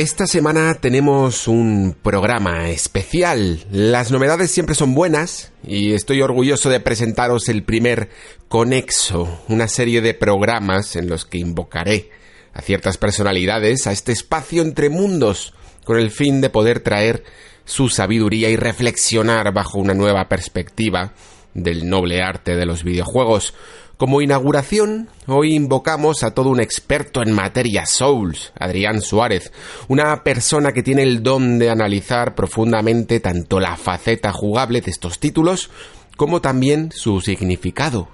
Esta 0.00 0.26
semana 0.26 0.72
tenemos 0.80 1.46
un 1.46 1.94
programa 2.02 2.70
especial. 2.70 3.66
Las 3.70 4.10
novedades 4.10 4.50
siempre 4.50 4.74
son 4.74 4.94
buenas 4.94 5.52
y 5.62 5.92
estoy 5.92 6.22
orgulloso 6.22 6.70
de 6.70 6.80
presentaros 6.80 7.50
el 7.50 7.64
primer 7.64 8.08
Conexo, 8.48 9.42
una 9.48 9.68
serie 9.68 10.00
de 10.00 10.14
programas 10.14 10.96
en 10.96 11.10
los 11.10 11.26
que 11.26 11.36
invocaré 11.36 12.08
a 12.54 12.62
ciertas 12.62 12.96
personalidades 12.96 13.86
a 13.86 13.92
este 13.92 14.12
espacio 14.12 14.62
entre 14.62 14.88
mundos 14.88 15.52
con 15.84 15.98
el 15.98 16.10
fin 16.10 16.40
de 16.40 16.48
poder 16.48 16.80
traer 16.80 17.22
su 17.66 17.90
sabiduría 17.90 18.48
y 18.48 18.56
reflexionar 18.56 19.52
bajo 19.52 19.76
una 19.76 19.92
nueva 19.92 20.30
perspectiva 20.30 21.12
del 21.52 21.90
noble 21.90 22.22
arte 22.22 22.56
de 22.56 22.64
los 22.64 22.84
videojuegos. 22.84 23.52
Como 24.00 24.22
inauguración, 24.22 25.10
hoy 25.26 25.54
invocamos 25.54 26.22
a 26.22 26.30
todo 26.30 26.48
un 26.48 26.58
experto 26.58 27.20
en 27.20 27.32
materia 27.32 27.84
Souls, 27.84 28.50
Adrián 28.58 29.02
Suárez, 29.02 29.52
una 29.88 30.24
persona 30.24 30.72
que 30.72 30.82
tiene 30.82 31.02
el 31.02 31.22
don 31.22 31.58
de 31.58 31.68
analizar 31.68 32.34
profundamente 32.34 33.20
tanto 33.20 33.60
la 33.60 33.76
faceta 33.76 34.32
jugable 34.32 34.80
de 34.80 34.90
estos 34.90 35.18
títulos 35.18 35.68
como 36.16 36.40
también 36.40 36.92
su 36.92 37.20
significado. 37.20 38.08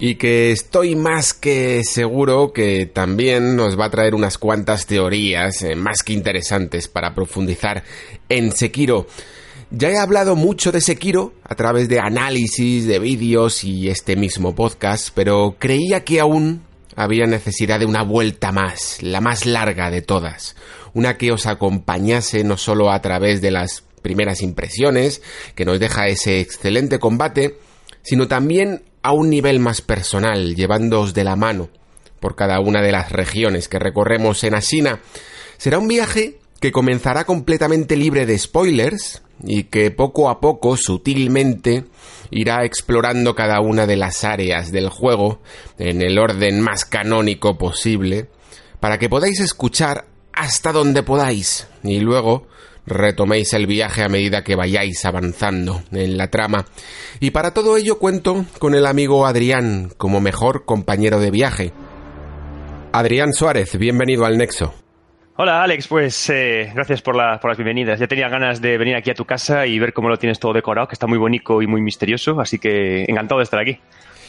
Y 0.00 0.16
que 0.16 0.50
estoy 0.50 0.96
más 0.96 1.34
que 1.34 1.84
seguro 1.84 2.52
que 2.52 2.86
también 2.86 3.54
nos 3.54 3.78
va 3.78 3.84
a 3.84 3.90
traer 3.90 4.16
unas 4.16 4.38
cuantas 4.38 4.86
teorías 4.86 5.62
eh, 5.62 5.76
más 5.76 6.02
que 6.02 6.14
interesantes 6.14 6.88
para 6.88 7.14
profundizar 7.14 7.84
en 8.28 8.50
Sekiro. 8.50 9.06
Ya 9.70 9.90
he 9.90 9.98
hablado 9.98 10.34
mucho 10.34 10.72
de 10.72 10.80
Sekiro 10.80 11.34
a 11.44 11.54
través 11.54 11.90
de 11.90 12.00
análisis, 12.00 12.86
de 12.86 12.98
vídeos 12.98 13.64
y 13.64 13.90
este 13.90 14.16
mismo 14.16 14.54
podcast, 14.54 15.10
pero 15.14 15.56
creía 15.58 16.04
que 16.04 16.20
aún 16.20 16.62
había 16.96 17.26
necesidad 17.26 17.78
de 17.78 17.84
una 17.84 18.02
vuelta 18.02 18.50
más, 18.50 19.02
la 19.02 19.20
más 19.20 19.44
larga 19.44 19.90
de 19.90 20.00
todas, 20.00 20.56
una 20.94 21.18
que 21.18 21.32
os 21.32 21.44
acompañase 21.44 22.44
no 22.44 22.56
solo 22.56 22.90
a 22.90 23.02
través 23.02 23.42
de 23.42 23.50
las 23.50 23.84
primeras 24.00 24.40
impresiones, 24.40 25.20
que 25.54 25.66
nos 25.66 25.78
deja 25.78 26.08
ese 26.08 26.40
excelente 26.40 26.98
combate, 26.98 27.58
sino 28.02 28.26
también 28.26 28.84
a 29.02 29.12
un 29.12 29.28
nivel 29.28 29.60
más 29.60 29.82
personal, 29.82 30.54
llevándoos 30.54 31.12
de 31.12 31.24
la 31.24 31.36
mano 31.36 31.68
por 32.20 32.36
cada 32.36 32.58
una 32.60 32.80
de 32.80 32.92
las 32.92 33.12
regiones 33.12 33.68
que 33.68 33.78
recorremos 33.78 34.42
en 34.44 34.54
Asina. 34.54 35.00
Será 35.58 35.78
un 35.78 35.88
viaje 35.88 36.38
que 36.58 36.72
comenzará 36.72 37.24
completamente 37.24 37.96
libre 37.96 38.24
de 38.24 38.38
spoilers, 38.38 39.22
y 39.44 39.64
que 39.64 39.90
poco 39.90 40.28
a 40.28 40.40
poco, 40.40 40.76
sutilmente, 40.76 41.84
irá 42.30 42.64
explorando 42.64 43.34
cada 43.34 43.60
una 43.60 43.86
de 43.86 43.96
las 43.96 44.24
áreas 44.24 44.72
del 44.72 44.88
juego 44.88 45.40
en 45.78 46.02
el 46.02 46.18
orden 46.18 46.60
más 46.60 46.84
canónico 46.84 47.56
posible, 47.56 48.28
para 48.80 48.98
que 48.98 49.08
podáis 49.08 49.40
escuchar 49.40 50.06
hasta 50.32 50.72
donde 50.72 51.02
podáis 51.02 51.66
y 51.82 52.00
luego 52.00 52.46
retoméis 52.86 53.52
el 53.52 53.66
viaje 53.66 54.02
a 54.02 54.08
medida 54.08 54.44
que 54.44 54.56
vayáis 54.56 55.04
avanzando 55.04 55.82
en 55.92 56.16
la 56.16 56.28
trama. 56.28 56.66
Y 57.20 57.30
para 57.30 57.52
todo 57.52 57.76
ello 57.76 57.98
cuento 57.98 58.46
con 58.58 58.74
el 58.74 58.86
amigo 58.86 59.26
Adrián 59.26 59.92
como 59.96 60.20
mejor 60.20 60.64
compañero 60.64 61.20
de 61.20 61.30
viaje. 61.30 61.72
Adrián 62.92 63.32
Suárez, 63.32 63.76
bienvenido 63.78 64.24
al 64.24 64.38
Nexo. 64.38 64.72
Hola 65.40 65.62
Alex, 65.62 65.86
pues 65.86 66.30
eh, 66.30 66.72
gracias 66.74 67.00
por, 67.00 67.14
la, 67.14 67.38
por 67.38 67.48
las 67.48 67.56
bienvenidas. 67.56 68.00
Ya 68.00 68.08
tenía 68.08 68.28
ganas 68.28 68.60
de 68.60 68.76
venir 68.76 68.96
aquí 68.96 69.10
a 69.10 69.14
tu 69.14 69.24
casa 69.24 69.68
y 69.68 69.78
ver 69.78 69.92
cómo 69.92 70.08
lo 70.08 70.18
tienes 70.18 70.40
todo 70.40 70.52
decorado, 70.52 70.88
que 70.88 70.94
está 70.94 71.06
muy 71.06 71.16
bonito 71.16 71.62
y 71.62 71.68
muy 71.68 71.80
misterioso, 71.80 72.40
así 72.40 72.58
que 72.58 73.04
encantado 73.04 73.38
de 73.38 73.44
estar 73.44 73.60
aquí. 73.60 73.78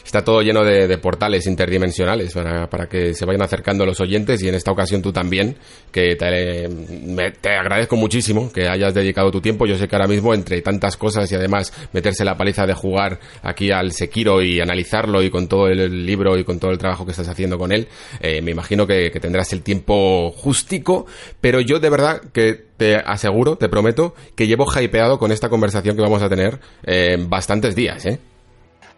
Está 0.05 0.23
todo 0.23 0.41
lleno 0.41 0.63
de, 0.63 0.97
portales 0.97 1.47
interdimensionales 1.47 2.33
para, 2.33 2.87
que 2.87 3.13
se 3.13 3.25
vayan 3.25 3.41
acercando 3.41 3.85
los 3.85 3.99
oyentes 4.01 4.41
y 4.41 4.49
en 4.49 4.55
esta 4.55 4.71
ocasión 4.71 5.01
tú 5.01 5.11
también, 5.11 5.55
que 5.91 6.15
te, 6.15 7.49
agradezco 7.49 7.95
muchísimo 7.95 8.51
que 8.51 8.67
hayas 8.67 8.93
dedicado 8.93 9.31
tu 9.31 9.41
tiempo. 9.41 9.65
Yo 9.65 9.77
sé 9.77 9.87
que 9.87 9.95
ahora 9.95 10.07
mismo 10.07 10.33
entre 10.33 10.61
tantas 10.61 10.97
cosas 10.97 11.31
y 11.31 11.35
además 11.35 11.73
meterse 11.93 12.25
la 12.25 12.37
paliza 12.37 12.65
de 12.65 12.73
jugar 12.73 13.19
aquí 13.41 13.71
al 13.71 13.91
Sekiro 13.91 14.41
y 14.41 14.59
analizarlo 14.59 15.21
y 15.23 15.29
con 15.29 15.47
todo 15.47 15.67
el 15.67 16.05
libro 16.05 16.37
y 16.37 16.43
con 16.43 16.59
todo 16.59 16.71
el 16.71 16.77
trabajo 16.77 17.05
que 17.05 17.11
estás 17.11 17.27
haciendo 17.27 17.57
con 17.57 17.71
él, 17.71 17.87
eh, 18.19 18.41
me 18.41 18.51
imagino 18.51 18.87
que, 18.87 19.09
tendrás 19.19 19.51
el 19.51 19.63
tiempo 19.63 20.31
justico, 20.31 21.05
pero 21.41 21.59
yo 21.59 21.79
de 21.79 21.89
verdad 21.89 22.21
que 22.31 22.53
te 22.77 22.95
aseguro, 22.95 23.57
te 23.57 23.67
prometo, 23.67 24.15
que 24.35 24.47
llevo 24.47 24.65
hypeado 24.71 25.19
con 25.19 25.31
esta 25.33 25.49
conversación 25.49 25.95
que 25.95 26.01
vamos 26.01 26.21
a 26.21 26.29
tener 26.29 26.59
eh, 26.83 27.17
bastantes 27.19 27.75
días, 27.75 28.05
¿eh? 28.05 28.19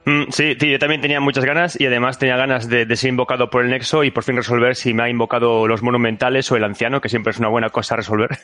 Mm, 0.06 0.32
sí, 0.32 0.56
yo 0.60 0.80
también 0.80 1.00
tenía 1.00 1.20
muchas 1.20 1.46
ganas 1.46 1.80
y 1.80 1.86
además 1.86 2.18
tenía 2.18 2.36
ganas 2.36 2.68
de, 2.68 2.96
ser 2.96 3.10
invocado 3.10 3.50
por 3.50 3.64
el 3.64 3.70
Nexo 3.70 4.04
y 4.04 4.10
por 4.10 4.24
fin 4.24 4.36
resolver 4.36 4.76
si 4.76 4.94
me 4.94 5.04
ha 5.04 5.10
invocado 5.10 5.68
los 5.68 5.84
monumentales 5.84 6.52
o 6.52 6.56
el 6.56 6.64
anciano, 6.64 7.02
que 7.02 7.10
siempre 7.10 7.32
es 7.32 7.40
una 7.40 7.50
buena 7.50 7.70
cosa 7.70 7.96
resolver. 7.96 8.30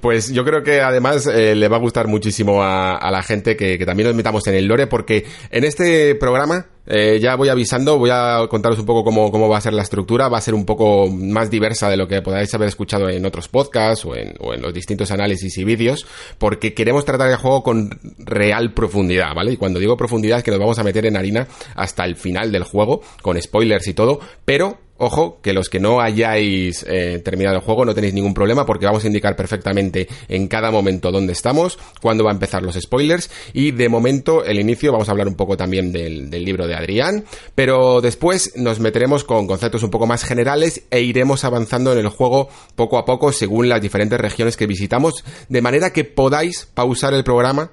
Pues 0.00 0.32
yo 0.32 0.44
creo 0.44 0.62
que 0.62 0.80
además 0.80 1.26
eh, 1.26 1.54
le 1.54 1.68
va 1.68 1.76
a 1.76 1.80
gustar 1.80 2.06
muchísimo 2.06 2.62
a, 2.62 3.10
la 3.10 3.22
gente 3.22 3.56
que, 3.56 3.78
que, 3.78 3.84
también 3.84 4.08
nos 4.08 4.16
metamos 4.16 4.46
en 4.46 4.54
el 4.54 4.66
lore, 4.66 4.86
porque 4.86 5.26
en 5.50 5.64
este 5.64 6.14
programa 6.14 6.66
eh, 6.86 7.18
ya 7.20 7.36
voy 7.36 7.48
avisando, 7.48 7.98
voy 7.98 8.10
a 8.12 8.46
contaros 8.48 8.78
un 8.78 8.86
poco 8.86 9.04
cómo, 9.04 9.30
cómo, 9.30 9.48
va 9.48 9.58
a 9.58 9.60
ser 9.60 9.72
la 9.72 9.82
estructura. 9.82 10.28
Va 10.28 10.38
a 10.38 10.40
ser 10.40 10.54
un 10.54 10.64
poco 10.64 11.08
más 11.08 11.50
diversa 11.50 11.88
de 11.88 11.96
lo 11.96 12.08
que 12.08 12.22
podáis 12.22 12.52
haber 12.54 12.68
escuchado 12.68 13.08
en 13.08 13.24
otros 13.24 13.48
podcasts 13.48 14.04
o 14.04 14.16
en, 14.16 14.34
o 14.40 14.54
en 14.54 14.62
los 14.62 14.72
distintos 14.72 15.10
análisis 15.10 15.56
y 15.58 15.64
vídeos, 15.64 16.06
porque 16.38 16.74
queremos 16.74 17.04
tratar 17.04 17.30
el 17.30 17.36
juego 17.36 17.62
con 17.62 17.90
real 18.18 18.72
profundidad, 18.72 19.34
¿vale? 19.34 19.52
Y 19.52 19.56
cuando 19.56 19.78
digo 19.78 19.96
profundidad 19.96 20.38
es 20.38 20.44
que 20.44 20.50
nos 20.50 20.60
vamos 20.60 20.78
a 20.78 20.84
meter 20.84 21.06
en 21.06 21.16
harina 21.16 21.46
hasta 21.74 22.04
el 22.04 22.16
final 22.16 22.50
del 22.52 22.64
juego, 22.64 23.02
con 23.22 23.40
spoilers 23.40 23.86
y 23.86 23.94
todo, 23.94 24.20
pero 24.44 24.78
Ojo, 25.02 25.38
que 25.40 25.54
los 25.54 25.70
que 25.70 25.80
no 25.80 26.02
hayáis 26.02 26.84
eh, 26.86 27.22
terminado 27.24 27.56
el 27.56 27.62
juego 27.62 27.86
no 27.86 27.94
tenéis 27.94 28.12
ningún 28.12 28.34
problema 28.34 28.66
porque 28.66 28.84
vamos 28.84 29.02
a 29.02 29.06
indicar 29.06 29.34
perfectamente 29.34 30.06
en 30.28 30.46
cada 30.46 30.70
momento 30.70 31.10
dónde 31.10 31.32
estamos, 31.32 31.78
cuándo 32.02 32.22
va 32.22 32.32
a 32.32 32.34
empezar 32.34 32.62
los 32.62 32.74
spoilers 32.74 33.30
y 33.54 33.70
de 33.70 33.88
momento 33.88 34.44
el 34.44 34.60
inicio 34.60 34.92
vamos 34.92 35.08
a 35.08 35.12
hablar 35.12 35.26
un 35.26 35.36
poco 35.36 35.56
también 35.56 35.90
del, 35.90 36.28
del 36.28 36.44
libro 36.44 36.66
de 36.66 36.74
Adrián, 36.74 37.24
pero 37.54 38.02
después 38.02 38.52
nos 38.56 38.78
meteremos 38.78 39.24
con 39.24 39.46
conceptos 39.46 39.82
un 39.82 39.90
poco 39.90 40.06
más 40.06 40.22
generales 40.22 40.82
e 40.90 41.00
iremos 41.00 41.44
avanzando 41.44 41.92
en 41.92 41.98
el 42.00 42.08
juego 42.08 42.50
poco 42.74 42.98
a 42.98 43.06
poco 43.06 43.32
según 43.32 43.70
las 43.70 43.80
diferentes 43.80 44.20
regiones 44.20 44.58
que 44.58 44.66
visitamos, 44.66 45.24
de 45.48 45.62
manera 45.62 45.94
que 45.94 46.04
podáis 46.04 46.68
pausar 46.74 47.14
el 47.14 47.24
programa 47.24 47.70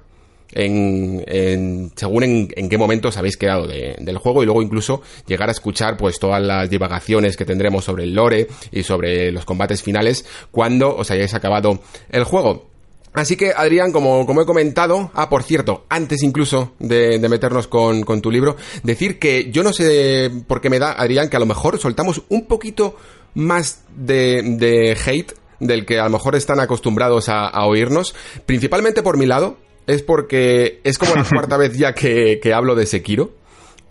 en, 0.52 1.92
según 1.94 2.22
en, 2.22 2.68
qué 2.68 2.78
momento 2.78 3.08
os 3.08 3.16
habéis 3.16 3.36
quedado 3.36 3.66
del 3.66 4.18
juego 4.18 4.42
y 4.42 4.46
luego 4.46 4.62
incluso 4.62 5.02
llegar 5.26 5.48
a 5.48 5.52
escuchar 5.52 5.96
pues 5.96 6.18
todas 6.18 6.42
las 6.42 6.70
divagaciones 6.70 7.36
que 7.36 7.44
tendremos 7.44 7.84
sobre 7.84 8.04
el 8.04 8.14
lore 8.14 8.48
y 8.72 8.82
sobre 8.82 9.30
los 9.32 9.44
combates 9.44 9.82
finales 9.82 10.24
cuando 10.50 10.96
os 10.96 11.10
hayáis 11.10 11.34
acabado 11.34 11.80
el 12.10 12.24
juego. 12.24 12.66
Así 13.14 13.36
que, 13.36 13.52
Adrián, 13.56 13.90
como, 13.90 14.26
como 14.26 14.42
he 14.42 14.46
comentado, 14.46 15.10
ah, 15.14 15.28
por 15.28 15.42
cierto, 15.42 15.84
antes 15.88 16.22
incluso 16.22 16.74
de, 16.78 17.18
meternos 17.28 17.66
con, 17.66 18.02
con, 18.02 18.20
tu 18.20 18.30
libro, 18.30 18.56
decir 18.82 19.18
que 19.18 19.50
yo 19.50 19.62
no 19.62 19.72
sé 19.72 20.30
por 20.46 20.60
qué 20.60 20.70
me 20.70 20.78
da, 20.78 20.92
Adrián, 20.92 21.28
que 21.28 21.36
a 21.36 21.40
lo 21.40 21.46
mejor 21.46 21.78
soltamos 21.78 22.22
un 22.28 22.46
poquito 22.46 22.96
más 23.34 23.82
de, 23.96 24.42
de 24.42 24.96
hate 25.04 25.32
del 25.58 25.84
que 25.86 25.98
a 25.98 26.04
lo 26.04 26.10
mejor 26.10 26.36
están 26.36 26.60
acostumbrados 26.60 27.28
a 27.28 27.66
oírnos, 27.66 28.14
principalmente 28.46 29.02
por 29.02 29.16
mi 29.16 29.26
lado, 29.26 29.56
es 29.88 30.02
porque 30.02 30.80
es 30.84 30.98
como 30.98 31.16
la 31.16 31.24
cuarta 31.28 31.56
vez 31.56 31.76
ya 31.76 31.94
que, 31.94 32.40
hablo 32.54 32.76
de 32.76 32.86
Sekiro. 32.86 33.32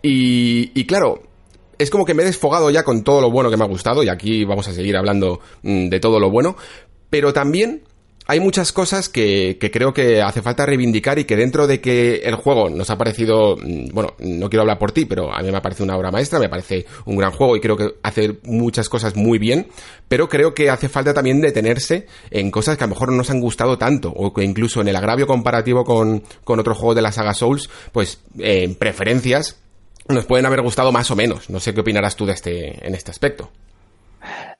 Y, 0.01 0.71
y 0.79 0.85
claro, 0.85 1.23
es 1.77 1.89
como 1.89 2.05
que 2.05 2.13
me 2.13 2.23
he 2.23 2.25
desfogado 2.25 2.69
ya 2.69 2.83
con 2.83 3.03
todo 3.03 3.19
lo 3.19 3.31
bueno 3.31 3.49
que 3.49 3.57
me 3.57 3.65
ha 3.65 3.67
gustado, 3.67 4.03
y 4.03 4.09
aquí 4.09 4.45
vamos 4.45 4.67
a 4.67 4.73
seguir 4.73 4.95
hablando 4.95 5.41
mm, 5.63 5.89
de 5.89 5.99
todo 5.99 6.19
lo 6.19 6.29
bueno, 6.29 6.55
pero 7.09 7.33
también 7.33 7.83
hay 8.27 8.39
muchas 8.41 8.73
cosas 8.73 9.07
que, 9.07 9.57
que, 9.59 9.71
creo 9.71 9.93
que 9.93 10.21
hace 10.21 10.41
falta 10.41 10.65
reivindicar 10.65 11.17
y 11.17 11.23
que 11.23 11.37
dentro 11.37 11.65
de 11.65 11.79
que 11.79 12.17
el 12.17 12.35
juego 12.35 12.69
nos 12.69 12.89
ha 12.89 12.97
parecido, 12.97 13.55
mm, 13.55 13.89
bueno, 13.93 14.15
no 14.19 14.49
quiero 14.49 14.61
hablar 14.61 14.79
por 14.79 14.91
ti, 14.91 15.05
pero 15.05 15.33
a 15.33 15.41
mí 15.41 15.49
me 15.51 15.61
parece 15.61 15.83
una 15.83 15.95
obra 15.95 16.11
maestra, 16.11 16.37
me 16.37 16.49
parece 16.49 16.85
un 17.05 17.15
gran 17.15 17.31
juego 17.31 17.55
y 17.55 17.61
creo 17.61 17.77
que 17.77 17.95
hace 18.03 18.37
muchas 18.43 18.89
cosas 18.89 19.15
muy 19.15 19.39
bien, 19.39 19.67
pero 20.07 20.27
creo 20.27 20.53
que 20.53 20.69
hace 20.69 20.89
falta 20.89 21.13
también 21.13 21.39
detenerse 21.39 22.07
en 22.29 22.51
cosas 22.51 22.77
que 22.77 22.83
a 22.83 22.87
lo 22.87 22.95
mejor 22.95 23.11
no 23.11 23.17
nos 23.17 23.29
han 23.29 23.39
gustado 23.39 23.77
tanto 23.77 24.09
o 24.09 24.33
que 24.33 24.43
incluso 24.43 24.81
en 24.81 24.89
el 24.89 24.95
agravio 24.97 25.25
comparativo 25.25 25.85
con, 25.85 26.23
con 26.43 26.59
otros 26.59 26.77
juegos 26.77 26.97
de 26.97 27.01
la 27.01 27.13
saga 27.13 27.33
Souls, 27.33 27.69
pues 27.93 28.21
en 28.37 28.75
preferencias 28.75 29.57
nos 30.09 30.25
pueden 30.25 30.45
haber 30.45 30.61
gustado 30.61 30.91
más 30.91 31.09
o 31.11 31.15
menos. 31.15 31.49
No 31.49 31.59
sé 31.59 31.73
qué 31.73 31.81
opinarás 31.81 32.15
tú 32.15 32.25
de 32.25 32.33
este, 32.33 32.85
en 32.85 32.93
este 32.95 33.11
aspecto. 33.11 33.51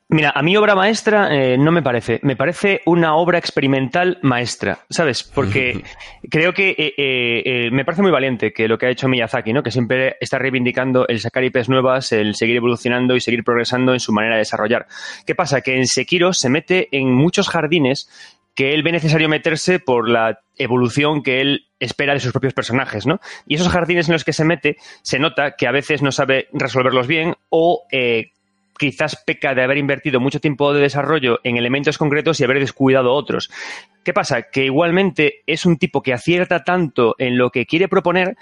Mira, 0.09 0.31
a 0.33 0.41
mi 0.41 0.55
obra 0.55 0.73
maestra 0.73 1.35
eh, 1.35 1.57
no 1.57 1.69
me 1.73 1.81
parece. 1.81 2.21
Me 2.23 2.37
parece 2.37 2.81
una 2.85 3.15
obra 3.15 3.37
experimental 3.37 4.19
maestra, 4.21 4.79
¿sabes? 4.89 5.21
Porque 5.21 5.83
creo 6.29 6.53
que 6.53 6.69
eh, 6.69 6.93
eh, 6.97 7.69
me 7.71 7.83
parece 7.83 8.03
muy 8.03 8.11
valiente 8.11 8.53
que 8.53 8.69
lo 8.69 8.77
que 8.77 8.85
ha 8.85 8.89
hecho 8.89 9.09
Miyazaki, 9.09 9.51
¿no? 9.51 9.63
Que 9.63 9.71
siempre 9.71 10.15
está 10.21 10.39
reivindicando 10.39 11.05
el 11.09 11.19
sacar 11.19 11.43
IPs 11.43 11.67
nuevas, 11.67 12.13
el 12.13 12.35
seguir 12.35 12.55
evolucionando 12.55 13.17
y 13.17 13.19
seguir 13.19 13.43
progresando 13.43 13.91
en 13.91 13.99
su 13.99 14.13
manera 14.13 14.35
de 14.35 14.39
desarrollar. 14.39 14.87
¿Qué 15.25 15.35
pasa? 15.35 15.59
Que 15.59 15.75
en 15.75 15.85
Sekiro 15.85 16.31
se 16.31 16.49
mete 16.49 16.87
en 16.93 17.11
muchos 17.11 17.49
jardines 17.49 18.09
que 18.55 18.73
él 18.73 18.83
ve 18.83 18.93
necesario 18.93 19.27
meterse 19.27 19.79
por 19.79 20.09
la 20.09 20.39
evolución 20.57 21.21
que 21.21 21.41
él 21.41 21.67
espera 21.79 22.13
de 22.13 22.21
sus 22.21 22.31
propios 22.31 22.53
personajes, 22.53 23.05
¿no? 23.05 23.19
Y 23.45 23.55
esos 23.55 23.67
jardines 23.67 24.07
en 24.07 24.13
los 24.13 24.23
que 24.23 24.33
se 24.33 24.45
mete, 24.45 24.77
se 25.01 25.19
nota 25.19 25.55
que 25.57 25.67
a 25.67 25.71
veces 25.71 26.01
no 26.01 26.13
sabe 26.13 26.47
resolverlos 26.53 27.07
bien 27.07 27.35
o 27.49 27.83
quizás 28.77 29.15
peca 29.25 29.53
de 29.53 29.63
haber 29.63 29.77
invertido 29.77 30.19
mucho 30.19 30.39
tiempo 30.39 30.73
de 30.73 30.81
desarrollo 30.81 31.39
en 31.43 31.57
elementos 31.57 31.97
concretos 31.97 32.39
y 32.39 32.43
haber 32.43 32.59
descuidado 32.59 33.13
otros. 33.13 33.49
¿Qué 34.03 34.13
pasa? 34.13 34.43
Que 34.43 34.65
igualmente 34.65 35.41
es 35.45 35.65
un 35.65 35.77
tipo 35.77 36.01
que 36.01 36.13
acierta 36.13 36.63
tanto 36.63 37.15
en 37.17 37.37
lo 37.37 37.49
que 37.49 37.65
quiere 37.65 37.87
proponer 37.87 38.37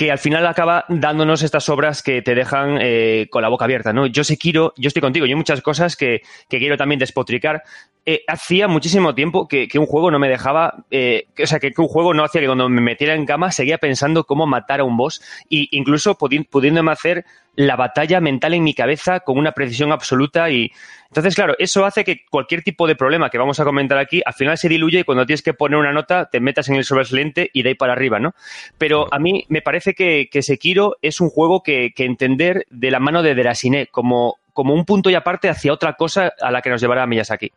que 0.00 0.10
al 0.10 0.18
final 0.18 0.46
acaba 0.46 0.86
dándonos 0.88 1.42
estas 1.42 1.68
obras 1.68 2.02
que 2.02 2.22
te 2.22 2.34
dejan 2.34 2.78
eh, 2.80 3.26
con 3.28 3.42
la 3.42 3.50
boca 3.50 3.66
abierta, 3.66 3.92
¿no? 3.92 4.06
Yo 4.06 4.24
sé 4.24 4.38
quiero, 4.38 4.72
yo 4.78 4.88
estoy 4.88 5.02
contigo, 5.02 5.26
yo 5.26 5.32
hay 5.32 5.36
muchas 5.36 5.60
cosas 5.60 5.94
que, 5.94 6.22
quiero 6.48 6.78
también 6.78 6.98
despotricar. 6.98 7.64
Eh, 8.06 8.22
hacía 8.26 8.66
muchísimo 8.66 9.14
tiempo 9.14 9.46
que, 9.46 9.68
un 9.74 9.84
juego 9.84 10.10
no 10.10 10.18
me 10.18 10.30
dejaba, 10.30 10.86
eh, 10.90 11.26
o 11.38 11.46
sea, 11.46 11.58
que, 11.58 11.70
un 11.76 11.86
juego 11.86 12.14
no 12.14 12.24
hacía 12.24 12.40
que 12.40 12.46
cuando 12.46 12.70
me 12.70 12.80
metiera 12.80 13.12
en 13.12 13.26
cama 13.26 13.52
seguía 13.52 13.76
pensando 13.76 14.24
cómo 14.24 14.46
matar 14.46 14.80
a 14.80 14.84
un 14.84 14.96
boss 14.96 15.20
e 15.50 15.68
incluso 15.72 16.14
pudiéndome 16.16 16.92
hacer 16.92 17.26
la 17.54 17.76
batalla 17.76 18.22
mental 18.22 18.54
en 18.54 18.64
mi 18.64 18.72
cabeza 18.72 19.20
con 19.20 19.36
una 19.36 19.52
precisión 19.52 19.92
absoluta 19.92 20.48
y 20.48 20.72
entonces, 21.10 21.34
claro, 21.34 21.56
eso 21.58 21.84
hace 21.84 22.04
que 22.04 22.24
cualquier 22.30 22.62
tipo 22.62 22.86
de 22.86 22.94
problema 22.94 23.30
que 23.30 23.38
vamos 23.38 23.58
a 23.58 23.64
comentar 23.64 23.98
aquí 23.98 24.22
al 24.24 24.32
final 24.32 24.56
se 24.56 24.68
diluye 24.68 25.00
y 25.00 25.04
cuando 25.04 25.26
tienes 25.26 25.42
que 25.42 25.54
poner 25.54 25.76
una 25.76 25.92
nota 25.92 26.26
te 26.30 26.38
metas 26.38 26.68
en 26.68 26.76
el 26.76 26.84
sobresaliente 26.84 27.50
y 27.52 27.64
de 27.64 27.70
ahí 27.70 27.74
para 27.74 27.94
arriba, 27.94 28.20
¿no? 28.20 28.32
Pero 28.78 29.12
a 29.12 29.18
mí 29.18 29.44
me 29.48 29.60
parece 29.60 29.94
que, 29.94 30.28
que 30.30 30.42
Sekiro 30.42 30.98
es 31.02 31.20
un 31.20 31.28
juego 31.28 31.64
que, 31.64 31.92
que 31.96 32.04
entender 32.04 32.64
de 32.70 32.92
la 32.92 33.00
mano 33.00 33.24
de 33.24 33.34
Derasine 33.34 33.88
como, 33.88 34.36
como 34.52 34.72
un 34.72 34.84
punto 34.84 35.10
y 35.10 35.16
aparte 35.16 35.48
hacia 35.48 35.72
otra 35.72 35.94
cosa 35.94 36.32
a 36.40 36.52
la 36.52 36.62
que 36.62 36.70
nos 36.70 36.80
llevará 36.80 37.04
Miyazaki. 37.08 37.50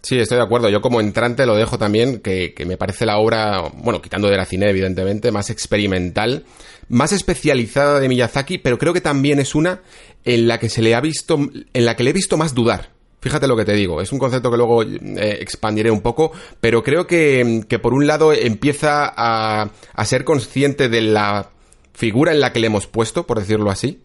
Sí, 0.00 0.18
estoy 0.18 0.36
de 0.36 0.44
acuerdo. 0.44 0.70
Yo 0.70 0.80
como 0.80 1.00
entrante 1.00 1.44
lo 1.44 1.56
dejo 1.56 1.78
también, 1.78 2.20
que, 2.20 2.54
que 2.54 2.64
me 2.66 2.76
parece 2.76 3.06
la 3.06 3.18
obra, 3.18 3.70
bueno, 3.74 4.00
quitando 4.02 4.28
de 4.28 4.36
la 4.36 4.44
cine, 4.44 4.68
evidentemente, 4.68 5.30
más 5.30 5.48
experimental, 5.48 6.44
más 6.88 7.12
especializada 7.12 8.00
de 8.00 8.08
Miyazaki, 8.08 8.58
pero 8.58 8.78
creo 8.78 8.92
que 8.92 9.00
también 9.00 9.40
es 9.40 9.54
una 9.54 9.80
en 10.24 10.48
la 10.48 10.58
que 10.58 10.68
se 10.68 10.82
le 10.82 10.94
ha 10.94 11.00
visto, 11.00 11.38
en 11.72 11.84
la 11.84 11.96
que 11.96 12.02
le 12.02 12.10
he 12.10 12.14
visto 12.14 12.36
más 12.36 12.54
dudar. 12.54 12.93
Fíjate 13.24 13.48
lo 13.48 13.56
que 13.56 13.64
te 13.64 13.72
digo, 13.72 14.02
es 14.02 14.12
un 14.12 14.18
concepto 14.18 14.50
que 14.50 14.58
luego 14.58 14.82
eh, 14.82 15.38
expandiré 15.40 15.90
un 15.90 16.02
poco, 16.02 16.30
pero 16.60 16.82
creo 16.82 17.06
que, 17.06 17.64
que 17.66 17.78
por 17.78 17.94
un 17.94 18.06
lado 18.06 18.34
empieza 18.34 19.10
a, 19.16 19.70
a 19.94 20.04
ser 20.04 20.24
consciente 20.24 20.90
de 20.90 21.00
la 21.00 21.48
figura 21.94 22.32
en 22.32 22.40
la 22.40 22.52
que 22.52 22.60
le 22.60 22.66
hemos 22.66 22.86
puesto, 22.86 23.26
por 23.26 23.38
decirlo 23.38 23.70
así, 23.70 24.02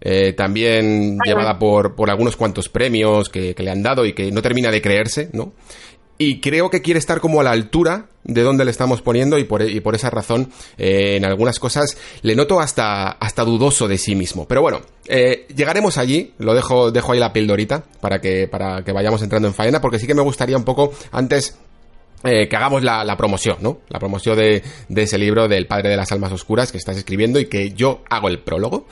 eh, 0.00 0.32
también 0.32 1.18
llevada 1.24 1.56
por, 1.60 1.94
por, 1.94 2.10
algunos 2.10 2.34
cuantos 2.34 2.68
premios 2.68 3.28
que, 3.28 3.54
que, 3.54 3.62
le 3.62 3.70
han 3.70 3.84
dado 3.84 4.04
y 4.04 4.12
que 4.12 4.32
no 4.32 4.42
termina 4.42 4.72
de 4.72 4.82
creerse, 4.82 5.30
¿no? 5.32 5.52
Y 6.20 6.40
creo 6.40 6.68
que 6.68 6.82
quiere 6.82 6.98
estar 6.98 7.20
como 7.20 7.40
a 7.40 7.44
la 7.44 7.52
altura 7.52 8.06
de 8.24 8.42
donde 8.42 8.64
le 8.64 8.72
estamos 8.72 9.02
poniendo 9.02 9.38
y 9.38 9.44
por, 9.44 9.62
y 9.62 9.80
por 9.80 9.94
esa 9.94 10.10
razón 10.10 10.50
eh, 10.76 11.16
en 11.16 11.24
algunas 11.24 11.58
cosas 11.58 11.96
le 12.22 12.34
noto 12.34 12.60
hasta, 12.60 13.10
hasta 13.12 13.44
dudoso 13.44 13.86
de 13.86 13.98
sí 13.98 14.16
mismo. 14.16 14.46
Pero 14.46 14.60
bueno, 14.60 14.80
eh, 15.06 15.46
llegaremos 15.54 15.96
allí, 15.96 16.34
lo 16.38 16.54
dejo, 16.54 16.90
dejo 16.90 17.12
ahí 17.12 17.20
la 17.20 17.32
pildorita 17.32 17.84
para 18.00 18.20
que, 18.20 18.48
para 18.48 18.82
que 18.82 18.92
vayamos 18.92 19.22
entrando 19.22 19.48
en 19.48 19.54
faena 19.54 19.80
porque 19.80 20.00
sí 20.00 20.06
que 20.06 20.14
me 20.14 20.22
gustaría 20.22 20.56
un 20.56 20.64
poco 20.64 20.92
antes 21.12 21.56
eh, 22.24 22.48
que 22.48 22.56
hagamos 22.56 22.82
la, 22.82 23.04
la, 23.04 23.16
promoción, 23.16 23.58
¿no? 23.60 23.78
La 23.88 24.00
promoción 24.00 24.36
de, 24.36 24.62
de, 24.88 25.02
ese 25.02 25.18
libro 25.18 25.46
del 25.46 25.68
Padre 25.68 25.88
de 25.88 25.96
las 25.96 26.10
Almas 26.10 26.32
Oscuras 26.32 26.72
que 26.72 26.78
estás 26.78 26.96
escribiendo 26.96 27.38
y 27.38 27.46
que 27.46 27.70
yo 27.70 28.02
hago 28.10 28.26
el 28.26 28.40
prólogo. 28.40 28.88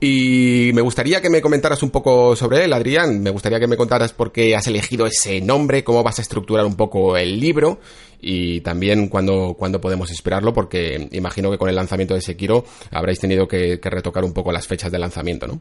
Y 0.00 0.70
me 0.74 0.80
gustaría 0.80 1.20
que 1.20 1.28
me 1.28 1.40
comentaras 1.42 1.82
un 1.82 1.90
poco 1.90 2.36
sobre 2.36 2.64
él, 2.64 2.72
Adrián. 2.72 3.20
Me 3.20 3.30
gustaría 3.30 3.58
que 3.58 3.66
me 3.66 3.76
contaras 3.76 4.12
por 4.12 4.30
qué 4.30 4.54
has 4.54 4.66
elegido 4.68 5.06
ese 5.06 5.40
nombre, 5.40 5.82
cómo 5.82 6.04
vas 6.04 6.20
a 6.20 6.22
estructurar 6.22 6.64
un 6.66 6.76
poco 6.76 7.16
el 7.16 7.40
libro 7.40 7.80
y 8.20 8.60
también 8.60 9.08
cuándo, 9.08 9.54
cuándo 9.58 9.80
podemos 9.80 10.10
esperarlo, 10.10 10.52
porque 10.52 11.08
imagino 11.12 11.50
que 11.50 11.58
con 11.58 11.68
el 11.68 11.74
lanzamiento 11.74 12.14
de 12.14 12.20
Sekiro 12.20 12.64
habréis 12.92 13.18
tenido 13.18 13.48
que, 13.48 13.80
que 13.80 13.90
retocar 13.90 14.24
un 14.24 14.32
poco 14.32 14.52
las 14.52 14.68
fechas 14.68 14.92
de 14.92 14.98
lanzamiento, 14.98 15.48
¿no? 15.48 15.60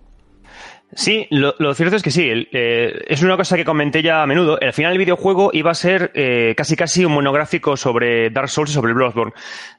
Sí, 0.93 1.27
lo, 1.31 1.53
cierto 1.73 1.97
es 1.97 2.01
que 2.01 2.11
sí. 2.11 2.47
Eh, 2.51 3.03
es 3.07 3.21
una 3.21 3.35
cosa 3.35 3.57
que 3.57 3.65
comenté 3.65 4.01
ya 4.01 4.23
a 4.23 4.25
menudo. 4.25 4.57
Al 4.61 4.71
final 4.71 4.93
el 4.93 4.97
videojuego 4.97 5.49
iba 5.51 5.69
a 5.69 5.75
ser 5.75 6.11
eh, 6.13 6.53
casi 6.55 6.77
casi 6.77 7.03
un 7.03 7.11
monográfico 7.11 7.75
sobre 7.75 8.29
Dark 8.29 8.49
Souls 8.49 8.71
y 8.71 8.73
sobre 8.73 8.93
Bloodborne. 8.93 9.33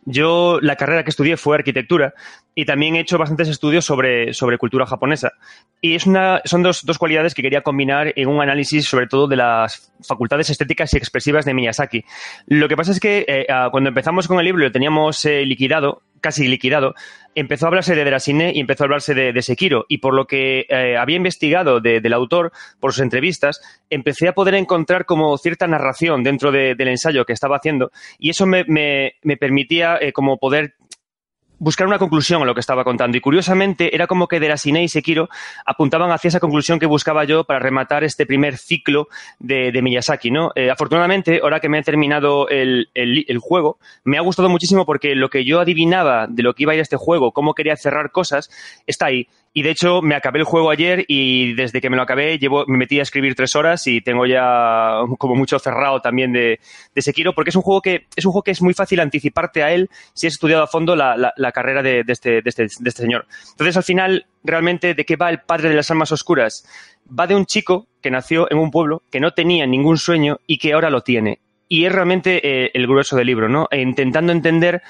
Yo 0.05 0.59
la 0.61 0.77
carrera 0.77 1.05
que 1.05 1.11
estudié 1.11 1.39
fue 1.39 1.57
arquitectura 1.57 2.13
y 2.55 2.67
también 2.67 2.95
he 2.95 3.01
hecho 3.01 3.17
bastantes 3.17 3.49
estudios 3.49 3.87
sobre, 3.87 4.35
sobre 4.35 4.59
cultura 4.59 4.85
japonesa. 4.85 5.33
Y 5.81 5.95
es 5.95 6.07
una, 6.07 6.43
son 6.45 6.63
dos, 6.63 6.85
dos 6.85 6.99
cualidades 6.99 7.35
que 7.35 7.43
quería 7.43 7.63
combinar 7.63 8.13
en 8.15 8.29
un 8.29 8.43
análisis 8.43 8.87
sobre 8.87 9.07
todo 9.07 9.27
de 9.27 9.37
las 9.37 9.91
facultades 10.07 10.51
estéticas 10.51 10.93
y 10.93 10.99
expresivas 10.99 11.47
de 11.47 11.55
Miyazaki. 11.55 12.05
Lo 12.47 12.69
que 12.69 12.77
pasa 12.77 12.93
es 12.93 13.01
que 13.01 13.25
eh, 13.27 13.47
cuando 13.71 13.89
empezamos 13.89 14.29
con 14.29 14.39
el 14.39 14.45
libro 14.45 14.63
lo 14.63 14.73
teníamos 14.73 15.25
liquidado, 15.25 16.03
casi 16.21 16.49
liquidado, 16.49 16.95
empezó 17.35 17.67
a 17.67 17.69
hablarse 17.69 17.95
de 17.95 18.05
Derasine 18.05 18.53
y 18.55 18.61
empezó 18.61 18.85
a 18.85 18.87
hablarse 18.87 19.15
de, 19.15 19.43
Sekiro. 19.43 19.87
Y 19.89 19.99
por 19.99 20.15
lo 20.15 20.27
que 20.27 20.67
eh, 20.69 20.97
había 20.97 21.17
investigado 21.17 21.81
del 21.81 22.13
autor, 22.13 22.53
por 22.81 22.93
sus 22.93 23.03
entrevistas, 23.03 23.61
empecé 23.91 24.29
a 24.29 24.33
poder 24.33 24.55
encontrar 24.55 25.05
como 25.05 25.37
cierta 25.39 25.67
narración 25.67 26.25
dentro 26.25 26.51
del 26.51 26.89
ensayo 26.89 27.25
que 27.25 27.33
estaba 27.33 27.57
haciendo. 27.57 27.91
Y 28.19 28.31
eso 28.31 28.47
me, 28.47 28.65
permitía 29.39 29.99
eh, 30.01 30.13
como 30.13 30.39
poder 30.39 30.75
buscar 31.59 31.87
una 31.87 31.99
conclusión 31.99 32.43
a 32.43 32.45
lo 32.45 32.55
que 32.55 32.61
estaba 32.61 32.85
contando. 32.85 33.17
Y 33.17 33.21
curiosamente, 33.21 33.95
era 33.95 34.07
como 34.07 34.29
que 34.29 34.41
Derasine 34.41 34.83
y 34.83 34.89
Sekiro 34.89 35.29
apuntaban 35.65 36.11
hacia 36.11 36.29
esa 36.29 36.41
conclusión 36.41 36.79
que 36.79 36.87
buscaba 36.87 37.25
yo 37.25 37.45
para 37.45 37.59
rematar 37.59 38.05
este 38.05 38.27
primer 38.27 38.57
ciclo 38.57 39.09
de, 39.39 39.79
Miyazaki, 39.83 40.31
¿no? 40.31 40.51
Eh, 40.55 40.71
afortunadamente, 40.71 41.41
ahora 41.43 41.61
que 41.61 41.69
me 41.69 41.79
he 41.79 41.83
terminado 41.83 42.49
el, 42.49 42.91
el, 42.95 43.39
juego, 43.39 43.79
me 44.05 44.19
ha 44.19 44.21
gustado 44.21 44.49
muchísimo 44.49 44.85
porque 44.85 45.15
lo 45.15 45.31
que 45.31 45.45
yo 45.45 45.61
adivinaba 45.61 46.27
de 46.29 46.43
lo 46.43 46.55
que 46.55 46.65
iba 46.65 46.73
a 46.73 46.75
ir 46.75 46.81
a 46.81 46.83
este 46.83 46.97
juego, 46.97 47.33
cómo 47.33 47.55
quería 47.55 47.77
cerrar 47.77 48.11
cosas, 48.11 48.51
está 48.87 49.07
ahí. 49.07 49.29
Y 49.53 49.63
de 49.63 49.71
hecho, 49.71 50.03
me 50.03 50.15
acabé 50.15 50.39
el 50.39 50.45
juego 50.45 50.71
ayer 50.71 51.05
y 51.09 51.55
desde 51.55 51.81
que 51.81 51.91
me 51.91 51.97
lo 51.97 52.03
acabé, 52.03 52.39
llevo, 52.39 52.65
me 52.67 52.77
metí 52.77 52.99
a 53.01 53.03
escribir 53.03 53.35
tres 53.35 53.57
horas 53.57 53.87
y 53.87 54.01
tengo 54.01 54.27
ya 54.27 55.01
como 55.19 55.35
mucho 55.35 55.59
cerrado 55.59 56.01
también 56.01 56.33
de, 56.33 56.61
de 56.95 57.03
Sekiro, 57.03 57.35
porque 57.35 57.51
es 57.51 57.57
un 57.57 57.63
juego 57.63 57.81
que 57.81 58.07
es 58.15 58.25
un 58.25 58.33
juego 58.33 58.43
que 58.43 58.51
es 58.51 58.63
muy 58.63 58.75
fácil 58.75 59.01
anticiparte 59.01 59.63
a 59.63 59.73
él 59.73 59.89
si 60.15 60.27
has 60.27 60.35
estudiado 60.35 60.63
a 60.63 60.67
fondo 60.67 60.95
la, 60.95 61.33
la, 61.35 61.53
carrera 61.53 61.83
de, 61.83 62.05
este, 62.07 62.43
de, 62.43 62.49
este, 62.49 62.63
de 62.63 62.89
este 62.89 63.03
señor. 63.03 63.27
Entonces, 63.51 63.77
al 63.77 63.85
final, 63.85 64.27
realmente, 64.45 64.95
¿de 64.95 65.05
qué 65.05 65.17
va 65.17 65.31
el 65.31 65.41
padre 65.41 65.71
de 65.71 65.77
las 65.77 65.91
almas 65.91 66.13
oscuras? 66.13 66.65
Va 67.19 67.27
de 67.27 67.35
un 67.35 67.47
chico 67.47 67.87
que 68.03 68.11
nació 68.11 68.51
en 68.51 68.59
un 68.59 68.71
pueblo 68.71 69.03
que 69.11 69.21
no 69.21 69.33
tenía 69.33 69.67
ningún 69.67 69.97
sueño 69.97 70.39
y 70.47 70.59
que 70.59 70.73
ahora 70.73 70.91
lo 70.91 71.03
tiene. 71.03 71.41
Y 71.69 71.85
es 71.85 71.93
realmente 71.93 72.41
eh, 72.43 72.71
el 72.75 72.87
grueso 72.87 73.17
del 73.17 73.27
libro, 73.27 73.49
¿no? 73.49 73.67
E 73.71 73.81
intentando 73.81 74.33
entender 74.33 74.83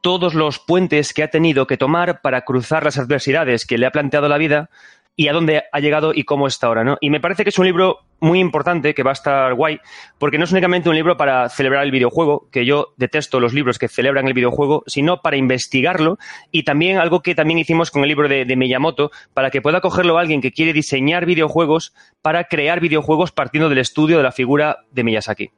todos 0.00 0.34
los 0.34 0.58
puentes 0.58 1.12
que 1.12 1.22
ha 1.22 1.28
tenido 1.28 1.66
que 1.66 1.76
tomar 1.76 2.20
para 2.20 2.42
cruzar 2.42 2.84
las 2.84 2.98
adversidades 2.98 3.66
que 3.66 3.78
le 3.78 3.86
ha 3.86 3.90
planteado 3.90 4.28
la 4.28 4.38
vida 4.38 4.70
y 5.18 5.26
a 5.26 5.32
dónde 5.32 5.64
ha 5.72 5.80
llegado 5.80 6.12
y 6.14 6.22
cómo 6.22 6.46
está 6.46 6.68
ahora, 6.68 6.84
¿no? 6.84 6.96
Y 7.00 7.10
me 7.10 7.18
parece 7.18 7.42
que 7.42 7.50
es 7.50 7.58
un 7.58 7.66
libro 7.66 7.98
muy 8.20 8.38
importante, 8.38 8.94
que 8.94 9.02
va 9.02 9.10
a 9.10 9.14
estar 9.14 9.52
guay, 9.54 9.80
porque 10.16 10.38
no 10.38 10.44
es 10.44 10.52
únicamente 10.52 10.88
un 10.88 10.94
libro 10.94 11.16
para 11.16 11.48
celebrar 11.48 11.82
el 11.84 11.90
videojuego, 11.90 12.48
que 12.52 12.64
yo 12.64 12.94
detesto 12.96 13.40
los 13.40 13.52
libros 13.52 13.80
que 13.80 13.88
celebran 13.88 14.28
el 14.28 14.34
videojuego, 14.34 14.84
sino 14.86 15.20
para 15.20 15.36
investigarlo 15.36 16.18
y 16.52 16.62
también 16.62 16.98
algo 16.98 17.20
que 17.20 17.34
también 17.34 17.58
hicimos 17.58 17.90
con 17.90 18.02
el 18.02 18.08
libro 18.08 18.28
de, 18.28 18.44
de 18.44 18.56
Miyamoto, 18.56 19.10
para 19.34 19.50
que 19.50 19.60
pueda 19.60 19.80
cogerlo 19.80 20.18
alguien 20.18 20.40
que 20.40 20.52
quiere 20.52 20.72
diseñar 20.72 21.26
videojuegos 21.26 21.94
para 22.22 22.44
crear 22.44 22.78
videojuegos 22.78 23.32
partiendo 23.32 23.68
del 23.68 23.78
estudio 23.78 24.18
de 24.18 24.22
la 24.22 24.32
figura 24.32 24.84
de 24.92 25.02
Miyazaki. 25.02 25.50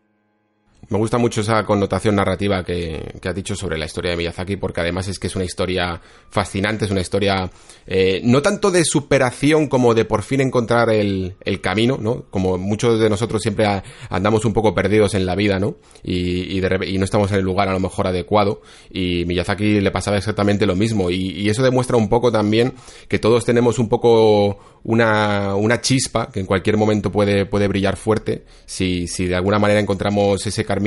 Me 0.91 0.99
gusta 0.99 1.19
mucho 1.19 1.43
esa 1.43 1.65
connotación 1.65 2.17
narrativa 2.17 2.65
que, 2.65 3.15
que 3.23 3.29
has 3.29 3.35
dicho 3.35 3.55
sobre 3.55 3.79
la 3.79 3.87
historia 3.87 4.11
de 4.11 4.17
Miyazaki, 4.17 4.57
porque 4.57 4.81
además 4.81 5.07
es 5.07 5.21
que 5.21 5.29
es 5.29 5.37
una 5.37 5.45
historia 5.45 6.01
fascinante, 6.31 6.85
es 6.85 6.91
una 6.91 7.01
historia 7.01 7.49
eh, 7.87 8.21
no 8.25 8.43
tanto 8.43 8.73
de 8.73 8.85
superación 8.85 9.69
como 9.69 9.95
de 9.95 10.05
por 10.05 10.23
fin 10.23 10.41
encontrar 10.41 10.91
el, 10.91 11.37
el 11.45 11.61
camino, 11.61 11.97
¿no? 11.97 12.25
Como 12.31 12.59
muchos 12.59 12.99
de 12.99 13.09
nosotros 13.09 13.41
siempre 13.41 13.67
andamos 14.09 14.45
un 14.45 14.53
poco 14.53 14.75
perdidos 14.75 15.15
en 15.15 15.27
la 15.27 15.37
vida, 15.37 15.61
¿no? 15.61 15.77
Y, 16.03 16.59
y, 16.59 16.99
no 16.99 17.05
estamos 17.05 17.31
en 17.31 17.39
el 17.39 17.45
lugar 17.45 17.69
a 17.69 17.73
lo 17.73 17.79
mejor 17.79 18.09
adecuado. 18.09 18.61
Y 18.91 19.25
Miyazaki 19.27 19.81
le 19.81 19.93
pasaba 19.93 20.17
exactamente 20.17 20.67
lo 20.67 20.75
mismo. 20.75 21.09
Y, 21.09 21.31
y 21.41 21.51
eso 21.51 21.63
demuestra 21.63 21.97
un 21.97 22.09
poco 22.09 22.33
también 22.33 22.75
que 23.07 23.21
todos 23.21 23.45
tenemos 23.45 23.79
un 23.79 23.89
poco 23.89 24.59
una, 24.83 25.55
una 25.55 25.81
chispa 25.81 26.31
que 26.33 26.41
en 26.41 26.47
cualquier 26.47 26.77
momento 26.77 27.13
puede, 27.13 27.47
puede 27.47 27.69
brillar 27.69 27.97
fuerte 27.97 28.45
si, 28.67 29.07
si 29.07 29.27
de 29.27 29.37
alguna 29.37 29.59
manera 29.59 29.79
encontramos 29.79 30.45
ese 30.47 30.65
camino 30.65 30.80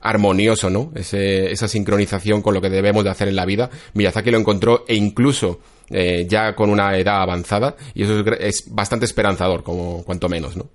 armonioso, 0.00 0.70
¿no? 0.70 0.92
Ese, 0.94 1.50
esa 1.50 1.68
sincronización 1.68 2.42
con 2.42 2.54
lo 2.54 2.60
que 2.60 2.70
debemos 2.70 3.04
de 3.04 3.10
hacer 3.10 3.28
en 3.28 3.36
la 3.36 3.44
vida. 3.44 3.70
Miyazaki 3.94 4.30
lo 4.30 4.38
encontró 4.38 4.84
e 4.88 4.94
incluso 4.94 5.60
eh, 5.90 6.26
ya 6.28 6.54
con 6.54 6.70
una 6.70 6.96
edad 6.96 7.20
avanzada 7.20 7.76
y 7.94 8.04
eso 8.04 8.20
es, 8.20 8.26
es, 8.40 8.74
bastante 8.74 9.04
esperanzador, 9.04 9.62
como 9.62 10.04
cuanto 10.04 10.28
menos, 10.28 10.56
¿no? 10.56 10.70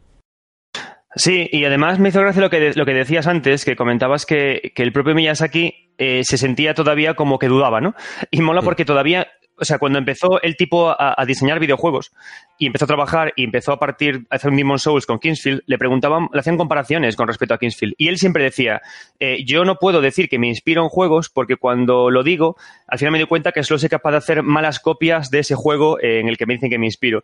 Sí, 1.16 1.50
y 1.51 1.66
además 1.66 1.98
me 2.00 2.10
hizo 2.10 2.22
gracia 2.22 2.42
lo 2.42 2.51
que, 2.51 2.72
lo 2.75 2.86
que 2.86 2.94
decías 2.94 3.25
antes, 3.25 3.66
que 3.66 3.75
comentabas 3.75 4.28
que, 4.28 4.72
que 4.75 4.84
el 4.84 4.94
propio 4.94 5.16
Miyazaki 5.16 5.89
eh, 5.98 6.22
se 6.24 6.38
sentía 6.38 6.74
todavía 6.74 7.16
como 7.16 7.39
que 7.39 7.48
dudaba, 7.48 7.82
¿no? 7.82 7.94
Y 8.32 8.42
mola 8.42 8.62
porque 8.62 8.86
todavía 8.86 9.28
o 9.60 9.66
sea, 9.66 9.78
cuando 9.78 10.00
empezó 10.00 10.42
el 10.42 10.56
tipo 10.56 10.89
a, 10.89 11.16
diseñar 11.25 11.60
videojuegos 11.60 12.12
y 12.58 12.68
empezó 12.68 12.86
a 12.86 12.88
trabajar 12.88 13.34
y 13.36 13.44
empezó 13.44 13.74
a 13.74 13.80
partir 13.80 14.25
a 14.30 14.36
hacer 14.36 14.51
un 14.51 14.58
Demon 14.58 14.80
Souls 14.80 15.06
con 15.06 15.20
Kingsfield, 15.20 15.62
le 15.66 15.78
preguntaban, 15.78 16.30
le 16.34 16.39
hacían 16.39 16.58
comparaciones 16.58 17.16
con 17.16 17.28
respecto 17.28 17.54
a 17.54 17.58
Kingsfield. 17.58 17.94
Y 17.98 18.08
él 18.08 18.18
siempre 18.18 18.44
decía, 18.44 18.82
eh, 19.20 19.44
yo 19.46 19.66
no 19.66 19.75
puedo 19.75 20.01
decir 20.01 20.30
que 20.30 20.39
me 20.39 20.48
inspiro 20.48 20.84
en 20.84 20.89
juegos 20.89 21.30
porque 21.30 21.58
cuando 21.58 22.10
lo 22.10 22.24
digo, 22.24 22.56
al 22.89 22.98
final 22.98 23.12
me 23.12 23.19
doy 23.19 23.27
cuenta 23.27 23.51
que 23.51 23.63
solo 23.63 23.79
soy 23.79 23.89
capaz 23.89 24.12
de 24.12 24.17
hacer 24.17 24.43
malas 24.43 24.79
copias 24.79 25.29
de 25.29 25.39
ese 25.39 25.55
juego 25.55 25.98
en 26.01 26.27
el 26.27 26.38
que 26.38 26.46
me 26.46 26.53
dicen 26.55 26.69
que 26.69 26.77
me 26.79 26.86
inspiro 26.86 27.24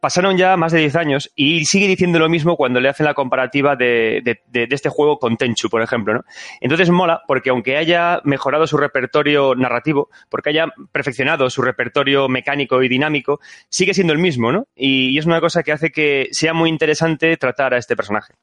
pasaron 0.00 0.36
ya 0.36 0.56
más 0.56 0.72
de 0.72 0.78
10 0.78 0.96
años 0.96 1.32
y 1.34 1.64
sigue 1.64 1.88
diciendo 1.88 2.18
lo 2.18 2.28
mismo 2.28 2.56
cuando 2.56 2.80
le 2.80 2.88
hacen 2.88 3.06
la 3.06 3.14
comparativa 3.14 3.76
de, 3.76 4.22
este 4.52 4.88
juego 4.88 5.18
con 5.18 5.36
Tenchu, 5.36 5.68
por 5.68 5.82
ejemplo. 5.82 6.14
¿no? 6.14 6.24
Entonces 6.60 6.90
mola 6.90 7.22
porque 7.26 7.50
aunque 7.50 7.76
haya 7.76 8.20
mejorado 8.24 8.66
su 8.66 8.76
repertorio 8.76 9.54
narrativo, 9.54 10.08
porque 10.28 10.50
haya 10.50 10.66
perfeccionado 10.92 11.50
su 11.50 11.62
repertorio 11.62 12.28
mecánico 12.28 12.82
y 12.82 12.88
dinámico, 12.88 13.40
sigue 13.68 13.94
siendo 13.94 14.12
el 14.12 14.20
mismo, 14.20 14.52
¿no? 14.52 14.68
Y, 14.76 15.08
y 15.10 15.18
es 15.18 15.26
una 15.26 15.40
cosa 15.40 15.62
que 15.62 15.72
hace 15.72 15.90
que 15.90 16.28
sea 16.30 16.54
muy 16.54 16.70
interesante 16.70 17.36
tratar 17.36 17.74
a 17.74 17.78
este 17.78 17.96
personaje. 17.96 18.34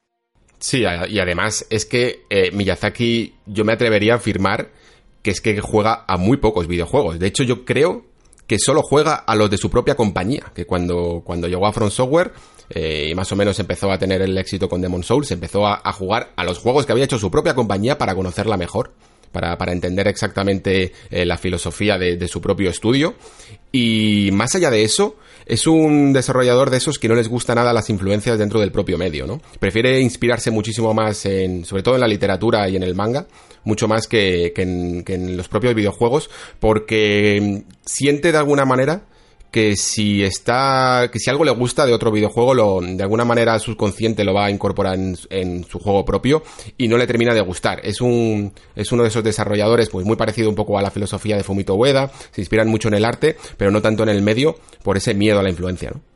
Sí, 0.58 0.82
y 1.08 1.18
además 1.18 1.66
es 1.68 1.84
que 1.84 2.24
eh, 2.30 2.50
Miyazaki, 2.52 3.34
yo 3.46 3.64
me 3.64 3.72
atrevería 3.72 4.14
a 4.14 4.16
afirmar 4.16 4.68
que 5.24 5.30
es 5.30 5.40
que 5.40 5.58
juega 5.60 6.04
a 6.06 6.18
muy 6.18 6.36
pocos 6.36 6.68
videojuegos. 6.68 7.18
De 7.18 7.26
hecho, 7.26 7.42
yo 7.42 7.64
creo 7.64 8.04
que 8.46 8.58
solo 8.58 8.82
juega 8.82 9.14
a 9.14 9.34
los 9.34 9.50
de 9.50 9.56
su 9.56 9.70
propia 9.70 9.96
compañía, 9.96 10.52
que 10.54 10.66
cuando, 10.66 11.22
cuando 11.24 11.48
llegó 11.48 11.66
a 11.66 11.72
Front 11.72 11.92
Software 11.92 12.32
eh, 12.68 13.08
y 13.10 13.14
más 13.14 13.32
o 13.32 13.36
menos 13.36 13.58
empezó 13.58 13.90
a 13.90 13.98
tener 13.98 14.20
el 14.20 14.36
éxito 14.36 14.68
con 14.68 14.82
Demon 14.82 15.02
Souls, 15.02 15.30
empezó 15.30 15.66
a, 15.66 15.92
jugar 15.94 16.34
a 16.36 16.44
los 16.44 16.58
juegos 16.58 16.84
que 16.84 16.92
había 16.92 17.06
hecho 17.06 17.18
su 17.18 17.30
propia 17.30 17.54
compañía 17.54 17.96
para 17.96 18.14
conocerla 18.14 18.58
mejor, 18.58 18.92
para, 19.32 19.56
para 19.56 19.72
entender 19.72 20.08
exactamente 20.08 20.92
eh, 21.10 21.24
la 21.24 21.38
filosofía 21.38 21.96
de, 21.96 22.18
de, 22.18 22.28
su 22.28 22.42
propio 22.42 22.68
estudio. 22.68 23.14
Y 23.72 24.28
más 24.30 24.54
allá 24.54 24.70
de 24.70 24.84
eso, 24.84 25.16
es 25.46 25.66
un 25.66 26.12
desarrollador 26.12 26.68
de 26.68 26.76
esos 26.76 26.98
que 26.98 27.08
no 27.08 27.14
les 27.14 27.28
gusta 27.28 27.54
nada 27.54 27.72
las 27.72 27.88
influencias 27.88 28.38
dentro 28.38 28.60
del 28.60 28.72
propio 28.72 28.98
medio, 28.98 29.26
¿no? 29.26 29.40
Prefiere 29.58 30.00
inspirarse 30.00 30.50
muchísimo 30.50 30.92
más 30.92 31.24
en, 31.24 31.64
sobre 31.64 31.82
todo 31.82 31.94
en 31.94 32.02
la 32.02 32.08
literatura 32.08 32.68
y 32.68 32.76
en 32.76 32.82
el 32.82 32.94
manga, 32.94 33.26
mucho 33.64 33.88
más 33.88 34.06
que, 34.06 34.52
que, 34.54 34.62
en, 34.62 35.04
que 35.04 35.14
en 35.14 35.36
los 35.36 35.48
propios 35.48 35.74
videojuegos, 35.74 36.30
porque 36.60 37.64
siente 37.84 38.32
de 38.32 38.38
alguna 38.38 38.64
manera 38.64 39.04
que 39.54 39.76
si 39.76 40.24
está 40.24 41.10
que 41.12 41.20
si 41.20 41.30
algo 41.30 41.44
le 41.44 41.52
gusta 41.52 41.86
de 41.86 41.92
otro 41.92 42.10
videojuego 42.10 42.54
lo 42.54 42.80
de 42.80 43.00
alguna 43.00 43.24
manera 43.24 43.56
subconsciente 43.60 44.24
lo 44.24 44.34
va 44.34 44.46
a 44.46 44.50
incorporar 44.50 44.96
en, 44.96 45.16
en, 45.30 45.62
su 45.62 45.78
juego 45.78 46.04
propio 46.04 46.42
y 46.76 46.88
no 46.88 46.96
le 46.96 47.06
termina 47.06 47.32
de 47.32 47.40
gustar 47.40 47.78
es 47.84 48.00
un 48.00 48.52
es 48.74 48.90
uno 48.90 49.04
de 49.04 49.10
esos 49.10 49.22
desarrolladores 49.22 49.90
pues 49.90 50.04
muy 50.04 50.16
parecido 50.16 50.48
un 50.48 50.56
poco 50.56 50.76
a 50.76 50.82
la 50.82 50.90
filosofía 50.90 51.36
de 51.36 51.44
Fumito 51.44 51.76
Ueda 51.76 52.10
se 52.32 52.40
inspiran 52.40 52.66
mucho 52.66 52.88
en 52.88 52.94
el 52.94 53.04
arte 53.04 53.36
pero 53.56 53.70
no 53.70 53.80
tanto 53.80 54.02
en 54.02 54.08
el 54.08 54.22
medio 54.22 54.56
por 54.82 54.96
ese 54.96 55.14
miedo 55.14 55.38
a 55.38 55.44
la 55.44 55.50
influencia 55.50 55.92
¿no? 55.94 56.13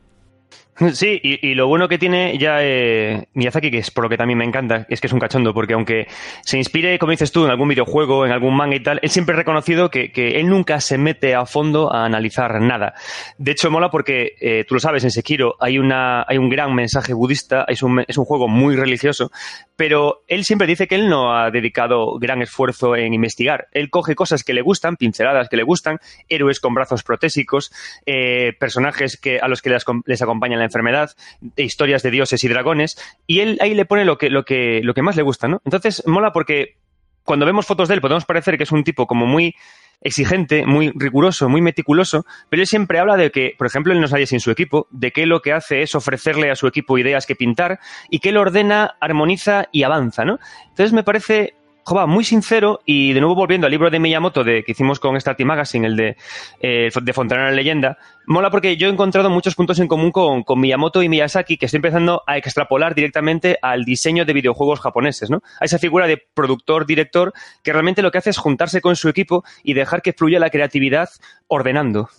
Sí, 0.93 1.21
y, 1.23 1.49
y, 1.49 1.55
lo 1.55 1.67
bueno 1.67 1.89
que 1.89 1.99
tiene 1.99 2.39
ya 2.39 2.59
eh, 2.61 3.27
Miyazaki, 3.35 3.69
que 3.69 3.79
es 3.79 3.91
por 3.91 4.05
lo 4.05 4.11
que 4.11 4.17
también 4.17 4.39
me 4.39 4.45
encanta, 4.45 4.87
es 4.89 5.01
que 5.01 5.09
es 5.09 5.13
un 5.13 5.19
cachondo, 5.19 5.53
porque 5.53 5.75
aunque 5.75 6.07
se 6.43 6.57
inspire, 6.57 7.01
como 7.01 7.11
dices 7.11 7.33
tú, 7.33 7.45
en 7.45 7.51
algún 7.51 7.69
videojuego, 7.69 8.25
en 8.25 8.31
algún 8.31 8.57
manga 8.57 8.77
y 8.77 8.81
tal, 8.81 9.01
él 9.03 9.11
siempre 9.11 9.35
ha 9.35 9.39
reconocido 9.39 9.91
que, 9.91 10.13
que 10.13 10.39
él 10.39 10.49
nunca 10.49 10.81
se 10.81 10.97
mete 10.97 11.35
a 11.35 11.47
fondo 11.47 11.93
a 11.93 12.05
analizar 12.05 12.61
nada. 12.61 12.95
De 13.39 13.53
hecho, 13.53 13.73
mola 13.73 13.91
porque, 13.91 14.37
eh, 14.41 14.65
tú 14.69 14.75
lo 14.75 14.81
sabes, 14.81 15.03
en 15.03 15.11
Sekiro 15.11 15.57
hay, 15.59 15.81
una, 15.81 16.25
hay 16.29 16.39
un 16.39 16.49
gran 16.49 16.73
mensaje 16.73 17.13
budista, 17.13 17.65
es 17.67 17.83
un, 17.83 18.05
es 18.07 18.17
un 18.17 18.25
juego 18.25 18.47
muy 18.47 18.77
religioso, 18.77 19.33
pero 19.75 20.23
él 20.29 20.45
siempre 20.45 20.69
dice 20.69 20.87
que 20.87 20.95
él 20.95 21.09
no 21.09 21.37
ha 21.37 21.51
dedicado 21.51 22.19
gran 22.21 22.41
esfuerzo 22.41 22.95
en 22.95 23.15
investigar. 23.15 23.67
Él 23.73 23.91
coge 23.91 24.15
cosas 24.15 24.45
que 24.45 24.55
le 24.55 24.63
gustan, 24.63 24.97
pinceladas 24.97 25.49
que 25.49 25.57
le 25.57 25.65
gustan, 25.65 25.99
héroes 26.29 26.61
con 26.61 26.75
brazos 26.75 27.03
protésicos, 27.03 27.73
eh, 28.07 28.53
personajes 28.61 29.17
que, 29.17 29.41
a 29.41 29.49
los 29.49 29.61
que 29.61 29.71
les, 29.71 29.85
les 30.05 30.23
acompañan 30.23 30.61
la 30.61 30.68
enfermedad, 30.69 31.11
de 31.41 31.63
historias 31.63 32.03
de 32.03 32.11
dioses 32.11 32.43
y 32.45 32.49
dragones, 32.49 32.97
y 33.27 33.41
él 33.41 33.59
ahí 33.61 33.75
le 33.75 33.85
pone 33.85 34.05
lo 34.05 34.17
que, 34.17 34.31
lo 34.31 34.45
que, 34.45 34.81
lo 34.83 34.95
que 34.95 35.03
más 35.03 35.17
le 35.17 35.23
gusta, 35.23 35.49
¿no? 35.49 35.61
Entonces, 35.65 36.03
mola 36.07 36.33
porque 36.33 36.77
cuando 37.25 37.45
vemos 37.45 37.67
fotos 37.67 37.89
de 37.89 37.95
él 37.95 38.01
podemos 38.01 38.25
parecer 38.25 38.57
que 38.57 38.63
es 38.63 38.73
un 38.73 38.85
tipo 38.85 39.07
como 39.07 39.27
muy 39.27 39.55
exigente, 40.01 40.65
muy 40.65 40.93
riguroso, 40.95 41.49
muy 41.49 41.61
meticuloso, 41.61 42.25
pero 42.49 42.63
él 42.63 42.69
siempre 42.69 42.99
habla 42.99 43.17
de 43.17 43.31
que, 43.31 43.55
por 43.59 43.67
ejemplo, 43.67 43.93
él 43.93 44.01
no 44.01 44.07
nadie 44.07 44.27
sin 44.27 44.41
su 44.41 44.51
equipo, 44.51 44.87
de 44.91 45.11
que 45.11 45.27
lo 45.27 45.43
que 45.43 45.53
hace 45.53 45.83
es 45.83 45.95
ofrecerle 45.95 46.51
a 46.51 46.57
su 46.57 46.67
equipo 46.67 46.99
ideas 46.99 47.27
que 47.27 47.35
pintar 47.35 47.81
y 48.09 48.21
que 48.21 48.29
él 48.31 48.37
ordena, 48.37 48.97
armoniza 49.01 49.69
y 49.73 49.83
avanza, 49.83 50.25
¿no? 50.25 50.39
Entonces 50.69 50.93
me 50.93 51.03
parece 51.03 51.55
Muy 51.91 52.23
sincero 52.23 52.81
y 52.85 53.15
de 53.15 53.21
nuevo 53.21 53.35
volviendo 53.35 53.67
al 53.67 53.71
libro 53.71 53.89
de 53.89 53.99
Miyamoto 53.99 54.45
de, 54.45 54.63
que 54.63 54.73
hicimos 54.73 55.01
con 55.01 55.19
Starty 55.19 55.47
Magazine, 55.47 55.87
el 55.87 55.97
de, 55.97 56.17
eh, 56.61 56.91
de 57.01 57.13
Fontana 57.15 57.45
la 57.45 57.53
leyenda, 57.53 57.97
mola 58.27 58.51
porque 58.51 58.77
yo 58.77 58.89
he 58.89 58.93
encontrado 58.93 59.31
muchos 59.31 59.55
puntos 59.55 59.79
en 59.79 59.89
común 59.89 60.13
con, 60.13 60.43
con, 60.43 60.61
Miyamoto 60.61 61.03
y 61.03 61.09
Miyazaki 61.09 61.57
que 61.57 61.65
estoy 61.65 61.79
empezando 61.79 62.23
a 62.27 62.37
extrapolar 62.37 62.95
directamente 62.95 63.59
al 63.63 63.87
diseño 63.87 64.27
de 64.27 64.35
videojuegos 64.35 64.81
japoneses, 64.81 65.31
¿no? 65.31 65.41
A 65.61 65.65
esa 65.65 65.79
figura 65.79 66.07
de 66.07 66.23
productor-director 66.35 67.33
que 67.65 67.73
realmente 67.73 68.03
lo 68.03 68.11
que 68.11 68.19
hace 68.19 68.31
es 68.31 68.39
juntarse 68.39 68.83
con 68.83 68.95
su 68.95 69.09
equipo 69.09 69.43
y 69.65 69.73
dejar 69.73 70.03
que 70.03 70.13
fluya 70.13 70.39
la 70.39 70.51
creatividad 70.51 71.09
ordenando. 71.47 72.11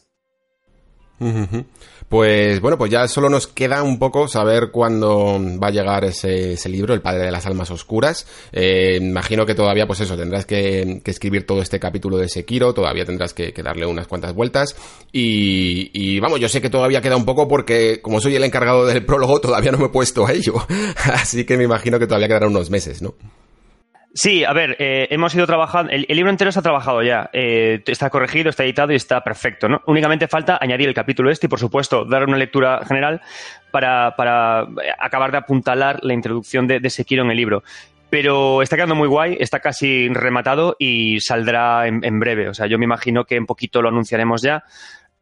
Pues 2.10 2.60
bueno, 2.60 2.76
pues 2.76 2.90
ya 2.90 3.08
solo 3.08 3.30
nos 3.30 3.46
queda 3.46 3.84
un 3.84 4.00
poco 4.00 4.28
saber 4.28 4.72
cuándo 4.72 5.40
va 5.62 5.68
a 5.68 5.72
llegar 5.72 6.04
ese, 6.06 6.58
libro, 6.68 6.96
El 6.96 7.02
Padre 7.02 7.26
de 7.26 7.32
las 7.32 7.46
Almas 7.46 7.70
Oscuras. 7.70 8.26
Eh, 8.52 8.98
imagino 9.00 9.46
que 9.46 9.54
todavía, 9.54 9.86
pues 9.86 10.00
eso, 10.00 10.18
tendrás 10.18 10.48
que, 10.48 11.02
escribir 11.06 11.46
todo 11.46 11.62
este 11.62 11.80
capítulo 11.80 12.18
de 12.18 12.28
Sekiro, 12.28 12.74
todavía 12.74 13.06
tendrás 13.06 13.36
que, 13.36 13.54
que 13.54 13.62
darle 13.62 13.86
unas 13.86 14.08
cuantas 14.08 14.34
vueltas. 14.34 14.76
Y, 15.12 15.92
y, 15.94 16.20
vamos, 16.20 16.40
yo 16.40 16.50
sé 16.50 16.62
que 16.62 16.72
todavía 16.72 17.02
queda 17.02 17.16
un 17.16 17.26
poco 17.26 17.48
porque, 17.48 18.02
como 18.02 18.20
soy 18.20 18.36
el 18.36 18.44
encargado 18.44 18.88
del 18.88 19.06
prólogo, 19.06 19.40
todavía 19.40 19.72
no 19.72 19.78
me 19.78 19.86
he 19.86 19.90
puesto 19.90 20.26
a 20.26 20.32
ello. 20.32 20.56
Así 21.14 21.46
que 21.46 21.58
me 21.58 21.66
imagino 21.66 22.00
que 22.00 22.08
todavía 22.08 22.28
quedarán 22.28 22.50
unos 22.50 22.72
meses, 22.72 23.04
¿no? 23.04 23.14
Sí, 24.14 24.44
a 24.44 24.54
ver, 24.54 24.76
eh, 24.80 25.08
hemos 25.12 25.36
ido 25.36 25.46
trabajando, 25.46 25.92
el, 25.92 26.06
libro 26.10 26.32
entero 26.32 26.50
está 26.50 26.64
trabajado 26.64 27.04
ya, 27.04 27.30
eh, 27.32 27.84
está 27.86 28.10
corregido, 28.10 28.50
está 28.50 28.64
editado 28.64 28.92
y 28.92 28.96
está 28.96 29.22
perfecto, 29.24 29.70
¿no? 29.70 29.82
Únicamente 29.86 30.28
falta 30.28 30.58
añadir 30.60 30.88
el 30.88 30.96
capítulo 30.96 31.30
este 31.30 31.46
y, 31.46 31.50
por 31.50 31.60
supuesto, 31.60 32.06
dar 32.06 32.24
una 32.24 32.38
lectura 32.38 32.84
general 32.88 33.22
para, 33.72 34.16
para 34.16 34.68
acabar 35.00 35.32
de 35.32 35.38
apuntalar 35.38 36.00
la 36.02 36.14
introducción 36.16 36.66
de, 36.66 36.80
de 36.80 36.90
Sekiro 36.90 37.24
en 37.24 37.30
el 37.30 37.38
libro. 37.38 37.64
Pero 38.10 38.64
está 38.64 38.76
quedando 38.76 38.96
muy 38.96 39.08
guay, 39.08 39.38
está 39.40 39.60
casi 39.60 40.10
rematado 40.10 40.76
y 40.80 41.20
saldrá 41.20 41.86
en, 41.86 42.04
en 42.04 42.20
breve. 42.20 42.50
O 42.50 42.56
sea, 42.56 42.66
yo 42.66 42.80
me 42.80 42.86
imagino 42.86 43.26
que 43.26 43.36
en 43.36 43.46
poquito 43.46 43.84
lo 43.84 43.90
anunciaremos 43.90 44.42
ya. 44.42 44.64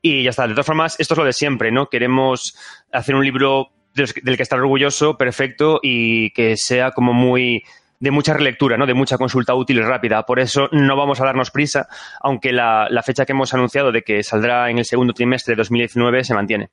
Y 0.01 0.23
ya 0.23 0.29
está. 0.29 0.47
De 0.47 0.53
todas 0.53 0.65
formas, 0.65 0.97
esto 0.97 1.13
es 1.13 1.17
lo 1.17 1.25
de 1.25 1.33
siempre, 1.33 1.71
¿no? 1.71 1.87
Queremos 1.87 2.57
hacer 2.93 3.15
un 3.15 3.25
libro 3.25 3.71
del 3.93 4.37
que 4.37 4.43
estar 4.43 4.59
orgulloso, 4.59 5.17
perfecto 5.17 5.79
y 5.81 6.29
que 6.31 6.55
sea 6.55 6.91
como 6.91 7.13
muy 7.13 7.63
de 7.99 8.11
mucha 8.11 8.33
relectura, 8.33 8.77
¿no? 8.77 8.85
de 8.85 8.93
mucha 8.93 9.17
consulta 9.17 9.55
útil 9.55 9.77
y 9.77 9.81
rápida. 9.81 10.23
Por 10.23 10.39
eso 10.39 10.69
no 10.71 10.95
vamos 10.95 11.19
a 11.21 11.25
darnos 11.25 11.51
prisa, 11.51 11.87
aunque 12.21 12.51
la, 12.51 12.87
la 12.89 13.03
fecha 13.03 13.25
que 13.25 13.33
hemos 13.33 13.53
anunciado 13.53 13.91
de 13.91 14.03
que 14.03 14.23
saldrá 14.23 14.69
en 14.69 14.77
el 14.77 14.85
segundo 14.85 15.13
trimestre 15.13 15.53
de 15.53 15.57
2019 15.57 16.23
se 16.23 16.33
mantiene. 16.33 16.69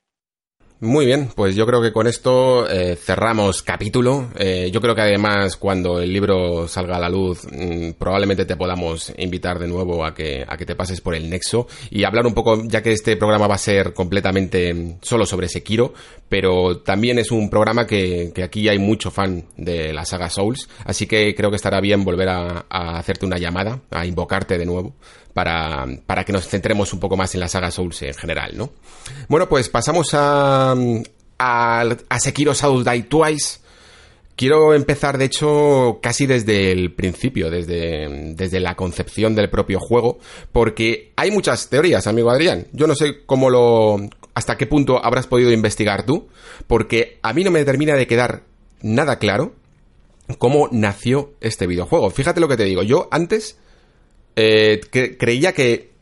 Muy 0.81 1.07
bien, 1.07 1.31
pues 1.35 1.55
yo 1.55 1.67
creo 1.67 1.81
que 1.81 1.93
con 1.93 2.07
esto 2.07 2.69
eh, 2.69 2.97
cerramos 2.97 3.63
capítulo. 3.63 4.29
Eh, 4.37 4.71
yo 4.73 4.81
creo 4.81 4.95
que 4.95 5.03
además 5.03 5.57
cuando 5.57 6.01
el 6.01 6.13
libro 6.13 6.67
salga 6.67 6.97
a 6.97 7.01
la 7.01 7.09
luz 7.09 7.47
mmm, 7.51 7.93
probablemente 7.93 8.45
te 8.45 8.57
podamos 8.57 9.13
invitar 9.17 9.59
de 9.61 9.69
nuevo 9.69 10.05
a 10.05 10.15
que, 10.15 10.45
a 10.47 10.57
que 10.57 10.67
te 10.67 10.75
pases 10.75 11.01
por 11.01 11.15
el 11.15 11.31
nexo 11.31 11.69
y 11.91 12.05
hablar 12.05 12.27
un 12.27 12.35
poco, 12.35 12.65
ya 12.65 12.83
que 12.83 12.93
este 12.93 13.17
programa 13.17 13.47
va 13.47 13.55
a 13.55 13.59
ser 13.59 13.95
completamente 13.95 14.99
solo 15.01 15.25
sobre 15.27 15.49
Sekiro, 15.49 15.95
pero 16.29 16.79
también 16.79 17.19
es 17.19 17.31
un 17.31 17.49
programa 17.49 17.87
que, 17.87 18.33
aquí 18.43 18.69
hay 18.69 18.79
mucho 18.79 19.13
fan 19.13 19.45
de 19.57 19.93
la 19.93 20.05
saga 20.05 20.29
Souls, 20.29 20.69
así 20.85 21.07
que 21.07 21.35
creo 21.35 21.51
que 21.51 21.57
estará 21.57 21.81
bien 21.81 22.05
volver 22.05 22.29
a, 22.29 22.67
hacerte 22.69 23.25
una 23.25 23.39
llamada, 23.39 23.81
a 23.91 24.05
invocarte 24.05 24.59
de 24.59 24.67
nuevo, 24.67 24.97
para, 25.35 25.85
para, 26.07 26.25
que 26.25 26.33
nos 26.33 26.49
centremos 26.49 26.93
un 26.93 27.01
poco 27.01 27.17
más 27.17 27.35
en 27.35 27.41
la 27.41 27.49
saga 27.49 27.71
Souls 27.71 28.01
en 28.03 28.15
general, 28.15 28.57
¿no? 28.57 28.71
Bueno, 29.29 29.49
pues 29.49 29.69
pasamos 29.69 30.15
a, 30.15 30.75
a, 31.39 31.85
a 32.09 32.21
Sekiro 32.21 32.55
Souls 32.55 32.85
Die 32.85 33.03
Twice, 33.03 33.59
Quiero 34.37 34.75
empezar, 34.75 35.17
de 35.17 35.27
hecho, 35.27 36.01
casi 36.03 36.27
desde 36.27 36.73
el 36.73 36.93
principio, 36.93 37.51
desde, 37.51 38.35
desde 38.35 38.59
la 38.59 38.75
concepción 38.75 39.37
del 39.37 39.49
propio 39.49 39.79
juego, 39.79 40.19
porque 40.51 41.13
hay 41.15 41.31
muchas 41.31 41.69
teorías, 41.69 42.09
amigo 42.09 42.31
Adrián. 42.31 42.67
Yo 42.73 42.89
no 42.89 42.97
sé 42.97 43.25
cómo 43.27 43.49
lo, 43.49 43.97
hasta 44.35 44.57
qué 44.57 44.67
punto 44.67 45.05
habrás 45.05 45.29
podido 45.29 45.53
investigar 45.53 46.05
tú, 46.05 46.27
porque 46.67 47.19
a 47.23 47.33
mí 47.33 47.45
no 47.45 47.53
me 47.53 47.65
termina 47.65 47.95
de 47.95 48.09
quedar 48.09 48.43
nada 48.83 49.21
claro 49.21 49.55
cómo 50.39 50.69
nació 50.73 51.35
este 51.41 51.69
videojuego. 51.69 52.11
Fíjate 52.11 52.41
lo 52.41 52.49
que 52.49 52.57
te 52.57 52.65
digo. 52.65 52.83
Yo 52.83 53.09
antes 53.13 53.57
eh, 54.37 54.81
creía 55.19 55.53
que 55.53 55.93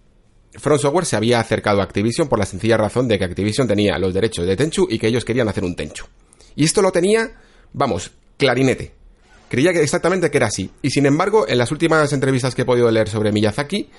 Front 0.54 0.82
Software 0.82 1.06
se 1.06 1.16
había 1.16 1.40
acercado 1.40 1.80
a 1.80 1.84
Activision 1.84 2.28
por 2.28 2.38
la 2.38 2.46
sencilla 2.46 2.76
razón 2.76 3.08
de 3.08 3.18
que 3.18 3.24
Activision 3.24 3.66
tenía 3.66 3.98
los 3.98 4.12
derechos 4.12 4.46
de 4.46 4.56
Tenchu 4.56 4.86
y 4.88 4.98
que 4.98 5.06
ellos 5.06 5.24
querían 5.24 5.48
hacer 5.48 5.64
un 5.64 5.74
Tenchu. 5.74 6.06
Y 6.54 6.64
esto 6.64 6.82
lo 6.82 6.92
tenía, 6.92 7.32
vamos, 7.72 8.10
clarinete. 8.36 8.92
Creía 9.48 9.72
que 9.72 9.82
exactamente 9.82 10.30
que 10.30 10.36
era 10.38 10.46
así. 10.46 10.70
Y 10.82 10.90
sin 10.90 11.06
embargo, 11.06 11.46
en 11.48 11.58
las 11.58 11.72
últimas 11.72 12.12
entrevistas 12.12 12.54
que 12.54 12.62
he 12.62 12.66
podido 12.66 12.90
leer 12.90 13.08
sobre 13.08 13.32
Miyazaki, 13.32 13.90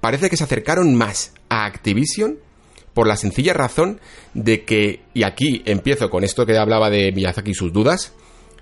parece 0.00 0.30
que 0.30 0.36
se 0.36 0.44
acercaron 0.44 0.94
más 0.94 1.32
a 1.48 1.64
Activision 1.64 2.38
por 2.94 3.06
la 3.06 3.16
sencilla 3.16 3.52
razón 3.52 4.00
de 4.34 4.64
que, 4.64 5.02
y 5.14 5.22
aquí 5.22 5.62
empiezo 5.64 6.10
con 6.10 6.24
esto 6.24 6.44
que 6.44 6.58
hablaba 6.58 6.90
de 6.90 7.12
Miyazaki 7.12 7.52
y 7.52 7.54
sus 7.54 7.72
dudas, 7.72 8.12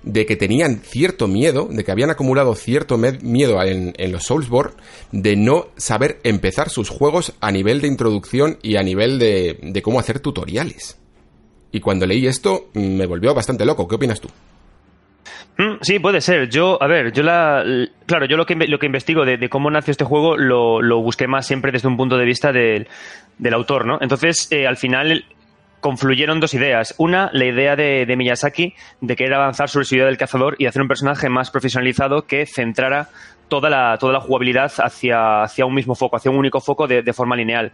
de 0.03 0.27
que 0.27 0.37
tenían 0.37 0.81
cierto 0.83 1.29
miedo, 1.29 1.69
de 1.71 1.85
que 1.85 1.93
habían 1.93 2.11
acumulado 2.11 2.55
cierto 2.55 2.97
miedo 2.97 3.63
en, 3.63 3.95
en, 3.97 4.13
los 4.13 4.25
Soulsborne, 4.25 4.75
de 5.13 5.37
no 5.37 5.69
saber 5.77 6.19
empezar 6.25 6.71
sus 6.71 6.89
juegos 6.89 7.35
a 7.41 7.51
nivel 7.51 7.81
de 7.81 7.89
introducción 7.89 8.59
y 8.63 8.77
a 8.77 8.83
nivel 8.83 9.19
de, 9.19 9.59
de 9.63 9.83
cómo 9.83 10.01
hacer 10.01 10.21
tutoriales. 10.21 10.99
Y 11.73 11.81
cuando 11.81 12.07
leí 12.07 12.27
esto 12.27 12.69
me 12.75 13.07
volvió 13.07 13.35
bastante 13.35 13.67
loco. 13.67 13.87
¿Qué 13.87 13.97
opinas 13.97 14.21
tú? 14.21 14.29
Mm, 15.59 15.79
sí, 15.83 15.99
puede 15.99 16.21
ser. 16.21 16.49
Yo, 16.49 16.81
a 16.81 16.87
ver, 16.87 17.13
yo 17.13 17.23
la. 17.23 17.65
Claro, 18.07 18.27
yo 18.27 18.37
lo 18.37 18.47
que, 18.47 18.55
lo 18.55 18.79
que 18.79 18.87
investigo 18.87 19.25
de, 19.25 19.49
cómo 19.49 19.71
nació 19.71 19.91
este 19.91 20.05
juego 20.05 20.37
lo, 20.37 20.81
lo, 20.81 21.03
busqué 21.03 21.27
más 21.27 21.47
siempre 21.47 21.73
desde 21.73 21.89
un 21.89 21.97
punto 21.97 22.17
de 22.17 22.25
vista 22.25 22.53
del, 22.53 22.87
del 23.39 23.55
autor, 23.55 23.85
¿no? 23.85 23.99
Entonces, 24.01 24.49
eh, 24.53 24.67
al 24.67 24.77
final 24.77 25.25
confluyeron 25.81 26.41
dos 26.41 26.55
ideas. 26.55 26.95
Una, 26.99 27.31
la 27.33 27.45
idea 27.45 27.77
de, 27.77 28.15
Miyazaki 28.17 28.75
de 29.01 29.17
querer 29.17 29.35
avanzar 29.35 29.69
sobre 29.69 29.87
su 29.87 29.95
idea 29.95 30.07
del 30.07 30.19
cazador 30.19 30.57
y 30.59 30.67
hacer 30.67 30.83
un 30.83 30.89
personaje 30.89 31.29
más 31.29 31.51
profesionalizado 31.51 32.27
que 32.27 32.47
centrara 32.47 33.09
toda 33.49 33.71
la, 33.71 33.97
toda 33.99 34.13
la 34.13 34.21
jugabilidad 34.21 34.71
hacia, 34.79 35.43
hacia 35.43 35.67
un 35.67 35.75
mismo 35.75 35.95
foco, 35.95 36.17
hacia 36.17 36.31
un 36.31 36.37
único 36.37 36.61
foco 36.61 36.87
de, 36.87 37.03
de 37.03 37.13
forma 37.13 37.35
lineal. 37.37 37.73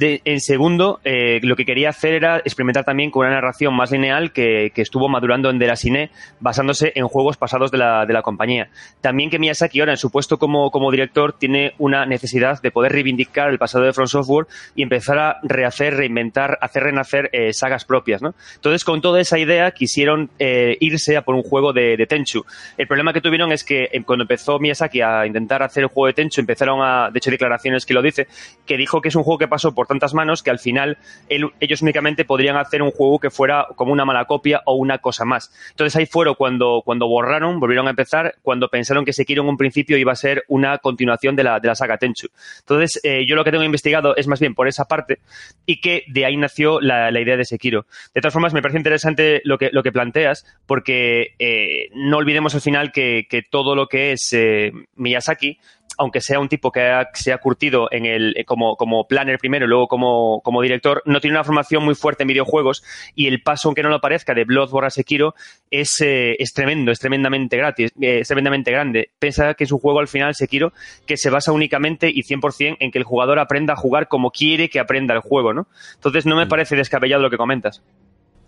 en 0.00 0.40
segundo, 0.40 1.00
eh, 1.04 1.40
lo 1.42 1.56
que 1.56 1.64
quería 1.64 1.88
hacer 1.88 2.14
era 2.14 2.38
experimentar 2.38 2.84
también 2.84 3.10
con 3.10 3.26
una 3.26 3.34
narración 3.34 3.74
más 3.74 3.90
lineal 3.90 4.32
que, 4.32 4.70
que 4.74 4.82
estuvo 4.82 5.08
madurando 5.08 5.50
en 5.50 5.58
Derasine, 5.58 6.10
basándose 6.40 6.92
en 6.94 7.08
juegos 7.08 7.36
pasados 7.36 7.70
de 7.70 7.78
la, 7.78 8.06
de 8.06 8.12
la 8.12 8.22
compañía. 8.22 8.68
También 9.00 9.30
que 9.30 9.38
Miyazaki 9.38 9.80
ahora, 9.80 9.92
en 9.92 9.98
su 9.98 10.10
puesto 10.10 10.38
como, 10.38 10.70
como 10.70 10.90
director, 10.90 11.32
tiene 11.32 11.72
una 11.78 12.06
necesidad 12.06 12.60
de 12.60 12.70
poder 12.70 12.92
reivindicar 12.92 13.50
el 13.50 13.58
pasado 13.58 13.84
de 13.84 13.92
From 13.92 14.06
Software 14.06 14.46
y 14.74 14.82
empezar 14.82 15.18
a 15.18 15.38
rehacer, 15.42 15.94
reinventar, 15.94 16.58
hacer 16.60 16.82
renacer 16.82 17.30
eh, 17.32 17.52
sagas 17.52 17.84
propias. 17.84 18.22
¿no? 18.22 18.34
Entonces, 18.56 18.84
con 18.84 19.00
toda 19.00 19.20
esa 19.20 19.38
idea, 19.38 19.70
quisieron 19.70 20.30
eh, 20.38 20.76
irse 20.80 21.16
a 21.16 21.22
por 21.22 21.34
un 21.34 21.42
juego 21.42 21.72
de, 21.72 21.96
de 21.96 22.06
Tenchu. 22.06 22.44
El 22.76 22.86
problema 22.86 23.12
que 23.12 23.20
tuvieron 23.20 23.52
es 23.52 23.64
que 23.64 23.88
cuando 24.04 24.24
empezó 24.24 24.58
Miyazaki 24.58 24.97
a 25.00 25.26
intentar 25.26 25.62
hacer 25.62 25.84
el 25.84 25.88
juego 25.88 26.06
de 26.06 26.12
Tenchu, 26.14 26.40
empezaron 26.40 26.80
a, 26.82 27.10
de 27.10 27.18
hecho, 27.18 27.30
declaraciones 27.30 27.86
que 27.86 27.94
lo 27.94 28.02
dice, 28.02 28.26
que 28.66 28.76
dijo 28.76 29.00
que 29.00 29.08
es 29.08 29.16
un 29.16 29.22
juego 29.22 29.38
que 29.38 29.48
pasó 29.48 29.74
por 29.74 29.86
tantas 29.86 30.14
manos 30.14 30.42
que 30.42 30.50
al 30.50 30.58
final 30.58 30.98
ellos 31.28 31.82
únicamente 31.82 32.24
podrían 32.24 32.56
hacer 32.56 32.82
un 32.82 32.90
juego 32.90 33.18
que 33.18 33.30
fuera 33.30 33.66
como 33.76 33.92
una 33.92 34.04
mala 34.04 34.24
copia 34.24 34.62
o 34.66 34.74
una 34.74 34.98
cosa 34.98 35.24
más. 35.24 35.52
Entonces 35.70 35.96
ahí 35.96 36.06
fueron 36.06 36.34
cuando, 36.34 36.82
cuando 36.84 37.08
borraron, 37.08 37.60
volvieron 37.60 37.86
a 37.86 37.90
empezar, 37.90 38.36
cuando 38.42 38.68
pensaron 38.68 39.04
que 39.04 39.12
Sekiro 39.12 39.42
en 39.42 39.48
un 39.48 39.56
principio 39.56 39.96
iba 39.96 40.12
a 40.12 40.16
ser 40.16 40.44
una 40.48 40.78
continuación 40.78 41.36
de 41.36 41.44
la, 41.44 41.60
de 41.60 41.68
la 41.68 41.74
saga 41.74 41.98
Tenchu. 41.98 42.28
Entonces, 42.60 43.00
eh, 43.02 43.26
yo 43.26 43.36
lo 43.36 43.44
que 43.44 43.50
tengo 43.50 43.64
investigado 43.64 44.16
es 44.16 44.26
más 44.26 44.40
bien 44.40 44.54
por 44.54 44.68
esa 44.68 44.84
parte 44.86 45.18
y 45.66 45.80
que 45.80 46.04
de 46.08 46.24
ahí 46.24 46.36
nació 46.36 46.80
la, 46.80 47.10
idea 47.18 47.36
de 47.36 47.44
Sekiro. 47.44 47.86
De 48.14 48.20
todas 48.20 48.32
formas, 48.32 48.54
me 48.54 48.62
parece 48.62 48.78
interesante 48.78 49.40
lo 49.44 49.58
que, 49.58 49.70
lo 49.72 49.82
que 49.82 49.92
planteas, 49.92 50.44
porque 50.66 51.34
eh, 51.38 51.90
no 51.94 52.18
olvidemos 52.18 52.54
al 52.54 52.60
final 52.60 52.92
que, 52.92 53.26
que, 53.28 53.42
todo 53.42 53.74
lo 53.74 53.88
que 53.88 54.12
es 54.12 54.32
eh, 54.32 54.72
Miyazaki, 54.98 55.58
aunque 55.96 56.20
sea 56.20 56.38
un 56.38 56.48
tipo 56.48 56.70
que 56.70 57.04
se 57.14 57.32
ha 57.32 57.38
curtido 57.38 57.88
en 57.90 58.06
el, 58.06 58.34
eh, 58.36 58.44
como, 58.44 58.76
como 58.76 59.06
planner 59.06 59.38
primero 59.38 59.66
y 59.66 59.68
luego 59.68 59.88
como, 59.88 60.40
como 60.42 60.62
director, 60.62 61.02
no 61.06 61.20
tiene 61.20 61.36
una 61.36 61.44
formación 61.44 61.84
muy 61.84 61.94
fuerte 61.94 62.22
en 62.22 62.28
videojuegos 62.28 62.84
y 63.14 63.26
el 63.26 63.42
paso, 63.42 63.68
aunque 63.68 63.82
no 63.82 63.88
lo 63.88 64.00
parezca, 64.00 64.34
de 64.34 64.44
Bloodborne 64.44 64.86
a 64.86 64.90
Sekiro 64.90 65.34
es, 65.70 66.00
eh, 66.00 66.36
es 66.38 66.52
tremendo, 66.52 66.92
es 66.92 67.00
tremendamente 67.00 67.56
gratis, 67.56 67.90
eh, 68.00 68.20
es 68.20 68.28
tremendamente 68.28 68.70
grande. 68.70 69.10
Pensa 69.18 69.54
que 69.54 69.64
es 69.64 69.72
un 69.72 69.80
juego 69.80 69.98
al 70.00 70.08
final, 70.08 70.34
Sekiro, 70.34 70.72
que 71.06 71.16
se 71.16 71.30
basa 71.30 71.52
únicamente 71.52 72.08
y 72.08 72.22
100% 72.22 72.76
en 72.78 72.90
que 72.90 72.98
el 72.98 73.04
jugador 73.04 73.38
aprenda 73.38 73.74
a 73.74 73.76
jugar 73.76 74.08
como 74.08 74.30
quiere 74.30 74.68
que 74.68 74.80
aprenda 74.80 75.14
el 75.14 75.20
juego, 75.20 75.52
¿no? 75.52 75.66
Entonces 75.94 76.26
no 76.26 76.36
me 76.36 76.46
mm. 76.46 76.48
parece 76.48 76.76
descabellado 76.76 77.22
lo 77.22 77.30
que 77.30 77.36
comentas. 77.36 77.82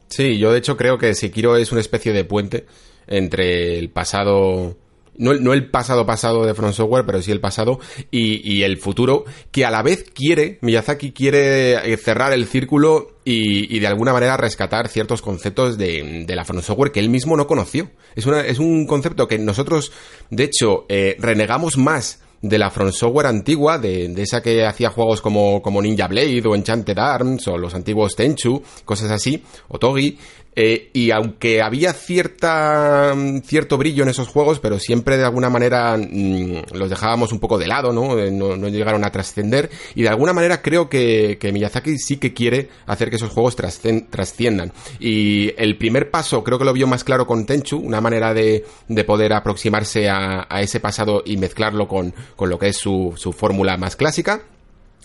Sí, 0.08 0.38
yo 0.38 0.52
de 0.52 0.58
hecho 0.58 0.76
creo 0.76 0.98
que 0.98 1.14
Sekiro 1.14 1.56
es 1.56 1.70
una 1.70 1.80
especie 1.80 2.12
de 2.12 2.24
puente 2.24 2.66
entre 3.06 3.78
el 3.78 3.90
pasado 3.90 4.76
no, 5.20 5.52
el 5.52 5.70
pasado 5.70 6.06
pasado 6.06 6.46
de 6.46 6.54
Front 6.54 6.74
Software, 6.74 7.04
pero 7.04 7.20
sí 7.20 7.30
el 7.30 7.40
pasado 7.40 7.78
y, 8.10 8.62
el 8.62 8.78
futuro, 8.78 9.24
que 9.50 9.64
a 9.64 9.70
la 9.70 9.82
vez 9.82 10.04
quiere, 10.14 10.58
Miyazaki 10.62 11.12
quiere 11.12 11.92
eh, 11.92 11.96
cerrar 11.98 12.32
el 12.32 12.46
círculo 12.46 13.18
y, 13.24 13.78
de 13.78 13.86
alguna 13.86 14.12
manera 14.12 14.36
rescatar 14.36 14.88
ciertos 14.88 15.22
conceptos 15.22 15.76
de, 15.76 16.24
la 16.26 16.44
Front 16.44 16.64
Software 16.64 16.90
que 16.90 17.00
él 17.00 17.10
mismo 17.10 17.36
no 17.36 17.46
conoció. 17.46 17.90
Es, 18.16 18.26
una, 18.26 18.40
es 18.40 18.58
un 18.58 18.86
concepto 18.86 19.28
que 19.28 19.38
nosotros, 19.38 19.92
de 20.30 20.44
hecho, 20.44 20.86
eh, 20.88 21.16
renegamos 21.18 21.76
más 21.76 22.20
de 22.42 22.58
la 22.58 22.70
Front 22.70 22.94
Software 22.94 23.26
antigua, 23.26 23.78
de, 23.78 24.08
de, 24.08 24.22
esa 24.22 24.42
que 24.42 24.64
hacía 24.64 24.88
juegos 24.88 25.20
como, 25.20 25.60
como 25.60 25.82
Ninja 25.82 26.08
Blade 26.08 26.42
o 26.46 26.54
Enchanted 26.54 26.98
Arms 26.98 27.46
o 27.48 27.58
los 27.58 27.74
antiguos 27.74 28.16
Tenchu, 28.16 28.62
cosas 28.86 29.10
así, 29.10 29.42
o 29.68 29.78
Togi, 29.78 30.18
eh, 30.56 30.90
y 30.92 31.12
aunque 31.12 31.62
había 31.62 31.92
cierta, 31.92 33.14
cierto 33.44 33.78
brillo 33.78 34.02
en 34.02 34.08
esos 34.08 34.28
juegos, 34.28 34.58
pero 34.58 34.78
siempre 34.78 35.16
de 35.16 35.24
alguna 35.24 35.48
manera 35.48 35.96
mm, 35.96 36.74
los 36.74 36.90
dejábamos 36.90 37.32
un 37.32 37.38
poco 37.38 37.56
de 37.56 37.68
lado, 37.68 37.92
¿no? 37.92 38.18
Eh, 38.18 38.30
no, 38.30 38.56
llegaron 38.68 39.04
a 39.04 39.10
trascender. 39.10 39.70
Y 39.94 40.02
de 40.02 40.08
alguna 40.08 40.32
manera 40.32 40.60
creo 40.60 40.88
que, 40.88 41.38
Miyazaki 41.52 41.98
sí 41.98 42.16
que 42.16 42.34
quiere 42.34 42.68
hacer 42.86 43.10
que 43.10 43.16
esos 43.16 43.30
juegos 43.30 43.56
trasciendan. 43.56 44.72
Y 44.98 45.52
el 45.56 45.76
primer 45.78 46.10
paso 46.10 46.42
creo 46.42 46.58
que 46.58 46.64
lo 46.64 46.72
vio 46.72 46.86
más 46.86 47.04
claro 47.04 47.26
con 47.26 47.46
Tenchu, 47.46 47.78
una 47.78 48.00
manera 48.00 48.34
de, 48.34 48.64
de 48.88 49.04
poder 49.04 49.32
aproximarse 49.32 50.08
a, 50.08 50.46
a, 50.48 50.60
ese 50.62 50.80
pasado 50.80 51.22
y 51.24 51.36
mezclarlo 51.36 51.86
con, 51.86 52.12
con 52.36 52.50
lo 52.50 52.58
que 52.58 52.68
es 52.68 52.76
su, 52.76 53.14
su 53.16 53.32
fórmula 53.32 53.76
más 53.76 53.96
clásica, 53.96 54.42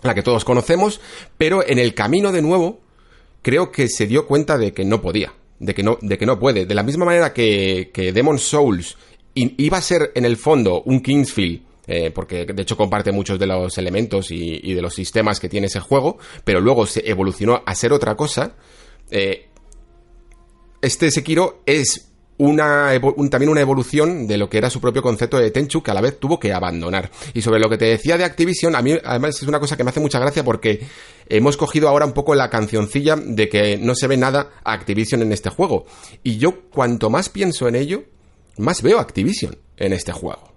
la 0.02 0.14
que 0.14 0.24
todos 0.24 0.44
conocemos, 0.44 1.02
pero 1.38 1.66
en 1.66 1.80
el 1.80 1.94
camino 1.94 2.32
de 2.32 2.42
nuevo 2.42 2.85
creo 3.46 3.72
que 3.72 3.88
se 3.88 4.08
dio 4.08 4.26
cuenta 4.26 4.58
de 4.58 4.74
que 4.74 4.84
no 4.84 5.04
podía, 5.04 5.32
de 5.60 5.76
que 5.76 5.84
no, 5.84 6.00
de 6.02 6.18
que 6.18 6.26
no 6.26 6.40
puede. 6.40 6.66
De 6.66 6.74
la 6.74 6.82
misma 6.82 7.06
manera 7.06 7.32
que, 7.32 7.92
que 7.94 8.12
Demon 8.12 8.40
Souls 8.40 8.98
iba 9.36 9.78
a 9.78 9.82
ser 9.84 10.12
en 10.16 10.26
el 10.26 10.36
fondo 10.36 10.82
un 10.82 11.00
Kingsfield, 11.00 11.62
eh, 11.86 12.10
porque 12.10 12.46
de 12.46 12.60
hecho 12.64 12.76
comparte 12.76 13.12
muchos 13.12 13.38
de 13.38 13.46
los 13.46 13.78
elementos 13.78 14.32
y, 14.32 14.74
de 14.74 14.82
los 14.82 14.96
sistemas 14.96 15.40
que 15.40 15.48
tiene 15.48 15.68
ese 15.68 15.80
juego, 15.80 16.18
pero 16.44 16.60
luego 16.60 16.88
se 16.88 17.08
evolucionó 17.08 17.62
a 17.64 17.76
ser 17.76 17.94
otra 17.94 18.16
cosa. 18.16 18.56
Eh, 19.12 19.48
este 20.82 21.12
Sekiro 21.12 21.62
es 21.68 22.15
una, 22.38 22.92
también 23.30 23.50
una 23.50 23.62
evolución 23.62 24.28
de 24.28 24.38
lo 24.38 24.50
que 24.50 24.58
era 24.58 24.70
su 24.70 24.82
propio 24.82 25.02
concepto 25.02 25.38
de 25.38 25.52
Tenchu 25.52 25.82
que 25.82 25.92
a 25.92 25.94
la 25.94 26.02
vez 26.02 26.20
tuvo 26.20 26.40
que 26.40 26.54
abandonar. 26.54 27.10
Y 27.34 27.42
sobre 27.42 27.60
lo 27.60 27.70
que 27.70 27.78
te 27.78 27.86
decía 27.86 28.18
de 28.18 28.26
Activision, 28.26 28.76
a 28.76 28.82
mí 28.82 28.98
además 29.04 29.42
es 29.42 29.48
una 29.48 29.60
cosa 29.60 29.78
que 29.78 29.84
me 29.84 29.90
hace 29.90 30.00
mucha 30.00 30.20
gracia 30.20 30.44
porque 30.44 30.86
hemos 31.30 31.58
cogido 31.58 31.88
ahora 31.88 32.06
un 32.06 32.14
poco 32.14 32.36
la 32.36 32.50
cancioncilla 32.50 33.16
de 33.16 33.48
que 33.48 33.78
no 33.78 33.96
se 33.96 34.08
ve 34.08 34.18
nada 34.18 34.52
Activision 34.64 35.22
en 35.22 35.32
este 35.32 35.50
juego. 35.50 35.86
Y 36.24 36.38
yo 36.38 36.62
cuanto 36.70 37.10
más 37.10 37.30
pienso 37.30 37.68
en 37.68 37.76
ello, 37.76 38.04
más 38.58 38.82
veo 38.82 39.00
Activision 39.00 39.58
en 39.78 39.94
este 39.94 40.12
juego. 40.12 40.54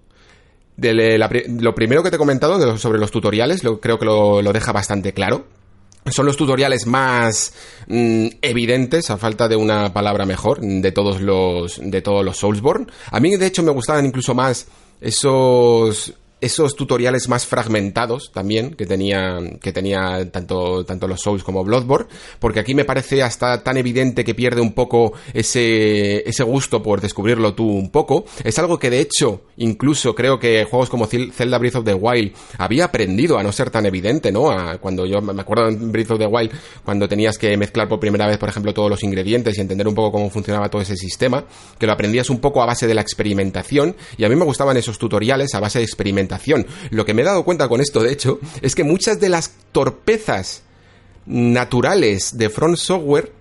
lo 0.77 1.75
primero 1.75 2.03
que 2.03 2.11
te 2.11 2.17
he 2.17 2.19
comentado 2.19 2.77
sobre 2.79 2.99
los 2.99 3.11
tutoriales, 3.11 3.63
creo 3.81 3.99
que 3.99 4.05
lo 4.05 4.53
deja 4.53 4.73
bastante 4.73 5.13
claro 5.13 5.59
son 6.07 6.27
los 6.27 6.37
tutoriales 6.37 6.87
más 6.87 7.53
mm, 7.87 8.27
evidentes, 8.43 9.11
a 9.11 9.19
falta 9.19 9.49
de 9.49 9.57
una 9.57 9.93
palabra 9.93 10.27
mejor, 10.27 10.61
de 10.61 10.93
todos 10.93 11.21
los 11.21 11.81
de 11.83 12.03
todos 12.03 12.25
los 12.25 12.39
Soulsborne. 12.39 12.87
A 13.11 13.21
mí 13.21 13.37
de 13.37 13.47
hecho 13.47 13.63
me 13.63 13.73
gustaban 13.73 14.07
incluso 14.07 14.35
más 14.35 14.67
esos 15.01 16.15
esos 16.41 16.77
tutoriales 16.77 17.29
más 17.29 17.47
fragmentados 17.47 18.31
también 18.33 18.75
que 18.75 18.87
tenía 18.87 19.39
que 19.61 19.73
tenía 19.73 20.31
tanto 20.31 20.85
tanto 20.85 21.09
los 21.09 21.21
Souls 21.21 21.43
como 21.43 21.65
Bloodborne, 21.65 22.09
porque 22.39 22.61
aquí 22.61 22.75
me 22.75 22.85
parece 22.85 23.23
hasta 23.23 23.63
tan 23.63 23.77
evidente 23.77 24.25
que 24.25 24.35
pierde 24.35 24.61
un 24.61 24.73
poco 24.73 25.13
ese 25.35 26.29
ese 26.29 26.43
gusto 26.45 26.83
por 26.83 27.01
descubrirlo 27.01 27.55
tú 27.55 27.69
un 27.69 27.91
poco. 27.91 28.25
Es 28.45 28.59
algo 28.59 28.79
que 28.79 28.91
de 28.91 29.01
hecho 29.01 29.43
incluso 29.57 30.15
creo 30.15 30.39
que 30.39 30.65
juegos 30.65 30.89
como 30.89 31.07
Zelda 31.07 31.59
Breath 31.59 31.77
of 31.77 31.85
the 31.85 31.95
Wild 31.95 32.33
había 32.59 32.85
aprendido 32.85 33.39
a 33.39 33.43
no 33.43 33.51
ser 33.51 33.71
tan 33.71 33.87
evidente, 33.87 34.31
¿no? 34.31 34.51
Cuando 34.81 35.07
yo 35.07 35.21
me 35.21 35.41
acuerdo 35.41 35.69
en 35.69 35.91
Breath 35.91 36.13
of 36.13 36.19
the 36.19 36.27
Wild 36.27 36.53
cuando 36.85 37.09
tenías 37.09 37.37
que 37.37 37.57
mezclar 37.57 37.89
por 37.89 37.99
primera 37.99 38.27
vez, 38.27 38.39
por 38.39 38.49
ejemplo, 38.49 38.73
todos 38.73 38.91
los 38.91 39.03
ingredientes 39.03 39.59
y 39.59 39.61
entender 39.61 39.89
un 39.89 39.95
poco 39.95 40.13
cómo 40.13 40.31
funcionaba 40.31 40.69
todo 40.69 40.83
ese 40.83 40.97
sistema, 40.97 41.45
que 41.79 41.87
lo 41.87 41.93
aprendías 41.93 42.31
un 42.31 42.39
poco 42.39 42.63
a 42.63 42.67
base 42.67 42.87
de 42.87 42.95
la 42.95 43.01
experimentación 43.01 43.97
y 44.17 44.25
a 44.25 44.29
mí 44.29 44.37
me 44.37 44.45
gustaban 44.45 44.77
esos 44.77 44.99
tutoriales 44.99 45.55
a 45.55 45.61
base 45.61 45.79
de 45.79 45.85
experimentación 45.85 46.28
lo 46.91 47.05
que 47.05 47.15
me 47.15 47.23
he 47.23 47.25
dado 47.25 47.45
cuenta 47.45 47.69
con 47.69 47.81
esto, 47.81 48.03
de 48.03 48.13
hecho, 48.13 48.39
es 48.63 48.75
que 48.75 48.85
muchas 48.85 49.21
de 49.21 49.29
las 49.29 49.53
torpezas 49.73 50.63
naturales 51.27 52.37
de 52.39 52.49
Front 52.49 52.77
Software 52.77 53.33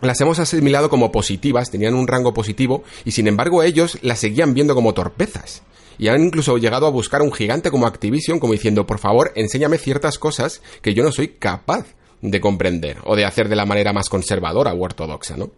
las 0.00 0.20
hemos 0.20 0.38
asimilado 0.38 0.88
como 0.88 1.10
positivas, 1.10 1.70
tenían 1.70 1.94
un 1.94 2.06
rango 2.06 2.32
positivo, 2.32 2.84
y 3.04 3.10
sin 3.10 3.26
embargo 3.26 3.62
ellos 3.62 3.98
las 4.02 4.20
seguían 4.20 4.54
viendo 4.54 4.74
como 4.74 4.94
torpezas. 4.94 5.62
Y 5.98 6.08
han 6.08 6.22
incluso 6.22 6.58
llegado 6.58 6.86
a 6.86 6.90
buscar 6.90 7.20
a 7.20 7.24
un 7.24 7.32
gigante 7.32 7.70
como 7.70 7.86
Activision, 7.86 8.38
como 8.38 8.52
diciendo, 8.52 8.86
por 8.86 8.98
favor, 8.98 9.32
enséñame 9.34 9.78
ciertas 9.78 10.18
cosas 10.18 10.62
que 10.80 10.94
yo 10.94 11.02
no 11.02 11.10
soy 11.10 11.28
capaz 11.28 11.86
de 12.22 12.40
comprender, 12.40 12.98
o 13.04 13.16
de 13.16 13.24
hacer 13.24 13.48
de 13.48 13.56
la 13.56 13.66
manera 13.66 13.92
más 13.92 14.08
conservadora 14.08 14.72
o 14.72 14.82
ortodoxa, 14.82 15.36
¿no? 15.36 15.50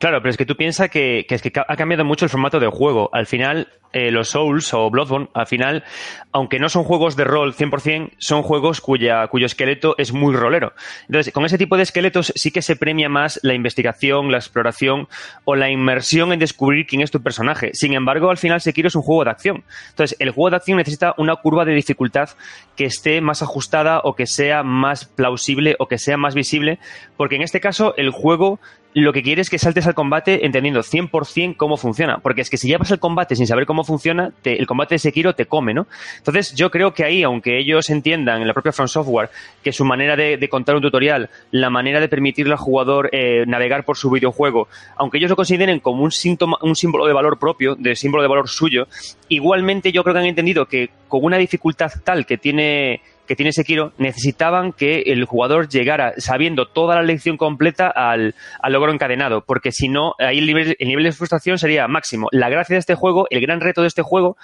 Claro, 0.00 0.22
pero 0.22 0.30
es 0.30 0.38
que 0.38 0.46
tú 0.46 0.56
piensas 0.56 0.88
que, 0.88 1.26
es 1.28 1.42
que 1.42 1.52
ha 1.54 1.76
cambiado 1.76 2.06
mucho 2.06 2.24
el 2.24 2.30
formato 2.30 2.58
del 2.58 2.70
juego. 2.70 3.10
Al 3.12 3.26
final, 3.26 3.68
eh, 3.92 4.10
los 4.10 4.30
Souls 4.30 4.72
o 4.72 4.88
Bloodborne, 4.88 5.28
al 5.34 5.46
final, 5.46 5.84
aunque 6.32 6.58
no 6.58 6.70
son 6.70 6.84
juegos 6.84 7.16
de 7.16 7.24
rol 7.24 7.52
100%, 7.52 8.12
son 8.16 8.42
juegos 8.42 8.80
cuya, 8.80 9.26
cuyo 9.26 9.44
esqueleto 9.44 9.96
es 9.98 10.14
muy 10.14 10.34
rolero. 10.34 10.72
Entonces, 11.02 11.34
con 11.34 11.44
ese 11.44 11.58
tipo 11.58 11.76
de 11.76 11.82
esqueletos 11.82 12.32
sí 12.34 12.50
que 12.50 12.62
se 12.62 12.76
premia 12.76 13.10
más 13.10 13.40
la 13.42 13.52
investigación, 13.52 14.32
la 14.32 14.38
exploración 14.38 15.06
o 15.44 15.54
la 15.54 15.68
inmersión 15.70 16.32
en 16.32 16.38
descubrir 16.38 16.86
quién 16.86 17.02
es 17.02 17.10
tu 17.10 17.22
personaje. 17.22 17.72
Sin 17.74 17.92
embargo, 17.92 18.30
al 18.30 18.38
final 18.38 18.62
Sekiro 18.62 18.88
es 18.88 18.94
un 18.94 19.02
juego 19.02 19.24
de 19.24 19.32
acción. 19.32 19.64
Entonces, 19.90 20.16
el 20.18 20.30
juego 20.30 20.48
de 20.48 20.56
acción 20.56 20.78
necesita 20.78 21.14
una 21.18 21.36
curva 21.36 21.66
de 21.66 21.74
dificultad 21.74 22.30
que 22.74 22.86
esté 22.86 23.20
más 23.20 23.42
ajustada 23.42 24.00
o 24.04 24.14
que 24.14 24.24
sea 24.24 24.62
más 24.62 25.04
plausible 25.04 25.76
o 25.78 25.88
que 25.88 25.98
sea 25.98 26.16
más 26.16 26.34
visible, 26.34 26.78
porque 27.18 27.36
en 27.36 27.42
este 27.42 27.60
caso 27.60 27.92
el 27.98 28.10
juego 28.12 28.60
lo 28.94 29.12
que 29.12 29.22
quiere 29.22 29.42
es 29.42 29.50
que 29.50 29.58
saltes 29.58 29.86
al 29.86 29.94
combate 29.94 30.44
entendiendo 30.44 30.80
100% 30.80 31.56
cómo 31.56 31.76
funciona. 31.76 32.18
Porque 32.18 32.40
es 32.40 32.50
que 32.50 32.56
si 32.56 32.68
llevas 32.68 32.90
el 32.90 32.98
combate 32.98 33.36
sin 33.36 33.46
saber 33.46 33.66
cómo 33.66 33.84
funciona, 33.84 34.32
el 34.44 34.66
combate 34.66 34.96
de 34.96 34.98
Sekiro 34.98 35.34
te 35.34 35.46
come, 35.46 35.74
¿no? 35.74 35.86
Entonces, 36.18 36.54
yo 36.54 36.70
creo 36.70 36.92
que 36.92 37.04
ahí, 37.04 37.22
aunque 37.22 37.58
ellos 37.58 37.90
entiendan 37.90 38.40
en 38.40 38.48
la 38.48 38.54
propia 38.54 38.72
Front 38.72 38.90
Software 38.90 39.30
que 39.62 39.72
su 39.72 39.84
manera 39.84 40.16
de, 40.16 40.48
contar 40.48 40.74
un 40.74 40.82
tutorial, 40.82 41.30
la 41.52 41.70
manera 41.70 42.00
de 42.00 42.08
permitirle 42.08 42.52
al 42.52 42.58
jugador 42.58 43.10
eh, 43.12 43.44
navegar 43.46 43.84
por 43.84 43.96
su 43.96 44.10
videojuego, 44.10 44.68
aunque 44.96 45.18
ellos 45.18 45.30
lo 45.30 45.36
consideren 45.36 45.80
como 45.80 46.02
un, 46.02 46.10
síntoma, 46.10 46.56
un 46.62 46.74
símbolo 46.74 47.06
de 47.06 47.12
valor 47.12 47.38
propio, 47.38 47.76
de 47.76 47.94
símbolo 47.94 48.22
de 48.22 48.28
valor 48.28 48.48
suyo, 48.48 48.88
igualmente 49.28 49.92
yo 49.92 50.02
creo 50.02 50.14
que 50.14 50.20
han 50.20 50.26
entendido 50.26 50.66
que 50.66 50.90
con 51.06 51.24
una 51.24 51.36
dificultad 51.36 51.92
tal 52.04 52.26
que 52.26 52.38
tiene 52.38 53.00
que 53.30 53.36
tiene 53.36 53.52
Sekiro, 53.52 53.92
necesitaban 53.96 54.72
que 54.72 55.02
el 55.06 55.24
jugador 55.24 55.68
llegara 55.68 56.14
sabiendo 56.16 56.66
toda 56.66 56.96
la 56.96 57.04
lección 57.04 57.36
completa 57.36 57.86
al, 57.86 58.34
logro 58.68 58.92
encadenado, 58.92 59.44
porque 59.46 59.70
si 59.70 59.88
no, 59.88 60.14
ahí 60.18 60.38
el 60.38 60.46
nivel, 60.46 60.74
el 60.80 60.88
nivel 60.88 61.04
de 61.04 61.12
frustración 61.12 61.56
sería 61.56 61.86
máximo. 61.86 62.26
La 62.32 62.48
gracia 62.48 62.74
de 62.74 62.80
este 62.80 62.96
juego, 62.96 63.28
el 63.30 63.40
gran 63.40 63.60
reto 63.60 63.82
de 63.82 63.86
este 63.86 64.02
juego, 64.02 64.36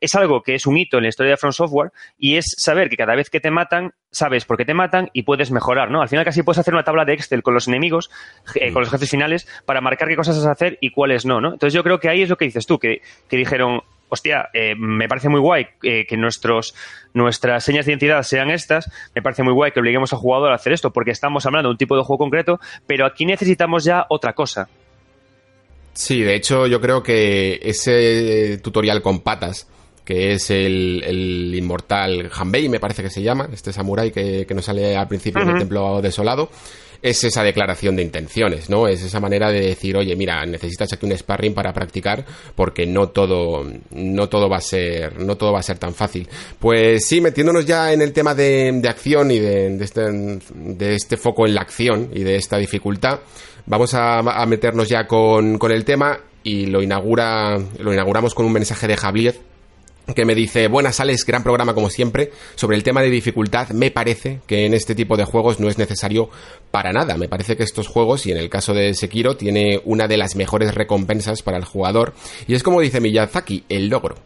es 0.00 0.14
algo 0.14 0.40
que 0.40 0.54
es 0.54 0.66
un 0.66 0.78
hito 0.78 0.96
en 0.96 1.02
la 1.02 1.10
historia 1.10 1.32
de 1.32 1.36
Front 1.36 1.52
Software 1.52 1.92
y 2.16 2.36
es 2.36 2.46
saber 2.56 2.88
que 2.88 2.96
cada 2.96 3.14
vez 3.14 3.28
que 3.28 3.40
te 3.40 3.50
matan, 3.50 3.92
sabes 4.10 4.46
por 4.46 4.56
qué 4.56 4.64
te 4.64 4.72
matan 4.72 5.10
y 5.12 5.24
puedes 5.24 5.50
mejorar, 5.50 5.90
¿no? 5.90 6.00
Al 6.00 6.08
final 6.08 6.24
casi 6.24 6.42
puedes 6.42 6.60
hacer 6.60 6.72
una 6.72 6.82
tabla 6.82 7.04
de 7.04 7.12
Excel 7.12 7.42
con 7.42 7.52
los 7.52 7.68
enemigos, 7.68 8.10
eh, 8.54 8.72
con 8.72 8.80
los 8.80 8.90
jefes 8.90 9.10
finales, 9.10 9.46
para 9.66 9.82
marcar 9.82 10.08
qué 10.08 10.16
cosas 10.16 10.38
has 10.38 10.46
hacer 10.46 10.78
y 10.80 10.92
cuáles 10.92 11.26
no, 11.26 11.42
¿no? 11.42 11.52
Entonces 11.52 11.74
yo 11.74 11.82
creo 11.82 12.00
que 12.00 12.08
ahí 12.08 12.22
es 12.22 12.30
lo 12.30 12.38
que 12.38 12.46
dices 12.46 12.64
tú, 12.64 12.78
que, 12.78 13.02
que 13.28 13.36
dijeron, 13.36 13.82
hostia, 14.10 14.48
eh, 14.52 14.74
me 14.76 15.08
parece 15.08 15.28
muy 15.28 15.40
guay 15.40 15.66
eh, 15.82 16.06
que 16.06 16.16
nuestros, 16.16 16.74
nuestras 17.14 17.64
señas 17.64 17.86
de 17.86 17.92
identidad 17.92 18.22
sean 18.22 18.50
estas, 18.50 18.90
me 19.14 19.22
parece 19.22 19.42
muy 19.42 19.52
guay 19.52 19.72
que 19.72 19.80
obliguemos 19.80 20.12
al 20.12 20.18
jugador 20.18 20.52
a 20.52 20.56
hacer 20.56 20.72
esto, 20.72 20.92
porque 20.92 21.12
estamos 21.12 21.46
hablando 21.46 21.68
de 21.68 21.72
un 21.72 21.78
tipo 21.78 21.96
de 21.96 22.02
juego 22.02 22.18
concreto, 22.18 22.60
pero 22.86 23.06
aquí 23.06 23.24
necesitamos 23.24 23.84
ya 23.84 24.06
otra 24.08 24.34
cosa. 24.34 24.68
Sí, 25.92 26.22
de 26.22 26.34
hecho 26.34 26.66
yo 26.66 26.80
creo 26.80 27.02
que 27.02 27.60
ese 27.62 28.58
tutorial 28.62 29.02
con 29.02 29.20
patas, 29.20 29.68
que 30.04 30.32
es 30.32 30.50
el, 30.50 31.52
inmortal 31.54 32.30
Hanbei, 32.32 32.68
me 32.68 32.80
parece 32.80 33.02
que 33.02 33.10
se 33.10 33.22
llama, 33.22 33.48
este 33.52 33.72
samurái 33.72 34.10
que, 34.10 34.44
que 34.46 34.54
nos 34.54 34.64
sale 34.64 34.96
al 34.96 35.08
principio 35.08 35.44
del 35.44 35.58
templo 35.58 36.00
desolado, 36.02 36.50
es 37.02 37.24
esa 37.24 37.42
declaración 37.42 37.96
de 37.96 38.02
intenciones, 38.02 38.68
¿no? 38.68 38.86
Es 38.86 39.02
esa 39.02 39.20
manera 39.20 39.50
de 39.50 39.60
decir, 39.60 39.96
oye, 39.96 40.14
mira, 40.16 40.44
necesitas 40.44 40.92
aquí 40.92 41.06
un 41.06 41.16
sparring 41.16 41.54
para 41.54 41.72
practicar 41.72 42.24
porque 42.54 42.86
no 42.86 43.08
todo, 43.08 43.66
no 43.90 44.28
todo 44.28 44.48
va 44.48 44.58
a 44.58 44.60
ser, 44.60 45.18
no 45.18 45.36
todo 45.36 45.52
va 45.52 45.60
a 45.60 45.62
ser 45.62 45.78
tan 45.78 45.94
fácil. 45.94 46.28
Pues 46.58 47.06
sí, 47.06 47.20
metiéndonos 47.20 47.64
ya 47.64 47.92
en 47.92 48.02
el 48.02 48.12
tema 48.12 48.34
de, 48.34 48.70
de 48.72 48.88
acción 48.88 49.30
y 49.30 49.38
de, 49.38 49.76
de, 49.76 49.84
este, 49.84 50.02
de 50.54 50.94
este 50.94 51.16
foco 51.16 51.46
en 51.46 51.54
la 51.54 51.62
acción 51.62 52.10
y 52.12 52.22
de 52.22 52.36
esta 52.36 52.58
dificultad, 52.58 53.20
vamos 53.66 53.94
a, 53.94 54.18
a 54.18 54.46
meternos 54.46 54.88
ya 54.88 55.06
con, 55.06 55.58
con 55.58 55.72
el 55.72 55.84
tema 55.84 56.20
y 56.42 56.66
lo 56.66 56.82
inaugura, 56.82 57.58
lo 57.78 57.92
inauguramos 57.92 58.34
con 58.34 58.46
un 58.46 58.52
mensaje 58.52 58.86
de 58.86 58.96
Javier 58.96 59.49
que 60.14 60.24
me 60.24 60.34
dice, 60.34 60.68
buenas 60.68 61.00
Alex, 61.00 61.24
gran 61.24 61.42
programa 61.42 61.74
como 61.74 61.90
siempre. 61.90 62.32
Sobre 62.54 62.76
el 62.76 62.82
tema 62.82 63.02
de 63.02 63.10
dificultad, 63.10 63.70
me 63.70 63.90
parece 63.90 64.40
que 64.46 64.66
en 64.66 64.74
este 64.74 64.94
tipo 64.94 65.16
de 65.16 65.24
juegos 65.24 65.60
no 65.60 65.68
es 65.68 65.78
necesario 65.78 66.30
para 66.70 66.92
nada. 66.92 67.16
Me 67.16 67.28
parece 67.28 67.56
que 67.56 67.62
estos 67.62 67.88
juegos, 67.88 68.26
y 68.26 68.32
en 68.32 68.38
el 68.38 68.50
caso 68.50 68.74
de 68.74 68.94
Sekiro, 68.94 69.36
tiene 69.36 69.80
una 69.84 70.08
de 70.08 70.16
las 70.16 70.36
mejores 70.36 70.74
recompensas 70.74 71.42
para 71.42 71.58
el 71.58 71.64
jugador. 71.64 72.14
Y 72.46 72.54
es 72.54 72.62
como 72.62 72.80
dice 72.80 73.00
Miyazaki, 73.00 73.64
el 73.68 73.88
logro. 73.88 74.16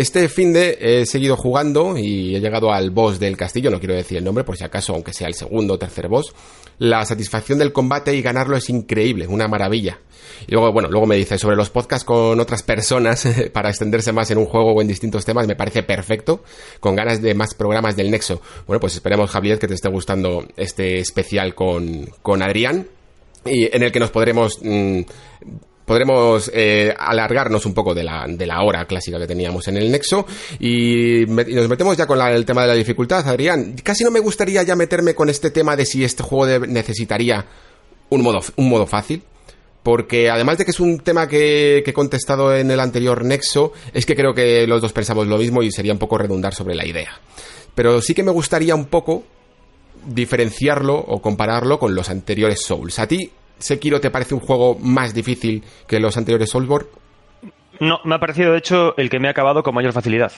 Este 0.00 0.30
fin 0.30 0.54
de 0.54 0.78
he 0.80 1.04
seguido 1.04 1.36
jugando 1.36 1.94
y 1.98 2.34
he 2.34 2.40
llegado 2.40 2.72
al 2.72 2.88
boss 2.88 3.20
del 3.20 3.36
castillo, 3.36 3.70
no 3.70 3.78
quiero 3.78 3.94
decir 3.94 4.16
el 4.16 4.24
nombre 4.24 4.44
por 4.44 4.56
si 4.56 4.64
acaso, 4.64 4.94
aunque 4.94 5.12
sea 5.12 5.28
el 5.28 5.34
segundo 5.34 5.74
o 5.74 5.78
tercer 5.78 6.08
boss. 6.08 6.32
La 6.78 7.04
satisfacción 7.04 7.58
del 7.58 7.74
combate 7.74 8.16
y 8.16 8.22
ganarlo 8.22 8.56
es 8.56 8.70
increíble, 8.70 9.26
una 9.26 9.46
maravilla. 9.46 9.98
Y 10.48 10.52
luego, 10.52 10.72
bueno, 10.72 10.88
luego 10.88 11.06
me 11.06 11.16
dice 11.16 11.36
sobre 11.36 11.54
los 11.54 11.68
podcasts 11.68 12.06
con 12.06 12.40
otras 12.40 12.62
personas 12.62 13.28
para 13.52 13.68
extenderse 13.68 14.10
más 14.10 14.30
en 14.30 14.38
un 14.38 14.46
juego 14.46 14.72
o 14.72 14.80
en 14.80 14.88
distintos 14.88 15.26
temas, 15.26 15.46
me 15.46 15.54
parece 15.54 15.82
perfecto, 15.82 16.42
con 16.80 16.96
ganas 16.96 17.20
de 17.20 17.34
más 17.34 17.52
programas 17.52 17.94
del 17.94 18.10
Nexo. 18.10 18.40
Bueno, 18.66 18.80
pues 18.80 18.94
esperemos, 18.94 19.28
Javier, 19.28 19.58
que 19.58 19.68
te 19.68 19.74
esté 19.74 19.90
gustando 19.90 20.48
este 20.56 20.98
especial 20.98 21.54
con, 21.54 22.06
con 22.22 22.40
Adrián 22.40 22.88
y 23.44 23.64
en 23.76 23.82
el 23.82 23.92
que 23.92 24.00
nos 24.00 24.10
podremos 24.10 24.60
mm, 24.62 25.00
podremos 25.90 26.48
eh, 26.54 26.94
alargarnos 26.96 27.66
un 27.66 27.74
poco 27.74 27.96
de 27.96 28.04
la, 28.04 28.24
de 28.28 28.46
la 28.46 28.62
hora 28.62 28.84
clásica 28.84 29.18
que 29.18 29.26
teníamos 29.26 29.66
en 29.66 29.76
el 29.76 29.90
Nexo 29.90 30.24
y, 30.60 31.26
nos 31.26 31.68
metemos 31.68 31.96
ya 31.96 32.06
con 32.06 32.20
el 32.20 32.44
tema 32.44 32.62
de 32.62 32.68
la 32.68 32.74
dificultad, 32.74 33.28
Adrián. 33.28 33.74
Casi 33.82 34.04
no 34.04 34.12
me 34.12 34.20
gustaría 34.20 34.62
ya 34.62 34.76
meterme 34.76 35.16
con 35.16 35.28
este 35.28 35.50
tema 35.50 35.74
de 35.74 35.84
si 35.84 36.04
este 36.04 36.22
juego 36.22 36.64
necesitaría 36.64 37.44
un 38.08 38.22
modo, 38.22 38.38
un 38.54 38.68
modo 38.68 38.86
fácil. 38.86 39.24
Porque 39.82 40.30
además 40.30 40.58
de 40.58 40.64
que 40.64 40.70
es 40.70 40.78
un 40.78 41.00
tema 41.00 41.26
que, 41.26 41.82
que, 41.84 41.90
he 41.90 41.94
contestado 41.94 42.54
en 42.54 42.70
el 42.70 42.78
anterior 42.78 43.24
Nexo, 43.24 43.72
es 43.92 44.06
que 44.06 44.14
creo 44.14 44.32
que 44.32 44.68
los 44.68 44.80
dos 44.80 44.92
pensamos 44.92 45.26
lo 45.26 45.38
mismo 45.38 45.60
y 45.60 45.72
sería 45.72 45.92
un 45.92 45.98
poco 45.98 46.18
redundar 46.18 46.54
sobre 46.54 46.76
la 46.76 46.86
idea. 46.86 47.20
Pero 47.74 48.00
sí 48.00 48.14
que 48.14 48.22
me 48.22 48.30
gustaría 48.30 48.76
un 48.76 48.86
poco 48.86 49.24
diferenciarlo 50.06 50.94
o 50.94 51.20
compararlo 51.20 51.80
con 51.80 51.96
los 51.96 52.10
anteriores 52.10 52.60
Souls. 52.60 53.00
¿A 53.00 53.08
ti 53.08 53.32
Sekiro 53.60 54.00
te 54.00 54.10
parece 54.10 54.34
un 54.34 54.40
juego 54.40 54.76
más 54.80 55.14
difícil 55.14 55.62
que 55.86 56.00
los 56.00 56.16
anteriores 56.16 56.50
Soulsborne? 56.50 56.88
No, 57.78 58.00
me 58.04 58.14
ha 58.14 58.18
parecido 58.18 58.52
de 58.52 58.58
hecho 58.58 58.94
el 58.96 59.08
que 59.08 59.18
me 59.18 59.28
ha 59.28 59.30
acabado 59.30 59.62
con 59.62 59.74
mayor 59.74 59.92
facilidad. 59.92 60.32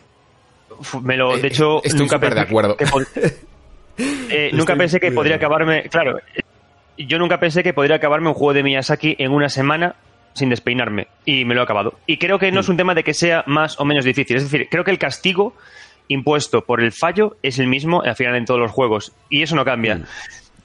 Me 1.02 1.16
lo, 1.16 1.37
de 1.37 1.42
eh, 1.42 1.50
hecho, 1.50 1.82
Estoy 1.82 2.00
nunca 2.00 2.18
pensé 2.18 2.35
de 2.35 2.40
acuerdo. 2.40 2.76
Eh, 3.98 4.50
nunca 4.54 4.74
pensé 4.74 4.98
que 4.98 5.12
podría 5.12 5.37
acabarme. 5.37 5.82
Claro, 5.90 6.18
yo 6.96 7.18
nunca 7.18 7.38
pensé 7.38 7.62
que 7.62 7.74
podría 7.74 7.96
acabarme 7.96 8.28
un 8.28 8.35
juego 8.35 8.54
de 8.54 8.62
Miyazaki 8.62 9.16
en 9.18 9.32
una 9.32 9.50
semana 9.50 9.96
sin 10.32 10.48
despeinarme. 10.48 11.08
Y 11.24 11.44
me 11.44 11.54
lo 11.54 11.61
he 11.61 11.64
acabado. 11.64 11.98
Y 12.06 12.16
creo 12.16 12.38
que 12.38 12.50
no 12.52 12.61
es 12.61 12.68
un 12.68 12.78
tema 12.78 12.94
de 12.94 13.04
que 13.04 13.12
sea 13.12 13.44
más 13.46 13.78
o 13.78 13.85
menos 13.85 14.04
difícil. 14.04 14.37
Es 14.37 14.44
decir, 14.44 14.68
creo 14.70 14.82
que 14.82 14.90
el 14.90 14.98
castigo 14.98 15.54
impuesto 16.08 16.62
por 16.62 16.80
el 16.80 16.92
fallo 16.92 17.37
es 17.42 17.58
el 17.58 17.66
mismo 17.66 18.02
al 18.02 18.16
final 18.16 18.37
en 18.37 18.44
todos 18.44 18.61
los 18.61 18.70
juegos. 18.70 19.12
Y 19.28 19.42
eso 19.42 19.56
no 19.56 19.64
cambia. 19.64 19.96
Mm. 19.96 20.04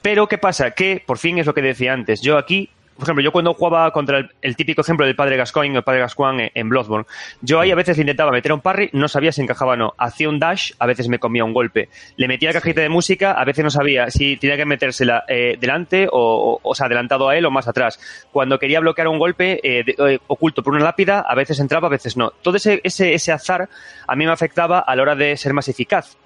Pero, 0.08 0.26
¿qué 0.26 0.38
pasa? 0.38 0.70
Que, 0.70 1.02
por 1.04 1.18
fin 1.18 1.36
es 1.36 1.44
lo 1.44 1.52
que 1.52 1.60
decía 1.60 1.92
antes, 1.92 2.22
yo 2.22 2.38
aquí 2.38 2.70
por 2.96 3.04
ejemplo, 3.04 3.22
yo 3.22 3.30
cuando 3.30 3.52
jugaba 3.54 3.92
contra 3.92 4.28
el, 4.40 4.56
típico 4.56 4.80
ejemplo 4.80 5.04
del 5.06 5.14
padre 5.14 5.36
Gascoigne 5.36 5.76
o 5.76 5.78
el 5.78 5.84
padre 5.84 6.00
Gascoigne 6.00 6.50
en, 6.52 6.68
Bloodborne, 6.68 7.06
yo 7.42 7.60
ahí 7.60 7.70
a 7.70 7.76
veces 7.76 7.96
intentaba 7.98 8.32
meter 8.32 8.52
un 8.52 8.60
parry, 8.60 8.90
no 8.94 9.06
sabía 9.06 9.30
si 9.30 9.42
encajaba 9.42 9.74
o 9.74 9.76
no. 9.76 9.94
Hacía 9.98 10.28
un 10.30 10.40
dash, 10.40 10.72
a 10.78 10.86
veces 10.86 11.08
me 11.08 11.20
comía 11.20 11.44
un 11.44 11.52
golpe. 11.52 11.90
Le 12.16 12.26
metía 12.26 12.48
la 12.48 12.54
cajita 12.54 12.80
de 12.80 12.88
música, 12.88 13.32
a 13.32 13.44
veces 13.44 13.62
no 13.62 13.70
sabía 13.70 14.10
si 14.10 14.36
tenía 14.38 14.56
que 14.56 14.64
metérsela 14.64 15.24
eh, 15.28 15.58
delante 15.60 16.08
o, 16.10 16.58
o, 16.60 16.74
sea, 16.74 16.86
adelantado 16.86 17.28
a 17.28 17.36
él 17.36 17.44
o 17.44 17.50
más 17.50 17.68
atrás. 17.68 18.00
Cuando 18.32 18.58
quería 18.58 18.80
bloquear 18.80 19.06
un 19.08 19.18
golpe 19.18 19.60
eh, 19.62 19.84
eh, 19.86 20.18
oculto 20.26 20.62
por 20.64 20.74
una 20.74 20.82
lápida, 20.82 21.20
a 21.20 21.34
veces 21.36 21.60
entraba, 21.60 21.86
a 21.86 21.90
veces 21.90 22.16
no. 22.16 22.30
Todo 22.30 22.56
ese, 22.56 22.80
ese, 22.82 23.12
ese 23.12 23.30
azar 23.30 23.68
a 24.06 24.16
mí 24.16 24.24
me 24.24 24.32
afectaba 24.32 24.80
a 24.80 24.96
la 24.96 25.02
hora 25.02 25.14
de 25.14 25.36
ser 25.36 25.52
más 25.52 25.68
eficaz. 25.68 26.16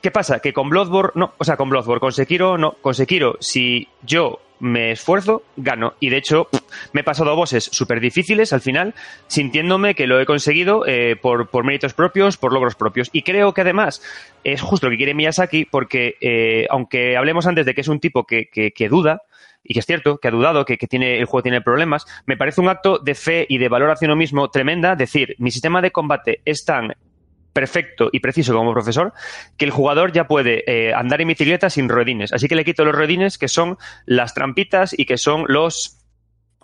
¿Qué 0.00 0.10
pasa? 0.10 0.40
Que 0.40 0.52
con 0.52 0.70
Bloodborne, 0.70 1.12
no, 1.14 1.34
o 1.36 1.44
sea, 1.44 1.56
con 1.56 1.68
Bloodborne, 1.68 2.00
con 2.00 2.12
Sekiro, 2.12 2.56
no, 2.56 2.72
con 2.80 2.94
Sekiro, 2.94 3.36
si 3.40 3.88
yo 4.02 4.40
me 4.60 4.92
esfuerzo, 4.92 5.42
gano. 5.56 5.94
Y 6.00 6.10
de 6.10 6.18
hecho, 6.18 6.48
me 6.92 7.00
he 7.00 7.04
pasado 7.04 7.34
bosses 7.34 7.64
súper 7.64 8.00
difíciles 8.00 8.52
al 8.52 8.60
final, 8.60 8.94
sintiéndome 9.26 9.94
que 9.94 10.06
lo 10.06 10.20
he 10.20 10.26
conseguido 10.26 10.86
eh, 10.86 11.16
por, 11.16 11.48
por, 11.48 11.64
méritos 11.64 11.94
propios, 11.94 12.36
por 12.36 12.52
logros 12.52 12.76
propios. 12.76 13.10
Y 13.12 13.22
creo 13.22 13.52
que 13.52 13.62
además 13.62 14.02
es 14.44 14.62
justo 14.62 14.86
lo 14.86 14.90
que 14.90 14.98
quiere 14.98 15.14
Miyazaki, 15.14 15.64
porque 15.64 16.16
eh, 16.20 16.66
aunque 16.70 17.16
hablemos 17.16 17.46
antes 17.46 17.66
de 17.66 17.74
que 17.74 17.80
es 17.80 17.88
un 17.88 18.00
tipo 18.00 18.24
que, 18.24 18.48
que, 18.48 18.88
duda, 18.88 19.22
y 19.62 19.74
que 19.74 19.80
es 19.80 19.86
cierto, 19.86 20.18
que 20.18 20.28
ha 20.28 20.30
dudado, 20.30 20.64
que, 20.64 20.78
que, 20.78 20.86
tiene, 20.86 21.18
el 21.18 21.26
juego 21.26 21.42
tiene 21.42 21.60
problemas, 21.60 22.06
me 22.26 22.36
parece 22.36 22.60
un 22.60 22.68
acto 22.68 22.98
de 22.98 23.14
fe 23.14 23.46
y 23.48 23.58
de 23.58 23.68
valor 23.68 23.90
hacia 23.90 24.06
uno 24.06 24.16
mismo 24.16 24.50
tremenda 24.50 24.96
decir, 24.96 25.34
mi 25.38 25.50
sistema 25.50 25.82
de 25.82 25.90
combate 25.90 26.40
es 26.44 26.64
tan 26.64 26.94
perfecto 27.52 28.08
y 28.12 28.20
preciso 28.20 28.54
como 28.54 28.72
profesor 28.72 29.12
que 29.56 29.64
el 29.64 29.70
jugador 29.70 30.12
ya 30.12 30.26
puede 30.26 30.64
eh, 30.66 30.94
andar 30.94 31.20
en 31.20 31.28
bicicleta 31.28 31.70
sin 31.70 31.88
ruedines. 31.88 32.32
Así 32.32 32.48
que 32.48 32.54
le 32.54 32.64
quito 32.64 32.84
los 32.84 32.94
ruedines 32.94 33.38
que 33.38 33.48
son 33.48 33.78
las 34.06 34.34
trampitas 34.34 34.98
y 34.98 35.04
que 35.04 35.18
son 35.18 35.44
los 35.48 36.00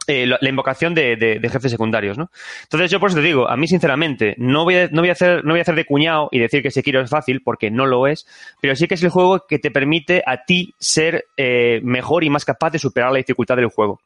eh, 0.09 0.25
la 0.27 0.49
invocación 0.49 0.95
de, 0.95 1.41
jefes 1.51 1.73
secundarios, 1.73 2.17
¿no? 2.17 2.31
Entonces 2.63 2.93
yo 2.93 3.01
por 3.01 3.11
eso 3.11 3.19
te 3.19 3.25
digo, 3.25 3.49
a 3.51 3.57
mí 3.57 3.67
sinceramente 3.67 4.37
no 4.39 4.63
voy 4.63 4.77
a, 4.77 4.89
no 4.89 5.03
voy 5.03 5.09
a 5.09 5.13
hacer 5.13 5.45
no 5.45 5.53
voy 5.53 5.59
a 5.59 5.63
hacer 5.63 5.75
de 5.75 5.85
cuñado 5.85 6.29
y 6.31 6.39
decir 6.39 6.63
que 6.63 6.71
Sekiro 6.71 7.01
es 7.01 7.11
fácil 7.11 7.43
porque 7.43 7.73
no 7.73 7.87
lo 7.87 8.07
es, 8.07 8.25
pero 8.61 8.77
sí 8.77 8.87
que 8.87 8.95
es 8.95 9.03
el 9.03 9.11
juego 9.11 9.47
que 9.49 9.59
te 9.59 9.73
permite 9.73 10.23
a 10.25 10.45
ti 10.45 10.75
ser 10.79 11.25
eh, 11.37 11.81
mejor 11.83 12.23
y 12.23 12.31
más 12.31 12.45
capaz 12.45 12.71
de 12.71 12.79
superar 12.79 13.11
la 13.11 13.19
dificultad 13.19 13.57
del 13.57 13.67
juego. 13.67 14.01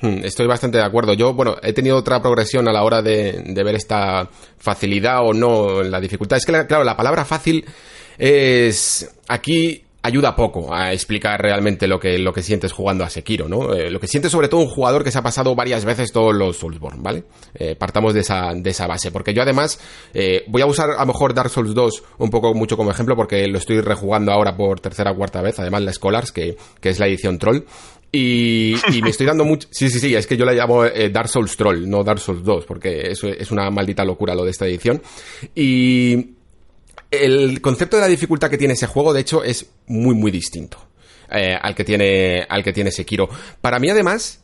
Hmm, 0.00 0.24
estoy 0.24 0.46
bastante 0.46 0.78
de 0.78 0.84
acuerdo. 0.84 1.12
Yo, 1.14 1.34
bueno, 1.34 1.56
he 1.62 1.72
tenido 1.72 1.96
otra 1.96 2.20
progresión 2.22 2.68
a 2.68 2.72
la 2.72 2.82
hora 2.82 3.02
de, 3.02 3.42
ver 3.64 3.74
esta 3.74 4.28
facilidad 4.58 5.20
o 5.22 5.34
no 5.34 5.82
la 5.82 6.00
dificultad. 6.00 6.38
Es 6.38 6.46
que, 6.46 6.66
claro, 6.66 6.84
la 6.84 6.96
palabra 6.96 7.24
fácil 7.24 7.64
es 8.18 9.10
aquí 9.28 9.84
ayuda 10.02 10.34
poco 10.34 10.74
a 10.74 10.92
explicar 10.92 11.40
realmente 11.40 11.86
lo 11.86 12.00
que, 12.00 12.18
lo 12.18 12.32
que 12.32 12.42
sientes 12.42 12.72
jugando 12.72 13.04
a 13.04 13.10
Sekiro, 13.10 13.48
¿no? 13.48 13.74
Eh, 13.74 13.90
lo 13.90 14.00
que 14.00 14.06
siente 14.06 14.30
sobre 14.30 14.48
todo 14.48 14.60
un 14.60 14.68
jugador 14.68 15.04
que 15.04 15.10
se 15.10 15.18
ha 15.18 15.22
pasado 15.22 15.54
varias 15.54 15.84
veces 15.84 16.12
todos 16.12 16.34
los 16.34 16.56
Soulsborne, 16.56 17.02
¿vale? 17.02 17.24
Eh, 17.54 17.76
partamos 17.76 18.14
de 18.14 18.20
esa, 18.20 18.52
de 18.54 18.70
esa 18.70 18.86
base, 18.86 19.10
porque 19.10 19.34
yo 19.34 19.42
además 19.42 19.78
eh, 20.14 20.44
voy 20.48 20.62
a 20.62 20.66
usar 20.66 20.90
a 20.90 21.00
lo 21.00 21.06
mejor 21.06 21.34
Dark 21.34 21.50
Souls 21.50 21.74
2 21.74 22.02
un 22.18 22.30
poco 22.30 22.54
mucho 22.54 22.76
como 22.76 22.90
ejemplo 22.90 23.14
porque 23.14 23.46
lo 23.46 23.58
estoy 23.58 23.80
rejugando 23.80 24.32
ahora 24.32 24.56
por 24.56 24.80
tercera 24.80 25.10
o 25.10 25.16
cuarta 25.16 25.42
vez, 25.42 25.58
además 25.58 25.82
la 25.82 25.92
Scholars, 25.92 26.32
que, 26.32 26.56
que 26.80 26.88
es 26.88 26.98
la 26.98 27.06
edición 27.06 27.38
Troll, 27.38 27.64
y, 28.12 28.74
me 29.02 29.10
estoy 29.10 29.26
dando 29.26 29.44
mucho... 29.44 29.68
Sí, 29.70 29.88
sí, 29.88 30.00
sí, 30.00 30.14
es 30.14 30.26
que 30.26 30.36
yo 30.36 30.44
la 30.44 30.52
llamo 30.52 30.84
eh, 30.84 31.10
Dark 31.10 31.28
Souls 31.28 31.56
Troll, 31.56 31.88
no 31.88 32.02
Dark 32.02 32.18
Souls 32.18 32.42
2, 32.42 32.64
porque 32.64 33.10
eso 33.10 33.28
es 33.28 33.50
una 33.50 33.70
maldita 33.70 34.04
locura 34.04 34.34
lo 34.34 34.44
de 34.44 34.50
esta 34.50 34.66
edición. 34.66 35.00
Y 35.54 36.30
el 37.10 37.60
concepto 37.60 37.96
de 37.96 38.02
la 38.02 38.08
dificultad 38.08 38.50
que 38.50 38.58
tiene 38.58 38.74
ese 38.74 38.86
juego, 38.86 39.12
de 39.12 39.20
hecho, 39.20 39.44
es 39.44 39.70
muy, 39.86 40.16
muy 40.16 40.32
distinto 40.32 40.78
eh, 41.30 41.56
al, 41.60 41.74
que 41.74 41.84
tiene, 41.84 42.44
al 42.48 42.64
que 42.64 42.72
tiene 42.72 42.90
Sekiro. 42.90 43.28
Para 43.60 43.78
mí, 43.78 43.88
además, 43.90 44.42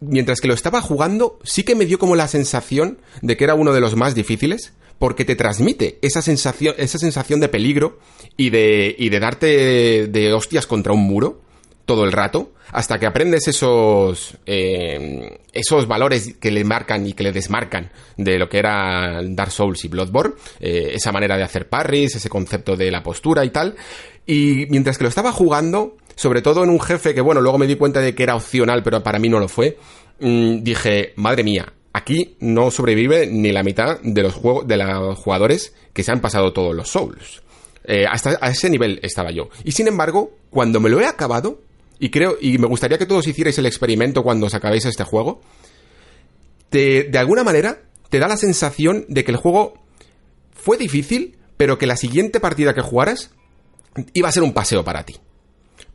mientras 0.00 0.40
que 0.40 0.48
lo 0.48 0.54
estaba 0.54 0.80
jugando, 0.80 1.38
sí 1.44 1.62
que 1.62 1.76
me 1.76 1.86
dio 1.86 2.00
como 2.00 2.16
la 2.16 2.26
sensación 2.26 2.98
de 3.22 3.36
que 3.36 3.44
era 3.44 3.54
uno 3.54 3.72
de 3.72 3.80
los 3.80 3.94
más 3.94 4.16
difíciles, 4.16 4.72
porque 4.98 5.24
te 5.24 5.36
transmite 5.36 5.98
esa 6.02 6.22
sensación, 6.22 6.74
esa 6.78 6.98
sensación 6.98 7.38
de 7.38 7.48
peligro 7.48 8.00
y 8.36 8.50
de, 8.50 8.96
y 8.98 9.10
de 9.10 9.20
darte 9.20 10.08
de 10.08 10.32
hostias 10.32 10.66
contra 10.66 10.92
un 10.92 11.02
muro 11.02 11.45
todo 11.86 12.04
el 12.04 12.12
rato 12.12 12.52
hasta 12.72 12.98
que 12.98 13.06
aprendes 13.06 13.48
esos 13.48 14.36
eh, 14.44 15.38
esos 15.52 15.86
valores 15.86 16.34
que 16.38 16.50
le 16.50 16.64
marcan 16.64 17.06
y 17.06 17.14
que 17.14 17.22
le 17.22 17.32
desmarcan 17.32 17.90
de 18.16 18.38
lo 18.38 18.48
que 18.48 18.58
era 18.58 19.20
Dark 19.22 19.52
Souls 19.52 19.84
y 19.84 19.88
Bloodborne, 19.88 20.34
eh, 20.60 20.90
esa 20.92 21.12
manera 21.12 21.36
de 21.36 21.44
hacer 21.44 21.68
parries, 21.68 22.16
ese 22.16 22.28
concepto 22.28 22.76
de 22.76 22.90
la 22.90 23.02
postura 23.02 23.44
y 23.44 23.50
tal. 23.50 23.76
Y 24.26 24.66
mientras 24.68 24.98
que 24.98 25.04
lo 25.04 25.08
estaba 25.08 25.32
jugando, 25.32 25.96
sobre 26.16 26.42
todo 26.42 26.64
en 26.64 26.70
un 26.70 26.80
jefe 26.80 27.14
que 27.14 27.20
bueno, 27.20 27.40
luego 27.40 27.58
me 27.58 27.66
di 27.66 27.76
cuenta 27.76 28.00
de 28.00 28.14
que 28.14 28.24
era 28.24 28.34
opcional, 28.34 28.82
pero 28.82 29.02
para 29.02 29.18
mí 29.18 29.28
no 29.28 29.38
lo 29.38 29.48
fue, 29.48 29.78
mm, 30.20 30.62
dije, 30.62 31.12
madre 31.16 31.44
mía, 31.44 31.72
aquí 31.92 32.36
no 32.40 32.70
sobrevive 32.70 33.28
ni 33.28 33.52
la 33.52 33.62
mitad 33.62 34.00
de 34.02 34.22
los 34.22 34.34
juegos 34.34 34.66
de 34.66 34.76
los 34.76 35.18
jugadores 35.18 35.72
que 35.92 36.02
se 36.02 36.10
han 36.10 36.20
pasado 36.20 36.52
todos 36.52 36.74
los 36.74 36.88
Souls. 36.88 37.42
Eh, 37.84 38.04
hasta 38.10 38.36
a 38.40 38.50
ese 38.50 38.68
nivel 38.68 38.98
estaba 39.02 39.30
yo. 39.30 39.48
Y 39.62 39.70
sin 39.70 39.86
embargo, 39.86 40.32
cuando 40.50 40.80
me 40.80 40.90
lo 40.90 41.00
he 41.00 41.06
acabado, 41.06 41.60
y 41.98 42.10
creo, 42.10 42.36
y 42.40 42.58
me 42.58 42.66
gustaría 42.66 42.98
que 42.98 43.06
todos 43.06 43.26
hicierais 43.26 43.58
el 43.58 43.66
experimento 43.66 44.22
cuando 44.22 44.46
os 44.46 44.54
acabéis 44.54 44.84
este 44.84 45.04
juego, 45.04 45.40
te, 46.70 47.04
de 47.04 47.18
alguna 47.18 47.44
manera 47.44 47.82
te 48.10 48.18
da 48.18 48.28
la 48.28 48.36
sensación 48.36 49.04
de 49.08 49.24
que 49.24 49.32
el 49.32 49.36
juego 49.36 49.74
fue 50.52 50.76
difícil, 50.76 51.38
pero 51.56 51.78
que 51.78 51.86
la 51.86 51.96
siguiente 51.96 52.40
partida 52.40 52.74
que 52.74 52.82
jugaras 52.82 53.30
iba 54.12 54.28
a 54.28 54.32
ser 54.32 54.42
un 54.42 54.52
paseo 54.52 54.84
para 54.84 55.04
ti. 55.04 55.16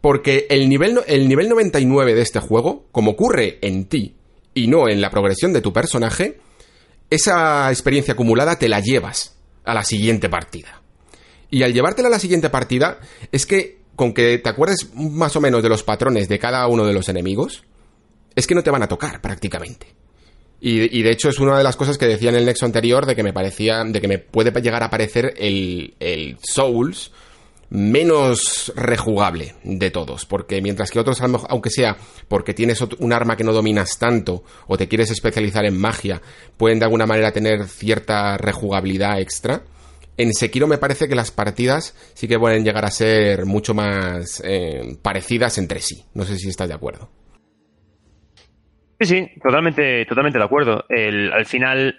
Porque 0.01 0.47
el 0.49 0.67
nivel, 0.67 0.99
el 1.07 1.27
nivel 1.27 1.49
99 1.49 2.15
de 2.15 2.21
este 2.21 2.39
juego, 2.39 2.87
como 2.91 3.11
ocurre 3.11 3.59
en 3.61 3.85
ti 3.85 4.15
y 4.53 4.67
no 4.67 4.89
en 4.89 4.99
la 4.99 5.11
progresión 5.11 5.53
de 5.53 5.61
tu 5.61 5.71
personaje, 5.71 6.39
esa 7.09 7.69
experiencia 7.69 8.13
acumulada 8.13 8.57
te 8.57 8.69
la 8.69 8.79
llevas 8.79 9.37
a 9.63 9.73
la 9.73 9.83
siguiente 9.83 10.29
partida. 10.29 10.81
Y 11.51 11.63
al 11.63 11.73
llevártela 11.73 12.07
a 12.07 12.11
la 12.11 12.19
siguiente 12.19 12.49
partida, 12.49 12.99
es 13.31 13.45
que 13.45 13.80
con 14.01 14.15
que 14.15 14.39
te 14.39 14.49
acuerdes 14.49 14.89
más 14.95 15.35
o 15.35 15.41
menos 15.41 15.61
de 15.61 15.69
los 15.69 15.83
patrones 15.83 16.27
de 16.27 16.39
cada 16.39 16.65
uno 16.65 16.87
de 16.87 16.93
los 16.93 17.07
enemigos, 17.07 17.65
es 18.35 18.47
que 18.47 18.55
no 18.55 18.63
te 18.63 18.71
van 18.71 18.81
a 18.81 18.87
tocar 18.87 19.21
prácticamente. 19.21 19.93
Y, 20.59 21.03
de 21.03 21.11
hecho 21.11 21.29
es 21.29 21.37
una 21.37 21.55
de 21.55 21.63
las 21.63 21.75
cosas 21.75 21.99
que 21.99 22.07
decía 22.07 22.29
en 22.29 22.35
el 22.35 22.45
nexo 22.45 22.65
anterior 22.65 23.05
de 23.05 23.15
que 23.15 23.21
me 23.21 23.31
parecía, 23.31 23.83
de 23.83 24.01
que 24.01 24.07
me 24.07 24.17
puede 24.17 24.59
llegar 24.59 24.81
a 24.81 24.89
parecer 24.89 25.35
el, 25.37 25.93
el 25.99 26.39
Souls 26.41 27.11
menos 27.69 28.73
rejugable 28.75 29.53
de 29.63 29.91
todos, 29.91 30.25
porque 30.25 30.63
mientras 30.63 30.89
que 30.89 30.97
otros, 30.97 31.21
aunque 31.21 31.69
sea 31.69 31.95
porque 32.27 32.55
tienes 32.55 32.81
un 32.81 33.13
arma 33.13 33.37
que 33.37 33.43
no 33.43 33.53
dominas 33.53 33.99
tanto 33.99 34.43
o 34.65 34.77
te 34.77 34.87
quieres 34.87 35.11
especializar 35.11 35.63
en 35.65 35.79
magia, 35.79 36.23
pueden 36.57 36.79
de 36.79 36.85
alguna 36.85 37.05
manera 37.05 37.31
tener 37.31 37.67
cierta 37.67 38.35
rejugabilidad 38.37 39.19
extra, 39.19 39.61
en 40.21 40.33
Sekiro 40.33 40.67
me 40.67 40.77
parece 40.77 41.07
que 41.07 41.15
las 41.15 41.31
partidas 41.31 41.95
sí 42.13 42.27
que 42.27 42.39
pueden 42.39 42.63
llegar 42.63 42.85
a 42.85 42.91
ser 42.91 43.45
mucho 43.45 43.73
más 43.73 44.41
eh, 44.45 44.97
parecidas 45.01 45.57
entre 45.57 45.79
sí. 45.79 46.03
No 46.13 46.23
sé 46.23 46.37
si 46.37 46.49
estás 46.49 46.67
de 46.67 46.75
acuerdo. 46.75 47.09
Sí, 48.99 49.07
sí, 49.07 49.27
totalmente, 49.41 50.05
totalmente 50.05 50.37
de 50.37 50.45
acuerdo. 50.45 50.85
al 50.89 51.45
final, 51.45 51.95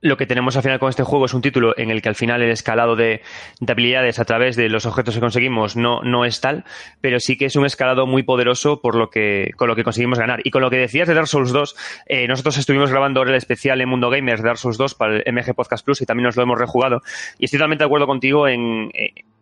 lo 0.00 0.16
que 0.16 0.26
tenemos 0.26 0.56
al 0.56 0.62
final 0.62 0.78
con 0.78 0.88
este 0.88 1.02
juego 1.02 1.26
es 1.26 1.34
un 1.34 1.42
título 1.42 1.74
en 1.76 1.90
el 1.90 2.00
que 2.00 2.08
al 2.08 2.14
final 2.14 2.42
el 2.42 2.50
escalado 2.50 2.96
de, 2.96 3.22
habilidades 3.66 4.18
a 4.18 4.24
través 4.24 4.56
de 4.56 4.68
los 4.68 4.86
objetos 4.86 5.14
que 5.14 5.20
conseguimos 5.20 5.76
no, 5.76 6.02
no 6.02 6.24
es 6.24 6.40
tal, 6.40 6.64
pero 7.00 7.20
sí 7.20 7.36
que 7.36 7.46
es 7.46 7.56
un 7.56 7.66
escalado 7.66 8.06
muy 8.06 8.22
poderoso 8.22 8.80
por 8.80 8.94
lo 8.94 9.10
que, 9.10 9.50
con 9.56 9.68
lo 9.68 9.76
que 9.76 9.84
conseguimos 9.84 10.18
ganar. 10.18 10.40
Y 10.44 10.50
con 10.50 10.62
lo 10.62 10.70
que 10.70 10.76
decías 10.76 11.06
de 11.06 11.14
Dark 11.14 11.28
Souls 11.28 11.52
2, 11.52 11.76
eh, 12.06 12.28
nosotros 12.28 12.56
estuvimos 12.56 12.90
grabando 12.90 13.22
el 13.22 13.34
especial 13.34 13.80
en 13.80 13.88
Mundo 13.88 14.10
Gamers 14.10 14.42
de 14.42 14.46
Dark 14.46 14.58
Souls 14.58 14.78
2 14.78 14.94
para 14.94 15.16
el 15.16 15.32
MG 15.32 15.54
Podcast 15.54 15.84
Plus 15.84 16.00
y 16.00 16.06
también 16.06 16.24
nos 16.24 16.36
lo 16.36 16.42
hemos 16.42 16.58
rejugado. 16.58 17.02
Y 17.38 17.44
estoy 17.44 17.58
totalmente 17.58 17.84
de 17.84 17.86
acuerdo 17.86 18.06
contigo 18.06 18.48
en, 18.48 18.90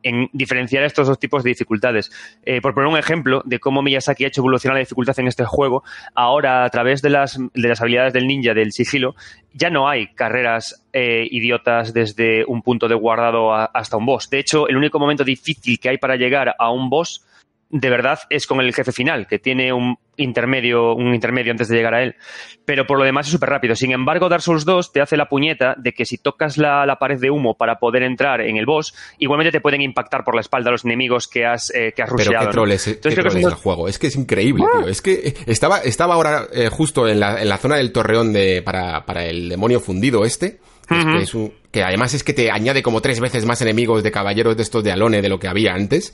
en 0.03 0.29
diferenciar 0.33 0.85
estos 0.85 1.09
dos 1.09 1.19
tipos 1.19 1.43
de 1.43 1.51
dificultades. 1.51 2.11
Eh, 2.45 2.61
por 2.61 2.75
poner 2.75 2.89
un 2.89 2.99
ejemplo 2.99 3.43
de 3.45 3.59
cómo 3.59 3.83
Miyazaki 3.83 4.25
ha 4.25 4.29
hecho 4.29 4.41
evolucionar 4.41 4.77
la 4.77 4.81
dificultad 4.81 5.19
en 5.19 5.29
este 5.29 5.45
juego, 5.45 5.83
ahora 6.15 6.65
a 6.65 6.71
través 6.71 7.03
de 7.03 7.11
las, 7.11 7.39
de 7.39 7.69
las 7.69 7.81
habilidades 7.81 8.13
del 8.13 8.27
ninja, 8.27 8.55
del 8.55 8.73
sigilo, 8.73 9.15
ya 9.53 9.71
no 9.71 9.89
hay 9.89 10.09
carreras 10.15 10.85
eh, 10.93 11.27
idiotas 11.31 11.93
desde 11.93 12.45
un 12.47 12.63
punto 12.63 12.89
de 12.89 12.95
guardado 12.95 13.55
hasta 13.55 13.97
un 13.97 14.07
boss. 14.07 14.31
De 14.31 14.39
hecho, 14.39 14.69
el 14.69 14.77
único 14.77 14.99
momento 14.99 15.25
difícil 15.25 15.79
que 15.79 15.91
hay 15.91 15.99
para 15.99 16.17
llegar 16.17 16.55
a 16.59 16.71
un 16.71 16.91
boss 16.91 17.25
de 17.71 17.91
verdad 17.91 18.19
es 18.31 18.47
con 18.47 18.61
el 18.61 18.75
jefe 18.75 18.93
final, 18.93 19.27
que 19.27 19.39
tiene 19.39 19.73
un 19.73 19.99
intermedio, 20.19 20.95
un 20.95 21.15
intermedio 21.15 21.53
antes 21.53 21.69
de 21.69 21.77
llegar 21.77 21.95
a 21.95 22.03
él. 22.03 22.15
Pero 22.65 22.87
por 22.87 22.99
lo 22.99 23.05
demás 23.05 23.27
es 23.27 23.33
súper 23.33 23.49
rápido. 23.49 23.75
Sin 23.75 23.93
embargo, 23.93 24.29
Dark 24.29 24.43
Souls 24.43 24.65
2 24.65 24.93
te 24.93 25.01
hace 25.01 25.17
la 25.17 25.29
puñeta 25.29 25.75
de 25.79 25.93
que 25.93 26.05
si 26.05 26.19
tocas 26.19 26.59
la, 26.59 26.97
pared 27.01 27.19
de 27.19 27.31
humo 27.31 27.57
para 27.57 27.79
poder 27.79 28.03
entrar 28.03 28.41
en 28.41 28.57
el 28.57 28.67
boss, 28.67 28.95
igualmente 29.19 29.53
te 29.53 29.61
pueden 29.61 29.81
impactar 29.81 30.25
por 30.25 30.35
la 30.35 30.41
espalda 30.41 30.71
los 30.71 30.85
enemigos 30.85 31.29
que 31.29 31.47
has, 31.47 31.71
eh, 31.75 31.93
que 31.95 32.03
has 32.03 32.11
Pero 32.15 32.33
qué 32.39 32.47
troll 32.49 32.73
es, 32.73 32.87
el 32.87 33.55
juego. 33.55 33.89
Es 33.89 33.99
que 33.99 34.09
es 34.09 34.17
increíble, 34.17 34.65
tío. 34.73 34.89
Es 34.89 35.01
que 35.01 35.35
estaba, 35.47 35.79
estaba 35.79 36.15
ahora 36.15 36.47
eh, 36.53 36.69
justo 36.69 37.09
en 37.09 37.21
la, 37.21 37.41
en 37.41 37.49
la 37.49 37.59
zona 37.59 37.77
del 37.77 37.93
torreón 37.93 38.33
de, 38.33 38.63
para, 38.63 39.05
para 39.07 39.25
el 39.25 39.49
demonio 39.49 39.81
fundido 39.81 40.25
este 40.25 40.59
que, 40.89 41.27
que 41.79 41.85
además 41.85 42.13
es 42.13 42.25
que 42.25 42.33
te 42.33 42.51
añade 42.51 42.83
como 42.83 43.01
tres 43.01 43.21
veces 43.21 43.47
más 43.47 43.63
enemigos 43.63 44.03
de 44.03 44.11
caballeros 44.11 44.57
de 44.57 44.65
estos 44.65 44.83
de 44.83 44.91
Alone 44.91 45.23
de 45.23 45.29
lo 45.29 45.39
que 45.39 45.47
había 45.47 45.75
antes. 45.75 46.13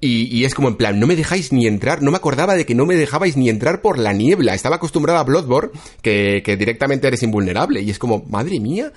Y, 0.00 0.44
es 0.44 0.56
como 0.56 0.66
en 0.66 0.74
plan, 0.74 0.98
no 0.98 1.06
me 1.06 1.14
dejáis 1.14 1.52
ni 1.52 1.68
entrar, 1.68 2.02
no 2.02 2.10
me 2.10 2.16
acordaba 2.16 2.56
de 2.56 2.66
que 2.66 2.74
no 2.74 2.84
me 2.84 2.96
dejabais 2.96 3.36
ni 3.36 3.48
entrar 3.48 3.80
por 3.80 4.00
la 4.00 4.12
niebla. 4.12 4.54
Estaba 4.54 4.74
acostumbrado 4.74 5.20
a 5.20 5.22
Bloodborne, 5.22 5.70
que, 6.02 6.42
que 6.44 6.56
directamente 6.56 7.06
eres 7.06 7.22
invulnerable. 7.22 7.80
Y 7.80 7.90
es 7.90 8.00
como, 8.00 8.24
madre 8.24 8.58
mía. 8.58 8.92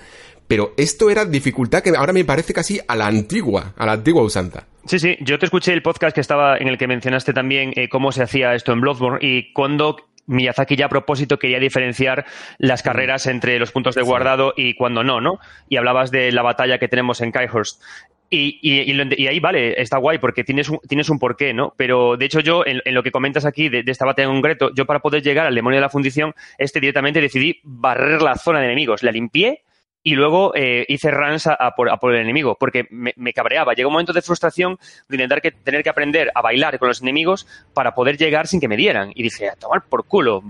Pero 0.48 0.74
esto 0.76 1.12
era 1.12 1.24
dificultad 1.24 1.84
que 1.84 1.92
ahora 1.96 2.14
me 2.14 2.26
parece 2.26 2.52
casi 2.52 2.80
a 2.88 2.96
la 2.96 3.06
antigua, 3.06 3.76
a 3.78 3.86
la 3.86 3.92
antigua 3.92 4.24
usanza. 4.24 4.66
Sí, 4.86 4.98
sí, 4.98 5.18
yo 5.20 5.38
te 5.38 5.46
escuché 5.46 5.72
el 5.72 5.84
podcast 5.84 6.16
que 6.16 6.22
estaba 6.22 6.58
en 6.58 6.68
el 6.68 6.80
que 6.80 6.88
mencionaste 6.88 7.32
también 7.32 7.74
eh, 7.76 7.90
cómo 7.90 8.12
se 8.12 8.24
hacía 8.24 8.56
esto 8.56 8.74
en 8.74 8.82
Bloodborne 8.82 9.20
y 9.22 9.54
cuando 9.54 9.98
Miyazaki 10.28 10.76
ya 10.76 10.86
a 10.86 10.90
propósito 10.90 11.40
quería 11.40 11.60
diferenciar 11.60 12.26
las 12.58 12.84
carreras 12.84 13.26
entre 13.26 13.58
los 13.60 13.72
puntos 13.72 13.96
de 13.96 14.02
guardado 14.02 14.54
y 14.56 14.76
cuando 14.76 15.04
no, 15.04 15.22
¿no? 15.22 15.40
Y 15.70 15.78
hablabas 15.78 16.12
de 16.12 16.32
la 16.32 16.44
batalla 16.44 16.78
que 16.78 16.88
tenemos 16.88 17.22
en 17.22 17.32
Kaihurst. 17.32 17.82
Y, 18.30 18.60
y, 18.62 19.28
ahí 19.28 19.40
vale, 19.40 19.82
está 19.82 19.98
guay 19.98 20.18
porque 20.18 20.44
tienes 20.44 20.68
un, 20.68 20.80
tienes 20.80 21.10
un 21.10 21.18
porqué, 21.18 21.54
¿no? 21.54 21.74
Pero 21.78 22.18
de 22.18 22.26
hecho 22.26 22.42
yo, 22.42 22.66
en, 22.66 22.82
lo 22.94 23.02
que 23.02 23.12
comentas 23.12 23.46
aquí 23.46 23.70
de, 23.70 23.84
de, 23.84 23.92
esta 23.92 24.06
batalla 24.06 24.28
en 24.28 24.36
concreto, 24.36 24.72
yo 24.76 24.86
para 24.86 25.00
poder 25.00 25.24
llegar 25.24 25.48
al 25.48 25.56
demonio 25.56 25.78
de 25.78 25.82
la 25.82 25.90
fundición, 25.90 26.36
este 26.58 26.82
directamente 26.82 27.22
decidí 27.22 27.62
barrer 27.64 28.22
la 28.22 28.36
zona 28.36 28.60
de 28.60 28.66
enemigos. 28.66 29.02
La 29.02 29.12
limpié 29.14 29.64
y 30.08 30.16
luego 30.16 30.54
eh, 30.56 30.86
hice 30.88 31.12
runs 31.12 31.48
a, 31.48 31.76
por, 31.76 32.16
el 32.16 32.22
enemigo, 32.22 32.56
porque 32.58 32.88
me, 32.92 33.34
cabreaba. 33.34 33.74
Llegó 33.74 33.90
un 33.90 33.94
momento 33.96 34.14
de 34.14 34.22
frustración 34.22 34.80
de 35.10 35.18
intentar 35.18 35.42
que, 35.42 35.52
tener 35.52 35.84
que 35.84 35.90
aprender 35.90 36.32
a 36.34 36.42
bailar 36.42 36.80
con 36.80 36.88
los 36.88 37.02
enemigos 37.02 37.46
para 37.74 37.94
poder 37.94 38.18
llegar 38.18 38.48
sin 38.48 38.62
que 38.62 38.70
me 38.70 38.78
dieran. 38.78 39.12
Y 39.16 39.24
dije, 39.24 39.50
a 39.50 39.58
tomar 39.58 39.84
por 39.84 40.06
culo, 40.06 40.44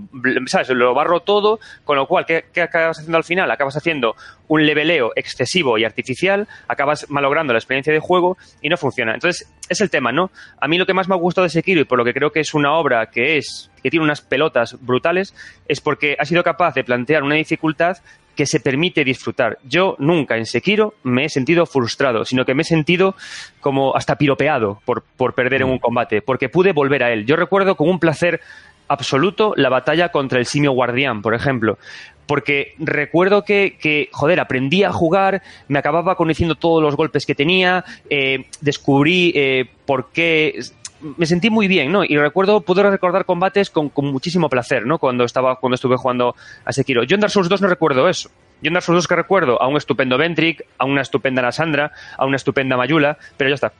¿sabes? 0.46 0.68
Lo 0.68 0.94
barro 0.94 1.22
todo, 1.22 1.58
con 1.82 1.96
lo 1.96 2.06
cual, 2.06 2.24
¿qué, 2.24 2.44
acabas 2.62 2.98
haciendo 2.98 3.16
al 3.16 3.24
final? 3.24 3.50
Acabas 3.50 3.76
haciendo 3.76 4.14
un 4.46 4.64
leveleo 4.64 5.10
excesivo 5.16 5.76
y 5.76 5.84
artificial, 5.84 6.46
acabas 6.68 7.10
malogrando 7.10 7.52
la 7.52 7.58
experiencia 7.58 7.92
de 7.92 7.98
juego 7.98 8.38
y 8.62 8.68
no 8.68 8.76
funciona. 8.76 9.12
Entonces, 9.12 9.52
es 9.68 9.80
el 9.80 9.90
tema, 9.90 10.12
¿no? 10.12 10.30
A 10.60 10.68
mí 10.68 10.78
lo 10.78 10.86
que 10.86 10.94
más 10.94 11.08
me 11.08 11.16
ha 11.16 11.18
gustado 11.18 11.42
de 11.42 11.50
Sekiro 11.50 11.80
y 11.80 11.84
por 11.84 11.98
lo 11.98 12.04
que 12.04 12.14
creo 12.14 12.30
que 12.30 12.38
es 12.38 12.54
una 12.54 12.74
obra 12.74 13.10
que 13.10 13.38
es 13.38 13.72
que 13.82 13.90
tiene 13.90 14.04
unas 14.04 14.20
pelotas 14.20 14.76
brutales 14.80 15.34
es 15.66 15.80
porque 15.80 16.16
ha 16.18 16.24
sido 16.24 16.42
capaz 16.42 16.74
de 16.74 16.84
plantear 16.84 17.22
una 17.22 17.36
dificultad 17.36 17.98
que 18.38 18.46
se 18.46 18.60
permite 18.60 19.02
disfrutar. 19.02 19.58
Yo 19.64 19.96
nunca 19.98 20.36
en 20.36 20.46
Sekiro 20.46 20.94
me 21.02 21.24
he 21.24 21.28
sentido 21.28 21.66
frustrado, 21.66 22.24
sino 22.24 22.44
que 22.44 22.54
me 22.54 22.62
he 22.62 22.64
sentido 22.64 23.16
como 23.58 23.96
hasta 23.96 24.14
piropeado 24.14 24.80
por, 24.84 25.02
por 25.16 25.34
perder 25.34 25.62
en 25.62 25.70
un 25.70 25.80
combate, 25.80 26.22
porque 26.22 26.48
pude 26.48 26.72
volver 26.72 27.02
a 27.02 27.12
él. 27.12 27.26
Yo 27.26 27.34
recuerdo 27.34 27.74
con 27.74 27.88
un 27.88 27.98
placer 27.98 28.40
absoluto 28.86 29.54
la 29.56 29.70
batalla 29.70 30.10
contra 30.10 30.38
el 30.38 30.46
simio 30.46 30.70
guardián, 30.70 31.20
por 31.20 31.34
ejemplo. 31.34 31.78
Porque 32.26 32.74
recuerdo 32.78 33.42
que, 33.42 34.08
joder, 34.12 34.38
aprendí 34.38 34.84
a 34.84 34.92
jugar, 34.92 35.42
me 35.66 35.80
acababa 35.80 36.14
conociendo 36.14 36.54
todos 36.54 36.80
los 36.80 36.94
golpes 36.94 37.26
que 37.26 37.34
tenía, 37.34 37.84
eh, 38.08 38.44
descubrí 38.60 39.32
eh, 39.34 39.64
por 39.84 40.12
qué 40.12 40.60
me 41.00 41.26
sentí 41.26 41.50
muy 41.50 41.68
bien, 41.68 41.92
¿no? 41.92 42.04
Y 42.04 42.16
recuerdo, 42.16 42.60
puedo 42.60 42.82
recordar 42.88 43.24
combates 43.24 43.70
con, 43.70 43.92
muchísimo 43.96 44.48
placer, 44.48 44.86
¿no? 44.86 44.98
Cuando 44.98 45.24
estaba, 45.24 45.56
cuando 45.56 45.74
estuve 45.74 45.96
jugando 45.96 46.34
a 46.64 46.72
Sekiro. 46.72 47.04
Yo 47.04 47.14
en 47.14 47.20
Dark 47.20 47.32
Souls 47.32 47.48
2 47.48 47.62
no 47.62 47.68
recuerdo 47.68 48.08
eso. 48.08 48.30
Yo 48.62 48.68
en 48.68 48.74
Dark 48.74 48.84
Souls 48.84 48.98
2 48.98 49.08
que 49.08 49.16
recuerdo 49.16 49.60
a 49.62 49.68
un 49.68 49.76
estupendo 49.76 50.18
Ventric, 50.18 50.64
a 50.78 50.84
una 50.84 51.02
estupenda 51.02 51.42
Nasandra, 51.42 51.92
a 52.16 52.26
una 52.26 52.36
estupenda 52.36 52.76
Mayula, 52.76 53.18
pero 53.36 53.50
ya 53.50 53.54
está. 53.54 53.72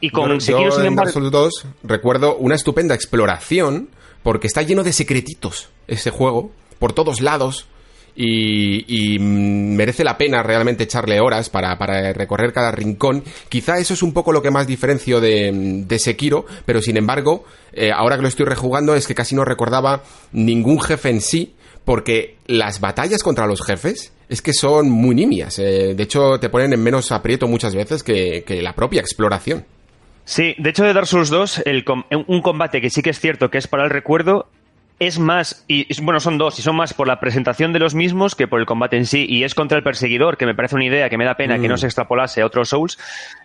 Y 0.00 0.10
con 0.10 0.40
Sekiro, 0.40 0.72
sin 0.72 0.86
embargo... 0.86 1.10
En 1.10 1.22
Dark 1.30 1.30
Souls 1.30 1.30
2 1.30 1.66
recuerdo 1.84 2.36
una 2.36 2.54
estupenda 2.54 2.94
exploración, 2.94 3.88
porque 4.22 4.46
está 4.46 4.62
lleno 4.62 4.82
de 4.82 4.92
secretitos 4.92 5.70
ese 5.86 6.10
juego, 6.10 6.50
por 6.78 6.92
todos 6.92 7.20
lados 7.20 7.68
y, 8.16 9.18
merece 9.18 10.04
la 10.04 10.16
pena 10.16 10.42
realmente 10.42 10.84
echarle 10.84 11.20
horas 11.20 11.50
para, 11.50 11.76
recorrer 12.12 12.52
cada 12.52 12.70
rincón. 12.70 13.22
Quizá 13.48 13.78
eso 13.78 13.94
es 13.94 14.02
un 14.02 14.12
poco 14.12 14.32
lo 14.32 14.42
que 14.42 14.50
más 14.50 14.66
diferencio 14.66 15.20
de, 15.20 15.84
de 15.86 15.98
Sekiro, 15.98 16.46
pero 16.64 16.80
sin 16.80 16.96
embargo, 16.96 17.44
eh, 17.72 17.90
ahora 17.92 18.16
que 18.16 18.22
lo 18.22 18.28
estoy 18.28 18.46
rejugando 18.46 18.94
es 18.94 19.06
que 19.06 19.14
casi 19.14 19.34
no 19.34 19.44
recordaba 19.44 20.02
ningún 20.32 20.80
jefe 20.80 21.10
en 21.10 21.20
sí, 21.20 21.54
porque 21.84 22.36
las 22.46 22.80
batallas 22.80 23.22
contra 23.22 23.46
los 23.46 23.62
jefes 23.62 24.12
es 24.28 24.42
que 24.42 24.52
son 24.52 24.90
muy 24.90 25.14
nimias. 25.14 25.58
Eh, 25.58 25.94
de 25.94 26.02
hecho, 26.02 26.40
te 26.40 26.48
ponen 26.48 26.72
en 26.72 26.82
menos 26.82 27.12
aprieto 27.12 27.46
muchas 27.46 27.74
veces 27.74 28.02
que, 28.02 28.42
que 28.44 28.62
la 28.62 28.74
propia 28.74 29.00
exploración. 29.00 29.64
Sí, 30.24 30.56
de 30.58 30.70
hecho 30.70 30.82
de 30.82 30.92
Dark 30.92 31.06
Souls 31.06 31.30
2, 31.30 31.62
el 31.66 31.84
un 32.26 32.42
combate 32.42 32.80
que 32.80 32.90
sí 32.90 33.00
que 33.00 33.10
es 33.10 33.20
cierto 33.20 33.48
que 33.48 33.58
es 33.58 33.68
para 33.68 33.84
el 33.84 33.90
recuerdo, 33.90 34.48
es 34.98 35.18
más, 35.18 35.64
y 35.68 35.86
bueno, 36.00 36.20
son 36.20 36.38
dos, 36.38 36.58
y 36.58 36.62
son 36.62 36.74
más 36.74 36.94
por 36.94 37.06
la 37.06 37.20
presentación 37.20 37.72
de 37.74 37.78
los 37.78 37.94
mismos 37.94 38.34
que 38.34 38.48
por 38.48 38.60
el 38.60 38.66
combate 38.66 38.96
en 38.96 39.04
sí, 39.04 39.26
y 39.28 39.44
es 39.44 39.54
contra 39.54 39.76
el 39.76 39.84
perseguidor, 39.84 40.38
que 40.38 40.46
me 40.46 40.54
parece 40.54 40.74
una 40.74 40.86
idea 40.86 41.10
que 41.10 41.18
me 41.18 41.26
da 41.26 41.36
pena 41.36 41.58
que 41.58 41.68
no 41.68 41.74
mm. 41.74 41.78
se 41.78 41.86
extrapolase 41.86 42.40
a 42.40 42.46
otros 42.46 42.70
Souls, 42.70 42.98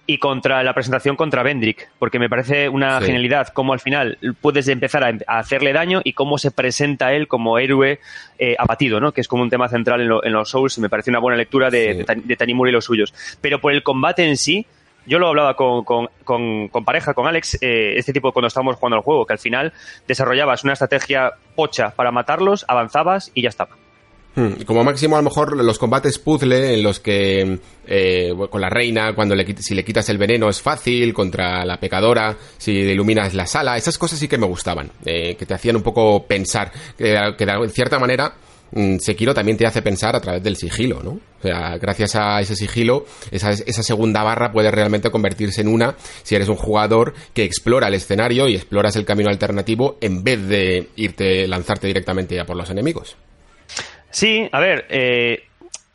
y 0.07 0.17
contra 0.17 0.63
la 0.63 0.73
presentación 0.73 1.17
contra 1.17 1.43
Vendrick, 1.43 1.89
porque 1.99 2.19
me 2.19 2.29
parece 2.29 2.69
una 2.69 3.01
genialidad 3.01 3.49
cómo 3.49 3.73
al 3.73 3.81
final 3.81 4.17
puedes 4.39 4.69
empezar 4.69 5.03
a, 5.03 5.39
hacerle 5.39 5.73
daño 5.73 5.99
y 6.05 6.13
cómo 6.13 6.37
se 6.37 6.51
presenta 6.51 7.11
él 7.11 7.27
como 7.27 7.59
héroe 7.59 7.99
eh, 8.39 8.55
abatido, 8.57 9.01
¿no? 9.01 9.11
Que 9.11 9.19
es 9.19 9.27
como 9.27 9.43
un 9.43 9.49
tema 9.49 9.67
central 9.67 10.01
en, 10.01 10.31
los 10.31 10.49
Souls, 10.49 10.77
y 10.77 10.81
me 10.81 10.89
parece 10.89 11.09
una 11.09 11.19
buena 11.19 11.37
lectura 11.37 11.69
de, 11.69 12.05
de 12.23 12.35
Tanimura 12.37 12.69
y 12.69 12.73
los 12.73 12.85
suyos. 12.85 13.13
Pero 13.41 13.59
por 13.59 13.73
el 13.73 13.83
combate 13.83 14.25
en 14.25 14.37
sí, 14.37 14.65
yo 15.11 15.19
lo 15.19 15.27
hablaba 15.27 15.55
con, 15.55 15.83
con, 15.83 16.85
pareja, 16.85 17.13
con 17.13 17.27
Alex, 17.27 17.55
eh, 17.59 17.95
este 17.97 18.13
tipo 18.13 18.31
cuando 18.31 18.47
estábamos 18.47 18.77
jugando 18.77 18.95
al 18.95 19.03
juego, 19.03 19.25
que 19.25 19.33
al 19.33 19.39
final 19.39 19.73
desarrollabas 20.07 20.63
una 20.63 20.71
estrategia 20.71 21.33
pocha 21.53 21.89
para 21.89 22.13
matarlos, 22.13 22.63
avanzabas 22.65 23.29
y 23.33 23.41
ya 23.41 23.49
estaba. 23.49 23.75
Hmm, 24.35 24.63
como 24.65 24.85
máximo, 24.85 25.17
a 25.17 25.19
lo 25.19 25.25
mejor 25.25 25.57
los 25.57 25.77
combates 25.77 26.17
puzzle 26.17 26.75
en 26.75 26.81
los 26.81 27.01
que 27.01 27.59
eh, 27.85 28.33
con 28.49 28.61
la 28.61 28.69
reina, 28.69 29.13
cuando 29.13 29.35
le, 29.35 29.45
si 29.57 29.75
le 29.75 29.83
quitas 29.83 30.07
el 30.07 30.17
veneno 30.17 30.47
es 30.47 30.61
fácil, 30.61 31.13
contra 31.13 31.65
la 31.65 31.77
pecadora, 31.77 32.37
si 32.57 32.71
iluminas 32.71 33.33
la 33.33 33.45
sala, 33.45 33.75
esas 33.75 33.97
cosas 33.97 34.17
sí 34.17 34.29
que 34.29 34.37
me 34.37 34.47
gustaban, 34.47 34.91
eh, 35.03 35.35
que 35.35 35.45
te 35.45 35.53
hacían 35.53 35.75
un 35.75 35.83
poco 35.83 36.25
pensar, 36.25 36.71
que, 36.97 37.33
que 37.37 37.45
de 37.45 37.69
cierta 37.69 37.99
manera 37.99 38.33
Sekiro 38.99 39.33
también 39.33 39.57
te 39.57 39.65
hace 39.65 39.81
pensar 39.81 40.15
a 40.15 40.21
través 40.21 40.41
del 40.43 40.55
sigilo, 40.55 41.01
¿no? 41.03 41.11
O 41.11 41.41
sea, 41.41 41.77
gracias 41.77 42.15
a 42.15 42.39
ese 42.39 42.55
sigilo, 42.55 43.05
esa, 43.31 43.53
segunda 43.53 44.23
barra 44.23 44.51
puede 44.51 44.71
realmente 44.71 45.09
convertirse 45.09 45.61
en 45.61 45.67
una 45.67 45.95
si 46.23 46.35
eres 46.35 46.47
un 46.47 46.55
jugador 46.55 47.13
que 47.33 47.43
explora 47.43 47.87
el 47.87 47.95
escenario 47.95 48.47
y 48.47 48.55
exploras 48.55 48.95
el 48.95 49.05
camino 49.05 49.29
alternativo 49.29 49.97
en 50.01 50.23
vez 50.23 50.47
de 50.47 50.89
irte, 50.95 51.47
lanzarte 51.47 51.87
directamente 51.87 52.35
ya 52.35 52.45
por 52.45 52.55
los 52.55 52.69
enemigos. 52.69 53.17
Sí, 54.09 54.47
a 54.51 54.59
ver, 54.59 54.85
eh, 54.89 55.43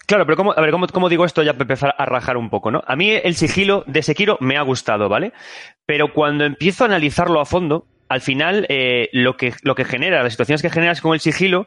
Claro, 0.07 0.25
pero 0.25 0.37
¿cómo, 0.37 0.53
a 0.57 0.61
ver, 0.61 0.71
¿cómo, 0.71 1.09
digo 1.09 1.25
esto 1.25 1.43
ya 1.43 1.55
para 1.55 1.65
empezar 1.65 1.95
a 1.99 2.07
rajar 2.07 2.37
un 2.37 2.49
poco, 2.49 2.71
¿no? 2.71 2.81
A 2.87 2.95
mí 2.95 3.11
el 3.11 3.35
sigilo 3.35 3.83
de 3.89 4.03
Sekiro 4.03 4.39
me 4.41 4.57
ha 4.57 4.63
gustado, 4.63 5.09
¿vale? 5.09 5.33
Pero 5.85 6.13
cuando 6.13 6.45
empiezo 6.45 6.85
a 6.85 6.87
analizarlo 6.87 7.41
a 7.41 7.45
fondo, 7.45 7.87
al 8.09 8.21
final 8.21 8.67
eh, 8.69 9.09
lo, 9.13 9.37
que, 9.37 9.55
lo 9.63 9.75
que 9.75 9.85
genera, 9.85 10.23
las 10.23 10.35
situaciones 10.35 10.63
que 10.63 10.71
generas 10.71 11.01
con 11.01 11.13
el 11.13 11.19
sigilo, 11.19 11.67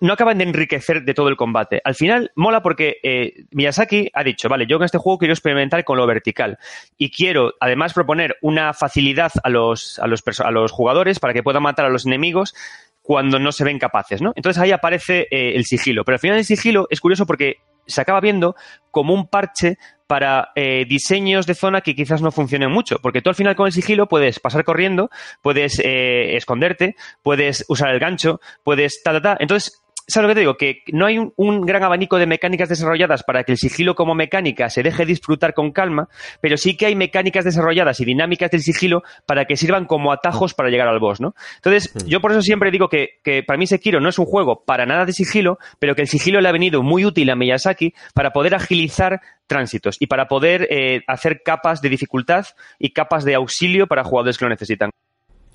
no 0.00 0.12
acaban 0.12 0.38
de 0.38 0.44
enriquecer 0.44 1.04
de 1.04 1.14
todo 1.14 1.28
el 1.28 1.36
combate. 1.36 1.80
Al 1.84 1.94
final 1.94 2.30
mola 2.34 2.62
porque 2.62 2.96
eh, 3.02 3.44
Miyazaki 3.50 4.10
ha 4.12 4.24
dicho, 4.24 4.48
vale, 4.48 4.66
yo 4.66 4.76
en 4.76 4.84
este 4.84 4.98
juego 4.98 5.18
quiero 5.18 5.34
experimentar 5.34 5.84
con 5.84 5.96
lo 5.96 6.06
vertical 6.06 6.58
y 6.96 7.10
quiero 7.10 7.54
además 7.60 7.94
proponer 7.94 8.36
una 8.42 8.72
facilidad 8.72 9.32
a 9.42 9.48
los, 9.48 9.98
a 9.98 10.06
los, 10.06 10.22
a 10.40 10.50
los 10.50 10.72
jugadores 10.72 11.18
para 11.18 11.32
que 11.34 11.42
puedan 11.42 11.62
matar 11.62 11.86
a 11.86 11.90
los 11.90 12.06
enemigos 12.06 12.54
cuando 13.02 13.38
no 13.38 13.52
se 13.52 13.64
ven 13.64 13.78
capaces, 13.78 14.20
¿no? 14.20 14.32
Entonces 14.34 14.60
ahí 14.60 14.72
aparece 14.72 15.28
eh, 15.30 15.54
el 15.54 15.64
sigilo. 15.64 16.04
Pero 16.04 16.16
al 16.16 16.20
final 16.20 16.38
el 16.38 16.44
sigilo 16.44 16.88
es 16.90 17.00
curioso 17.00 17.24
porque 17.24 17.58
se 17.86 18.00
acaba 18.00 18.20
viendo 18.20 18.56
como 18.90 19.14
un 19.14 19.28
parche 19.28 19.78
para 20.08 20.50
eh, 20.56 20.84
diseños 20.88 21.46
de 21.46 21.54
zona 21.54 21.82
que 21.82 21.94
quizás 21.94 22.20
no 22.20 22.32
funcionen 22.32 22.70
mucho, 22.70 22.98
porque 23.00 23.22
tú 23.22 23.28
al 23.28 23.36
final 23.36 23.54
con 23.54 23.66
el 23.66 23.72
sigilo 23.72 24.08
puedes 24.08 24.40
pasar 24.40 24.64
corriendo, 24.64 25.08
puedes 25.40 25.80
esconderte, 25.80 26.96
puedes 27.22 27.64
usar 27.68 27.90
el 27.90 28.00
gancho, 28.00 28.40
puedes 28.64 29.02
ta, 29.04 29.20
ta. 29.20 29.36
Entonces, 29.38 29.85
¿Sabes 30.08 30.22
lo 30.22 30.28
que 30.28 30.34
te 30.34 30.40
digo? 30.40 30.56
Que 30.56 30.82
no 30.92 31.06
hay 31.06 31.18
un, 31.18 31.60
gran 31.62 31.82
abanico 31.82 32.16
de 32.16 32.26
mecánicas 32.26 32.68
desarrolladas 32.68 33.24
para 33.24 33.42
que 33.42 33.52
el 33.52 33.58
sigilo 33.58 33.96
como 33.96 34.14
mecánica 34.14 34.70
se 34.70 34.84
deje 34.84 35.04
disfrutar 35.04 35.52
con 35.52 35.72
calma, 35.72 36.08
pero 36.40 36.56
sí 36.56 36.76
que 36.76 36.86
hay 36.86 36.94
mecánicas 36.94 37.44
desarrolladas 37.44 37.98
y 38.00 38.04
dinámicas 38.04 38.50
del 38.50 38.62
sigilo 38.62 39.02
para 39.26 39.46
que 39.46 39.56
sirvan 39.56 39.84
como 39.86 40.12
atajos 40.12 40.54
para 40.54 40.68
llegar 40.68 40.86
al 40.86 41.00
boss, 41.00 41.20
¿no? 41.20 41.34
Entonces, 41.56 41.92
hmm. 41.92 42.08
yo 42.08 42.20
por 42.20 42.30
eso 42.30 42.40
siempre 42.42 42.70
digo 42.70 42.88
que, 42.88 43.18
que 43.24 43.42
para 43.42 43.58
mí 43.58 43.66
Sekiro 43.66 44.00
no 44.00 44.08
es 44.08 44.18
un 44.18 44.26
juego 44.26 44.64
para 44.64 44.86
nada 44.86 45.04
de 45.06 45.12
sigilo, 45.12 45.58
pero 45.80 45.96
que 45.96 46.02
el 46.02 46.08
sigilo 46.08 46.40
le 46.40 46.48
ha 46.48 46.52
venido 46.52 46.82
muy 46.82 47.04
útil 47.04 47.28
a 47.30 47.34
Miyazaki 47.34 47.92
para 48.14 48.32
poder 48.32 48.54
agilizar 48.54 49.20
tránsitos 49.48 49.96
y 49.98 50.06
para 50.06 50.28
poder 50.28 50.68
eh, 50.70 51.02
hacer 51.08 51.42
capas 51.44 51.82
de 51.82 51.88
dificultad 51.88 52.46
y 52.78 52.90
capas 52.90 53.24
de 53.24 53.34
auxilio 53.34 53.86
para 53.86 54.04
jugadores 54.04 54.38
que 54.38 54.44
lo 54.44 54.50
necesitan. 54.50 54.90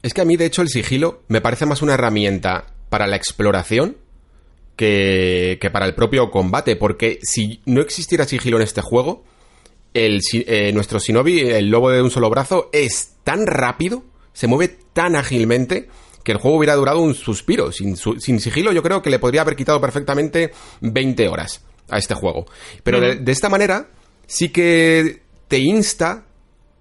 Es 0.03 0.13
que 0.13 0.21
a 0.21 0.25
mí, 0.25 0.35
de 0.35 0.45
hecho, 0.45 0.61
el 0.61 0.69
sigilo 0.69 1.23
me 1.27 1.41
parece 1.41 1.65
más 1.65 1.81
una 1.81 1.93
herramienta 1.93 2.65
para 2.89 3.07
la 3.07 3.15
exploración 3.15 3.95
que, 4.75 5.57
para 5.71 5.86
el 5.86 5.93
propio 5.93 6.31
combate, 6.31 6.75
porque 6.75 7.19
si 7.21 7.62
no 7.65 7.81
existiera 7.81 8.25
sigilo 8.25 8.57
en 8.57 8.63
este 8.63 8.81
juego, 8.81 9.23
el, 9.93 10.21
eh, 10.34 10.71
nuestro 10.73 10.99
Shinobi, 10.99 11.41
el 11.41 11.69
lobo 11.69 11.91
de 11.91 12.01
un 12.01 12.12
solo 12.12 12.29
brazo, 12.29 12.69
es 12.71 13.17
tan 13.23 13.45
rápido, 13.45 14.03
se 14.34 14.47
mueve 14.47 14.77
tan 14.93 15.15
ágilmente, 15.15 15.89
que 16.23 16.31
el 16.31 16.38
juego 16.38 16.57
hubiera 16.57 16.75
durado 16.75 17.01
un 17.01 17.15
suspiro. 17.15 17.71
Sin, 17.71 17.95
sin 17.95 18.39
sigilo 18.39 18.71
yo 18.71 18.84
creo 18.84 19.01
que 19.01 19.10
le 19.10 19.19
podría 19.19 19.41
haber 19.41 19.55
quitado 19.55 19.81
perfectamente 19.81 20.51
20 20.81 21.27
horas 21.27 21.63
a 21.89 21.97
este 21.97 22.15
juego. 22.15 22.45
Pero 22.84 22.99
de, 22.99 23.31
esta 23.31 23.49
manera 23.49 23.88
sí 24.25 24.49
que 24.49 25.21
te 25.47 25.60
insta 25.60 26.25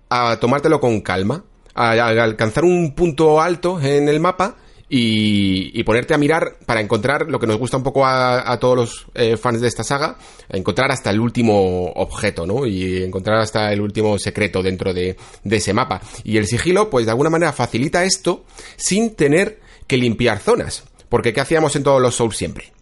a 0.09 0.39
tomártelo 0.39 0.81
con 0.81 1.01
calma, 1.01 1.45
a, 1.75 1.91
alcanzar 1.91 2.65
un 2.65 2.95
punto 2.95 3.41
alto 3.41 3.81
en 3.81 4.09
el 4.09 4.21
mapa 4.21 4.57
y, 4.93 5.83
ponerte 5.85 6.15
a 6.15 6.19
mirar 6.19 6.57
para 6.67 6.81
encontrar 6.81 7.31
lo 7.31 7.39
que 7.39 7.47
nos 7.47 7.59
gusta 7.59 7.77
un 7.77 7.85
poco 7.85 8.05
a, 8.05 8.59
todos 8.59 8.77
los 8.77 9.07
eh, 9.15 9.37
fans 9.37 9.61
de 9.61 9.69
esta 9.69 9.85
saga, 9.85 10.19
encontrar 10.49 10.91
hasta 10.91 11.11
el 11.11 11.21
último 11.21 11.93
objeto, 11.93 12.45
¿no? 12.45 12.67
Y 12.67 13.05
encontrar 13.05 13.39
hasta 13.39 13.73
el 13.73 13.81
último 13.81 14.19
secreto 14.19 14.63
dentro 14.63 14.93
de, 14.93 15.17
de 15.45 15.57
ese 15.57 15.73
mapa. 15.73 16.01
Y 16.25 16.37
el 16.37 16.47
sigilo, 16.47 16.91
pues 16.91 17.07
de 17.07 17.13
alguna 17.13 17.31
manera 17.31 17.53
facilita 17.53 18.05
esto 18.05 18.45
sin 18.77 19.15
tener 19.15 19.61
que 19.87 19.97
limpiar 19.97 20.41
zonas. 20.41 20.85
Porque 21.09 21.33
¿qué 21.33 21.41
hacíamos 21.41 21.75
en 21.77 21.85
todos 21.85 22.03
los 22.03 22.17
Souls 22.17 22.37
siempre? 22.37 22.80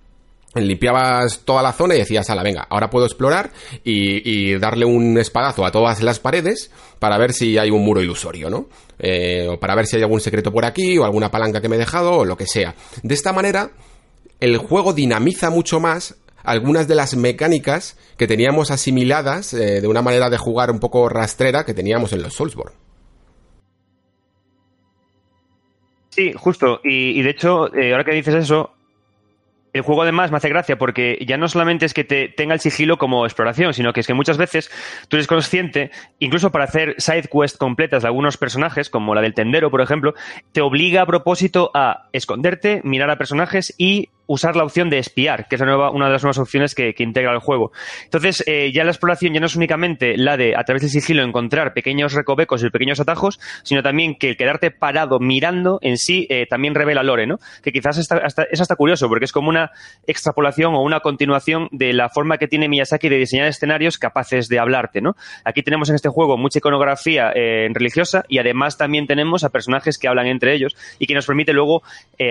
Limpiabas 0.66 1.40
toda 1.44 1.62
la 1.62 1.72
zona 1.72 1.94
y 1.94 1.98
decías, 1.98 2.28
ala, 2.30 2.42
venga, 2.42 2.66
ahora 2.68 2.90
puedo 2.90 3.06
explorar 3.06 3.50
y, 3.84 4.54
darle 4.58 4.84
un 4.84 5.18
espadazo 5.18 5.64
a 5.64 5.70
todas 5.70 6.02
las 6.02 6.18
paredes 6.18 6.70
para 6.98 7.18
ver 7.18 7.32
si 7.32 7.58
hay 7.58 7.70
un 7.70 7.84
muro 7.84 8.00
ilusorio, 8.00 8.50
¿no? 8.50 8.68
Eh, 8.98 9.46
o 9.48 9.60
para 9.60 9.74
ver 9.74 9.86
si 9.86 9.96
hay 9.96 10.02
algún 10.02 10.20
secreto 10.20 10.50
por 10.52 10.64
aquí 10.64 10.98
o 10.98 11.04
alguna 11.04 11.30
palanca 11.30 11.60
que 11.60 11.68
me 11.68 11.76
he 11.76 11.78
dejado 11.78 12.12
o 12.12 12.24
lo 12.24 12.36
que 12.36 12.46
sea. 12.46 12.74
De 13.02 13.14
esta 13.14 13.32
manera, 13.32 13.70
el 14.40 14.56
juego 14.56 14.92
dinamiza 14.92 15.50
mucho 15.50 15.80
más 15.80 16.16
algunas 16.42 16.88
de 16.88 16.94
las 16.94 17.14
mecánicas 17.14 17.98
que 18.16 18.26
teníamos 18.26 18.70
asimiladas 18.70 19.52
eh, 19.52 19.80
de 19.80 19.86
una 19.86 20.02
manera 20.02 20.30
de 20.30 20.38
jugar 20.38 20.70
un 20.70 20.80
poco 20.80 21.08
rastrera 21.08 21.64
que 21.64 21.74
teníamos 21.74 22.12
en 22.12 22.22
los 22.22 22.34
Soulsborne. 22.34 22.76
Sí, 26.10 26.32
justo. 26.34 26.80
Y, 26.82 27.22
de 27.22 27.30
hecho, 27.30 27.72
eh, 27.76 27.92
ahora 27.92 28.04
que 28.04 28.12
dices 28.12 28.34
eso, 28.34 28.72
el 29.72 29.82
juego 29.82 30.02
además 30.02 30.30
me 30.30 30.36
hace 30.36 30.48
gracia 30.48 30.78
porque 30.78 31.18
ya 31.26 31.36
no 31.36 31.48
solamente 31.48 31.86
es 31.86 31.94
que 31.94 32.04
te 32.04 32.28
tenga 32.28 32.54
el 32.54 32.60
sigilo 32.60 32.98
como 32.98 33.26
exploración, 33.26 33.74
sino 33.74 33.92
que 33.92 34.00
es 34.00 34.06
que 34.06 34.14
muchas 34.14 34.38
veces 34.38 34.70
tú 35.08 35.16
eres 35.16 35.26
consciente, 35.26 35.90
incluso 36.18 36.50
para 36.50 36.64
hacer 36.64 36.94
side 36.98 37.28
quest 37.32 37.58
completas 37.58 38.02
de 38.02 38.08
algunos 38.08 38.36
personajes, 38.36 38.90
como 38.90 39.14
la 39.14 39.20
del 39.20 39.34
tendero, 39.34 39.70
por 39.70 39.80
ejemplo, 39.80 40.14
te 40.52 40.60
obliga 40.60 41.02
a 41.02 41.06
propósito 41.06 41.70
a 41.74 42.08
esconderte, 42.12 42.80
mirar 42.84 43.10
a 43.10 43.18
personajes 43.18 43.74
y 43.78 44.10
usar 44.28 44.56
la 44.56 44.62
opción 44.62 44.90
de 44.90 44.98
espiar, 44.98 45.48
que 45.48 45.56
es 45.56 45.62
nueva, 45.62 45.90
una 45.90 46.06
de 46.06 46.12
las 46.12 46.22
nuevas 46.22 46.38
opciones 46.38 46.74
que, 46.74 46.94
integra 46.98 47.32
el 47.32 47.38
juego. 47.38 47.72
Entonces, 48.04 48.44
eh, 48.46 48.70
ya 48.72 48.84
la 48.84 48.90
exploración 48.90 49.32
ya 49.32 49.40
no 49.40 49.46
es 49.46 49.56
únicamente 49.56 50.16
la 50.16 50.36
de, 50.36 50.54
a 50.54 50.64
través 50.64 50.82
del 50.82 50.90
sigilo, 50.90 51.22
encontrar 51.22 51.72
pequeños 51.72 52.12
recovecos 52.12 52.62
y 52.62 52.68
pequeños 52.68 53.00
atajos, 53.00 53.40
sino 53.62 53.82
también 53.82 54.16
que 54.16 54.30
el 54.30 54.36
quedarte 54.36 54.70
parado 54.70 55.18
mirando 55.18 55.78
en 55.80 55.96
sí 55.96 56.26
eh, 56.28 56.46
también 56.48 56.74
revela 56.74 57.02
lore, 57.02 57.26
¿no? 57.26 57.38
Que 57.62 57.72
quizás 57.72 57.96
es 57.96 58.60
hasta 58.60 58.76
curioso, 58.76 59.08
porque 59.08 59.24
es 59.24 59.32
como 59.32 59.48
una 59.48 59.70
extrapolación 60.06 60.74
o 60.74 60.82
una 60.82 61.00
continuación 61.00 61.68
de 61.72 61.94
la 61.94 62.10
forma 62.10 62.36
que 62.36 62.48
tiene 62.48 62.68
Miyazaki 62.68 63.08
de 63.08 63.16
diseñar 63.16 63.46
escenarios 63.46 63.96
capaces 63.96 64.48
de 64.48 64.58
hablarte, 64.58 65.00
¿no? 65.00 65.16
Aquí 65.44 65.62
tenemos 65.62 65.88
en 65.88 65.94
este 65.94 66.10
juego 66.10 66.36
mucha 66.36 66.58
iconografía 66.58 67.32
eh, 67.34 67.68
religiosa 67.72 68.24
y 68.28 68.38
además 68.38 68.76
también 68.76 69.06
tenemos 69.06 69.44
a 69.44 69.48
personajes 69.48 69.96
que 69.96 70.08
hablan 70.08 70.26
entre 70.26 70.52
ellos 70.52 70.76
y 70.98 71.06
que 71.06 71.14
nos 71.14 71.24
permite 71.24 71.54
luego 71.54 71.82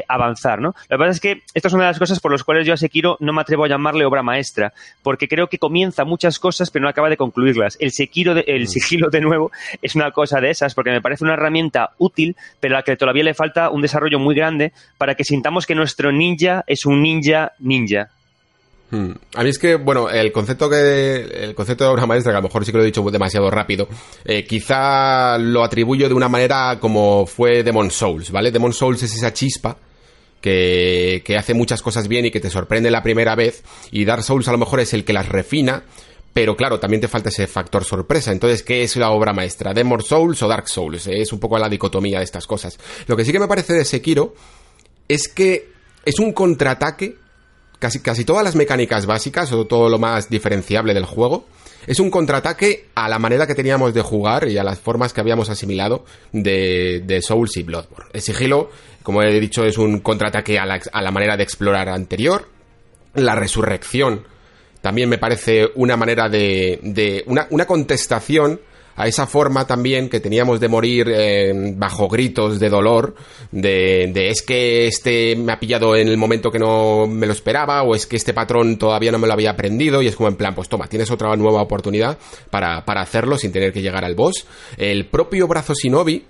avanzar, 0.07 0.59
¿no? 0.59 0.75
Lo 0.89 0.97
que 0.97 0.99
pasa 0.99 1.11
es 1.11 1.19
que 1.19 1.41
esto 1.53 1.69
es 1.69 1.73
una 1.73 1.86
las 1.87 1.99
cosas 1.99 2.19
por 2.19 2.31
las 2.31 2.43
cuales 2.43 2.65
yo 2.65 2.73
a 2.73 2.77
Sekiro 2.77 3.17
no 3.19 3.33
me 3.33 3.41
atrevo 3.41 3.65
a 3.65 3.67
llamarle 3.67 4.05
obra 4.05 4.23
maestra, 4.23 4.73
porque 5.03 5.27
creo 5.27 5.47
que 5.47 5.57
comienza 5.57 6.05
muchas 6.05 6.39
cosas 6.39 6.71
pero 6.71 6.83
no 6.83 6.89
acaba 6.89 7.09
de 7.09 7.17
concluirlas. 7.17 7.77
El, 7.79 7.91
Sekiro 7.91 8.33
el 8.33 8.63
mm. 8.63 8.67
sigilo, 8.67 9.09
de 9.09 9.21
nuevo, 9.21 9.51
es 9.81 9.95
una 9.95 10.11
cosa 10.11 10.39
de 10.39 10.49
esas, 10.49 10.73
porque 10.73 10.91
me 10.91 11.01
parece 11.01 11.23
una 11.23 11.33
herramienta 11.33 11.91
útil, 11.97 12.35
pero 12.59 12.75
a 12.75 12.79
la 12.79 12.83
que 12.83 12.95
todavía 12.95 13.23
le 13.23 13.33
falta 13.33 13.69
un 13.69 13.81
desarrollo 13.81 14.19
muy 14.19 14.35
grande 14.35 14.73
para 14.97 15.15
que 15.15 15.23
sintamos 15.23 15.65
que 15.65 15.75
nuestro 15.75 16.11
ninja 16.11 16.63
es 16.67 16.85
un 16.85 17.01
ninja 17.01 17.53
ninja. 17.59 18.09
Mm. 18.89 19.11
A 19.35 19.43
mí 19.43 19.49
es 19.49 19.59
que, 19.59 19.75
bueno, 19.75 20.09
el 20.09 20.31
concepto 20.31 20.69
que 20.69 21.19
el 21.19 21.55
concepto 21.55 21.83
de 21.83 21.89
obra 21.89 22.05
maestra, 22.05 22.31
que 22.31 22.37
a 22.37 22.41
lo 22.41 22.47
mejor 22.47 22.65
sí 22.65 22.71
que 22.71 22.77
lo 22.77 22.83
he 22.83 22.87
dicho 22.87 23.03
demasiado 23.11 23.49
rápido, 23.49 23.87
eh, 24.23 24.45
quizá 24.45 25.37
lo 25.37 25.63
atribuyo 25.63 26.07
de 26.07 26.13
una 26.13 26.29
manera 26.29 26.77
como 26.79 27.25
fue 27.25 27.63
Demon 27.63 27.91
Souls, 27.91 28.31
¿vale? 28.31 28.51
Demon 28.51 28.73
Souls 28.73 29.03
es 29.03 29.13
esa 29.13 29.33
chispa 29.33 29.77
que, 30.41 31.21
que 31.25 31.37
hace 31.37 31.53
muchas 31.53 31.81
cosas 31.81 32.07
bien 32.07 32.25
y 32.25 32.31
que 32.31 32.39
te 32.39 32.49
sorprende 32.49 32.91
la 32.91 33.03
primera 33.03 33.35
vez, 33.35 33.63
y 33.91 34.05
Dark 34.05 34.23
Souls 34.23 34.47
a 34.47 34.51
lo 34.51 34.57
mejor 34.57 34.79
es 34.79 34.93
el 34.93 35.03
que 35.05 35.13
las 35.13 35.29
refina, 35.29 35.83
pero 36.37 36.55
claro, 36.55 36.79
también 36.79 37.01
te 37.01 37.07
falta 37.07 37.29
ese 37.29 37.47
factor 37.47 37.83
sorpresa. 37.83 38.31
Entonces, 38.31 38.61
¿qué 38.61 38.83
es 38.83 38.95
la 38.95 39.09
obra 39.09 39.33
maestra? 39.33 39.73
¿Demon 39.73 40.03
Souls 40.03 40.43
o 40.43 40.47
Dark 40.47 40.69
Souls? 40.69 41.07
Es 41.07 41.33
un 41.33 41.39
poco 41.39 41.57
la 41.57 41.67
dicotomía 41.67 42.19
de 42.19 42.25
estas 42.25 42.45
cosas. 42.45 42.77
Lo 43.07 43.17
que 43.17 43.25
sí 43.25 43.31
que 43.31 43.39
me 43.39 43.47
parece 43.47 43.73
de 43.73 43.83
Sekiro 43.83 44.35
es 45.07 45.27
que 45.29 45.71
es 46.05 46.19
un 46.19 46.33
contraataque. 46.33 47.15
Casi, 47.79 48.01
casi 48.01 48.23
todas 48.23 48.43
las 48.43 48.55
mecánicas 48.55 49.07
básicas 49.07 49.51
o 49.51 49.65
todo 49.65 49.89
lo 49.89 49.97
más 49.97 50.29
diferenciable 50.29 50.93
del 50.93 51.05
juego 51.05 51.45
es 51.87 51.99
un 51.99 52.11
contraataque 52.11 52.89
a 52.95 53.07
la 53.07 53.17
manera 53.17 53.47
que 53.47 53.55
teníamos 53.55 53.93
de 53.93 54.01
jugar 54.01 54.49
y 54.49 54.57
a 54.57 54.63
las 54.63 54.77
formas 54.77 55.13
que 55.13 55.21
habíamos 55.21 55.49
asimilado 55.49 56.03
de, 56.33 57.01
de 57.05 57.21
Souls 57.21 57.55
y 57.57 57.63
Bloodborne. 57.63 58.09
El 58.13 58.21
sigilo, 58.21 58.69
como 59.07 59.23
he 59.23 59.39
dicho, 59.39 59.63
es 59.63 59.77
un 59.77 60.01
contraataque 60.01 60.59
a 60.59 60.65
la, 60.65 60.81
a 60.91 61.01
la 61.01 61.11
manera 61.11 61.37
de 61.37 61.43
explorar 61.43 61.87
anterior. 61.87 62.49
La 63.13 63.35
resurrección 63.35 64.27
también 64.81 65.07
me 65.07 65.17
parece 65.17 65.65
una 65.75 65.95
manera 65.95 66.27
de, 66.27 66.81
de 66.83 67.23
una, 67.27 67.47
una 67.51 67.65
contestación 67.65 68.59
a 68.97 69.07
esa 69.07 69.25
forma 69.25 69.65
también 69.65 70.09
que 70.09 70.19
teníamos 70.19 70.59
de 70.59 70.67
morir 70.67 71.07
eh, 71.09 71.53
bajo 71.77 72.09
gritos 72.09 72.59
de 72.59 72.67
dolor, 72.67 73.15
de, 73.49 74.11
de, 74.13 74.27
es 74.27 74.41
que 74.41 74.87
este 74.87 75.37
me 75.37 75.53
ha 75.53 75.59
pillado 75.61 75.95
en 75.95 76.09
el 76.09 76.17
momento 76.17 76.51
que 76.51 76.59
no 76.59 77.07
me 77.07 77.27
lo 77.27 77.31
esperaba, 77.31 77.83
o 77.83 77.95
es 77.95 78.07
que 78.07 78.17
este 78.17 78.33
patrón 78.33 78.77
todavía 78.77 79.13
no 79.13 79.19
me 79.19 79.27
lo 79.27 79.31
había 79.31 79.51
aprendido, 79.51 80.01
y 80.01 80.07
es 80.07 80.17
como 80.17 80.27
en 80.27 80.35
plan, 80.35 80.53
pues 80.53 80.67
toma, 80.67 80.87
tienes 80.87 81.09
otra 81.11 81.33
nueva 81.37 81.61
oportunidad 81.61 82.17
para, 82.49 82.83
para 82.83 82.99
hacerlo 82.99 83.37
sin 83.37 83.53
tener 83.53 83.71
que 83.71 83.81
llegar 83.81 84.03
al 84.03 84.15
boss. 84.15 84.45
El 84.75 85.05
propio 85.05 85.47
brazo 85.47 85.73
Shinobi 85.73 86.25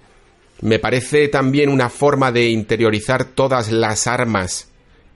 me 0.61 0.79
parece 0.79 1.27
también 1.27 1.69
una 1.69 1.89
forma 1.89 2.31
de 2.31 2.49
interiorizar 2.49 3.25
todas 3.25 3.71
las 3.71 4.07
armas 4.07 4.69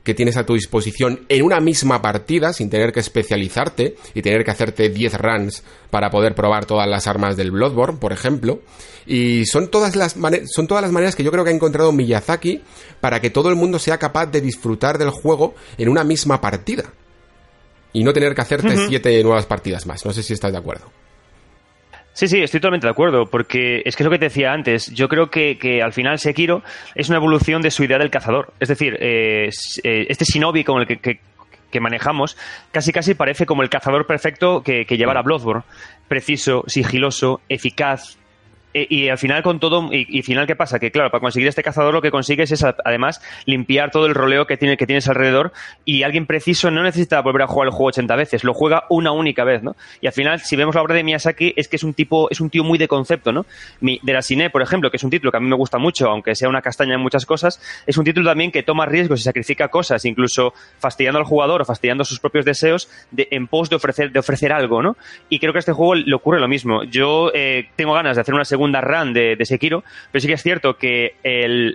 que 0.03 0.13
tienes 0.13 0.37
a 0.37 0.45
tu 0.45 0.55
disposición 0.55 1.25
en 1.29 1.43
una 1.43 1.59
misma 1.59 2.01
partida 2.01 2.53
sin 2.53 2.69
tener 2.69 2.91
que 2.91 3.01
especializarte 3.01 3.95
y 4.13 4.21
tener 4.21 4.43
que 4.43 4.51
hacerte 4.51 4.89
10 4.89 5.13
runs 5.15 5.63
para 5.89 6.09
poder 6.09 6.33
probar 6.33 6.65
todas 6.65 6.87
las 6.87 7.07
armas 7.07 7.37
del 7.37 7.51
Bloodborne, 7.51 7.99
por 7.99 8.11
ejemplo. 8.11 8.61
Y 9.05 9.45
son 9.45 9.69
todas 9.69 9.95
las 9.95 10.15
son 10.45 10.67
todas 10.67 10.81
las 10.81 10.91
maneras 10.91 11.15
que 11.15 11.23
yo 11.23 11.31
creo 11.31 11.43
que 11.43 11.51
ha 11.51 11.53
encontrado 11.53 11.91
Miyazaki 11.91 12.61
para 12.99 13.19
que 13.19 13.29
todo 13.29 13.49
el 13.49 13.55
mundo 13.55 13.79
sea 13.79 13.97
capaz 13.97 14.27
de 14.27 14.41
disfrutar 14.41 14.97
del 14.97 15.09
juego 15.09 15.55
en 15.77 15.89
una 15.89 16.03
misma 16.03 16.41
partida. 16.41 16.93
Y 17.93 18.03
no 18.03 18.13
tener 18.13 18.33
que 18.33 18.41
hacerte 18.41 18.87
7 18.87 19.23
nuevas 19.23 19.45
partidas 19.45 19.85
más. 19.85 20.05
No 20.05 20.13
sé 20.13 20.23
si 20.23 20.33
estás 20.33 20.51
de 20.51 20.57
acuerdo. 20.57 20.85
Sí, 22.13 22.27
sí, 22.27 22.41
estoy 22.41 22.59
totalmente 22.59 22.87
de 22.87 22.91
acuerdo, 22.91 23.25
porque 23.25 23.81
es 23.85 23.95
que 23.95 24.03
es 24.03 24.05
lo 24.05 24.11
que 24.11 24.19
te 24.19 24.25
decía 24.25 24.51
antes. 24.51 24.91
Yo 24.93 25.07
creo 25.07 25.29
que, 25.29 25.57
que 25.57 25.81
al 25.81 25.93
final 25.93 26.19
Sekiro 26.19 26.61
es 26.93 27.07
una 27.09 27.17
evolución 27.17 27.61
de 27.61 27.71
su 27.71 27.83
idea 27.83 27.97
del 27.97 28.09
cazador. 28.09 28.53
Es 28.59 28.67
decir, 28.67 28.97
eh, 28.99 29.49
eh, 29.83 30.05
este 30.09 30.25
shinobi 30.25 30.63
con 30.63 30.81
el 30.81 30.87
que, 30.87 30.97
que, 30.99 31.79
manejamos 31.79 32.37
casi 32.73 32.91
casi 32.91 33.13
parece 33.13 33.45
como 33.45 33.63
el 33.63 33.69
cazador 33.69 34.05
perfecto 34.05 34.61
que, 34.61 34.85
que 34.85 34.97
llevara 34.97 35.21
Bloodborne. 35.21 35.63
Preciso, 36.09 36.65
sigiloso, 36.67 37.39
eficaz, 37.47 38.17
eh, 38.73 38.87
y, 38.89 39.09
al 39.09 39.17
final 39.17 39.43
con 39.43 39.59
todo, 39.59 39.89
y, 39.91 40.17
al 40.17 40.23
final 40.23 40.47
qué 40.47 40.55
pasa, 40.55 40.79
que 40.79 40.91
claro, 40.91 41.11
para 41.11 41.21
conseguir 41.21 41.47
este 41.47 41.63
cazador 41.63 41.93
lo 41.93 42.01
que 42.01 42.11
consigues 42.11 42.51
es 42.51 42.63
además 42.63 43.21
limpiar 43.45 43.91
todo 43.91 44.05
el 44.05 44.15
roleo 44.15 44.45
que, 44.47 44.57
tiene, 44.57 44.77
que 44.77 44.85
tienes 44.85 45.07
alrededor 45.07 45.51
y 45.85 46.03
alguien 46.03 46.25
preciso 46.25 46.71
no 46.71 46.83
necesita 46.83 47.21
volver 47.21 47.43
a 47.43 47.47
jugar 47.47 47.67
el 47.67 47.71
juego 47.71 47.87
80 47.87 48.15
veces, 48.15 48.43
lo 48.43 48.53
juega 48.53 48.85
una 48.89 49.11
única 49.11 49.43
vez, 49.43 49.63
¿no? 49.63 49.75
Y 49.99 50.07
al 50.07 50.13
final, 50.13 50.39
si 50.39 50.55
vemos 50.55 50.75
la 50.75 50.81
obra 50.81 50.95
de 50.95 51.03
Miyazaki, 51.03 51.53
es 51.55 51.67
que 51.67 51.75
es 51.75 51.83
un 51.83 51.93
tipo, 51.93 52.29
es 52.29 52.39
un 52.41 52.49
tío 52.49 52.63
muy 52.63 52.77
de 52.77 52.87
concepto, 52.87 53.31
¿no? 53.31 53.45
de 53.81 54.13
la 54.13 54.21
Cine, 54.21 54.49
por 54.49 54.61
ejemplo, 54.61 54.89
que 54.89 54.97
es 54.97 55.03
un 55.03 55.09
título 55.09 55.31
que 55.31 55.37
a 55.37 55.39
mí 55.39 55.47
me 55.47 55.55
gusta 55.55 55.77
mucho, 55.77 56.09
aunque 56.09 56.35
sea 56.35 56.49
una 56.49 56.61
castaña 56.61 56.95
en 56.95 57.01
muchas 57.01 57.25
cosas, 57.25 57.61
es 57.85 57.97
un 57.97 58.05
título 58.05 58.29
también 58.29 58.51
que 58.51 58.63
toma 58.63 58.85
riesgos 58.85 59.19
y 59.19 59.23
sacrifica 59.23 59.67
cosas, 59.67 60.05
incluso 60.05 60.53
fastidiando 60.79 61.19
al 61.19 61.25
jugador 61.25 61.61
o 61.61 61.65
fastidiando 61.65 62.03
sus 62.03 62.19
propios 62.19 62.45
deseos 62.45 62.89
de, 63.11 63.27
en 63.31 63.47
pos 63.47 63.69
de 63.69 63.75
ofrecer, 63.75 64.11
de 64.11 64.19
ofrecer 64.19 64.53
algo, 64.53 64.81
¿no? 64.81 64.97
Y 65.29 65.39
creo 65.39 65.53
que 65.53 65.59
a 65.59 65.61
este 65.61 65.73
juego 65.73 65.95
le 65.95 66.15
ocurre 66.15 66.39
lo 66.39 66.47
mismo. 66.47 66.83
Yo 66.83 67.31
eh, 67.33 67.69
tengo 67.75 67.93
ganas 67.93 68.15
de 68.15 68.21
hacer 68.21 68.33
una 68.33 68.45
segunda 68.45 68.60
segunda 68.61 68.81
run 68.81 69.11
de, 69.11 69.35
de 69.35 69.45
Sekiro, 69.45 69.83
pero 70.11 70.21
sí 70.21 70.27
que 70.27 70.35
es 70.35 70.43
cierto 70.43 70.75
que 70.77 71.15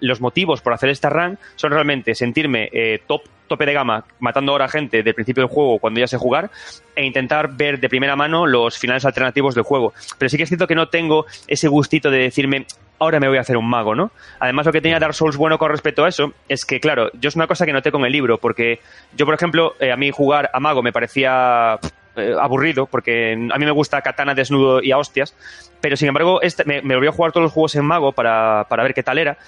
los 0.01 0.21
motivos 0.21 0.61
por 0.61 0.73
hacer 0.73 0.91
esta 0.91 1.11
run 1.11 1.37
son 1.57 1.73
realmente 1.73 2.15
sentirme 2.15 2.69
eh, 2.73 3.01
top 3.07 3.23
tope 3.49 3.67
de 3.67 3.73
gama 3.73 4.05
matando 4.19 4.53
ahora 4.53 4.69
gente 4.69 5.05
del 5.05 5.15
principio 5.15 5.43
del 5.43 5.51
juego 5.51 5.79
cuando 5.79 6.01
ya 6.01 6.09
sé 6.09 6.17
jugar 6.17 6.51
e 6.97 7.05
intentar 7.05 7.57
ver 7.57 7.79
de 7.79 7.89
primera 7.89 8.17
mano 8.17 8.45
los 8.45 8.77
finales 8.77 9.05
alternativos 9.05 9.55
del 9.55 9.63
juego. 9.63 9.93
Pero 10.19 10.29
sí 10.29 10.37
que 10.37 10.43
es 10.45 10.49
cierto 10.49 10.67
que 10.67 10.75
no 10.75 10.89
tengo 10.89 11.27
ese 11.47 11.69
gustito 11.69 12.11
de 12.11 12.19
decirme 12.19 12.67
ahora 12.99 13.21
me 13.21 13.29
voy 13.29 13.39
a 13.39 13.43
hacer 13.43 13.57
un 13.57 13.69
mago, 13.69 13.95
¿no? 13.95 14.11
Además, 14.41 14.67
lo 14.67 14.73
que 14.73 14.81
tenía 14.81 14.99
Dark 14.99 15.15
Souls 15.15 15.37
bueno 15.37 15.59
con 15.59 15.71
respecto 15.71 16.05
a 16.05 16.09
eso 16.09 16.33
es 16.49 16.65
que, 16.65 16.81
claro, 16.81 17.11
yo 17.13 17.29
es 17.29 17.37
una 17.37 17.47
cosa 17.47 17.67
que 17.67 17.73
noté 17.73 17.93
con 17.93 18.05
el 18.05 18.13
libro, 18.13 18.39
porque 18.39 18.81
yo, 19.15 19.27
por 19.27 19.35
ejemplo, 19.35 19.75
eh, 19.79 19.93
a 19.93 19.97
mí 19.97 20.11
jugar 20.11 20.51
a 20.53 20.61
mago 20.61 20.83
me 20.83 20.93
parecía 20.93 21.79
eh, 22.17 22.35
aburrido, 22.41 22.87
porque 22.87 23.33
a 23.33 23.59
mí 23.59 23.65
me 23.65 23.71
gusta 23.71 24.03
katana 24.03 24.35
desnudo 24.35 24.83
y 24.83 24.93
a 24.93 24.99
hostias, 24.99 25.35
pero 25.81 25.97
sin 25.97 26.09
embargo 26.09 26.41
este, 26.43 26.65
me, 26.65 26.83
me 26.83 26.95
volví 26.95 27.09
a 27.09 27.13
jugar 27.13 27.33
todos 27.33 27.45
los 27.45 27.53
juegos 27.53 27.75
en 27.77 27.85
mago 27.85 28.13
para, 28.13 28.67
para 28.69 28.83
ver 28.83 28.95
qué 28.95 29.03
tal 29.03 29.19
era, 29.19 29.39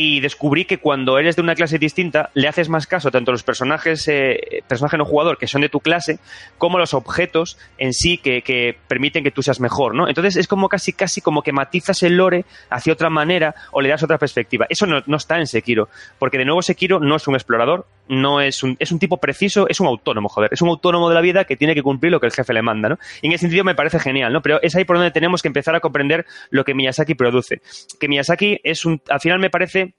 y 0.00 0.20
descubrí 0.20 0.64
que 0.64 0.78
cuando 0.78 1.18
eres 1.18 1.34
de 1.34 1.42
una 1.42 1.56
clase 1.56 1.76
distinta 1.76 2.30
le 2.34 2.46
haces 2.46 2.68
más 2.68 2.86
caso 2.86 3.10
tanto 3.10 3.32
a 3.32 3.34
los 3.34 3.42
personajes, 3.42 4.06
eh, 4.06 4.62
personaje 4.68 4.96
no 4.96 5.04
jugador 5.04 5.38
que 5.38 5.48
son 5.48 5.60
de 5.60 5.68
tu 5.68 5.80
clase, 5.80 6.20
como 6.56 6.76
a 6.76 6.80
los 6.80 6.94
objetos 6.94 7.58
en 7.78 7.92
sí 7.92 8.18
que, 8.18 8.76
permiten 8.86 9.24
que 9.24 9.32
tú 9.32 9.42
seas 9.42 9.58
mejor, 9.58 9.96
¿no? 9.96 10.08
Entonces 10.08 10.36
es 10.36 10.46
como 10.46 10.68
casi, 10.68 10.92
casi 10.92 11.20
como 11.20 11.42
que 11.42 11.50
matizas 11.50 12.00
el 12.04 12.16
lore 12.16 12.44
hacia 12.70 12.92
otra 12.92 13.10
manera 13.10 13.56
o 13.72 13.80
le 13.80 13.88
das 13.88 14.02
otra 14.04 14.18
perspectiva. 14.18 14.66
Eso 14.68 14.86
no, 14.86 15.02
no 15.06 15.16
está 15.16 15.38
en 15.38 15.48
Sekiro, 15.48 15.88
porque 16.20 16.38
de 16.38 16.44
nuevo 16.44 16.62
Sekiro 16.62 17.00
no 17.00 17.16
es 17.16 17.26
un 17.26 17.34
explorador, 17.34 17.86
no 18.08 18.40
es 18.40 18.62
un, 18.62 18.76
es 18.78 18.92
un 18.92 18.98
tipo 18.98 19.18
preciso, 19.18 19.68
es 19.68 19.80
un 19.80 19.86
autónomo, 19.86 20.28
joder, 20.28 20.50
es 20.52 20.62
un 20.62 20.68
autónomo 20.68 21.08
de 21.08 21.14
la 21.14 21.20
vida 21.20 21.44
que 21.44 21.56
tiene 21.56 21.74
que 21.74 21.82
cumplir 21.82 22.12
lo 22.12 22.20
que 22.20 22.26
el 22.26 22.32
jefe 22.32 22.52
le 22.52 22.62
manda, 22.62 22.88
¿no? 22.88 22.98
Y 23.22 23.26
en 23.26 23.32
ese 23.32 23.42
sentido 23.42 23.64
me 23.64 23.74
parece 23.74 23.98
genial, 23.98 24.32
¿no? 24.32 24.42
Pero 24.42 24.60
es 24.62 24.74
ahí 24.76 24.84
por 24.84 24.96
donde 24.96 25.10
tenemos 25.10 25.42
que 25.42 25.48
empezar 25.48 25.74
a 25.74 25.80
comprender 25.80 26.26
lo 26.50 26.64
que 26.64 26.74
Miyazaki 26.74 27.14
produce. 27.14 27.60
Que 27.98 28.08
Miyazaki 28.08 28.60
es 28.64 28.84
un, 28.84 29.00
al 29.08 29.20
final 29.20 29.38
me 29.38 29.50
parece 29.50 29.94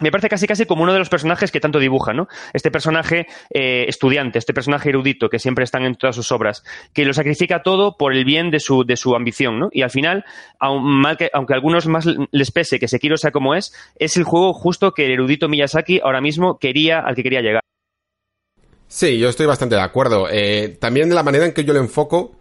me 0.00 0.10
parece 0.10 0.28
casi 0.28 0.46
casi 0.46 0.66
como 0.66 0.82
uno 0.82 0.92
de 0.92 0.98
los 0.98 1.08
personajes 1.08 1.50
que 1.50 1.60
tanto 1.60 1.78
dibuja, 1.78 2.12
¿no? 2.12 2.28
Este 2.52 2.70
personaje 2.70 3.26
eh, 3.50 3.84
estudiante, 3.88 4.38
este 4.38 4.54
personaje 4.54 4.88
erudito 4.88 5.28
que 5.28 5.38
siempre 5.38 5.64
están 5.64 5.84
en 5.84 5.96
todas 5.96 6.16
sus 6.16 6.32
obras, 6.32 6.64
que 6.92 7.04
lo 7.04 7.12
sacrifica 7.12 7.62
todo 7.62 7.96
por 7.96 8.14
el 8.14 8.24
bien 8.24 8.50
de 8.50 8.60
su, 8.60 8.84
de 8.84 8.96
su 8.96 9.14
ambición, 9.14 9.58
¿no? 9.58 9.68
Y 9.72 9.82
al 9.82 9.90
final, 9.90 10.24
aunque 10.58 11.30
a 11.32 11.54
algunos 11.54 11.86
más 11.86 12.06
les 12.30 12.50
pese 12.50 12.78
que 12.78 12.88
Sekiro 12.88 13.16
sea 13.16 13.30
como 13.30 13.54
es, 13.54 13.72
es 13.98 14.16
el 14.16 14.24
juego 14.24 14.52
justo 14.52 14.92
que 14.92 15.06
el 15.06 15.12
erudito 15.12 15.48
Miyazaki 15.48 16.00
ahora 16.02 16.20
mismo 16.20 16.58
quería, 16.58 17.00
al 17.00 17.14
que 17.14 17.22
quería 17.22 17.40
llegar. 17.40 17.62
Sí, 18.86 19.18
yo 19.18 19.28
estoy 19.28 19.46
bastante 19.46 19.74
de 19.74 19.82
acuerdo. 19.82 20.28
Eh, 20.30 20.76
también 20.80 21.14
la 21.14 21.22
manera 21.22 21.44
en 21.44 21.52
que 21.52 21.64
yo 21.64 21.74
lo 21.74 21.80
enfoco 21.80 22.37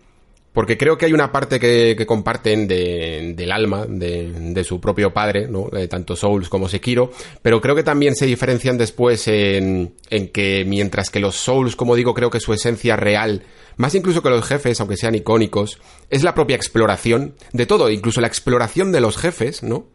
porque 0.54 0.78
creo 0.78 0.98
que 0.98 1.06
hay 1.06 1.14
una 1.14 1.32
parte 1.32 1.60
que, 1.60 2.06
comparten 2.08 2.68
del 2.68 3.52
alma 3.52 3.86
de, 3.88 4.64
su 4.64 4.82
propio 4.82 5.14
padre, 5.14 5.48
¿no? 5.48 5.70
De 5.72 5.88
tanto 5.88 6.16
Souls 6.16 6.50
como 6.50 6.68
Sekiro, 6.68 7.12
pero 7.42 7.62
creo 7.62 7.76
que 7.76 7.84
también 7.84 8.16
se 8.16 8.26
diferencian 8.26 8.78
después 8.78 9.28
en, 9.28 9.94
en 10.10 10.30
que 10.30 10.66
mientras 10.66 11.12
que 11.12 11.20
los 11.20 11.36
Souls, 11.36 11.76
como 11.76 11.96
digo, 11.96 12.14
creo 12.14 12.32
que 12.32 12.40
su 12.40 12.54
esencia 12.54 12.96
real, 12.96 13.44
más 13.76 13.94
incluso 13.94 14.24
que 14.24 14.30
los 14.30 14.46
jefes, 14.46 14.80
aunque 14.80 14.98
sean 14.98 15.14
icónicos, 15.14 15.80
es 16.10 16.24
la 16.24 16.34
propia 16.34 16.56
exploración 16.56 17.36
de 17.54 17.68
todo, 17.68 17.92
incluso 17.92 18.22
la 18.22 18.28
exploración 18.28 18.92
de 18.92 19.02
los 19.02 19.18
jefes, 19.18 19.62
¿no? 19.62 19.86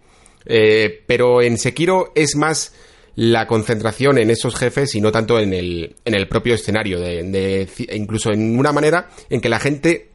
Eh, 0.46 1.02
pero 1.06 1.42
en 1.42 1.58
Sekiro 1.58 2.12
es 2.14 2.36
más 2.36 2.72
la 3.14 3.46
concentración 3.46 4.18
en 4.18 4.30
esos 4.30 4.54
jefes 4.54 4.94
y 4.94 5.00
no 5.00 5.12
tanto 5.12 5.38
en 5.38 5.52
el, 5.52 5.96
en 6.04 6.14
el 6.14 6.28
propio 6.28 6.54
escenario, 6.54 6.98
de, 6.98 7.22
de, 7.24 7.68
incluso 7.94 8.30
en 8.30 8.58
una 8.58 8.72
manera 8.72 9.10
en 9.28 9.40
que 9.40 9.48
la 9.48 9.58
gente 9.58 10.11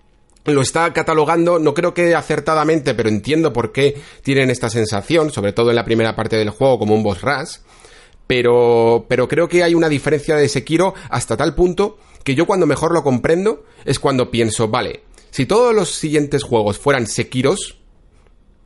lo 0.54 0.62
está 0.62 0.92
catalogando, 0.94 1.60
no 1.60 1.74
creo 1.74 1.94
que 1.94 2.16
acertadamente, 2.16 2.94
pero 2.94 3.10
entiendo 3.10 3.54
por 3.54 3.72
qué 3.72 4.02
tienen 4.24 4.50
esta 4.50 4.70
sensación, 4.70 5.32
sobre 5.32 5.54
todo 5.54 5.70
en 5.70 5.76
la 5.76 5.86
primera 5.86 6.16
parte 6.16 6.38
del 6.38 6.50
juego 6.50 6.80
como 6.80 6.96
un 6.96 7.04
boss 7.04 7.22
rush. 7.22 7.58
Pero, 8.28 9.06
pero 9.08 9.28
creo 9.28 9.48
que 9.48 9.64
hay 9.64 9.74
una 9.74 9.90
diferencia 9.90 10.36
de 10.36 10.50
Sekiro 10.50 10.94
hasta 11.10 11.38
tal 11.38 11.56
punto 11.56 11.98
que 12.24 12.36
yo 12.36 12.46
cuando 12.46 12.66
mejor 12.66 12.94
lo 12.94 13.04
comprendo 13.04 13.64
es 13.86 14.00
cuando 14.00 14.30
pienso, 14.30 14.68
vale, 14.68 15.04
si 15.32 15.46
todos 15.46 15.74
los 15.74 15.90
siguientes 15.90 16.44
juegos 16.44 16.78
fueran 16.78 17.08
Sekiros 17.08 17.78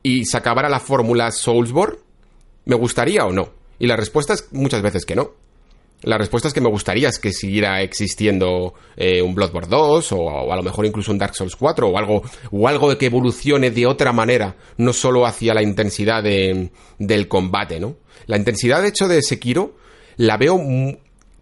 y 0.01 0.25
se 0.25 0.37
acabara 0.37 0.69
la 0.69 0.79
fórmula 0.79 1.31
Soulsborne, 1.31 1.99
¿me 2.65 2.75
gustaría 2.75 3.25
o 3.25 3.31
no? 3.31 3.49
Y 3.77 3.87
la 3.87 3.97
respuesta 3.97 4.33
es 4.33 4.47
muchas 4.51 4.81
veces 4.81 5.05
que 5.05 5.15
no. 5.15 5.31
La 6.03 6.17
respuesta 6.17 6.47
es 6.47 6.53
que 6.53 6.61
me 6.61 6.69
gustaría 6.69 7.09
es 7.09 7.19
que 7.19 7.31
siguiera 7.31 7.81
existiendo 7.81 8.73
eh, 8.95 9.21
un 9.21 9.35
Bloodborne 9.35 9.69
2 9.69 10.11
o, 10.13 10.51
a 10.51 10.55
lo 10.55 10.63
mejor 10.63 10.85
incluso 10.85 11.11
un 11.11 11.19
Dark 11.19 11.35
Souls 11.35 11.55
4 11.55 11.87
o 11.87 11.97
algo, 11.97 12.23
o 12.51 12.67
algo 12.67 12.97
que 12.97 13.05
evolucione 13.05 13.69
de 13.69 13.85
otra 13.85 14.11
manera, 14.11 14.55
no 14.77 14.93
solo 14.93 15.25
hacia 15.25 15.53
la 15.53 15.61
intensidad 15.61 16.23
del 16.23 17.27
combate, 17.27 17.79
¿no? 17.79 17.97
La 18.25 18.37
intensidad, 18.37 18.81
de 18.81 18.87
hecho, 18.87 19.07
de 19.07 19.21
Sekiro 19.21 19.75
la 20.17 20.37
veo 20.37 20.59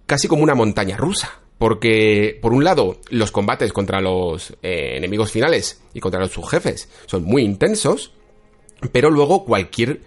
casi 0.05 0.27
como 0.27 0.43
una 0.43 0.55
montaña 0.55 0.97
rusa. 0.97 1.39
Porque, 1.57 2.39
por 2.41 2.53
un 2.53 2.63
lado, 2.63 3.01
los 3.09 3.31
combates 3.31 3.73
contra 3.73 3.99
los 3.99 4.51
eh, 4.63 4.93
enemigos 4.95 5.29
finales 5.29 5.81
y 5.93 5.99
contra 5.99 6.21
los 6.21 6.31
subjefes 6.31 6.87
son 7.05 7.25
muy 7.25 7.43
intensos, 7.43 8.13
pero 8.93 9.11
luego 9.11 9.43
cualquier 9.43 9.99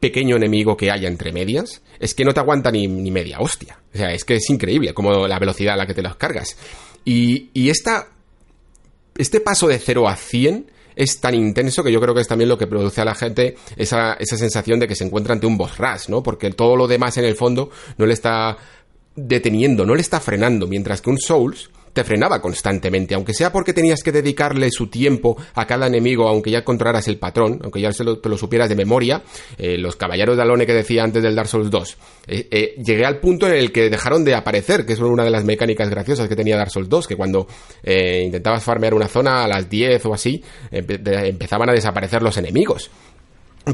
pequeño 0.00 0.36
enemigo 0.36 0.76
que 0.76 0.90
haya 0.90 1.08
entre 1.08 1.32
medias, 1.32 1.82
es 1.98 2.14
que 2.14 2.24
no 2.24 2.32
te 2.32 2.40
aguanta 2.40 2.70
ni, 2.70 2.88
media 2.88 3.40
hostia. 3.40 3.78
O 3.94 3.96
sea, 3.96 4.12
es 4.12 4.24
que 4.24 4.36
es 4.36 4.50
increíble 4.50 4.94
como 4.94 5.26
la 5.26 5.38
velocidad 5.38 5.74
a 5.74 5.76
la 5.76 5.86
que 5.86 5.94
te 5.94 6.02
los 6.02 6.16
cargas. 6.16 6.56
Y, 7.04 7.50
y 7.52 7.70
esta, 7.70 8.08
este 9.16 9.40
paso 9.40 9.66
de 9.68 9.78
0 9.78 10.08
a 10.08 10.16
100 10.16 10.70
es 10.94 11.20
tan 11.20 11.34
intenso 11.34 11.84
que 11.84 11.92
yo 11.92 12.00
creo 12.00 12.14
que 12.14 12.20
es 12.20 12.28
también 12.28 12.48
lo 12.48 12.58
que 12.58 12.66
produce 12.66 13.00
a 13.00 13.04
la 13.04 13.14
gente 13.14 13.56
esa, 13.76 14.14
esa 14.14 14.36
sensación 14.36 14.80
de 14.80 14.88
que 14.88 14.96
se 14.96 15.04
encuentra 15.04 15.32
ante 15.32 15.46
un 15.46 15.56
boss 15.56 15.78
rush, 15.78 16.08
¿no? 16.08 16.24
Porque 16.24 16.50
todo 16.50 16.76
lo 16.76 16.88
demás 16.88 17.16
en 17.18 17.24
el 17.24 17.36
fondo 17.36 17.70
no 17.96 18.06
le 18.06 18.14
está 18.14 18.58
deteniendo, 19.14 19.86
no 19.86 19.94
le 19.94 20.00
está 20.00 20.20
frenando, 20.20 20.66
mientras 20.66 21.00
que 21.00 21.10
un 21.10 21.18
Souls 21.18 21.70
frenaba 22.04 22.40
constantemente, 22.40 23.14
aunque 23.14 23.34
sea 23.34 23.52
porque 23.52 23.72
tenías 23.72 24.02
que 24.02 24.12
dedicarle 24.12 24.70
su 24.70 24.88
tiempo 24.88 25.36
a 25.54 25.66
cada 25.66 25.86
enemigo, 25.86 26.28
aunque 26.28 26.50
ya 26.50 26.58
encontraras 26.58 27.08
el 27.08 27.18
patrón, 27.18 27.60
aunque 27.62 27.80
ya 27.80 27.90
te 27.90 28.28
lo 28.28 28.38
supieras 28.38 28.68
de 28.68 28.76
memoria, 28.76 29.22
eh, 29.56 29.78
los 29.78 29.96
caballeros 29.96 30.36
de 30.36 30.42
Alone 30.42 30.66
que 30.66 30.74
decía 30.74 31.04
antes 31.04 31.22
del 31.22 31.34
Dark 31.34 31.48
Souls 31.48 31.70
2, 31.70 31.96
eh, 32.26 32.48
eh, 32.50 32.74
llegué 32.82 33.04
al 33.04 33.20
punto 33.20 33.46
en 33.46 33.54
el 33.54 33.72
que 33.72 33.90
dejaron 33.90 34.24
de 34.24 34.34
aparecer, 34.34 34.84
que 34.84 34.92
es 34.92 35.00
una 35.00 35.24
de 35.24 35.30
las 35.30 35.44
mecánicas 35.44 35.88
graciosas 35.88 36.28
que 36.28 36.36
tenía 36.36 36.56
Dark 36.56 36.70
Souls 36.70 36.88
2, 36.88 37.06
que 37.06 37.16
cuando 37.16 37.46
intentabas 37.84 38.64
farmear 38.64 38.94
una 38.94 39.08
zona 39.08 39.44
a 39.44 39.48
las 39.48 39.68
10 39.68 40.04
o 40.06 40.14
así, 40.14 40.42
empezaban 40.70 41.68
a 41.70 41.72
desaparecer 41.72 42.22
los 42.22 42.36
enemigos. 42.36 42.90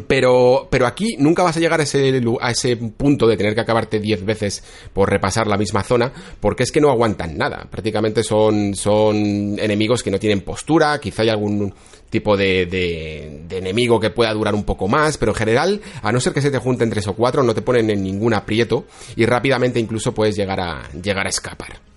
Pero, 0.03 0.69
pero 0.71 0.87
aquí 0.87 1.17
nunca 1.19 1.43
vas 1.43 1.57
a 1.57 1.61
llegar 1.61 1.81
a 1.81 1.85
ese, 1.85 2.77
punto 2.77 3.27
de 3.27 3.37
tener 3.37 3.55
que 3.55 3.61
acabarte 3.61 4.01
10 4.01 4.25
veces 4.25 4.65
por 4.93 5.11
repasar 5.11 5.47
la 5.47 5.57
misma 5.57 5.83
zona, 5.83 6.13
porque 6.41 6.63
es 6.63 6.73
que 6.73 6.81
no 6.81 6.91
aguantan 6.91 7.37
nada. 7.37 7.67
Prácticamente 7.71 8.23
son, 8.23 8.75
son 8.75 9.59
enemigos 9.59 10.03
que 10.03 10.11
no 10.11 10.19
tienen 10.19 10.41
postura, 10.41 10.99
quizá 10.99 11.23
hay 11.23 11.29
algún 11.29 11.73
tipo 12.11 12.37
de, 12.37 12.67
de, 12.67 13.43
de, 13.49 13.59
enemigo 13.59 13.99
que 13.99 14.11
pueda 14.11 14.33
durar 14.33 14.55
un 14.55 14.65
poco 14.65 14.87
más, 14.87 15.19
pero 15.19 15.33
en 15.33 15.37
general, 15.37 15.81
a 16.03 16.13
no 16.13 16.21
ser 16.21 16.33
que 16.33 16.41
se 16.41 16.51
te 16.51 16.59
junten 16.59 16.91
tres 16.91 17.09
o 17.09 17.15
cuatro, 17.15 17.43
no 17.43 17.55
te 17.55 17.63
ponen 17.63 17.91
en 17.91 18.03
ningún 18.03 18.35
aprieto 18.35 18.85
y 19.17 19.27
rápidamente 19.27 19.81
incluso 19.81 20.15
puedes 20.15 20.37
llegar 20.37 20.61
a, 20.61 20.89
llegar 20.93 21.27
a 21.27 21.31
escapar. 21.31 21.94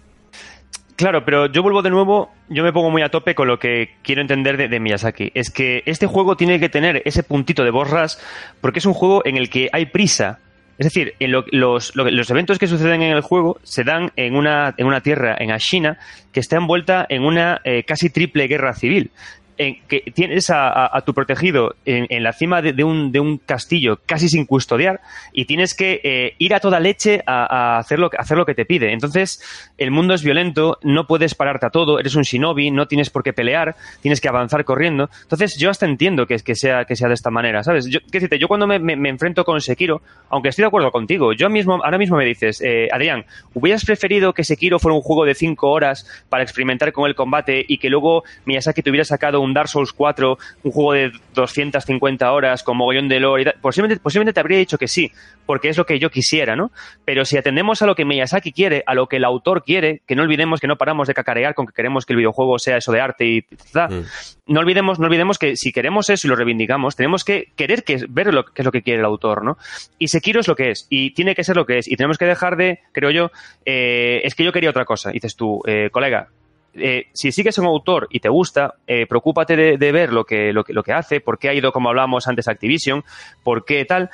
Claro, 0.97 1.23
pero 1.23 1.45
yo 1.45 1.61
vuelvo 1.61 1.83
de 1.83 1.91
nuevo, 1.91 2.31
yo 2.49 2.63
me 2.63 2.73
pongo 2.73 2.89
muy 2.89 3.03
a 3.03 3.09
tope 3.09 3.35
con 3.35 3.47
lo 3.47 3.59
que 3.59 3.97
quiero 4.01 4.19
entender 4.19 4.57
de, 4.57 4.79
Miyazaki. 4.79 5.31
Es 5.35 5.51
que 5.51 5.83
este 5.85 6.07
juego 6.07 6.35
tiene 6.35 6.59
que 6.59 6.69
tener 6.69 7.03
ese 7.05 7.21
puntito 7.21 7.63
de 7.63 7.69
boss 7.69 7.91
rush 7.91 8.13
porque 8.61 8.79
es 8.79 8.85
un 8.87 8.95
juego 8.95 9.21
en 9.23 9.37
el 9.37 9.47
que 9.51 9.69
hay 9.71 9.85
prisa. 9.85 10.39
Es 10.79 10.85
decir, 10.87 11.13
en 11.19 11.31
los, 11.31 11.95
los, 11.95 12.29
eventos 12.31 12.57
que 12.57 12.65
suceden 12.65 13.03
en 13.03 13.15
el 13.15 13.21
juego 13.21 13.59
se 13.61 13.83
dan 13.83 14.11
en 14.15 14.35
una, 14.35 14.73
en 14.75 14.87
una 14.87 15.01
tierra, 15.01 15.35
en 15.37 15.51
Ashina, 15.51 15.99
que 16.31 16.39
está 16.39 16.57
envuelta 16.57 17.05
en 17.07 17.23
una 17.23 17.61
eh, 17.63 17.83
casi 17.83 18.09
triple 18.09 18.47
guerra 18.47 18.73
civil 18.73 19.11
que 19.57 20.11
tienes 20.13 20.51
a, 20.51 21.01
tu 21.05 21.13
protegido 21.13 21.75
en, 21.85 22.23
la 22.23 22.31
cima 22.31 22.61
de, 22.61 22.83
un, 22.83 23.11
de, 23.11 23.19
un, 23.19 23.37
castillo 23.39 23.99
casi 24.05 24.29
sin 24.29 24.45
custodiar 24.45 25.01
y 25.33 25.45
tienes 25.45 25.73
que 25.73 25.99
eh, 26.03 26.35
ir 26.37 26.53
a 26.53 26.59
toda 26.59 26.79
leche 26.79 27.23
a, 27.25 27.77
hacer 27.77 27.97
lo, 27.99 28.09
hacer 28.17 28.37
lo, 28.37 28.45
que 28.45 28.53
te 28.53 28.65
pide. 28.65 28.93
Entonces, 28.93 29.41
el 29.77 29.91
mundo 29.91 30.13
es 30.13 30.23
violento, 30.23 30.77
no 30.83 31.07
puedes 31.07 31.33
pararte 31.33 31.65
a 31.65 31.69
todo, 31.69 31.99
eres 31.99 32.15
un 32.15 32.23
shinobi, 32.23 32.71
no 32.71 32.87
tienes 32.87 33.09
por 33.09 33.23
qué 33.23 33.33
pelear, 33.33 33.75
tienes 34.01 34.21
que 34.21 34.29
avanzar 34.29 34.63
corriendo. 34.63 35.09
Entonces, 35.23 35.57
yo 35.57 35.69
hasta 35.69 35.85
entiendo 35.85 36.27
que, 36.27 36.37
que, 36.37 36.55
sea, 36.55 36.85
que 36.85 36.95
sea 36.95 37.07
de 37.07 37.15
esta 37.15 37.31
manera, 37.31 37.63
¿sabes? 37.63 37.87
Yo, 37.87 37.99
¿qué 37.99 38.19
decirte? 38.19 38.37
yo 38.39 38.47
cuando 38.47 38.67
me, 38.67 38.79
me, 38.79 39.09
enfrento 39.09 39.43
con 39.43 39.59
Sekiro, 39.61 40.01
aunque 40.29 40.49
estoy 40.49 40.63
de 40.63 40.67
acuerdo 40.67 40.91
contigo, 40.91 41.33
yo 41.33 41.49
mismo, 41.49 41.83
ahora 41.83 41.97
mismo 41.97 42.17
me 42.17 42.25
dices, 42.25 42.61
eh, 42.61 42.89
Adrián, 42.91 43.25
¿hubieras 43.53 43.85
preferido 43.85 44.33
que 44.33 44.43
Sekiro 44.43 44.79
fuera 44.79 44.95
un 44.95 45.01
juego 45.01 45.25
de 45.25 45.33
5 45.33 45.67
horas 45.67 46.07
para 46.29 46.43
experimentar 46.43 46.91
con 46.91 47.07
el 47.07 47.15
combate 47.15 47.65
y 47.67 47.77
que 47.77 47.89
luego 47.89 48.23
Miyazaki 48.45 48.81
te 48.81 48.89
hubiera 48.89 49.05
sacado 49.05 49.41
un 49.41 49.46
un 49.47 49.53
Dark 49.53 49.69
Souls 49.69 49.93
4, 49.93 50.37
un 50.63 50.71
juego 50.71 50.93
de 50.93 51.11
250 51.33 52.31
horas 52.31 52.63
con 52.63 52.77
mogollón 52.77 53.07
de 53.07 53.19
lore, 53.19 53.53
posiblemente, 53.61 54.01
posiblemente 54.01 54.33
te 54.33 54.39
habría 54.39 54.59
dicho 54.59 54.77
que 54.77 54.87
sí, 54.87 55.11
porque 55.45 55.69
es 55.69 55.77
lo 55.77 55.85
que 55.85 55.99
yo 55.99 56.09
quisiera, 56.09 56.55
¿no? 56.55 56.71
Pero 57.05 57.25
si 57.25 57.37
atendemos 57.37 57.81
a 57.81 57.85
lo 57.85 57.95
que 57.95 58.05
Miyazaki 58.05 58.51
quiere, 58.51 58.83
a 58.85 58.93
lo 58.93 59.07
que 59.07 59.17
el 59.17 59.25
autor 59.25 59.63
quiere, 59.63 60.01
que 60.05 60.15
no 60.15 60.23
olvidemos 60.23 60.59
que 60.59 60.67
no 60.67 60.75
paramos 60.75 61.07
de 61.07 61.13
cacarear 61.13 61.55
con 61.55 61.65
que 61.65 61.73
queremos 61.73 62.05
que 62.05 62.13
el 62.13 62.17
videojuego 62.17 62.59
sea 62.59 62.77
eso 62.77 62.91
de 62.91 63.01
arte 63.01 63.25
y 63.25 63.41
mm. 63.41 64.03
no 64.47 64.59
olvidemos, 64.59 64.99
no 64.99 65.05
olvidemos 65.05 65.37
que 65.39 65.55
si 65.55 65.71
queremos 65.71 66.09
eso 66.09 66.27
y 66.27 66.29
lo 66.29 66.35
reivindicamos, 66.35 66.95
tenemos 66.95 67.23
que 67.23 67.51
querer 67.55 67.83
que, 67.83 68.05
ver 68.09 68.33
lo, 68.33 68.45
qué 68.45 68.61
es 68.61 68.65
lo 68.65 68.71
que 68.71 68.81
quiere 68.81 68.99
el 68.99 69.05
autor, 69.05 69.43
¿no? 69.43 69.57
Y 69.97 70.09
Sekiro 70.09 70.39
es 70.39 70.47
lo 70.47 70.55
que 70.55 70.71
es, 70.71 70.87
y 70.89 71.11
tiene 71.11 71.35
que 71.35 71.43
ser 71.43 71.55
lo 71.55 71.65
que 71.65 71.79
es, 71.79 71.87
y 71.87 71.95
tenemos 71.95 72.17
que 72.17 72.25
dejar 72.25 72.57
de, 72.57 72.79
creo 72.91 73.11
yo, 73.11 73.31
eh, 73.65 74.21
es 74.23 74.35
que 74.35 74.43
yo 74.43 74.51
quería 74.51 74.69
otra 74.69 74.85
cosa. 74.85 75.11
dices 75.11 75.35
tú, 75.35 75.61
eh, 75.65 75.89
colega, 75.91 76.29
eh, 76.77 77.07
si 77.13 77.31
sigues 77.31 77.57
un 77.57 77.65
autor 77.65 78.07
y 78.11 78.19
te 78.19 78.29
gusta, 78.29 78.75
eh, 78.85 79.05
preocúpate 79.07 79.77
de, 79.77 79.91
ver 79.91 80.13
lo 80.13 80.23
que, 80.23 80.53
lo, 80.53 80.63
que, 80.63 80.73
lo 80.73 80.83
que 80.83 80.93
hace, 80.93 81.19
por 81.19 81.39
qué 81.39 81.49
ha 81.49 81.53
ido, 81.53 81.71
como 81.71 81.89
hablamos 81.89 82.27
antes, 82.27 82.47
Activision, 82.47 83.03
por 83.43 83.65
qué 83.65 83.85
tal. 83.85 84.09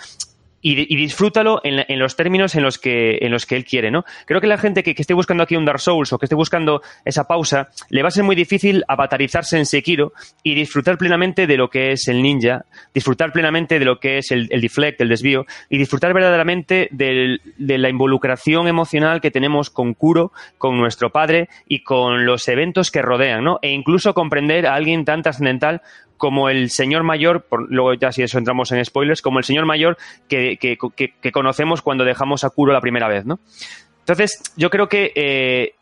Y, 0.66 0.95
disfrútalo 0.95 1.59
en, 1.64 1.99
los 1.99 2.16
términos 2.16 2.55
en 2.55 2.64
los 2.64 2.80
que 2.80 3.18
en 3.22 3.32
los 3.32 3.45
que 3.45 3.57
él 3.57 3.66
quiere, 3.66 3.91
¿no? 3.91 4.05
Creo 4.26 4.39
que 4.39 4.47
la 4.47 4.57
gente 4.57 4.82
que, 4.82 4.95
esté 4.97 5.14
buscando 5.14 5.43
aquí 5.43 5.57
un 5.57 5.66
Dark 5.66 5.82
Souls 5.82 6.14
o 6.14 6.18
que 6.18 6.26
esté 6.26 6.36
buscando 6.36 6.82
esa 7.03 7.26
pausa, 7.26 7.68
le 7.89 8.01
va 8.01 8.07
a 8.07 8.11
ser 8.11 8.24
muy 8.24 8.36
difícil 8.36 8.84
avatarizarse 8.88 9.57
en 9.57 9.66
Sekiro 9.66 10.14
y 10.41 10.55
disfrutar 10.55 10.97
plenamente 10.97 11.47
de 11.47 11.57
lo 11.57 11.70
que 11.70 11.91
es 11.91 12.07
el 12.07 12.24
ninja, 12.24 12.66
disfrutar 12.93 13.34
plenamente 13.34 13.78
de 13.78 13.86
lo 13.86 13.99
que 13.99 14.20
es 14.20 14.32
el, 14.32 14.47
deflect, 14.47 15.01
el 15.01 15.09
desvío, 15.09 15.45
y 15.70 15.78
disfrutar 15.78 16.14
verdaderamente 16.14 16.88
de 16.91 17.38
la 17.78 17.89
involucración 17.89 18.70
emocional 18.70 19.20
que 19.20 19.32
tenemos 19.32 19.70
con 19.70 19.93
Kuro, 19.93 20.32
con 20.57 20.78
nuestro 20.78 21.09
padre 21.09 21.49
y 21.68 21.84
con 21.84 22.26
los 22.26 22.47
eventos 22.47 22.89
que 22.89 23.01
rodean, 23.01 23.43
¿no? 23.43 23.59
E 23.61 23.72
incluso 23.72 24.14
comprender 24.14 24.66
a 24.66 24.76
alguien 24.76 25.03
tan 25.03 25.24
trascendental 25.24 25.82
como 26.24 26.47
el 26.47 26.69
señor 26.69 27.03
mayor, 27.03 27.45
luego 27.67 27.95
ya 27.95 28.13
si 28.13 28.24
eso 28.24 28.38
entramos 28.38 28.71
en 28.71 28.86
spoilers, 28.86 29.21
como 29.21 29.39
el 29.39 29.43
señor 29.43 29.65
mayor 29.65 29.97
que, 30.30 30.78
conocemos 31.34 31.82
cuando 31.82 32.05
dejamos 32.05 32.45
a 32.45 32.49
Kuro 32.49 32.71
la 32.71 32.80
primera 32.80 33.09
vez, 33.09 33.26
¿no? 33.26 33.41
Entonces, 33.99 34.41
yo 34.55 34.69
creo 34.69 34.88
que 34.88 35.11
eh, 35.15 35.76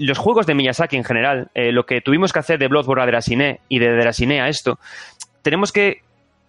los 0.00 0.18
juegos 0.18 0.46
de 0.46 0.56
Miyazaki 0.56 0.96
en 0.96 1.04
general, 1.04 1.48
eh, 1.54 1.70
lo 1.70 1.86
que 1.86 2.00
tuvimos 2.00 2.32
que 2.32 2.40
hacer 2.40 2.58
de 2.58 2.66
Bloodborne 2.66 3.04
a 3.04 3.06
Derasiné 3.06 3.60
y 3.68 3.78
de 3.78 3.92
Derasiné 3.92 4.40
a 4.40 4.48
esto, 4.48 4.80
tenemos 5.42 5.70
que 5.70 6.00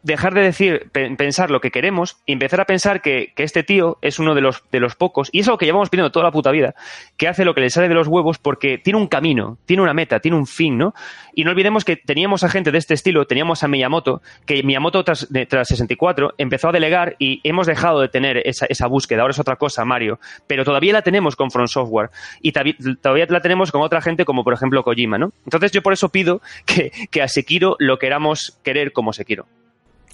dejar 0.06 0.36
de 0.36 0.42
decir, 0.42 0.92
pensar 0.92 1.50
lo 1.50 1.60
que 1.60 1.72
queremos 1.72 2.18
y 2.28 2.34
empezar 2.34 2.62
a 2.62 2.66
pensar 2.66 3.02
que, 3.02 3.34
este 3.38 3.64
tío 3.64 3.98
es 4.02 4.20
uno 4.20 4.36
de 4.36 4.42
los, 4.42 4.64
de 4.72 4.80
los 4.80 4.96
pocos, 4.96 5.30
y 5.32 5.40
es 5.40 5.48
lo 5.48 5.58
que 5.58 5.66
llevamos 5.66 5.90
pidiendo 5.90 6.12
toda 6.12 6.26
la 6.26 6.32
puta 6.32 6.52
vida, 6.52 6.76
que 7.18 7.28
hace 7.28 7.44
lo 7.44 7.54
que 7.56 7.62
le 7.62 7.70
sale 7.70 7.88
de 7.88 7.96
los 7.96 8.08
huevos 8.08 8.38
porque 8.38 8.78
tiene 8.78 9.00
un 9.00 9.08
camino, 9.08 9.58
tiene 9.66 9.82
una 9.82 9.94
meta, 9.94 10.20
tiene 10.20 10.38
un 10.38 10.46
fin, 10.46 10.78
¿no? 10.78 10.94
Y 11.34 11.44
no 11.44 11.52
olvidemos 11.52 11.84
que 11.84 11.96
teníamos 11.96 12.44
a 12.44 12.50
gente 12.50 12.72
de 12.72 12.78
este 12.78 12.94
estilo, 12.94 13.26
teníamos 13.26 13.64
a 13.64 13.68
Miyamoto, 13.68 14.22
que 14.46 14.62
Miyamoto 14.62 15.04
tras, 15.04 15.28
tras 15.50 15.68
64 15.68 16.34
empezó 16.38 16.70
a 16.70 16.72
delegar 16.72 17.16
y 17.18 17.42
hemos 17.44 17.66
dejado 17.66 18.00
de 18.02 18.08
tener 18.08 18.42
esa, 18.46 18.68
esa, 18.70 18.86
búsqueda, 18.88 19.22
ahora 19.22 19.32
es 19.32 19.40
otra 19.40 19.56
cosa, 19.56 19.86
Mario, 19.86 20.20
pero 20.46 20.64
todavía 20.64 20.94
la 20.94 21.02
tenemos 21.02 21.36
con 21.36 21.50
Front 21.50 21.70
Software 21.70 22.12
y 22.42 22.52
todavía 22.52 23.26
la 23.28 23.42
tenemos 23.42 23.72
con 23.72 23.82
otra 23.82 24.02
gente 24.02 24.24
como 24.24 24.44
por 24.44 24.54
ejemplo 24.54 24.84
Kojima, 24.84 25.18
¿no? 25.18 25.32
Entonces 25.46 25.72
yo 25.72 25.82
por 25.82 25.94
eso 25.94 26.10
pido 26.10 26.42
que, 26.66 26.92
que 27.10 27.24
a 27.24 27.28
Sekiro 27.28 27.76
lo 27.80 27.98
queramos 27.98 28.60
querer 28.64 28.92
como 28.92 29.12
Sekiro. 29.12 29.48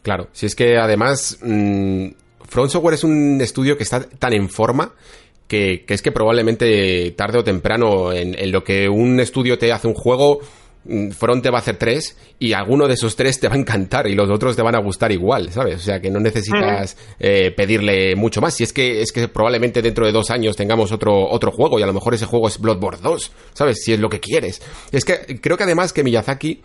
Claro, 0.02 0.28
si 0.32 0.46
es 0.46 0.56
que 0.56 0.78
además 0.78 1.38
mm, 1.42 2.08
Front 2.48 2.72
Software 2.72 2.96
es 2.96 3.04
un 3.04 3.40
estudio 3.42 3.78
que 3.78 3.84
está 3.84 4.02
tan 4.02 4.34
en 4.34 4.50
forma 4.50 4.94
que, 5.52 5.86
es 5.88 6.02
que 6.02 6.14
probablemente 6.14 7.12
tarde 7.12 7.40
o 7.40 7.44
temprano 7.44 8.14
en, 8.14 8.52
lo 8.52 8.64
que 8.64 8.88
un 8.88 9.20
estudio 9.20 9.58
te 9.58 9.74
hace 9.74 9.86
un 9.86 9.94
juego, 9.94 10.40
mm, 10.86 11.10
Front 11.10 11.44
te 11.44 11.50
va 11.50 11.58
a 11.58 11.62
hacer 11.62 11.76
tres 11.76 12.18
y 12.40 12.54
alguno 12.54 12.88
de 12.88 12.94
esos 12.94 13.18
tres 13.18 13.38
te 13.38 13.50
va 13.50 13.56
a 13.56 13.58
encantar 13.58 14.08
y 14.08 14.16
los 14.16 14.30
otros 14.30 14.56
te 14.56 14.62
van 14.62 14.76
a 14.76 14.80
gustar 14.80 15.12
igual, 15.12 15.52
¿sabes? 15.52 15.76
O 15.76 15.80
sea 15.80 16.00
que 16.00 16.10
no 16.10 16.22
necesitas 16.22 16.96
eh, 17.20 17.52
pedirle 17.52 18.16
mucho 18.16 18.40
más. 18.40 18.56
Si 18.56 18.64
es 18.64 18.72
que 18.72 19.02
es 19.02 19.12
que 19.12 19.28
probablemente 19.28 19.82
dentro 19.82 20.06
de 20.06 20.14
dos 20.14 20.32
años 20.32 20.56
tengamos 20.56 20.94
otro, 20.94 21.30
otro 21.30 21.52
juego 21.52 21.78
y 21.80 21.84
a 21.84 21.88
lo 21.88 21.94
mejor 21.94 22.14
ese 22.14 22.26
juego 22.26 22.48
es 22.48 22.58
Bloodborne 22.58 23.02
2, 23.04 23.32
¿sabes? 23.54 23.84
Si 23.84 23.92
es 23.92 24.00
lo 24.00 24.10
que 24.10 24.22
quieres. 24.22 24.62
Es 24.94 25.04
que 25.04 25.40
creo 25.42 25.58
que 25.58 25.64
además 25.66 25.92
que 25.92 26.04
Miyazaki 26.04 26.62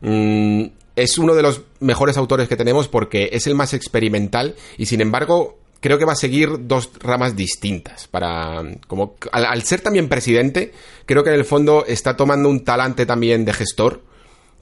mm, 0.00 0.64
es 1.02 1.18
uno 1.18 1.34
de 1.34 1.42
los 1.42 1.62
mejores 1.80 2.16
autores 2.16 2.48
que 2.48 2.56
tenemos 2.56 2.88
porque 2.88 3.30
es 3.32 3.46
el 3.46 3.54
más 3.54 3.74
experimental 3.74 4.54
y 4.78 4.86
sin 4.86 5.00
embargo 5.00 5.58
creo 5.80 5.98
que 5.98 6.04
va 6.04 6.12
a 6.12 6.16
seguir 6.16 6.50
dos 6.66 6.90
ramas 7.00 7.36
distintas 7.36 8.06
para 8.08 8.62
como 8.86 9.16
al, 9.32 9.62
ser 9.62 9.80
también 9.80 10.08
presidente 10.08 10.72
creo 11.06 11.24
que 11.24 11.30
en 11.30 11.36
el 11.36 11.44
fondo 11.44 11.84
está 11.86 12.16
tomando 12.16 12.48
un 12.48 12.64
talante 12.64 13.06
también 13.06 13.44
de 13.44 13.52
gestor 13.52 14.02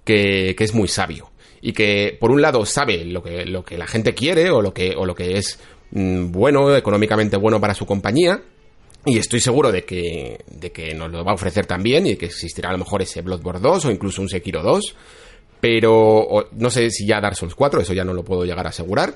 que, 0.04 0.56
es 0.58 0.74
muy 0.74 0.88
sabio 0.88 1.30
y 1.60 1.72
que 1.72 2.16
por 2.18 2.30
un 2.30 2.40
lado 2.40 2.64
sabe 2.64 3.04
lo 3.04 3.22
que, 3.22 3.44
lo 3.44 3.64
que 3.64 3.76
la 3.76 3.86
gente 3.86 4.14
quiere 4.14 4.50
o 4.50 4.62
lo 4.62 4.72
que, 4.72 4.94
o 4.96 5.04
lo 5.04 5.14
que 5.14 5.36
es 5.36 5.58
mm, 5.90 6.30
bueno, 6.30 6.74
económicamente 6.74 7.36
bueno 7.36 7.60
para 7.60 7.74
su 7.74 7.84
compañía 7.84 8.40
y 9.04 9.18
estoy 9.18 9.40
seguro 9.40 9.70
de 9.72 9.84
que, 9.84 10.44
de 10.46 10.72
que 10.72 10.94
nos 10.94 11.10
lo 11.10 11.24
va 11.24 11.32
a 11.32 11.34
ofrecer 11.34 11.66
también 11.66 12.06
y 12.06 12.16
que 12.16 12.26
existirá 12.26 12.70
a 12.70 12.72
lo 12.72 12.78
mejor 12.78 13.02
ese 13.02 13.22
Bloodborne 13.22 13.60
2 13.60 13.84
o 13.84 13.90
incluso 13.90 14.22
un 14.22 14.28
Sekiro 14.28 14.62
2 14.62 14.94
pero 15.60 16.48
no 16.52 16.70
sé 16.70 16.90
si 16.90 17.06
ya 17.06 17.20
Dark 17.20 17.36
Souls 17.36 17.54
4, 17.54 17.80
eso 17.80 17.92
ya 17.92 18.04
no 18.04 18.14
lo 18.14 18.24
puedo 18.24 18.44
llegar 18.44 18.66
a 18.66 18.70
asegurar. 18.70 19.14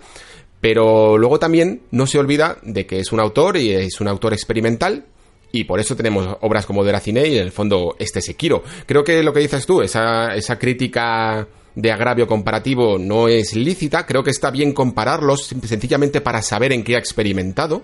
Pero 0.60 1.18
luego 1.18 1.40
también 1.40 1.82
no 1.90 2.06
se 2.06 2.18
olvida 2.18 2.58
de 2.62 2.86
que 2.86 3.00
es 3.00 3.10
un 3.10 3.18
autor 3.18 3.56
y 3.56 3.72
es 3.72 4.00
un 4.00 4.06
autor 4.06 4.32
experimental. 4.32 5.06
Y 5.50 5.64
por 5.64 5.80
eso 5.80 5.96
tenemos 5.96 6.36
obras 6.40 6.66
como 6.66 6.84
Deracine 6.84 7.26
y 7.26 7.36
en 7.36 7.42
el 7.42 7.52
fondo 7.52 7.96
este 7.98 8.22
Sekiro. 8.22 8.62
Creo 8.86 9.02
que 9.04 9.22
lo 9.22 9.32
que 9.32 9.40
dices 9.40 9.66
tú, 9.66 9.82
esa, 9.82 10.34
esa 10.34 10.58
crítica 10.58 11.46
de 11.74 11.90
agravio 11.90 12.26
comparativo 12.26 12.96
no 12.98 13.28
es 13.28 13.54
lícita. 13.56 14.06
Creo 14.06 14.22
que 14.22 14.30
está 14.30 14.50
bien 14.50 14.72
compararlos 14.72 15.52
sencillamente 15.64 16.20
para 16.20 16.42
saber 16.42 16.72
en 16.72 16.84
qué 16.84 16.94
ha 16.94 17.00
experimentado. 17.00 17.82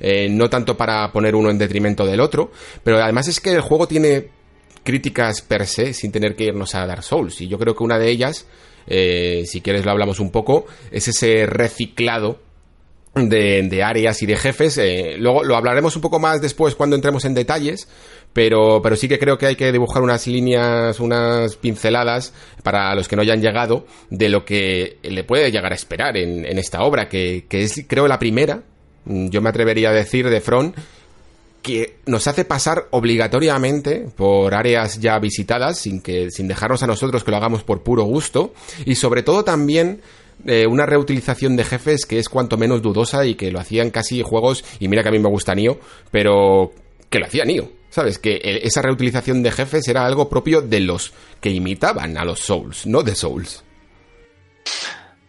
Eh, 0.00 0.28
no 0.28 0.50
tanto 0.50 0.76
para 0.76 1.12
poner 1.12 1.36
uno 1.36 1.50
en 1.50 1.58
detrimento 1.58 2.06
del 2.06 2.20
otro. 2.20 2.50
Pero 2.82 3.02
además 3.02 3.28
es 3.28 3.38
que 3.38 3.52
el 3.52 3.60
juego 3.60 3.86
tiene 3.86 4.28
críticas 4.84 5.42
per 5.42 5.66
se 5.66 5.92
sin 5.92 6.12
tener 6.12 6.36
que 6.36 6.44
irnos 6.44 6.74
a 6.74 6.86
Dark 6.86 7.02
Souls. 7.02 7.40
Y 7.40 7.48
yo 7.48 7.58
creo 7.58 7.74
que 7.74 7.82
una 7.82 7.98
de 7.98 8.10
ellas, 8.10 8.46
eh, 8.86 9.44
si 9.46 9.60
quieres 9.60 9.84
lo 9.84 9.90
hablamos 9.90 10.20
un 10.20 10.30
poco, 10.30 10.66
es 10.90 11.08
ese 11.08 11.46
reciclado 11.46 12.38
de, 13.14 13.82
áreas 13.82 14.22
y 14.22 14.26
de 14.26 14.36
jefes. 14.36 14.78
Eh, 14.78 15.16
luego 15.18 15.44
lo 15.44 15.56
hablaremos 15.56 15.96
un 15.96 16.02
poco 16.02 16.18
más 16.18 16.40
después 16.40 16.74
cuando 16.74 16.96
entremos 16.96 17.24
en 17.24 17.34
detalles, 17.34 17.88
pero, 18.32 18.80
pero 18.82 18.96
sí 18.96 19.08
que 19.08 19.18
creo 19.18 19.38
que 19.38 19.46
hay 19.46 19.56
que 19.56 19.72
dibujar 19.72 20.02
unas 20.02 20.26
líneas, 20.26 21.00
unas 21.00 21.56
pinceladas 21.56 22.32
para 22.62 22.94
los 22.94 23.08
que 23.08 23.16
no 23.16 23.22
hayan 23.22 23.40
llegado 23.40 23.86
de 24.10 24.28
lo 24.28 24.44
que 24.44 24.98
le 25.02 25.24
puede 25.24 25.50
llegar 25.50 25.72
a 25.72 25.76
esperar 25.76 26.16
en, 26.16 26.44
en 26.44 26.58
esta 26.58 26.82
obra, 26.82 27.08
que, 27.08 27.46
que 27.48 27.62
es 27.62 27.84
creo 27.88 28.08
la 28.08 28.18
primera, 28.18 28.62
yo 29.06 29.40
me 29.40 29.50
atrevería 29.50 29.90
a 29.90 29.92
decir 29.92 30.28
de 30.28 30.40
Front, 30.40 30.76
que 31.64 31.96
nos 32.04 32.28
hace 32.28 32.44
pasar 32.44 32.88
obligatoriamente 32.90 34.06
por 34.14 34.54
áreas 34.54 35.00
ya 35.00 35.18
visitadas 35.18 35.78
sin 35.78 36.02
que 36.02 36.30
sin 36.30 36.46
dejarnos 36.46 36.82
a 36.82 36.86
nosotros 36.86 37.24
que 37.24 37.30
lo 37.30 37.38
hagamos 37.38 37.64
por 37.64 37.82
puro 37.82 38.04
gusto 38.04 38.52
y 38.84 38.96
sobre 38.96 39.22
todo 39.22 39.44
también 39.44 40.02
eh, 40.44 40.66
una 40.66 40.84
reutilización 40.84 41.56
de 41.56 41.64
jefes 41.64 42.04
que 42.04 42.18
es 42.18 42.28
cuanto 42.28 42.58
menos 42.58 42.82
dudosa 42.82 43.24
y 43.24 43.34
que 43.34 43.50
lo 43.50 43.60
hacían 43.60 43.90
casi 43.90 44.20
juegos 44.20 44.62
y 44.78 44.88
mira 44.88 45.02
que 45.02 45.08
a 45.08 45.12
mí 45.12 45.18
me 45.18 45.30
gusta 45.30 45.54
Nio 45.54 45.80
pero 46.10 46.74
que 47.08 47.18
lo 47.18 47.24
hacía 47.24 47.46
Nio 47.46 47.72
sabes 47.88 48.18
que 48.18 48.40
esa 48.62 48.82
reutilización 48.82 49.42
de 49.42 49.50
jefes 49.50 49.88
era 49.88 50.04
algo 50.04 50.28
propio 50.28 50.60
de 50.60 50.80
los 50.80 51.14
que 51.40 51.48
imitaban 51.48 52.18
a 52.18 52.26
los 52.26 52.40
Souls 52.40 52.84
no 52.84 53.02
de 53.02 53.14
Souls 53.14 53.64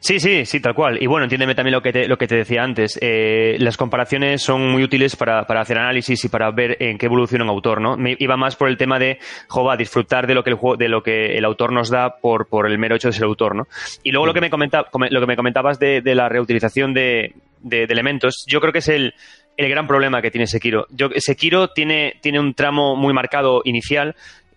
Sí, 0.05 0.19
sí, 0.19 0.45
sí, 0.45 0.59
tal 0.59 0.75
cual. 0.75 1.01
Y 1.01 1.07
bueno, 1.07 1.23
entiéndeme 1.23 1.55
también 1.55 1.73
lo 1.73 1.81
que 1.81 1.91
te, 1.91 2.07
lo 2.07 2.15
que 2.15 2.27
te 2.27 2.35
decía 2.35 2.61
antes. 2.61 2.99
Eh, 3.01 3.55
las 3.57 3.75
comparaciones 3.75 4.39
son 4.43 4.69
muy 4.69 4.83
útiles 4.83 5.15
para, 5.15 5.39
hacer 5.39 5.79
análisis 5.79 6.23
y 6.23 6.29
para 6.29 6.51
ver 6.51 6.77
en 6.79 6.99
qué 6.99 7.07
evoluciona 7.07 7.43
un 7.43 7.49
autor, 7.49 7.81
¿no? 7.81 7.97
Me 7.97 8.15
iba 8.19 8.37
más 8.37 8.55
por 8.55 8.69
el 8.69 8.77
tema 8.77 8.99
de, 8.99 9.17
jova, 9.47 9.75
disfrutar 9.75 10.27
de 10.27 10.35
lo 10.35 10.43
que 10.43 10.51
el 10.51 10.57
juego, 10.57 10.77
de 10.77 10.89
lo 10.89 11.01
que 11.01 11.35
el 11.39 11.43
autor 11.43 11.73
nos 11.73 11.89
da 11.89 12.17
por, 12.21 12.45
por 12.45 12.69
el 12.69 12.77
mero 12.77 12.97
hecho 12.97 13.07
de 13.07 13.13
ser 13.13 13.23
autor, 13.23 13.55
¿no? 13.55 13.67
Y 14.03 14.11
luego 14.11 14.27
lo 14.27 14.35
que 14.35 14.41
me 14.41 14.51
comentaba, 14.51 14.87
lo 15.09 15.19
que 15.19 15.25
me 15.25 15.35
comentabas 15.35 15.79
de, 15.79 16.03
la 16.03 16.29
reutilización 16.29 16.93
de, 16.93 17.33
elementos, 17.63 18.45
yo 18.47 18.61
creo 18.61 18.71
que 18.71 18.79
es 18.79 18.89
el, 18.89 19.15
el 19.57 19.69
gran 19.69 19.87
problema 19.87 20.21
que 20.21 20.29
tiene 20.29 20.45
Sekiro. 20.45 20.85
Yo, 20.91 21.09
Sekiro 21.15 21.69
tiene, 21.69 22.19
tiene 22.21 22.39
un 22.39 22.53
tramo 22.53 22.95
muy 22.95 23.11
marcado 23.11 23.63
inicial 23.65 24.15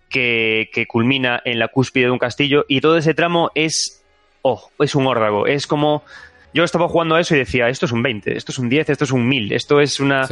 que, 0.09 0.69
que 0.71 0.85
culmina 0.85 1.41
en 1.43 1.57
la 1.57 1.69
cúspide 1.69 2.05
de 2.05 2.11
un 2.11 2.19
castillo 2.19 2.65
y 2.67 2.81
todo 2.81 2.97
ese 2.97 3.15
tramo 3.15 3.49
es 3.55 3.98
oh, 4.41 4.69
es 4.79 4.95
un 4.95 5.07
órdago. 5.07 5.47
Es 5.47 5.67
como. 5.67 6.03
Yo 6.51 6.63
estaba 6.63 6.87
jugando 6.87 7.13
a 7.13 7.19
eso 7.19 7.35
y 7.35 7.37
decía, 7.37 7.67
esto 7.67 7.85
es 7.85 7.91
un 7.91 8.01
20, 8.01 8.35
esto 8.35 8.51
es 8.51 8.57
un 8.57 8.69
10, 8.69 8.89
esto 8.89 9.03
es 9.03 9.11
un 9.11 9.27
1000, 9.27 9.53
esto 9.53 9.79
es 9.81 9.99
una... 9.99 10.27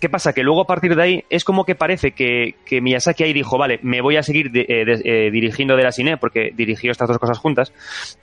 ¿Qué 0.00 0.08
pasa? 0.08 0.32
Que 0.32 0.42
luego 0.42 0.62
a 0.62 0.66
partir 0.66 0.96
de 0.96 1.02
ahí 1.02 1.24
es 1.30 1.44
como 1.44 1.64
que 1.64 1.76
parece 1.76 2.10
que, 2.10 2.56
que 2.66 2.80
Miyazaki 2.80 3.22
ahí 3.22 3.32
dijo, 3.32 3.56
vale, 3.56 3.78
me 3.84 4.00
voy 4.00 4.16
a 4.16 4.24
seguir 4.24 4.50
eh, 4.52 4.64
eh, 4.68 5.30
dirigiendo 5.30 5.76
de 5.76 5.84
la 5.84 5.92
cine 5.92 6.16
porque 6.16 6.50
dirigió 6.52 6.90
estas 6.90 7.06
dos 7.06 7.18
cosas 7.18 7.38
juntas 7.38 7.72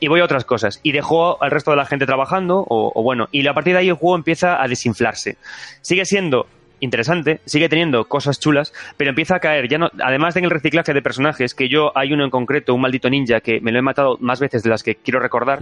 y 0.02 0.10
voy 0.10 0.20
a 0.20 0.26
otras 0.26 0.44
cosas. 0.44 0.82
Y 0.84 0.92
dejó 0.92 1.42
al 1.42 1.52
resto 1.52 1.72
de 1.72 1.78
la 1.78 1.86
gente 1.86 2.06
trabajando 2.06 2.66
o, 2.68 2.92
o 2.94 3.02
bueno, 3.02 3.30
y 3.32 3.48
a 3.48 3.54
partir 3.54 3.76
de 3.76 3.80
ahí 3.80 3.88
el 3.88 3.96
juego 3.96 4.18
empieza 4.18 4.62
a 4.62 4.68
desinflarse. 4.68 5.38
Sigue 5.80 6.04
siendo 6.04 6.48
interesante, 6.80 7.42
sigue 7.46 7.70
teniendo 7.70 8.06
cosas 8.06 8.40
chulas, 8.40 8.74
pero 8.98 9.10
empieza 9.10 9.36
a 9.36 9.40
caer, 9.40 9.68
ya 9.68 9.78
no, 9.78 9.90
además 10.04 10.34
de 10.34 10.40
en 10.40 10.46
el 10.46 10.52
reciclaje 10.52 10.94
de 10.94 11.02
personajes, 11.02 11.54
que 11.54 11.70
yo 11.70 11.92
hay 11.96 12.14
uno 12.14 12.24
en 12.24 12.30
concreto, 12.30 12.74
un 12.74 12.82
maldito 12.82 13.10
ninja, 13.10 13.42
que 13.42 13.60
me 13.62 13.72
lo 13.72 13.80
he 13.80 13.82
matado 13.82 14.18
más 14.20 14.40
veces 14.40 14.64
de 14.64 14.70
las 14.70 14.84
que 14.84 14.96
quiero 14.96 15.20
recordar, 15.20 15.60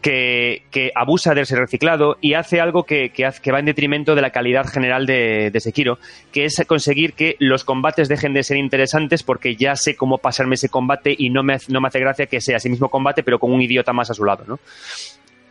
que, 0.00 0.62
que, 0.70 0.92
abusa 0.94 1.34
de 1.34 1.42
ese 1.42 1.56
reciclado 1.56 2.16
y 2.20 2.34
hace 2.34 2.60
algo 2.60 2.84
que, 2.84 3.10
que, 3.10 3.28
que, 3.42 3.52
va 3.52 3.58
en 3.58 3.66
detrimento 3.66 4.14
de 4.14 4.22
la 4.22 4.30
calidad 4.30 4.66
general 4.66 5.06
de, 5.06 5.50
de, 5.50 5.60
Sekiro, 5.60 5.98
que 6.32 6.44
es 6.44 6.62
conseguir 6.66 7.12
que 7.12 7.36
los 7.38 7.64
combates 7.64 8.08
dejen 8.08 8.32
de 8.32 8.42
ser 8.42 8.56
interesantes 8.56 9.22
porque 9.22 9.56
ya 9.56 9.76
sé 9.76 9.96
cómo 9.96 10.18
pasarme 10.18 10.54
ese 10.54 10.70
combate 10.70 11.14
y 11.16 11.30
no 11.30 11.42
me, 11.42 11.58
no 11.68 11.80
me 11.80 11.88
hace 11.88 12.00
gracia 12.00 12.26
que 12.26 12.40
sea 12.40 12.56
ese 12.56 12.70
mismo 12.70 12.88
combate 12.88 13.22
pero 13.22 13.38
con 13.38 13.52
un 13.52 13.60
idiota 13.60 13.92
más 13.92 14.10
a 14.10 14.14
su 14.14 14.24
lado, 14.24 14.44
¿no? 14.46 14.58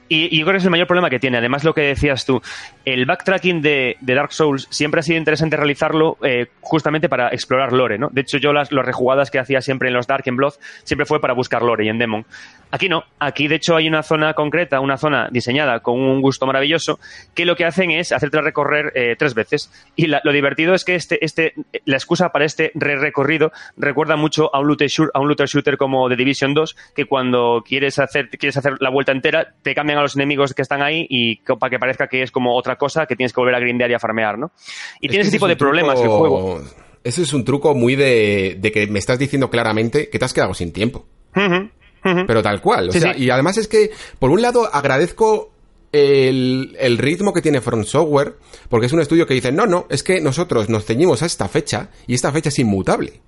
Y, 0.10 0.38
yo 0.38 0.45
creo 0.45 0.53
que 0.53 0.57
es 0.57 0.66
el 0.66 0.72
mayor 0.72 0.88
problema 0.88 1.10
que 1.10 1.20
tiene. 1.20 1.38
Además, 1.38 1.64
lo 1.64 1.74
que 1.74 1.82
decías 1.82 2.26
tú, 2.26 2.41
el 2.84 3.05
backtracking 3.05 3.62
de, 3.62 3.97
Dark 4.01 4.34
Souls 4.34 4.68
siempre 4.72 4.99
ha 4.99 5.03
sido 5.03 5.18
interesante 5.18 5.55
realizarlo 5.55 6.18
eh, 6.24 6.47
justamente 6.62 7.07
para 7.07 7.30
explorar 7.30 7.72
lore, 7.72 7.97
¿no? 7.97 8.10
De 8.12 8.22
hecho, 8.22 8.38
yo 8.38 8.51
las, 8.51 8.72
las 8.72 8.86
rejugadas 8.86 9.32
que 9.32 9.39
hacía 9.39 9.62
siempre 9.62 9.89
en 9.89 9.93
los 9.93 10.07
Dark 10.07 10.24
en 10.26 10.36
Blood 10.36 10.53
siempre 10.84 11.05
fue 11.05 11.22
para 11.22 11.34
buscar 11.34 11.62
lore 11.62 11.86
y 11.86 11.89
en 11.89 11.99
Demon. 11.99 12.26
Aquí 12.72 12.89
no. 12.89 13.03
Aquí, 13.20 13.47
de 13.47 13.55
hecho, 13.55 13.76
hay 13.76 13.88
una 13.88 14.03
zona 14.03 14.34
concreta, 14.34 14.80
una 14.80 14.97
zona 14.97 15.30
diseñada 15.32 15.80
con 15.80 15.99
un 15.99 16.22
gusto 16.22 16.45
maravilloso, 16.45 16.99
que 17.34 17.45
lo 17.45 17.55
que 17.55 17.66
hacen 17.66 17.91
es 17.91 18.12
hacerte 18.12 18.41
recorrer 18.41 18.91
eh, 18.95 19.16
tres 19.18 19.34
veces. 19.34 19.72
Y 19.95 20.07
lo 20.07 20.32
divertido 20.32 20.74
es 20.74 20.86
que 20.86 20.95
este, 20.95 21.24
este, 21.24 21.53
la 21.86 21.97
excusa 21.97 22.30
para 22.30 22.45
este 22.45 22.72
re-recorrido 22.76 23.51
recuerda 23.78 24.16
mucho 24.16 24.53
a 24.53 24.60
un, 24.60 24.68
looter 24.68 24.88
shooter, 24.88 25.12
a 25.14 25.20
un 25.20 25.28
looter 25.28 25.47
shooter 25.47 25.78
como 25.78 26.10
The 26.10 26.16
Division 26.16 26.53
2, 26.53 26.76
que 26.95 27.05
cuando 27.05 27.64
quieres 27.68 27.99
hacer, 27.99 28.30
quieres 28.30 28.57
hacer 28.57 28.74
la 28.80 28.89
vuelta 28.89 29.12
entera, 29.12 29.53
te 29.62 29.74
cambian 29.74 29.99
a 30.00 30.04
los 30.04 30.16
enemigos 30.16 30.54
que 30.54 30.62
están 30.62 30.82
ahí 30.82 31.06
y 31.10 31.38
para 31.38 31.70
que 31.70 31.80
parezca 31.80 32.08
que 32.08 32.24
es 32.24 32.32
como 32.32 32.56
otra 32.56 32.78
cosa 32.78 33.06
que 33.06 33.16
tienes 33.16 33.34
que 33.34 33.41
volver 33.41 33.56
a 33.56 33.60
grindear 33.60 33.91
y 33.91 33.93
a 33.93 34.00
farmear, 34.00 34.38
¿no? 34.38 34.52
Y 35.00 35.08
tiene 35.08 35.24
ese 35.24 35.32
tipo 35.32 35.47
de 35.47 35.56
problemas 35.56 36.00
el 36.02 36.08
juego. 36.08 36.62
Ese 37.04 37.22
es 37.22 37.34
un 37.34 37.45
truco 37.45 37.74
muy 37.76 37.95
de, 37.95 38.60
que 38.74 38.88
me 38.88 39.00
estás 39.00 39.18
diciendo 39.18 39.50
claramente 39.50 40.10
que 40.10 40.20
te 40.20 40.26
has 40.26 40.34
quedado 40.34 40.54
sin 40.54 40.74
tiempo. 40.74 41.06
Pero 41.34 42.43
tal 42.43 42.62
cual. 42.62 42.89
O 42.89 42.91
sea, 42.91 43.16
Y 43.16 43.30
además 43.30 43.58
es 43.58 43.68
que, 43.68 43.91
por 44.20 44.32
un 44.32 44.41
lado, 44.41 44.70
agradezco 44.72 45.52
el, 45.91 46.76
el, 46.80 46.97
ritmo 46.97 47.34
que 47.34 47.41
tiene 47.41 47.62
Front 47.62 47.86
Software, 47.86 48.36
porque 48.70 48.88
es 48.88 48.93
un 48.93 49.02
estudio 49.02 49.26
que 49.26 49.34
dice, 49.34 49.52
no, 49.52 49.66
no, 49.66 49.88
es 49.89 50.04
que 50.04 50.22
nosotros 50.22 50.70
nos 50.70 50.86
ceñimos 50.86 51.24
a 51.24 51.26
esta 51.26 51.47
fecha 51.47 51.89
y 52.08 52.14
esta 52.14 52.32
fecha 52.32 52.50
es 52.50 52.60
inmutable. 52.60 53.22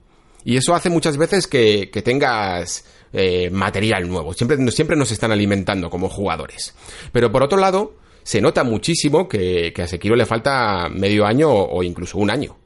Y 0.44 0.58
eso 0.58 0.74
hace 0.74 0.90
muchas 0.90 1.18
veces 1.18 1.48
que, 1.48 1.90
que 1.92 2.02
tengas 2.02 2.86
eh, 3.14 3.50
material 3.50 4.08
nuevo. 4.08 4.34
Siempre, 4.34 4.58
siempre 4.72 4.96
nos 4.96 5.12
están 5.12 5.32
alimentando 5.32 5.90
como 5.90 6.10
jugadores. 6.10 6.76
Pero 7.12 7.32
por 7.32 7.44
otro 7.44 7.60
lado, 7.60 7.94
se 8.24 8.42
nota 8.42 8.64
muchísimo 8.64 9.28
que, 9.28 9.74
que 9.74 9.82
a 9.82 9.88
Sekiro 9.88 10.16
le 10.16 10.26
falta 10.26 10.90
medio 10.90 11.26
año 11.26 11.50
o 11.52 11.84
incluso 11.84 12.18
un 12.18 12.30
año. 12.30 12.61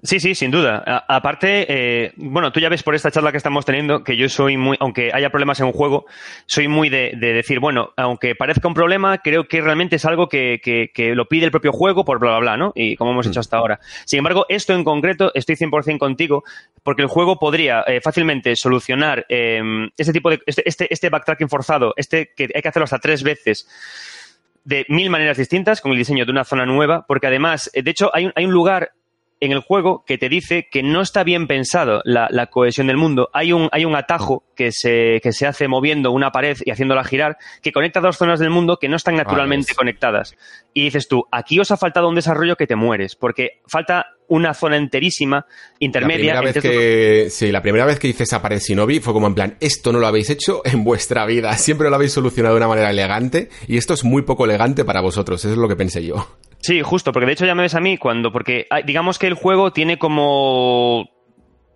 Sí, 0.00 0.20
sí, 0.20 0.36
sin 0.36 0.52
duda. 0.52 1.04
aparte, 1.08 1.66
eh, 1.68 2.12
bueno, 2.16 2.52
tú 2.52 2.60
ya 2.60 2.68
ves 2.68 2.84
por 2.84 2.94
esta 2.94 3.10
charla 3.10 3.32
que 3.32 3.36
estamos 3.36 3.64
teniendo 3.64 4.04
que 4.04 4.16
yo 4.16 4.28
soy 4.28 4.56
muy, 4.56 4.76
aunque 4.78 5.10
haya 5.12 5.30
problemas 5.30 5.58
en 5.58 5.66
un 5.66 5.72
juego, 5.72 6.06
soy 6.46 6.68
muy 6.68 6.88
de, 6.88 7.16
decir, 7.16 7.58
bueno, 7.58 7.90
aunque 7.96 8.36
parezca 8.36 8.68
un 8.68 8.74
problema, 8.74 9.18
creo 9.18 9.48
que 9.48 9.60
realmente 9.60 9.96
es 9.96 10.04
algo 10.04 10.28
que, 10.28 10.60
que, 10.62 11.14
lo 11.16 11.26
pide 11.26 11.46
el 11.46 11.50
propio 11.50 11.72
juego 11.72 12.04
por 12.04 12.20
bla, 12.20 12.30
bla, 12.30 12.38
bla, 12.38 12.56
¿no? 12.56 12.72
Y 12.76 12.94
como 12.94 13.10
hemos 13.10 13.26
hecho 13.26 13.40
mm. 13.40 13.42
hasta 13.42 13.56
ahora. 13.56 13.80
Sin 14.04 14.18
embargo, 14.18 14.46
esto 14.48 14.72
en 14.72 14.84
concreto, 14.84 15.32
estoy 15.34 15.56
100% 15.56 15.98
contigo, 15.98 16.44
porque 16.84 17.02
el 17.02 17.08
juego 17.08 17.40
podría 17.40 17.82
eh, 17.88 18.00
fácilmente 18.00 18.54
solucionar 18.54 19.26
eh, 19.28 19.60
este 19.96 20.12
tipo 20.12 20.30
de, 20.30 20.40
este, 20.46 20.62
este, 20.64 20.92
este 20.92 21.08
backtracking 21.10 21.48
forzado, 21.48 21.92
este 21.96 22.30
que 22.36 22.48
hay 22.54 22.62
que 22.62 22.68
hacerlo 22.68 22.84
hasta 22.84 23.00
tres 23.00 23.24
veces 23.24 23.66
de 24.64 24.84
mil 24.88 25.08
maneras 25.08 25.38
distintas 25.38 25.80
con 25.80 25.92
el 25.92 25.98
diseño 25.98 26.26
de 26.26 26.30
una 26.30 26.44
zona 26.44 26.66
nueva, 26.66 27.06
porque 27.08 27.26
además, 27.26 27.70
de 27.72 27.90
hecho, 27.90 28.10
hay 28.14 28.26
un, 28.26 28.32
hay 28.36 28.44
un 28.44 28.52
lugar 28.52 28.92
en 29.40 29.52
el 29.52 29.60
juego 29.60 30.04
que 30.06 30.18
te 30.18 30.28
dice 30.28 30.68
que 30.70 30.82
no 30.82 31.00
está 31.00 31.24
bien 31.24 31.46
pensado 31.46 32.02
la, 32.04 32.46
cohesión 32.46 32.86
del 32.86 32.96
mundo. 32.96 33.28
Hay 33.32 33.52
un, 33.52 33.68
hay 33.72 33.84
un 33.84 33.94
atajo 33.94 34.44
que 34.56 34.70
se, 34.72 35.20
que 35.22 35.32
se 35.32 35.46
hace 35.46 35.68
moviendo 35.68 36.10
una 36.10 36.32
pared 36.32 36.56
y 36.64 36.70
haciéndola 36.70 37.04
girar 37.04 37.38
que 37.62 37.72
conecta 37.72 38.00
dos 38.00 38.16
zonas 38.16 38.40
del 38.40 38.50
mundo 38.50 38.78
que 38.78 38.88
no 38.88 38.96
están 38.96 39.16
naturalmente 39.16 39.74
conectadas. 39.74 40.36
Y 40.72 40.84
dices 40.84 41.08
tú, 41.08 41.24
aquí 41.30 41.60
os 41.60 41.70
ha 41.70 41.76
faltado 41.76 42.08
un 42.08 42.14
desarrollo 42.14 42.56
que 42.56 42.66
te 42.66 42.76
mueres, 42.76 43.16
porque 43.16 43.60
falta 43.66 44.17
una 44.28 44.54
zona 44.54 44.76
enterísima 44.76 45.46
intermedia. 45.78 46.34
La 46.34 46.40
primera 46.40 46.52
vez 46.52 46.62
que, 46.62 47.30
sí, 47.30 47.50
la 47.50 47.62
primera 47.62 47.84
vez 47.84 47.98
que 47.98 48.08
hice 48.08 48.24
esa 48.24 48.40
pared 48.40 48.60
Shinobi 48.60 49.00
fue 49.00 49.12
como 49.12 49.26
en 49.26 49.34
plan, 49.34 49.56
esto 49.60 49.92
no 49.92 49.98
lo 49.98 50.06
habéis 50.06 50.30
hecho 50.30 50.62
en 50.64 50.84
vuestra 50.84 51.26
vida, 51.26 51.52
siempre 51.58 51.88
lo 51.90 51.96
habéis 51.96 52.12
solucionado 52.12 52.54
de 52.54 52.58
una 52.58 52.68
manera 52.68 52.90
elegante 52.90 53.48
y 53.66 53.76
esto 53.76 53.94
es 53.94 54.04
muy 54.04 54.22
poco 54.22 54.44
elegante 54.44 54.84
para 54.84 55.00
vosotros, 55.00 55.44
eso 55.44 55.52
es 55.52 55.58
lo 55.58 55.68
que 55.68 55.76
pensé 55.76 56.04
yo. 56.04 56.28
Sí, 56.60 56.82
justo, 56.82 57.12
porque 57.12 57.26
de 57.26 57.32
hecho 57.32 57.46
ya 57.46 57.54
me 57.54 57.62
ves 57.62 57.74
a 57.74 57.80
mí 57.80 57.98
cuando, 57.98 58.32
porque 58.32 58.66
digamos 58.84 59.18
que 59.18 59.28
el 59.28 59.34
juego 59.34 59.72
tiene 59.72 59.98
como 59.98 61.08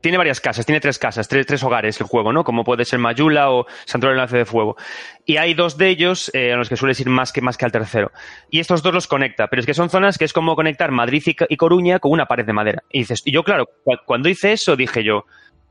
tiene 0.02 0.18
varias 0.18 0.40
casas, 0.40 0.66
tiene 0.66 0.80
tres 0.80 0.98
casas, 0.98 1.28
tres, 1.28 1.46
tres, 1.46 1.62
hogares 1.62 1.98
el 2.00 2.06
juego, 2.06 2.32
¿no? 2.32 2.44
Como 2.44 2.64
puede 2.64 2.84
ser 2.84 2.98
Mayula 2.98 3.50
o 3.50 3.66
Santuario 3.86 4.16
Enlace 4.16 4.36
de 4.36 4.44
Fuego. 4.44 4.76
Y 5.24 5.38
hay 5.38 5.54
dos 5.54 5.78
de 5.78 5.88
ellos 5.88 6.30
eh, 6.34 6.52
a 6.52 6.56
los 6.56 6.68
que 6.68 6.76
sueles 6.76 7.00
ir 7.00 7.08
más 7.08 7.32
que, 7.32 7.40
más 7.40 7.56
que 7.56 7.64
al 7.64 7.72
tercero. 7.72 8.12
Y 8.50 8.58
estos 8.58 8.82
dos 8.82 8.92
los 8.92 9.06
conecta, 9.06 9.46
pero 9.46 9.60
es 9.60 9.66
que 9.66 9.74
son 9.74 9.88
zonas 9.88 10.18
que 10.18 10.24
es 10.24 10.32
como 10.32 10.56
conectar 10.56 10.90
Madrid 10.90 11.22
y, 11.48 11.56
Coruña 11.56 12.00
con 12.00 12.10
una 12.10 12.26
pared 12.26 12.44
de 12.44 12.52
madera. 12.52 12.82
Y 12.90 12.98
dices, 13.00 13.22
y 13.24 13.32
yo, 13.32 13.44
claro, 13.44 13.68
cuando 14.04 14.28
hice 14.28 14.52
eso 14.52 14.76
dije 14.76 15.04
yo, 15.04 15.24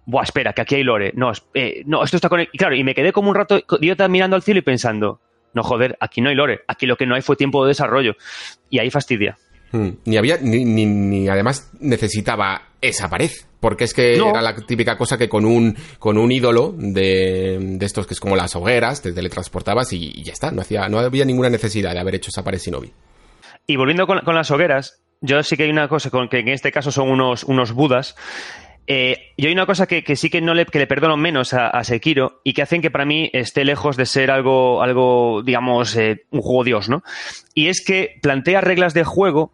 Buah, 0.05 0.23
espera, 0.23 0.53
que 0.53 0.61
aquí 0.61 0.75
hay 0.75 0.83
lore. 0.83 1.11
No, 1.15 1.31
eh, 1.53 1.83
no, 1.85 2.03
esto 2.03 2.15
está 2.15 2.29
conectado. 2.29 2.51
Y 2.53 2.57
claro, 2.57 2.75
y 2.75 2.83
me 2.83 2.95
quedé 2.95 3.11
como 3.11 3.29
un 3.29 3.35
rato 3.35 3.61
idiota 3.79 4.07
mirando 4.07 4.35
al 4.35 4.41
cielo 4.41 4.59
y 4.59 4.63
pensando, 4.63 5.19
no 5.53 5.63
joder, 5.63 5.97
aquí 5.99 6.21
no 6.21 6.29
hay 6.29 6.35
lore, 6.35 6.61
aquí 6.67 6.85
lo 6.85 6.95
que 6.95 7.05
no 7.05 7.15
hay 7.15 7.21
fue 7.21 7.35
tiempo 7.35 7.63
de 7.63 7.69
desarrollo. 7.69 8.15
Y 8.69 8.79
ahí 8.79 8.89
fastidia. 8.89 9.37
Hmm. 9.71 9.89
Ni 10.05 10.17
había, 10.17 10.37
ni, 10.37 10.65
ni, 10.65 11.27
además 11.29 11.71
necesitaba 11.79 12.69
esa 12.81 13.09
pared. 13.09 13.31
Porque 13.59 13.83
es 13.83 13.93
que 13.93 14.15
era 14.15 14.41
la 14.41 14.55
típica 14.55 14.97
cosa 14.97 15.19
que 15.19 15.29
con 15.29 15.45
un, 15.45 15.77
con 15.99 16.17
un 16.17 16.31
ídolo 16.31 16.73
de, 16.75 17.59
de 17.59 17.85
estos 17.85 18.07
que 18.07 18.15
es 18.15 18.19
como 18.19 18.35
las 18.35 18.55
hogueras, 18.55 19.03
te 19.03 19.11
teletransportabas 19.13 19.93
y, 19.93 20.11
y, 20.15 20.23
ya 20.23 20.33
está. 20.33 20.49
No, 20.49 20.61
hacía, 20.61 20.89
no 20.89 20.97
había 20.97 21.25
ninguna 21.25 21.49
necesidad 21.49 21.93
de 21.93 21.99
haber 21.99 22.15
hecho 22.15 22.29
esa 22.29 22.43
pared 22.43 22.57
Shinobi. 22.57 22.91
Y 23.67 23.75
volviendo 23.75 24.07
con, 24.07 24.21
con, 24.21 24.33
las 24.33 24.49
hogueras, 24.49 25.03
yo 25.21 25.43
sí 25.43 25.57
que 25.57 25.63
hay 25.63 25.69
una 25.69 25.87
cosa 25.87 26.09
con 26.09 26.27
que 26.27 26.39
en 26.39 26.47
este 26.47 26.71
caso 26.71 26.91
son 26.91 27.11
unos, 27.11 27.43
unos 27.43 27.73
budas 27.73 28.15
eh, 28.87 29.33
y 29.37 29.45
hay 29.45 29.53
una 29.53 29.65
cosa 29.65 29.87
que, 29.87 30.03
sí 30.15 30.29
que 30.29 30.41
no 30.41 30.53
le, 30.53 30.65
que 30.65 30.79
le 30.79 30.87
perdono 30.87 31.15
menos 31.15 31.53
a, 31.53 31.83
Sekiro 31.83 32.41
y 32.43 32.53
que 32.53 32.61
hacen 32.61 32.81
que 32.81 32.91
para 32.91 33.05
mí 33.05 33.29
esté 33.31 33.63
lejos 33.63 33.95
de 33.95 34.05
ser 34.05 34.31
algo, 34.31 34.81
algo 34.81 35.43
digamos, 35.43 35.95
eh, 35.95 36.25
un 36.31 36.41
juego 36.41 36.63
dios, 36.63 36.89
¿no? 36.89 37.03
Y 37.53 37.67
es 37.67 37.83
que 37.85 38.19
plantea 38.21 38.61
reglas 38.61 38.93
de 38.93 39.03
juego 39.03 39.53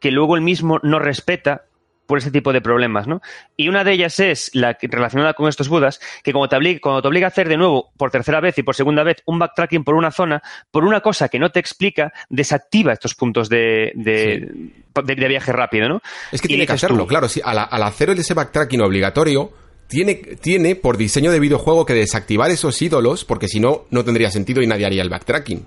que 0.00 0.10
luego 0.10 0.36
el 0.36 0.42
mismo 0.42 0.78
no 0.82 0.98
respeta 0.98 1.64
por 2.08 2.16
ese 2.16 2.30
tipo 2.30 2.54
de 2.54 2.62
problemas, 2.62 3.06
¿no? 3.06 3.20
Y 3.54 3.68
una 3.68 3.84
de 3.84 3.92
ellas 3.92 4.18
es 4.18 4.50
la 4.54 4.78
relacionada 4.80 5.34
con 5.34 5.46
estos 5.46 5.68
budas, 5.68 6.00
que 6.24 6.32
como 6.32 6.48
te 6.48 6.56
obliga, 6.56 6.80
cuando 6.80 7.02
te 7.02 7.08
obliga 7.08 7.26
a 7.26 7.28
hacer 7.28 7.50
de 7.50 7.58
nuevo, 7.58 7.92
por 7.98 8.10
tercera 8.10 8.40
vez 8.40 8.56
y 8.56 8.62
por 8.62 8.74
segunda 8.74 9.02
vez, 9.02 9.18
un 9.26 9.38
backtracking 9.38 9.84
por 9.84 9.94
una 9.94 10.10
zona, 10.10 10.42
por 10.70 10.86
una 10.86 11.02
cosa 11.02 11.28
que 11.28 11.38
no 11.38 11.50
te 11.50 11.60
explica, 11.60 12.10
desactiva 12.30 12.94
estos 12.94 13.14
puntos 13.14 13.50
de, 13.50 13.92
de, 13.94 15.28
viaje 15.28 15.52
rápido, 15.52 15.86
¿no? 15.86 16.00
Es 16.32 16.40
que 16.40 16.48
tiene 16.48 16.66
que 16.66 16.72
hacerlo, 16.72 17.06
claro, 17.06 17.28
si 17.28 17.42
al, 17.44 17.58
hacer 17.58 18.08
ese 18.08 18.32
backtracking 18.32 18.80
obligatorio, 18.80 19.52
tiene, 19.86 20.14
tiene, 20.14 20.76
por 20.76 20.96
diseño 20.96 21.30
de 21.30 21.40
videojuego, 21.40 21.84
que 21.84 21.92
desactivar 21.92 22.50
esos 22.50 22.80
ídolos, 22.80 23.26
porque 23.26 23.48
si 23.48 23.60
no, 23.60 23.84
no 23.90 24.02
tendría 24.02 24.30
sentido 24.30 24.62
y 24.62 24.66
nadie 24.66 24.86
haría 24.86 25.02
el 25.02 25.10
backtracking. 25.10 25.66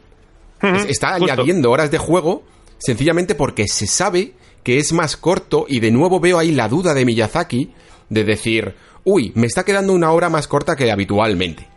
está 0.88 1.14
añadiendo 1.14 1.70
horas 1.70 1.92
de 1.92 2.00
juego 2.00 2.46
sencillamente 2.82 3.36
porque 3.36 3.68
se 3.68 3.88
sabe 3.88 4.34
que 4.64 4.80
es 4.80 4.92
más 4.92 5.16
corto 5.16 5.66
y 5.68 5.80
de 5.80 5.92
nuevo 5.92 6.20
veo 6.20 6.38
ahí 6.38 6.52
la 6.52 6.68
duda 6.68 6.94
de 6.94 7.06
Miyazaki 7.06 7.72
de 8.10 8.24
decir, 8.24 8.76
uy, 9.04 9.32
me 9.36 9.48
está 9.48 9.64
quedando 9.64 9.94
una 9.94 10.12
hora 10.12 10.30
más 10.30 10.48
corta 10.48 10.76
que 10.76 10.92
habitualmente. 10.92 11.68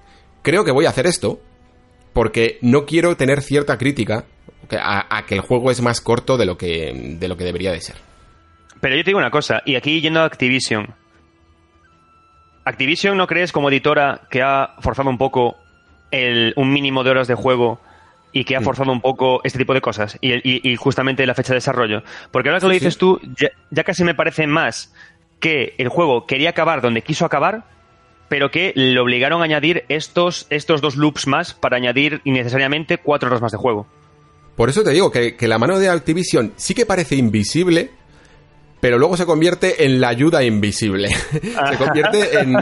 Creo 0.42 0.64
que 0.64 0.72
voy 0.72 0.86
a 0.86 0.90
hacer 0.90 1.06
esto 1.06 1.40
porque 2.12 2.58
no 2.62 2.86
quiero 2.86 3.16
tener 3.16 3.42
cierta 3.42 3.78
crítica 3.78 4.24
a, 4.70 5.24
que 5.26 5.34
el 5.34 5.40
juego 5.40 5.70
es 5.70 5.80
más 5.82 6.00
corto 6.00 6.36
de 6.36 6.46
lo 6.46 6.56
que, 6.56 7.16
de 7.18 7.28
lo 7.28 7.36
que 7.36 7.44
debería 7.44 7.72
de 7.72 7.80
ser. 7.80 7.96
Pero 8.80 8.96
yo 8.96 9.02
te 9.02 9.10
digo 9.10 9.18
una 9.18 9.30
cosa, 9.30 9.62
y 9.64 9.76
aquí 9.76 10.00
yendo 10.00 10.20
a 10.20 10.24
Activision. 10.24 10.94
¿Activision 12.64 13.16
no 13.16 13.26
crees 13.26 13.52
como 13.52 13.68
editora 13.68 14.22
que 14.30 14.42
ha 14.42 14.76
forzado 14.80 15.10
un 15.10 15.18
poco 15.18 15.56
el, 16.10 16.54
un 16.56 16.72
mínimo 16.72 17.04
de 17.04 17.10
horas 17.10 17.28
de 17.28 17.34
juego 17.34 17.80
y 18.34 18.44
que 18.44 18.56
ha 18.56 18.60
forzado 18.60 18.90
un 18.90 19.00
poco 19.00 19.40
este 19.44 19.58
tipo 19.58 19.72
de 19.72 19.80
cosas 19.80 20.18
y, 20.20 20.76
justamente 20.76 21.24
la 21.24 21.34
fecha 21.34 21.52
de 21.54 21.58
desarrollo. 21.58 22.02
Porque 22.32 22.48
ahora 22.48 22.60
que 22.60 22.66
lo 22.66 22.72
dices 22.72 22.98
tú, 22.98 23.20
ya, 23.70 23.84
casi 23.84 24.02
me 24.02 24.14
parece 24.14 24.46
más 24.48 24.92
que 25.38 25.74
el 25.78 25.88
juego 25.88 26.26
quería 26.26 26.50
acabar 26.50 26.82
donde 26.82 27.02
quiso 27.02 27.24
acabar, 27.24 27.64
pero 28.28 28.50
que 28.50 28.72
le 28.74 28.98
obligaron 28.98 29.40
a 29.40 29.44
añadir 29.44 29.84
estos, 29.88 30.48
estos 30.50 30.80
dos 30.80 30.96
loops 30.96 31.28
más 31.28 31.54
para 31.54 31.76
añadir 31.76 32.22
innecesariamente 32.24 32.98
cuatro 32.98 33.28
horas 33.28 33.40
más 33.40 33.52
de 33.52 33.58
juego. 33.58 33.86
Por 34.56 34.68
eso 34.68 34.82
te 34.82 34.90
digo 34.90 35.12
que, 35.12 35.36
que 35.36 35.46
la 35.46 35.58
mano 35.58 35.78
de 35.78 35.88
Activision 35.88 36.52
sí 36.56 36.74
que 36.74 36.86
parece 36.86 37.14
invisible, 37.14 37.92
pero 38.84 38.98
luego 38.98 39.16
se 39.16 39.24
convierte 39.24 39.86
en 39.86 39.98
la 39.98 40.08
ayuda 40.08 40.44
invisible. 40.44 41.08
se 41.32 41.76
convierte 41.78 42.38
en... 42.38 42.54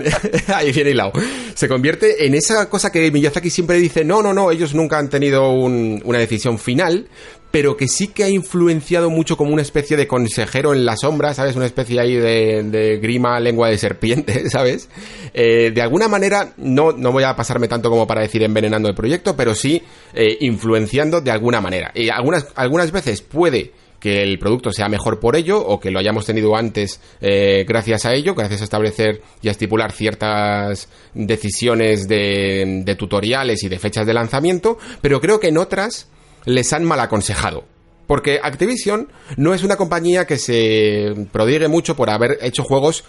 Ahí 0.54 0.70
viene 0.70 0.90
hilado. 0.90 1.10
Se 1.54 1.66
convierte 1.66 2.24
en 2.24 2.36
esa 2.36 2.70
cosa 2.70 2.92
que 2.92 3.10
Miyazaki 3.10 3.50
siempre 3.50 3.78
dice, 3.78 4.04
no, 4.04 4.22
no, 4.22 4.32
no, 4.32 4.52
ellos 4.52 4.72
nunca 4.72 5.00
han 5.00 5.10
tenido 5.10 5.50
una 5.50 6.18
decisión 6.20 6.60
final, 6.60 7.08
pero 7.50 7.76
que 7.76 7.88
sí 7.88 8.06
que 8.06 8.22
ha 8.22 8.28
influenciado 8.28 9.10
mucho 9.10 9.36
como 9.36 9.52
una 9.52 9.62
especie 9.62 9.96
de 9.96 10.06
consejero 10.06 10.72
en 10.72 10.84
la 10.84 10.96
sombra, 10.96 11.34
¿sabes? 11.34 11.56
Una 11.56 11.66
especie 11.66 11.98
ahí 11.98 12.14
de, 12.14 13.00
grima, 13.02 13.40
lengua 13.40 13.68
de 13.68 13.78
serpiente, 13.78 14.48
¿sabes? 14.48 14.90
Eh, 15.34 15.72
de 15.74 15.82
alguna 15.82 16.06
manera, 16.06 16.52
no, 16.56 16.92
no 16.92 17.10
voy 17.10 17.24
a 17.24 17.34
pasarme 17.34 17.66
tanto 17.66 17.90
como 17.90 18.06
para 18.06 18.22
decir 18.22 18.44
envenenando 18.44 18.88
el 18.88 18.94
proyecto, 18.94 19.34
pero 19.34 19.56
sí 19.56 19.82
eh, 20.14 20.36
influenciando 20.38 21.20
de 21.20 21.32
alguna 21.32 21.60
manera. 21.60 21.90
Y 21.96 22.10
algunas, 22.10 22.46
algunas 22.54 22.92
veces 22.92 23.22
puede 23.22 23.72
que 24.02 24.24
el 24.24 24.38
producto 24.40 24.72
sea 24.72 24.88
mejor 24.88 25.20
por 25.20 25.36
ello 25.36 25.64
o 25.64 25.78
que 25.78 25.92
lo 25.92 26.00
hayamos 26.00 26.26
tenido 26.26 26.56
antes 26.56 27.00
eh, 27.20 27.64
gracias 27.68 28.04
a 28.04 28.12
ello, 28.12 28.34
gracias 28.34 28.60
a 28.60 28.64
establecer 28.64 29.22
y 29.40 29.46
a 29.46 29.52
estipular 29.52 29.92
ciertas 29.92 30.88
decisiones 31.14 32.08
de, 32.08 32.82
de 32.84 32.96
tutoriales 32.96 33.62
y 33.62 33.68
de 33.68 33.78
fechas 33.78 34.04
de 34.04 34.12
lanzamiento, 34.12 34.76
pero 35.00 35.20
creo 35.20 35.38
que 35.38 35.48
en 35.48 35.58
otras 35.58 36.08
les 36.44 36.72
han 36.72 36.84
mal 36.84 36.98
aconsejado. 36.98 37.64
Porque 38.08 38.40
Activision 38.42 39.08
no 39.36 39.54
es 39.54 39.62
una 39.62 39.76
compañía 39.76 40.26
que 40.26 40.36
se 40.36 41.28
prodigue 41.30 41.68
mucho 41.68 41.94
por 41.94 42.10
haber 42.10 42.38
hecho 42.42 42.64
juegos 42.64 43.04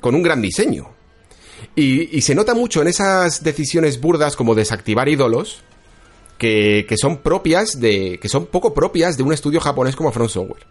con 0.00 0.14
un 0.14 0.22
gran 0.22 0.40
diseño. 0.40 0.90
Y, 1.74 2.20
se 2.20 2.34
nota 2.34 2.54
mucho 2.54 2.80
en 2.80 2.88
esas 2.88 3.42
decisiones 3.42 4.00
burdas 4.00 4.36
como 4.36 4.54
desactivar 4.54 5.08
ídolos 5.08 5.62
que, 6.42 6.96
son 7.00 7.18
propias 7.18 7.78
de. 7.78 8.18
que 8.20 8.28
son 8.28 8.46
poco 8.46 8.74
propias 8.74 9.16
de 9.16 9.22
un 9.22 9.32
estudio 9.32 9.60
japonés 9.60 9.94
como 9.94 10.10
From 10.10 10.28
Software. 10.28 10.66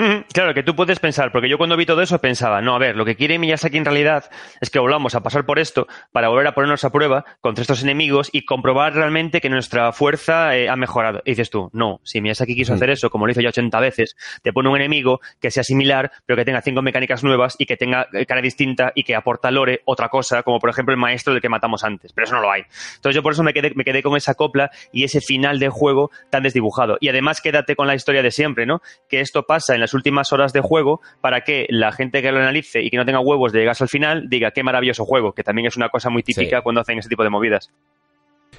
Claro, 0.32 0.54
que 0.54 0.62
tú 0.62 0.74
puedes 0.74 0.98
pensar, 0.98 1.32
porque 1.32 1.48
yo 1.48 1.58
cuando 1.58 1.76
vi 1.76 1.86
todo 1.86 2.02
eso 2.02 2.20
pensaba, 2.20 2.60
no, 2.60 2.74
a 2.74 2.78
ver, 2.78 2.96
lo 2.96 3.04
que 3.04 3.16
quiere 3.16 3.38
Miyazaki 3.38 3.76
en 3.78 3.84
realidad 3.84 4.30
es 4.60 4.70
que 4.70 4.78
volvamos 4.78 5.14
a 5.14 5.22
pasar 5.22 5.44
por 5.44 5.58
esto 5.58 5.86
para 6.12 6.28
volver 6.28 6.46
a 6.46 6.54
ponernos 6.54 6.84
a 6.84 6.90
prueba 6.90 7.24
contra 7.40 7.62
estos 7.62 7.82
enemigos 7.82 8.30
y 8.32 8.44
comprobar 8.44 8.94
realmente 8.94 9.40
que 9.40 9.50
nuestra 9.50 9.92
fuerza 9.92 10.56
eh, 10.56 10.68
ha 10.68 10.76
mejorado. 10.76 11.20
Y 11.24 11.32
dices 11.32 11.50
tú, 11.50 11.70
no, 11.72 12.00
si 12.04 12.20
Miyazaki 12.20 12.54
quiso 12.54 12.74
hacer 12.74 12.90
eso, 12.90 13.10
como 13.10 13.26
lo 13.26 13.32
hizo 13.32 13.40
ya 13.40 13.48
80 13.48 13.80
veces, 13.80 14.16
te 14.42 14.52
pone 14.52 14.68
un 14.68 14.76
enemigo 14.76 15.20
que 15.40 15.50
sea 15.50 15.64
similar, 15.64 16.12
pero 16.26 16.36
que 16.36 16.44
tenga 16.44 16.62
cinco 16.62 16.82
mecánicas 16.82 17.24
nuevas 17.24 17.56
y 17.58 17.66
que 17.66 17.76
tenga 17.76 18.06
eh, 18.12 18.26
cara 18.26 18.40
distinta 18.40 18.92
y 18.94 19.02
que 19.02 19.14
aporta 19.14 19.50
lore 19.50 19.82
otra 19.84 20.08
cosa, 20.08 20.42
como 20.42 20.58
por 20.58 20.70
ejemplo 20.70 20.94
el 20.94 21.00
maestro 21.00 21.32
del 21.32 21.42
que 21.42 21.48
matamos 21.48 21.84
antes. 21.84 22.12
Pero 22.12 22.26
eso 22.26 22.34
no 22.34 22.42
lo 22.42 22.50
hay. 22.50 22.62
Entonces 22.96 23.16
yo 23.16 23.22
por 23.22 23.32
eso 23.32 23.42
me 23.42 23.52
quedé, 23.52 23.72
me 23.74 23.84
quedé 23.84 24.02
con 24.02 24.16
esa 24.16 24.34
copla 24.34 24.70
y 24.92 25.04
ese 25.04 25.20
final 25.20 25.58
de 25.58 25.68
juego 25.68 26.10
tan 26.30 26.42
desdibujado. 26.42 26.96
Y 27.00 27.08
además 27.08 27.40
quédate 27.40 27.76
con 27.76 27.86
la 27.86 27.94
historia 27.94 28.22
de 28.22 28.30
siempre, 28.30 28.66
¿no? 28.66 28.80
Que 29.08 29.20
esto 29.20 29.42
pasa 29.42 29.74
en 29.74 29.80
las 29.90 29.94
últimas 29.94 30.32
horas 30.32 30.52
de 30.52 30.60
juego 30.60 31.00
para 31.20 31.42
que 31.42 31.66
la 31.68 31.92
gente 31.92 32.22
que 32.22 32.30
lo 32.30 32.38
analice 32.38 32.82
y 32.82 32.90
que 32.90 32.96
no 32.96 33.04
tenga 33.04 33.20
huevos 33.20 33.52
de 33.52 33.60
llegarse 33.60 33.84
al 33.84 33.88
final 33.88 34.28
diga 34.28 34.52
qué 34.52 34.62
maravilloso 34.62 35.04
juego, 35.04 35.32
que 35.32 35.42
también 35.42 35.66
es 35.66 35.76
una 35.76 35.88
cosa 35.88 36.10
muy 36.10 36.22
típica 36.22 36.62
cuando 36.62 36.80
hacen 36.80 36.98
ese 36.98 37.08
tipo 37.08 37.24
de 37.24 37.30
movidas. 37.30 37.70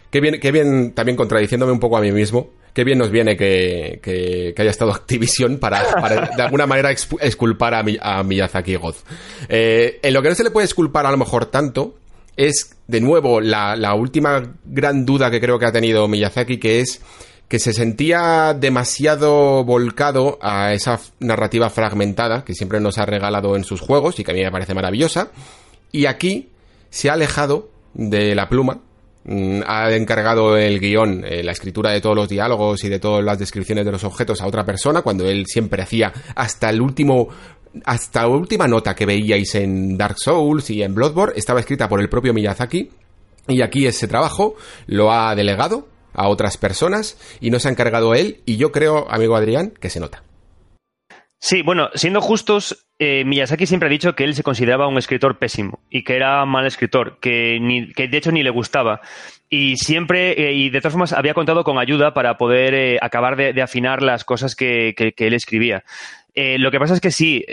Qué 0.09 0.19
bien, 0.19 0.39
qué 0.41 0.51
bien, 0.51 0.93
también 0.93 1.15
contradiciéndome 1.15 1.71
un 1.71 1.79
poco 1.79 1.95
a 1.95 2.01
mí 2.01 2.11
mismo, 2.11 2.49
qué 2.73 2.84
bien 2.84 2.97
nos 2.97 3.11
viene 3.11 3.38
que, 3.38 4.53
haya 4.57 4.69
estado 4.69 4.91
Activision 4.95 5.57
para, 5.57 5.84
de 6.36 6.43
alguna 6.43 6.67
manera 6.67 6.91
exculpar 6.91 7.73
a, 7.73 7.84
a 8.01 8.23
Miyazaki 8.23 8.75
Goz. 8.75 9.05
Eh, 9.47 9.99
en 10.03 10.13
lo 10.13 10.21
que 10.21 10.29
no 10.29 10.36
se 10.36 10.43
le 10.43 10.51
puede 10.51 10.65
exculpar 10.65 11.05
a 11.05 11.11
lo 11.11 11.17
mejor 11.17 11.45
tanto 11.45 11.95
es, 12.36 12.77
de 12.88 12.99
nuevo, 12.99 13.39
la, 13.39 13.75
la 13.75 13.93
última 13.93 14.53
gran 14.65 15.05
duda 15.05 15.32
que 15.32 15.39
creo 15.39 15.59
que 15.59 15.65
ha 15.65 15.71
tenido 15.71 16.07
Miyazaki, 16.07 16.57
que 16.57 16.82
es 16.82 17.01
que 17.52 17.60
se 17.60 17.74
sentía 17.74 18.56
demasiado 18.58 19.66
volcado 19.66 20.39
a 20.41 20.72
esa 20.72 21.02
narrativa 21.20 21.70
fragmentada 21.70 22.45
que 22.45 22.54
siempre 22.54 22.80
nos 22.80 22.97
ha 22.97 23.06
regalado 23.06 23.58
en 23.58 23.66
sus 23.66 23.82
juegos 23.82 24.18
y 24.18 24.24
que 24.24 24.32
a 24.32 24.34
mí 24.34 24.41
me 24.41 24.54
parece 24.54 24.74
maravillosa. 24.74 25.32
Y 25.91 26.06
aquí 26.06 26.47
se 26.89 27.10
ha 27.10 27.14
alejado 27.14 27.70
de 27.93 28.36
la 28.36 28.47
pluma, 28.47 28.80
mm, 29.26 29.64
ha 29.68 29.91
encargado 29.91 30.56
el 30.56 30.80
guion, 30.80 31.26
eh, 31.26 31.43
la 31.43 31.52
escritura 31.52 31.91
de 31.91 31.99
todos 31.99 32.16
los 32.16 32.30
diálogos 32.30 32.86
y 32.86 32.88
de 32.88 32.99
todas 32.99 33.22
las 33.22 33.38
descripciones 33.38 33.84
de 33.84 33.91
los 33.91 34.06
objetos 34.06 34.39
a 34.39 34.47
otra 34.47 34.64
persona, 34.64 35.02
cuando 35.02 35.28
él 35.28 35.45
siempre 35.45 35.84
hacía 35.84 36.14
hasta 36.34 36.70
el 36.70 36.80
último 36.80 37.28
hasta 37.84 38.22
la 38.22 38.28
última 38.30 38.66
nota 38.66 38.95
que 38.95 39.06
veíais 39.06 39.56
en 39.56 39.97
Dark 39.97 40.20
Souls 40.20 40.70
y 40.70 40.84
en 40.84 40.95
Bloodborne 40.95 41.34
estaba 41.36 41.60
escrita 41.60 41.89
por 41.89 41.99
el 41.99 42.08
propio 42.08 42.34
Miyazaki 42.34 42.91
y 43.49 43.62
aquí 43.62 43.88
ese 43.88 44.08
trabajo 44.08 44.56
lo 44.88 45.12
ha 45.12 45.36
delegado 45.36 45.91
a 46.14 46.28
otras 46.28 46.57
personas 46.57 47.18
y 47.39 47.51
no 47.51 47.59
se 47.59 47.68
ha 47.68 47.72
encargado 47.72 48.16
él 48.16 48.41
y 48.45 48.57
yo 48.57 48.72
creo, 48.72 49.07
amigo 49.09 49.36
Adrián, 49.36 49.74
que 49.80 49.89
se 49.89 49.99
nota. 49.99 50.24
Sí, 51.43 51.64
bueno, 51.64 51.89
siendo 51.95 52.22
justos, 52.22 52.86
eh, 52.99 53.26
Miyazaki 53.26 53.66
siempre 53.66 53.88
ha 53.88 53.89
dicho 53.89 54.14
que 54.14 54.24
él 54.24 54.36
se 54.36 54.43
consideraba 54.43 54.88
un 54.88 54.99
escritor 54.99 55.39
pésimo 55.39 55.80
y 55.89 56.03
que 56.03 56.16
era 56.16 56.45
mal 56.45 56.68
escritor, 56.68 57.18
que, 57.20 57.57
ni, 57.59 57.91
que 57.93 58.07
de 58.07 58.16
hecho 58.16 58.32
ni 58.32 58.43
le 58.43 58.51
gustaba. 58.51 59.01
Y 59.49 59.78
siempre, 59.78 60.34
eh, 60.34 60.53
y 60.53 60.70
de 60.70 60.80
todas 60.82 60.93
formas, 60.93 61.14
había 61.14 61.34
contado 61.34 61.64
con 61.64 61.80
ayuda 61.80 62.14
para 62.14 62.38
poder 62.38 62.76
eh, 62.76 62.99
acabar 63.01 63.38
de, 63.38 63.59
afinar 63.59 64.03
las 64.03 64.24
cosas 64.24 64.55
que, 64.55 64.93
él 64.95 65.34
escribía. 65.34 65.84
lo 66.36 66.70
que 66.70 66.80
pasa 66.80 66.93
es 66.93 67.01
que 67.01 67.09
sí, 67.09 67.43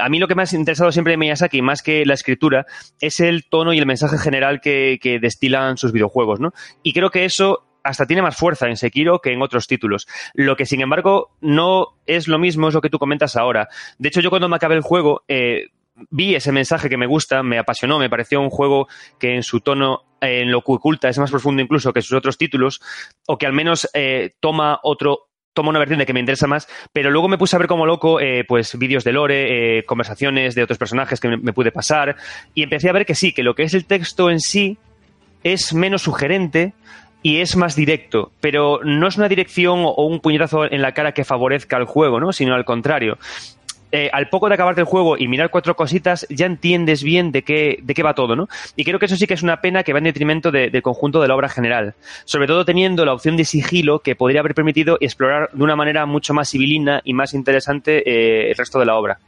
a 0.00 0.08
mí 0.08 0.18
lo 0.18 0.26
que 0.26 0.34
me 0.34 0.44
ha 0.44 0.56
interesado 0.56 0.90
siempre 0.90 1.12
de 1.12 1.18
Miyazaki, 1.18 1.60
más 1.60 1.82
que 1.82 2.06
la 2.06 2.14
escritura, 2.14 2.64
es 2.98 3.20
el 3.20 3.44
tono 3.44 3.74
y 3.74 3.78
el 3.78 3.84
mensaje 3.84 4.16
general 4.16 4.62
que, 4.62 4.98
que 5.02 5.18
destilan 5.18 5.76
sus 5.76 5.92
videojuegos, 5.92 6.40
¿no? 6.40 6.54
Y 6.82 6.94
creo 6.94 7.10
que 7.10 7.26
eso 7.26 7.67
hasta 7.82 8.06
tiene 8.06 8.22
más 8.22 8.36
fuerza 8.36 8.68
en 8.68 8.76
Sekiro 8.76 9.20
que 9.20 9.32
en 9.32 9.42
otros 9.42 9.66
títulos. 9.66 10.06
Lo 10.34 10.56
que, 10.56 10.66
sin 10.66 10.80
embargo, 10.80 11.30
no 11.40 11.96
es 12.06 12.28
lo 12.28 12.38
mismo, 12.38 12.68
es 12.68 12.74
lo 12.74 12.80
que 12.80 12.90
tú 12.90 12.98
comentas 12.98 13.36
ahora. 13.36 13.68
De 13.98 14.08
hecho, 14.08 14.20
yo 14.20 14.30
cuando 14.30 14.48
me 14.48 14.56
acabé 14.56 14.74
el 14.74 14.82
juego, 14.82 15.22
eh, 15.28 15.68
vi 16.10 16.34
ese 16.34 16.52
mensaje 16.52 16.88
que 16.88 16.96
me 16.96 17.06
gusta, 17.06 17.42
me 17.42 17.58
apasionó, 17.58 17.98
me 17.98 18.10
pareció 18.10 18.40
un 18.40 18.50
juego 18.50 18.88
que 19.18 19.34
en 19.34 19.42
su 19.42 19.60
tono, 19.60 20.04
en 20.20 20.50
lo 20.50 20.62
que 20.62 20.72
oculta, 20.72 21.08
es 21.08 21.18
más 21.18 21.30
profundo 21.30 21.62
incluso 21.62 21.92
que 21.92 22.02
sus 22.02 22.16
otros 22.16 22.38
títulos, 22.38 22.80
o 23.26 23.38
que 23.38 23.46
al 23.46 23.52
menos 23.52 23.88
eh, 23.94 24.34
toma 24.40 24.80
otro 24.82 25.24
toma 25.54 25.70
una 25.70 25.80
vertiente 25.80 26.06
que 26.06 26.12
me 26.12 26.20
interesa 26.20 26.46
más, 26.46 26.68
pero 26.92 27.10
luego 27.10 27.26
me 27.26 27.36
puse 27.36 27.56
a 27.56 27.58
ver 27.58 27.66
como 27.66 27.84
loco, 27.84 28.20
eh, 28.20 28.44
pues 28.46 28.78
vídeos 28.78 29.02
de 29.02 29.10
lore, 29.10 29.84
conversaciones 29.86 30.54
de 30.54 30.62
otros 30.62 30.78
personajes 30.78 31.18
que 31.18 31.36
me, 31.36 31.52
pude 31.52 31.72
pasar, 31.72 32.14
y 32.54 32.62
empecé 32.62 32.88
a 32.88 32.92
ver 32.92 33.04
que 33.04 33.16
sí, 33.16 33.32
que 33.32 33.42
lo 33.42 33.56
que 33.56 33.64
es 33.64 33.74
el 33.74 33.84
texto 33.84 34.30
en 34.30 34.38
sí 34.38 34.78
es 35.42 35.74
menos 35.74 36.02
sugerente, 36.02 36.74
y 37.28 37.42
es 37.42 37.56
más 37.56 37.76
directo, 37.76 38.32
pero 38.40 38.80
no 38.84 39.06
es 39.06 39.18
una 39.18 39.28
dirección 39.28 39.82
o 39.84 40.06
un 40.06 40.20
puñetazo 40.20 40.64
en 40.64 40.80
la 40.80 40.92
cara 40.92 41.12
que 41.12 41.26
favorezca 41.26 41.76
al 41.76 41.84
juego, 41.84 42.20
¿no? 42.20 42.32
Sino 42.32 42.54
al 42.54 42.64
contrario. 42.64 43.18
Eh, 43.92 44.08
al 44.14 44.30
poco 44.30 44.48
de 44.48 44.54
acabarte 44.54 44.80
el 44.80 44.86
juego 44.86 45.18
y 45.18 45.28
mirar 45.28 45.50
cuatro 45.50 45.76
cositas, 45.76 46.26
ya 46.30 46.46
entiendes 46.46 47.02
bien 47.02 47.30
de 47.30 47.42
qué, 47.42 47.80
de 47.82 47.92
qué 47.92 48.02
va 48.02 48.14
todo, 48.14 48.34
¿no? 48.34 48.48
Y 48.76 48.84
creo 48.84 48.98
que 48.98 49.04
eso 49.04 49.16
sí 49.16 49.26
que 49.26 49.34
es 49.34 49.42
una 49.42 49.60
pena 49.60 49.82
que 49.82 49.92
va 49.92 49.98
en 49.98 50.06
detrimento 50.06 50.50
del 50.50 50.80
conjunto 50.80 51.20
de 51.20 51.28
la 51.28 51.36
obra 51.36 51.50
general. 51.50 51.92
Sobre 52.24 52.46
todo 52.46 52.64
teniendo 52.64 53.04
la 53.04 53.12
opción 53.12 53.36
de 53.36 53.44
sigilo 53.44 53.98
que 53.98 54.16
podría 54.16 54.40
haber 54.40 54.54
permitido 54.54 54.96
explorar 54.98 55.50
de 55.52 55.62
una 55.62 55.76
manera 55.76 56.06
mucho 56.06 56.32
más 56.32 56.48
civilina 56.48 57.02
y 57.04 57.12
más 57.12 57.34
interesante 57.34 58.08
eh, 58.08 58.52
el 58.52 58.56
resto 58.56 58.78
de 58.78 58.86
la 58.86 58.96
obra 58.96 59.18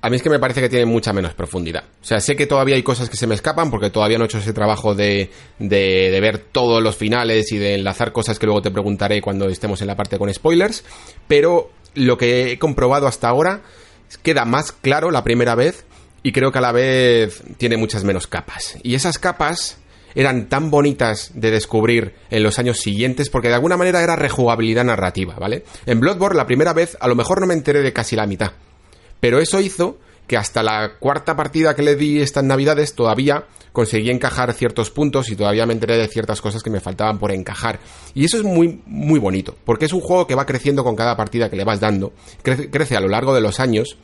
a 0.00 0.10
mí 0.10 0.16
es 0.16 0.22
que 0.22 0.30
me 0.30 0.38
parece 0.38 0.60
que 0.60 0.68
tiene 0.68 0.86
mucha 0.86 1.12
menos 1.12 1.34
profundidad. 1.34 1.84
O 2.00 2.04
sea, 2.04 2.20
sé 2.20 2.36
que 2.36 2.46
todavía 2.46 2.76
hay 2.76 2.82
cosas 2.82 3.08
que 3.08 3.16
se 3.16 3.26
me 3.26 3.34
escapan 3.34 3.70
porque 3.70 3.90
todavía 3.90 4.18
no 4.18 4.24
he 4.24 4.26
hecho 4.26 4.38
ese 4.38 4.52
trabajo 4.52 4.94
de, 4.94 5.30
de, 5.58 6.18
ver 6.20 6.38
todos 6.38 6.82
los 6.82 6.96
finales 6.96 7.50
y 7.52 7.58
de 7.58 7.74
enlazar 7.74 8.12
cosas 8.12 8.38
que 8.38 8.46
luego 8.46 8.62
te 8.62 8.70
preguntaré 8.70 9.20
cuando 9.20 9.48
estemos 9.48 9.80
en 9.80 9.88
la 9.88 9.96
parte 9.96 10.18
con 10.18 10.32
spoilers, 10.32 10.84
pero 11.26 11.70
lo 11.94 12.18
que 12.18 12.52
he 12.52 12.58
comprobado 12.58 13.06
hasta 13.06 13.28
ahora 13.28 13.62
queda 14.22 14.44
más 14.44 14.70
claro 14.70 15.10
la 15.10 15.24
primera 15.24 15.54
vez 15.54 15.84
y 16.22 16.32
creo 16.32 16.52
que 16.52 16.58
a 16.58 16.62
la 16.62 16.72
vez 16.72 17.42
tiene 17.56 17.76
muchas 17.76 18.04
menos 18.04 18.26
capas. 18.26 18.78
Y 18.82 18.94
esas 18.94 19.18
capas 19.18 19.78
eran 20.14 20.48
tan 20.48 20.70
bonitas 20.70 21.32
de 21.34 21.50
descubrir 21.50 22.14
en 22.30 22.42
los 22.42 22.58
años 22.58 22.78
siguientes 22.78 23.28
porque 23.28 23.48
de 23.48 23.54
alguna 23.54 23.76
manera 23.76 24.02
era 24.02 24.16
rejugabilidad 24.16 24.84
narrativa, 24.84 25.36
¿vale? 25.38 25.64
En 25.84 26.00
Bloodborne 26.00 26.36
la 26.36 26.46
primera 26.46 26.72
vez 26.72 26.96
a 27.00 27.08
lo 27.08 27.14
mejor 27.14 27.40
no 27.40 27.46
me 27.46 27.54
enteré 27.54 27.82
de 27.82 27.92
casi 27.92 28.16
la 28.16 28.26
mitad 28.26 28.52
pero 29.20 29.40
eso 29.40 29.60
hizo 29.60 29.98
que 30.26 30.36
hasta 30.36 30.62
la 30.62 30.96
cuarta 30.98 31.36
partida 31.36 31.74
que 31.74 31.82
le 31.82 31.96
di 31.96 32.20
estas 32.20 32.44
navidades 32.44 32.94
todavía 32.94 33.44
conseguí 33.72 34.10
encajar 34.10 34.54
ciertos 34.54 34.90
puntos 34.90 35.28
y 35.30 35.36
todavía 35.36 35.66
me 35.66 35.74
enteré 35.74 35.98
de 35.98 36.08
ciertas 36.08 36.40
cosas 36.40 36.62
que 36.62 36.70
me 36.70 36.80
faltaban 36.80 37.18
por 37.18 37.30
encajar. 37.30 37.78
Y 38.14 38.24
eso 38.24 38.38
es 38.38 38.42
muy, 38.42 38.80
muy 38.86 39.20
bonito, 39.20 39.54
porque 39.66 39.84
es 39.84 39.92
un 39.92 40.00
juego 40.00 40.26
que 40.26 40.34
va 40.34 40.46
creciendo 40.46 40.82
con 40.82 40.96
cada 40.96 41.14
partida 41.14 41.50
que 41.50 41.56
le 41.56 41.64
vas 41.64 41.78
dando, 41.78 42.14
crece, 42.42 42.96
a 42.96 43.00
lo 43.00 43.08
largo 43.08 43.34
de 43.34 43.42
los 43.42 43.60
años. 43.60 43.98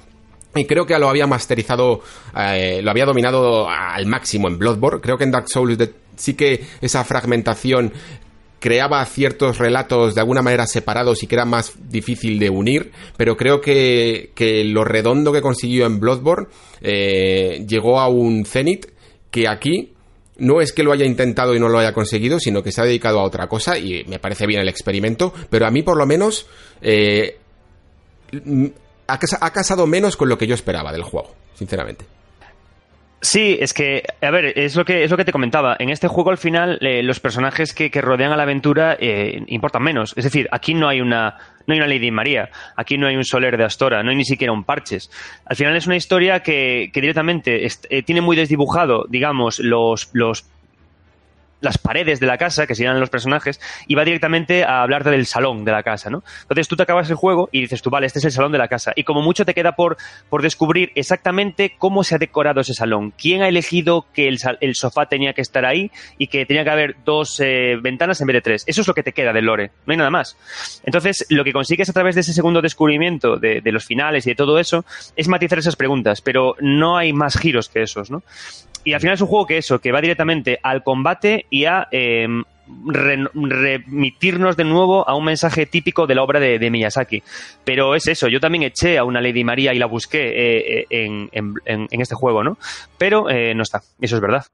Y 0.55 0.67
creo 0.67 0.85
que 0.85 0.99
lo 0.99 1.09
había 1.09 1.27
masterizado, 1.27 2.03
eh, 2.37 2.83
lo 2.83 2.91
había 2.91 3.07
dominado 3.07 3.67
al 3.71 4.05
máximo 4.05 4.47
en 4.49 4.59
Bloodborne. 4.59 5.01
Creo 5.01 5.17
que 5.17 5.25
en 5.25 5.31
Dark 5.31 5.49
Souls 5.49 5.79
sí 6.17 6.35
que 6.35 6.63
esa 6.83 7.03
fragmentación 7.05 7.95
creaba 8.63 9.05
ciertos 9.07 9.59
relatos 9.59 10.15
de 10.15 10.21
alguna 10.21 10.41
manera 10.41 10.69
separados 10.69 11.23
y 11.23 11.27
que 11.27 11.35
era 11.35 11.45
más 11.45 11.73
difícil 11.91 12.39
de 12.39 12.49
unir, 12.49 12.93
pero 13.17 13.37
creo 13.37 13.61
que, 13.61 14.31
lo 14.67 14.85
redondo 14.85 15.33
que 15.33 15.43
consiguió 15.43 15.85
en 15.85 15.99
Bloodborne 15.99 16.47
eh, 16.81 17.67
llegó 17.69 17.99
a 17.99 18.07
un 18.07 18.47
cenit 18.47 18.87
que 19.33 19.49
aquí 19.49 19.93
no 20.39 20.61
es 20.61 20.73
que 20.73 20.85
lo 20.85 20.93
haya 20.93 21.05
intentado 21.05 21.57
y 21.57 21.59
no 21.61 21.69
lo 21.69 21.81
haya 21.81 21.93
conseguido, 21.93 22.39
sino 22.39 22.63
que 22.63 22.71
se 22.71 22.81
ha 22.81 22.85
dedicado 22.85 23.19
a 23.19 23.25
otra 23.25 23.49
cosa 23.49 23.77
y 23.79 24.05
me 24.05 24.21
parece 24.21 24.47
bien 24.47 24.61
el 24.61 24.69
experimento, 24.69 25.35
pero 25.51 25.67
a 25.67 25.71
mí 25.73 25.83
por 25.83 25.97
lo 25.97 26.07
menos 26.07 26.47
eh, 26.81 27.39
ha 29.09 29.51
casado 29.51 29.89
menos 29.89 30.17
con 30.17 30.29
lo 30.29 30.39
que 30.39 30.47
yo 30.47 30.55
esperaba 30.55 30.93
del 30.93 31.03
juego, 31.03 31.35
sinceramente. 31.55 32.05
Sí, 33.25 33.57
es 33.61 33.73
que, 33.73 34.03
a 34.21 34.31
ver, 34.33 34.59
es 34.59 34.75
lo 34.75 34.85
que, 34.85 35.05
es 35.05 35.11
lo 35.13 35.17
que 35.17 35.25
te 35.25 35.31
comentaba. 35.31 35.77
En 35.79 35.91
este 35.91 36.09
juego, 36.09 36.31
al 36.31 36.39
final, 36.39 36.79
eh, 36.81 37.05
los 37.05 37.21
personajes 37.21 37.73
que, 37.73 37.89
rodean 38.01 38.33
a 38.33 38.37
la 38.37 38.43
aventura 38.43 38.97
eh, 38.99 39.45
importan 39.47 39.85
menos. 39.85 40.13
Es 40.17 40.25
decir, 40.25 40.49
aquí 40.51 40.75
no 40.75 40.89
hay 40.89 41.01
una, 41.01 41.37
no 41.69 41.73
hay 41.73 41.79
una 41.79 41.87
Lady 41.87 42.11
María, 42.11 42.51
aquí 42.77 42.99
no 42.99 43.07
hay 43.07 43.15
un 43.15 43.23
Soler 43.25 43.57
de 43.57 43.63
Astora, 43.63 44.03
no 44.03 44.11
hay 44.11 44.17
ni 44.17 44.25
siquiera 44.25 44.53
un 44.53 44.65
Parches. 44.65 45.09
Al 45.47 45.55
final 45.55 45.77
es 45.77 45.87
una 45.87 45.95
historia 45.95 46.41
que, 46.41 46.91
directamente 46.93 47.65
eh, 47.65 48.03
tiene 48.03 48.23
muy 48.23 48.35
desdibujado, 48.35 49.07
digamos, 49.09 49.61
los, 49.61 50.11
los 50.13 50.45
las 51.63 51.79
paredes 51.79 52.21
de 52.21 52.27
la 52.27 52.37
casa, 52.37 52.67
que 52.67 52.75
serían 52.75 53.01
los 53.01 53.09
personajes, 53.09 53.61
y 53.87 53.95
va 53.95 54.05
directamente 54.05 54.65
a 54.65 54.83
hablarte 54.83 55.11
del 55.11 55.27
salón 55.27 55.65
de 55.65 55.73
la 55.73 55.83
casa, 55.83 56.11
¿no? 56.11 56.23
Entonces 56.43 56.69
tú 56.69 56.77
te 56.77 56.83
acabas 56.83 57.09
el 57.09 57.17
juego 57.17 57.49
y 57.53 57.63
dices 57.63 57.81
tú, 57.81 57.89
vale, 57.89 58.07
este 58.07 58.19
es 58.19 58.27
el 58.27 58.33
salón 58.33 58.53
de 58.53 58.59
la 58.59 58.69
casa. 58.69 58.93
Y 58.97 59.05
como 59.05 59.23
mucho 59.23 59.45
te 59.45 59.55
queda 59.55 59.73
por, 59.73 59.97
por 60.29 60.43
descubrir 60.43 60.93
exactamente 60.95 61.75
cómo 61.79 62.05
se 62.05 62.17
ha 62.17 62.19
decorado 62.19 62.61
ese 62.61 62.75
salón, 62.75 63.15
quién 63.17 63.43
ha 63.43 63.49
elegido 63.49 64.07
que 64.13 64.29
el, 64.29 64.39
sofá 64.75 65.07
tenía 65.07 65.33
que 65.33 65.41
estar 65.41 65.65
ahí 65.65 65.91
y 66.19 66.27
que 66.27 66.45
tenía 66.45 66.65
que 66.65 66.71
haber 66.71 66.97
dos 67.05 67.41
eh, 67.41 67.77
ventanas 67.81 68.21
en 68.21 68.27
vez 68.27 68.35
de 68.35 68.41
tres. 68.43 68.65
Eso 68.67 68.81
es 68.81 68.89
lo 68.89 68.95
que 68.95 69.03
te 69.03 69.13
queda 69.13 69.33
del 69.33 69.47
lore, 69.47 69.71
no 69.87 69.93
hay 69.93 69.99
nada 69.99 70.11
más. 70.11 70.37
Entonces, 70.85 71.27
lo 71.31 71.45
que 71.45 71.53
consigues 71.53 71.89
a 71.89 71.93
través 71.93 72.15
de 72.15 72.23
ese 72.23 72.33
segundo 72.33 72.61
descubrimiento 72.61 73.37
de, 73.37 73.61
de 73.61 73.73
los 73.73 73.85
finales 73.85 74.27
y 74.27 74.31
de 74.31 74.37
todo 74.37 74.59
eso 74.59 74.85
es 75.17 75.29
matizar 75.29 75.59
esas 75.59 75.77
preguntas, 75.77 76.21
pero 76.21 76.57
no 76.61 76.97
hay 76.97 77.13
más 77.13 77.39
giros 77.39 77.69
que 77.69 77.83
esos, 77.83 78.11
¿no? 78.11 78.23
Y 78.85 78.93
al 78.93 79.01
final 79.01 79.15
es 79.15 79.21
un 79.21 79.29
juego 79.29 79.47
que 79.47 79.59
eso, 79.59 79.81
que 79.81 79.93
va 79.93 80.01
directamente 80.01 80.59
al 80.63 80.83
combate 80.83 81.47
y 81.51 81.65
a 81.65 81.89
em, 81.91 82.43
remitirnos 82.67 84.57
de 84.57 84.65
nuevo 84.65 85.09
a 85.09 85.15
un 85.15 85.25
mensaje 85.25 85.67
típico 85.67 86.07
de 86.07 86.15
la 86.15 86.23
obra 86.23 86.41
de, 86.41 86.71
Miyazaki. 86.71 87.23
Pero 87.65 87.95
es 87.95 88.07
eso, 88.07 88.29
yo 88.29 88.41
también 88.41 88.65
eché 88.65 88.99
a 88.99 89.05
una 89.05 89.21
Lady 89.21 89.45
María 89.45 89.75
y 89.75 89.79
la 89.79 89.87
busqué 89.87 90.21
eh, 90.21 90.87
eh, 90.91 91.29
en, 91.33 91.89
este 91.91 92.15
juego, 92.15 92.43
¿no? 92.43 92.59
Pero 92.99 93.29
eh, 93.31 93.55
no 93.55 93.63
está, 93.63 93.83
eso 94.01 94.17
es 94.17 94.23
verdad. 94.23 94.45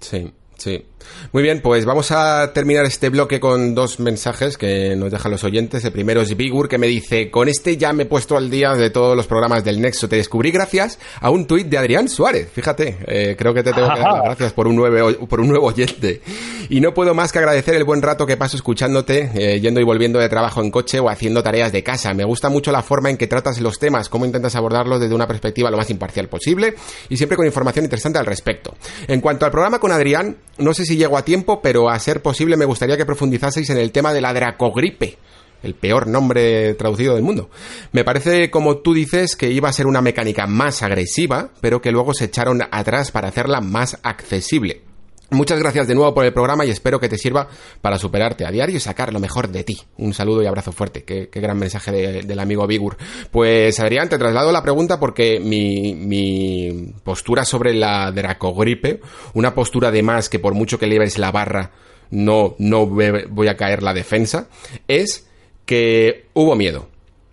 Sí. 0.00 0.32
Sí. 0.56 0.84
Muy 1.32 1.42
bien, 1.42 1.60
pues 1.60 1.84
vamos 1.84 2.10
a 2.12 2.52
terminar 2.52 2.86
este 2.86 3.08
bloque 3.08 3.40
con 3.40 3.74
dos 3.74 4.00
mensajes 4.00 4.56
que 4.56 4.94
nos 4.96 5.10
dejan 5.10 5.32
los 5.32 5.44
oyentes. 5.44 5.84
El 5.84 5.92
primero 5.92 6.20
es 6.20 6.36
Bigur 6.36 6.68
que 6.68 6.78
me 6.78 6.86
dice, 6.86 7.30
con 7.30 7.48
este 7.48 7.76
ya 7.76 7.92
me 7.92 8.04
he 8.04 8.06
puesto 8.06 8.36
al 8.36 8.50
día 8.50 8.74
de 8.74 8.90
todos 8.90 9.16
los 9.16 9.26
programas 9.26 9.64
del 9.64 9.80
Nexo. 9.80 10.08
Te 10.08 10.16
descubrí 10.16 10.50
gracias 10.50 10.98
a 11.20 11.30
un 11.30 11.46
tuit 11.46 11.66
de 11.66 11.78
Adrián 11.78 12.08
Suárez. 12.08 12.48
Fíjate, 12.52 12.98
eh, 13.06 13.36
creo 13.38 13.52
que 13.54 13.62
te 13.62 13.72
tengo 13.72 13.92
que 13.92 14.00
dar 14.00 14.12
las 14.12 14.24
gracias 14.24 14.52
por 14.52 14.68
un, 14.68 14.76
nuevo, 14.76 15.26
por 15.26 15.40
un 15.40 15.48
nuevo 15.48 15.66
oyente. 15.66 16.20
Y 16.68 16.80
no 16.80 16.94
puedo 16.94 17.14
más 17.14 17.32
que 17.32 17.38
agradecer 17.38 17.74
el 17.74 17.84
buen 17.84 18.02
rato 18.02 18.26
que 18.26 18.36
paso 18.36 18.56
escuchándote, 18.56 19.30
eh, 19.34 19.60
yendo 19.60 19.80
y 19.80 19.84
volviendo 19.84 20.18
de 20.18 20.28
trabajo 20.28 20.62
en 20.62 20.70
coche 20.70 21.00
o 21.00 21.08
haciendo 21.08 21.42
tareas 21.42 21.72
de 21.72 21.82
casa. 21.82 22.14
Me 22.14 22.24
gusta 22.24 22.48
mucho 22.48 22.72
la 22.72 22.82
forma 22.82 23.10
en 23.10 23.16
que 23.16 23.26
tratas 23.26 23.60
los 23.60 23.78
temas, 23.78 24.08
cómo 24.08 24.24
intentas 24.26 24.54
abordarlos 24.56 25.00
desde 25.00 25.14
una 25.14 25.26
perspectiva 25.26 25.70
lo 25.70 25.76
más 25.76 25.90
imparcial 25.90 26.28
posible 26.28 26.74
y 27.08 27.16
siempre 27.16 27.36
con 27.36 27.46
información 27.46 27.84
interesante 27.84 28.18
al 28.18 28.26
respecto. 28.26 28.74
En 29.06 29.20
cuanto 29.20 29.44
al 29.44 29.50
programa 29.50 29.78
con 29.78 29.92
Adrián, 29.92 30.36
no 30.58 30.74
sé 30.74 30.84
si 30.84 30.95
llego 30.96 31.16
a 31.18 31.24
tiempo, 31.24 31.60
pero 31.62 31.88
a 31.88 31.98
ser 31.98 32.22
posible 32.22 32.56
me 32.56 32.64
gustaría 32.64 32.96
que 32.96 33.06
profundizaseis 33.06 33.70
en 33.70 33.78
el 33.78 33.92
tema 33.92 34.12
de 34.12 34.20
la 34.20 34.32
dracogripe 34.32 35.18
el 35.62 35.74
peor 35.74 36.06
nombre 36.06 36.74
traducido 36.74 37.14
del 37.14 37.24
mundo. 37.24 37.50
Me 37.92 38.04
parece, 38.04 38.50
como 38.50 38.78
tú 38.78 38.94
dices, 38.94 39.36
que 39.36 39.50
iba 39.50 39.68
a 39.68 39.72
ser 39.72 39.86
una 39.86 40.00
mecánica 40.00 40.46
más 40.46 40.82
agresiva, 40.82 41.50
pero 41.60 41.80
que 41.80 41.90
luego 41.90 42.14
se 42.14 42.26
echaron 42.26 42.62
atrás 42.70 43.10
para 43.10 43.28
hacerla 43.28 43.60
más 43.60 43.98
accesible. 44.02 44.85
Muchas 45.30 45.58
gracias 45.58 45.88
de 45.88 45.94
nuevo 45.96 46.14
por 46.14 46.24
el 46.24 46.32
programa 46.32 46.64
y 46.64 46.70
espero 46.70 47.00
que 47.00 47.08
te 47.08 47.18
sirva 47.18 47.48
para 47.80 47.98
superarte 47.98 48.46
a 48.46 48.50
diario 48.52 48.76
y 48.76 48.80
sacar 48.80 49.12
lo 49.12 49.18
mejor 49.18 49.48
de 49.48 49.64
ti. 49.64 49.76
Un 49.98 50.14
saludo 50.14 50.40
y 50.42 50.46
abrazo 50.46 50.70
fuerte. 50.70 51.02
Qué, 51.02 51.28
gran 51.32 51.58
mensaje 51.58 51.90
del 52.22 52.38
amigo 52.38 52.64
Bigur. 52.66 52.96
Pues 53.32 53.80
Adrián, 53.80 54.08
te 54.08 54.18
traslado 54.18 54.52
la 54.52 54.62
pregunta 54.62 55.00
porque 55.00 55.40
mi, 55.40 55.94
mi 55.94 56.94
postura 57.02 57.44
sobre 57.44 57.74
la 57.74 58.12
dracogripe, 58.12 59.00
una 59.34 59.52
postura 59.52 59.90
de 59.90 60.04
más 60.04 60.28
que 60.28 60.38
por 60.38 60.54
mucho 60.54 60.78
que 60.78 60.86
lleves 60.86 61.18
la 61.18 61.32
barra 61.32 61.72
no, 62.10 62.54
no 62.58 62.86
voy 62.86 63.48
a 63.48 63.56
caer 63.56 63.82
la 63.82 63.94
defensa, 63.94 64.48
es 64.86 65.26
que 65.64 66.26
hubo 66.34 66.54
miedo. 66.54 66.88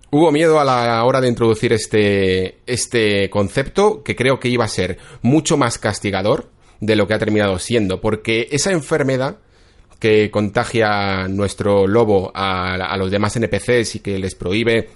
Hubo 0.10 0.32
miedo 0.32 0.60
a 0.60 0.64
la 0.64 1.04
hora 1.06 1.22
de 1.22 1.28
introducir 1.28 1.74
este, 1.74 2.60
este 2.68 3.30
concepto 3.30 4.04
que 4.04 4.16
creo 4.16 4.40
que 4.40 4.48
iba 4.48 4.64
a 4.64 4.68
ser 4.68 5.00
mucho 5.24 5.58
más 5.58 5.80
castigador 5.80 6.53
de 6.86 6.96
lo 6.98 7.08
que 7.08 7.14
ha 7.14 7.20
terminado 7.20 7.58
siendo, 7.60 8.02
porque 8.02 8.48
esa 8.52 8.72
enfermedad 8.72 9.38
que 10.00 10.30
contagia 10.30 11.30
nuestro 11.30 11.88
lobo 11.88 12.30
a, 12.36 12.98
los 12.98 13.10
demás 13.10 13.38
NPCs 13.38 13.96
y 13.96 14.00
que 14.00 14.20
les 14.20 14.36
prohíbe 14.36 14.90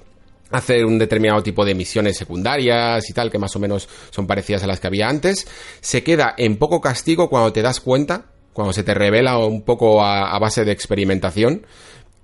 hacer 0.51 0.85
un 0.85 0.99
determinado 0.99 1.41
tipo 1.41 1.63
de 1.63 1.75
misiones 1.75 2.17
secundarias 2.17 3.09
y 3.09 3.13
tal, 3.13 3.31
que 3.31 3.39
más 3.39 3.55
o 3.55 3.59
menos 3.59 3.87
son 4.09 4.27
parecidas 4.27 4.63
a 4.63 4.67
las 4.67 4.81
que 4.81 4.87
había 4.87 5.07
antes, 5.07 5.47
se 5.79 6.03
queda 6.03 6.35
en 6.37 6.57
poco 6.57 6.81
castigo 6.81 7.29
cuando 7.29 7.53
te 7.53 7.61
das 7.61 7.79
cuenta, 7.79 8.25
cuando 8.51 8.73
se 8.73 8.83
te 8.83 8.93
revela 8.93 9.37
un 9.37 9.61
poco 9.61 10.03
a, 10.03 10.37
base 10.39 10.65
de 10.65 10.73
experimentación, 10.73 11.65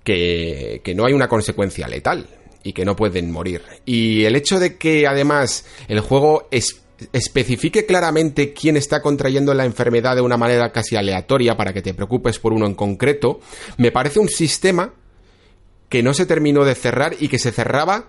que, 0.04 0.82
que 0.84 0.94
no 0.94 1.06
hay 1.06 1.14
una 1.14 1.30
consecuencia 1.30 1.88
letal 1.88 2.28
y 2.64 2.74
que 2.74 2.84
no 2.84 2.98
pueden 2.98 3.32
morir. 3.32 3.62
Y 3.86 4.26
el 4.26 4.36
hecho 4.36 4.60
de 4.60 4.78
que 4.78 5.08
además 5.08 5.66
el 5.88 6.02
juego 6.02 6.50
es 6.52 6.83
especifique 7.12 7.86
claramente 7.86 8.54
quién 8.54 8.78
está 8.78 9.02
contrayendo 9.02 9.54
la 9.54 9.66
enfermedad 9.66 10.16
de 10.16 10.22
una 10.22 10.38
manera 10.38 10.72
casi 10.72 10.96
aleatoria 10.96 11.58
para 11.58 11.74
que 11.74 11.82
te 11.82 11.94
preocupes 11.94 12.40
por 12.40 12.54
uno 12.54 12.66
en 12.66 12.76
concreto, 12.76 13.40
me 13.78 13.92
parece 13.92 14.20
un 14.20 14.30
sistema 14.30 14.94
que 15.90 16.04
no 16.04 16.14
se 16.14 16.26
terminó 16.26 16.66
de 16.66 16.76
cerrar 16.76 17.16
y 17.20 17.28
que 17.28 17.40
se 17.40 17.52
cerraba 17.52 18.08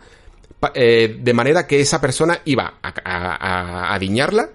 eh, 0.74 1.18
de 1.20 1.34
manera 1.34 1.66
que 1.66 1.80
esa 1.80 2.01
persona 2.01 2.40
iba 2.45 2.78
a, 2.82 2.95
a, 3.05 3.95
adiñarla 3.95 4.51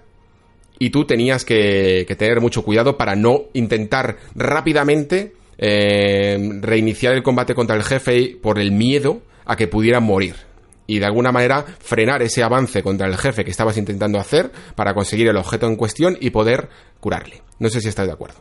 y 0.78 0.90
tú 0.90 1.04
tenías 1.04 1.44
que, 1.44 2.06
tener 2.18 2.40
mucho 2.40 2.64
cuidado 2.64 2.96
para 2.96 3.14
no 3.14 3.42
intentar 3.52 4.16
rápidamente 4.34 5.34
eh, 5.58 6.38
reiniciar 6.60 7.14
el 7.14 7.22
combate 7.22 7.54
contra 7.54 7.76
el 7.76 7.84
jefe 7.84 8.36
por 8.42 8.58
el 8.58 8.72
miedo 8.72 9.22
a 9.44 9.56
que 9.56 9.68
pudiera 9.68 10.00
morir 10.00 10.49
y 10.90 10.98
de 10.98 11.06
alguna 11.06 11.30
manera 11.30 11.64
frenar 11.78 12.20
ese 12.20 12.42
avance 12.42 12.82
contra 12.82 13.06
el 13.06 13.16
jefe 13.16 13.44
que 13.44 13.52
estabas 13.52 13.76
intentando 13.76 14.18
hacer 14.18 14.50
para 14.74 14.92
conseguir 14.92 15.28
el 15.28 15.36
objeto 15.36 15.66
en 15.66 15.76
cuestión 15.76 16.16
y 16.20 16.30
poder 16.30 16.68
curarle. 16.98 17.42
No 17.60 17.68
sé 17.68 17.80
si 17.80 17.88
estás 17.88 18.08
de 18.08 18.12
acuerdo. 18.12 18.40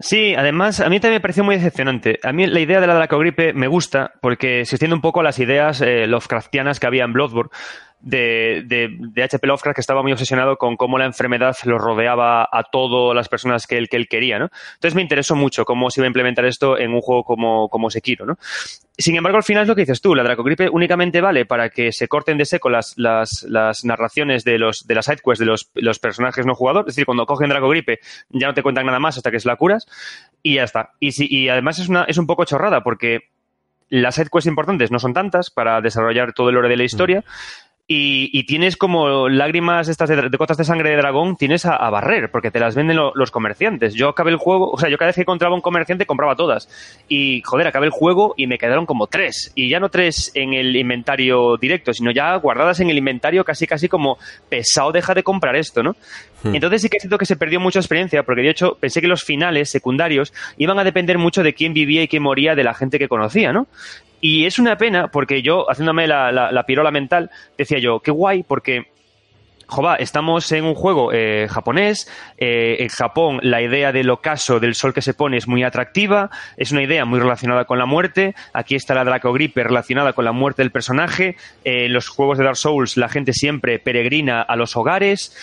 Sí, 0.00 0.34
además, 0.34 0.80
a 0.80 0.88
mí 0.88 0.98
también 0.98 1.18
me 1.18 1.20
pareció 1.20 1.44
muy 1.44 1.54
decepcionante. 1.54 2.18
A 2.24 2.32
mí 2.32 2.48
la 2.48 2.58
idea 2.58 2.80
de 2.80 2.88
la 2.88 2.94
Dracogripe 2.94 3.52
me 3.52 3.68
gusta 3.68 4.14
porque 4.20 4.64
se 4.64 4.74
extiende 4.74 4.96
un 4.96 5.00
poco 5.00 5.20
a 5.20 5.22
las 5.22 5.38
ideas 5.38 5.80
eh, 5.80 6.08
Lovecraftianas 6.08 6.80
que 6.80 6.88
había 6.88 7.04
en 7.04 7.12
Bloodborne 7.12 7.50
de, 8.04 8.62
de, 8.66 9.22
H.P. 9.22 9.46
Lovecraft 9.46 9.74
que 9.74 9.80
estaba 9.80 10.02
muy 10.02 10.12
obsesionado 10.12 10.56
con 10.56 10.76
cómo 10.76 10.98
la 10.98 11.06
enfermedad 11.06 11.56
lo 11.64 11.78
rodeaba 11.78 12.46
a 12.50 12.64
todas 12.64 13.16
las 13.16 13.28
personas 13.28 13.66
que 13.66 13.78
él, 13.78 13.88
que 13.88 13.96
él 13.96 14.08
quería, 14.08 14.38
¿no? 14.38 14.50
Entonces 14.74 14.94
me 14.94 15.02
interesó 15.02 15.34
mucho 15.34 15.64
cómo 15.64 15.90
se 15.90 16.00
iba 16.00 16.06
a 16.06 16.08
implementar 16.08 16.44
esto 16.44 16.78
en 16.78 16.92
un 16.92 17.00
juego 17.00 17.24
como, 17.24 17.68
como 17.70 17.88
Sekiro, 17.90 18.26
¿no? 18.26 18.36
Sin 18.96 19.16
embargo, 19.16 19.38
al 19.38 19.42
final 19.42 19.62
es 19.62 19.68
lo 19.68 19.74
que 19.74 19.82
dices 19.82 20.00
tú, 20.00 20.14
la 20.14 20.22
Dracogripe 20.22 20.68
únicamente 20.68 21.20
vale 21.20 21.46
para 21.46 21.70
que 21.70 21.92
se 21.92 22.06
corten 22.06 22.38
de 22.38 22.44
seco 22.44 22.68
las, 22.68 22.94
las, 22.96 23.44
las 23.48 23.84
narraciones 23.84 24.44
de 24.44 24.58
los 24.58 24.86
de 24.86 24.94
las 24.94 25.06
sidequests 25.06 25.40
de 25.40 25.46
los, 25.46 25.70
los, 25.74 25.98
personajes 25.98 26.46
no 26.46 26.54
jugadores, 26.54 26.90
es 26.90 26.94
decir, 26.94 27.06
cuando 27.06 27.26
cogen 27.26 27.48
Dracogripe 27.48 27.98
ya 28.28 28.46
no 28.46 28.54
te 28.54 28.62
cuentan 28.62 28.86
nada 28.86 29.00
más 29.00 29.16
hasta 29.16 29.30
que 29.30 29.40
se 29.40 29.48
la 29.48 29.56
curas 29.56 29.86
y 30.42 30.56
ya 30.56 30.64
está. 30.64 30.92
Y, 31.00 31.12
si, 31.12 31.26
y 31.28 31.48
además 31.48 31.78
es, 31.78 31.88
una, 31.88 32.04
es 32.04 32.18
un 32.18 32.26
poco 32.26 32.44
chorrada 32.44 32.82
porque 32.82 33.30
las 33.88 34.14
sidequests 34.14 34.46
importantes 34.46 34.90
no 34.90 34.98
son 34.98 35.14
tantas 35.14 35.50
para 35.50 35.80
desarrollar 35.80 36.32
todo 36.32 36.50
el 36.50 36.54
lore 36.54 36.68
de 36.68 36.76
la 36.76 36.84
historia. 36.84 37.20
Mm. 37.20 37.73
Y, 37.86 38.44
tienes 38.44 38.78
como 38.78 39.28
lágrimas 39.28 39.88
estas 39.88 40.08
de, 40.08 40.30
de, 40.30 40.38
cotas 40.38 40.56
de 40.56 40.64
sangre 40.64 40.88
de 40.88 40.96
dragón, 40.96 41.36
tienes 41.36 41.66
a, 41.66 41.90
barrer, 41.90 42.30
porque 42.30 42.50
te 42.50 42.58
las 42.58 42.74
venden 42.74 42.96
los 42.96 43.30
comerciantes. 43.30 43.92
Yo 43.92 44.08
acabé 44.08 44.30
el 44.30 44.38
juego, 44.38 44.70
o 44.70 44.78
sea, 44.78 44.88
yo 44.88 44.96
cada 44.96 45.10
vez 45.10 45.16
que 45.16 45.20
encontraba 45.20 45.54
un 45.54 45.60
comerciante 45.60 46.06
compraba 46.06 46.34
todas. 46.34 46.66
Y 47.08 47.42
joder, 47.42 47.66
acabé 47.66 47.84
el 47.84 47.92
juego 47.92 48.32
y 48.38 48.46
me 48.46 48.56
quedaron 48.56 48.86
como 48.86 49.06
tres. 49.06 49.52
Y 49.54 49.68
ya 49.68 49.80
no 49.80 49.90
tres 49.90 50.30
en 50.34 50.54
el 50.54 50.74
inventario 50.74 51.58
directo, 51.58 51.92
sino 51.92 52.10
ya 52.10 52.34
guardadas 52.36 52.80
en 52.80 52.88
el 52.88 52.96
inventario 52.96 53.44
casi 53.44 53.66
casi 53.66 53.86
como 53.86 54.16
pesado 54.48 54.90
deja 54.90 55.12
de 55.12 55.22
comprar 55.22 55.54
esto, 55.54 55.82
¿no? 55.82 55.94
Hmm. 56.42 56.54
Entonces 56.54 56.80
sí 56.80 56.88
que 56.88 57.00
siento 57.00 57.18
que 57.18 57.26
se 57.26 57.36
perdió 57.36 57.60
mucha 57.60 57.80
experiencia, 57.80 58.22
porque 58.22 58.40
de 58.40 58.50
hecho 58.50 58.78
pensé 58.80 59.02
que 59.02 59.08
los 59.08 59.24
finales 59.24 59.68
secundarios 59.68 60.32
iban 60.56 60.78
a 60.78 60.84
depender 60.84 61.18
mucho 61.18 61.42
de 61.42 61.52
quién 61.52 61.74
vivía 61.74 62.02
y 62.02 62.08
quién 62.08 62.22
moría 62.22 62.54
de 62.54 62.64
la 62.64 62.72
gente 62.72 62.98
que 62.98 63.08
conocía, 63.08 63.52
¿no? 63.52 63.66
Y 64.26 64.46
es 64.46 64.58
una 64.58 64.78
pena 64.78 65.08
porque 65.08 65.42
yo, 65.42 65.70
haciéndome 65.70 66.06
la, 66.06 66.32
la, 66.32 66.62
pirola 66.64 66.90
mental, 66.90 67.30
decía 67.58 67.78
yo, 67.78 68.00
qué 68.00 68.10
guay, 68.10 68.42
porque 68.42 68.86
Jova, 69.66 69.96
estamos 69.96 70.50
en 70.52 70.64
un 70.64 70.74
juego 70.74 71.12
eh, 71.12 71.46
japonés. 71.50 72.10
Eh, 72.38 72.76
en 72.78 72.88
Japón, 72.88 73.40
la 73.42 73.60
idea 73.60 73.92
del 73.92 74.08
ocaso 74.08 74.60
del 74.60 74.74
sol 74.74 74.94
que 74.94 75.02
se 75.02 75.12
pone 75.12 75.36
es 75.36 75.46
muy 75.46 75.62
atractiva. 75.62 76.30
Es 76.56 76.72
una 76.72 76.82
idea 76.82 77.04
muy 77.04 77.20
relacionada 77.20 77.66
con 77.66 77.78
la 77.78 77.84
muerte. 77.84 78.34
Aquí 78.54 78.76
está 78.76 78.94
la 78.94 79.04
Dracogripe 79.04 79.62
relacionada 79.62 80.14
con 80.14 80.24
la 80.24 80.32
muerte 80.32 80.62
del 80.62 80.70
personaje. 80.70 81.36
Eh, 81.62 81.84
en 81.84 81.92
los 81.92 82.08
juegos 82.08 82.38
de 82.38 82.44
Dark 82.44 82.56
Souls, 82.56 82.96
la 82.96 83.10
gente 83.10 83.34
siempre 83.34 83.78
peregrina 83.78 84.40
a 84.40 84.56
los 84.56 84.74
hogares 84.74 85.36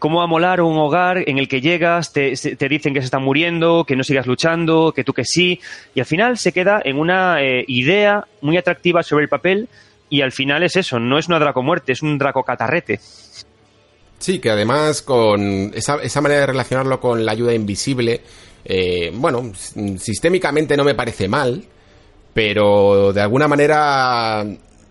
cómo 0.00 0.18
va 0.18 0.24
a 0.24 0.26
molar 0.26 0.60
un 0.62 0.76
hogar 0.78 1.28
en 1.28 1.38
el 1.38 1.46
que 1.46 1.60
llegas, 1.60 2.12
te, 2.12 2.30
dicen 2.68 2.94
que 2.94 3.00
se 3.00 3.04
está 3.04 3.20
muriendo, 3.20 3.84
que 3.84 3.94
no 3.94 4.02
sigas 4.02 4.26
luchando, 4.26 4.92
que 4.92 5.04
tú 5.04 5.12
que 5.12 5.24
sí, 5.24 5.60
y 5.94 6.00
al 6.00 6.06
final 6.06 6.38
se 6.38 6.52
queda 6.52 6.80
en 6.84 6.98
una 6.98 7.40
eh, 7.40 7.64
idea 7.68 8.26
muy 8.40 8.56
atractiva 8.56 9.04
sobre 9.04 9.24
el 9.24 9.28
papel 9.28 9.68
y 10.08 10.22
al 10.22 10.32
final 10.32 10.64
es 10.64 10.74
eso, 10.74 10.98
no 10.98 11.18
es 11.18 11.28
una 11.28 11.38
draco 11.38 11.62
muerte, 11.62 11.92
es 11.92 12.02
un 12.02 12.18
draco 12.18 12.42
catarrete. 12.42 12.98
Sí, 14.18 14.38
que 14.38 14.50
además 14.50 15.02
con 15.02 15.72
esa, 15.74 16.20
manera 16.20 16.40
de 16.40 16.46
relacionarlo 16.46 16.98
con 16.98 17.24
la 17.24 17.32
ayuda 17.32 17.54
invisible, 17.54 18.22
eh, 18.64 19.12
bueno, 19.14 19.52
sistémicamente 19.54 20.76
no 20.76 20.84
me 20.84 20.94
parece 20.94 21.28
mal, 21.28 21.62
pero 22.32 23.12
de 23.12 23.20
alguna 23.20 23.48
manera 23.48 24.46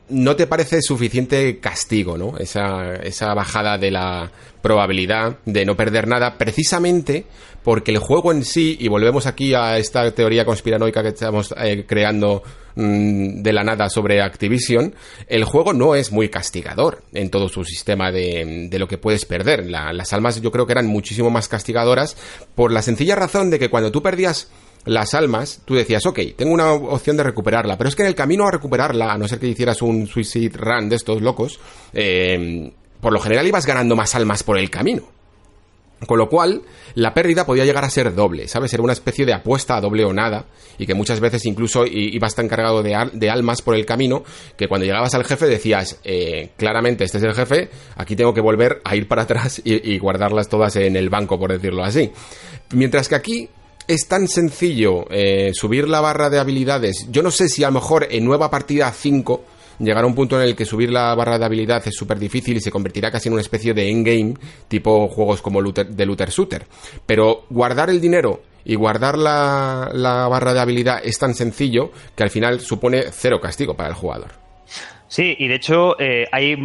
no 0.10 0.36
te 0.36 0.48
parece 0.48 0.82
suficiente 0.82 1.60
castigo, 1.60 2.18
¿no? 2.18 2.38
Esa, 2.38 2.96
esa 2.96 3.34
bajada 3.34 3.78
de 3.78 3.92
la 3.92 4.32
probabilidad 4.62 5.38
de 5.46 5.66
no 5.66 5.76
perder 5.76 6.08
nada, 6.08 6.38
precisamente 6.38 7.26
porque 7.64 7.92
el 7.92 8.00
juego 8.00 8.32
en 8.32 8.44
sí, 8.44 8.78
y 8.80 8.88
volvemos 8.88 9.26
aquí 9.28 9.54
a 9.54 9.78
esta 9.78 10.10
teoría 10.12 10.46
conspiranoica 10.46 11.04
que 11.04 11.10
estamos 11.10 11.54
eh, 11.58 11.86
creando 11.88 12.42
mm, 12.76 13.42
de 13.42 13.54
la 13.54 13.64
nada 13.64 13.90
sobre 13.90 14.22
Activision, 14.22 14.94
el 15.28 15.44
juego 15.44 15.74
no 15.74 15.96
es 15.96 16.12
muy 16.12 16.30
castigador 16.30 17.04
en 17.14 17.30
todo 17.30 17.50
su 17.50 17.64
sistema 17.64 18.12
de, 18.12 18.68
de 18.70 18.80
lo 18.80 18.88
que 18.88 18.98
puedes 18.98 19.26
perder. 19.26 19.66
las 19.70 20.14
almas 20.14 20.42
yo 20.42 20.52
creo 20.52 20.66
que 20.66 20.74
eran 20.74 20.88
muchísimo 20.88 21.30
más 21.30 21.48
castigadoras 21.48 22.16
por 22.56 22.72
la 22.72 22.82
sencilla 22.82 23.16
razón 23.16 23.50
de 23.50 23.60
que 23.60 23.70
cuando 23.70 23.92
tú 23.92 24.02
perdías 24.02 24.50
las 24.86 25.14
almas, 25.14 25.62
tú 25.66 25.76
decías, 25.76 26.06
ok, 26.06 26.20
tengo 26.36 26.54
una 26.54 26.72
opción 26.72 27.18
de 27.18 27.24
recuperarla, 27.24 27.78
pero 27.78 27.90
es 27.90 27.96
que 27.96 28.04
en 28.04 28.08
el 28.08 28.16
camino 28.16 28.48
a 28.48 28.52
recuperarla, 28.52 29.12
a 29.12 29.18
no 29.18 29.28
ser 29.28 29.40
que 29.40 29.48
hicieras 29.48 29.82
un 29.82 30.08
suicide 30.08 30.58
run 30.58 30.90
de 30.90 30.96
estos 30.96 31.22
locos, 31.22 31.60
eh, 31.94 32.72
por 33.02 33.14
lo 33.14 33.20
general 33.20 33.48
ibas 33.48 33.66
ganando 33.66 33.96
más 33.96 34.16
almas 34.16 34.44
por 34.44 34.58
el 34.58 34.70
camino. 34.70 35.04
Con 36.08 36.18
lo 36.18 36.30
cual, 36.30 36.62
la 36.96 37.14
pérdida 37.14 37.46
podía 37.46 37.66
llegar 37.66 37.84
a 37.84 37.90
ser 37.90 38.16
doble, 38.16 38.48
¿sabes? 38.48 38.74
Era 38.74 38.84
una 38.84 38.94
especie 38.94 39.26
de 39.26 39.34
apuesta 39.34 39.76
a 39.76 39.82
doble 39.82 40.06
o 40.06 40.14
nada, 40.14 40.46
y 40.78 40.86
que 40.86 40.94
muchas 40.94 41.20
veces 41.20 41.46
incluso 41.46 41.86
ibas 41.86 42.36
tan 42.36 42.48
cargado 42.48 42.82
de, 42.82 43.30
almas 43.30 43.62
por 43.62 43.76
el 43.76 43.86
camino, 43.86 44.24
que 44.56 44.70
cuando 44.70 44.86
llegabas 44.86 45.14
al 45.14 45.26
jefe 45.26 45.48
decías, 45.48 46.00
eh, 46.06 46.52
claramente 46.56 47.04
este 47.04 47.18
es 47.18 47.24
el 47.26 47.34
jefe, 47.34 47.70
aquí 47.98 48.16
tengo 48.16 48.34
que 48.34 48.40
volver 48.40 48.80
a 48.86 48.96
ir 48.96 49.10
para 49.10 49.24
atrás 49.24 49.62
y 49.66 50.00
guardarlas 50.00 50.48
todas 50.48 50.78
en 50.78 50.96
el 50.96 51.10
banco, 51.10 51.38
por 51.38 51.52
decirlo 51.52 51.84
así. 51.84 52.12
Mientras 52.72 53.10
que 53.10 53.16
aquí 53.16 53.50
es 53.90 54.08
tan 54.08 54.28
sencillo 54.28 55.08
eh, 55.10 55.50
subir 55.56 55.90
la 55.90 56.00
barra 56.00 56.30
de 56.30 56.38
habilidades. 56.38 57.08
Yo 57.10 57.24
no 57.24 57.32
sé 57.32 57.50
si 57.50 57.64
a 57.64 57.70
lo 57.70 57.74
mejor 57.74 58.08
en 58.12 58.24
nueva 58.24 58.52
partida 58.52 58.92
5 58.92 59.44
llegará 59.80 60.06
un 60.06 60.16
punto 60.16 60.40
en 60.40 60.48
el 60.48 60.56
que 60.56 60.66
subir 60.66 60.92
la 60.92 61.16
barra 61.16 61.40
de 61.40 61.46
habilidad 61.46 61.82
es 61.86 61.96
súper 61.96 62.20
difícil 62.20 62.58
y 62.58 62.62
se 62.62 62.72
convertirá 62.72 63.12
casi 63.12 63.30
en 63.30 63.34
una 63.34 63.42
especie 63.42 63.74
de 63.74 63.90
endgame, 63.90 64.36
tipo 64.68 65.08
juegos 65.08 65.42
como 65.42 65.62
de 65.62 66.06
Luther 66.06 66.30
Shooter. 66.30 66.66
Pero 67.06 67.46
guardar 67.50 67.90
el 67.90 68.02
dinero 68.02 68.42
y 68.64 68.76
guardar 68.76 69.18
la, 69.18 70.28
barra 70.30 70.54
de 70.54 70.60
habilidad 70.60 71.02
es 71.04 71.18
tan 71.18 71.34
sencillo 71.34 71.92
que 72.16 72.24
al 72.24 72.30
final 72.30 72.60
supone 72.60 73.06
cero 73.12 73.40
castigo 73.42 73.76
para 73.76 73.90
el 73.90 73.96
jugador. 73.96 74.32
Sí, 75.08 75.36
y 75.40 75.48
de 75.48 75.56
hecho 75.56 76.00
eh, 76.00 76.28
hay 76.32 76.56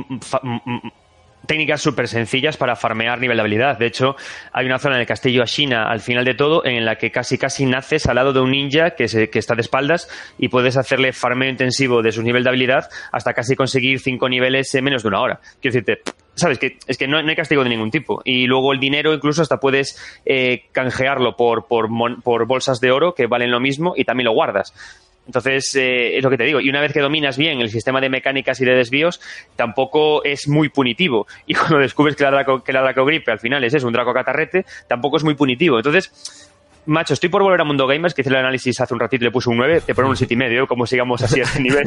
técnicas 1.47 1.82
súper 1.82 2.09
sencillas 2.09 2.57
para 2.57 2.76
farmear 2.76 3.20
nivel 3.20 3.36
de 3.36 3.40
habilidad. 3.42 3.78
De 3.78 3.86
hecho, 3.86 4.16
hay 4.53 4.66
una 4.66 4.78
zona 4.78 4.97
en 4.97 5.03
el 5.03 5.07
castillo 5.07 5.42
Ashina 5.42 5.88
al 5.88 6.01
final 6.01 6.24
de 6.24 6.34
todo 6.34 6.64
en 6.64 6.84
la 6.84 6.97
que 6.97 7.11
casi 7.11 7.38
casi 7.38 7.66
naces 7.66 8.07
al 8.07 8.16
lado 8.16 8.32
de 8.32 8.40
un 8.40 8.51
ninja 8.51 8.90
que, 8.90 9.09
se, 9.09 9.30
que 9.30 9.38
está 9.38 9.55
de 9.55 9.62
espaldas 9.62 10.09
y 10.38 10.49
puedes 10.49 10.76
hacerle 10.76 11.12
farmeo 11.12 11.51
intensivo 11.51 12.03
de 12.03 12.12
su 12.12 12.22
nivel 12.22 12.45
de 12.45 12.51
habilidad 12.51 12.88
hasta 13.12 13.32
casi 13.32 13.57
conseguir 13.57 14.01
cinco 14.01 14.28
niveles 14.28 14.74
en 14.74 14.84
menos 14.84 15.03
de 15.03 15.09
una 15.09 15.20
hora. 15.20 15.40
Quiero 15.61 15.74
decirte, 15.74 16.03
sabes 16.34 16.59
que 16.59 16.78
es 16.86 16.99
que 16.99 17.07
no, 17.07 17.18
hay 17.18 17.36
castigo 17.36 17.62
de 17.62 17.70
ningún 17.70 17.90
tipo 17.90 18.20
y 18.24 18.47
luego 18.47 18.72
el 18.72 18.80
dinero 18.80 19.12
incluso 19.12 19.42
hasta 19.42 19.59
puedes 19.59 19.99
eh, 20.24 20.64
canjearlo 20.72 21.36
por, 21.36 21.66
por, 21.66 21.88
por 22.22 22.47
bolsas 22.47 22.80
de 22.80 22.90
oro 22.90 23.14
que 23.14 23.26
valen 23.26 23.51
lo 23.51 23.61
mismo 23.61 23.95
y 23.97 24.05
también 24.05 24.26
lo 24.26 24.32
guardas 24.32 24.72
entonces, 25.27 25.75
eh, 25.77 26.18
es 26.18 26.22
lo 26.22 26.31
que 26.31 26.37
te 26.37 26.45
digo. 26.45 26.61
Y 26.61 26.68
una 26.68 26.81
vez 26.81 26.93
que 26.93 27.01
dominas 27.01 27.37
bien 27.37 27.61
el 27.61 27.70
sistema 27.70 28.01
de 28.01 28.09
mecánicas 28.09 28.61
y 28.61 28.64
de 28.64 28.75
desvíos, 28.75 29.20
tampoco 29.57 30.22
es 30.25 30.49
muy 30.49 30.68
punitivo. 30.68 31.27
Y 31.47 31.55
cuando 31.55 31.79
descubres 31.79 32.16
que 32.16 32.25
la 32.25 32.31
Draco, 32.31 32.62
que 32.62 32.72
la 32.72 32.81
Draco 32.81 33.05
Gripe 33.05 33.31
al 33.31 33.39
final 33.39 33.62
es 33.64 33.75
eso, 33.75 33.87
un 33.87 33.93
Draco 33.93 34.12
Catarrete, 34.12 34.64
tampoco 34.89 35.18
es 35.18 35.25
muy 35.25 35.35
punitivo. 35.35 35.77
Entonces, 35.77 36.11
macho, 36.87 37.14
estoy 37.14 37.29
por 37.29 37.43
volver 37.43 37.61
a 37.61 37.64
Mundo 37.64 37.87
Gamers, 37.87 38.14
que 38.14 38.22
hice 38.22 38.31
el 38.31 38.37
análisis 38.37 38.81
hace 38.81 38.95
un 38.95 39.01
ratito 39.01 39.25
y 39.25 39.27
le 39.27 39.31
puse 39.31 39.51
un 39.51 39.59
9, 39.59 39.83
te 39.87 39.95
pongo 39.95 40.09
un 40.09 40.16
7,5, 40.16 40.33
y 40.33 40.37
medio, 40.37 40.66
como 40.66 40.87
sigamos 40.87 41.22
así 41.22 41.41
a 41.41 41.45
este 41.45 41.61
nivel. 41.62 41.85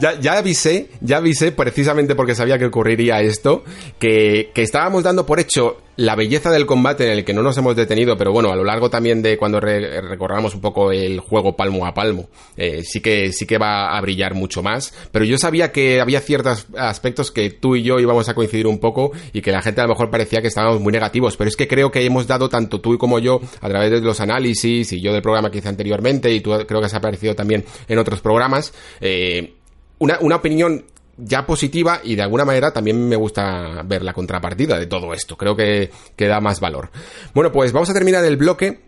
ya, 0.00 0.18
ya, 0.20 0.38
avisé, 0.38 0.88
ya 1.00 1.18
avisé, 1.18 1.52
precisamente 1.52 2.14
porque 2.14 2.34
sabía 2.34 2.58
que 2.58 2.66
ocurriría 2.66 3.20
esto, 3.20 3.64
que, 3.98 4.50
que 4.54 4.62
estábamos 4.62 5.02
dando 5.02 5.26
por 5.26 5.40
hecho 5.40 5.78
la 5.96 6.14
belleza 6.14 6.50
del 6.50 6.66
combate 6.66 7.06
en 7.06 7.18
el 7.18 7.24
que 7.24 7.32
no 7.32 7.42
nos 7.42 7.56
hemos 7.56 7.74
detenido, 7.74 8.16
pero 8.16 8.32
bueno, 8.32 8.50
a 8.50 8.56
lo 8.56 8.64
largo 8.64 8.90
también 8.90 9.22
de 9.22 9.38
cuando 9.38 9.60
recorramos 9.60 10.54
un 10.54 10.60
poco 10.60 10.92
el 10.92 11.20
juego 11.20 11.56
palmo 11.56 11.86
a 11.86 11.94
palmo, 11.94 12.28
eh, 12.56 12.82
sí 12.84 13.00
que 13.00 13.32
sí 13.32 13.46
que 13.46 13.58
va 13.58 13.96
a 13.96 14.00
brillar 14.00 14.34
mucho 14.34 14.62
más. 14.62 14.92
Pero 15.10 15.24
yo 15.24 15.38
sabía 15.38 15.72
que 15.72 16.00
había 16.00 16.20
ciertos 16.20 16.66
aspectos 16.76 17.30
que 17.30 17.50
tú 17.50 17.76
y 17.76 17.82
yo 17.82 17.98
íbamos 17.98 18.28
a 18.28 18.34
coincidir 18.34 18.66
un 18.66 18.78
poco 18.78 19.12
y 19.32 19.40
que 19.40 19.52
la 19.52 19.62
gente 19.62 19.80
a 19.80 19.84
lo 19.84 19.90
mejor 19.90 20.10
parecía 20.10 20.42
que 20.42 20.48
estábamos 20.48 20.80
muy 20.80 20.92
negativos, 20.92 21.36
pero 21.36 21.48
es 21.48 21.56
que 21.56 21.66
creo 21.66 21.90
que 21.90 22.04
hemos 22.04 22.26
dado 22.26 22.48
tanto 22.48 22.80
tú 22.80 22.98
como 22.98 23.18
yo 23.18 23.40
a 23.60 23.68
través 23.68 23.90
de 23.90 24.00
los 24.00 24.20
análisis 24.20 24.92
y 24.92 25.00
yo 25.00 25.12
del 25.12 25.22
programa 25.22 25.50
que 25.50 25.58
hice 25.58 25.68
anteriormente 25.68 26.30
y 26.32 26.40
tú 26.40 26.52
creo 26.66 26.80
que 26.80 26.86
has 26.86 26.94
aparecido 26.94 27.34
también 27.34 27.64
en 27.88 27.98
otros 27.98 28.20
programas. 28.20 28.72
Eh, 29.00 29.54
una, 29.98 30.18
una 30.20 30.36
opinión 30.36 30.84
ya 31.18 31.46
positiva 31.46 32.00
y 32.02 32.14
de 32.14 32.22
alguna 32.22 32.44
manera 32.44 32.72
también 32.72 33.08
me 33.08 33.16
gusta 33.16 33.82
ver 33.84 34.02
la 34.02 34.12
contrapartida 34.12 34.78
de 34.78 34.86
todo 34.86 35.12
esto. 35.12 35.36
Creo 35.36 35.56
que, 35.56 35.90
que 36.14 36.26
da 36.26 36.40
más 36.40 36.60
valor. 36.60 36.90
Bueno, 37.34 37.52
pues 37.52 37.72
vamos 37.72 37.90
a 37.90 37.94
terminar 37.94 38.24
el 38.24 38.36
bloque 38.36 38.86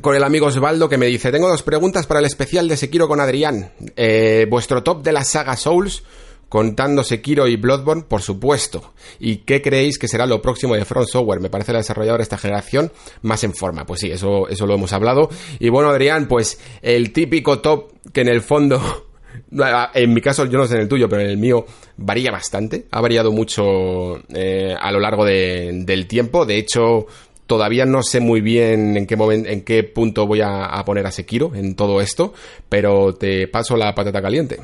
con 0.00 0.14
el 0.14 0.24
amigo 0.24 0.46
Osvaldo 0.46 0.88
que 0.88 0.98
me 0.98 1.06
dice, 1.06 1.32
tengo 1.32 1.48
dos 1.48 1.62
preguntas 1.62 2.06
para 2.06 2.20
el 2.20 2.26
especial 2.26 2.68
de 2.68 2.76
Sekiro 2.76 3.08
con 3.08 3.20
Adrián. 3.20 3.72
Eh, 3.96 4.46
vuestro 4.48 4.82
top 4.82 5.02
de 5.02 5.12
la 5.12 5.24
saga 5.24 5.56
Souls, 5.56 6.02
contando 6.48 7.02
Sekiro 7.02 7.46
y 7.48 7.56
Bloodborne, 7.56 8.02
por 8.02 8.22
supuesto. 8.22 8.92
¿Y 9.18 9.38
qué 9.38 9.62
creéis 9.62 9.98
que 9.98 10.08
será 10.08 10.26
lo 10.26 10.42
próximo 10.42 10.74
de 10.74 10.84
Front 10.84 11.08
Software? 11.08 11.40
Me 11.40 11.50
parece 11.50 11.72
la 11.72 11.78
desarrolladora 11.78 12.18
de 12.18 12.24
esta 12.24 12.38
generación 12.38 12.92
más 13.22 13.42
en 13.44 13.54
forma. 13.54 13.86
Pues 13.86 14.00
sí, 14.00 14.10
eso, 14.10 14.48
eso 14.48 14.66
lo 14.66 14.74
hemos 14.74 14.92
hablado. 14.92 15.30
Y 15.58 15.70
bueno, 15.70 15.90
Adrián, 15.90 16.28
pues 16.28 16.58
el 16.82 17.12
típico 17.12 17.60
top 17.60 17.92
que 18.12 18.20
en 18.20 18.28
el 18.28 18.42
fondo 18.42 19.06
en 19.50 20.14
mi 20.14 20.20
caso, 20.20 20.44
yo 20.46 20.58
no 20.58 20.66
sé 20.66 20.74
en 20.74 20.82
el 20.82 20.88
tuyo, 20.88 21.08
pero 21.08 21.22
en 21.22 21.28
el 21.28 21.36
mío 21.36 21.66
varía 21.96 22.30
bastante. 22.30 22.86
Ha 22.90 23.00
variado 23.00 23.32
mucho 23.32 24.18
eh, 24.34 24.74
a 24.78 24.90
lo 24.90 25.00
largo 25.00 25.24
del 25.24 26.06
tiempo. 26.06 26.44
De 26.44 26.58
hecho, 26.58 27.06
todavía 27.46 27.86
no 27.86 28.02
sé 28.02 28.20
muy 28.20 28.40
bien 28.40 28.96
en 28.96 29.06
qué 29.06 29.16
momento, 29.16 29.48
en 29.48 29.62
qué 29.64 29.84
punto 29.84 30.26
voy 30.26 30.40
a, 30.42 30.82
poner 30.84 31.06
a 31.06 31.10
Sekiro 31.10 31.54
en 31.54 31.76
todo 31.76 32.00
esto, 32.00 32.34
pero 32.68 33.14
te 33.14 33.48
paso 33.48 33.76
la 33.76 33.94
patata 33.94 34.20
caliente. 34.20 34.58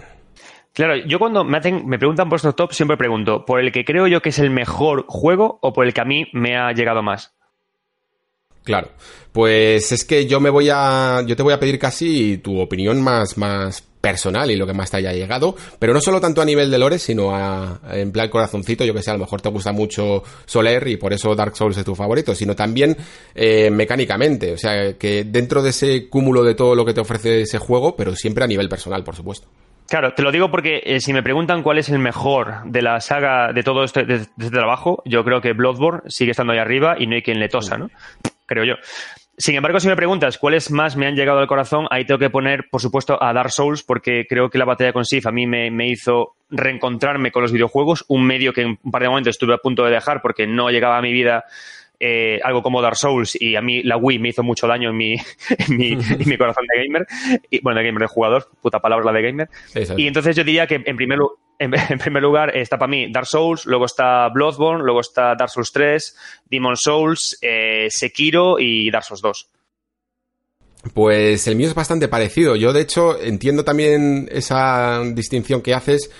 Claro, 0.72 0.97
yo 1.07 1.18
cuando 1.18 1.45
me, 1.45 1.59
hacen, 1.59 1.87
me 1.87 1.99
preguntan 1.99 2.28
por 2.28 2.37
estos 2.37 2.57
top, 2.57 2.72
siempre 2.72 2.97
pregunto, 2.97 3.45
¿por 3.45 3.61
el 3.61 3.72
que 3.72 3.85
creo 3.85 4.07
yo 4.07 4.22
que 4.22 4.30
es 4.30 4.39
el 4.39 4.51
mejor 4.51 5.05
juego 5.07 5.59
o 5.61 5.72
por 5.72 5.87
el 5.87 5.93
que 5.93 6.01
a 6.01 6.05
mí 6.05 6.26
me 6.33 6.57
ha 6.57 6.72
llegado 6.72 7.03
más? 7.03 7.35
Claro, 8.64 8.89
pues 9.33 9.93
es 9.93 10.05
que 10.05 10.26
yo 10.26 10.41
me 10.41 10.49
voy 10.49 10.70
a, 10.72 11.22
yo 11.26 11.37
te 11.37 11.43
voy 11.43 11.53
a 11.53 11.61
pedir 11.61 11.78
casi 11.78 12.39
tu 12.39 12.61
opinión 12.61 13.03
más, 13.03 13.37
más 13.37 13.91
personal 14.03 14.50
y 14.50 14.57
lo 14.57 14.66
que 14.66 14.74
más 14.74 14.90
te 14.90 14.98
haya 14.98 15.12
llegado, 15.12 15.57
pero 15.78 15.94
no 15.94 16.00
solo 16.00 16.20
tanto 16.20 16.42
a 16.42 16.44
nivel 16.44 16.70
de 16.70 16.78
lore, 16.78 16.98
sino 16.98 17.34
a, 17.34 17.80
en 17.92 18.12
plan 18.12 18.28
corazoncito, 18.28 18.84
yo 18.84 18.92
que 18.92 19.03
sé, 19.03 19.11
a 19.11 19.14
lo 19.14 19.20
mejor 19.20 19.40
te 19.40 19.48
gusta 19.48 19.72
mucho 19.72 20.22
Soler 20.44 20.88
y 20.88 20.96
por 20.96 21.12
eso 21.14 21.34
Dark 21.34 21.57
Souls 21.57 21.78
es 21.78 21.84
tu 21.84 21.94
favorito, 21.94 22.34
sino 22.34 22.55
también 22.55 22.96
eh, 23.34 23.70
mecánicamente, 23.70 24.53
o 24.53 24.59
sea, 24.59 24.98
que 24.98 25.24
dentro 25.24 25.62
de 25.62 25.70
ese 25.70 26.09
cúmulo 26.09 26.42
de 26.42 26.55
todo 26.55 26.74
lo 26.74 26.84
que 26.84 26.92
te 26.92 27.00
ofrece 27.00 27.42
ese 27.42 27.59
juego, 27.59 27.96
pero 27.96 28.14
siempre 28.16 28.44
a 28.44 28.48
nivel 28.48 28.68
personal, 28.68 29.05
por 29.05 29.14
supuesto. 29.14 29.48
Claro, 29.88 30.14
te 30.14 30.22
lo 30.22 30.32
digo 30.32 30.50
porque 30.50 30.80
eh, 30.84 31.00
si 31.00 31.12
me 31.12 31.22
preguntan 31.22 31.62
cuál 31.62 31.78
es 31.78 31.88
el 31.90 31.98
mejor 31.98 32.64
de 32.64 32.82
la 32.82 33.00
saga 33.00 33.53
de 33.53 33.62
todo 33.62 33.84
este, 33.84 34.05
de, 34.05 34.14
este 34.14 34.50
trabajo, 34.50 35.03
yo 35.05 35.22
creo 35.22 35.40
que 35.40 35.53
Bloodborne 35.53 36.00
sigue 36.09 36.30
estando 36.30 36.53
ahí 36.53 36.59
arriba 36.59 36.96
y 36.98 37.07
no 37.07 37.14
hay 37.14 37.22
quien 37.22 37.38
le 37.38 37.48
tosa, 37.48 37.76
¿no? 37.76 37.90
Creo 38.46 38.64
yo. 38.64 38.74
Sin 39.39 39.55
embargo, 39.55 39.80
si 39.80 39.89
me 39.89 39.97
preguntas 39.97 40.37
cuáles 40.37 40.70
más 40.70 40.97
me 40.97 41.07
han 41.07 41.16
llegado 41.16 41.39
al 41.39 41.47
corazón, 41.47 41.87
ahí 41.91 42.05
tengo 42.05 42.18
que 42.18 42.28
poner, 42.28 42.68
por 42.70 42.83
supuesto, 42.83 43.20
a 43.22 43.33
Dark 43.33 43.51
Souls, 43.51 43.83
porque 43.83 44.26
creo 44.28 44.51
que 44.51 44.59
la 44.59 44.66
batalla 44.66 44.93
con 44.93 45.07
Sif 45.07 45.26
a 45.26 45.33
mí 45.33 45.47
me, 45.47 45.89
hizo 45.89 46.37
reencontrarme 46.51 47.33
con 47.33 47.43
los 47.43 47.51
videojuegos, 47.51 48.05
un 48.09 48.26
medio 48.26 48.53
que 48.53 48.61
en 48.61 48.78
un 48.83 48.91
par 48.91 49.03
de 49.03 49.09
momentos 49.09 49.30
estuve 49.30 49.55
a 49.55 49.59
punto 49.59 49.85
de 49.85 49.91
dejar 49.91 50.20
porque 50.20 50.47
no 50.47 50.68
llegaba 50.70 50.99
a 50.99 51.03
mi 51.03 51.12
vida 51.12 51.45
eh, 52.05 52.40
algo 52.42 52.64
como 52.64 52.82
Dark 52.82 52.96
Souls 52.96 53.40
y 53.40 53.55
a 53.55 53.62
mí 53.62 53.80
la 53.84 53.96
Wii 53.96 54.18
me 54.18 54.30
hizo 54.30 54.42
mucho 54.42 54.66
daño 54.66 54.90
en 54.90 54.96
mi, 54.96 55.14
mi, 55.68 56.36
corazón 56.36 56.66
de 56.66 56.82
gamer, 56.82 57.07
y, 57.48 57.61
bueno, 57.61 57.78
de 57.78 57.86
gamer 57.86 58.00
de 58.00 58.07
jugador, 58.09 58.48
puta 58.61 58.80
palabra 58.80 59.05
la 59.05 59.12
de 59.12 59.22
gamer. 59.22 59.48
Y 59.96 60.09
entonces 60.09 60.34
yo 60.34 60.42
diría 60.42 60.66
que 60.66 60.82
en 60.84 60.96
primer, 60.96 61.20
en, 61.61 61.98
primer 62.00 62.20
lugar 62.20 62.57
está 62.57 62.76
para 62.76 62.90
mí 62.90 63.12
Dark 63.12 63.28
Souls, 63.28 63.66
luego 63.66 63.84
está 63.84 64.28
Bloodborne, 64.30 64.82
luego 64.82 65.00
está 65.00 65.36
Dark 65.36 65.50
Souls 65.50 65.70
3, 65.70 66.16
Demon 66.50 66.76
Souls, 66.76 67.38
eh, 67.40 67.86
Sekiro 67.88 68.59
y 68.59 68.90
Dark 68.90 69.05
Souls 69.05 69.22
2. 69.22 69.48
Pues 70.94 71.46
el 71.46 71.55
mío 71.55 71.68
es 71.68 71.74
bastante 71.74 72.09
parecido. 72.09 72.57
Yo, 72.57 72.72
de 72.72 72.80
hecho, 72.80 73.16
entiendo 73.22 73.62
también 73.64 74.28
esa 74.32 75.03
distinción 75.05 75.62
que 75.62 75.72
haces, 75.72 76.11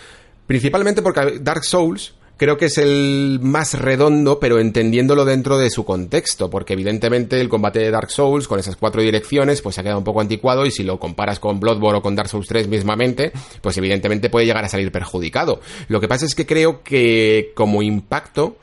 principalmente 0.47 1.03
porque 1.03 1.41
Dark 1.41 1.65
Souls 1.65 2.15
creo 2.43 2.57
que 2.57 2.65
es 2.65 2.77
el 2.77 3.39
más 3.41 3.75
redondo, 3.75 4.41
pero 4.41 4.59
entendiéndolo 4.59 5.25
dentro 5.25 5.59
de 5.59 5.71
su 5.71 5.85
contexto, 5.85 6.51
porque 6.51 6.73
evidentemente 6.73 7.41
el 7.41 7.49
combate 7.49 7.79
de 7.79 7.93
Dark 7.93 8.11
Souls 8.11 8.49
con 8.49 8.59
esas 8.59 8.75
cuatro 8.75 9.01
direcciones 9.01 9.63
pues 9.63 9.77
se 9.77 9.81
ha 9.81 9.85
quedado 9.85 10.01
un 10.01 10.05
poco 10.05 10.21
anticuado 10.21 10.67
y 10.67 10.73
si 10.73 10.83
lo 10.83 10.99
comparas 10.99 11.39
con 11.39 11.61
Bloodborne 11.61 11.99
o 11.99 12.03
con 12.03 12.17
Dark 12.17 12.29
Souls 12.29 12.49
3 12.49 12.67
mismamente, 12.67 13.31
pues 13.61 13.79
evidentemente 13.79 14.29
puede 14.29 14.45
llegar 14.45 14.65
a 14.65 14.69
salir 14.69 14.91
perjudicado. 14.91 15.61
Lo 15.87 16.01
que 16.01 16.09
pasa 16.09 16.27
es 16.27 16.35
que 16.35 16.45
creo 16.45 16.83
que 16.83 17.53
como 17.55 17.81
impacto 17.81 18.57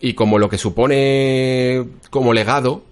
y 0.00 0.14
como 0.14 0.38
lo 0.38 0.48
que 0.48 0.56
supone 0.56 1.84
como 2.08 2.32
legado, 2.32 2.82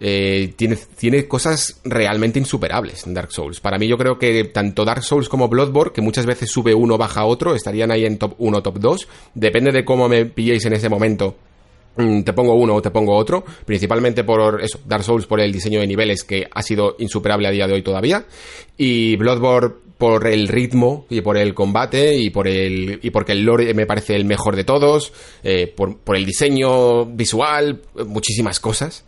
eh, 0.00 0.52
tiene, 0.56 0.76
tiene 0.96 1.26
cosas 1.26 1.80
realmente 1.84 2.38
insuperables 2.38 3.06
en 3.06 3.14
Dark 3.14 3.32
Souls. 3.32 3.60
Para 3.60 3.78
mí 3.78 3.88
yo 3.88 3.98
creo 3.98 4.18
que 4.18 4.44
tanto 4.44 4.84
Dark 4.84 5.02
Souls 5.02 5.28
como 5.28 5.48
Bloodborne, 5.48 5.92
que 5.92 6.00
muchas 6.00 6.26
veces 6.26 6.50
sube 6.50 6.74
uno, 6.74 6.96
baja 6.96 7.24
otro, 7.24 7.54
estarían 7.54 7.90
ahí 7.90 8.04
en 8.04 8.18
top 8.18 8.34
1, 8.38 8.62
top 8.62 8.78
2. 8.78 9.08
Depende 9.34 9.72
de 9.72 9.84
cómo 9.84 10.08
me 10.08 10.26
pilléis 10.26 10.64
en 10.66 10.74
ese 10.74 10.88
momento. 10.88 11.36
Mm, 11.96 12.22
te 12.22 12.32
pongo 12.32 12.54
uno 12.54 12.76
o 12.76 12.82
te 12.82 12.92
pongo 12.92 13.16
otro, 13.16 13.44
principalmente 13.64 14.22
por 14.22 14.62
eso, 14.62 14.78
Dark 14.86 15.02
Souls 15.02 15.26
por 15.26 15.40
el 15.40 15.50
diseño 15.50 15.80
de 15.80 15.86
niveles 15.88 16.22
que 16.22 16.46
ha 16.48 16.62
sido 16.62 16.94
insuperable 17.00 17.48
a 17.48 17.50
día 17.50 17.66
de 17.66 17.72
hoy 17.72 17.82
todavía, 17.82 18.24
y 18.76 19.16
Bloodborne 19.16 19.87
por 19.98 20.28
el 20.28 20.46
ritmo 20.46 21.06
y 21.10 21.20
por 21.20 21.36
el 21.36 21.54
combate 21.54 22.16
y 22.16 22.30
por 22.30 22.46
el 22.46 23.00
y 23.02 23.10
porque 23.10 23.32
el 23.32 23.42
lore 23.42 23.74
me 23.74 23.84
parece 23.84 24.14
el 24.14 24.24
mejor 24.24 24.54
de 24.54 24.64
todos, 24.64 25.12
eh, 25.42 25.66
por, 25.66 26.16
el 26.16 26.24
diseño 26.24 27.04
visual, 27.04 27.82
muchísimas 28.06 28.60
cosas. 28.60 29.04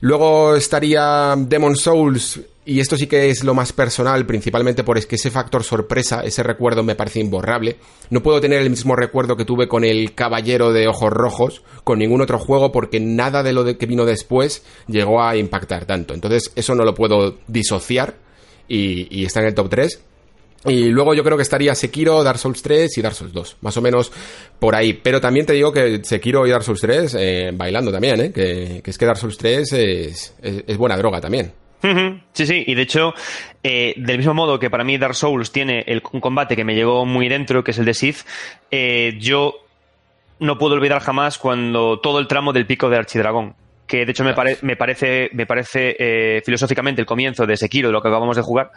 Luego 0.00 0.56
estaría 0.56 1.34
Demon 1.38 1.76
Souls, 1.76 2.40
y 2.66 2.80
esto 2.80 2.96
sí 2.96 3.06
que 3.06 3.30
es 3.30 3.44
lo 3.44 3.54
más 3.54 3.72
personal, 3.72 4.26
principalmente 4.26 4.84
por 4.84 4.98
es 4.98 5.06
que 5.06 5.14
ese 5.14 5.30
factor 5.30 5.62
sorpresa, 5.62 6.22
ese 6.24 6.42
recuerdo 6.42 6.82
me 6.82 6.94
parece 6.94 7.20
imborrable. 7.20 7.76
No 8.10 8.22
puedo 8.22 8.40
tener 8.40 8.60
el 8.60 8.70
mismo 8.70 8.96
recuerdo 8.96 9.36
que 9.36 9.44
tuve 9.44 9.68
con 9.68 9.84
el 9.84 10.14
Caballero 10.14 10.72
de 10.72 10.88
Ojos 10.88 11.10
Rojos, 11.10 11.62
con 11.84 12.00
ningún 12.00 12.20
otro 12.20 12.38
juego, 12.38 12.72
porque 12.72 13.00
nada 13.00 13.42
de 13.42 13.52
lo 13.52 13.64
que 13.78 13.86
vino 13.86 14.04
después 14.04 14.62
llegó 14.88 15.22
a 15.22 15.36
impactar 15.36 15.86
tanto. 15.86 16.12
Entonces, 16.12 16.52
eso 16.54 16.74
no 16.74 16.84
lo 16.84 16.94
puedo 16.94 17.38
disociar 17.46 18.16
y, 18.66 19.06
y 19.10 19.24
está 19.24 19.40
en 19.40 19.46
el 19.46 19.54
top 19.54 19.68
3. 19.70 20.02
Y 20.66 20.88
luego 20.88 21.14
yo 21.14 21.22
creo 21.22 21.36
que 21.36 21.42
estaría 21.42 21.74
Sekiro, 21.74 22.22
Dark 22.24 22.38
Souls 22.38 22.62
3 22.62 22.96
y 22.96 23.02
Dark 23.02 23.14
Souls 23.14 23.32
2, 23.32 23.58
más 23.60 23.76
o 23.76 23.82
menos 23.82 24.10
por 24.58 24.74
ahí. 24.74 24.94
Pero 24.94 25.20
también 25.20 25.44
te 25.44 25.52
digo 25.52 25.72
que 25.72 26.00
Sekiro 26.02 26.46
y 26.46 26.50
Dark 26.50 26.64
Souls 26.64 26.80
3 26.80 27.16
eh, 27.18 27.50
bailando 27.52 27.92
también, 27.92 28.20
¿eh? 28.20 28.32
Que, 28.32 28.82
es 28.84 28.98
que 28.98 29.06
Dark 29.06 29.18
Souls 29.18 29.36
3 29.36 29.72
es, 29.72 30.34
buena 30.78 30.96
droga 30.96 31.20
también. 31.20 31.52
Sí, 32.32 32.46
sí, 32.46 32.64
y 32.66 32.74
de 32.74 32.80
hecho, 32.80 33.12
eh, 33.62 33.92
del 33.98 34.16
mismo 34.16 34.32
modo 34.32 34.58
que 34.58 34.70
para 34.70 34.84
mí 34.84 34.96
Dark 34.96 35.14
Souls 35.14 35.52
tiene 35.52 35.84
un 36.12 36.20
combate 36.20 36.56
que 36.56 36.64
me 36.64 36.74
llegó 36.74 37.04
muy 37.04 37.28
dentro, 37.28 37.62
que 37.62 37.72
es 37.72 37.78
el 37.78 37.84
de 37.84 37.92
Sith, 37.92 38.20
eh, 38.70 39.18
yo 39.20 39.54
no 40.38 40.56
puedo 40.56 40.76
olvidar 40.76 41.02
jamás 41.02 41.36
cuando 41.36 42.00
todo 42.00 42.20
el 42.20 42.26
tramo 42.26 42.54
del 42.54 42.66
pico 42.66 42.88
de 42.88 42.96
Archidragón 42.96 43.54
que 43.86 44.04
de 44.04 44.12
hecho 44.12 44.24
me, 44.24 44.34
me 44.62 44.76
parece, 44.76 45.30
me 45.32 45.46
parece 45.46 45.96
eh, 45.98 46.42
filosóficamente 46.44 47.00
el 47.00 47.06
comienzo 47.06 47.46
de 47.46 47.56
Sekiro, 47.56 47.88
de 47.88 47.92
lo 47.92 48.00
que 48.00 48.08
acabamos 48.08 48.36
de 48.36 48.42
jugar. 48.42 48.70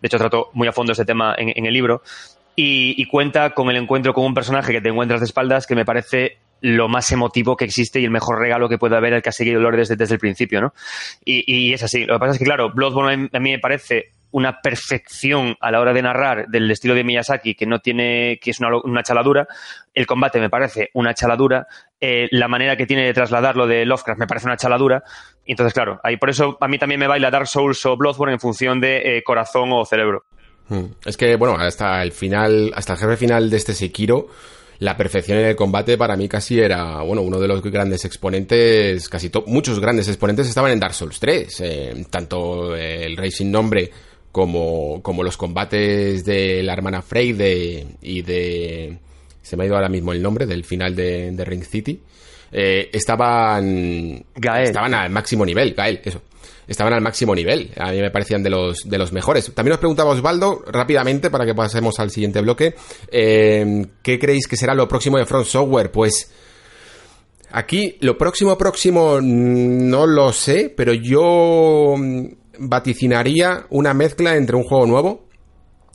De 0.00 0.06
hecho, 0.06 0.18
trato 0.18 0.50
muy 0.52 0.68
a 0.68 0.72
fondo 0.72 0.92
este 0.92 1.04
tema 1.04 1.34
en, 1.36 1.64
el 1.64 1.72
libro. 1.72 2.02
Y, 2.60 3.04
cuenta 3.06 3.50
con 3.50 3.70
el 3.70 3.76
encuentro 3.76 4.12
con 4.12 4.24
un 4.24 4.34
personaje 4.34 4.72
que 4.72 4.80
te 4.80 4.88
encuentras 4.88 5.20
de 5.20 5.26
espaldas 5.26 5.64
que 5.64 5.76
me 5.76 5.84
parece 5.84 6.38
lo 6.60 6.88
más 6.88 7.12
emotivo 7.12 7.56
que 7.56 7.64
existe 7.64 8.00
y 8.00 8.04
el 8.04 8.10
mejor 8.10 8.40
regalo 8.40 8.68
que 8.68 8.78
puede 8.78 8.96
haber 8.96 9.12
el 9.12 9.22
que 9.22 9.28
ha 9.28 9.32
seguido 9.32 9.60
Lore 9.60 9.76
desde, 9.76 9.94
desde 9.94 10.14
el 10.14 10.20
principio, 10.20 10.60
¿no? 10.60 10.74
Y, 11.24 11.44
y, 11.46 11.72
es 11.72 11.84
así. 11.84 12.04
Lo 12.04 12.14
que 12.14 12.18
pasa 12.18 12.32
es 12.32 12.38
que, 12.38 12.44
claro, 12.44 12.72
Bloodborne 12.74 13.30
a 13.32 13.38
mí 13.38 13.52
me 13.52 13.60
parece 13.60 14.10
una 14.30 14.60
perfección 14.60 15.56
a 15.60 15.70
la 15.70 15.80
hora 15.80 15.92
de 15.92 16.02
narrar 16.02 16.46
del 16.48 16.70
estilo 16.70 16.94
de 16.94 17.04
Miyazaki 17.04 17.54
que 17.54 17.66
no 17.66 17.80
tiene 17.80 18.38
que 18.42 18.50
es 18.50 18.60
una, 18.60 18.68
una 18.84 19.02
chaladura 19.02 19.46
el 19.94 20.06
combate 20.06 20.40
me 20.40 20.50
parece 20.50 20.90
una 20.94 21.14
chaladura 21.14 21.66
eh, 22.00 22.28
la 22.30 22.48
manera 22.48 22.76
que 22.76 22.86
tiene 22.86 23.04
de 23.04 23.14
trasladarlo 23.14 23.66
de 23.66 23.86
Lovecraft 23.86 24.20
me 24.20 24.26
parece 24.26 24.46
una 24.46 24.56
chaladura 24.56 25.02
y 25.44 25.52
entonces 25.52 25.72
claro 25.72 26.00
ahí 26.02 26.16
por 26.16 26.30
eso 26.30 26.58
a 26.60 26.68
mí 26.68 26.78
también 26.78 27.00
me 27.00 27.06
baila 27.06 27.30
Dark 27.30 27.46
Souls 27.46 27.84
o 27.86 27.96
Bloodborne 27.96 28.34
en 28.34 28.40
función 28.40 28.80
de 28.80 29.18
eh, 29.18 29.22
corazón 29.22 29.70
o 29.72 29.84
cerebro 29.84 30.24
hmm. 30.68 30.84
es 31.06 31.16
que 31.16 31.36
bueno 31.36 31.56
hasta 31.58 32.02
el 32.02 32.12
final 32.12 32.72
hasta 32.74 32.94
el 32.94 32.98
jefe 32.98 33.16
final 33.16 33.48
de 33.48 33.56
este 33.56 33.72
Sekiro 33.72 34.28
la 34.80 34.96
perfección 34.96 35.38
en 35.38 35.46
el 35.46 35.56
combate 35.56 35.98
para 35.98 36.16
mí 36.16 36.28
casi 36.28 36.60
era, 36.60 37.02
bueno, 37.02 37.22
uno 37.22 37.40
de 37.40 37.48
los 37.48 37.60
grandes 37.62 38.04
exponentes, 38.04 39.08
casi 39.08 39.28
muchos 39.46 39.80
grandes 39.80 40.06
exponentes 40.06 40.48
estaban 40.48 40.70
en 40.70 40.78
Dark 40.78 40.94
Souls 40.94 41.18
3, 41.18 41.60
eh, 41.62 42.06
tanto 42.08 42.76
el 42.76 43.16
Rey 43.16 43.32
sin 43.32 43.50
nombre 43.50 43.90
como, 44.32 45.02
como 45.02 45.22
los 45.22 45.36
combates 45.36 46.24
de 46.24 46.62
la 46.62 46.72
hermana 46.72 47.02
Frey 47.02 47.30
y 48.02 48.22
de... 48.22 48.98
Se 49.42 49.56
me 49.56 49.64
ha 49.64 49.66
ido 49.66 49.76
ahora 49.76 49.88
mismo 49.88 50.12
el 50.12 50.22
nombre 50.22 50.46
del 50.46 50.64
final 50.64 50.94
de, 50.94 51.44
Ring 51.44 51.64
City. 51.64 52.00
Eh, 52.52 52.90
estaban... 52.92 54.24
Estaban 54.34 54.94
al 54.94 55.10
máximo 55.10 55.46
nivel, 55.46 55.74
Gael, 55.74 56.00
eso. 56.04 56.20
Estaban 56.66 56.92
al 56.92 57.00
máximo 57.00 57.34
nivel. 57.34 57.70
A 57.78 57.92
mí 57.92 58.00
me 58.00 58.10
parecían 58.10 58.42
de 58.42 58.50
los, 58.50 58.88
de 58.88 58.98
los 58.98 59.10
mejores. 59.10 59.52
También 59.54 59.72
os 59.72 59.78
preguntaba 59.78 60.10
Osvaldo, 60.10 60.62
rápidamente, 60.66 61.30
para 61.30 61.46
que 61.46 61.54
pasemos 61.54 61.98
al 61.98 62.10
siguiente 62.10 62.42
bloque, 62.42 62.74
eh, 63.10 63.86
¿qué 64.02 64.18
creéis 64.18 64.46
que 64.46 64.56
será 64.56 64.74
lo 64.74 64.86
próximo 64.86 65.16
de 65.18 65.24
Front 65.24 65.46
Software? 65.46 65.90
Pues... 65.90 66.30
Aquí, 67.50 67.96
lo 68.00 68.18
próximo, 68.18 68.58
próximo, 68.58 69.20
no 69.22 70.06
lo 70.06 70.34
sé, 70.34 70.70
pero 70.76 70.92
yo 70.92 71.94
vaticinaría 72.58 73.66
una 73.70 73.94
mezcla 73.94 74.36
entre 74.36 74.56
un 74.56 74.64
juego 74.64 74.86
nuevo, 74.86 75.28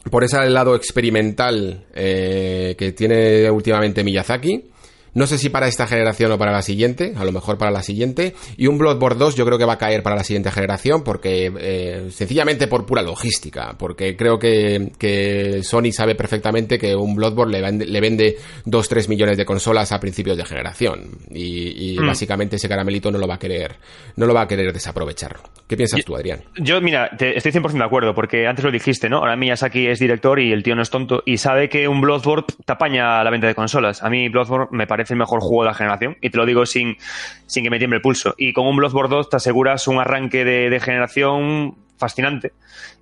por 0.09 0.23
ese 0.23 0.49
lado 0.49 0.75
experimental 0.75 1.85
eh, 1.93 2.75
que 2.77 2.91
tiene 2.91 3.49
últimamente 3.49 4.03
Miyazaki, 4.03 4.71
no 5.13 5.27
sé 5.27 5.37
si 5.37 5.49
para 5.49 5.67
esta 5.67 5.87
generación 5.87 6.31
o 6.31 6.37
para 6.37 6.51
la 6.51 6.61
siguiente, 6.61 7.13
a 7.15 7.23
lo 7.23 7.31
mejor 7.31 7.57
para 7.57 7.71
la 7.71 7.83
siguiente. 7.83 8.33
Y 8.57 8.67
un 8.67 8.77
Bloodborne 8.77 9.19
2 9.19 9.35
yo 9.35 9.45
creo 9.45 9.57
que 9.57 9.65
va 9.65 9.73
a 9.73 9.77
caer 9.77 10.01
para 10.01 10.15
la 10.15 10.23
siguiente 10.23 10.51
generación 10.51 11.03
porque 11.03 11.51
eh, 11.59 12.07
sencillamente 12.09 12.67
por 12.67 12.85
pura 12.85 13.01
logística. 13.01 13.75
Porque 13.77 14.15
creo 14.15 14.39
que, 14.39 14.91
que 14.97 15.61
Sony 15.63 15.91
sabe 15.91 16.15
perfectamente 16.15 16.79
que 16.79 16.95
un 16.95 17.15
Bloodborne 17.15 17.53
le 17.53 17.61
vende, 17.61 17.85
le 17.85 18.01
vende 18.01 18.37
2-3 18.65 19.07
millones 19.07 19.37
de 19.37 19.45
consolas 19.45 19.91
a 19.91 19.99
principios 19.99 20.35
de 20.37 20.45
generación. 20.45 21.09
Y, 21.29 21.97
mm. 21.99 22.07
básicamente 22.07 22.55
ese 22.55 22.67
caramelito 22.67 23.11
no 23.11 23.19
lo 23.19 23.27
va 23.27 23.35
a 23.35 23.39
querer, 23.39 23.75
no 24.15 24.25
lo 24.25 24.33
va 24.33 24.41
a 24.41 24.47
querer 24.47 24.73
desaprovechar. 24.73 25.37
¿Qué 25.67 25.77
piensas 25.77 26.03
tú, 26.03 26.15
Adrián? 26.15 26.41
Yo, 26.57 26.81
mira, 26.81 27.11
estoy 27.19 27.51
100% 27.51 27.71
de 27.71 27.83
acuerdo 27.83 28.15
porque 28.15 28.47
antes 28.47 28.65
lo 28.65 28.71
dijiste, 28.71 29.09
¿no? 29.09 29.17
Ahora 29.17 29.35
Miyazaki 29.35 29.87
es 29.87 29.99
director 29.99 30.39
y 30.39 30.51
el 30.51 30.63
tío 30.63 30.75
no 30.75 30.81
es 30.81 30.89
tonto 30.89 31.21
y 31.25 31.37
sabe 31.37 31.69
que 31.69 31.87
un 31.87 32.01
Bloodborne 32.01 32.45
tapaña 32.65 33.23
la 33.23 33.29
venta 33.29 33.47
de 33.47 33.55
consolas. 33.55 34.03
A 34.03 34.09
mí 34.09 34.29
Bloodborne 34.29 34.67
me 34.71 34.87
parece 34.87 35.02
el 35.11 35.17
mejor 35.17 35.41
juego 35.41 35.63
de 35.63 35.69
la 35.69 35.73
generación. 35.73 36.17
Y 36.21 36.29
te 36.29 36.37
lo 36.37 36.45
digo 36.45 36.65
sin, 36.65 36.97
sin 37.45 37.63
que 37.63 37.69
me 37.69 37.77
tiemble 37.77 37.97
el 37.97 38.01
pulso. 38.01 38.35
Y 38.37 38.53
con 38.53 38.67
un 38.67 38.75
Bloodborne 38.75 39.15
2 39.15 39.29
te 39.29 39.37
aseguras 39.37 39.87
un 39.87 39.99
arranque 39.99 40.45
de, 40.45 40.79
generación 40.79 41.77
fascinante 41.97 42.53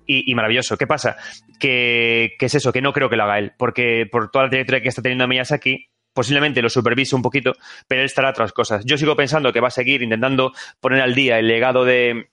y, 0.06 0.34
maravilloso. 0.34 0.76
¿Qué 0.76 0.86
pasa? 0.86 1.16
Que, 1.58 2.36
es 2.38 2.54
eso, 2.54 2.72
que 2.72 2.82
no 2.82 2.92
creo 2.92 3.08
que 3.08 3.16
lo 3.16 3.24
haga 3.24 3.38
él. 3.38 3.52
Porque 3.56 4.06
por 4.10 4.30
toda 4.30 4.44
la 4.44 4.50
trayectoria 4.50 4.82
que 4.82 4.88
está 4.88 5.02
teniendo 5.02 5.26
Miyazaki, 5.28 5.86
posiblemente 6.12 6.62
lo 6.62 6.68
supervise 6.68 7.16
un 7.16 7.22
poquito, 7.22 7.54
pero 7.88 8.02
él 8.02 8.06
estará 8.06 8.28
a 8.28 8.30
otras 8.32 8.52
cosas. 8.52 8.84
Yo 8.84 8.98
sigo 8.98 9.16
pensando 9.16 9.52
que 9.52 9.60
va 9.60 9.68
a 9.68 9.72
seguir 9.72 10.02
intentando 10.02 10.52
poner 10.80 11.00
al 11.00 11.14
día 11.14 11.38
el 11.38 11.48
legado 11.48 11.84
de, 11.84 12.31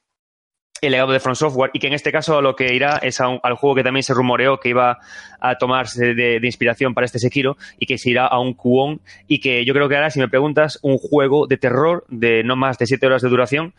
el 0.82 0.92
legado 0.92 1.12
de 1.12 1.20
Front 1.20 1.38
Software 1.38 1.72
y 1.74 1.80
que 1.80 1.88
en 1.88 1.94
este 1.94 2.12
caso 2.12 2.42
lo 2.42 2.56
que 2.56 2.74
irá 2.74 2.98
es 3.02 3.20
al 3.20 3.56
juego 3.56 3.76
que 3.76 3.84
también 3.84 4.04
se 4.04 4.14
rumoreó 4.14 4.60
que 4.60 4.70
iba 4.70 5.00
a 5.40 5.56
tomarse 5.56 6.14
de, 6.14 6.40
inspiración 6.44 6.94
para 6.94 7.06
este 7.06 7.20
Sekiro 7.20 7.58
y 7.80 7.86
que 7.86 7.98
se 7.98 8.10
irá 8.10 8.28
a 8.28 8.40
un 8.40 8.54
Kuon 8.54 9.02
y 9.28 9.40
que 9.40 9.66
yo 9.66 9.74
creo 9.74 9.90
que 9.90 9.96
hará, 9.96 10.10
si 10.10 10.20
me 10.20 10.28
preguntas, 10.28 10.80
un 10.82 10.98
juego 10.98 11.48
de 11.48 11.58
terror 11.58 12.06
de 12.10 12.44
no 12.44 12.56
más 12.56 12.78
de 12.78 12.86
7 12.86 13.06
horas 13.06 13.22
de 13.22 13.30
duración 13.30 13.74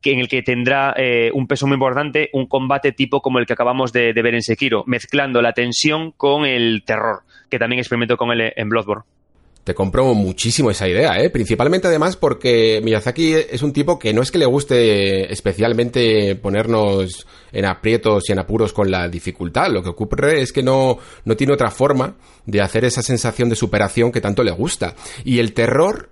que 0.00 0.12
en 0.12 0.20
el 0.20 0.28
que 0.28 0.42
tendrá 0.42 0.94
eh, 0.96 1.30
un 1.34 1.46
peso 1.46 1.66
muy 1.66 1.74
importante 1.74 2.30
un 2.32 2.46
combate 2.46 2.92
tipo 2.92 3.20
como 3.20 3.38
el 3.38 3.46
que 3.46 3.54
acabamos 3.54 3.92
de, 3.92 4.12
ver 4.12 4.34
en 4.34 4.42
Sekiro, 4.42 4.84
mezclando 4.86 5.42
la 5.42 5.52
tensión 5.52 6.12
con 6.12 6.44
el 6.44 6.82
terror, 6.84 7.22
que 7.50 7.58
también 7.58 7.80
experimentó 7.80 8.16
con 8.16 8.30
él 8.30 8.52
en 8.54 8.68
Bloodborne. 8.68 9.15
Te 9.66 9.74
compro 9.74 10.14
muchísimo 10.14 10.70
esa 10.70 10.86
idea, 10.86 11.18
¿eh? 11.18 11.28
Principalmente 11.28 11.88
además 11.88 12.14
porque 12.14 12.80
Miyazaki 12.84 13.34
es 13.34 13.64
un 13.64 13.72
tipo 13.72 13.98
que 13.98 14.14
no 14.14 14.22
es 14.22 14.30
que 14.30 14.38
le 14.38 14.46
guste 14.46 15.32
especialmente 15.32 16.36
ponernos 16.36 17.26
en 17.50 17.64
aprietos 17.64 18.28
y 18.28 18.32
en 18.32 18.38
apuros 18.38 18.72
con 18.72 18.92
la 18.92 19.08
dificultad. 19.08 19.72
Lo 19.72 19.82
que 19.82 19.88
ocurre 19.88 20.40
es 20.40 20.52
que 20.52 20.62
no, 20.62 20.98
no 21.24 21.36
tiene 21.36 21.52
otra 21.52 21.72
forma 21.72 22.14
de 22.44 22.60
hacer 22.60 22.84
esa 22.84 23.02
sensación 23.02 23.48
de 23.48 23.56
superación 23.56 24.12
que 24.12 24.20
tanto 24.20 24.44
le 24.44 24.52
gusta. 24.52 24.94
Y 25.24 25.40
el 25.40 25.52
terror, 25.52 26.10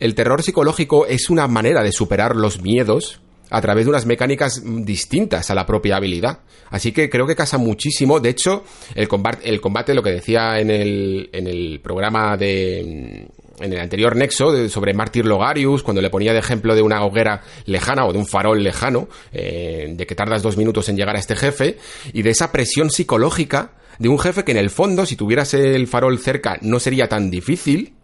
el 0.00 0.14
terror 0.14 0.42
psicológico 0.42 1.04
es 1.04 1.28
una 1.28 1.46
manera 1.46 1.82
de 1.82 1.92
superar 1.92 2.34
los 2.34 2.62
miedos 2.62 3.20
a 3.54 3.60
través 3.60 3.84
de 3.84 3.90
unas 3.90 4.04
mecánicas 4.04 4.60
distintas 4.64 5.48
a 5.48 5.54
la 5.54 5.64
propia 5.64 5.96
habilidad. 5.96 6.40
Así 6.70 6.90
que 6.90 7.08
creo 7.08 7.24
que 7.24 7.36
casa 7.36 7.56
muchísimo. 7.56 8.18
De 8.18 8.30
hecho, 8.30 8.64
el 8.96 9.06
combate, 9.06 9.48
el 9.48 9.60
combate 9.60 9.94
lo 9.94 10.02
que 10.02 10.10
decía 10.10 10.58
en 10.58 10.70
el, 10.70 11.30
en 11.32 11.46
el 11.46 11.80
programa 11.80 12.36
de 12.36 13.28
en 13.60 13.72
el 13.72 13.78
anterior 13.78 14.16
nexo 14.16 14.68
sobre 14.68 14.92
Martyr 14.92 15.24
Logarius, 15.24 15.84
cuando 15.84 16.02
le 16.02 16.10
ponía 16.10 16.32
de 16.32 16.40
ejemplo 16.40 16.74
de 16.74 16.82
una 16.82 17.04
hoguera 17.04 17.42
lejana 17.66 18.04
o 18.04 18.12
de 18.12 18.18
un 18.18 18.26
farol 18.26 18.60
lejano, 18.60 19.08
eh, 19.32 19.94
de 19.96 20.04
que 20.04 20.16
tardas 20.16 20.42
dos 20.42 20.56
minutos 20.56 20.88
en 20.88 20.96
llegar 20.96 21.14
a 21.14 21.20
este 21.20 21.36
jefe, 21.36 21.78
y 22.12 22.22
de 22.22 22.30
esa 22.30 22.50
presión 22.50 22.90
psicológica 22.90 23.74
de 24.00 24.08
un 24.08 24.18
jefe 24.18 24.42
que 24.42 24.50
en 24.50 24.58
el 24.58 24.70
fondo, 24.70 25.06
si 25.06 25.14
tuvieras 25.14 25.54
el 25.54 25.86
farol 25.86 26.18
cerca, 26.18 26.58
no 26.62 26.80
sería 26.80 27.08
tan 27.08 27.30
difícil, 27.30 27.94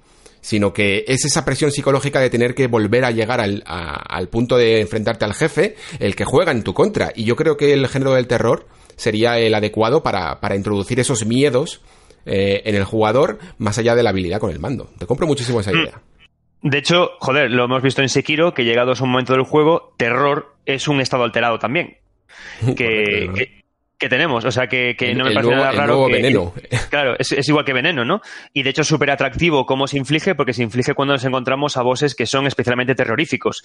sino 0.41 0.73
que 0.73 1.05
es 1.07 1.25
esa 1.25 1.45
presión 1.45 1.71
psicológica 1.71 2.21
de 2.21 2.31
tener 2.31 2.55
que 2.55 2.67
volver 2.67 3.05
a 3.05 3.11
llegar 3.11 3.41
al, 3.41 3.62
al 3.67 4.29
punto 4.29 4.57
de 4.57 4.81
enfrentarte 4.81 5.25
al 5.25 5.35
jefe, 5.35 5.77
el 5.99 6.17
que 6.17 6.25
juega 6.25 6.53
en 6.53 6.62
tu 6.62 6.75
contra. 6.75 7.12
Y 7.15 7.25
yo 7.25 7.37
creo 7.37 7.57
que 7.57 7.73
el 7.73 7.89
género 7.89 8.15
del 8.15 8.27
terror 8.27 8.67
sería 8.97 9.39
el 9.39 9.55
adecuado 9.55 10.03
para, 10.03 10.41
para 10.41 10.57
introducir 10.57 11.01
esos 11.01 11.27
miedos 11.27 11.81
eh, 12.27 12.62
en 12.65 12.75
el 12.75 12.85
jugador 12.85 13.39
más 13.59 13.79
allá 13.79 13.95
de 13.95 14.03
la 14.03 14.11
habilidad 14.11 14.41
con 14.41 14.51
el 14.51 14.59
mando. 14.59 14.91
Te 14.99 15.07
compro 15.07 15.27
muchísimo 15.27 15.61
esa 15.61 15.73
mm. 15.73 15.77
idea. 15.77 16.03
De 16.62 16.79
hecho, 16.79 17.12
joder, 17.21 17.51
lo 17.51 17.65
hemos 17.65 17.83
visto 17.83 18.03
en 18.03 18.11
Sekiro, 18.11 18.53
que 18.53 18.65
llegados 18.65 19.01
a 19.01 19.05
un 19.05 19.11
momento 19.11 19.33
del 19.33 19.45
juego, 19.45 19.95
terror 19.97 20.55
es 20.67 20.89
un 20.89 21.01
estado 21.01 21.25
alterado 21.25 21.59
también. 21.59 21.97
que, 22.77 23.31
que 23.35 23.60
tenemos. 24.09 24.44
O 24.44 24.51
sea, 24.51 24.66
que, 24.66 24.94
no 25.14 25.24
me 25.24 25.32
parece 25.32 25.55
nada 25.55 25.72
raro. 25.72 26.06
que, 26.06 26.14
veneno. 26.14 26.55
claro, 26.90 27.16
es, 27.18 27.48
igual 27.48 27.64
que 27.64 27.72
veneno, 27.72 28.05
¿no? 28.05 28.20
Y 28.52 28.62
de 28.62 28.70
hecho 28.70 28.82
es 28.82 28.89
súper 28.89 29.10
atractivo 29.10 29.66
cómo 29.66 29.86
se 29.86 29.98
inflige, 29.98 30.35
porque 30.35 30.52
se 30.52 30.62
inflige 30.62 30.94
cuando 30.94 31.14
nos 31.14 31.24
encontramos 31.24 31.77
a 31.77 31.82
bosses 31.82 32.14
que 32.14 32.27
son 32.27 32.47
especialmente 32.47 32.94
terroríficos. 32.94 33.62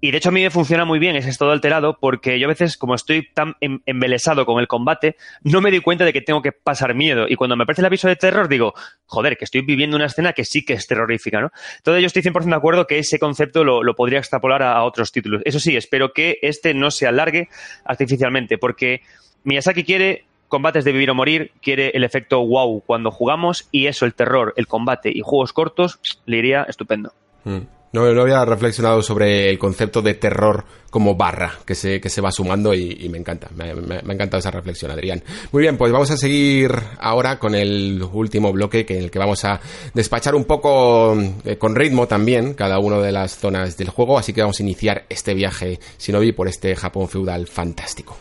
Y 0.00 0.10
de 0.10 0.18
hecho 0.18 0.28
a 0.28 0.32
mí 0.32 0.42
me 0.42 0.50
funciona 0.50 0.84
muy 0.84 0.98
bien 0.98 1.16
ese 1.16 1.30
estado 1.30 1.50
alterado, 1.50 1.98
porque 2.00 2.38
yo 2.38 2.46
a 2.46 2.48
veces, 2.48 2.76
como 2.76 2.94
estoy 2.94 3.28
tan 3.32 3.54
em, 3.60 3.80
embelesado 3.86 4.44
con 4.44 4.60
el 4.60 4.68
combate, 4.68 5.16
no 5.42 5.60
me 5.60 5.70
doy 5.70 5.80
cuenta 5.80 6.04
de 6.04 6.12
que 6.12 6.20
tengo 6.20 6.42
que 6.42 6.52
pasar 6.52 6.94
miedo. 6.94 7.26
Y 7.28 7.36
cuando 7.36 7.56
me 7.56 7.62
aparece 7.62 7.82
el 7.82 7.86
aviso 7.86 8.08
de 8.08 8.16
terror, 8.16 8.48
digo, 8.48 8.74
joder, 9.06 9.36
que 9.36 9.44
estoy 9.44 9.62
viviendo 9.62 9.96
una 9.96 10.06
escena 10.06 10.32
que 10.32 10.44
sí 10.44 10.64
que 10.64 10.74
es 10.74 10.86
terrorífica, 10.86 11.40
¿no? 11.40 11.50
Entonces 11.78 12.02
yo 12.02 12.06
estoy 12.06 12.22
100% 12.22 12.44
de 12.44 12.54
acuerdo 12.54 12.86
que 12.86 12.98
ese 12.98 13.18
concepto 13.18 13.64
lo, 13.64 13.94
podría 13.94 14.18
extrapolar 14.18 14.62
a, 14.62 14.72
a 14.72 14.84
otros 14.84 15.12
títulos. 15.12 15.42
Eso 15.44 15.58
sí, 15.58 15.76
espero 15.76 16.12
que 16.12 16.38
este 16.42 16.74
no 16.74 16.90
se 16.90 17.06
alargue 17.06 17.48
artificialmente, 17.84 18.58
porque 18.58 19.02
Miyazaki 19.44 19.84
quiere 19.84 20.24
combates 20.48 20.84
de 20.84 20.92
vivir 20.92 21.10
o 21.10 21.14
morir, 21.14 21.52
quiere 21.62 21.90
el 21.94 22.04
efecto 22.04 22.44
wow 22.44 22.82
cuando 22.84 23.10
jugamos 23.10 23.68
y 23.70 23.86
eso, 23.86 24.06
el 24.06 24.14
terror, 24.14 24.54
el 24.56 24.66
combate 24.66 25.10
y 25.14 25.20
juegos 25.20 25.52
cortos, 25.52 26.00
le 26.26 26.38
iría 26.38 26.62
estupendo. 26.64 27.12
Mm. 27.44 27.58
No, 27.90 28.02
había 28.02 28.44
reflexionado 28.44 29.00
sobre 29.00 29.48
el 29.48 29.58
concepto 29.58 30.02
de 30.02 30.12
terror 30.12 30.64
como 30.90 31.14
barra 31.14 31.54
que 31.64 31.74
se, 31.74 32.00
que 32.02 32.10
se 32.10 32.20
va 32.20 32.30
sumando 32.30 32.74
y, 32.74 33.08
me 33.08 33.16
encanta. 33.16 33.48
Me, 33.54 33.70
ha 33.70 34.12
encantado 34.12 34.38
esa 34.40 34.50
reflexión, 34.50 34.90
Adrián. 34.90 35.22
Muy 35.52 35.62
bien, 35.62 35.78
pues 35.78 35.90
vamos 35.90 36.10
a 36.10 36.18
seguir 36.18 36.70
ahora 36.98 37.38
con 37.38 37.54
el 37.54 38.02
último 38.12 38.52
bloque 38.52 38.84
que, 38.84 38.98
en 38.98 39.04
el 39.04 39.10
que 39.10 39.18
vamos 39.18 39.42
a 39.46 39.58
despachar 39.94 40.34
un 40.34 40.44
poco 40.44 41.16
eh, 41.44 41.56
con 41.56 41.74
ritmo 41.74 42.06
también 42.06 42.52
cada 42.52 42.78
una 42.78 42.98
de 42.98 43.12
las 43.12 43.38
zonas 43.38 43.78
del 43.78 43.88
juego. 43.88 44.18
Así 44.18 44.34
que 44.34 44.42
vamos 44.42 44.60
a 44.60 44.62
iniciar 44.62 45.06
este 45.08 45.32
viaje 45.32 45.80
Shinobi 45.98 46.32
por 46.32 46.46
este 46.46 46.76
Japón 46.76 47.08
feudal 47.08 47.46
fantástico. 47.46 48.18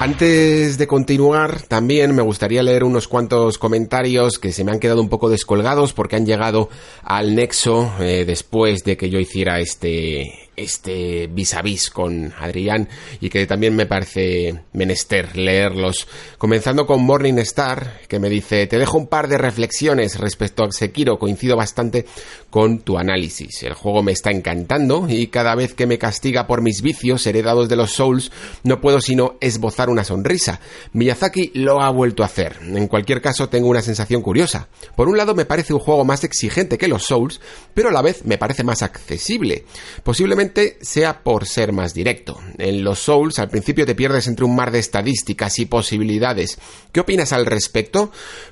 Antes 0.00 0.78
de 0.78 0.86
continuar, 0.86 1.62
también 1.62 2.14
me 2.14 2.22
gustaría 2.22 2.62
leer 2.62 2.84
unos 2.84 3.08
cuantos 3.08 3.58
comentarios 3.58 4.38
que 4.38 4.52
se 4.52 4.62
me 4.62 4.70
han 4.70 4.78
quedado 4.78 5.00
un 5.00 5.08
poco 5.08 5.28
descolgados 5.28 5.92
porque 5.92 6.14
han 6.14 6.24
llegado 6.24 6.68
al 7.02 7.34
nexo 7.34 7.92
eh, 7.98 8.24
después 8.24 8.84
de 8.84 8.96
que 8.96 9.10
yo 9.10 9.18
hiciera 9.18 9.58
este 9.58 10.47
este 10.58 11.26
vis 11.28 11.54
a 11.54 11.62
vis 11.62 11.90
con 11.90 12.32
Adrián 12.38 12.88
y 13.20 13.30
que 13.30 13.46
también 13.46 13.74
me 13.74 13.86
parece 13.86 14.62
menester 14.72 15.36
leerlos. 15.36 16.08
Comenzando 16.36 16.86
con 16.86 17.02
Morningstar, 17.02 18.00
que 18.08 18.18
me 18.18 18.28
dice, 18.28 18.66
te 18.66 18.78
dejo 18.78 18.98
un 18.98 19.06
par 19.06 19.28
de 19.28 19.38
reflexiones 19.38 20.18
respecto 20.18 20.64
a 20.64 20.72
Sekiro, 20.72 21.18
coincido 21.18 21.56
bastante 21.56 22.06
con 22.50 22.80
tu 22.80 22.98
análisis. 22.98 23.62
El 23.62 23.74
juego 23.74 24.02
me 24.02 24.12
está 24.12 24.30
encantando 24.30 25.06
y 25.08 25.28
cada 25.28 25.54
vez 25.54 25.74
que 25.74 25.86
me 25.86 25.98
castiga 25.98 26.46
por 26.46 26.62
mis 26.62 26.82
vicios 26.82 27.26
heredados 27.26 27.68
de 27.68 27.76
los 27.76 27.92
Souls, 27.92 28.30
no 28.62 28.80
puedo 28.80 29.00
sino 29.00 29.36
esbozar 29.40 29.90
una 29.90 30.04
sonrisa. 30.04 30.60
Miyazaki 30.92 31.52
lo 31.54 31.82
ha 31.82 31.90
vuelto 31.90 32.22
a 32.22 32.26
hacer. 32.26 32.56
En 32.62 32.88
cualquier 32.88 33.20
caso, 33.20 33.48
tengo 33.48 33.68
una 33.68 33.82
sensación 33.82 34.22
curiosa. 34.22 34.68
Por 34.96 35.08
un 35.08 35.16
lado, 35.16 35.34
me 35.34 35.44
parece 35.44 35.74
un 35.74 35.80
juego 35.80 36.04
más 36.04 36.24
exigente 36.24 36.78
que 36.78 36.88
los 36.88 37.04
Souls, 37.04 37.40
pero 37.74 37.88
a 37.88 37.92
la 37.92 38.02
vez 38.02 38.24
me 38.24 38.38
parece 38.38 38.64
más 38.64 38.82
accesible. 38.82 39.64
Posiblemente 40.02 40.47
sea 40.80 41.22
por 41.22 41.46
ser 41.46 41.72
más 41.72 41.94
directo. 41.94 42.38
En 42.58 42.84
los 42.84 42.98
Souls 42.98 43.38
al 43.38 43.48
principio 43.48 43.86
te 43.86 43.94
pierdes 43.94 44.26
entre 44.26 44.44
un 44.44 44.54
mar 44.54 44.70
de 44.70 44.78
estadísticas 44.78 45.58
y 45.58 45.66
posibilidades. 45.66 46.58
¿Qué 46.92 47.00
opinas 47.00 47.32
al 47.32 47.46
respecto? 47.46 48.10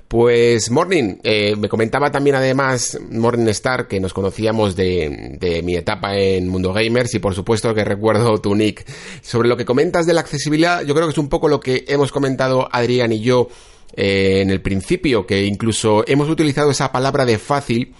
Pues 0.09 0.71
Morning, 0.71 1.17
eh, 1.23 1.57
me 1.57 1.69
comentaba 1.69 2.11
también 2.11 2.37
además 2.37 2.99
Morning 3.11 3.49
Star 3.49 3.89
que 3.89 4.01
nos 4.01 4.13
conocíamos 4.13 4.77
de, 4.77 5.61
mi 5.65 5.75
etapa 5.75 6.17
en 6.17 6.49
Mundo 6.49 6.73
Gamers 6.73 7.15
y 7.15 7.19
por 7.19 7.35
supuesto 7.35 7.75
que 7.75 7.85
recuerdo 7.85 8.39
tu 8.41 8.55
nick. 8.55 8.87
Sobre 9.23 9.49
lo 9.49 9.57
que 9.57 9.65
comentas 9.65 10.07
de 10.07 10.15
la 10.15 10.21
accesibilidad, 10.21 10.83
yo 10.83 10.95
creo 10.95 11.07
que 11.07 11.13
es 11.13 11.19
un 11.19 11.29
poco 11.29 11.49
lo 11.49 11.61
que 11.61 11.85
hemos 11.89 12.13
comentado 12.13 12.69
Adrián 12.71 13.13
y 13.13 13.21
yo 13.21 13.49
eh, 13.95 14.41
en 14.43 14.51
el 14.51 14.61
principio, 14.61 15.27
que 15.27 15.45
incluso 15.45 16.05
hemos 16.07 16.29
utilizado 16.29 16.71
esa 16.71 16.93
palabra 16.93 17.25
de 17.25 17.39
fácil, 17.39 17.95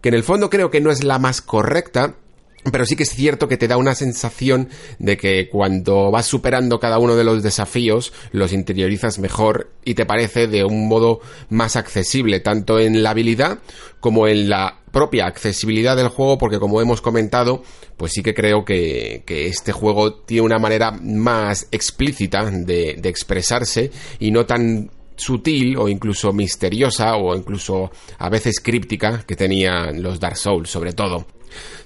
que 0.00 0.08
en 0.08 0.14
el 0.14 0.22
fondo 0.22 0.48
creo 0.48 0.70
que 0.70 0.80
no 0.80 0.90
es 0.90 1.04
la 1.04 1.18
más 1.18 1.42
correcta, 1.42 2.14
pero 2.70 2.84
sí 2.84 2.96
que 2.96 3.04
es 3.04 3.10
cierto 3.10 3.48
que 3.48 3.56
te 3.56 3.68
da 3.68 3.76
una 3.76 3.94
sensación 3.94 4.68
de 4.98 5.16
que 5.16 5.48
cuando 5.48 6.10
vas 6.10 6.26
superando 6.26 6.78
cada 6.78 6.98
uno 6.98 7.16
de 7.16 7.24
los 7.24 7.42
desafíos, 7.42 8.12
los 8.32 8.52
interiorizas 8.52 9.18
mejor 9.18 9.70
y 9.84 9.94
te 9.94 10.06
parece 10.06 10.46
de 10.46 10.64
un 10.64 10.88
modo 10.88 11.20
más 11.48 11.76
accesible, 11.76 12.40
tanto 12.40 12.78
en 12.78 13.02
la 13.02 13.10
habilidad 13.10 13.58
como 14.00 14.26
en 14.26 14.48
la 14.48 14.80
propia 14.92 15.26
accesibilidad 15.26 15.96
del 15.96 16.08
juego, 16.08 16.38
porque 16.38 16.58
como 16.58 16.80
hemos 16.80 17.00
comentado, 17.00 17.62
pues 17.96 18.12
sí 18.12 18.22
que 18.22 18.34
creo 18.34 18.64
que, 18.64 19.22
este 19.26 19.72
juego 19.72 20.14
tiene 20.14 20.42
una 20.42 20.58
manera 20.58 20.90
más 20.90 21.68
explícita 21.70 22.50
de, 22.50 22.96
de 22.98 23.08
expresarse 23.08 23.90
y 24.18 24.30
no 24.30 24.46
tan 24.46 24.90
sutil 25.16 25.76
o 25.76 25.88
incluso 25.88 26.32
misteriosa 26.32 27.16
o 27.16 27.34
incluso 27.34 27.90
a 28.18 28.28
veces 28.28 28.60
críptica 28.60 29.24
que 29.26 29.36
tenían 29.36 30.02
los 30.02 30.20
Dark 30.20 30.36
Souls 30.36 30.70
sobre 30.70 30.92
todo. 30.92 31.26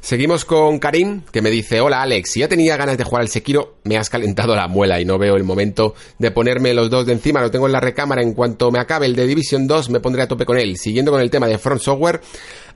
Seguimos 0.00 0.44
con 0.44 0.78
Karim, 0.78 1.22
que 1.30 1.42
me 1.42 1.50
dice, 1.50 1.80
hola 1.80 2.02
Alex, 2.02 2.30
si 2.30 2.40
ya 2.40 2.48
tenía 2.48 2.76
ganas 2.76 2.98
de 2.98 3.04
jugar 3.04 3.22
al 3.22 3.28
Sekiro, 3.28 3.76
me 3.84 3.96
has 3.96 4.10
calentado 4.10 4.56
la 4.56 4.68
muela 4.68 5.00
y 5.00 5.04
no 5.04 5.18
veo 5.18 5.36
el 5.36 5.44
momento 5.44 5.94
de 6.18 6.30
ponerme 6.30 6.74
los 6.74 6.90
dos 6.90 7.06
de 7.06 7.12
encima, 7.12 7.40
lo 7.40 7.50
tengo 7.50 7.66
en 7.66 7.72
la 7.72 7.80
recámara, 7.80 8.22
en 8.22 8.34
cuanto 8.34 8.70
me 8.70 8.78
acabe 8.78 9.06
el 9.06 9.14
de 9.14 9.26
Division 9.26 9.66
2 9.66 9.90
me 9.90 10.00
pondré 10.00 10.22
a 10.22 10.28
tope 10.28 10.44
con 10.44 10.58
él. 10.58 10.76
Siguiendo 10.76 11.12
con 11.12 11.20
el 11.20 11.30
tema 11.30 11.46
de 11.46 11.58
Front 11.58 11.82
Software, 11.82 12.20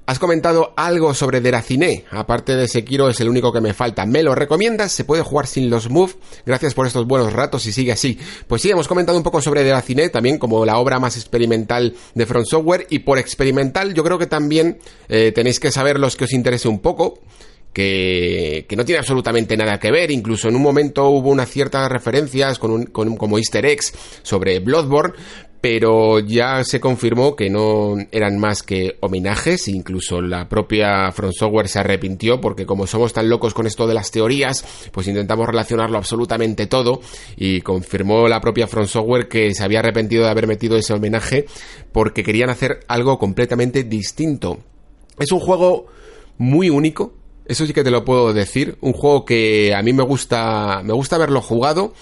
Has 0.09 0.21
comentado 0.21 0.73
algo 0.77 1.15
sobre 1.15 1.41
Deracine, 1.41 2.05
aparte 2.13 2.55
de 2.55 2.69
Sekiro 2.69 3.09
es 3.09 3.19
el 3.19 3.29
único 3.29 3.53
que 3.53 3.61
me 3.61 3.75
falta. 3.75 4.07
¿Me 4.07 4.23
lo 4.23 4.37
recomiendas? 4.37 4.93
¿Se 4.93 5.03
puede 5.03 5.23
jugar 5.23 5.49
sin 5.49 5.69
los 5.69 5.91
move? 5.91 6.13
Gracias 6.47 6.75
por 6.75 6.87
estos 6.87 7.09
buenos 7.09 7.33
ratos 7.33 7.67
y 7.67 7.73
sigue 7.73 7.91
así. 7.91 8.17
Pues 8.47 8.63
sí, 8.63 8.71
hemos 8.71 8.87
comentado 8.87 9.19
un 9.19 9.25
poco 9.25 9.43
sobre 9.43 9.65
Deracine, 9.65 10.09
también 10.09 10.39
como 10.39 10.65
la 10.65 10.79
obra 10.79 11.01
más 11.01 11.17
experimental 11.17 11.97
de 12.15 12.25
Front 12.25 12.47
Software 12.47 12.87
y 12.89 13.01
por 13.01 13.19
experimental 13.19 13.95
yo 13.95 14.05
creo 14.05 14.17
que 14.17 14.29
también 14.29 14.79
eh, 15.09 15.33
tenéis 15.35 15.59
que 15.59 15.73
saber 15.73 15.99
los 15.99 16.15
que 16.15 16.23
os 16.23 16.33
interese 16.33 16.69
un 16.69 16.79
poco. 16.79 17.19
Que, 17.73 18.65
que, 18.67 18.75
no 18.75 18.87
tiene 18.87 19.01
absolutamente 19.01 19.55
nada 19.55 19.79
que 19.79 19.91
ver. 19.91 20.11
Incluso 20.11 20.49
en 20.49 20.57
un 20.57 20.63
momento 20.63 21.11
hubo 21.11 21.29
unas 21.29 21.51
ciertas 21.51 21.91
referencias 21.91 22.59
con, 22.59 22.71
un, 22.71 22.87
con 22.87 23.17
como 23.17 23.37
easter 23.37 23.67
eggs 23.67 23.93
sobre 24.23 24.61
Bloodborne, 24.61 25.13
pero 25.69 26.21
ya 26.21 26.63
se 26.63 26.79
confirmó 26.79 27.35
que 27.35 27.51
no 27.51 27.97
eran 28.13 28.39
más 28.39 28.63
que 28.63 28.99
homenajes, 29.01 29.67
incluso 29.67 30.23
la 30.23 30.49
propia 30.49 31.11
Front 31.11 31.35
Software 31.35 31.67
se 31.67 31.81
arrepintió 31.81 32.41
porque 32.41 32.65
como 32.65 32.87
somos 32.87 33.13
tan 33.13 33.29
locos 33.29 33.53
con 33.53 33.67
esto 33.67 33.89
de 33.89 33.95
las 33.95 34.13
teorías, 34.13 34.65
pues 34.93 35.09
intentamos 35.09 35.49
relacionarlo 35.49 35.99
absolutamente 35.99 36.69
todo 36.69 37.01
y 37.37 37.63
confirmó 37.63 38.29
la 38.29 38.41
propia 38.41 38.69
Front 38.69 38.87
Software 38.87 39.27
que 39.27 39.55
se 39.55 39.65
había 39.65 39.81
arrepentido 39.81 40.23
de 40.23 40.31
haber 40.31 40.47
metido 40.47 40.77
ese 40.77 40.93
homenaje 40.93 41.47
porque 41.91 42.23
querían 42.23 42.51
hacer 42.51 42.85
algo 42.87 43.19
completamente 43.19 43.83
distinto. 43.83 44.61
Es 45.19 45.33
un 45.33 45.41
juego 45.41 45.87
muy 46.39 46.71
único, 46.71 47.13
eso 47.45 47.67
sí 47.67 47.73
que 47.73 47.83
te 47.83 47.91
lo 47.91 48.05
puedo 48.05 48.33
decir, 48.33 48.79
un 48.83 48.93
juego 48.93 49.25
que 49.25 49.75
a 49.75 49.83
mí 49.83 49.93
me 49.93 50.05
gusta, 50.05 50.83
me 50.85 50.93
gusta 50.93 51.17
haberlo 51.17 51.41
jugado 51.41 51.93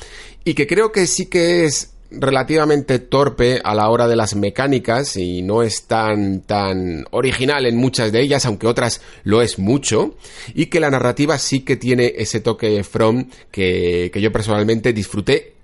y 0.44 0.52
que 0.52 0.66
creo 0.66 0.92
que 0.92 1.06
sí 1.06 1.30
que 1.30 1.64
es 1.64 1.93
relativamente 2.18 2.98
torpe 2.98 3.60
a 3.62 3.74
la 3.74 3.88
hora 3.88 4.06
de 4.08 4.16
las 4.16 4.34
mecánicas 4.34 5.16
y 5.16 5.42
no 5.42 5.62
es 5.62 5.86
tan 5.86 6.40
tan 6.40 7.04
original 7.10 7.66
en 7.66 7.76
muchas 7.76 8.12
de 8.12 8.20
ellas, 8.20 8.46
aunque 8.46 8.66
otras 8.66 9.00
lo 9.24 9.42
es 9.42 9.58
mucho, 9.58 10.16
y 10.54 10.66
que 10.66 10.80
la 10.80 10.90
narrativa 10.90 11.38
sí 11.38 11.60
que 11.60 11.76
tiene 11.76 12.14
ese 12.16 12.40
toque 12.40 12.84
From 12.84 13.28
que, 13.50 14.10
que 14.12 14.20
yo 14.20 14.32
personalmente 14.32 14.92
disfruté 14.92 15.54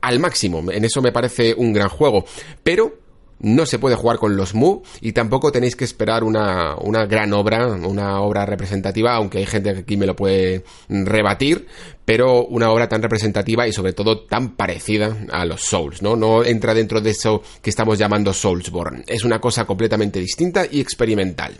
al 0.00 0.18
máximo. 0.18 0.70
En 0.70 0.84
eso 0.84 1.00
me 1.00 1.12
parece 1.12 1.54
un 1.54 1.72
gran 1.72 1.88
juego. 1.88 2.24
Pero 2.62 3.03
no 3.40 3.66
se 3.66 3.78
puede 3.78 3.96
jugar 3.96 4.18
con 4.18 4.36
los 4.36 4.54
Mu 4.54 4.82
y 5.00 5.12
tampoco 5.12 5.52
tenéis 5.52 5.76
que 5.76 5.84
esperar 5.84 6.24
una, 6.24 6.76
una, 6.76 7.06
gran 7.06 7.32
obra, 7.32 7.66
una 7.66 8.20
obra 8.20 8.46
representativa, 8.46 9.14
aunque 9.14 9.38
hay 9.38 9.46
gente 9.46 9.72
que 9.72 9.80
aquí 9.80 9.96
me 9.96 10.06
lo 10.06 10.16
puede 10.16 10.64
rebatir, 10.88 11.66
pero 12.04 12.44
una 12.46 12.70
obra 12.70 12.88
tan 12.88 13.02
representativa 13.02 13.66
y 13.66 13.72
sobre 13.72 13.92
todo 13.92 14.24
tan 14.24 14.56
parecida 14.56 15.16
a 15.30 15.44
los 15.44 15.62
Souls, 15.62 16.02
¿no? 16.02 16.16
No 16.16 16.44
entra 16.44 16.74
dentro 16.74 17.00
de 17.00 17.10
eso 17.10 17.42
que 17.62 17.70
estamos 17.70 17.98
llamando 17.98 18.32
Soulsborne. 18.32 19.04
Es 19.06 19.24
una 19.24 19.40
cosa 19.40 19.64
completamente 19.64 20.20
distinta 20.20 20.66
y 20.70 20.80
experimental. 20.80 21.54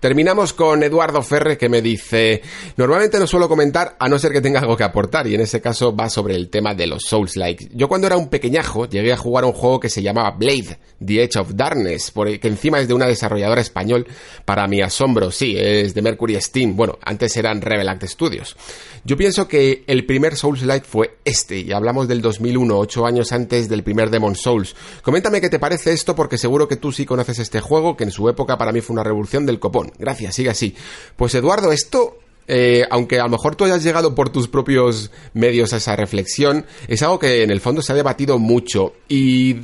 Terminamos 0.00 0.52
con 0.52 0.80
Eduardo 0.84 1.22
Ferre 1.22 1.58
que 1.58 1.68
me 1.68 1.82
dice, 1.82 2.40
normalmente 2.76 3.18
no 3.18 3.26
suelo 3.26 3.48
comentar 3.48 3.96
a 3.98 4.08
no 4.08 4.16
ser 4.16 4.30
que 4.30 4.40
tenga 4.40 4.60
algo 4.60 4.76
que 4.76 4.84
aportar 4.84 5.26
y 5.26 5.34
en 5.34 5.40
ese 5.40 5.60
caso 5.60 5.94
va 5.96 6.08
sobre 6.08 6.36
el 6.36 6.50
tema 6.50 6.72
de 6.72 6.86
los 6.86 7.02
Souls-like. 7.02 7.70
Yo 7.72 7.88
cuando 7.88 8.06
era 8.06 8.16
un 8.16 8.28
pequeñajo 8.28 8.88
llegué 8.88 9.12
a 9.12 9.16
jugar 9.16 9.44
un 9.44 9.52
juego 9.52 9.80
que 9.80 9.88
se 9.88 10.00
llamaba 10.00 10.30
Blade, 10.30 10.78
The 11.04 11.24
Edge 11.24 11.40
of 11.40 11.50
Darkness, 11.52 12.12
que 12.40 12.46
encima 12.46 12.78
es 12.78 12.86
de 12.86 12.94
una 12.94 13.06
desarrolladora 13.06 13.60
español, 13.60 14.06
para 14.44 14.68
mi 14.68 14.80
asombro, 14.80 15.32
sí, 15.32 15.56
es 15.58 15.94
de 15.94 16.02
Mercury 16.02 16.40
Steam, 16.40 16.76
bueno, 16.76 16.96
antes 17.02 17.36
eran 17.36 17.60
Rebel 17.60 17.88
Act 17.88 18.04
Studios. 18.04 18.56
Yo 19.04 19.16
pienso 19.16 19.48
que 19.48 19.82
el 19.88 20.06
primer 20.06 20.36
Souls-like 20.36 20.86
fue 20.86 21.18
este 21.24 21.58
y 21.58 21.72
hablamos 21.72 22.06
del 22.06 22.20
2001, 22.20 22.78
ocho 22.78 23.04
años 23.04 23.32
antes 23.32 23.68
del 23.68 23.82
primer 23.82 24.10
Demon 24.10 24.36
Souls. 24.36 24.76
Coméntame 25.02 25.40
qué 25.40 25.48
te 25.48 25.58
parece 25.58 25.92
esto 25.92 26.14
porque 26.14 26.38
seguro 26.38 26.68
que 26.68 26.76
tú 26.76 26.92
sí 26.92 27.04
conoces 27.04 27.40
este 27.40 27.60
juego 27.60 27.96
que 27.96 28.04
en 28.04 28.12
su 28.12 28.28
época 28.28 28.56
para 28.58 28.70
mí 28.70 28.80
fue 28.80 28.94
una 28.94 29.02
revolución 29.02 29.44
del 29.44 29.58
copón. 29.58 29.87
Gracias, 29.98 30.34
sigue 30.34 30.50
así. 30.50 30.74
Pues 31.16 31.34
Eduardo, 31.34 31.72
esto 31.72 32.18
eh, 32.50 32.86
aunque 32.90 33.20
a 33.20 33.24
lo 33.24 33.28
mejor 33.28 33.56
tú 33.56 33.64
hayas 33.64 33.84
llegado 33.84 34.14
por 34.14 34.30
tus 34.30 34.48
propios 34.48 35.10
medios 35.34 35.74
a 35.74 35.76
esa 35.76 35.94
reflexión, 35.96 36.64
es 36.88 37.02
algo 37.02 37.18
que 37.18 37.42
en 37.42 37.50
el 37.50 37.60
fondo 37.60 37.82
se 37.82 37.92
ha 37.92 37.96
debatido 37.96 38.38
mucho. 38.38 38.94
Y 39.06 39.56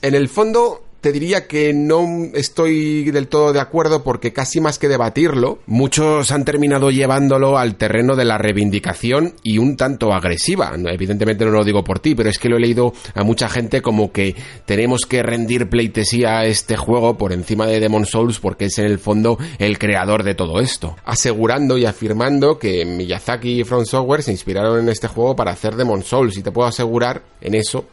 en 0.00 0.14
el 0.14 0.28
fondo 0.28 0.83
te 1.04 1.12
diría 1.12 1.46
que 1.46 1.74
no 1.74 2.30
estoy 2.32 3.10
del 3.10 3.28
todo 3.28 3.52
de 3.52 3.60
acuerdo 3.60 4.02
porque 4.02 4.32
casi 4.32 4.58
más 4.62 4.78
que 4.78 4.88
debatirlo, 4.88 5.58
muchos 5.66 6.30
han 6.30 6.46
terminado 6.46 6.90
llevándolo 6.90 7.58
al 7.58 7.74
terreno 7.74 8.16
de 8.16 8.24
la 8.24 8.38
reivindicación 8.38 9.34
y 9.42 9.58
un 9.58 9.76
tanto 9.76 10.14
agresiva. 10.14 10.72
Evidentemente 10.74 11.44
no 11.44 11.50
lo 11.50 11.62
digo 11.62 11.84
por 11.84 11.98
ti, 11.98 12.14
pero 12.14 12.30
es 12.30 12.38
que 12.38 12.48
lo 12.48 12.56
he 12.56 12.60
leído 12.60 12.94
a 13.14 13.22
mucha 13.22 13.50
gente 13.50 13.82
como 13.82 14.12
que 14.12 14.34
tenemos 14.64 15.04
que 15.04 15.22
rendir 15.22 15.68
pleitesía 15.68 16.38
a 16.38 16.46
este 16.46 16.78
juego 16.78 17.18
por 17.18 17.34
encima 17.34 17.66
de 17.66 17.80
Demon 17.80 18.06
Souls 18.06 18.40
porque 18.40 18.64
es 18.64 18.78
en 18.78 18.86
el 18.86 18.98
fondo 18.98 19.36
el 19.58 19.78
creador 19.78 20.22
de 20.22 20.34
todo 20.34 20.58
esto. 20.58 20.96
Asegurando 21.04 21.76
y 21.76 21.84
afirmando 21.84 22.58
que 22.58 22.86
Miyazaki 22.86 23.60
y 23.60 23.64
From 23.64 23.84
Software 23.84 24.22
se 24.22 24.32
inspiraron 24.32 24.78
en 24.78 24.88
este 24.88 25.08
juego 25.08 25.36
para 25.36 25.50
hacer 25.50 25.76
Demon 25.76 26.02
Souls 26.02 26.38
y 26.38 26.42
te 26.42 26.50
puedo 26.50 26.66
asegurar 26.66 27.24
en 27.42 27.56
eso 27.56 27.84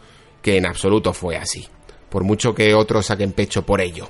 que 0.42 0.56
en 0.56 0.66
absoluto 0.66 1.12
fue 1.12 1.36
así 1.36 1.68
por 2.12 2.24
mucho 2.24 2.54
que 2.54 2.76
otros 2.76 3.08
saquen 3.08 3.32
pecho 3.32 3.66
por 3.66 3.82
ello. 3.82 4.10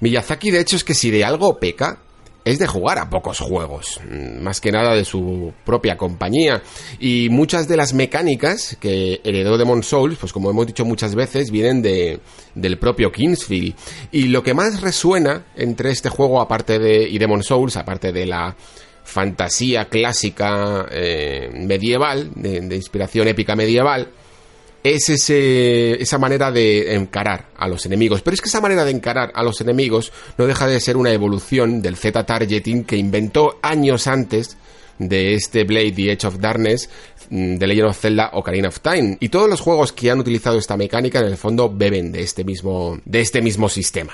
Miyazaki, 0.00 0.52
de 0.52 0.60
hecho, 0.60 0.76
es 0.76 0.84
que 0.84 0.94
si 0.94 1.10
de 1.10 1.24
algo 1.24 1.58
peca, 1.58 2.02
es 2.44 2.58
de 2.58 2.66
jugar 2.66 2.98
a 2.98 3.10
pocos 3.10 3.40
juegos, 3.40 4.00
mm, 4.08 4.40
más 4.42 4.60
que 4.60 4.70
nada 4.70 4.94
de 4.94 5.04
su 5.04 5.52
propia 5.64 5.96
compañía. 5.96 6.62
Y 7.00 7.28
muchas 7.30 7.66
de 7.66 7.76
las 7.76 7.94
mecánicas 7.94 8.76
que 8.80 9.20
heredó 9.24 9.58
Demon 9.58 9.82
Souls, 9.82 10.18
pues 10.18 10.32
como 10.32 10.50
hemos 10.50 10.66
dicho 10.66 10.84
muchas 10.84 11.14
veces, 11.14 11.50
vienen 11.50 11.82
de, 11.82 12.20
del 12.54 12.78
propio 12.78 13.10
Kingsfield. 13.10 13.74
Y 14.12 14.28
lo 14.28 14.42
que 14.42 14.54
más 14.54 14.80
resuena 14.80 15.46
entre 15.56 15.90
este 15.90 16.10
juego, 16.10 16.40
aparte 16.40 16.78
de, 16.78 17.08
y 17.08 17.18
Demon 17.18 17.42
Souls, 17.42 17.76
aparte 17.76 18.12
de 18.12 18.26
la 18.26 18.56
fantasía 19.04 19.86
clásica 19.86 20.86
eh, 20.90 21.50
medieval, 21.52 22.30
de 22.34 22.76
inspiración 22.76 23.26
épica 23.26 23.56
medieval, 23.56 24.08
es 24.82 25.08
ese, 25.08 26.00
esa 26.00 26.18
manera 26.18 26.50
de 26.50 26.94
encarar 26.94 27.48
a 27.56 27.68
los 27.68 27.84
enemigos. 27.86 28.22
Pero 28.22 28.34
es 28.34 28.40
que 28.40 28.48
esa 28.48 28.60
manera 28.60 28.84
de 28.84 28.92
encarar 28.92 29.32
a 29.34 29.42
los 29.42 29.60
enemigos 29.60 30.12
no 30.36 30.46
deja 30.46 30.66
de 30.66 30.80
ser 30.80 30.96
una 30.96 31.12
evolución 31.12 31.82
del 31.82 31.96
Z-Targeting 31.96 32.84
que 32.84 32.96
inventó 32.96 33.58
años 33.62 34.06
antes 34.06 34.56
de 34.98 35.34
este 35.34 35.64
Blade 35.64 35.92
The 35.92 36.12
Edge 36.12 36.26
of 36.26 36.38
Darkness 36.38 36.88
mm, 37.30 37.56
de 37.56 37.66
Legend 37.66 37.88
of 37.88 37.98
Zelda 37.98 38.30
Ocarina 38.34 38.68
of 38.68 38.80
Time. 38.80 39.16
Y 39.20 39.28
todos 39.28 39.48
los 39.48 39.60
juegos 39.60 39.92
que 39.92 40.10
han 40.10 40.20
utilizado 40.20 40.58
esta 40.58 40.76
mecánica 40.76 41.20
en 41.20 41.26
el 41.26 41.36
fondo 41.36 41.72
beben 41.72 42.12
de 42.12 42.22
este 42.22 42.44
mismo, 42.44 42.98
de 43.04 43.20
este 43.20 43.42
mismo 43.42 43.68
sistema. 43.68 44.12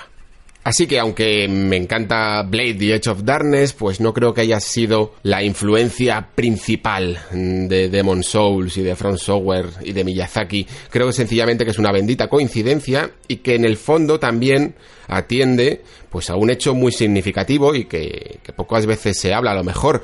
Así 0.65 0.87
que 0.87 0.99
aunque 0.99 1.47
me 1.47 1.77
encanta 1.77 2.43
Blade 2.43 2.75
The 2.75 2.95
Edge 2.95 3.09
of 3.09 3.23
Darkness, 3.23 3.75
pues 3.75 4.01
no 4.01 4.15
creo 4.15 4.33
que 4.33 4.41
haya 4.41 4.61
sido 4.61 5.13
la 5.23 5.43
influencia 5.43 6.31
principal 6.35 7.21
de 7.31 7.91
Demon 7.91 8.23
Souls 8.23 8.79
y 8.79 8.83
de 8.83 8.97
Front 8.97 9.19
Software 9.19 9.67
y 9.83 9.93
de 9.93 10.05
Miyazaki. 10.05 10.67
Creo 10.89 11.09
que 11.09 11.13
sencillamente 11.13 11.67
que 11.67 11.71
es 11.73 11.79
una 11.79 11.93
bendita 11.93 12.29
coincidencia 12.29 13.11
y 13.29 13.37
que 13.37 13.57
en 13.57 13.67
el 13.67 13.77
fondo 13.77 14.19
también 14.19 14.75
atiende 15.07 15.83
pues 16.09 16.31
a 16.31 16.37
un 16.37 16.49
hecho 16.49 16.75
muy 16.75 16.93
significativo 16.93 17.75
y 17.75 17.85
que, 17.85 18.39
que 18.43 18.53
pocas 18.55 18.87
veces 18.87 19.21
se 19.21 19.35
habla 19.35 19.51
a 19.51 19.57
lo 19.57 19.65
mejor. 19.65 20.03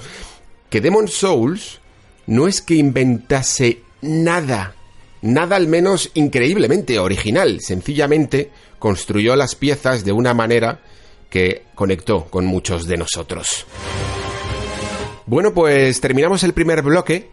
Que 0.68 0.82
Demon 0.82 1.08
Souls 1.08 1.80
no 2.26 2.46
es 2.46 2.60
que 2.60 2.74
inventase 2.74 3.80
nada 4.02 4.74
nada 5.22 5.56
al 5.56 5.66
menos 5.66 6.10
increíblemente 6.14 6.98
original, 6.98 7.60
sencillamente 7.60 8.50
construyó 8.80 9.36
las 9.36 9.54
piezas 9.54 10.04
de 10.04 10.10
una 10.10 10.34
manera 10.34 10.80
que 11.30 11.62
conectó 11.76 12.24
con 12.24 12.44
muchos 12.44 12.88
de 12.88 12.96
nosotros. 12.96 13.64
Bueno, 15.26 15.54
pues 15.54 16.00
terminamos 16.00 16.42
el 16.42 16.52
primer 16.52 16.82
bloque 16.82 17.30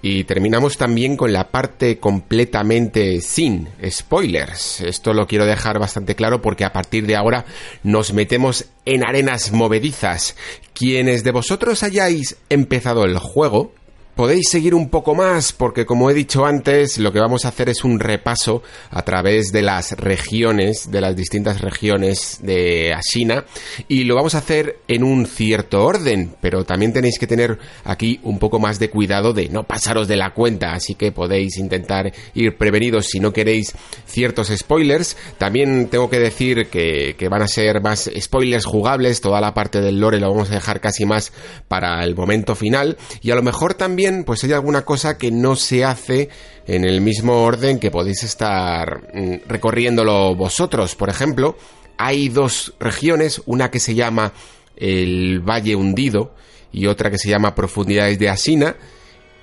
y 0.00 0.24
terminamos 0.24 0.78
también 0.78 1.16
con 1.16 1.32
la 1.32 1.50
parte 1.50 1.98
completamente 1.98 3.20
sin 3.20 3.68
spoilers. 3.86 4.80
Esto 4.80 5.12
lo 5.12 5.26
quiero 5.26 5.44
dejar 5.44 5.78
bastante 5.78 6.14
claro 6.14 6.40
porque 6.40 6.64
a 6.64 6.72
partir 6.72 7.06
de 7.06 7.16
ahora 7.16 7.44
nos 7.82 8.12
metemos 8.12 8.66
en 8.84 9.06
arenas 9.06 9.52
movedizas. 9.52 10.36
Quienes 10.72 11.24
de 11.24 11.32
vosotros 11.32 11.82
hayáis 11.82 12.36
empezado 12.48 13.04
el 13.04 13.18
juego, 13.18 13.72
Podéis 14.16 14.48
seguir 14.48 14.74
un 14.74 14.88
poco 14.88 15.14
más 15.14 15.52
porque 15.52 15.84
como 15.84 16.08
he 16.08 16.14
dicho 16.14 16.46
antes, 16.46 16.96
lo 16.96 17.12
que 17.12 17.20
vamos 17.20 17.44
a 17.44 17.48
hacer 17.48 17.68
es 17.68 17.84
un 17.84 18.00
repaso 18.00 18.62
a 18.88 19.02
través 19.02 19.52
de 19.52 19.60
las 19.60 19.92
regiones, 19.92 20.90
de 20.90 21.02
las 21.02 21.14
distintas 21.14 21.60
regiones 21.60 22.38
de 22.40 22.94
Ashina 22.94 23.44
y 23.88 24.04
lo 24.04 24.14
vamos 24.14 24.34
a 24.34 24.38
hacer 24.38 24.78
en 24.88 25.04
un 25.04 25.26
cierto 25.26 25.84
orden, 25.84 26.34
pero 26.40 26.64
también 26.64 26.94
tenéis 26.94 27.18
que 27.18 27.26
tener 27.26 27.58
aquí 27.84 28.18
un 28.22 28.38
poco 28.38 28.58
más 28.58 28.78
de 28.78 28.88
cuidado 28.88 29.34
de 29.34 29.50
no 29.50 29.64
pasaros 29.64 30.08
de 30.08 30.16
la 30.16 30.32
cuenta, 30.32 30.72
así 30.72 30.94
que 30.94 31.12
podéis 31.12 31.58
intentar 31.58 32.10
ir 32.32 32.56
prevenidos 32.56 33.08
si 33.08 33.20
no 33.20 33.34
queréis 33.34 33.74
ciertos 34.06 34.48
spoilers. 34.48 35.18
También 35.36 35.88
tengo 35.90 36.08
que 36.08 36.20
decir 36.20 36.68
que, 36.68 37.16
que 37.18 37.28
van 37.28 37.42
a 37.42 37.48
ser 37.48 37.82
más 37.82 38.10
spoilers 38.18 38.64
jugables, 38.64 39.20
toda 39.20 39.42
la 39.42 39.52
parte 39.52 39.82
del 39.82 40.00
lore 40.00 40.20
lo 40.20 40.30
vamos 40.30 40.50
a 40.50 40.54
dejar 40.54 40.80
casi 40.80 41.04
más 41.04 41.34
para 41.68 42.02
el 42.02 42.14
momento 42.16 42.54
final 42.54 42.96
y 43.20 43.30
a 43.30 43.34
lo 43.34 43.42
mejor 43.42 43.74
también 43.74 44.05
pues 44.24 44.44
hay 44.44 44.52
alguna 44.52 44.84
cosa 44.84 45.18
que 45.18 45.30
no 45.30 45.56
se 45.56 45.84
hace 45.84 46.28
en 46.66 46.84
el 46.84 47.00
mismo 47.00 47.42
orden 47.42 47.78
que 47.78 47.90
podéis 47.90 48.24
estar 48.24 49.02
mm, 49.14 49.48
recorriéndolo 49.48 50.34
vosotros. 50.34 50.94
Por 50.94 51.08
ejemplo, 51.08 51.56
hay 51.96 52.28
dos 52.28 52.74
regiones, 52.78 53.42
una 53.46 53.70
que 53.70 53.80
se 53.80 53.94
llama 53.94 54.32
el 54.76 55.40
Valle 55.40 55.76
Hundido 55.76 56.34
y 56.72 56.86
otra 56.86 57.10
que 57.10 57.18
se 57.18 57.28
llama 57.28 57.54
Profundidades 57.54 58.18
de 58.18 58.28
Asina. 58.28 58.76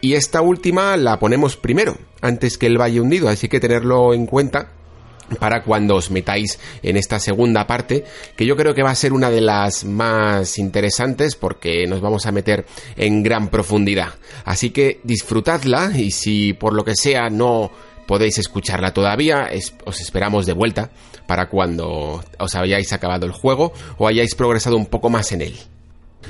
Y 0.01 0.13
esta 0.13 0.41
última 0.41 0.97
la 0.97 1.19
ponemos 1.19 1.55
primero, 1.55 1.97
antes 2.21 2.57
que 2.57 2.67
el 2.67 2.79
Valle 2.79 2.99
Hundido, 2.99 3.29
así 3.29 3.47
que 3.47 3.59
tenerlo 3.59 4.13
en 4.13 4.25
cuenta 4.25 4.69
para 5.35 5.63
cuando 5.63 5.95
os 5.95 6.11
metáis 6.11 6.59
en 6.81 6.97
esta 6.97 7.19
segunda 7.19 7.67
parte, 7.67 8.03
que 8.35 8.45
yo 8.45 8.55
creo 8.55 8.73
que 8.73 8.83
va 8.83 8.91
a 8.91 8.95
ser 8.95 9.13
una 9.13 9.29
de 9.29 9.41
las 9.41 9.85
más 9.85 10.57
interesantes 10.57 11.35
porque 11.35 11.85
nos 11.87 12.01
vamos 12.01 12.25
a 12.25 12.31
meter 12.31 12.65
en 12.95 13.23
gran 13.23 13.49
profundidad. 13.49 14.13
Así 14.45 14.71
que 14.71 14.99
disfrutadla 15.03 15.91
y 15.95 16.11
si 16.11 16.53
por 16.53 16.73
lo 16.73 16.83
que 16.83 16.95
sea 16.95 17.29
no 17.29 17.71
podéis 18.07 18.37
escucharla 18.37 18.93
todavía, 18.93 19.49
os 19.85 20.01
esperamos 20.01 20.45
de 20.45 20.53
vuelta 20.53 20.89
para 21.27 21.47
cuando 21.49 22.23
os 22.37 22.55
hayáis 22.55 22.91
acabado 22.93 23.25
el 23.25 23.31
juego 23.31 23.73
o 23.97 24.07
hayáis 24.07 24.35
progresado 24.35 24.77
un 24.77 24.85
poco 24.85 25.09
más 25.09 25.31
en 25.31 25.41
él. 25.41 25.55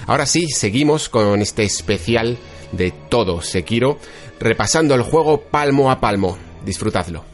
Ahora 0.07 0.25
sí, 0.25 0.47
seguimos 0.49 1.09
con 1.09 1.41
este 1.41 1.63
especial 1.63 2.37
de 2.71 2.91
todo 2.91 3.41
Sekiro, 3.41 3.99
repasando 4.39 4.95
el 4.95 5.01
juego 5.01 5.41
palmo 5.41 5.91
a 5.91 5.99
palmo. 5.99 6.37
Disfrutadlo. 6.65 7.32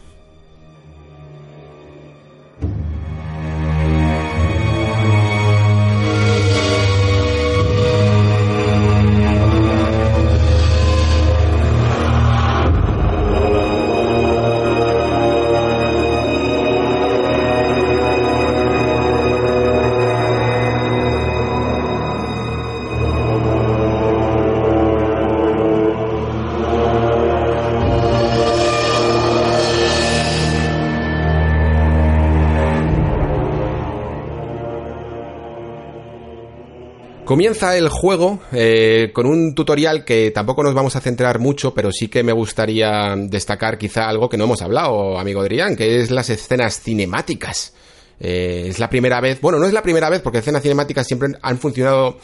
Comienza 37.29 37.77
el 37.77 37.89
juego 37.89 38.39
eh, 38.51 39.11
con 39.13 39.27
un 39.27 39.53
tutorial 39.53 40.03
que 40.03 40.31
tampoco 40.31 40.63
nos 40.63 40.73
vamos 40.73 40.95
a 40.95 40.99
centrar 40.99 41.37
mucho, 41.37 41.75
pero 41.75 41.91
sí 41.91 42.07
que 42.07 42.23
me 42.23 42.31
gustaría 42.31 43.13
destacar 43.15 43.77
quizá 43.77 44.09
algo 44.09 44.27
que 44.27 44.35
no 44.35 44.45
hemos 44.45 44.63
hablado, 44.63 45.19
amigo 45.19 45.41
Adrián, 45.41 45.75
que 45.75 46.01
es 46.01 46.09
las 46.09 46.31
escenas 46.31 46.81
cinemáticas. 46.81 47.75
Eh, 48.19 48.65
es 48.69 48.79
la 48.79 48.89
primera 48.89 49.21
vez, 49.21 49.41
bueno, 49.41 49.59
no 49.59 49.67
es 49.67 49.73
la 49.73 49.83
primera 49.83 50.09
vez 50.09 50.21
porque 50.21 50.39
escenas 50.39 50.63
cinemáticas 50.63 51.05
siempre 51.05 51.29
han 51.39 51.59
funcionado 51.59 52.17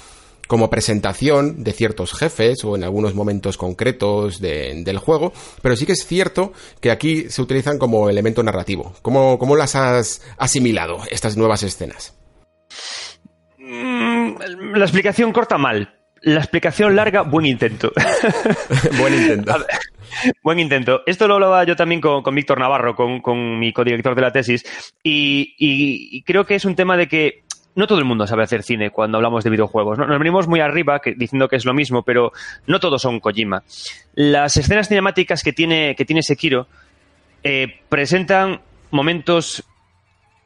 como 0.47 0.71
presentación 0.71 1.63
de 1.63 1.73
ciertos 1.73 2.13
jefes 2.13 2.65
o 2.65 2.75
en 2.75 2.83
algunos 2.83 3.13
momentos 3.13 3.57
concretos 3.57 4.41
del 4.41 4.97
juego, 4.97 5.33
pero 5.61 5.75
sí 5.75 5.85
que 5.85 5.91
es 5.91 6.03
cierto 6.07 6.51
que 6.79 6.89
aquí 6.89 7.29
se 7.29 7.43
utilizan 7.43 7.77
como 7.77 8.09
elemento 8.09 8.41
narrativo. 8.41 8.95
¿Cómo, 9.03 9.37
cómo 9.37 9.55
las 9.55 9.75
has 9.75 10.23
asimilado, 10.39 10.97
estas 11.11 11.37
nuevas 11.37 11.61
escenas? 11.61 12.15
Mm, 13.65 14.75
la 14.75 14.85
explicación 14.85 15.31
corta 15.31 15.57
mal. 15.57 15.91
La 16.21 16.39
explicación 16.39 16.95
larga, 16.95 17.21
buen 17.21 17.45
intento. 17.45 17.91
buen 18.99 19.13
intento. 19.13 19.53
Buen 20.43 20.59
intento. 20.59 21.01
Esto 21.05 21.27
lo 21.27 21.35
hablaba 21.35 21.63
yo 21.63 21.75
también 21.75 22.01
con, 22.01 22.23
Víctor 22.33 22.59
Navarro, 22.59 22.95
con, 22.95 23.59
mi 23.59 23.73
codirector 23.73 24.15
de 24.15 24.21
la 24.21 24.31
tesis, 24.31 24.63
y, 25.03 26.21
creo 26.23 26.45
que 26.45 26.55
es 26.55 26.65
un 26.65 26.75
tema 26.75 26.97
de 26.97 27.07
que 27.07 27.43
no 27.75 27.87
todo 27.87 27.99
el 27.99 28.05
mundo 28.05 28.25
sabe 28.25 28.43
hacer 28.43 28.63
cine 28.63 28.89
cuando 28.89 29.17
hablamos 29.17 29.43
de 29.43 29.49
videojuegos. 29.49 29.97
Nos 29.97 30.19
venimos 30.19 30.47
muy 30.47 30.61
arriba 30.61 31.01
diciendo 31.17 31.49
que 31.49 31.57
es 31.57 31.65
lo 31.65 31.73
mismo, 31.73 32.03
pero 32.03 32.31
no 32.67 32.79
todos 32.79 33.01
son 33.01 33.19
Kojima. 33.19 33.63
Las 34.13 34.55
escenas 34.57 34.87
cinemáticas 34.87 35.43
que 35.43 35.53
tiene, 35.53 35.95
que 35.95 36.05
tiene 36.05 36.23
Sekiro 36.23 36.67
eh, 37.43 37.81
presentan 37.89 38.61
momentos 38.91 39.63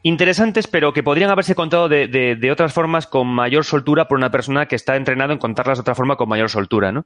interesantes, 0.03 0.67
pero 0.67 0.93
que 0.93 1.03
podrían 1.03 1.30
haberse 1.30 1.55
contado 1.55 1.89
de, 1.89 2.49
otras 2.51 2.73
formas 2.73 3.07
con 3.07 3.27
mayor 3.27 3.65
soltura 3.65 4.07
por 4.07 4.17
una 4.17 4.31
persona 4.31 4.67
que 4.67 4.76
está 4.76 4.95
entrenado 4.95 5.34
en 5.34 5.39
contarlas 5.39 5.77
de 5.77 5.81
otra 5.81 5.95
forma 5.95 6.15
con 6.15 6.30
mayor 6.30 6.49
soltura. 6.49 6.91
¿no? 6.91 7.05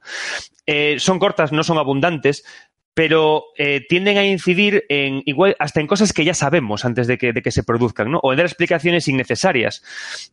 Eh, 0.66 0.96
son 0.98 1.18
cortas, 1.18 1.52
no 1.52 1.64
son 1.64 1.78
abundantes, 1.78 2.44
pero 2.94 3.46
eh, 3.58 3.84
tienden 3.88 4.18
a 4.18 4.24
incidir 4.24 4.84
en 4.88 5.22
igual 5.26 5.56
hasta 5.58 5.80
en 5.80 5.88
cosas 5.88 6.12
que 6.12 6.24
ya 6.24 6.32
sabemos 6.32 6.84
antes 6.84 7.08
de 7.08 7.18
que, 7.18 7.50
se 7.50 7.64
produzcan, 7.64 8.12
¿no? 8.12 8.20
O 8.22 8.32
en 8.32 8.36
dar 8.36 8.46
explicaciones 8.46 9.08
innecesarias. 9.08 9.82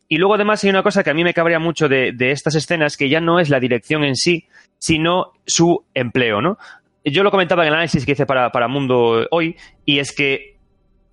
Y 0.08 0.18
luego 0.18 0.34
además 0.34 0.62
hay 0.62 0.70
una 0.70 0.84
cosa 0.84 1.02
que 1.02 1.10
a 1.10 1.14
mí 1.14 1.24
me 1.24 1.34
cabría 1.34 1.58
mucho 1.58 1.88
de, 1.88 2.14
estas 2.20 2.54
escenas 2.54 2.96
que 2.96 3.08
ya 3.08 3.20
no 3.20 3.40
es 3.40 3.50
la 3.50 3.58
dirección 3.58 4.04
en 4.04 4.14
sí, 4.14 4.46
sino 4.78 5.32
su 5.44 5.84
empleo, 5.92 6.40
¿no? 6.40 6.56
Yo 7.04 7.24
lo 7.24 7.32
comentaba 7.32 7.64
en 7.64 7.68
el 7.68 7.74
análisis 7.74 8.06
que 8.06 8.12
hice 8.12 8.26
para 8.26 8.68
Mundo 8.68 9.26
hoy, 9.32 9.56
y 9.84 9.98
es 9.98 10.12
que 10.12 10.51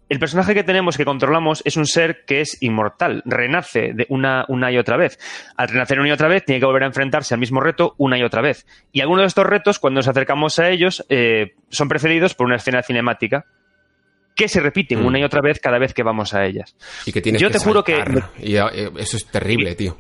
el 0.10 0.20
personaje 0.20 0.56
que 0.56 0.64
tenemos, 0.64 0.98
que 0.98 1.06
controlamos, 1.06 1.62
es 1.66 1.78
un 1.78 1.86
ser 1.86 2.26
que 2.26 2.42
es 2.42 2.62
inmortal, 2.62 3.22
renace 3.26 3.94
de 3.94 4.08
una, 4.10 4.44
una 4.48 4.72
y 4.72 4.78
otra 4.78 4.98
vez. 4.98 5.20
Al 5.56 5.68
renacer 5.68 6.00
una 6.00 6.10
y 6.10 6.12
otra 6.12 6.28
vez, 6.28 6.44
tiene 6.44 6.60
que 6.60 6.66
volver 6.66 6.84
a 6.84 6.88
enfrentarse 6.88 7.36
al 7.36 7.40
mismo 7.40 7.62
reto 7.62 7.94
una 7.98 8.18
y 8.18 8.24
otra 8.24 8.42
vez. 8.42 8.66
Y 8.92 9.02
algunos 9.02 9.24
de 9.24 9.28
estos 9.28 9.46
retos, 9.46 9.78
cuando 9.78 10.00
nos 10.00 10.08
acercamos 10.08 10.58
a 10.58 10.70
ellos, 10.70 11.06
eh, 11.10 11.54
son 11.70 11.88
precedidos 11.88 12.34
por 12.34 12.48
una 12.48 12.56
escena 12.56 12.82
cinemática 12.82 13.46
que 14.36 14.48
se 14.48 14.62
repiten 14.62 15.06
una 15.06 15.20
y 15.20 15.22
mm. 15.22 15.26
otra 15.26 15.42
vez 15.42 15.60
cada 15.60 15.78
vez 15.78 15.94
que 15.94 16.02
vamos 16.02 16.34
a 16.34 16.46
ellas. 16.46 16.76
Y 17.06 17.12
que 17.12 17.22
tienes 17.22 17.42
Yo 17.42 17.52
te 17.52 17.60
juro 17.60 17.84
que. 17.84 18.04
Y 18.40 18.56
eh, 18.56 18.90
eso 18.98 19.18
es 19.18 19.26
terrible, 19.28 19.76
tío. 19.76 19.98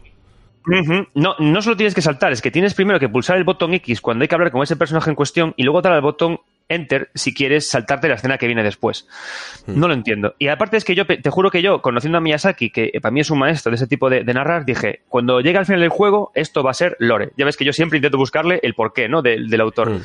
No, 1.14 1.36
no 1.40 1.61
solo 1.61 1.76
tienes 1.76 1.94
que 1.94 2.02
saltar, 2.02 2.31
es 2.31 2.41
que 2.41 2.52
tienes 2.52 2.73
primero 2.73 2.99
que 2.99 3.10
pulsar 3.10 3.38
el 3.38 3.44
botón 3.44 3.73
X 3.73 4.02
cuando 4.02 4.23
hay 4.23 4.27
que 4.27 4.36
hablar 4.36 4.52
con 4.52 4.61
ese 4.61 4.76
personaje 4.76 5.10
en 5.10 5.15
cuestión 5.15 5.53
y 5.57 5.64
luego 5.64 5.81
dar 5.81 5.94
al 5.94 6.02
botón 6.02 6.40
Enter 6.69 7.09
si 7.13 7.33
quieres 7.33 7.69
saltarte 7.69 8.07
la 8.07 8.15
escena 8.15 8.37
que 8.37 8.45
viene 8.45 8.63
después. 8.63 9.07
Hmm. 9.65 9.79
No 9.79 9.87
lo 9.87 9.93
entiendo. 9.93 10.35
Y 10.39 10.47
aparte 10.47 10.77
es 10.77 10.85
que 10.85 10.95
yo, 10.95 11.05
te 11.05 11.29
juro 11.29 11.51
que 11.51 11.61
yo, 11.61 11.81
conociendo 11.81 12.17
a 12.17 12.21
Miyazaki, 12.21 12.69
que 12.69 12.91
para 13.01 13.11
mí 13.11 13.19
es 13.19 13.29
un 13.29 13.39
maestro 13.39 13.71
de 13.71 13.75
ese 13.75 13.87
tipo 13.87 14.09
de, 14.09 14.23
narrar, 14.23 14.65
dije, 14.65 15.01
cuando 15.09 15.41
llegue 15.41 15.57
al 15.57 15.65
final 15.65 15.81
del 15.81 15.89
juego, 15.89 16.31
esto 16.35 16.63
va 16.63 16.71
a 16.71 16.75
ser 16.75 16.95
lore. 16.99 17.31
Ya 17.37 17.45
ves 17.45 17.57
que 17.57 17.65
yo 17.65 17.73
siempre 17.73 17.97
intento 17.97 18.17
buscarle 18.17 18.59
el 18.63 18.73
porqué, 18.73 19.09
¿no? 19.09 19.21
del 19.21 19.61
autor. 19.61 19.91
Hmm 19.91 20.01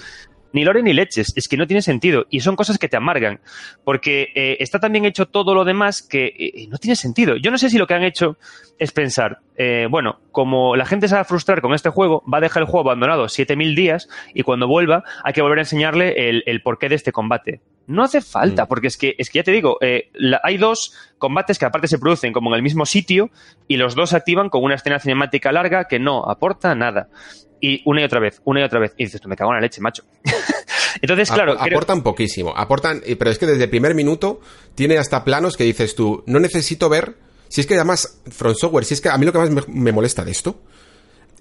ni 0.55 0.65
lore 0.65 0.83
ni 0.83 0.93
leches, 0.93 1.33
es 1.37 1.49
que 1.49 1.57
no 1.57 1.67
tiene 1.67 1.83
sentido 1.83 2.27
y 2.31 2.41
son 2.41 2.55
cosas 2.55 2.79
que 2.79 2.89
te 2.89 2.97
amargan, 2.97 3.41
porque 3.83 4.29
eh, 4.35 4.57
está 4.61 4.79
también 4.79 5.05
hecho 5.05 5.27
todo 5.27 5.53
lo 5.53 5.65
demás 5.65 6.01
que 6.01 6.27
eh, 6.27 6.69
no 6.71 6.79
tiene 6.79 6.95
sentido. 6.95 7.37
Yo 7.37 7.51
no 7.51 7.59
sé 7.59 7.69
si 7.69 7.77
lo 7.77 7.89
que 7.89 7.95
han 7.95 8.05
hecho 8.05 8.39
es 8.79 8.93
pensar, 8.93 9.41
eh, 9.57 9.89
bueno, 9.91 10.21
como 10.31 10.77
la 10.77 10.87
gente 10.87 11.09
se 11.09 11.17
va 11.17 11.23
a 11.23 11.25
frustrar 11.25 11.61
con 11.61 11.75
este 11.75 11.91
juego, 11.91 12.23
va 12.33 12.39
a 12.39 12.41
dejar 12.41 12.63
el 12.63 12.69
juego 12.69 12.89
abandonado 12.89 13.29
7000 13.29 13.75
días 13.75 14.09
y 14.33 14.43
cuando 14.43 14.69
vuelva 14.69 15.03
hay 15.25 15.33
que 15.33 15.43
volver 15.43 15.59
a 15.59 15.63
enseñarle 15.63 16.31
el, 16.47 16.63
porqué 16.63 16.89
de 16.89 16.95
este 16.95 17.11
combate. 17.11 17.61
No 17.87 18.03
hace 18.03 18.21
falta, 18.21 18.65
mm. 18.65 18.69
porque 18.69 18.87
es 18.87 18.97
que, 18.97 19.15
es 19.19 19.29
que 19.29 19.41
ya 19.41 19.43
te 19.43 19.51
digo, 19.51 19.79
hay 19.81 20.57
dos 20.57 20.95
combates 21.19 21.59
que 21.59 21.67
aparte 21.67 21.89
se 21.89 21.99
producen 21.99 22.33
como 22.33 22.51
en 22.51 22.57
el 22.57 22.63
mismo 22.63 22.87
sitio 22.87 23.31
y 23.67 23.77
los 23.77 23.97
dos 23.97 24.11
se 24.11 24.17
activan 24.17 24.51
con 24.51 24.63
una 24.63 24.77
escena 24.77 25.01
cinemática 25.01 25.51
larga 25.51 25.85
que 25.85 25.99
no 25.99 26.25
aporta 26.25 26.75
nada 26.77 27.09
y 27.65 27.83
una 27.87 28.03
y 28.03 28.05
otra 28.05 28.21
vez, 28.21 28.43
una 28.45 28.61
y 28.61 28.65
otra 28.65 28.79
vez. 28.79 28.93
Y 28.99 29.05
dices, 29.05 29.21
tú 29.21 29.29
me 29.29 29.37
cago 29.37 29.51
en 29.53 29.57
la 29.57 29.63
leche, 29.63 29.81
macho. 29.81 30.05
Entonces, 31.01 31.31
claro. 31.31 31.57
Aportan 31.59 32.03
poquísimo, 32.03 32.53
aportan, 32.55 33.03
pero 33.19 33.31
es 33.31 33.39
que 33.39 33.47
desde 33.47 33.65
el 33.65 33.71
primer 33.71 33.95
minuto 33.95 34.41
tiene 34.75 34.99
hasta 34.99 35.25
planos 35.25 35.57
que 35.57 35.65
dices 35.65 35.95
tú, 35.95 36.23
no 36.27 36.39
necesito 36.41 36.91
ver. 36.91 37.17
Si 37.49 37.63
es 37.63 37.67
que 37.67 37.75
además, 37.75 38.21
Front 38.31 38.59
Software, 38.59 38.85
si 38.85 38.95
es 38.95 39.01
que 39.01 39.09
a 39.09 39.17
mí 39.17 39.25
lo 39.25 39.33
que 39.33 39.39
más 39.39 39.69
me, 39.69 39.93
molesta 39.93 40.25
de 40.25 40.33
esto 40.33 40.61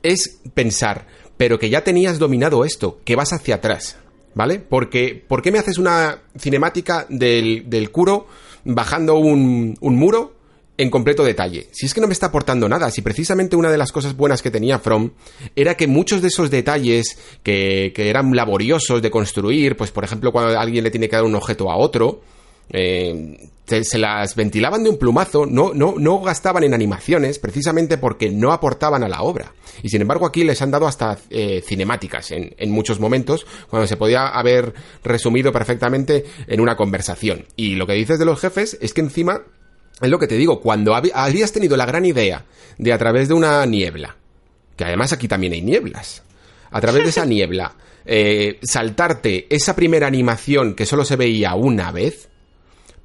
es 0.02 0.40
pensar, 0.54 1.08
pero 1.36 1.60
que 1.60 1.70
ya 1.70 1.84
tenías 1.84 2.20
dominado 2.20 2.64
esto, 2.64 3.00
que 3.04 3.16
vas 3.16 3.34
hacia 3.34 3.56
atrás, 3.56 3.98
¿vale? 4.34 4.60
Porque, 4.60 5.22
¿por 5.28 5.42
qué 5.42 5.52
me 5.52 5.60
haces 5.60 5.78
una 5.78 6.20
cinemática 6.38 7.06
del, 7.10 7.70
del 7.70 7.92
curo 7.92 8.28
bajando 8.64 9.16
un, 9.16 9.76
un 9.82 9.96
muro 9.96 10.36
en 10.78 10.90
completo 10.90 11.24
detalle. 11.24 11.68
Si 11.72 11.86
es 11.86 11.94
que 11.94 12.02
no 12.02 12.08
me 12.08 12.14
está 12.14 12.28
aportando 12.28 12.68
nada, 12.68 12.90
si 12.90 13.02
precisamente 13.02 13.56
una 13.56 13.72
de 13.72 13.78
las 13.78 13.92
cosas 13.92 14.16
buenas 14.16 14.42
que 14.42 14.52
tenía 14.52 14.80
From 14.80 15.12
era 15.56 15.76
que 15.76 15.88
muchos 15.88 16.22
de 16.22 16.30
esos 16.30 16.50
detalles 16.50 17.18
que, 17.44 17.94
eran 17.96 18.36
laboriosos 18.36 19.02
de 19.02 19.12
construir, 19.12 19.78
pues 19.78 19.92
por 19.92 20.04
ejemplo 20.04 20.32
cuando 20.32 20.58
alguien 20.58 20.84
le 20.84 20.92
tiene 20.92 21.10
que 21.10 21.16
dar 21.16 21.26
un 21.26 21.36
objeto 21.36 21.72
a 21.72 21.78
otro, 21.78 22.22
eh, 22.70 23.50
se, 23.66 23.98
las 23.98 24.36
ventilaban 24.36 24.84
de 24.84 24.90
un 24.90 24.98
plumazo, 24.98 25.46
no, 25.46 25.74
no, 25.74 25.96
no 25.98 26.22
gastaban 26.22 26.64
en 26.64 26.74
animaciones, 26.74 27.40
precisamente 27.40 27.98
porque 27.98 28.30
no 28.30 28.52
aportaban 28.52 29.04
a 29.04 29.08
la 29.08 29.22
obra. 29.22 29.54
Y 29.84 29.90
sin 29.90 30.02
embargo 30.02 30.26
aquí 30.26 30.44
les 30.44 30.62
han 30.62 30.72
dado 30.72 30.88
hasta 30.88 31.18
eh, 31.30 31.62
cinemáticas 31.64 32.32
en, 32.32 32.56
en, 32.58 32.72
muchos 32.72 33.00
momentos, 33.00 33.46
cuando 33.70 33.88
se 33.88 33.98
podía 33.98 34.28
haber 34.28 34.74
resumido 35.04 35.52
perfectamente 35.52 36.26
en 36.48 36.60
una 36.60 36.76
conversación. 36.76 37.46
Y 37.56 37.76
lo 37.76 37.86
que 37.86 37.94
dices 37.94 38.18
de 38.18 38.26
los 38.26 38.40
jefes 38.40 38.78
es 38.82 38.94
que 38.94 39.02
encima 39.02 39.44
es 40.04 40.10
lo 40.10 40.20
que 40.20 40.28
te 40.28 40.38
digo, 40.38 40.60
cuando 40.62 40.96
habías 40.96 41.52
tenido 41.52 41.78
la 41.78 41.86
gran 41.86 42.06
idea 42.06 42.46
de 42.78 42.94
a 42.94 42.98
través 42.98 43.28
de 43.28 43.34
una 43.34 43.66
niebla, 43.66 44.16
que 44.76 44.86
además 44.86 45.14
aquí 45.14 45.28
también 45.28 45.54
hay 45.54 45.62
nieblas, 45.62 46.24
a 46.72 46.82
través 46.82 47.04
de 47.04 47.10
esa 47.10 47.26
niebla, 47.26 47.74
eh, 48.06 48.60
saltarte 48.64 49.48
esa 49.50 49.76
primera 49.76 50.08
animación 50.08 50.76
que 50.76 50.86
solo 50.86 51.06
se 51.06 51.16
veía 51.16 51.56
una 51.56 51.92
vez, 51.92 52.30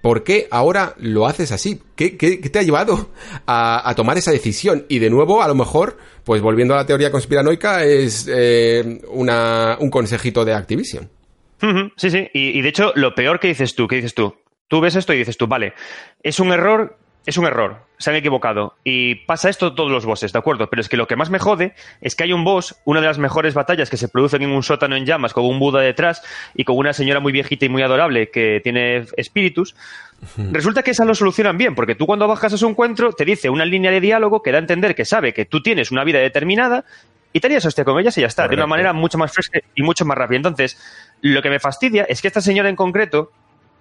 ¿por 0.03 0.25
qué 0.25 0.49
ahora 0.51 0.95
lo 0.99 1.27
haces 1.27 1.53
así? 1.53 1.81
¿Qué, 1.95 2.11
te 2.11 2.59
ha 2.59 2.62
llevado 2.62 3.11
a, 3.47 3.93
tomar 3.97 4.19
esa 4.19 4.33
decisión? 4.33 4.87
Y 4.89 4.99
de 4.99 5.11
nuevo, 5.11 5.43
a 5.43 5.49
lo 5.49 5.55
mejor, 5.55 5.99
pues 6.25 6.43
volviendo 6.43 6.75
a 6.75 6.79
la 6.79 6.87
teoría 6.87 7.11
conspiranoica, 7.11 7.85
es 7.85 8.29
eh, 8.29 9.01
un 9.09 9.91
consejito 9.91 10.45
de 10.45 10.55
Activision. 10.55 11.09
Sí, 11.97 12.11
sí, 12.11 12.29
y, 12.33 12.59
y, 12.59 12.62
de 12.62 12.69
hecho, 12.69 12.93
lo 12.95 13.16
peor 13.16 13.41
que 13.41 13.49
dices 13.49 13.75
tú, 13.75 13.89
¿qué 13.89 13.97
dices 13.97 14.15
tú? 14.15 14.33
Tú 14.69 14.81
ves 14.81 14.97
esto 14.97 15.12
y 15.12 15.19
dices 15.19 15.36
tú, 15.36 15.47
vale, 15.47 15.73
es 16.23 16.40
un 16.40 16.53
error, 16.53 16.97
es 17.27 17.36
un 17.36 17.47
error, 17.47 17.86
se 17.99 18.11
han 18.11 18.16
equivocado. 18.16 18.77
Y 18.85 19.16
pasa 19.16 19.51
esto 19.51 19.74
todos 19.74 19.90
los 19.90 20.07
bosses, 20.07 20.32
¿de 20.32 20.39
acuerdo? 20.39 20.70
Pero 20.70 20.81
es 20.81 20.89
que 20.89 20.97
lo 20.97 21.07
que 21.07 21.16
más 21.16 21.31
me 21.31 21.39
jode 21.39 21.74
es 22.01 22.15
que 22.15 22.24
hay 22.24 22.32
un 22.32 22.45
boss, 22.45 22.81
una 22.85 23.01
de 23.01 23.07
las 23.07 23.19
mejores 23.19 23.55
batallas 23.55 23.90
que 23.90 23.97
se 23.97 24.09
producen 24.09 24.43
en 24.43 24.51
un 24.51 24.62
sótano 24.62 24.97
en 24.97 25.05
llamas, 25.05 25.35
con 25.35 25.45
un 25.45 25.59
Buda 25.59 25.81
detrás 25.81 26.23
y 26.55 26.65
con 26.65 26.77
una 26.77 26.93
señora 26.93 27.20
muy 27.20 27.32
viejita 27.32 27.66
y 27.66 27.69
muy 27.69 27.82
adorable 27.82 28.31
que 28.31 28.61
tiene 28.62 29.05
espíritus. 29.16 29.74
Resulta 30.53 30.82
que 30.82 30.90
esas 30.90 31.07
lo 31.07 31.15
solucionan 31.15 31.59
bien, 31.59 31.74
porque 31.74 31.95
tú 31.95 32.07
cuando 32.07 32.27
bajas 32.27 32.53
a 32.53 32.57
su 32.57 32.66
encuentro 32.66 33.12
te 33.12 33.24
dice 33.24 33.51
una 33.51 33.65
línea 33.65 33.90
de 33.90 34.01
diálogo 34.01 34.43
que 34.43 34.51
da 34.51 34.59
a 34.59 34.61
entender 34.61 34.95
que 34.95 35.05
sabe 35.05 35.32
que 35.32 35.45
tú 35.45 35.62
tienes 35.62 35.90
una 35.90 36.05
vida 36.05 36.19
determinada 36.19 36.85
y 37.32 37.40
te 37.40 37.47
harías 37.47 37.65
hostia 37.65 37.85
con 37.85 38.01
ellas 38.01 38.16
y 38.19 38.23
ya 38.23 38.27
está, 38.27 38.49
de 38.49 38.55
una 38.55 38.66
manera 38.66 38.93
mucho 38.93 39.19
más 39.19 39.32
fresca 39.32 39.61
y 39.74 39.82
mucho 39.82 40.05
más 40.05 40.16
rápida. 40.16 40.39
Entonces, 40.39 40.81
lo 41.20 41.43
que 41.43 41.51
me 41.51 41.61
fastidia 41.61 42.05
es 42.05 42.23
que 42.23 42.28
esta 42.28 42.40
señora 42.40 42.69
en 42.69 42.77
concreto 42.77 43.32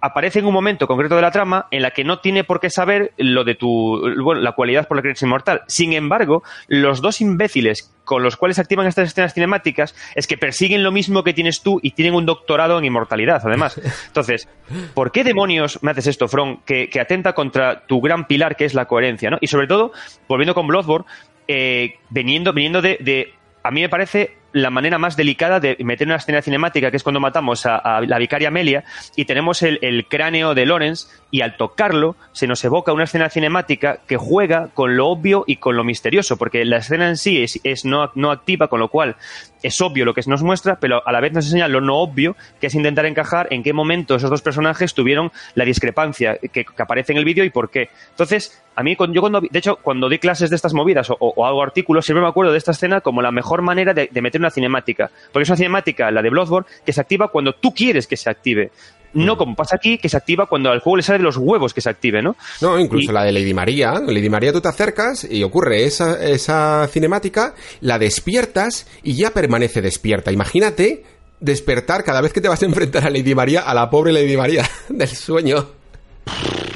aparece 0.02 0.40
en 0.40 0.46
un 0.46 0.54
momento 0.54 0.88
concreto 0.88 1.16
de 1.16 1.22
la 1.22 1.32
trama 1.32 1.68
en 1.72 1.82
la 1.82 1.92
que 1.92 2.04
no 2.04 2.20
tiene 2.20 2.44
por 2.44 2.60
qué 2.60 2.70
saber 2.70 3.14
lo 3.18 3.44
de 3.44 3.56
tu 3.56 4.00
bueno, 4.22 4.42
la 4.42 4.52
cualidad 4.52 4.88
por 4.88 4.98
la 4.98 5.02
que 5.02 5.10
eres 5.10 5.22
inmortal. 5.22 5.62
Sin 5.68 5.94
embargo, 5.94 6.44
los 6.68 7.02
dos 7.02 7.22
imbéciles 7.22 7.94
con 8.06 8.24
los 8.24 8.38
cuales 8.38 8.60
activan 8.60 8.88
estas 8.88 9.10
escenas 9.10 9.34
cinemáticas 9.34 9.96
es 10.16 10.28
que 10.28 10.38
persiguen 10.38 10.84
lo 10.84 10.92
mismo 10.92 11.24
que 11.24 11.34
tienes 11.34 11.62
tú 11.62 11.80
y 11.82 11.92
tienen 11.92 12.14
un 12.14 12.26
doctorado 12.26 12.78
en 12.78 12.86
inmortalidad, 12.86 13.42
además. 13.44 13.80
Entonces, 14.08 14.48
¿por 14.94 15.12
qué 15.12 15.24
demonios 15.24 15.80
me 15.82 15.92
haces 15.92 16.08
esto, 16.08 16.28
From, 16.28 16.62
que, 16.66 16.90
atenta 17.00 17.34
contra 17.34 17.86
tu 17.86 18.00
gran 18.00 18.26
pilar 18.26 18.56
que 18.56 18.66
es 18.66 18.74
la 18.74 18.86
coherencia, 18.86 19.30
¿no? 19.30 19.38
Y 19.42 19.48
sobre 19.48 19.68
todo, 19.68 19.92
volviendo 20.28 20.54
con 20.54 20.68
Bloodborne, 20.68 21.06
eh, 21.48 21.96
viniendo, 22.10 22.54
viniendo 22.54 22.82
de, 22.82 22.98
de, 23.02 23.34
a 23.64 23.72
mí 23.72 23.82
me 23.82 23.90
parece 23.90 24.38
la 24.54 24.70
manera 24.70 24.98
más 24.98 25.16
delicada 25.16 25.60
de 25.60 25.78
meter 25.80 26.08
una 26.08 26.18
escena 26.18 26.42
cinemática, 26.42 26.90
que 26.92 26.98
es 26.98 27.04
cuando 27.04 27.20
matamos 27.20 27.66
a, 27.66 28.02
la 28.02 28.18
vicaria 28.18 28.48
Amelia, 28.48 28.84
y 29.16 29.26
tenemos 29.26 29.62
el, 29.64 30.06
cráneo 30.10 30.54
de 30.54 30.66
Lawrence, 30.66 31.08
y 31.30 31.42
al 31.42 31.58
tocarlo 31.58 32.16
se 32.32 32.48
nos 32.48 32.64
evoca 32.64 32.94
una 32.94 33.04
escena 33.04 33.30
cinemática 33.30 34.00
que 34.08 34.18
juega 34.18 34.70
con 34.74 34.96
lo 34.96 35.08
obvio 35.08 35.44
y 35.46 35.58
con 35.58 35.76
lo 35.76 35.84
misterioso, 35.84 36.38
porque 36.38 36.64
la 36.66 36.78
escena 36.78 37.10
en 37.10 37.18
sí 37.18 37.46
es, 37.64 37.86
no, 37.86 38.12
no, 38.16 38.32
activa, 38.32 38.68
con 38.68 38.80
lo 38.80 38.88
cual 38.88 39.16
es 39.64 39.82
obvio 39.82 40.06
lo 40.06 40.14
que 40.14 40.22
nos 40.28 40.44
muestra, 40.44 40.78
pero 40.80 41.06
a 41.06 41.12
la 41.12 41.20
vez 41.20 41.34
nos 41.34 41.46
enseña 41.46 41.68
lo 41.68 41.82
no 41.82 41.98
obvio, 41.98 42.36
que 42.60 42.68
es 42.68 42.76
intentar 42.76 43.06
encajar 43.06 43.48
en 43.52 43.64
qué 43.64 43.74
momento 43.74 44.16
esos 44.16 44.30
dos 44.30 44.42
personajes 44.42 44.94
tuvieron 44.94 45.32
la 45.56 45.66
discrepancia 45.66 46.38
que, 46.38 46.66
aparece 46.78 47.12
en 47.12 47.18
el 47.18 47.26
vídeo 47.26 47.44
y 47.44 47.50
por 47.50 47.70
qué. 47.70 47.90
Entonces, 48.10 48.64
a 48.76 48.84
mí, 48.84 48.96
yo 49.12 49.22
cuando, 49.22 49.42
de 49.42 49.60
hecho, 49.60 49.78
cuando 49.78 50.10
di 50.10 50.20
clases 50.20 50.50
de 50.50 50.56
estas 50.56 50.74
movidas 50.74 51.08
o, 51.10 51.46
hago 51.46 51.64
artículos, 51.64 52.06
siempre 52.06 52.22
me 52.22 52.30
acuerdo 52.30 52.52
de 52.52 52.58
esta 52.58 52.72
escena 52.72 53.02
como 53.02 53.22
la 53.22 53.32
mejor 53.32 53.62
manera 53.62 53.94
de, 53.94 54.10
de 54.12 54.22
meter 54.22 54.37
una 54.42 54.52
cinemática. 54.52 55.10
Porque 55.32 55.44
es 55.44 55.50
una 55.50 55.58
cinemática, 55.58 56.12
la 56.12 56.22
de 56.22 56.30
Bloodborne, 56.30 56.68
que 56.86 56.94
se 56.94 57.02
activa 57.02 57.30
cuando 57.30 57.54
tú 57.54 57.74
quieres 57.74 58.08
que 58.08 58.18
se 58.18 58.30
active. 58.30 58.72
No 59.14 59.36
mm. 59.36 59.38
como 59.38 59.56
pasa 59.56 59.78
aquí, 59.78 59.98
que 59.98 60.10
se 60.10 60.18
activa 60.18 60.48
cuando 60.48 60.70
al 60.70 60.80
juego 60.80 60.98
le 60.98 61.04
sale 61.04 61.20
de 61.20 61.24
los 61.24 61.38
huevos 61.38 61.74
que 61.74 61.82
se 61.82 61.90
active, 61.90 62.22
¿no? 62.22 62.36
No, 62.62 62.80
incluso 62.80 63.12
la 63.12 63.24
de 63.24 63.32
Lady 63.32 63.54
María. 63.54 63.94
Lady 63.94 64.30
María 64.30 64.52
tú 64.52 64.62
te 64.62 64.68
acercas 64.68 65.28
y 65.30 65.44
ocurre 65.44 65.86
esa, 65.86 66.24
esa 66.24 66.88
cinemática, 66.88 67.56
la 67.82 68.00
despiertas 68.00 68.88
y 69.04 69.16
ya 69.16 69.32
permanece 69.32 69.82
despierta. 69.82 70.32
Imagínate 70.32 71.04
despertar 71.40 72.04
cada 72.04 72.22
vez 72.22 72.34
que 72.34 72.42
te 72.42 72.48
vas 72.48 72.62
a 72.62 72.66
enfrentar 72.66 73.06
a 73.06 73.10
Lady 73.10 73.36
María, 73.36 73.62
a 73.62 73.74
la 73.74 73.90
pobre 73.90 74.12
Lady 74.12 74.36
María 74.36 74.68
del 74.90 75.08
sueño. 75.08 75.77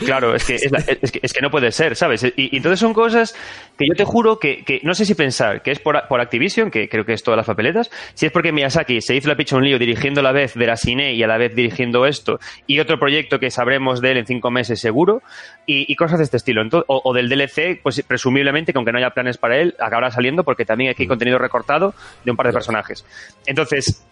Claro, 0.06 0.36
es 0.36 0.46
que, 0.46 0.56
es, 0.56 1.34
que, 1.34 1.42
no 1.42 1.52
puede 1.52 1.72
ser, 1.72 1.96
¿sabes? 1.96 2.24
Y, 2.36 2.56
entonces 2.56 2.80
son 2.80 2.94
cosas 2.94 3.36
que 3.78 3.86
yo 3.88 3.94
te 3.96 4.04
juro 4.04 4.40
que, 4.40 4.80
no 4.84 4.94
sé 4.94 5.06
si 5.06 5.16
pensar 5.16 5.62
que 5.62 5.72
es 5.72 5.80
por, 5.80 5.96
Activision, 5.96 6.72
que 6.72 6.90
creo 6.90 7.06
que 7.06 7.14
es 7.14 7.24
todas 7.24 7.38
las 7.38 7.46
papeletas, 7.46 7.90
si 8.14 8.26
es 8.26 8.32
porque 8.32 8.52
Miyazaki 8.52 9.02
se 9.02 9.16
hizo 9.16 9.28
la 9.28 9.36
picha 9.36 9.56
un 9.56 9.64
lío 9.64 9.78
dirigiendo 9.80 10.22
a 10.22 10.24
la 10.24 10.32
vez 10.32 10.56
Verasine 10.56 11.14
y 11.14 11.24
a 11.24 11.28
la 11.28 11.38
vez 11.38 11.56
dirigiendo 11.56 12.06
esto, 12.06 12.40
y 12.68 12.80
otro 12.80 13.00
proyecto 13.00 13.40
que 13.40 13.52
sabremos 13.52 14.02
de 14.02 14.12
él 14.12 14.18
en 14.18 14.26
cinco 14.26 14.52
meses 14.52 14.80
seguro, 14.80 15.22
y, 15.66 15.96
cosas 15.96 16.18
de 16.18 16.26
este 16.26 16.38
estilo. 16.38 16.62
o, 16.88 17.14
del 17.14 17.30
DLC, 17.30 17.80
pues 17.82 18.04
presumiblemente, 18.08 18.74
que 18.74 18.80
aunque 18.80 18.92
no 18.92 18.98
haya 18.98 19.12
planes 19.12 19.38
para 19.38 19.58
él, 19.58 19.76
acabará 19.80 20.12
saliendo 20.12 20.44
porque 20.44 20.66
también 20.66 20.92
aquí 20.92 21.04
hay 21.04 21.08
contenido 21.08 21.38
recortado 21.38 21.94
de 22.26 22.32
un 22.32 22.38
par 22.38 22.48
de 22.48 22.54
personajes. 22.54 23.06
Entonces, 23.46 24.04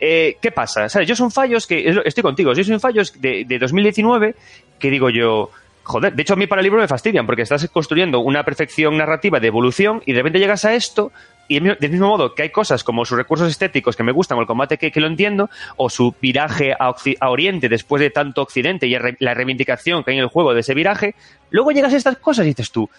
eh, 0.00 0.36
¿qué 0.40 0.52
pasa? 0.52 0.88
¿Sabes? 0.88 1.08
Yo 1.08 1.16
son 1.16 1.30
fallos 1.30 1.66
que, 1.66 1.88
estoy 2.04 2.22
contigo, 2.22 2.52
yo 2.52 2.62
son 2.62 2.80
fallos 2.80 3.20
de, 3.20 3.44
de 3.44 3.58
2019 3.58 4.34
que 4.78 4.90
digo 4.90 5.10
yo, 5.10 5.50
joder, 5.82 6.14
de 6.14 6.22
hecho 6.22 6.34
a 6.34 6.36
mí 6.36 6.46
para 6.46 6.60
el 6.60 6.64
libro 6.64 6.80
me 6.80 6.88
fastidian 6.88 7.26
porque 7.26 7.42
estás 7.42 7.66
construyendo 7.68 8.20
una 8.20 8.44
perfección 8.44 8.96
narrativa 8.96 9.40
de 9.40 9.48
evolución 9.48 10.02
y 10.06 10.12
de 10.12 10.18
repente 10.18 10.38
llegas 10.38 10.64
a 10.64 10.74
esto 10.74 11.12
y 11.48 11.60
del 11.60 11.90
mismo 11.90 12.08
modo 12.08 12.34
que 12.34 12.42
hay 12.42 12.50
cosas 12.50 12.84
como 12.84 13.06
sus 13.06 13.16
recursos 13.16 13.48
estéticos 13.48 13.96
que 13.96 14.02
me 14.02 14.12
gustan 14.12 14.36
o 14.36 14.42
el 14.42 14.46
combate 14.46 14.76
que, 14.76 15.00
lo 15.00 15.06
entiendo 15.06 15.48
o 15.76 15.88
su 15.88 16.14
viraje 16.20 16.74
a, 16.78 16.94
Oriente 17.30 17.70
después 17.70 18.00
de 18.00 18.10
tanto 18.10 18.42
Occidente 18.42 18.86
y 18.86 18.94
la 19.18 19.34
reivindicación 19.34 20.04
que 20.04 20.10
hay 20.10 20.18
en 20.18 20.24
el 20.24 20.28
juego 20.28 20.52
de 20.52 20.60
ese 20.60 20.74
viraje, 20.74 21.14
luego 21.50 21.72
llegas 21.72 21.94
a 21.94 21.96
estas 21.96 22.18
cosas 22.18 22.44
y 22.44 22.50
dices 22.50 22.70
tú, 22.70 22.90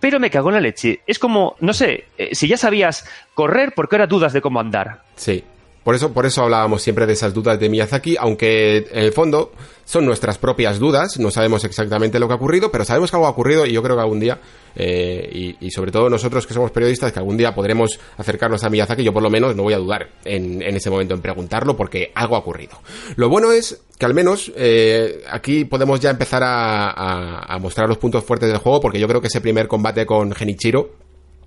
pero 0.00 0.18
me 0.18 0.30
cago 0.30 0.48
en 0.48 0.56
la 0.56 0.60
leche. 0.60 1.00
Es 1.06 1.18
como, 1.18 1.54
no 1.60 1.72
sé, 1.72 2.06
eh, 2.18 2.34
si 2.34 2.48
ya 2.48 2.56
sabías 2.56 3.08
correr, 3.34 3.72
¿por 3.72 3.88
qué 3.88 3.96
ahora 3.96 4.06
dudas 4.06 4.32
de 4.32 4.40
cómo 4.40 4.58
andar? 4.58 5.02
Sí, 5.14 5.44
por 5.86 5.94
eso, 5.94 6.12
por 6.12 6.26
eso 6.26 6.42
hablábamos 6.42 6.82
siempre 6.82 7.06
de 7.06 7.12
esas 7.12 7.32
dudas 7.32 7.60
de 7.60 7.68
Miyazaki, 7.68 8.16
aunque 8.18 8.88
en 8.90 9.04
el 9.04 9.12
fondo 9.12 9.52
son 9.84 10.04
nuestras 10.04 10.36
propias 10.36 10.80
dudas, 10.80 11.16
no 11.20 11.30
sabemos 11.30 11.62
exactamente 11.62 12.18
lo 12.18 12.26
que 12.26 12.32
ha 12.32 12.36
ocurrido, 12.38 12.72
pero 12.72 12.84
sabemos 12.84 13.08
que 13.08 13.16
algo 13.16 13.28
ha 13.28 13.30
ocurrido 13.30 13.64
y 13.64 13.72
yo 13.72 13.84
creo 13.84 13.94
que 13.94 14.02
algún 14.02 14.18
día, 14.18 14.40
eh, 14.74 15.54
y, 15.60 15.70
sobre 15.70 15.92
todo 15.92 16.10
nosotros 16.10 16.44
que 16.44 16.54
somos 16.54 16.72
periodistas, 16.72 17.12
que 17.12 17.20
algún 17.20 17.36
día 17.36 17.54
podremos 17.54 18.00
acercarnos 18.16 18.64
a 18.64 18.68
Miyazaki, 18.68 19.04
yo 19.04 19.12
por 19.12 19.22
lo 19.22 19.30
menos 19.30 19.54
no 19.54 19.62
voy 19.62 19.74
a 19.74 19.78
dudar 19.78 20.08
en, 20.24 20.60
ese 20.60 20.90
momento 20.90 21.14
en 21.14 21.20
preguntarlo 21.20 21.76
porque 21.76 22.10
algo 22.16 22.34
ha 22.34 22.40
ocurrido. 22.40 22.80
Lo 23.14 23.28
bueno 23.28 23.52
es 23.52 23.80
que 23.96 24.06
al 24.06 24.12
menos 24.12 24.50
eh, 24.56 25.22
aquí 25.30 25.66
podemos 25.66 26.00
ya 26.00 26.10
empezar 26.10 26.42
a 26.44 27.56
mostrar 27.60 27.88
los 27.88 27.98
puntos 27.98 28.24
fuertes 28.24 28.48
del 28.48 28.58
juego 28.58 28.80
porque 28.80 28.98
yo 28.98 29.06
creo 29.06 29.20
que 29.20 29.28
ese 29.28 29.40
primer 29.40 29.68
combate 29.68 30.04
con 30.04 30.32
Genichiro 30.32 31.05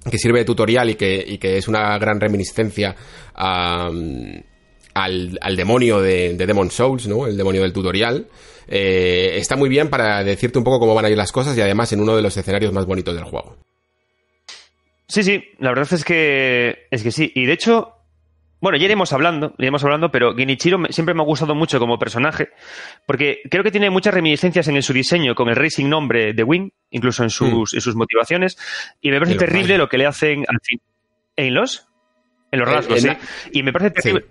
que 0.09 0.17
sirve 0.17 0.39
de 0.39 0.45
tutorial 0.45 0.89
y 0.89 0.95
que, 0.95 1.37
que 1.39 1.57
es 1.57 1.67
una 1.67 1.97
gran 1.97 2.19
reminiscencia 2.19 2.95
al, 3.33 4.45
demonio 5.55 6.01
de, 6.01 6.35
Demon 6.35 6.71
Souls, 6.71 7.07
¿no? 7.07 7.27
El 7.27 7.37
demonio 7.37 7.61
del 7.61 7.73
tutorial. 7.73 8.27
Eh, 8.67 9.37
está 9.37 9.55
muy 9.55 9.69
bien 9.69 9.89
para 9.89 10.23
decirte 10.23 10.59
un 10.59 10.63
poco 10.63 10.79
cómo 10.79 10.93
van 10.93 11.05
a 11.05 11.09
ir 11.09 11.17
las 11.17 11.31
cosas 11.31 11.57
y 11.57 11.61
además 11.61 11.91
en 11.91 12.01
uno 12.01 12.15
de 12.15 12.21
los 12.21 12.37
escenarios 12.37 12.71
más 12.71 12.85
bonitos 12.85 13.15
del 13.15 13.23
juego. 13.23 13.57
Sí, 15.07 15.23
sí, 15.23 15.43
la 15.57 15.69
verdad 15.69 15.91
es 15.91 16.05
que 16.05 16.87
es 16.91 17.01
que 17.01 17.11
sí. 17.11 17.31
Y 17.33 17.45
de 17.45 17.53
hecho, 17.53 17.95
bueno, 18.61 18.77
ya 18.77 18.85
iremos 18.85 19.13
hablando, 19.13 19.53
iremos 19.57 19.83
hablando, 19.83 20.11
pero 20.11 20.35
Genichiro 20.35 20.79
siempre 20.89 21.13
me 21.15 21.21
ha 21.21 21.25
gustado 21.25 21.55
mucho 21.55 21.79
como 21.79 21.97
personaje, 21.97 22.49
porque 23.05 23.39
creo 23.49 23.63
que 23.63 23.71
tiene 23.71 23.89
muchas 23.89 24.13
reminiscencias 24.13 24.67
en 24.67 24.81
su 24.81 24.93
diseño 24.93 25.35
con 25.35 25.49
el 25.49 25.55
racing 25.55 25.87
nombre 25.87 26.33
de 26.33 26.43
Wing, 26.43 26.69
incluso 26.89 27.23
en 27.23 27.29
sus, 27.29 27.73
mm. 27.73 27.79
sus 27.79 27.95
motivaciones, 27.95 28.57
y 29.01 29.11
me 29.11 29.19
parece 29.19 29.37
terrible 29.37 29.77
lo 29.77 29.87
que 29.87 29.97
le 29.97 30.05
hacen 30.05 30.45
al 30.47 30.59
fin. 30.61 30.81
¿En 31.35 31.53
los? 31.53 31.87
En 32.51 32.59
los 32.59 32.69
rasgos, 32.69 33.01
sí. 33.01 33.09
Y 33.53 33.63
me 33.63 33.71
parece 33.71 33.91
terrible. 33.91 34.25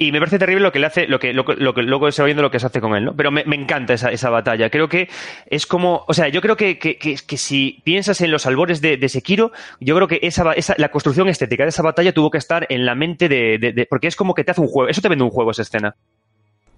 Y 0.00 0.12
me 0.12 0.20
parece 0.20 0.38
terrible 0.38 0.62
lo 0.62 0.70
que 0.70 0.78
le 0.78 0.86
hace, 0.86 1.08
lo 1.08 1.18
que, 1.18 1.32
lo, 1.32 1.42
lo 1.42 1.74
que 1.74 1.82
luego 1.82 2.12
se 2.12 2.22
va 2.22 2.26
viendo 2.26 2.40
lo 2.40 2.52
que 2.52 2.60
se 2.60 2.66
hace 2.66 2.80
con 2.80 2.94
él, 2.94 3.04
¿no? 3.04 3.16
Pero 3.16 3.32
me, 3.32 3.42
encanta 3.56 3.94
esa, 3.94 4.12
esa, 4.12 4.30
batalla. 4.30 4.70
Creo 4.70 4.88
que 4.88 5.08
es 5.46 5.66
como, 5.66 6.04
o 6.06 6.14
sea, 6.14 6.28
yo 6.28 6.40
creo 6.40 6.56
que, 6.56 6.78
que, 6.78 6.96
que, 6.96 7.36
si 7.36 7.80
piensas 7.82 8.20
en 8.20 8.30
los 8.30 8.46
albores 8.46 8.80
de, 8.80 8.96
de, 8.96 9.08
Sekiro, 9.08 9.50
yo 9.80 9.96
creo 9.96 10.06
que 10.06 10.20
esa, 10.22 10.52
esa, 10.52 10.76
la 10.78 10.92
construcción 10.92 11.28
estética 11.28 11.64
de 11.64 11.70
esa 11.70 11.82
batalla 11.82 12.12
tuvo 12.12 12.30
que 12.30 12.38
estar 12.38 12.64
en 12.68 12.86
la 12.86 12.94
mente 12.94 13.28
de, 13.28 13.58
de, 13.58 13.86
porque 13.86 14.06
es 14.06 14.14
como 14.14 14.34
que 14.34 14.44
te 14.44 14.52
hace 14.52 14.60
un 14.60 14.68
juego, 14.68 14.88
eso 14.88 15.00
te 15.00 15.08
vende 15.08 15.24
un 15.24 15.30
juego 15.30 15.50
esa 15.50 15.62
escena. 15.62 15.96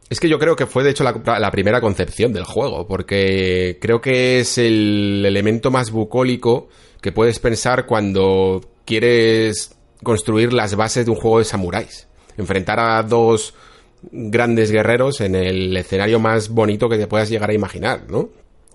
Es 0.09 0.18
que 0.18 0.30
yo 0.30 0.38
creo 0.38 0.56
que 0.56 0.64
fue 0.64 0.82
de 0.82 0.90
hecho 0.90 1.05
la, 1.05 1.38
la, 1.38 1.51
primera 1.51 1.82
concepción 1.82 2.32
del 2.32 2.44
juego, 2.44 2.86
porque 2.86 3.76
creo 3.82 4.01
que 4.01 4.40
es 4.40 4.56
el 4.56 5.24
elemento 5.26 5.70
más 5.70 5.90
bucólico 5.90 6.70
que 7.02 7.12
puedes 7.12 7.38
pensar 7.38 7.84
cuando 7.84 8.62
quieres 8.86 9.78
construir 10.02 10.55
las 10.55 10.74
bases 10.74 11.05
de 11.05 11.10
un 11.10 11.18
juego 11.18 11.38
de 11.38 11.44
samuráis 11.44 12.10
enfrentar 12.41 12.81
a 12.81 13.03
dos 13.03 13.55
grandes 14.03 14.71
guerreros 14.71 15.21
en 15.21 15.35
el 15.35 15.77
escenario 15.77 16.19
más 16.19 16.49
bonito 16.49 16.89
que 16.89 16.99
te 16.99 17.07
puedas 17.07 17.29
llegar 17.29 17.51
a 17.51 17.55
imaginar, 17.55 18.05
¿no? 18.09 18.31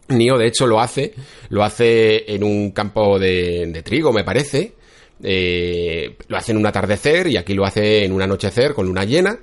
Nio, 0.08 0.38
de 0.38 0.48
hecho, 0.48 0.68
lo 0.68 0.80
hace, 0.80 1.14
lo 1.50 1.64
hace 1.64 2.32
en 2.34 2.44
un 2.44 2.72
campo 2.72 3.18
de, 3.18 3.82
trigo, 3.84 4.14
me 4.14 4.24
parece, 4.24 4.74
eh, 5.24 6.16
lo 6.28 6.38
hace 6.38 6.52
en 6.52 6.60
un 6.60 6.66
atardecer 6.68 7.28
y 7.28 7.38
aquí 7.38 7.56
lo 7.56 7.66
hace 7.66 8.06
en 8.06 8.12
un 8.12 8.22
anochecer 8.22 8.74
con 8.74 8.86
luna 8.86 9.04
llena 9.04 9.40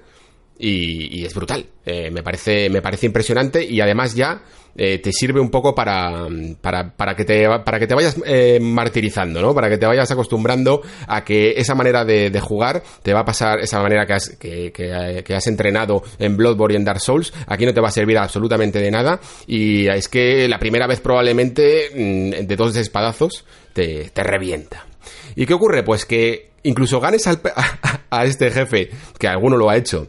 y, 0.59 1.25
es 1.25 1.35
brutal, 1.35 1.67
eh, 1.85 2.11
me, 2.11 2.23
parece, 2.23 2.71
me 2.71 2.81
parece 2.81 3.07
impresionante 3.07 3.65
y 3.65 3.81
además 3.81 4.15
ya 4.15 4.43
eh, 4.77 4.99
te 4.99 5.13
sirve 5.13 5.41
un 5.41 5.51
poco 5.51 5.75
para, 5.75 6.29
para, 6.61 6.95
para, 6.97 7.15
que, 7.17 7.25
te, 7.25 7.47
para 7.65 7.79
que 7.79 7.87
te 7.87 7.95
vayas 7.95 8.17
eh, 8.25 8.59
martirizando, 8.61 9.43
¿no? 9.43 9.55
Para 9.55 9.69
que 9.69 9.79
te 9.79 9.87
vayas 9.87 10.11
acostumbrando 10.11 10.83
a 11.09 11.25
que 11.25 11.55
esa 11.57 11.75
manera 11.75 12.05
de, 12.05 12.41
jugar 12.41 12.83
te 13.03 13.13
va 13.13 13.21
a 13.21 13.25
pasar, 13.25 13.61
esa 13.61 13.83
manera 13.83 14.07
que 14.07 14.13
has, 14.13 14.31
que, 14.31 14.73
que, 14.73 15.35
has 15.35 15.47
entrenado 15.47 16.03
en 16.19 16.37
Bloodborne 16.37 16.75
y 16.75 16.77
en 16.77 16.85
Dark 16.85 17.01
Souls, 17.01 17.33
aquí 17.47 17.67
no 17.67 17.75
te 17.75 17.81
va 17.81 17.89
a 17.89 17.93
servir 17.93 18.19
absolutamente 18.19 18.79
de 18.79 18.91
nada. 18.91 19.21
Y 19.47 19.89
es 19.89 20.09
que 20.09 20.49
la 20.49 20.59
primera 20.59 20.87
vez 20.87 21.01
probablemente 21.01 21.91
mm, 21.95 22.47
de 22.47 22.57
dos 22.57 22.77
espadazos 22.77 23.45
te, 23.73 24.11
te 24.11 24.23
revienta. 24.23 24.87
¿Y 25.35 25.47
qué 25.47 25.55
ocurre? 25.55 25.83
Pues 25.83 26.05
que 26.05 26.53
incluso 26.63 27.01
ganes 27.01 27.27
al, 27.27 27.41
a 28.11 28.25
este 28.25 28.51
jefe, 28.51 28.91
que 29.19 29.29
alguno 29.29 29.57
lo 29.57 29.71
ha 29.71 29.77
hecho, 29.77 30.09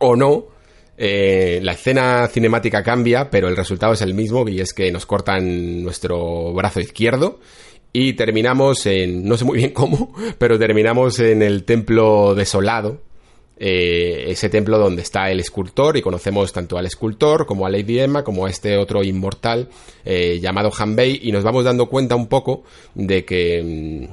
o 0.00 0.16
no, 0.16 0.46
eh, 0.98 1.60
la 1.62 1.72
escena 1.72 2.26
cinemática 2.28 2.82
cambia, 2.82 3.30
pero 3.30 3.48
el 3.48 3.56
resultado 3.56 3.92
es 3.92 4.00
el 4.00 4.14
mismo 4.14 4.48
y 4.48 4.60
es 4.60 4.72
que 4.72 4.90
nos 4.90 5.04
cortan 5.04 5.82
nuestro 5.82 6.52
brazo 6.54 6.80
izquierdo 6.80 7.38
y 7.92 8.14
terminamos 8.14 8.86
en, 8.86 9.26
no 9.26 9.36
sé 9.36 9.44
muy 9.44 9.58
bien 9.58 9.70
cómo, 9.70 10.14
pero 10.38 10.58
terminamos 10.58 11.18
en 11.18 11.42
el 11.42 11.64
templo 11.64 12.34
desolado, 12.34 13.02
eh, 13.58 14.24
ese 14.28 14.50
templo 14.50 14.78
donde 14.78 15.02
está 15.02 15.30
el 15.30 15.40
escultor 15.40 15.96
y 15.96 16.02
conocemos 16.02 16.52
tanto 16.52 16.76
al 16.76 16.84
escultor 16.84 17.46
como 17.46 17.66
a 17.66 17.70
Lady 17.70 17.98
Emma 17.98 18.22
como 18.22 18.44
a 18.44 18.50
este 18.50 18.76
otro 18.76 19.02
inmortal 19.02 19.70
eh, 20.04 20.38
llamado 20.40 20.70
Hanbei 20.70 21.20
y 21.22 21.32
nos 21.32 21.42
vamos 21.42 21.64
dando 21.64 21.86
cuenta 21.86 22.16
un 22.16 22.26
poco 22.26 22.64
de 22.94 23.24
que... 23.24 24.08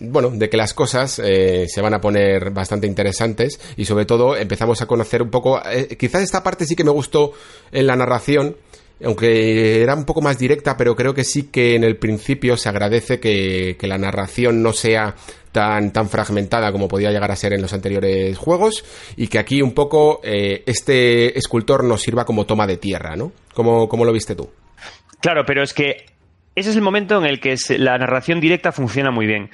Bueno, 0.00 0.30
de 0.30 0.48
que 0.48 0.56
las 0.56 0.74
cosas 0.74 1.20
eh, 1.24 1.66
se 1.68 1.80
van 1.80 1.94
a 1.94 2.00
poner 2.00 2.50
bastante 2.50 2.86
interesantes 2.86 3.60
y 3.76 3.84
sobre 3.84 4.04
todo 4.04 4.36
empezamos 4.36 4.80
a 4.80 4.86
conocer 4.86 5.22
un 5.22 5.30
poco, 5.30 5.60
eh, 5.68 5.96
quizás 5.98 6.22
esta 6.22 6.44
parte 6.44 6.66
sí 6.66 6.76
que 6.76 6.84
me 6.84 6.92
gustó 6.92 7.32
en 7.72 7.86
la 7.88 7.96
narración, 7.96 8.56
aunque 9.04 9.82
era 9.82 9.94
un 9.94 10.04
poco 10.04 10.20
más 10.20 10.38
directa, 10.38 10.76
pero 10.76 10.94
creo 10.94 11.14
que 11.14 11.24
sí 11.24 11.44
que 11.50 11.74
en 11.74 11.82
el 11.82 11.96
principio 11.96 12.56
se 12.56 12.68
agradece 12.68 13.18
que, 13.18 13.76
que 13.78 13.86
la 13.88 13.98
narración 13.98 14.62
no 14.62 14.72
sea 14.72 15.16
tan, 15.50 15.92
tan 15.92 16.08
fragmentada 16.08 16.70
como 16.70 16.86
podía 16.86 17.10
llegar 17.10 17.30
a 17.32 17.36
ser 17.36 17.52
en 17.52 17.62
los 17.62 17.72
anteriores 17.72 18.36
juegos 18.38 18.84
y 19.16 19.26
que 19.26 19.38
aquí 19.38 19.62
un 19.62 19.72
poco 19.72 20.20
eh, 20.22 20.62
este 20.66 21.36
escultor 21.36 21.82
nos 21.82 22.02
sirva 22.02 22.24
como 22.24 22.46
toma 22.46 22.66
de 22.66 22.76
tierra, 22.76 23.16
¿no? 23.16 23.32
¿Cómo, 23.54 23.88
cómo 23.88 24.04
lo 24.04 24.12
viste 24.12 24.36
tú? 24.36 24.48
Claro, 25.20 25.42
pero 25.44 25.64
es 25.64 25.74
que 25.74 26.06
ese 26.54 26.70
es 26.70 26.76
el 26.76 26.82
momento 26.82 27.18
en 27.18 27.26
el 27.26 27.40
que 27.40 27.54
la 27.78 27.98
narración 27.98 28.40
directa 28.40 28.72
funciona 28.72 29.10
muy 29.10 29.26
bien. 29.26 29.50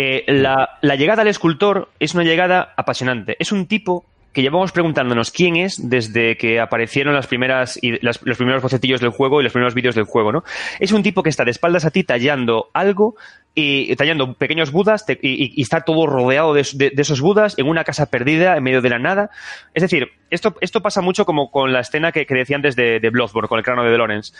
Eh, 0.00 0.24
la, 0.28 0.78
llegada 0.96 1.22
al 1.22 1.28
escultor 1.28 1.90
es 1.98 2.14
una 2.14 2.22
llegada 2.22 2.72
apasionante. 2.76 3.36
Es 3.40 3.50
un 3.50 3.66
tipo 3.66 4.06
que 4.32 4.42
llevamos 4.42 4.70
preguntándonos 4.70 5.32
quién 5.32 5.56
es 5.56 5.90
desde 5.90 6.36
que 6.36 6.60
aparecieron 6.60 7.14
las 7.14 7.26
primeras 7.26 7.80
los 7.82 8.36
primeros 8.36 8.62
bocetillos 8.62 9.00
del 9.00 9.10
juego 9.10 9.40
y 9.40 9.42
los 9.42 9.52
primeros 9.52 9.74
vídeos 9.74 9.96
del 9.96 10.04
juego, 10.04 10.30
¿no? 10.30 10.44
Es 10.78 10.92
un 10.92 11.02
tipo 11.02 11.24
que 11.24 11.30
está 11.30 11.44
de 11.44 11.50
espaldas 11.50 11.84
a 11.84 11.90
ti 11.90 12.04
tallando 12.04 12.70
algo 12.74 13.16
y 13.56 13.96
tallando 13.96 14.34
pequeños 14.34 14.70
budas 14.70 15.04
y, 15.20 15.60
está 15.60 15.80
todo 15.80 16.06
rodeado 16.06 16.54
de, 16.54 16.60
esos 16.60 17.20
budas 17.20 17.58
en 17.58 17.66
una 17.66 17.82
casa 17.82 18.06
perdida 18.06 18.56
en 18.56 18.62
medio 18.62 18.80
de 18.80 18.90
la 18.90 19.00
nada. 19.00 19.30
Es 19.74 19.82
decir, 19.82 20.12
esto, 20.30 20.54
esto 20.60 20.80
pasa 20.80 21.00
mucho 21.00 21.24
como 21.24 21.50
con 21.50 21.72
la 21.72 21.80
escena 21.80 22.12
que, 22.12 22.24
que 22.24 22.34
decía 22.34 22.54
antes 22.54 22.76
de, 22.76 23.00
de 23.00 23.10
Bloodborne, 23.10 23.48
con 23.48 23.58
el 23.58 23.64
cráneo 23.64 23.82
de 23.82 23.98
Lawrence, 23.98 24.32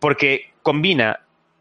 porque 0.00 0.50
combina 0.62 1.20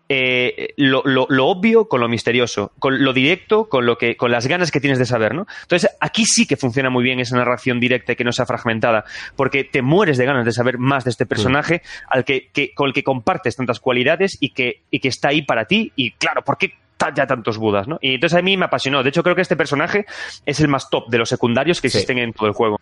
eh, 0.09 0.73
lo, 0.77 1.01
lo- 1.05 1.25
lo 1.29 1.47
obvio 1.47 1.87
con 1.87 2.01
lo 2.01 2.07
misterioso, 2.09 2.71
con 2.79 3.03
lo 3.03 3.13
directo, 3.13 3.69
con 3.69 3.85
lo 3.85 3.97
que, 3.97 4.15
con 4.17 4.31
las 4.31 4.47
ganas 4.47 4.69
que 4.71 4.79
tienes 4.79 4.99
de 4.99 5.05
saber, 5.05 5.33
¿no? 5.33 5.45
Entonces, 5.63 5.89
aquí 5.99 6.25
sí 6.25 6.45
que 6.45 6.57
funciona 6.57 6.89
muy 6.89 7.03
bien 7.03 7.19
esa 7.19 7.37
narración 7.37 7.79
directa 7.79 8.11
y 8.11 8.15
que 8.15 8.23
no 8.23 8.31
sea 8.31 8.45
fragmentada, 8.45 9.05
porque 9.35 9.63
te 9.63 9.81
mueres 9.81 10.17
de 10.17 10.25
ganas 10.25 10.45
de 10.45 10.51
saber 10.51 10.77
más 10.77 11.03
de 11.05 11.09
este 11.11 11.25
personaje 11.25 11.81
al 12.09 12.25
que, 12.25 12.49
que- 12.51 12.73
con 12.73 12.87
el 12.87 12.93
que 12.93 13.03
compartes 13.03 13.55
tantas 13.55 13.79
cualidades 13.79 14.37
y 14.39 14.49
que, 14.49 14.81
y 14.91 14.99
que 14.99 15.07
está 15.07 15.29
ahí 15.29 15.41
para 15.41 15.65
ti, 15.65 15.91
y 15.95 16.11
claro, 16.11 16.43
¿por 16.43 16.57
qué 16.57 16.73
ya 17.15 17.27
tantos 17.27 17.57
budas, 17.57 17.85
¿no? 17.85 17.97
Y 18.01 18.13
entonces 18.15 18.39
a 18.39 18.41
mí 18.41 18.55
me 18.55 18.63
apasionó. 18.63 19.03
De 19.03 19.09
hecho, 19.09 19.23
creo 19.23 19.35
que 19.35 19.41
este 19.41 19.57
personaje 19.57 20.05
es 20.45 20.61
el 20.61 20.69
más 20.69 20.89
top 20.89 21.09
de 21.09 21.17
los 21.17 21.27
secundarios 21.27 21.81
que 21.81 21.89
Sí. 21.89 21.97
existen 21.97 22.17
en 22.17 22.31
todo 22.31 22.47
el 22.47 22.53
juego. 22.53 22.79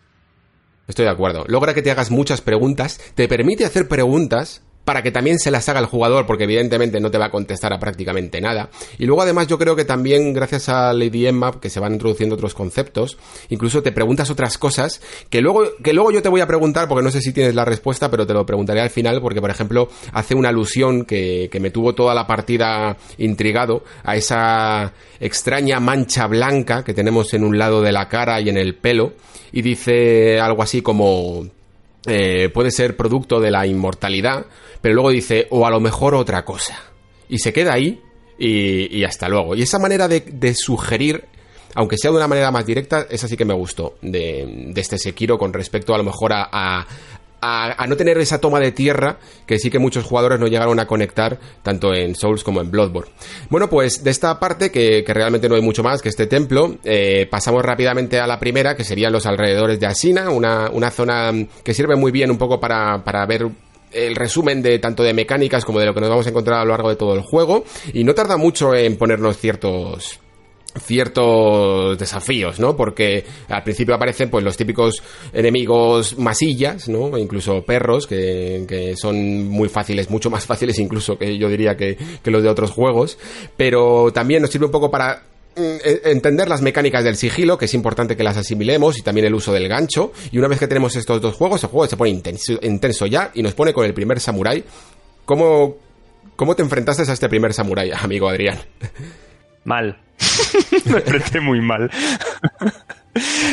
Estoy 0.86 1.06
de 1.06 1.10
acuerdo. 1.10 1.44
Logra 1.48 1.74
que 1.74 1.82
te 1.82 1.90
hagas 1.90 2.12
muchas 2.12 2.40
preguntas, 2.40 3.00
te 3.16 3.26
permite 3.26 3.64
hacer 3.64 3.88
preguntas 3.88 4.64
para 4.84 5.02
que 5.02 5.12
también 5.12 5.38
se 5.38 5.50
las 5.50 5.68
haga 5.68 5.80
el 5.80 5.86
jugador, 5.86 6.26
porque 6.26 6.44
evidentemente 6.44 7.00
no 7.00 7.10
te 7.10 7.18
va 7.18 7.26
a 7.26 7.30
contestar 7.30 7.72
a 7.72 7.78
prácticamente 7.78 8.40
nada. 8.40 8.70
Y 8.98 9.06
luego 9.06 9.22
además 9.22 9.46
yo 9.46 9.58
creo 9.58 9.76
que 9.76 9.84
también 9.84 10.32
gracias 10.32 10.68
a 10.68 10.92
Lady 10.92 11.30
Map 11.32 11.60
que 11.60 11.70
se 11.70 11.80
van 11.80 11.92
introduciendo 11.92 12.34
otros 12.34 12.54
conceptos, 12.54 13.18
incluso 13.48 13.82
te 13.82 13.92
preguntas 13.92 14.30
otras 14.30 14.58
cosas 14.58 15.00
que 15.30 15.40
luego, 15.40 15.64
que 15.82 15.92
luego 15.92 16.10
yo 16.10 16.22
te 16.22 16.28
voy 16.28 16.40
a 16.40 16.46
preguntar, 16.46 16.88
porque 16.88 17.04
no 17.04 17.10
sé 17.10 17.20
si 17.20 17.32
tienes 17.32 17.54
la 17.54 17.64
respuesta, 17.64 18.10
pero 18.10 18.26
te 18.26 18.34
lo 18.34 18.44
preguntaré 18.44 18.80
al 18.80 18.90
final, 18.90 19.20
porque 19.20 19.40
por 19.40 19.50
ejemplo 19.50 19.88
hace 20.12 20.34
una 20.34 20.48
alusión 20.48 21.04
que, 21.04 21.48
que 21.50 21.60
me 21.60 21.70
tuvo 21.70 21.94
toda 21.94 22.14
la 22.14 22.26
partida 22.26 22.96
intrigado 23.18 23.84
a 24.02 24.16
esa 24.16 24.92
extraña 25.20 25.78
mancha 25.80 26.26
blanca 26.26 26.82
que 26.82 26.94
tenemos 26.94 27.32
en 27.34 27.44
un 27.44 27.58
lado 27.58 27.82
de 27.82 27.92
la 27.92 28.08
cara 28.08 28.40
y 28.40 28.48
en 28.48 28.56
el 28.56 28.74
pelo, 28.74 29.14
y 29.52 29.62
dice 29.62 30.40
algo 30.40 30.62
así 30.62 30.82
como 30.82 31.46
eh, 32.06 32.48
puede 32.52 32.70
ser 32.70 32.96
producto 32.96 33.40
de 33.40 33.50
la 33.50 33.66
inmortalidad, 33.66 34.46
pero 34.80 34.94
luego 34.94 35.10
dice, 35.10 35.46
o 35.50 35.66
a 35.66 35.70
lo 35.70 35.80
mejor 35.80 36.14
otra 36.14 36.44
cosa. 36.44 36.76
Y 37.28 37.38
se 37.38 37.52
queda 37.52 37.74
ahí 37.74 38.00
y, 38.38 39.04
hasta 39.04 39.28
luego. 39.28 39.54
Y 39.54 39.62
esa 39.62 39.78
manera 39.78 40.08
de, 40.08 40.54
sugerir, 40.54 41.24
aunque 41.74 41.96
sea 41.96 42.10
de 42.10 42.16
una 42.16 42.26
manera 42.26 42.50
más 42.50 42.66
directa, 42.66 43.06
esa 43.08 43.28
sí 43.28 43.36
que 43.36 43.44
me 43.44 43.54
gustó 43.54 43.96
de, 44.02 44.72
este 44.74 44.98
Sekiro 44.98 45.38
con 45.38 45.52
respecto 45.52 45.94
a 45.94 45.98
lo 45.98 46.04
mejor 46.04 46.32
a, 46.34 46.86
a- 47.42 47.86
no 47.86 47.96
tener 47.96 48.16
esa 48.18 48.40
toma 48.40 48.60
de 48.60 48.72
tierra 48.72 49.18
que 49.46 49.58
sí 49.58 49.68
que 49.70 49.78
muchos 49.78 50.04
jugadores 50.04 50.38
no 50.40 50.46
llegaron 50.46 50.78
a 50.80 50.86
conectar 50.86 51.38
tanto 51.62 51.92
en 51.92 52.14
Souls 52.14 52.44
como 52.44 52.60
en 52.60 52.70
Bloodborne. 52.70 53.10
Bueno, 53.50 53.68
pues 53.68 54.02
de 54.04 54.10
esta 54.10 54.38
parte, 54.40 54.70
que, 54.70 55.04
que 55.04 55.12
realmente 55.12 55.48
no 55.48 55.56
hay 55.56 55.62
mucho 55.62 55.82
más 55.82 56.00
que 56.00 56.08
este 56.08 56.26
templo, 56.26 56.76
eh, 56.84 57.26
pasamos 57.30 57.62
rápidamente 57.64 58.20
a 58.20 58.26
la 58.26 58.38
primera, 58.38 58.76
que 58.76 58.84
serían 58.84 59.12
los 59.12 59.26
alrededores 59.26 59.78
de 59.80 59.86
Asina, 59.86 60.30
una, 60.30 60.70
una 60.70 60.90
zona 60.90 61.32
que 61.64 61.74
sirve 61.74 61.96
muy 61.96 62.12
bien 62.12 62.30
un 62.30 62.38
poco 62.38 62.60
para, 62.60 63.02
para 63.04 63.26
ver 63.26 63.48
el 63.92 64.16
resumen 64.16 64.62
de 64.62 64.78
tanto 64.78 65.02
de 65.02 65.12
mecánicas 65.12 65.66
como 65.66 65.78
de 65.78 65.84
lo 65.84 65.92
que 65.92 66.00
nos 66.00 66.08
vamos 66.08 66.26
a 66.26 66.30
encontrar 66.30 66.60
a 66.60 66.64
lo 66.64 66.70
largo 66.70 66.88
de 66.88 66.96
todo 66.96 67.14
el 67.14 67.20
juego 67.20 67.64
y 67.92 68.04
no 68.04 68.14
tarda 68.14 68.38
mucho 68.38 68.74
en 68.74 68.96
ponernos 68.96 69.36
ciertos 69.36 70.18
ciertos 70.80 71.98
desafíos, 71.98 72.58
¿no? 72.58 72.76
Porque 72.76 73.24
al 73.48 73.62
principio 73.62 73.94
aparecen 73.94 74.30
pues 74.30 74.44
los 74.44 74.56
típicos 74.56 75.02
enemigos 75.32 76.18
masillas, 76.18 76.88
¿no? 76.88 77.16
E 77.16 77.20
incluso 77.20 77.62
perros 77.62 78.06
que, 78.06 78.94
son 78.96 79.48
muy 79.48 79.68
fáciles, 79.68 80.10
mucho 80.10 80.30
más 80.30 80.46
fáciles 80.46 80.78
incluso 80.78 81.18
que 81.18 81.38
yo 81.38 81.48
diría 81.48 81.76
que, 81.76 81.96
que 82.22 82.30
los 82.30 82.42
de 82.42 82.48
otros 82.48 82.70
juegos, 82.70 83.18
pero 83.56 84.12
también 84.12 84.42
nos 84.42 84.50
sirve 84.50 84.66
un 84.66 84.72
poco 84.72 84.90
para 84.90 85.22
mm, 85.56 85.60
e- 85.84 86.00
entender 86.04 86.48
las 86.48 86.62
mecánicas 86.62 87.04
del 87.04 87.16
sigilo, 87.16 87.58
que 87.58 87.66
es 87.66 87.74
importante 87.74 88.16
que 88.16 88.22
las 88.22 88.36
asimilemos, 88.36 88.98
y 88.98 89.02
también 89.02 89.26
el 89.26 89.34
uso 89.34 89.52
del 89.52 89.68
gancho. 89.68 90.12
Y 90.30 90.38
una 90.38 90.48
vez 90.48 90.58
que 90.58 90.68
tenemos 90.68 90.96
estos 90.96 91.20
dos 91.20 91.34
juegos, 91.34 91.62
el 91.62 91.70
juego 91.70 91.86
se 91.86 91.96
pone 91.96 92.10
intenso, 92.10 92.54
intenso 92.62 93.06
ya 93.06 93.30
y 93.34 93.42
nos 93.42 93.54
pone 93.54 93.72
con 93.72 93.84
el 93.84 93.94
primer 93.94 94.20
samurái. 94.20 94.64
¿Cómo, 95.24 95.76
¿Cómo 96.36 96.56
te 96.56 96.62
enfrentaste 96.62 97.02
a 97.08 97.12
este 97.12 97.28
primer 97.28 97.52
samurái, 97.52 97.90
amigo 97.92 98.28
Adrián? 98.28 98.58
Mal. 99.64 99.98
Me 100.86 100.98
enfrenté 100.98 101.40
muy 101.40 101.60
mal. 101.60 101.90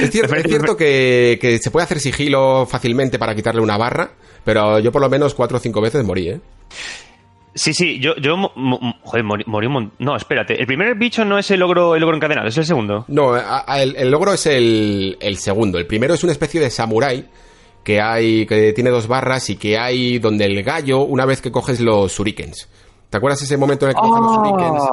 Es 0.01 0.11
cierto, 0.11 0.35
es 0.35 0.43
cierto 0.43 0.77
que, 0.77 1.37
que 1.41 1.57
se 1.57 1.71
puede 1.71 1.83
hacer 1.83 1.99
sigilo 1.99 2.65
fácilmente 2.65 3.19
para 3.19 3.35
quitarle 3.35 3.61
una 3.61 3.77
barra, 3.77 4.11
pero 4.43 4.79
yo 4.79 4.91
por 4.91 5.01
lo 5.01 5.09
menos 5.09 5.35
cuatro 5.35 5.57
o 5.57 5.59
cinco 5.59 5.81
veces 5.81 6.03
morí, 6.05 6.29
¿eh? 6.29 6.39
Sí, 7.55 7.73
sí, 7.73 7.99
yo, 7.99 8.15
yo 8.15 8.37
joder, 9.03 9.23
morí, 9.23 9.43
morí 9.47 9.67
un 9.67 9.73
mon- 9.73 9.91
No, 9.99 10.15
espérate, 10.15 10.59
el 10.59 10.65
primer 10.65 10.95
bicho 10.95 11.25
no 11.25 11.37
es 11.37 11.51
el 11.51 11.59
logro, 11.59 11.95
el 11.95 12.01
logro 12.01 12.15
encadenado, 12.15 12.47
es 12.47 12.57
el 12.57 12.65
segundo. 12.65 13.03
No, 13.09 13.33
a- 13.33 13.65
a- 13.67 13.81
el, 13.81 13.95
el 13.97 14.09
logro 14.09 14.31
es 14.33 14.45
el, 14.45 15.17
el 15.19 15.37
segundo. 15.37 15.77
El 15.77 15.87
primero 15.87 16.13
es 16.13 16.23
una 16.23 16.31
especie 16.31 16.61
de 16.61 16.69
samurái 16.69 17.25
que 17.83 17.99
hay 17.99 18.45
que 18.45 18.71
tiene 18.73 18.91
dos 18.91 19.07
barras 19.07 19.49
y 19.49 19.57
que 19.57 19.77
hay 19.77 20.19
donde 20.19 20.45
el 20.45 20.63
gallo 20.63 20.99
una 21.01 21.25
vez 21.25 21.41
que 21.41 21.51
coges 21.51 21.81
los 21.81 22.13
shurikens. 22.13 22.69
¿Te 23.09 23.17
acuerdas 23.17 23.41
ese 23.41 23.57
momento 23.57 23.85
en 23.85 23.89
el 23.89 23.95
que 23.95 24.01
coges 24.01 24.21
los 24.21 24.35
shurikens? 24.37 24.83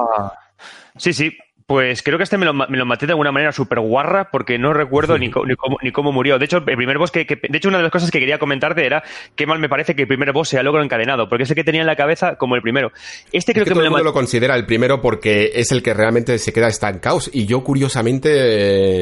Sí, 0.97 1.13
sí. 1.13 1.37
Pues 1.65 2.01
creo 2.01 2.17
que 2.17 2.23
este 2.23 2.37
me 2.37 2.45
lo, 2.45 2.53
ma- 2.53 2.67
me 2.69 2.77
lo 2.77 2.85
maté 2.85 3.07
de 3.07 3.11
alguna 3.11 3.33
manera 3.33 3.51
súper 3.51 3.81
guarra 3.81 4.29
porque 4.31 4.57
no 4.57 4.71
recuerdo 4.71 5.17
ni, 5.17 5.29
co- 5.31 5.45
ni, 5.45 5.53
cómo, 5.57 5.75
ni 5.83 5.91
cómo 5.91 6.13
murió. 6.13 6.39
De 6.39 6.45
hecho, 6.45 6.59
el 6.59 6.63
primer 6.63 6.97
boss 6.97 7.11
que, 7.11 7.25
que- 7.25 7.35
De 7.35 7.57
hecho, 7.57 7.67
una 7.67 7.75
de 7.79 7.83
las 7.83 7.91
cosas 7.91 8.09
que 8.09 8.19
quería 8.21 8.39
comentarte 8.39 8.85
era 8.85 9.03
qué 9.35 9.45
mal 9.45 9.59
me 9.59 9.67
parece 9.67 9.93
que 9.93 10.03
el 10.03 10.07
primer 10.07 10.31
boss 10.31 10.47
sea 10.47 10.63
logro 10.63 10.81
encadenado, 10.81 11.27
porque 11.27 11.43
es 11.43 11.49
el 11.49 11.57
que 11.57 11.65
tenía 11.65 11.81
en 11.81 11.87
la 11.87 11.97
cabeza 11.97 12.37
como 12.37 12.55
el 12.55 12.61
primero. 12.61 12.93
Este 13.33 13.51
creo 13.51 13.63
Es 13.63 13.65
que 13.65 13.71
que, 13.71 13.73
todo 13.73 13.81
me 13.81 13.81
el 13.81 13.83
lo 13.83 13.91
mundo 13.91 13.97
maté. 13.97 14.03
lo 14.05 14.13
considera 14.13 14.55
el 14.55 14.65
primero 14.65 15.01
porque 15.01 15.51
es 15.55 15.73
el 15.73 15.83
que 15.83 15.93
realmente 15.93 16.37
se 16.37 16.53
queda 16.53 16.69
estancados. 16.69 17.29
Y 17.33 17.47
yo, 17.47 17.61
curiosamente, 17.65 18.29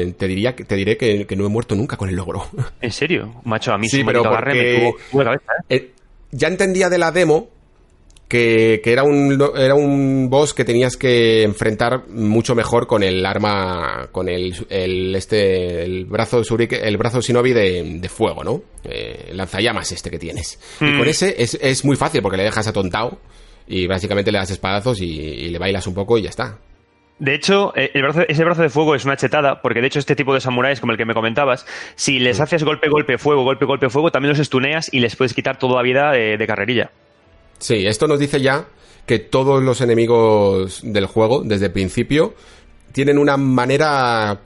eh, 0.02 0.12
te 0.18 0.26
diría 0.26 0.56
que 0.56 0.64
te 0.64 0.74
diré 0.74 0.96
que, 0.96 1.24
que 1.24 1.36
no 1.36 1.46
he 1.46 1.48
muerto 1.48 1.76
nunca 1.76 1.96
con 1.96 2.08
el 2.08 2.16
logro. 2.16 2.46
¿En 2.80 2.90
serio? 2.90 3.32
Macho, 3.44 3.72
a 3.74 3.78
mí 3.78 3.88
Sí, 3.88 4.02
pero 4.04 4.26
agarre 4.26 4.54
me 4.54 4.58
porque- 4.58 4.78
tuvo, 4.80 4.96
tuvo 5.12 5.20
de 5.20 5.24
cabeza, 5.24 5.52
¿eh? 5.68 5.76
Eh, 5.76 5.90
ya 6.32 6.48
entendía 6.48 6.88
de 6.90 6.98
la 6.98 7.12
demo 7.12 7.48
que, 8.28 8.80
que 8.82 8.92
era, 8.92 9.04
un, 9.04 9.40
era 9.56 9.74
un 9.76 10.28
boss 10.28 10.52
que 10.52 10.64
tenías 10.64 10.96
que 10.96 11.42
enfrentar 11.44 12.08
mucho 12.08 12.54
mejor 12.54 12.86
con 12.86 13.02
el 13.02 13.24
arma, 13.24 14.08
con 14.10 14.28
el, 14.28 14.54
el, 14.68 15.14
este, 15.14 15.84
el 15.84 16.06
brazo 16.06 16.42
shuriken- 16.42 16.80
el 16.82 16.96
brazo 16.96 17.20
shinobi 17.20 17.52
de, 17.52 17.82
de 18.00 18.08
fuego, 18.08 18.42
¿no? 18.42 18.62
Eh, 18.84 19.30
lanzallamas 19.32 19.92
este 19.92 20.10
que 20.10 20.18
tienes. 20.18 20.58
Y 20.80 20.98
con 20.98 21.06
ese 21.08 21.36
es, 21.40 21.56
es 21.60 21.84
muy 21.84 21.96
fácil 21.96 22.20
porque 22.22 22.36
le 22.38 22.42
dejas 22.44 22.66
atontado 22.66 23.18
y 23.68 23.86
básicamente 23.86 24.32
le 24.32 24.38
das 24.38 24.50
espadazos 24.50 25.00
y, 25.00 25.06
y 25.06 25.48
le 25.50 25.58
bailas 25.58 25.86
un 25.86 25.94
poco 25.94 26.18
y 26.18 26.22
ya 26.22 26.30
está. 26.30 26.58
De 27.18 27.32
hecho, 27.34 27.72
eh, 27.76 27.92
el 27.94 28.02
brazo- 28.02 28.26
ese 28.28 28.44
brazo 28.44 28.60
de 28.62 28.68
fuego 28.70 28.94
es 28.94 29.04
una 29.04 29.16
chetada, 29.16 29.62
porque 29.62 29.80
de 29.80 29.86
hecho 29.86 29.98
este 30.00 30.16
tipo 30.16 30.34
de 30.34 30.40
samuráis, 30.40 30.80
como 30.80 30.92
el 30.92 30.98
que 30.98 31.06
me 31.06 31.14
comentabas, 31.14 31.64
si 31.94 32.18
les 32.18 32.40
haces 32.40 32.62
golpe, 32.64 32.88
golpe, 32.90 33.16
fuego, 33.18 33.42
golpe, 33.44 33.64
golpe, 33.64 33.88
fuego, 33.88 34.10
también 34.10 34.30
los 34.30 34.38
estuneas 34.40 34.92
y 34.92 35.00
les 35.00 35.16
puedes 35.16 35.32
quitar 35.32 35.58
toda 35.58 35.76
la 35.76 35.82
vida 35.82 36.10
de, 36.12 36.36
de 36.36 36.46
carrerilla. 36.46 36.90
Sí, 37.58 37.86
esto 37.86 38.06
nos 38.06 38.18
dice 38.18 38.40
ya 38.40 38.66
que 39.06 39.18
todos 39.18 39.62
los 39.62 39.80
enemigos 39.80 40.80
del 40.82 41.06
juego, 41.06 41.42
desde 41.44 41.66
el 41.66 41.72
principio, 41.72 42.34
tienen 42.92 43.18
una 43.18 43.36
manera 43.36 44.40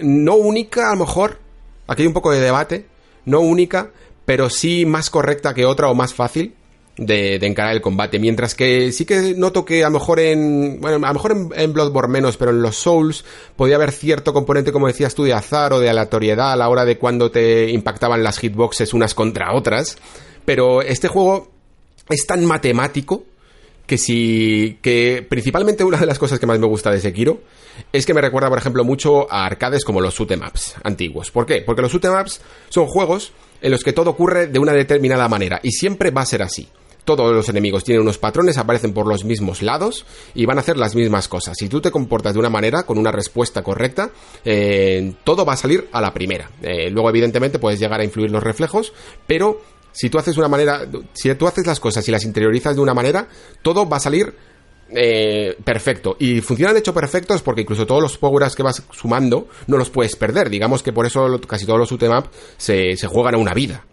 no 0.00 0.34
única, 0.34 0.88
a 0.88 0.94
lo 0.94 1.00
mejor, 1.00 1.38
aquí 1.86 2.02
hay 2.02 2.08
un 2.08 2.14
poco 2.14 2.32
de 2.32 2.40
debate, 2.40 2.86
no 3.24 3.40
única, 3.40 3.90
pero 4.24 4.50
sí 4.50 4.86
más 4.86 5.10
correcta 5.10 5.54
que 5.54 5.66
otra 5.66 5.88
o 5.88 5.94
más 5.94 6.14
fácil 6.14 6.54
de, 6.96 7.36
encarar 7.36 7.74
el 7.74 7.80
combate. 7.80 8.18
Mientras 8.18 8.54
que 8.54 8.92
sí 8.92 9.04
que 9.04 9.34
noto 9.36 9.64
que 9.64 9.84
a 9.84 9.88
lo 9.88 9.98
mejor 9.98 10.20
en, 10.20 10.80
bueno, 10.80 11.06
a 11.06 11.08
lo 11.08 11.14
mejor 11.14 11.32
en, 11.32 11.50
en 11.54 11.72
Bloodborne 11.72 12.12
menos, 12.12 12.36
pero 12.36 12.50
en 12.50 12.62
los 12.62 12.76
Souls 12.76 13.24
podía 13.56 13.76
haber 13.76 13.92
cierto 13.92 14.32
componente, 14.32 14.72
como 14.72 14.88
decías 14.88 15.14
tú, 15.14 15.24
de 15.24 15.32
azar 15.32 15.72
o 15.72 15.80
de 15.80 15.88
aleatoriedad 15.88 16.52
a 16.52 16.56
la 16.56 16.68
hora 16.68 16.84
de 16.84 16.98
cuando 16.98 17.30
te 17.30 17.70
impactaban 17.70 18.22
las 18.22 18.38
hitboxes 18.38 18.94
unas 18.94 19.14
contra 19.14 19.54
otras. 19.54 19.96
Pero 20.44 20.82
este 20.82 21.08
juego 21.08 21.51
es 22.12 22.26
tan 22.26 22.44
matemático 22.44 23.24
que 23.86 23.98
si 23.98 24.78
que 24.80 25.26
principalmente 25.28 25.84
una 25.84 25.98
de 25.98 26.06
las 26.06 26.18
cosas 26.18 26.38
que 26.38 26.46
más 26.46 26.58
me 26.58 26.66
gusta 26.66 26.90
de 26.90 27.00
Sekiro 27.00 27.40
es 27.92 28.06
que 28.06 28.14
me 28.14 28.20
recuerda 28.20 28.48
por 28.48 28.58
ejemplo 28.58 28.84
mucho 28.84 29.30
a 29.30 29.44
arcades 29.44 29.84
como 29.84 30.00
los 30.00 30.14
shoot'em 30.14 30.40
ups 30.46 30.76
antiguos. 30.84 31.30
¿Por 31.30 31.46
qué? 31.46 31.62
Porque 31.62 31.82
los 31.82 31.92
shoot'em 31.92 32.18
ups 32.20 32.40
son 32.68 32.86
juegos 32.86 33.32
en 33.60 33.70
los 33.70 33.82
que 33.82 33.92
todo 33.92 34.10
ocurre 34.10 34.46
de 34.46 34.58
una 34.58 34.72
determinada 34.72 35.28
manera 35.28 35.60
y 35.62 35.72
siempre 35.72 36.10
va 36.10 36.22
a 36.22 36.26
ser 36.26 36.42
así. 36.42 36.68
Todos 37.04 37.34
los 37.34 37.48
enemigos 37.48 37.82
tienen 37.82 38.02
unos 38.02 38.18
patrones, 38.18 38.58
aparecen 38.58 38.92
por 38.92 39.08
los 39.08 39.24
mismos 39.24 39.60
lados 39.60 40.06
y 40.34 40.46
van 40.46 40.58
a 40.58 40.60
hacer 40.60 40.76
las 40.76 40.94
mismas 40.94 41.26
cosas. 41.26 41.56
Si 41.58 41.68
tú 41.68 41.80
te 41.80 41.90
comportas 41.90 42.34
de 42.34 42.38
una 42.38 42.48
manera, 42.48 42.84
con 42.84 42.96
una 42.96 43.10
respuesta 43.10 43.62
correcta, 43.62 44.12
eh, 44.44 45.12
todo 45.24 45.44
va 45.44 45.54
a 45.54 45.56
salir 45.56 45.88
a 45.90 46.00
la 46.00 46.14
primera. 46.14 46.48
Eh, 46.62 46.90
luego, 46.90 47.10
evidentemente, 47.10 47.58
puedes 47.58 47.80
llegar 47.80 48.00
a 48.00 48.04
influir 48.04 48.30
los 48.30 48.40
reflejos, 48.40 48.92
pero 49.26 49.60
si 49.92 50.10
tú 50.10 50.18
haces 50.18 50.36
una 50.36 50.48
manera, 50.48 50.86
si 51.12 51.34
tú 51.34 51.46
haces 51.46 51.66
las 51.66 51.80
cosas 51.80 52.06
y 52.08 52.10
las 52.10 52.24
interiorizas 52.24 52.74
de 52.74 52.82
una 52.82 52.94
manera, 52.94 53.28
todo 53.62 53.88
va 53.88 53.98
a 53.98 54.00
salir 54.00 54.34
eh, 54.94 55.56
perfecto. 55.64 56.16
Y 56.18 56.40
funcionan 56.40 56.74
de 56.74 56.80
hecho 56.80 56.94
perfectos 56.94 57.42
porque 57.42 57.62
incluso 57.62 57.86
todos 57.86 58.02
los 58.02 58.18
power 58.18 58.50
que 58.54 58.62
vas 58.62 58.82
sumando 58.90 59.48
no 59.66 59.76
los 59.76 59.90
puedes 59.90 60.16
perder. 60.16 60.50
Digamos 60.50 60.82
que 60.82 60.92
por 60.92 61.06
eso 61.06 61.40
casi 61.46 61.66
todos 61.66 61.78
los 61.78 61.92
UTMAP 61.92 62.26
se, 62.56 62.96
se 62.96 63.06
juegan 63.06 63.34
a 63.34 63.38
una 63.38 63.54
vida. 63.54 63.84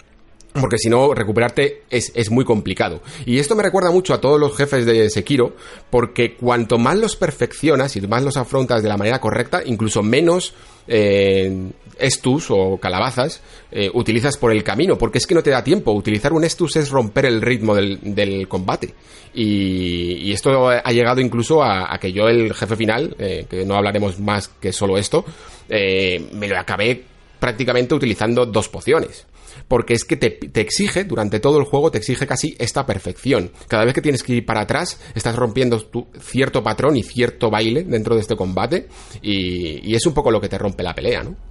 Porque 0.51 0.79
si 0.79 0.89
no, 0.89 1.13
recuperarte 1.13 1.83
es, 1.91 2.11
es, 2.15 2.31
muy 2.31 2.43
complicado. 2.43 3.01
Y 3.25 3.37
esto 3.37 3.55
me 3.55 3.61
recuerda 3.61 3.91
mucho 3.91 4.15
a 4.15 4.19
todos 4.19 4.39
los 4.39 4.57
jefes 4.57 4.83
de 4.83 5.07
Sekiro, 5.11 5.55
porque 5.91 6.35
cuanto 6.35 6.79
más 6.79 6.97
los 6.97 7.15
perfeccionas 7.15 7.95
y 7.95 8.01
más 8.01 8.23
los 8.23 8.35
afrontas 8.35 8.81
de 8.81 8.89
la 8.89 8.97
manera 8.97 9.21
correcta, 9.21 9.61
incluso 9.63 10.01
menos 10.01 10.55
eh, 10.87 11.71
estus 11.99 12.47
o 12.49 12.77
calabazas 12.77 13.41
eh, 13.71 13.89
utilizas 13.93 14.37
por 14.37 14.51
el 14.51 14.63
camino, 14.63 14.97
porque 14.97 15.17
es 15.17 15.27
que 15.27 15.35
no 15.35 15.43
te 15.43 15.51
da 15.51 15.63
tiempo. 15.63 15.91
Utilizar 15.91 16.33
un 16.33 16.43
estus 16.43 16.75
es 16.75 16.89
romper 16.89 17.25
el 17.25 17.41
ritmo 17.41 17.75
del, 17.75 18.47
combate. 18.47 18.93
Y, 19.33 20.31
esto 20.31 20.69
ha 20.69 20.91
llegado 20.91 21.21
incluso 21.21 21.63
a, 21.63 21.97
que 21.99 22.11
yo, 22.11 22.27
el 22.27 22.53
jefe 22.53 22.75
final, 22.75 23.15
eh, 23.19 23.45
que 23.49 23.65
no 23.65 23.75
hablaremos 23.75 24.19
más 24.19 24.47
que 24.47 24.71
solo 24.71 24.97
esto, 24.97 25.25
eh, 25.67 26.29
me 26.33 26.47
lo 26.47 26.57
acabé 26.57 27.03
prácticamente 27.39 27.95
utilizando 27.95 28.45
dos 28.45 28.69
pociones 28.69 29.25
porque 29.67 29.93
es 29.93 30.03
que 30.03 30.17
te, 30.17 30.31
te, 30.31 30.61
exige, 30.61 31.03
durante 31.03 31.39
todo 31.39 31.59
el 31.59 31.65
juego, 31.65 31.91
te 31.91 31.97
exige 31.97 32.25
casi 32.27 32.55
esta 32.59 32.85
perfección. 32.85 33.51
Cada 33.67 33.85
vez 33.85 33.93
que 33.93 34.01
tienes 34.01 34.23
que 34.23 34.33
ir 34.33 34.45
para 34.45 34.61
atrás, 34.61 34.99
estás 35.15 35.35
rompiendo 35.35 35.79
tu 35.79 36.07
cierto 36.19 36.63
patrón 36.63 36.97
y 36.97 37.03
cierto 37.03 37.49
baile 37.49 37.83
dentro 37.83 38.15
de 38.15 38.21
este 38.21 38.35
combate, 38.35 38.87
y, 39.21 39.89
y 39.89 39.95
es 39.95 40.05
un 40.05 40.13
poco 40.13 40.31
lo 40.31 40.41
que 40.41 40.49
te 40.49 40.57
rompe 40.57 40.83
la 40.83 40.95
pelea, 40.95 41.23
¿no? 41.23 41.48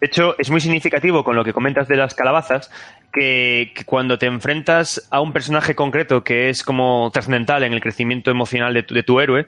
De 0.00 0.06
hecho, 0.06 0.34
es 0.38 0.50
muy 0.50 0.60
significativo 0.60 1.24
con 1.24 1.36
lo 1.36 1.44
que 1.44 1.52
comentas 1.52 1.86
de 1.86 1.96
las 1.96 2.14
calabazas, 2.14 2.70
que, 3.12 3.72
que, 3.74 3.84
cuando 3.84 4.18
te 4.18 4.26
enfrentas 4.26 5.06
a 5.10 5.20
un 5.20 5.32
personaje 5.32 5.74
concreto 5.74 6.24
que 6.24 6.48
es 6.48 6.62
como 6.62 7.10
trascendental 7.12 7.62
en 7.64 7.72
el 7.72 7.80
crecimiento 7.80 8.30
emocional 8.30 8.72
de 8.72 8.82
tu, 8.82 8.94
de 8.94 9.02
tu 9.02 9.20
héroe, 9.20 9.46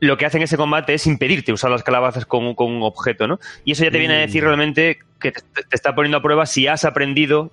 lo 0.00 0.18
que 0.18 0.26
hacen 0.26 0.40
en 0.40 0.44
ese 0.44 0.58
combate 0.58 0.92
es 0.94 1.06
impedirte 1.06 1.52
usar 1.52 1.70
las 1.70 1.82
calabazas 1.82 2.26
con, 2.26 2.54
con 2.54 2.70
un 2.70 2.82
objeto, 2.82 3.26
¿no? 3.26 3.38
Y 3.64 3.72
eso 3.72 3.84
ya 3.84 3.90
te 3.90 3.98
viene 3.98 4.16
a 4.16 4.18
decir 4.18 4.44
realmente 4.44 4.98
que 5.18 5.32
te, 5.32 5.40
te 5.40 5.76
está 5.76 5.94
poniendo 5.94 6.18
a 6.18 6.22
prueba 6.22 6.44
si 6.44 6.66
has 6.66 6.84
aprendido 6.84 7.50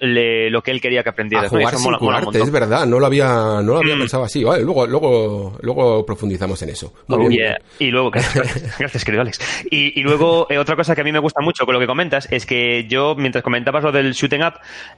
le, 0.00 0.50
lo 0.50 0.62
que 0.62 0.70
él 0.70 0.80
quería 0.80 1.02
que 1.02 1.10
aprendieras. 1.10 1.46
A 1.46 1.48
jugar 1.48 1.72
¿no? 1.72 1.78
sin 1.78 1.84
mola, 1.84 1.98
curarte, 1.98 2.26
mola 2.26 2.44
es 2.44 2.50
verdad, 2.50 2.86
no 2.86 2.98
lo 2.98 3.06
había, 3.06 3.28
no 3.62 3.62
lo 3.62 3.78
había 3.78 3.96
mm. 3.96 4.00
pensado 4.00 4.24
así. 4.24 4.44
Vale, 4.44 4.62
luego, 4.62 4.86
luego, 4.86 5.58
luego 5.62 6.06
profundizamos 6.06 6.60
en 6.62 6.70
eso. 6.70 6.92
Muy 7.06 7.26
oh, 7.26 7.28
bien. 7.28 7.32
Yeah. 7.40 7.58
Y 7.78 7.90
luego, 7.90 8.10
gracias, 8.10 9.04
querido 9.04 9.22
Alex. 9.22 9.64
Y, 9.70 9.98
y 9.98 10.02
luego, 10.02 10.46
eh, 10.50 10.58
otra 10.58 10.76
cosa 10.76 10.94
que 10.94 11.00
a 11.00 11.04
mí 11.04 11.12
me 11.12 11.18
gusta 11.18 11.40
mucho 11.40 11.64
con 11.64 11.74
lo 11.74 11.80
que 11.80 11.86
comentas 11.86 12.28
es 12.30 12.46
que 12.46 12.86
yo, 12.88 13.14
mientras 13.16 13.42
comentabas 13.42 13.82
lo 13.84 13.92
del 13.92 14.12
shooting 14.12 14.42
up, 14.42 14.54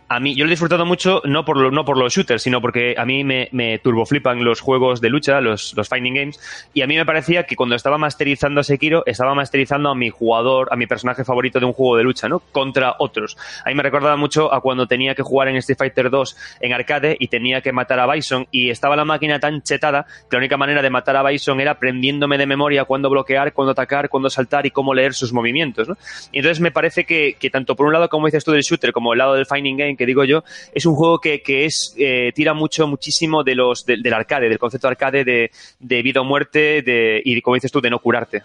a 0.09 0.21
mí, 0.21 0.35
yo 0.35 0.45
lo 0.45 0.51
he 0.51 0.53
disfrutado 0.53 0.85
mucho 0.85 1.23
no 1.25 1.45
por, 1.45 1.57
lo, 1.57 1.71
no 1.71 1.85
por 1.85 1.97
los 1.97 2.13
shooters, 2.13 2.43
sino 2.43 2.61
porque 2.61 2.95
a 2.99 3.05
mí 3.05 3.25
me, 3.25 3.49
me 3.53 3.79
turboflipan 3.79 4.45
los 4.45 4.61
juegos 4.61 5.01
de 5.01 5.11
lucha, 5.11 5.41
los, 5.41 5.75
los 5.77 5.89
Finding 5.89 6.15
Games, 6.15 6.69
y 6.75 6.83
a 6.83 6.87
mí 6.87 6.97
me 6.97 7.07
parecía 7.07 7.45
que 7.45 7.57
cuando 7.57 7.77
estaba 7.77 7.99
masterizando 7.99 8.61
a 8.61 8.65
Sekiro, 8.65 9.05
estaba 9.07 9.35
masterizando 9.35 9.91
a 9.91 9.95
mi 9.95 10.11
jugador, 10.11 10.69
a 10.73 10.77
mi 10.77 10.87
personaje 10.87 11.25
favorito 11.25 11.61
de 11.61 11.67
un 11.67 11.73
juego 11.73 11.97
de 11.97 12.03
lucha, 12.03 12.29
¿no? 12.29 12.41
Contra 12.53 12.97
otros. 12.99 13.37
A 13.65 13.69
mí 13.69 13.75
me 13.75 13.83
recordaba 13.83 14.17
mucho 14.17 14.53
a 14.53 14.61
cuando 14.61 14.88
tenía 14.89 15.15
que 15.15 15.23
jugar 15.23 15.49
en 15.49 15.57
Street 15.57 15.79
Fighter 15.79 16.11
2 16.11 16.37
en 16.61 16.73
arcade 16.73 17.17
y 17.19 17.29
tenía 17.29 17.61
que 17.61 17.73
matar 17.73 18.01
a 18.01 18.13
Bison 18.13 18.47
y 18.51 18.71
estaba 18.71 18.97
la 18.97 19.05
máquina 19.05 19.39
tan 19.39 19.63
chetada 19.63 20.07
que 20.29 20.37
la 20.37 20.39
única 20.39 20.57
manera 20.57 20.83
de 20.83 20.91
matar 20.91 21.17
a 21.17 21.23
Bison 21.23 21.61
era 21.61 21.73
aprendiéndome 21.73 22.39
de 22.39 22.47
memoria 22.47 22.85
cuándo 22.85 23.11
bloquear, 23.11 23.53
cuándo 23.53 23.73
atacar, 23.73 24.09
cuándo 24.09 24.31
saltar 24.31 24.67
y 24.67 24.71
cómo 24.71 24.95
leer 24.95 25.15
sus 25.15 25.33
movimientos, 25.33 25.89
¿no? 25.89 25.97
Y 26.33 26.39
entonces 26.39 26.61
me 26.61 26.71
parece 26.71 27.05
que, 27.05 27.37
que, 27.39 27.51
tanto 27.51 27.77
por 27.77 27.87
un 27.87 27.93
lado, 27.93 28.09
como 28.09 28.27
dices 28.27 28.45
tú 28.45 28.53
del 28.53 28.63
shooter, 28.63 28.93
como 28.93 29.13
el 29.13 29.19
lado 29.19 29.35
del 29.35 29.47
Finding 29.47 29.77
Game, 29.77 29.97
que 29.97 30.07
digo 30.07 30.25
yo, 30.25 30.45
es 30.75 30.87
un 30.87 30.95
juego 30.95 31.21
que, 31.21 31.43
que 31.43 31.65
es, 31.65 31.95
eh, 31.99 32.33
tira 32.35 32.55
mucho, 32.55 32.87
muchísimo 32.87 33.45
de 33.45 33.55
los, 33.55 33.85
de, 33.85 33.97
del 33.99 34.15
arcade, 34.15 34.49
del 34.49 34.59
concepto 34.59 34.89
arcade 34.89 35.25
de, 35.25 35.51
de 35.79 36.03
vida 36.03 36.21
o 36.21 36.25
muerte 36.25 36.83
de, 36.83 37.21
y 37.25 37.41
como 37.41 37.55
dices 37.55 37.73
tú, 37.73 37.81
de 37.81 37.91
no 37.91 37.99
curarte. 37.99 38.43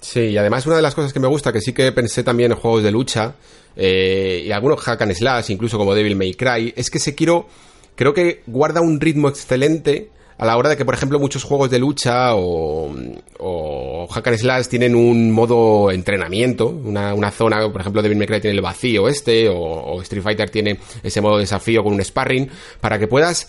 Sí, 0.00 0.20
y 0.20 0.36
además 0.36 0.66
una 0.66 0.76
de 0.76 0.82
las 0.82 0.94
cosas 0.94 1.12
que 1.12 1.20
me 1.20 1.28
gusta, 1.28 1.52
que 1.52 1.60
sí 1.60 1.72
que 1.72 1.90
pensé 1.92 2.22
también 2.22 2.52
en 2.52 2.58
juegos 2.58 2.82
de 2.82 2.90
lucha, 2.90 3.34
eh, 3.76 4.44
y 4.46 4.52
algunos 4.52 4.80
hack 4.80 5.02
and 5.02 5.12
slash, 5.12 5.50
incluso 5.50 5.78
como 5.78 5.94
Devil 5.94 6.16
May 6.16 6.34
Cry, 6.34 6.72
es 6.76 6.90
que 6.90 6.98
Sekiro 6.98 7.46
creo 7.94 8.14
que 8.14 8.42
guarda 8.46 8.80
un 8.80 9.00
ritmo 9.00 9.28
excelente 9.28 10.10
a 10.38 10.44
la 10.44 10.56
hora 10.56 10.68
de 10.68 10.76
que, 10.76 10.84
por 10.84 10.94
ejemplo, 10.94 11.18
muchos 11.18 11.44
juegos 11.44 11.70
de 11.70 11.78
lucha 11.78 12.34
o, 12.34 14.06
hack 14.10 14.26
and 14.28 14.38
slash 14.38 14.66
tienen 14.66 14.94
un 14.94 15.30
modo 15.30 15.90
entrenamiento, 15.90 16.68
una, 16.68 17.30
zona, 17.30 17.70
por 17.72 17.80
ejemplo, 17.80 18.02
Devil 18.02 18.18
May 18.18 18.26
Cry 18.26 18.40
tiene 18.40 18.56
el 18.56 18.62
vacío 18.62 19.08
este, 19.08 19.48
o, 19.48 20.00
Street 20.02 20.22
Fighter 20.22 20.50
tiene 20.50 20.78
ese 21.02 21.20
modo 21.20 21.36
de 21.36 21.42
desafío 21.42 21.82
con 21.82 21.94
un 21.94 22.04
sparring, 22.04 22.50
para 22.80 22.98
que 22.98 23.08
puedas 23.08 23.48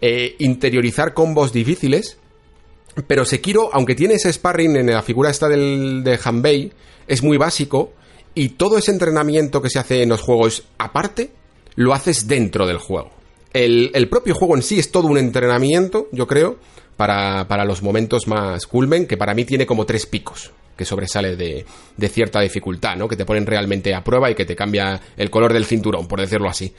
eh, 0.00 0.36
interiorizar 0.38 1.14
combos 1.14 1.52
difíciles 1.52 2.19
pero 3.06 3.24
Sekiro, 3.24 3.70
aunque 3.72 3.94
tiene 3.94 4.14
ese 4.14 4.32
sparring 4.32 4.76
en 4.76 4.86
la 4.86 5.02
figura 5.02 5.30
esta 5.30 5.48
del, 5.48 6.02
de 6.04 6.18
Hanbei, 6.22 6.72
es 7.06 7.22
muy 7.22 7.36
básico 7.36 7.92
y 8.34 8.50
todo 8.50 8.78
ese 8.78 8.90
entrenamiento 8.90 9.60
que 9.62 9.70
se 9.70 9.78
hace 9.78 10.02
en 10.02 10.08
los 10.10 10.20
juegos 10.20 10.64
aparte, 10.78 11.30
lo 11.74 11.94
haces 11.94 12.26
dentro 12.28 12.66
del 12.66 12.78
juego. 12.78 13.10
El, 13.52 13.90
el 13.94 14.08
propio 14.08 14.34
juego 14.34 14.56
en 14.56 14.62
sí 14.62 14.78
es 14.78 14.92
todo 14.92 15.08
un 15.08 15.18
entrenamiento, 15.18 16.08
yo 16.12 16.26
creo, 16.26 16.58
para, 16.96 17.48
para 17.48 17.64
los 17.64 17.82
momentos 17.82 18.26
más 18.28 18.66
culmen, 18.66 19.06
que 19.06 19.16
para 19.16 19.34
mí 19.34 19.44
tiene 19.44 19.66
como 19.66 19.86
tres 19.86 20.06
picos 20.06 20.52
que 20.80 20.86
sobresale 20.86 21.36
de, 21.36 21.66
cierta 22.08 22.40
dificultad, 22.40 22.96
¿no? 22.96 23.06
Que 23.06 23.14
te 23.14 23.26
ponen 23.26 23.44
realmente 23.44 23.94
a 23.94 24.02
prueba 24.02 24.30
y 24.30 24.34
que 24.34 24.46
te 24.46 24.56
cambia 24.56 24.98
el 25.14 25.28
color 25.28 25.52
del 25.52 25.66
cinturón, 25.66 26.08
por 26.08 26.22
decirlo 26.22 26.48
así. 26.48 26.72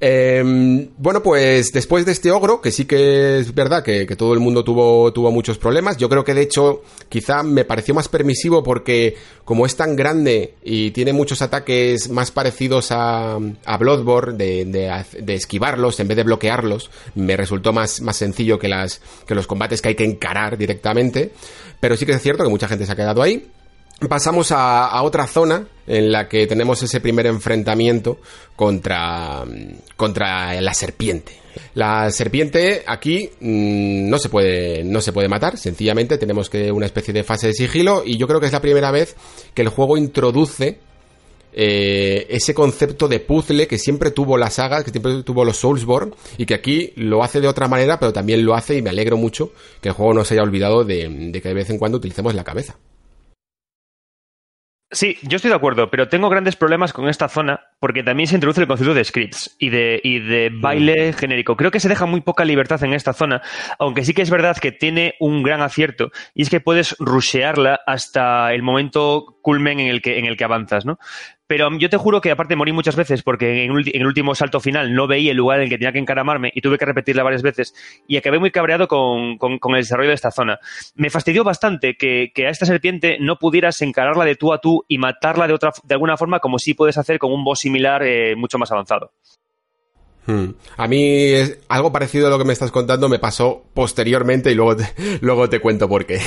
Eh, 0.00 0.88
bueno, 0.96 1.22
pues 1.22 1.70
después 1.70 2.06
de 2.06 2.12
este 2.12 2.30
ogro, 2.30 2.62
que 2.62 2.72
sí 2.72 2.86
que 2.86 3.40
es 3.40 3.54
verdad 3.54 3.84
que, 3.84 4.06
todo 4.16 4.32
el 4.32 4.40
mundo 4.40 4.64
tuvo, 4.64 5.30
muchos 5.30 5.58
problemas, 5.58 5.98
yo 5.98 6.08
creo 6.08 6.24
que 6.24 6.32
de 6.32 6.40
hecho 6.40 6.80
quizá 7.10 7.42
me 7.42 7.66
pareció 7.66 7.92
más 7.94 8.08
permisivo 8.08 8.62
porque 8.62 9.16
como 9.44 9.66
es 9.66 9.76
tan 9.76 9.94
grande 9.94 10.54
y 10.64 10.92
tiene 10.92 11.12
muchos 11.12 11.42
ataques 11.42 12.08
más 12.08 12.30
parecidos 12.30 12.88
a, 12.90 13.38
Bloodborne, 13.78 14.64
de, 14.64 15.34
esquivarlos 15.34 16.00
en 16.00 16.08
vez 16.08 16.16
de 16.16 16.22
bloquearlos, 16.22 16.90
me 17.16 17.36
resultó 17.36 17.74
más, 17.74 18.00
sencillo 18.12 18.58
que, 18.58 18.70
que 19.26 19.34
los 19.34 19.46
combates 19.46 19.82
que 19.82 19.90
hay 19.90 19.94
que 19.94 20.04
encarar 20.04 20.56
directamente. 20.56 21.32
Pero 21.82 21.96
sí 21.96 22.06
que 22.06 22.12
es 22.12 22.22
cierto 22.22 22.44
que 22.44 22.48
mucha 22.48 22.68
gente 22.68 22.86
se 22.86 22.92
ha 22.92 22.94
quedado 22.94 23.22
ahí. 23.22 23.41
Pasamos 24.08 24.52
a, 24.52 25.02
otra 25.02 25.26
zona 25.26 25.66
en 25.86 26.12
la 26.12 26.28
que 26.28 26.46
tenemos 26.46 26.82
ese 26.82 27.00
primer 27.00 27.26
enfrentamiento 27.26 28.18
contra, 28.56 29.44
contra 29.96 30.60
la 30.60 30.74
serpiente. 30.74 31.32
La 31.74 32.10
serpiente 32.10 32.82
aquí 32.86 33.30
mmm, 33.40 34.08
no 34.08 34.18
se 34.18 34.28
puede 34.28 34.84
no 34.84 35.00
se 35.00 35.12
puede 35.12 35.28
matar, 35.28 35.58
sencillamente 35.58 36.16
tenemos 36.16 36.48
que 36.48 36.72
una 36.72 36.86
especie 36.86 37.12
de 37.12 37.24
fase 37.24 37.48
de 37.48 37.52
sigilo 37.52 38.02
y 38.06 38.16
yo 38.16 38.26
creo 38.26 38.40
que 38.40 38.46
es 38.46 38.52
la 38.52 38.62
primera 38.62 38.90
vez 38.90 39.16
que 39.52 39.60
el 39.62 39.68
juego 39.68 39.98
introduce 39.98 40.78
eh, 41.54 42.26
ese 42.30 42.54
concepto 42.54 43.08
de 43.08 43.20
puzzle 43.20 43.66
que 43.66 43.78
siempre 43.78 44.10
tuvo 44.10 44.38
la 44.38 44.48
saga, 44.50 44.82
que 44.82 44.90
siempre 44.90 45.22
tuvo 45.22 45.44
los 45.44 45.58
Soulsborne, 45.58 46.14
y 46.38 46.46
que 46.46 46.54
aquí 46.54 46.92
lo 46.96 47.22
hace 47.22 47.40
de 47.40 47.48
otra 47.48 47.68
manera, 47.68 47.98
pero 47.98 48.12
también 48.12 48.44
lo 48.44 48.54
hace 48.54 48.76
y 48.76 48.82
me 48.82 48.90
alegro 48.90 49.18
mucho 49.18 49.52
que 49.80 49.90
el 49.90 49.94
juego 49.94 50.14
no 50.14 50.24
se 50.24 50.34
haya 50.34 50.42
olvidado 50.42 50.84
de, 50.84 51.08
de 51.08 51.42
que 51.42 51.48
de 51.48 51.54
vez 51.54 51.68
en 51.68 51.78
cuando 51.78 51.98
utilicemos 51.98 52.34
la 52.34 52.44
cabeza. 52.44 52.76
Sí, 54.94 55.16
yo 55.22 55.36
estoy 55.36 55.48
de 55.48 55.56
acuerdo, 55.56 55.88
pero 55.90 56.08
tengo 56.08 56.28
grandes 56.28 56.54
problemas 56.54 56.92
con 56.92 57.08
esta 57.08 57.26
zona 57.26 57.60
porque 57.80 58.02
también 58.02 58.26
se 58.26 58.34
introduce 58.34 58.60
el 58.60 58.66
concepto 58.66 58.92
de 58.92 59.02
scripts 59.02 59.56
y 59.58 59.70
de, 59.70 59.98
y 60.04 60.18
de 60.18 60.50
baile 60.52 61.14
genérico. 61.14 61.56
Creo 61.56 61.70
que 61.70 61.80
se 61.80 61.88
deja 61.88 62.04
muy 62.04 62.20
poca 62.20 62.44
libertad 62.44 62.84
en 62.84 62.92
esta 62.92 63.14
zona, 63.14 63.40
aunque 63.78 64.04
sí 64.04 64.12
que 64.12 64.20
es 64.20 64.28
verdad 64.28 64.58
que 64.58 64.70
tiene 64.70 65.14
un 65.18 65.42
gran 65.42 65.62
acierto 65.62 66.10
y 66.34 66.42
es 66.42 66.50
que 66.50 66.60
puedes 66.60 66.94
rushearla 66.98 67.80
hasta 67.86 68.52
el 68.52 68.62
momento 68.62 69.38
culmen 69.40 69.80
en 69.80 69.88
el 69.88 70.02
que, 70.02 70.18
en 70.18 70.26
el 70.26 70.36
que 70.36 70.44
avanzas, 70.44 70.84
¿no? 70.84 70.98
Pero 71.52 71.68
yo 71.76 71.90
te 71.90 71.98
juro 71.98 72.22
que 72.22 72.30
aparte 72.30 72.56
morí 72.56 72.72
muchas 72.72 72.96
veces 72.96 73.22
porque 73.22 73.64
en, 73.64 73.72
el 73.76 74.06
último 74.06 74.34
salto 74.34 74.58
final 74.58 74.94
no 74.94 75.06
veía 75.06 75.32
el 75.32 75.36
lugar 75.36 75.58
en 75.58 75.64
el 75.64 75.68
que 75.68 75.76
tenía 75.76 75.92
que 75.92 75.98
encaramarme 75.98 76.50
y 76.54 76.62
tuve 76.62 76.78
que 76.78 76.86
repetirla 76.86 77.22
varias 77.22 77.42
veces 77.42 77.74
y 78.08 78.16
acabé 78.16 78.38
muy 78.38 78.50
cabreado 78.50 78.88
con, 78.88 79.36
con, 79.36 79.74
el 79.74 79.82
desarrollo 79.82 80.08
de 80.08 80.14
esta 80.14 80.30
zona. 80.30 80.58
Me 80.94 81.10
fastidió 81.10 81.44
bastante 81.44 81.94
que, 81.94 82.32
que, 82.34 82.46
a 82.46 82.48
esta 82.48 82.64
serpiente 82.64 83.18
no 83.20 83.36
pudieras 83.36 83.82
encararla 83.82 84.24
de 84.24 84.34
tú 84.34 84.54
a 84.54 84.62
tú 84.62 84.86
y 84.88 84.96
matarla 84.96 85.46
de, 85.46 85.52
otra, 85.52 85.72
de 85.82 85.92
alguna 85.94 86.16
forma 86.16 86.40
como 86.40 86.58
sí 86.58 86.72
puedes 86.72 86.96
hacer 86.96 87.18
con 87.18 87.30
un 87.30 87.44
boss 87.44 87.60
similar 87.60 88.02
eh, 88.02 88.34
mucho 88.34 88.56
más 88.56 88.72
avanzado. 88.72 89.12
Hmm. 90.24 90.54
A 90.78 90.88
mí 90.88 91.34
algo 91.68 91.92
parecido 91.92 92.28
a 92.28 92.30
lo 92.30 92.38
que 92.38 92.46
me 92.46 92.54
estás 92.54 92.70
contando 92.70 93.10
me 93.10 93.18
pasó 93.18 93.64
posteriormente 93.74 94.50
y 94.50 94.54
luego 94.54 94.82
luego 95.20 95.50
te 95.50 95.60
cuento 95.60 95.86
por 95.86 96.06
qué. 96.06 96.18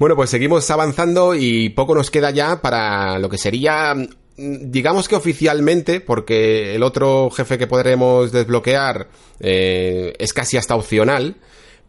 Bueno, 0.00 0.16
pues 0.16 0.28
seguimos 0.28 0.68
avanzando 0.72 1.36
y 1.36 1.68
poco 1.68 1.94
nos 1.94 2.10
queda 2.10 2.32
ya 2.32 2.60
para 2.60 3.20
lo 3.20 3.28
que 3.28 3.38
sería 3.38 3.94
digamos 4.36 5.08
que 5.08 5.16
oficialmente, 5.16 6.00
porque 6.00 6.74
el 6.74 6.82
otro 6.82 7.30
jefe 7.30 7.58
que 7.58 7.66
podremos 7.66 8.32
desbloquear 8.32 9.08
eh, 9.40 10.12
es 10.18 10.32
casi 10.32 10.56
hasta 10.56 10.74
opcional, 10.74 11.36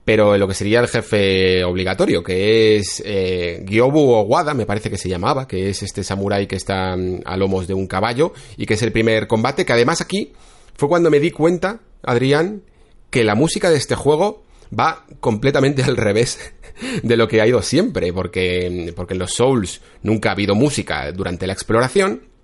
pero 0.06 0.38
lo 0.38 0.48
que 0.48 0.54
sería 0.54 0.80
el 0.80 0.88
jefe 0.88 1.66
obligatorio, 1.66 2.24
que 2.24 2.78
es 2.78 3.04
eh, 3.06 3.66
Gyobu 3.68 4.14
Owada, 4.14 4.54
me 4.54 4.66
parece 4.66 4.90
que 4.90 4.98
se 4.98 5.10
llamaba, 5.10 5.48
que 5.48 5.70
es 5.70 5.84
este 5.84 6.04
samurái 6.04 6.48
que 6.48 6.56
está 6.56 6.96
mm, 6.96 7.24
a 7.26 7.36
lomos 7.36 7.68
de 7.68 7.74
un 7.74 7.88
caballo 7.88 8.32
y 8.56 8.66
que 8.66 8.76
es 8.76 8.82
el 8.82 8.94
primer 8.94 9.28
combate, 9.28 9.66
que 9.66 9.74
además 9.74 10.00
aquí 10.00 10.32
fue 10.76 10.88
cuando 10.88 11.10
me 11.10 11.20
di 11.20 11.32
cuenta, 11.32 11.82
Adrián, 12.04 12.64
que 13.10 13.26
la 13.26 13.36
música 13.36 13.70
de 13.70 13.78
este 13.78 13.96
juego 13.96 14.46
va 14.78 15.06
completamente 15.20 15.84
al 15.84 15.98
revés 15.98 16.54
de 17.04 17.18
lo 17.18 17.28
que 17.28 17.42
ha 17.42 17.48
ido 17.48 17.62
siempre, 17.62 18.14
porque, 18.14 18.94
porque 18.96 19.16
en 19.16 19.20
los 19.20 19.34
Souls 19.34 19.82
nunca 20.04 20.30
ha 20.30 20.34
habido 20.34 20.56
música 20.56 21.12
durante 21.12 21.48
la 21.48 21.54
exploración 21.54 22.37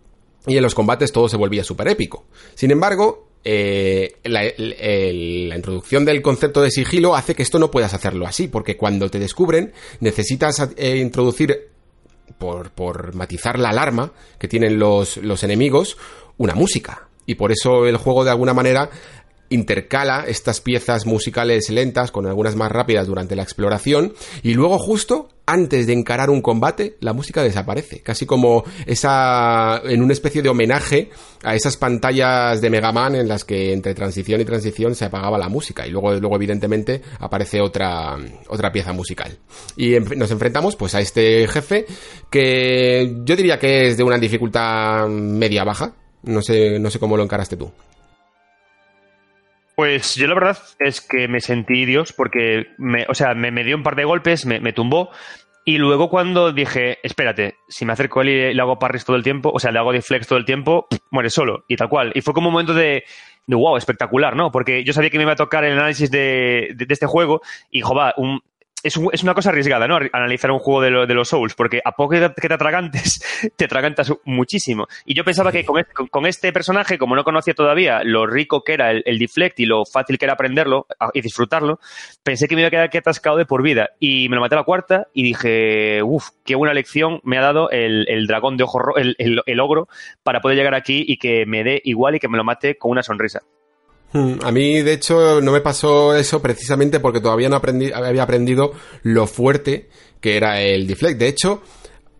y 0.47 0.57
en 0.57 0.63
los 0.63 0.75
combates 0.75 1.11
todo 1.11 1.29
se 1.29 1.37
volvía 1.37 1.63
súper 1.63 1.87
épico. 1.87 2.25
Sin 2.55 2.71
embargo, 2.71 3.27
eh, 3.45 4.19
la, 4.23 4.45
introducción 5.55 6.05
del 6.05 6.21
concepto 6.21 6.61
de 6.61 6.71
sigilo 6.71 7.15
hace 7.15 7.35
que 7.35 7.43
esto 7.43 7.59
no 7.59 7.71
puedas 7.71 7.93
hacerlo 7.93 8.25
así, 8.25 8.47
porque 8.47 8.77
cuando 8.77 9.09
te 9.09 9.19
descubren 9.19 9.73
necesitas 9.99 10.69
eh, 10.77 10.97
introducir, 10.97 11.69
por, 12.37 12.71
por, 12.71 13.13
matizar 13.15 13.59
la 13.59 13.69
alarma 13.69 14.13
que 14.39 14.47
tienen 14.47 14.79
los, 14.79 15.17
los 15.17 15.43
enemigos, 15.43 15.97
una 16.37 16.55
música. 16.55 17.07
Y 17.25 17.35
por 17.35 17.51
eso 17.51 17.85
el 17.85 17.97
juego 17.97 18.23
de 18.23 18.31
alguna 18.31 18.53
manera 18.53 18.89
intercala 19.53 20.25
estas 20.27 20.61
piezas 20.61 21.05
musicales 21.05 21.69
lentas 21.69 22.11
con 22.11 22.25
algunas 22.25 22.55
más 22.55 22.71
rápidas 22.71 23.07
durante 23.07 23.35
la 23.35 23.43
exploración 23.43 24.13
y 24.41 24.53
luego 24.53 24.77
justo 24.79 25.29
antes 25.45 25.87
de 25.87 25.93
encarar 25.93 26.29
un 26.29 26.41
combate 26.41 26.95
la 27.01 27.13
música 27.13 27.43
desaparece, 27.43 27.99
casi 28.01 28.25
como 28.25 28.63
esa 28.85 29.81
en 29.83 30.01
una 30.01 30.13
especie 30.13 30.41
de 30.41 30.49
homenaje 30.49 31.09
a 31.43 31.55
esas 31.55 31.75
pantallas 31.75 32.61
de 32.61 32.69
Mega 32.69 32.91
Man 32.91 33.15
en 33.15 33.27
las 33.27 33.43
que 33.43 33.73
entre 33.73 33.93
transición 33.93 34.39
y 34.39 34.45
transición 34.45 34.95
se 34.95 35.05
apagaba 35.05 35.37
la 35.37 35.49
música 35.49 35.85
y 35.85 35.91
luego 35.91 36.13
luego 36.13 36.35
evidentemente 36.35 37.01
aparece 37.19 37.61
otra 37.61 38.17
otra 38.47 38.71
pieza 38.71 38.93
musical. 38.93 39.37
Y 39.75 39.99
nos 40.15 40.31
enfrentamos 40.31 40.75
pues 40.75 40.95
a 40.95 41.01
este 41.01 41.47
jefe 41.47 41.85
que 42.29 43.17
yo 43.25 43.35
diría 43.35 43.59
que 43.59 43.89
es 43.89 43.97
de 43.97 44.03
una 44.03 44.17
dificultad 44.17 45.07
media 45.07 45.63
baja, 45.63 45.93
no 46.23 46.41
sé 46.41 46.79
no 46.79 46.89
sé 46.89 46.99
cómo 46.99 47.17
lo 47.17 47.23
encaraste 47.23 47.57
tú. 47.57 47.71
Pues 49.75 50.15
yo 50.15 50.27
la 50.27 50.35
verdad 50.35 50.57
es 50.79 51.01
que 51.01 51.27
me 51.27 51.41
sentí 51.41 51.85
Dios 51.85 52.13
porque, 52.13 52.67
me, 52.77 53.05
o 53.09 53.15
sea, 53.15 53.33
me, 53.33 53.63
dio 53.63 53.75
un 53.75 53.83
par 53.83 53.95
de 53.95 54.05
golpes, 54.05 54.45
me, 54.45 54.73
tumbó 54.73 55.09
y 55.65 55.77
luego 55.77 56.09
cuando 56.09 56.51
dije, 56.51 56.99
espérate, 57.03 57.55
si 57.69 57.85
me 57.85 57.93
acerco 57.93 58.19
a 58.19 58.23
él 58.23 58.29
y 58.29 58.53
le 58.53 58.61
hago 58.61 58.77
parries 58.77 59.05
todo 59.05 59.15
el 59.15 59.23
tiempo, 59.23 59.49
o 59.51 59.59
sea, 59.59 59.71
le 59.71 59.79
hago 59.79 59.91
deflex 59.91 60.27
todo 60.27 60.37
el 60.37 60.45
tiempo, 60.45 60.87
muere 61.09 61.29
solo 61.29 61.63
y 61.67 61.75
tal 61.75 61.89
cual. 61.89 62.11
Y 62.13 62.21
fue 62.21 62.33
como 62.33 62.49
un 62.49 62.53
momento 62.53 62.73
de, 62.73 63.03
de 63.47 63.55
wow, 63.55 63.77
espectacular, 63.77 64.35
¿no? 64.35 64.51
Porque 64.51 64.83
yo 64.83 64.93
sabía 64.93 65.09
que 65.09 65.17
me 65.17 65.23
iba 65.23 65.33
a 65.33 65.37
tocar 65.37 65.63
el 65.63 65.73
análisis 65.73 66.11
de, 66.11 66.73
de, 66.75 66.85
este 66.89 67.05
juego 67.05 67.41
y, 67.71 67.81
joder, 67.81 68.13
un, 68.17 68.41
es, 68.83 68.99
es, 69.11 69.23
una 69.23 69.33
cosa 69.33 69.49
arriesgada, 69.49 69.87
¿no? 69.87 69.97
Analizar 70.11 70.51
un 70.51 70.59
juego 70.59 70.81
de, 70.81 71.07
de, 71.07 71.13
los 71.13 71.29
Souls, 71.29 71.55
porque 71.55 71.81
a 71.83 71.93
poco 71.93 72.11
que 72.11 72.29
te 72.47 72.53
atragantes, 72.53 73.23
te 73.55 73.65
atragantas 73.65 74.13
muchísimo. 74.25 74.87
Y 75.05 75.15
yo 75.15 75.23
pensaba 75.23 75.51
que 75.51 75.65
con 75.65 75.79
este, 75.79 75.93
con 76.09 76.25
este, 76.25 76.51
personaje, 76.51 76.97
como 76.97 77.15
no 77.15 77.23
conocía 77.23 77.53
todavía 77.53 78.03
lo 78.03 78.27
rico 78.27 78.63
que 78.63 78.73
era 78.73 78.91
el, 78.91 79.03
el, 79.05 79.17
deflect 79.19 79.59
y 79.59 79.65
lo 79.65 79.85
fácil 79.85 80.17
que 80.17 80.25
era 80.25 80.33
aprenderlo 80.33 80.85
y 81.13 81.21
disfrutarlo, 81.21 81.79
pensé 82.23 82.47
que 82.47 82.55
me 82.55 82.61
iba 82.61 82.67
a 82.67 82.71
quedar 82.71 82.85
aquí 82.85 82.97
atascado 82.97 83.37
de 83.37 83.45
por 83.45 83.63
vida. 83.63 83.91
Y 83.99 84.27
me 84.29 84.35
lo 84.35 84.41
maté 84.41 84.55
a 84.55 84.59
la 84.59 84.65
cuarta 84.65 85.07
y 85.13 85.23
dije, 85.23 86.01
uff, 86.03 86.29
qué 86.43 86.55
buena 86.55 86.73
lección 86.73 87.21
me 87.23 87.37
ha 87.37 87.41
dado 87.41 87.69
el, 87.69 88.05
el 88.09 88.27
dragón 88.27 88.57
de 88.57 88.63
ojo 88.63 88.97
el, 88.97 89.15
el 89.17 89.59
ogro, 89.59 89.87
para 90.23 90.41
poder 90.41 90.57
llegar 90.57 90.75
aquí 90.75 91.03
y 91.07 91.17
que 91.17 91.45
me 91.45 91.63
dé 91.63 91.81
igual 91.85 92.15
y 92.15 92.19
que 92.19 92.27
me 92.27 92.37
lo 92.37 92.43
mate 92.43 92.77
con 92.77 92.91
una 92.91 93.03
sonrisa. 93.03 93.41
Hmm, 94.13 94.35
a 94.43 94.51
mí, 94.51 94.81
de 94.81 94.93
hecho, 94.93 95.41
no 95.41 95.51
me 95.51 95.61
pasó 95.61 96.15
eso 96.15 96.41
precisamente 96.41 96.99
porque 96.99 97.19
todavía 97.19 97.49
no 97.49 97.55
había 97.55 98.23
aprendido 98.23 98.73
lo 99.01 99.25
fuerte 99.25 99.89
que 100.21 100.37
era 100.37 100.61
el 100.61 100.87
deflect. 100.87 101.19
De 101.19 101.27
hecho, 101.27 101.63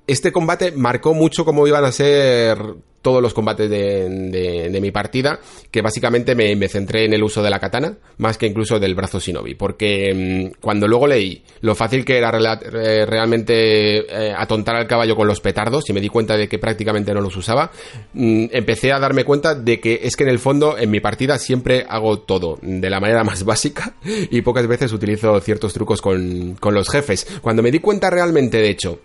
este 0.08 0.32
combate 0.32 0.72
marcó 0.72 1.14
mucho 1.14 1.46
cómo 1.46 1.68
iban 1.68 1.86
a 1.86 1.92
ser 1.92 2.58
todos 3.04 3.22
los 3.22 3.34
combates 3.34 3.70
de, 3.70 4.70
de, 4.72 4.82
mi 4.82 4.90
partida, 4.90 5.40
que 5.70 5.82
básicamente 5.82 6.34
me, 6.34 6.68
centré 6.68 7.06
en 7.06 7.14
el 7.14 7.22
uso 7.22 7.44
de 7.44 7.50
la 7.50 7.60
katana, 7.60 7.98
más 8.18 8.38
que 8.38 8.48
incluso 8.48 8.80
del 8.80 8.96
brazo 8.96 9.20
shinobi, 9.20 9.54
porque 9.56 10.50
mm, 10.50 10.62
cuando 10.62 10.88
luego 10.88 11.06
leí 11.06 11.44
lo 11.62 11.76
fácil 11.76 12.04
que 12.04 12.18
era 12.18 12.32
eh, 12.32 13.06
realmente 13.06 14.00
eh, 14.00 14.34
atontar 14.36 14.78
al 14.78 14.88
caballo 14.88 15.16
con 15.16 15.28
los 15.28 15.42
petardos, 15.42 15.88
y 15.90 15.94
me 15.94 16.02
di 16.02 16.08
cuenta 16.08 16.38
de 16.38 16.48
que 16.48 16.58
prácticamente 16.58 17.14
no 17.14 17.22
los 17.22 17.36
usaba, 17.36 17.72
mm, 18.14 18.46
empecé 18.52 18.94
a 18.94 19.00
darme 19.00 19.26
cuenta 19.26 19.54
de 19.54 19.80
que 19.80 20.00
es 20.04 20.16
que 20.16 20.24
en 20.24 20.30
el 20.30 20.40
fondo 20.40 20.78
en 20.78 20.90
mi 20.90 21.02
partida 21.02 21.38
siempre 21.38 21.86
hago 21.88 22.20
todo 22.20 22.58
de 22.62 22.90
la 22.90 23.02
manera 23.02 23.24
más 23.26 23.44
básica 23.46 23.96
y 24.06 24.42
pocas 24.42 24.66
veces 24.66 24.94
utilizo 24.94 25.38
ciertos 25.42 25.74
trucos 25.74 26.02
con, 26.02 26.56
con 26.58 26.74
los 26.74 26.90
jefes. 26.90 27.28
Cuando 27.42 27.62
me 27.62 27.70
di 27.70 27.80
cuenta 27.80 28.10
realmente, 28.10 28.58
de 28.58 28.70
hecho, 28.70 29.00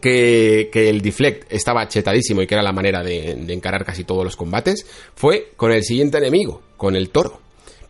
que, 0.00 0.70
el 0.72 1.00
deflect 1.00 1.52
estaba 1.52 1.88
chetadísimo 1.88 2.42
y 2.42 2.46
que 2.46 2.54
era 2.54 2.62
la 2.62 2.72
manera 2.72 3.02
de, 3.02 3.30
encarar 3.52 3.84
casi 3.84 4.04
todos 4.04 4.24
los 4.24 4.36
combates, 4.36 4.86
fue 5.14 5.52
con 5.56 5.72
el 5.72 5.82
siguiente 5.84 6.18
enemigo, 6.18 6.62
con 6.76 6.96
el 6.96 7.10
toro. 7.10 7.40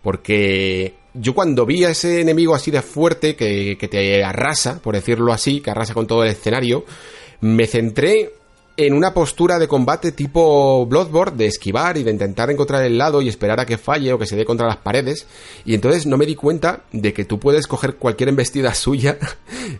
Porque 0.03 0.95
yo 1.15 1.35
cuando 1.35 1.67
vi 1.67 1.85
a 1.85 1.91
ese 1.91 2.21
enemigo 2.21 2.55
así 2.55 2.71
de 2.71 2.83
fuerte, 2.83 3.35
que, 3.35 3.77
que 3.79 3.89
te 3.89 4.23
arrasa, 4.23 4.81
por 4.81 4.95
decirlo 4.95 5.33
así, 5.33 5.61
que 5.61 5.71
arrasa 5.71 5.95
con 5.95 6.07
todo 6.07 6.23
el 6.23 6.31
escenario, 6.31 6.85
me 7.41 7.67
centré 7.67 8.33
en 8.77 8.93
una 8.93 9.15
postura 9.15 9.59
de 9.59 9.69
combate 9.69 10.13
tipo 10.13 10.87
Bloodborne, 10.87 11.37
de 11.37 11.47
esquivar 11.47 11.97
y 11.97 12.03
de 12.03 12.11
intentar 12.11 12.51
encontrar 12.51 12.83
el 12.85 12.99
lado 12.99 13.23
y 13.23 13.29
esperar 13.29 13.59
a 13.61 13.67
que 13.67 13.79
falle 13.79 14.13
o 14.13 14.19
que 14.19 14.27
se 14.27 14.37
dé 14.37 14.45
contra 14.45 14.67
las 14.67 14.77
paredes. 14.77 15.27
Y 15.65 15.75
entonces 15.75 16.07
no 16.07 16.17
me 16.17 16.27
di 16.27 16.35
cuenta 16.35 16.85
de 16.93 17.13
que 17.13 17.25
tú 17.25 17.39
puedes 17.39 17.67
coger 17.67 17.97
cualquier 17.97 18.29
embestida 18.29 18.75
suya, 18.75 19.19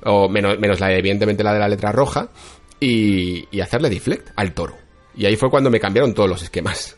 o 0.05 0.29
menos, 0.29 0.59
menos 0.59 0.81
la, 0.81 0.93
evidentemente 0.93 1.45
la 1.45 1.53
de 1.53 1.61
la 1.61 1.69
letra 1.69 1.93
roja, 1.93 2.31
y, 2.81 3.47
y 3.51 3.61
hacerle 3.61 3.91
deflect 3.91 4.31
al 4.37 4.53
toro. 4.53 4.77
Y 5.15 5.27
ahí 5.27 5.37
fue 5.37 5.51
cuando 5.51 5.71
me 5.71 5.81
cambiaron 5.81 6.15
todos 6.15 6.29
los 6.29 6.43
esquemas. 6.43 6.97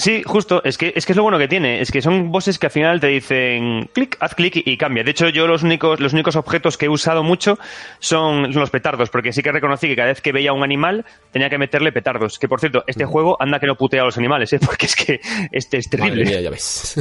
Sí, 0.00 0.22
justo. 0.24 0.62
Es 0.64 0.78
que, 0.78 0.94
es 0.96 1.04
que 1.04 1.12
es 1.12 1.16
lo 1.16 1.22
bueno 1.22 1.38
que 1.38 1.46
tiene. 1.46 1.82
Es 1.82 1.92
que 1.92 2.00
son 2.00 2.32
bosses 2.32 2.58
que 2.58 2.66
al 2.66 2.72
final 2.72 3.00
te 3.00 3.08
dicen 3.08 3.90
clic, 3.92 4.16
haz 4.20 4.34
clic 4.34 4.62
y, 4.64 4.76
cambia. 4.78 5.04
De 5.04 5.10
hecho, 5.10 5.28
yo 5.28 5.46
los 5.46 5.62
únicos, 5.62 6.00
los 6.00 6.14
únicos 6.14 6.36
objetos 6.36 6.78
que 6.78 6.86
he 6.86 6.88
usado 6.88 7.22
mucho 7.22 7.58
son 7.98 8.50
los 8.54 8.70
petardos, 8.70 9.10
porque 9.10 9.34
sí 9.34 9.42
que 9.42 9.52
reconocí 9.52 9.88
que 9.88 9.96
cada 9.96 10.08
vez 10.08 10.22
que 10.22 10.32
veía 10.32 10.54
un 10.54 10.64
animal 10.64 11.04
tenía 11.32 11.50
que 11.50 11.58
meterle 11.58 11.92
petardos. 11.92 12.38
Que 12.38 12.48
por 12.48 12.60
cierto, 12.60 12.82
este 12.86 13.04
juego 13.04 13.36
anda 13.40 13.60
que 13.60 13.66
no 13.66 13.76
putea 13.76 14.00
a 14.00 14.06
los 14.06 14.16
animales, 14.16 14.50
¿eh? 14.54 14.58
porque 14.64 14.86
es 14.86 14.96
que 14.96 15.20
este 15.52 15.76
es 15.76 15.90
terrible. 15.90 16.42
ya 16.42 16.48
ves. 16.48 16.94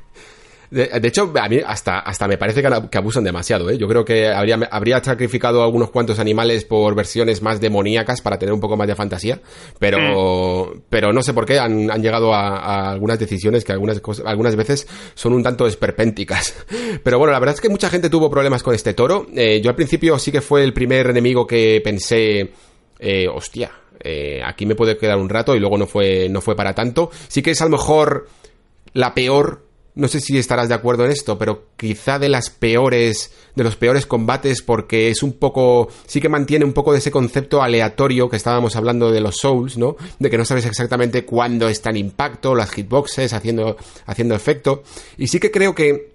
De, 0.70 1.00
hecho, 1.02 1.32
a 1.34 1.48
mí 1.48 1.58
hasta, 1.66 1.98
hasta 1.98 2.28
me 2.28 2.38
parece 2.38 2.62
que, 2.62 2.98
abusan 2.98 3.24
demasiado, 3.24 3.70
¿eh? 3.70 3.76
Yo 3.76 3.88
creo 3.88 4.04
que 4.04 4.28
habría, 4.28 4.56
habría 4.70 5.02
sacrificado 5.02 5.64
algunos 5.64 5.90
cuantos 5.90 6.20
animales 6.20 6.64
por 6.64 6.94
versiones 6.94 7.42
más 7.42 7.60
demoníacas 7.60 8.20
para 8.20 8.38
tener 8.38 8.52
un 8.52 8.60
poco 8.60 8.76
más 8.76 8.86
de 8.86 8.94
fantasía, 8.94 9.40
pero, 9.80 9.98
mm. 10.72 10.82
pero 10.88 11.12
no 11.12 11.22
sé 11.22 11.34
por 11.34 11.44
qué 11.44 11.58
han, 11.58 11.90
han 11.90 12.00
llegado 12.02 12.32
a, 12.32 12.92
algunas 12.92 13.18
decisiones 13.18 13.64
que 13.64 13.72
algunas, 13.72 14.00
algunas 14.24 14.54
veces 14.54 14.86
son 15.14 15.32
un 15.32 15.42
tanto 15.42 15.66
esperpénticas. 15.66 16.54
Pero 17.02 17.18
bueno, 17.18 17.32
la 17.32 17.38
verdad 17.38 17.54
es 17.54 17.60
que 17.60 17.68
mucha 17.68 17.88
gente 17.88 18.10
tuvo 18.10 18.30
problemas 18.30 18.62
con 18.62 18.74
este 18.74 18.94
toro. 18.94 19.26
Eh, 19.34 19.60
yo 19.60 19.70
al 19.70 19.76
principio 19.76 20.18
sí 20.18 20.30
que 20.30 20.40
fue 20.40 20.62
el 20.62 20.72
primer 20.72 21.08
enemigo 21.08 21.46
que 21.46 21.80
pensé, 21.82 22.50
eh, 22.98 23.26
hostia, 23.28 23.70
eh, 24.02 24.40
aquí 24.44 24.66
me 24.66 24.74
puede 24.74 24.96
quedar 24.96 25.18
un 25.18 25.28
rato 25.28 25.54
y 25.54 25.60
luego 25.60 25.78
no 25.78 25.86
fue, 25.86 26.28
no 26.28 26.40
fue 26.40 26.56
para 26.56 26.74
tanto. 26.74 27.10
Sí 27.28 27.42
que 27.42 27.52
es 27.52 27.60
a 27.60 27.64
lo 27.64 27.70
mejor 27.70 28.28
la 28.92 29.14
peor 29.14 29.69
no 30.00 30.08
sé 30.08 30.18
si 30.20 30.38
estarás 30.38 30.70
de 30.70 30.74
acuerdo 30.74 31.04
en 31.04 31.10
esto, 31.10 31.36
pero 31.36 31.66
quizá 31.76 32.18
de 32.18 32.30
las 32.30 32.48
peores, 32.48 33.32
de 33.54 33.64
los 33.64 33.76
peores 33.76 34.06
combates 34.06 34.62
porque 34.62 35.10
es 35.10 35.22
un 35.22 35.34
poco, 35.34 35.88
sí 36.06 36.22
que 36.22 36.30
mantiene 36.30 36.64
un 36.64 36.72
poco 36.72 36.92
de 36.92 37.00
ese 37.00 37.10
concepto 37.10 37.62
aleatorio 37.62 38.30
que 38.30 38.38
estábamos 38.38 38.76
hablando 38.76 39.12
de 39.12 39.20
los 39.20 39.36
Souls, 39.36 39.76
¿no? 39.76 39.96
De 40.18 40.30
que 40.30 40.38
no 40.38 40.46
sabes 40.46 40.64
exactamente 40.64 41.26
cuándo 41.26 41.68
está 41.68 41.90
en 41.90 41.98
impacto, 41.98 42.54
las 42.54 42.70
hitboxes 42.70 43.34
haciendo, 43.34 43.76
haciendo 44.06 44.34
efecto. 44.34 44.84
Y 45.18 45.26
sí 45.26 45.38
que 45.38 45.50
creo 45.50 45.74
que 45.74 46.14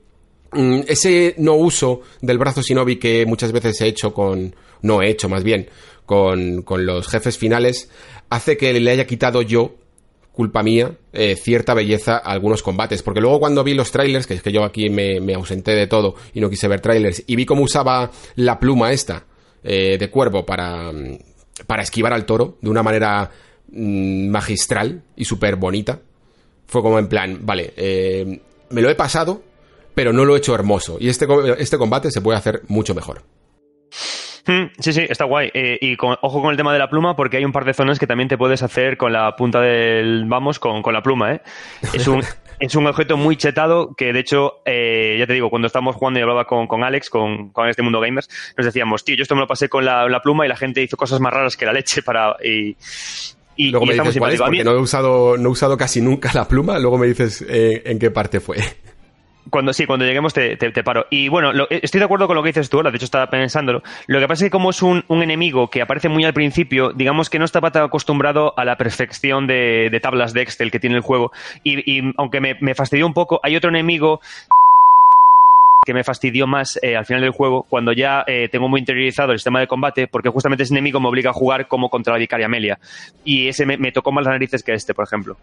mm, 0.52 0.80
ese 0.88 1.36
no 1.38 1.54
uso 1.54 2.02
del 2.22 2.40
brazo 2.40 2.64
shinobi 2.64 2.96
que 2.96 3.28
muchas 3.28 3.52
veces 3.52 3.80
he 3.82 3.88
hecho 3.88 4.16
con, 4.16 4.56
no 4.82 5.04
he 5.04 5.12
hecho 5.12 5.30
más 5.30 5.44
bien, 5.44 5.70
con, 6.08 6.64
con 6.64 6.88
los 6.88 7.08
jefes 7.08 7.38
finales, 7.38 7.92
hace 8.32 8.58
que 8.58 8.74
le 8.80 8.90
haya 8.90 9.06
quitado 9.06 9.44
yo 9.44 9.76
culpa 10.36 10.62
mía, 10.62 10.98
eh, 11.14 11.36
cierta 11.36 11.74
belleza 11.74 12.18
a 12.18 12.32
algunos 12.32 12.62
combates. 12.62 13.02
Porque 13.02 13.22
luego 13.22 13.40
cuando 13.40 13.64
vi 13.64 13.74
los 13.74 13.92
trailers, 13.92 14.28
que 14.28 14.36
es 14.36 14.42
que 14.42 14.52
yo 14.52 14.64
aquí 14.64 14.90
me, 14.90 15.34
ausenté 15.34 15.72
de 15.72 15.88
todo 15.88 16.16
y 16.34 16.42
no 16.42 16.50
quise 16.50 16.68
ver 16.68 16.82
trailers, 16.82 17.24
y 17.26 17.36
vi 17.36 17.46
cómo 17.46 17.64
usaba 17.64 18.12
la 18.36 18.60
pluma 18.60 18.92
esta 18.92 19.26
eh, 19.64 19.98
de 19.98 20.10
cuervo 20.10 20.46
para, 20.46 20.92
mm, 20.92 21.18
para 21.66 21.84
esquivar 21.84 22.14
al 22.14 22.26
toro 22.26 22.58
de 22.62 22.70
una 22.70 22.84
manera 22.84 23.32
mm, 23.72 24.28
magistral 24.30 25.04
y 25.16 25.26
súper 25.26 25.56
bonita, 25.56 26.02
fue 26.68 26.82
como 26.82 27.00
en 27.00 27.08
plan, 27.08 27.40
vale, 27.44 27.74
eh, 27.78 28.42
me 28.70 28.82
lo 28.82 28.90
he 28.90 28.96
pasado, 28.96 29.42
pero 29.94 30.12
no 30.12 30.26
lo 30.26 30.36
he 30.36 30.40
hecho 30.40 30.54
hermoso. 30.54 30.98
Y 31.00 31.08
este, 31.08 31.26
este 31.58 31.78
combate 31.78 32.12
se 32.12 32.22
puede 32.22 32.38
hacer 32.38 32.64
mucho 32.68 32.94
mejor. 32.94 33.24
Hmm, 34.48 34.66
sí, 34.80 34.94
sí, 34.94 35.06
está 35.10 35.26
guay. 35.26 35.50
Eh, 35.54 35.78
y 35.82 35.98
ojo 36.00 36.42
con 36.42 36.52
el 36.52 36.58
tema 36.58 36.72
de 36.72 36.80
la 36.80 36.90
pluma, 36.90 37.16
porque 37.16 37.38
hay 37.38 37.46
un 37.46 37.52
par 37.52 37.66
de 37.66 37.74
zonas 37.74 37.98
que 37.98 38.06
también 38.06 38.30
te 38.30 38.38
puedes 38.38 38.62
hacer 38.62 38.98
con 38.98 39.12
la 39.12 39.36
punta 39.36 39.60
del 39.60 40.26
vamos, 40.28 40.60
con, 40.60 40.82
la 40.94 41.02
pluma, 41.02 41.34
¿eh? 41.34 41.42
Es 41.94 42.08
un, 42.08 42.22
es 42.60 42.76
un 42.76 42.86
objeto 42.86 43.18
muy 43.18 43.38
chetado 43.38 43.96
que, 43.96 44.14
de 44.14 44.20
hecho, 44.20 44.62
eh, 44.66 45.16
ya 45.20 45.26
te 45.26 45.34
digo, 45.34 45.50
cuando 45.50 45.66
estábamos 45.66 45.96
jugando 45.96 46.20
y 46.20 46.24
hablaba 46.24 46.46
con, 46.46 46.68
con 46.68 46.84
Alex, 46.84 47.10
con, 47.10 47.50
con, 47.50 47.68
este 47.70 47.82
mundo 47.82 48.00
gamers, 48.00 48.30
nos 48.56 48.66
decíamos, 48.66 49.04
tío, 49.04 49.16
yo 49.16 49.24
esto 49.24 49.36
me 49.36 49.42
lo 49.42 49.48
pasé 49.48 49.68
con 49.68 49.84
la, 49.84 50.22
pluma 50.24 50.46
y 50.46 50.50
la 50.50 50.58
gente 50.58 50.82
hizo 50.82 50.96
cosas 50.96 51.20
más 51.20 51.34
raras 51.34 51.58
que 51.58 51.66
la 51.66 51.74
leche 51.74 52.04
para. 52.04 52.36
Y, 52.44 52.78
y, 53.56 53.70
luego 53.70 53.86
me 53.86 53.94
dices 53.94 54.18
cuál 54.18 54.34
es, 54.34 54.42
porque 54.42 54.64
no 54.64 54.72
he, 54.72 54.80
usado, 54.80 55.38
no 55.38 55.50
he 55.50 55.52
usado 55.52 55.76
casi 55.76 56.02
nunca 56.02 56.32
la 56.34 56.48
pluma, 56.48 56.78
luego 56.78 56.98
me 57.00 57.08
dices 57.08 57.44
eh, 57.50 57.82
en 57.86 57.98
qué 57.98 58.12
parte 58.12 58.40
fue. 58.40 58.58
Cuando, 59.50 59.74
sí, 59.74 59.86
cuando 59.86 60.06
lleguemos 60.06 60.34
te, 60.34 60.58
te, 60.58 60.84
paro. 60.84 61.06
Y 61.10 61.30
bueno, 61.30 61.52
estoy 61.70 62.00
de 62.00 62.06
acuerdo 62.06 62.28
con 62.28 62.36
lo 62.36 62.44
que 62.44 62.50
dices 62.50 62.70
tú 62.70 62.78
ahora, 62.78 62.92
de 62.92 62.98
hecho 62.98 63.06
estaba 63.06 63.30
pensándolo. 63.30 63.84
Lo 64.08 64.20
que 64.20 64.28
pasa 64.28 64.46
es 64.46 64.48
que 64.48 64.52
como 64.52 64.72
es 64.72 64.82
un, 64.82 65.04
un 65.08 65.24
enemigo 65.24 65.70
que 65.70 65.82
aparece 65.82 66.10
muy 66.10 66.26
al 66.26 66.34
principio, 66.34 66.92
digamos 66.94 67.30
que 67.30 67.40
no 67.40 67.46
estaba 67.46 67.72
tan 67.72 67.84
acostumbrado 67.84 68.54
a 68.58 68.66
la 68.66 68.78
perfección 68.78 69.48
de, 69.48 69.90
de 69.92 70.00
tablas 70.00 70.34
de 70.34 70.42
Excel 70.42 70.72
que 70.72 70.80
tiene 70.80 70.96
el 70.96 71.02
juego. 71.02 71.32
Y, 71.64 71.80
y 71.90 72.14
aunque 72.18 72.42
me, 72.42 72.58
me 72.60 72.76
fastidió 72.76 73.06
un 73.06 73.14
poco, 73.14 73.40
hay 73.44 73.56
otro 73.56 73.70
enemigo 73.70 74.20
que 75.86 75.94
me 75.94 76.04
fastidió 76.04 76.48
más 76.48 76.78
eh, 76.82 76.98
al 76.98 77.06
final 77.06 77.22
del 77.22 77.32
juego, 77.32 77.64
cuando 77.70 77.94
ya 77.94 78.26
eh, 78.28 78.50
tengo 78.50 78.68
muy 78.68 78.80
interiorizado 78.80 79.32
el 79.32 79.38
sistema 79.38 79.62
de 79.62 79.68
combate, 79.68 80.08
porque 80.08 80.30
justamente 80.30 80.64
ese 80.64 80.74
enemigo 80.74 81.00
me 81.00 81.08
obliga 81.08 81.30
a 81.30 81.34
jugar 81.34 81.68
como 81.68 81.90
contra 81.90 82.14
la 82.14 82.20
vicaria 82.20 82.48
Amelia. 82.48 82.80
Y 83.24 83.48
ese 83.48 83.66
me, 83.66 83.92
tocó 83.92 84.12
más 84.12 84.26
las 84.26 84.34
narices 84.34 84.64
que 84.64 84.74
este, 84.74 84.94
por 84.94 85.06
ejemplo. 85.06 85.38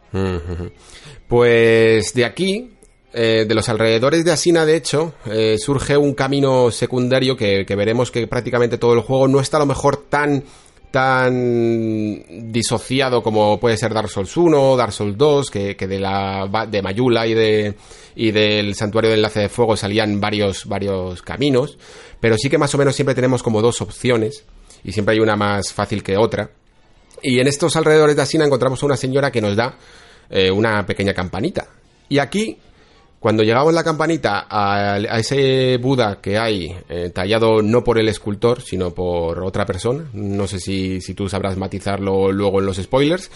Pues 1.28 2.12
de 2.12 2.24
aquí, 2.24 2.72
eh, 3.12 3.44
de 3.46 3.54
los 3.54 3.68
alrededores 3.68 4.24
de 4.24 4.32
Asina, 4.32 4.64
de 4.64 4.76
hecho, 4.76 5.14
surge 5.58 5.96
un 5.96 6.14
camino 6.14 6.70
secundario 6.70 7.36
que, 7.36 7.64
veremos 7.68 8.10
que 8.10 8.26
prácticamente 8.26 8.78
todo 8.78 8.94
el 8.94 9.00
juego 9.00 9.28
no 9.28 9.40
está 9.40 9.58
a 9.58 9.60
lo 9.60 9.66
mejor 9.66 10.04
tan 10.08 10.44
tan 10.92 12.52
disociado 12.52 13.22
como 13.22 13.58
puede 13.58 13.78
ser 13.78 13.94
Dark 13.94 14.10
Souls 14.10 14.36
1, 14.36 14.76
Dark 14.76 14.92
Souls 14.92 15.16
2, 15.16 15.50
que, 15.50 15.74
que 15.74 15.86
de 15.88 15.98
la 15.98 16.66
de 16.70 16.82
Mayula 16.82 17.26
y 17.26 17.32
de 17.32 17.74
y 18.14 18.30
del 18.30 18.74
santuario 18.74 19.10
de 19.10 19.16
enlace 19.16 19.40
de 19.40 19.48
fuego 19.48 19.74
salían 19.74 20.20
varios 20.20 20.66
varios 20.66 21.22
caminos, 21.22 21.78
pero 22.20 22.36
sí 22.36 22.50
que 22.50 22.58
más 22.58 22.74
o 22.74 22.78
menos 22.78 22.94
siempre 22.94 23.14
tenemos 23.14 23.42
como 23.42 23.62
dos 23.62 23.80
opciones 23.80 24.44
y 24.84 24.92
siempre 24.92 25.14
hay 25.14 25.20
una 25.20 25.34
más 25.34 25.72
fácil 25.72 26.02
que 26.02 26.16
otra. 26.16 26.50
Y 27.22 27.40
en 27.40 27.46
estos 27.46 27.74
alrededores 27.76 28.16
de 28.16 28.22
Asina 28.22 28.44
encontramos 28.44 28.82
a 28.82 28.86
una 28.86 28.96
señora 28.96 29.30
que 29.30 29.40
nos 29.40 29.56
da 29.56 29.76
eh, 30.28 30.50
una 30.50 30.84
pequeña 30.84 31.14
campanita. 31.14 31.68
Y 32.08 32.18
aquí 32.18 32.58
cuando 33.22 33.44
llegamos 33.44 33.72
la 33.72 33.84
campanita 33.84 34.48
a, 34.50 34.98
ese 35.16 35.76
Buda 35.76 36.20
que 36.20 36.36
hay 36.38 36.76
eh, 36.88 37.10
tallado 37.14 37.62
no 37.62 37.84
por 37.84 38.00
el 38.00 38.08
escultor, 38.08 38.60
sino 38.60 38.92
por 38.92 39.44
otra 39.44 39.64
persona, 39.64 40.06
no 40.12 40.48
sé 40.48 40.58
si, 40.58 41.00
si 41.00 41.14
tú 41.14 41.28
sabrás 41.28 41.56
matizarlo 41.56 42.32
luego 42.32 42.58
en 42.58 42.66
los 42.66 42.78
spoilers, 42.78 43.30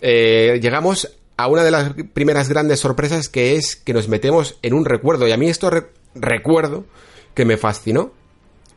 eh, 0.00 0.58
llegamos 0.62 1.18
a 1.36 1.48
una 1.48 1.64
de 1.64 1.70
las 1.70 1.92
primeras 2.14 2.48
grandes 2.48 2.80
sorpresas 2.80 3.28
que 3.28 3.56
es 3.56 3.76
que 3.76 3.92
nos 3.92 4.08
metemos 4.08 4.58
en 4.62 4.72
un 4.72 4.86
recuerdo. 4.86 5.28
Y 5.28 5.32
a 5.32 5.36
mí 5.36 5.50
esto 5.50 5.70
recuerdo 6.14 6.86
que 7.34 7.44
me 7.44 7.58
fascinó. 7.58 8.12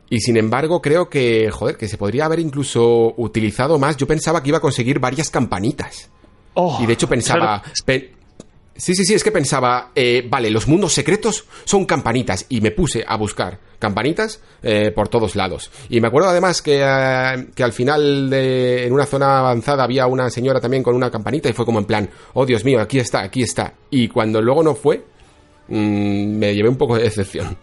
Y 0.10 0.20
sin 0.20 0.36
embargo 0.36 0.82
creo 0.82 1.10
que, 1.10 1.52
joder, 1.52 1.78
que 1.78 1.88
se 1.88 1.98
podría 1.98 2.26
haber 2.26 2.40
incluso 2.40 3.14
utilizado 3.16 3.80
más. 3.80 3.96
Yo 3.96 4.08
pensaba 4.08 4.44
que 4.44 4.50
iba 4.50 4.58
a 4.58 4.62
conseguir 4.62 5.00
varias 5.00 5.30
campanitas. 5.30 6.10
Oh, 6.56 6.80
y 6.82 6.86
de 6.86 6.92
hecho 6.92 7.08
pensaba... 7.08 7.64
Sí, 8.80 8.96
sí, 8.96 9.04
sí, 9.04 9.14
es 9.14 9.26
que 9.26 9.32
pensaba, 9.32 9.92
eh, 9.94 10.26
vale, 10.30 10.50
los 10.50 10.66
mundos 10.70 10.94
secretos 10.94 11.46
son 11.66 11.86
campanitas 11.86 12.46
y 12.48 12.62
me 12.62 12.72
puse 12.72 13.04
a 13.06 13.18
buscar 13.18 13.60
campanitas 13.78 14.42
eh, 14.64 14.92
por 14.92 15.10
todos 15.10 15.36
lados. 15.36 15.70
Y 15.90 16.00
me 16.00 16.08
acuerdo 16.08 16.30
además 16.30 16.62
que, 16.62 16.82
eh, 16.82 17.48
que 17.54 17.64
al 17.64 17.74
final 17.74 18.30
de, 18.30 18.86
en 18.86 18.94
una 18.94 19.06
zona 19.06 19.40
avanzada 19.40 19.84
había 19.84 20.08
una 20.08 20.30
señora 20.30 20.62
también 20.62 20.82
con 20.82 20.96
una 20.96 21.12
campanita 21.12 21.50
y 21.50 21.54
fue 21.54 21.66
como 21.66 21.80
en 21.80 21.86
plan, 21.86 22.10
oh 22.34 22.46
Dios 22.46 22.64
mío, 22.64 22.80
aquí 22.80 23.00
está, 23.00 23.20
aquí 23.22 23.42
está. 23.42 23.74
Y 23.90 24.08
cuando 24.08 24.42
luego 24.42 24.64
no 24.64 24.76
fue, 24.76 25.04
mm, 25.68 26.38
me 26.38 26.56
llevé 26.56 26.70
un 26.70 26.78
poco 26.78 26.96
de 26.96 27.04
decepción. 27.04 27.58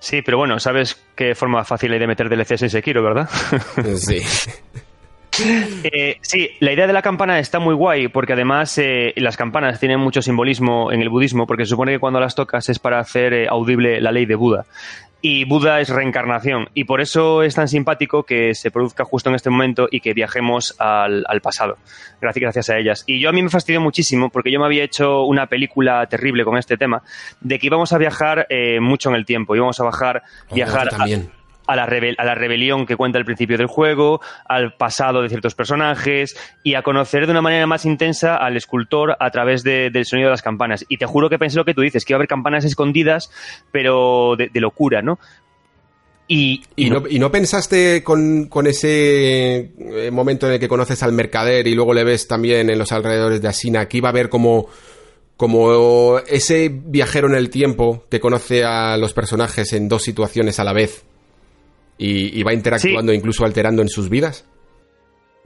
Sí, 0.00 0.20
pero 0.20 0.36
bueno, 0.36 0.60
sabes 0.60 1.02
qué 1.16 1.34
forma 1.34 1.64
fácil 1.64 1.90
hay 1.94 1.98
de 1.98 2.06
meter 2.06 2.28
DLCs 2.28 2.62
en 2.62 2.68
Sekiro, 2.70 3.02
¿verdad? 3.02 3.26
sí. 3.96 4.20
Eh, 5.84 6.18
sí, 6.20 6.50
la 6.60 6.72
idea 6.72 6.86
de 6.86 6.92
la 6.92 7.02
campana 7.02 7.38
está 7.38 7.58
muy 7.58 7.74
guay 7.74 8.08
porque 8.08 8.34
además 8.34 8.78
eh, 8.78 9.12
las 9.16 9.36
campanas 9.36 9.80
tienen 9.80 10.00
mucho 10.00 10.22
simbolismo 10.22 10.92
en 10.92 11.00
el 11.00 11.08
budismo 11.08 11.46
porque 11.46 11.64
se 11.64 11.70
supone 11.70 11.92
que 11.92 11.98
cuando 11.98 12.20
las 12.20 12.34
tocas 12.34 12.68
es 12.68 12.78
para 12.78 12.98
hacer 13.00 13.32
eh, 13.32 13.46
audible 13.48 14.00
la 14.00 14.12
ley 14.12 14.26
de 14.26 14.34
Buda. 14.34 14.66
Y 15.20 15.46
Buda 15.46 15.80
es 15.80 15.88
reencarnación 15.88 16.68
y 16.74 16.84
por 16.84 17.00
eso 17.00 17.42
es 17.42 17.54
tan 17.54 17.66
simpático 17.66 18.24
que 18.24 18.54
se 18.54 18.70
produzca 18.70 19.04
justo 19.04 19.30
en 19.30 19.36
este 19.36 19.48
momento 19.48 19.88
y 19.90 20.00
que 20.00 20.12
viajemos 20.12 20.74
al, 20.78 21.24
pasado, 21.42 21.78
gracias, 22.20 22.42
gracias 22.42 22.70
a 22.70 22.76
ellas. 22.76 23.04
Y 23.06 23.20
yo 23.20 23.30
a 23.30 23.32
mí 23.32 23.42
me 23.42 23.48
fastidió 23.48 23.80
muchísimo 23.80 24.28
porque 24.28 24.52
yo 24.52 24.60
me 24.60 24.66
había 24.66 24.84
hecho 24.84 25.24
una 25.24 25.46
película 25.46 26.06
terrible 26.06 26.44
con 26.44 26.58
este 26.58 26.76
tema 26.76 27.02
de 27.40 27.58
que 27.58 27.68
íbamos 27.68 27.94
a 27.94 27.98
viajar 27.98 28.46
mucho 28.82 29.08
en 29.08 29.16
el 29.16 29.24
tiempo, 29.24 29.56
íbamos 29.56 29.80
a 29.80 29.84
bajar, 29.84 30.22
oh, 30.50 30.54
viajar... 30.54 30.90
también 30.90 31.30
a 31.30 31.43
la, 31.68 31.84
a 31.84 32.24
la 32.24 32.34
rebelión 32.34 32.86
que 32.86 32.96
cuenta 32.96 33.18
al 33.18 33.24
principio 33.24 33.56
del 33.56 33.66
juego, 33.66 34.20
al 34.46 34.74
pasado 34.74 35.22
de 35.22 35.28
ciertos 35.28 35.54
personajes 35.54 36.36
y 36.62 36.74
a 36.74 36.82
conocer 36.82 37.26
de 37.26 37.32
una 37.32 37.42
manera 37.42 37.66
más 37.66 37.84
intensa 37.84 38.36
al 38.36 38.56
escultor 38.56 39.16
a 39.18 39.30
través 39.30 39.62
del 39.62 40.04
sonido 40.04 40.28
de 40.28 40.32
las 40.32 40.42
campanas. 40.42 40.84
Y 40.88 40.98
te 40.98 41.06
juro 41.06 41.30
que 41.30 41.38
pensé 41.38 41.56
lo 41.56 41.64
que 41.64 41.74
tú 41.74 41.80
dices, 41.80 42.04
que 42.04 42.12
iba 42.12 42.16
a 42.16 42.20
haber 42.20 42.28
campanas 42.28 42.64
escondidas, 42.64 43.30
pero 43.72 44.36
de, 44.36 44.50
locura, 44.60 45.02
¿no? 45.02 45.18
Y, 46.26 46.62
y, 46.74 46.88
no, 46.88 47.02
y, 47.06 47.18
no, 47.18 47.30
pensaste 47.30 48.02
con, 48.02 48.46
con, 48.46 48.66
ese 48.66 49.72
eh, 49.78 50.10
momento 50.10 50.46
en 50.46 50.54
el 50.54 50.58
que 50.58 50.68
conoces 50.68 51.02
al 51.02 51.12
mercader 51.12 51.66
y 51.66 51.74
luego 51.74 51.92
le 51.92 52.02
ves 52.02 52.26
también 52.26 52.70
en 52.70 52.78
los 52.78 52.92
alrededores 52.92 53.42
de 53.42 53.48
Asina 53.48 53.88
que 53.88 53.98
iba 53.98 54.08
a 54.08 54.12
haber 54.12 54.30
como, 54.30 54.68
como 55.36 56.18
ese 56.20 56.70
viajero 56.72 57.28
en 57.28 57.34
el 57.34 57.50
tiempo 57.50 58.06
que 58.10 58.20
conoce 58.20 58.64
a 58.64 58.96
los 58.96 59.12
personajes 59.12 59.74
en 59.74 59.86
dos 59.86 60.02
situaciones 60.02 60.58
a 60.58 60.64
la 60.64 60.72
vez 60.72 61.04
y, 61.98 62.42
va 62.42 62.52
interactuando, 62.52 63.12
incluso 63.12 63.44
alterando 63.44 63.82
en 63.82 63.88
sus 63.88 64.08
vidas. 64.08 64.46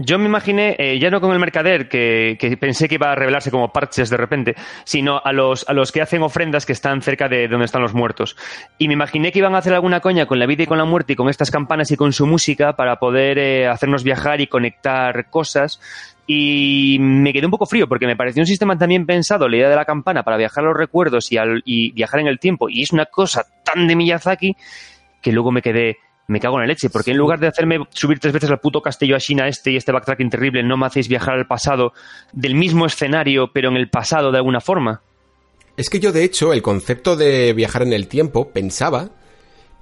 Yo 0.00 0.16
me 0.16 0.26
imaginé, 0.26 0.76
eh, 0.78 1.00
ya 1.00 1.10
no 1.10 1.20
con 1.20 1.32
el 1.32 1.40
mercader, 1.40 1.88
que, 1.88 2.56
pensé 2.60 2.88
que 2.88 2.94
iba 2.94 3.10
a 3.10 3.16
revelarse 3.16 3.50
como 3.50 3.72
parches 3.72 4.08
de 4.08 4.16
repente, 4.16 4.54
sino 4.84 5.20
a 5.22 5.32
los, 5.32 5.68
a 5.68 5.72
los 5.72 5.90
que 5.90 6.00
hacen 6.00 6.22
ofrendas 6.22 6.66
que 6.66 6.72
están 6.72 7.02
cerca 7.02 7.28
de 7.28 7.48
donde 7.48 7.64
están 7.64 7.82
los 7.82 7.94
muertos. 7.94 8.36
Y 8.78 8.86
me 8.86 8.94
imaginé 8.94 9.32
que 9.32 9.40
iban 9.40 9.56
a 9.56 9.58
hacer 9.58 9.74
alguna 9.74 9.98
coña 9.98 10.26
con 10.26 10.38
la 10.38 10.46
vida 10.46 10.62
y 10.62 10.66
con 10.66 10.78
la 10.78 10.84
muerte 10.84 11.14
y 11.14 11.16
con 11.16 11.28
estas 11.28 11.50
campanas 11.50 11.90
y 11.90 11.96
con 11.96 12.12
su 12.12 12.28
música 12.28 12.76
para 12.76 13.00
poder 13.00 13.38
eh, 13.38 13.66
hacernos 13.66 14.04
viajar 14.04 14.40
y 14.40 14.46
conectar 14.46 15.30
cosas. 15.30 15.80
Y 16.28 16.98
me 17.00 17.32
quedé 17.32 17.46
un 17.46 17.50
poco 17.50 17.66
frío 17.66 17.88
porque 17.88 18.06
me 18.06 18.14
pareció 18.14 18.42
un 18.42 18.46
sistema 18.46 18.78
también 18.78 19.04
pensado, 19.04 19.48
la 19.48 19.56
idea 19.56 19.68
de 19.68 19.74
la 19.74 19.84
campana, 19.84 20.22
para 20.22 20.36
viajar 20.36 20.62
a 20.62 20.68
los 20.68 20.76
recuerdos 20.76 21.32
y, 21.32 21.38
y 21.64 21.90
viajar 21.90 22.20
en 22.20 22.28
el 22.28 22.38
tiempo. 22.38 22.68
Y 22.68 22.82
es 22.82 22.92
una 22.92 23.06
cosa 23.06 23.46
tan 23.64 23.88
de 23.88 23.96
Miyazaki 23.96 24.54
que 25.20 25.32
luego 25.32 25.50
me 25.50 25.60
quedé 25.60 25.96
me 26.28 26.40
cago 26.40 26.56
en 26.56 26.60
la 26.60 26.66
leche, 26.66 26.90
porque 26.90 27.10
en 27.10 27.16
lugar 27.16 27.40
de 27.40 27.48
hacerme 27.48 27.78
subir 27.90 28.20
tres 28.20 28.34
veces 28.34 28.50
al 28.50 28.60
puto 28.60 28.82
castillo 28.82 29.16
a 29.16 29.18
China 29.18 29.48
este 29.48 29.72
y 29.72 29.76
este 29.76 29.92
backtracking 29.92 30.28
terrible, 30.28 30.62
no 30.62 30.76
me 30.76 30.86
hacéis 30.86 31.08
viajar 31.08 31.34
al 31.34 31.46
pasado 31.46 31.94
del 32.32 32.54
mismo 32.54 32.84
escenario, 32.84 33.50
pero 33.52 33.70
en 33.70 33.76
el 33.76 33.88
pasado 33.88 34.30
de 34.30 34.36
alguna 34.36 34.60
forma. 34.60 35.00
Es 35.76 35.88
que 35.88 36.00
yo, 36.00 36.12
de 36.12 36.24
hecho, 36.24 36.52
el 36.52 36.60
concepto 36.60 37.16
de 37.16 37.54
viajar 37.54 37.82
en 37.82 37.94
el 37.94 38.08
tiempo 38.08 38.50
pensaba 38.50 39.10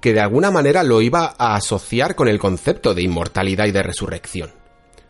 que 0.01 0.13
de 0.13 0.21
alguna 0.21 0.53
manera 0.53 0.85
lo 0.85 1.03
iba 1.03 1.35
a 1.37 1.57
asociar 1.57 2.15
con 2.15 2.29
el 2.29 2.39
concepto 2.39 2.95
de 2.95 3.03
inmortalidad 3.03 3.67
y 3.67 3.73
de 3.73 3.83
resurrección. 3.83 4.53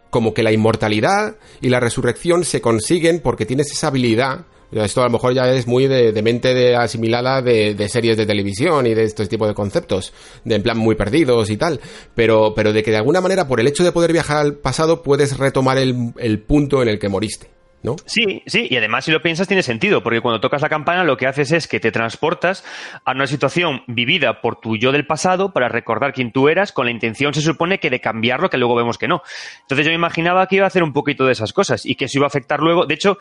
Como 0.08 0.32
que 0.32 0.42
la 0.42 0.52
inmortalidad 0.52 1.36
y 1.60 1.68
la 1.68 1.80
resurrección 1.80 2.44
se 2.44 2.62
consiguen 2.62 3.20
porque 3.20 3.44
tienes 3.44 3.70
esa 3.72 3.88
habilidad 3.88 4.46
esto 4.72 5.02
a 5.02 5.05
lo 5.05 5.10
mejor 5.10 5.34
ya 5.34 5.51
es 5.52 5.66
muy 5.66 5.86
de, 5.86 6.22
mente 6.22 6.55
de 6.55 6.76
asimilada 6.76 7.43
de, 7.43 7.88
series 7.88 8.16
de 8.16 8.26
televisión 8.26 8.86
y 8.86 8.94
de 8.94 9.05
este 9.05 9.26
tipo 9.26 9.47
de 9.47 9.55
conceptos, 9.55 10.12
de 10.44 10.56
en 10.56 10.62
plan 10.62 10.78
muy 10.78 10.94
perdidos 10.94 11.51
y 11.51 11.56
tal, 11.56 11.80
pero, 12.14 12.55
pero 12.55 12.72
de 12.72 12.82
que 12.82 12.90
de 12.90 12.98
alguna 12.98 13.20
manera 13.20 13.48
por 13.48 13.60
el 13.60 13.66
hecho 13.66 13.84
de 13.84 13.93
poder 13.93 14.12
viajar 14.12 14.38
al 14.38 14.55
pasado 14.55 15.02
puedes 15.02 15.38
retomar 15.38 15.78
el, 15.78 16.12
el 16.18 16.40
punto 16.40 16.82
en 16.82 16.88
el 16.88 16.98
que 16.98 17.09
moriste. 17.09 17.48
¿No? 17.82 17.94
Sí, 18.05 18.43
sí, 18.47 18.66
y 18.68 18.76
además 18.76 19.05
si 19.05 19.12
lo 19.12 19.22
piensas 19.22 19.47
tiene 19.47 19.62
sentido, 19.62 20.02
porque 20.02 20.20
cuando 20.20 20.40
tocas 20.40 20.60
la 20.60 20.68
campana 20.68 21.05
lo 21.05 21.16
que 21.16 21.28
haces 21.28 21.52
es 21.52 21.68
que 21.68 21.78
te 21.78 21.93
transportas 21.93 22.64
a 23.05 23.12
una 23.12 23.28
situación 23.28 23.82
vivida 23.86 24.40
por 24.40 24.59
tu 24.59 24.76
yo 24.76 24.90
del 24.90 25.06
pasado 25.06 25.52
para 25.52 25.68
recordar 25.68 26.12
quién 26.12 26.32
tú 26.32 26.48
eras, 26.48 26.72
con 26.72 26.86
la 26.86 26.90
intención 26.90 27.32
se 27.32 27.43
supone 27.43 27.78
que 27.78 27.90
de 27.90 28.01
cambiarlo, 28.01 28.51
que 28.51 28.56
luego 28.56 28.74
vemos 28.74 28.98
que 28.98 29.06
no. 29.06 29.22
Entonces 29.60 29.86
yo 29.86 29.90
me 29.90 29.97
imaginaba 29.97 30.48
que 30.48 30.56
iba 30.56 30.64
a 30.64 30.68
hacer 30.68 30.82
un 30.82 30.93
poquito 30.93 31.26
de 31.26 31.32
esas 31.32 31.52
cosas 31.52 31.86
y 31.86 31.94
que 31.94 32.06
eso 32.06 32.18
iba 32.18 32.26
a 32.26 32.28
afectar 32.28 32.59
luego. 32.59 32.86
De 32.86 32.94
hecho, 32.94 33.18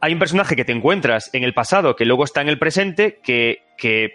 hay 0.00 0.12
un 0.12 0.18
personaje 0.18 0.56
que 0.56 0.64
te 0.64 0.72
encuentras 0.72 1.30
en 1.32 1.44
el 1.44 1.54
pasado 1.54 1.96
que 1.96 2.04
luego 2.04 2.24
está 2.24 2.40
en 2.40 2.48
el 2.48 2.58
presente 2.58 3.20
que, 3.22 3.62
que, 3.76 4.12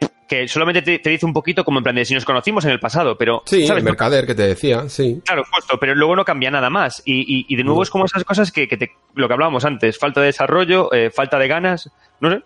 solamente 0.47 0.81
te, 0.81 1.09
dice 1.09 1.25
un 1.25 1.33
poquito 1.33 1.63
como 1.63 1.79
en 1.79 1.83
plan 1.83 1.95
de 1.95 2.05
si 2.05 2.13
nos 2.13 2.25
conocimos 2.25 2.65
en 2.65 2.71
el 2.71 2.79
pasado, 2.79 3.17
pero... 3.17 3.43
Sí, 3.45 3.65
el 3.65 3.83
mercader 3.83 4.25
que 4.25 4.33
te 4.33 4.43
decía, 4.43 4.89
sí. 4.89 5.21
Claro, 5.25 5.43
justo, 5.51 5.77
pero 5.79 5.93
luego 5.93 6.15
no 6.15 6.25
cambia 6.25 6.49
nada 6.49 6.69
más. 6.69 7.01
Y, 7.05 7.45
y, 7.47 7.55
de 7.55 7.63
nuevo 7.63 7.83
es 7.83 7.89
como 7.89 8.05
esas 8.05 8.23
cosas 8.23 8.51
que, 8.51 8.67
que 8.67 8.77
te, 8.77 8.91
lo 9.13 9.27
que 9.27 9.33
hablábamos 9.33 9.65
antes, 9.65 9.99
falta 9.99 10.21
de 10.21 10.27
desarrollo, 10.27 10.91
eh, 10.93 11.11
falta 11.11 11.37
de 11.37 11.47
ganas, 11.47 11.91
no 12.19 12.31
sé. 12.31 12.41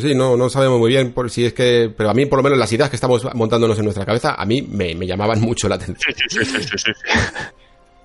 Sí, 0.00 0.14
no, 0.14 0.36
no 0.36 0.48
sabemos 0.48 0.78
muy 0.78 0.90
bien 0.90 1.12
por 1.12 1.28
si 1.28 1.44
es 1.44 1.52
que, 1.52 1.92
pero 1.96 2.08
a 2.08 2.14
mí 2.14 2.26
por 2.26 2.38
lo 2.38 2.44
menos 2.44 2.56
las 2.56 2.72
ideas 2.72 2.88
que 2.88 2.94
estamos 2.94 3.26
montándonos 3.34 3.76
en 3.78 3.84
nuestra 3.84 4.06
cabeza, 4.06 4.34
a 4.34 4.46
mí 4.46 4.62
me, 4.62 4.94
me 4.94 5.06
llamaban 5.06 5.40
mucho 5.40 5.68
la 5.68 5.74
atención. 5.74 6.14
Sí, 6.28 6.44
sí, 6.44 6.78
sí, 6.78 6.92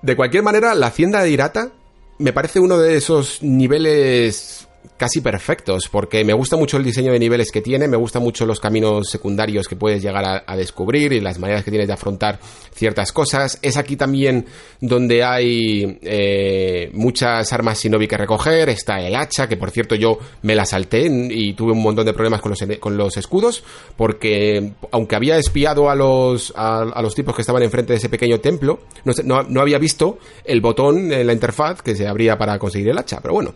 de 0.02 0.16
cualquier 0.16 0.42
manera, 0.42 0.74
la 0.74 0.88
hacienda 0.88 1.22
de 1.22 1.30
Irata 1.30 1.72
me 2.18 2.32
parece 2.32 2.60
uno 2.60 2.78
de 2.78 2.96
esos 2.96 3.42
niveles 3.42 4.67
casi 4.98 5.20
perfectos, 5.20 5.88
porque 5.90 6.24
me 6.24 6.32
gusta 6.32 6.56
mucho 6.56 6.76
el 6.76 6.84
diseño 6.84 7.12
de 7.12 7.18
niveles 7.18 7.50
que 7.52 7.62
tiene, 7.62 7.86
me 7.86 7.96
gustan 7.96 8.22
mucho 8.22 8.44
los 8.44 8.60
caminos 8.60 9.08
secundarios 9.08 9.68
que 9.68 9.76
puedes 9.76 10.02
llegar 10.02 10.42
a, 10.44 10.56
descubrir 10.56 11.12
y 11.12 11.20
las 11.20 11.38
maneras 11.38 11.62
que 11.62 11.70
tienes 11.70 11.86
de 11.86 11.94
afrontar 11.94 12.40
ciertas 12.74 13.12
cosas. 13.12 13.58
Es 13.62 13.76
aquí 13.76 13.96
también 13.96 14.46
donde 14.80 15.22
hay 15.22 15.98
eh, 16.02 16.90
muchas 16.94 17.52
armas 17.52 17.80
Shinobi 17.80 18.08
que 18.08 18.16
recoger, 18.16 18.68
está 18.70 19.00
el 19.00 19.14
hacha, 19.14 19.48
que 19.48 19.56
por 19.56 19.70
cierto 19.70 19.94
yo 19.94 20.18
me 20.42 20.56
la 20.56 20.64
salté 20.64 21.06
y 21.06 21.54
tuve 21.54 21.72
un 21.72 21.82
montón 21.82 22.04
de 22.04 22.12
problemas 22.12 22.40
con 22.40 22.50
los, 22.50 22.78
con 22.80 22.96
los 22.96 23.16
escudos, 23.16 23.62
porque 23.96 24.72
aunque 24.90 25.14
había 25.14 25.38
espiado 25.38 25.90
a 25.90 25.94
los, 25.94 26.52
a, 26.56 27.00
los 27.00 27.14
tipos 27.14 27.36
que 27.36 27.42
estaban 27.42 27.62
enfrente 27.62 27.92
de 27.92 27.98
ese 27.98 28.08
pequeño 28.08 28.40
templo, 28.40 28.80
no, 29.04 29.42
no 29.44 29.60
había 29.60 29.78
visto 29.78 30.18
el 30.44 30.60
botón 30.60 31.12
en 31.12 31.26
la 31.26 31.32
interfaz 31.32 31.82
que 31.82 31.94
se 31.94 32.08
abría 32.08 32.36
para 32.36 32.58
conseguir 32.58 32.88
el 32.88 32.98
hacha, 32.98 33.20
pero 33.20 33.34
bueno, 33.34 33.54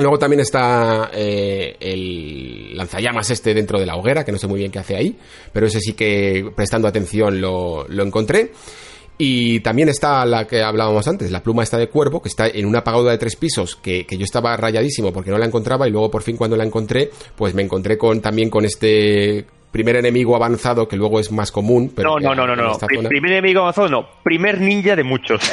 Luego 0.00 0.18
también 0.18 0.40
está 0.40 1.10
eh, 1.12 1.76
el 1.78 2.76
lanzallamas 2.76 3.30
este 3.30 3.52
dentro 3.52 3.78
de 3.78 3.84
la 3.84 3.96
hoguera, 3.96 4.24
que 4.24 4.32
no 4.32 4.38
sé 4.38 4.46
muy 4.46 4.58
bien 4.58 4.72
qué 4.72 4.78
hace 4.78 4.96
ahí, 4.96 5.18
pero 5.52 5.66
ese 5.66 5.80
sí 5.80 5.92
que 5.92 6.50
prestando 6.56 6.88
atención 6.88 7.40
lo, 7.40 7.86
encontré. 8.02 8.52
Y 9.18 9.60
también 9.60 9.90
está 9.90 10.24
la 10.24 10.46
que 10.46 10.62
hablábamos 10.62 11.06
antes, 11.06 11.30
la 11.30 11.42
pluma 11.42 11.62
esta 11.62 11.76
de 11.76 11.90
cuervo, 11.90 12.22
que 12.22 12.30
está 12.30 12.48
en 12.48 12.64
una 12.64 12.82
pagoda 12.82 13.10
de 13.10 13.18
tres 13.18 13.36
pisos, 13.36 13.76
que, 13.76 14.06
que, 14.06 14.16
yo 14.16 14.24
estaba 14.24 14.56
rayadísimo 14.56 15.12
porque 15.12 15.30
no 15.30 15.36
la 15.36 15.44
encontraba 15.44 15.86
y 15.86 15.90
luego 15.90 16.10
por 16.10 16.22
fin 16.22 16.38
cuando 16.38 16.56
la 16.56 16.64
encontré, 16.64 17.10
pues 17.36 17.52
me 17.54 17.60
encontré 17.60 17.98
con 17.98 18.22
también 18.22 18.48
con 18.48 18.64
este 18.64 19.44
primer 19.70 19.96
enemigo 19.96 20.36
avanzado 20.36 20.88
que 20.88 20.96
luego 20.96 21.20
es 21.20 21.30
más 21.30 21.52
común. 21.52 21.92
Pero 21.94 22.18
no, 22.18 22.34
no, 22.34 22.46
no, 22.46 22.56
no, 22.56 22.78
no. 22.78 22.78
Primer 23.08 23.32
enemigo 23.32 23.60
avanzado 23.60 23.88
no. 23.88 24.06
Primer 24.22 24.60
ninja 24.60 24.96
de 24.96 25.04
muchos. 25.04 25.40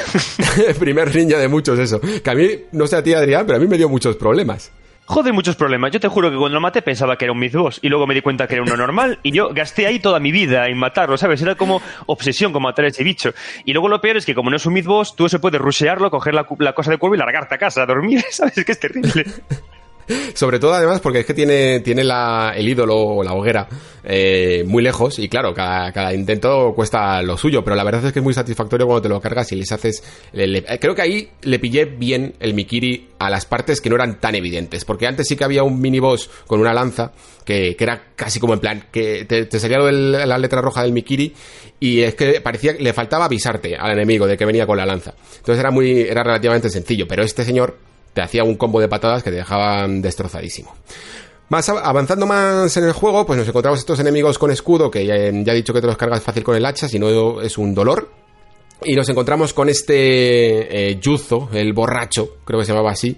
primer 0.80 1.16
ninja 1.16 1.38
de 1.38 1.48
muchos, 1.48 1.80
eso. 1.80 2.00
Que 2.00 2.30
a 2.30 2.36
mí, 2.36 2.50
no 2.72 2.88
sé 2.88 2.98
a 2.98 3.04
ti, 3.04 3.14
Adrián, 3.14 3.46
pero 3.46 3.58
a 3.58 3.62
mí 3.62 3.68
me 3.68 3.78
dio 3.78 3.90
muchos 3.90 4.16
problemas. 4.16 4.72
Joder, 5.10 5.32
muchos 5.32 5.56
problemas. 5.56 5.92
Yo 5.92 6.02
te 6.02 6.10
juro 6.10 6.30
que 6.30 6.36
cuando 6.36 6.56
lo 6.56 6.60
maté 6.60 6.82
pensaba 6.82 7.16
que 7.16 7.24
era 7.24 7.32
un 7.32 7.40
boss 7.40 7.80
y 7.82 7.88
luego 7.88 8.06
me 8.06 8.14
di 8.14 8.20
cuenta 8.20 8.46
que 8.46 8.56
era 8.56 8.64
uno 8.64 8.76
normal 8.76 9.20
y 9.24 9.32
yo 9.32 9.54
gasté 9.54 9.88
ahí 9.88 10.00
toda 10.00 10.20
mi 10.20 10.34
vida 10.34 10.68
en 10.68 10.78
matarlo, 10.78 11.18
¿sabes? 11.18 11.42
Era 11.42 11.56
como 11.56 11.82
obsesión 12.08 12.52
con 12.52 12.62
matar 12.62 12.84
a 12.84 12.88
ese 12.90 13.06
bicho. 13.06 13.34
Y 13.64 13.72
luego 13.72 13.88
lo 13.88 14.02
peor 14.02 14.18
es 14.18 14.26
que 14.26 14.36
como 14.36 14.50
no 14.50 14.58
es 14.58 14.66
un 14.66 14.78
boss, 14.84 15.16
tú 15.16 15.30
se 15.30 15.40
puedes 15.40 15.62
rushearlo, 15.62 16.12
coger 16.12 16.34
la, 16.34 16.46
la 16.60 16.74
cosa 16.74 16.92
de 16.92 16.98
cuervo 16.98 17.16
y 17.16 17.20
largarte 17.20 17.56
a 17.56 17.58
casa 17.58 17.84
a 17.84 17.86
dormir, 17.86 18.22
¿sabes? 18.32 18.58
Es 18.58 18.66
que 18.66 18.74
es 18.74 18.80
terrible. 18.82 19.26
Sobre 20.34 20.60
todo, 20.60 20.74
además, 20.74 21.02
porque 21.02 21.20
es 21.20 21.26
que 21.26 21.34
tiene, 21.34 21.82
tiene 21.82 22.04
la, 22.04 22.54
el 22.56 22.68
ídolo 22.68 22.96
o 22.96 23.24
la 23.24 23.34
hoguera 23.34 23.68
eh, 24.04 24.64
muy 24.66 24.82
lejos 24.82 25.20
y 25.20 25.28
claro, 25.28 25.54
cada, 25.54 26.14
intento 26.14 26.74
cuesta 26.74 27.22
lo 27.22 27.38
suyo, 27.38 27.64
pero 27.64 27.76
la 27.76 27.84
verdad 27.84 28.06
es 28.06 28.14
que 28.14 28.20
es 28.20 28.24
muy 28.24 28.34
satisfactorio 28.34 28.86
cuando 28.86 29.02
te 29.02 29.10
lo 29.10 29.20
cargas 29.20 29.52
y 29.52 29.56
les 29.56 29.72
haces... 29.72 30.04
creo 30.32 30.96
que 30.96 31.02
ahí 31.02 31.30
le 31.42 31.60
pillé 31.60 31.86
bien 31.86 32.36
el 32.40 32.54
Mikiri 32.54 33.10
a 33.20 33.30
las 33.30 33.46
partes 33.46 33.82
que 33.82 33.90
no 33.90 33.96
eran 33.96 34.20
tan 34.20 34.36
evidentes, 34.36 34.86
porque 34.86 35.08
antes 35.08 35.28
sí 35.28 35.36
que 35.36 35.44
había 35.44 35.64
un 35.64 35.82
mini 35.82 36.00
boss 36.00 36.30
con 36.46 36.62
una 36.62 36.74
lanza 36.74 37.12
que, 37.44 37.76
que 37.76 37.84
era 37.84 38.14
casi 38.16 38.40
como 38.40 38.54
en 38.54 38.60
plan, 38.60 38.84
que 38.92 39.26
te, 39.26 39.46
te 39.46 39.60
salía 39.60 39.80
la 39.80 40.38
letra 40.38 40.62
roja 40.62 40.84
del 40.84 40.94
Mikiri 40.94 41.34
y 41.80 42.02
es 42.02 42.16
que 42.16 42.42
parecía 42.42 42.76
que 42.76 42.84
le 42.84 42.94
faltaba 42.94 43.26
avisarte 43.26 43.76
al 43.76 43.92
enemigo 43.92 44.26
de 44.26 44.38
que 44.38 44.46
venía 44.46 44.66
con 44.66 44.78
la 44.78 44.86
lanza. 44.86 45.16
Entonces 45.38 45.60
era 45.60 45.72
muy, 45.72 46.02
era 46.02 46.24
relativamente 46.24 46.70
sencillo, 46.70 47.08
pero 47.08 47.24
este 47.24 47.44
señor 47.44 47.78
te 48.18 48.24
hacía 48.24 48.44
un 48.44 48.56
combo 48.56 48.82
de 48.82 48.88
patadas 48.88 49.22
que 49.22 49.30
te 49.30 49.36
dejaban 49.36 50.02
destrozadísimo. 50.02 50.74
Más 51.50 51.70
avanzando 51.70 52.26
más 52.26 52.76
en 52.76 52.86
el 52.86 52.92
juego, 52.92 53.28
pues 53.28 53.38
nos 53.38 53.48
encontramos 53.48 53.78
estos 53.78 54.00
enemigos 54.00 54.40
con 54.40 54.50
escudo, 54.50 54.90
que 54.90 55.06
ya, 55.06 55.14
he 55.16 55.56
dicho 55.56 55.72
que 55.72 55.82
te 55.82 55.86
los 55.86 55.98
cargas 55.98 56.24
fácil 56.24 56.44
con 56.44 56.56
el 56.56 56.66
hacha, 56.66 56.88
si 56.88 56.98
no 56.98 57.40
es 57.42 57.60
un 57.60 57.76
dolor. 57.76 58.10
Y 58.84 58.96
nos 58.96 59.08
encontramos 59.10 59.54
con 59.54 59.70
este 59.70 60.90
eh, 60.90 61.00
Yuzo, 61.00 61.50
el 61.54 61.74
borracho, 61.74 62.38
creo 62.44 62.60
que 62.60 62.66
se 62.66 62.72
llamaba 62.72 62.90
así, 62.90 63.16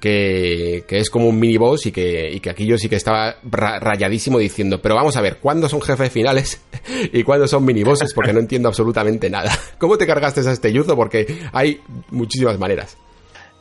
que, 0.00 0.86
es 0.88 1.10
como 1.10 1.28
un 1.28 1.38
mini 1.38 1.58
boss 1.58 1.84
y 1.84 1.92
que, 1.92 2.40
que 2.42 2.48
aquí 2.48 2.64
yo 2.64 2.78
sí 2.78 2.88
que 2.88 2.96
estaba 2.96 3.36
rayadísimo 3.42 4.38
diciendo, 4.38 4.80
pero 4.80 4.94
vamos 4.94 5.18
a 5.18 5.20
ver, 5.20 5.36
¿cuándo 5.36 5.68
son 5.68 5.82
jefes 5.82 6.10
finales 6.10 6.62
y 7.12 7.22
cuándo 7.24 7.46
son 7.46 7.62
mini 7.66 7.82
bosses? 7.82 8.14
Porque 8.14 8.32
no 8.32 8.40
entiendo 8.40 8.70
absolutamente 8.70 9.28
nada. 9.28 9.52
¿Cómo 9.78 9.98
te 9.98 10.06
cargaste 10.06 10.40
a 10.40 10.50
este 10.50 10.72
Yuzo? 10.72 10.96
Porque 10.96 11.40
hay 11.52 11.82
muchísimas 12.08 12.58
maneras. 12.58 12.96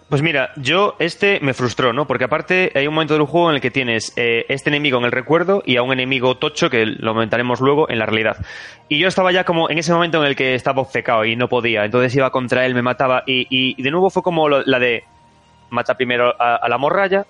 Pues 0.09 0.23
mira, 0.23 0.51
yo 0.55 0.95
este 0.97 1.39
me 1.39 1.53
frustró, 1.53 1.93
¿no? 1.93 2.07
Porque 2.07 2.23
aparte 2.23 2.71
hay 2.73 2.87
un 2.87 2.95
momento 2.95 3.13
del 3.13 3.27
juego 3.27 3.49
en 3.49 3.55
el 3.55 3.61
que 3.61 3.69
tienes 3.69 4.11
eh, 4.15 4.43
este 4.49 4.71
enemigo 4.71 4.97
en 4.97 5.05
el 5.05 5.11
recuerdo 5.11 5.61
y 5.63 5.77
a 5.77 5.83
un 5.83 5.93
enemigo 5.93 6.35
tocho 6.37 6.71
que 6.71 6.83
lo 6.87 7.13
comentaremos 7.13 7.61
luego 7.61 7.87
en 7.91 7.99
la 7.99 8.07
realidad. 8.07 8.37
Y 8.87 8.97
yo 8.97 9.07
estaba 9.07 9.31
ya 9.31 9.43
como 9.43 9.69
en 9.69 9.77
ese 9.77 9.93
momento 9.93 10.19
en 10.19 10.27
el 10.27 10.35
que 10.35 10.55
estaba 10.55 10.81
obcecado 10.81 11.25
y 11.25 11.35
no 11.35 11.47
podía. 11.47 11.85
Entonces 11.85 12.15
iba 12.15 12.31
contra 12.31 12.65
él, 12.65 12.73
me 12.73 12.81
mataba 12.81 13.21
y, 13.27 13.45
y 13.51 13.79
de 13.81 13.91
nuevo 13.91 14.09
fue 14.09 14.23
como 14.23 14.49
la 14.49 14.79
de 14.79 15.03
mata 15.69 15.95
primero 15.95 16.33
a, 16.39 16.67
la 16.67 16.77
morralla 16.77 17.25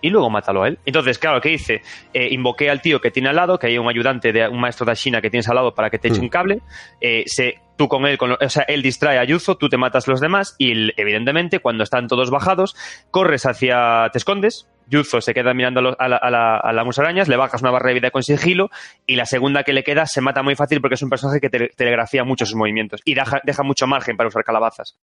y 0.00 0.10
luego 0.10 0.30
mátalo 0.30 0.62
a 0.62 0.68
él. 0.68 0.78
Entonces, 0.84 1.18
claro, 1.18 1.40
¿qué 1.40 1.52
hice? 1.52 1.82
Eh, 2.12 2.28
invoqué 2.30 2.70
al 2.70 2.80
tío 2.80 3.00
que 3.00 3.10
tiene 3.10 3.28
al 3.28 3.36
lado, 3.36 3.58
que 3.58 3.68
hay 3.68 3.78
un 3.78 3.88
ayudante 3.88 4.32
de 4.32 4.48
un 4.48 4.60
maestro 4.60 4.86
de 4.86 4.94
China 4.94 5.20
que 5.20 5.30
tienes 5.30 5.48
al 5.48 5.56
lado 5.56 5.74
para 5.74 5.90
que 5.90 5.98
te 5.98 6.08
eche 6.08 6.20
mm. 6.20 6.24
un 6.24 6.28
cable. 6.28 6.60
Eh, 7.00 7.24
se 7.26 7.56
tú 7.78 7.88
con 7.88 8.04
él, 8.04 8.18
o 8.20 8.48
sea, 8.50 8.64
él 8.64 8.82
distrae 8.82 9.18
a 9.18 9.24
Yuzo, 9.24 9.56
tú 9.56 9.68
te 9.68 9.78
matas 9.78 10.08
los 10.08 10.20
demás 10.20 10.56
y 10.58 10.90
evidentemente 11.00 11.60
cuando 11.60 11.84
están 11.84 12.08
todos 12.08 12.30
bajados, 12.30 12.76
corres 13.10 13.46
hacia, 13.46 14.10
te 14.12 14.18
escondes, 14.18 14.68
Yuzo 14.88 15.20
se 15.20 15.32
queda 15.32 15.54
mirando 15.54 15.96
a, 15.98 16.72
las 16.72 16.84
musarañas, 16.84 17.28
le 17.28 17.36
bajas 17.36 17.62
una 17.62 17.70
barra 17.70 17.88
de 17.88 17.94
vida 17.94 18.10
con 18.10 18.22
sigilo 18.22 18.68
y 19.06 19.16
la 19.16 19.26
segunda 19.26 19.62
que 19.62 19.72
le 19.72 19.84
queda 19.84 20.06
se 20.06 20.20
mata 20.20 20.42
muy 20.42 20.56
fácil 20.56 20.80
porque 20.80 20.94
es 20.94 21.02
un 21.02 21.08
personaje 21.08 21.40
que 21.40 21.48
telegrafía 21.48 22.24
mucho 22.24 22.44
sus 22.44 22.56
movimientos 22.56 23.00
y 23.04 23.14
deja, 23.14 23.40
deja 23.44 23.62
mucho 23.62 23.86
margen 23.86 24.16
para 24.16 24.28
usar 24.28 24.44
calabazas. 24.44 24.98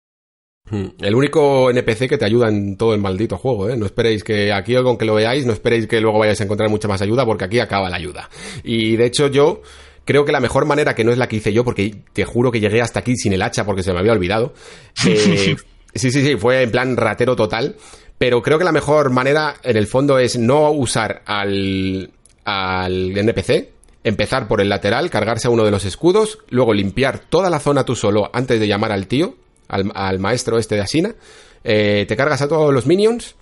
Hmm. 0.69 0.87
El 0.99 1.13
único 1.13 1.69
NPC 1.69 2.09
que 2.09 2.17
te 2.17 2.25
ayuda 2.25 2.49
en 2.49 2.75
todo 2.75 2.93
el 2.95 3.01
maldito 3.01 3.37
juego, 3.37 3.69
¿eh? 3.69 3.77
No 3.77 3.85
esperéis 3.85 4.23
que 4.23 4.51
aquí, 4.51 4.75
con 4.75 4.97
que 4.97 5.05
lo 5.05 5.13
veáis, 5.13 5.45
no 5.45 5.53
esperéis 5.53 5.87
que 5.87 6.01
luego 6.01 6.19
vayáis 6.19 6.41
a 6.41 6.43
encontrar 6.43 6.69
mucha 6.69 6.87
más 6.87 7.01
ayuda, 7.01 7.25
porque 7.25 7.45
aquí 7.45 7.59
acaba 7.59 7.89
la 7.89 7.97
ayuda. 7.97 8.29
Y 8.63 8.95
de 8.95 9.05
hecho 9.05 9.27
yo 9.27 9.61
creo 10.05 10.25
que 10.25 10.31
la 10.31 10.39
mejor 10.39 10.65
manera, 10.65 10.95
que 10.95 11.03
no 11.03 11.11
es 11.11 11.17
la 11.17 11.27
que 11.27 11.35
hice 11.35 11.53
yo, 11.53 11.63
porque 11.63 11.95
te 12.13 12.25
juro 12.25 12.51
que 12.51 12.59
llegué 12.59 12.81
hasta 12.81 12.99
aquí 12.99 13.15
sin 13.15 13.33
el 13.33 13.43
hacha 13.43 13.65
porque 13.65 13.83
se 13.83 13.93
me 13.93 13.99
había 13.99 14.13
olvidado. 14.13 14.53
Eh, 15.05 15.55
sí, 15.93 16.11
sí, 16.11 16.23
sí, 16.23 16.35
fue 16.35 16.61
en 16.61 16.71
plan 16.71 16.97
ratero 16.97 17.37
total. 17.37 17.77
Pero 18.17 18.41
creo 18.41 18.57
que 18.57 18.65
la 18.65 18.73
mejor 18.73 19.11
manera, 19.11 19.55
en 19.63 19.77
el 19.77 19.87
fondo, 19.87 20.19
es 20.19 20.37
no 20.37 20.71
usar 20.71 21.21
al, 21.25 22.11
al 22.43 23.17
NPC, 23.17 23.69
empezar 24.03 24.47
por 24.47 24.59
el 24.59 24.67
lateral, 24.67 25.09
cargarse 25.09 25.47
a 25.47 25.51
uno 25.51 25.63
de 25.63 25.71
los 25.71 25.85
escudos, 25.85 26.39
luego 26.49 26.73
limpiar 26.73 27.19
toda 27.19 27.49
la 27.49 27.59
zona 27.59 27.85
tú 27.85 27.95
solo 27.95 28.29
antes 28.33 28.59
de 28.59 28.67
llamar 28.67 28.91
al 28.91 29.07
tío, 29.07 29.35
al, 29.67 30.19
maestro 30.19 30.57
este 30.57 30.75
de 30.75 30.81
Asina, 30.81 31.15
eh, 31.63 32.05
te 32.07 32.15
cargas 32.15 32.41
a 32.41 32.47
todos 32.47 32.73
los 32.73 32.85
minions 32.85 33.35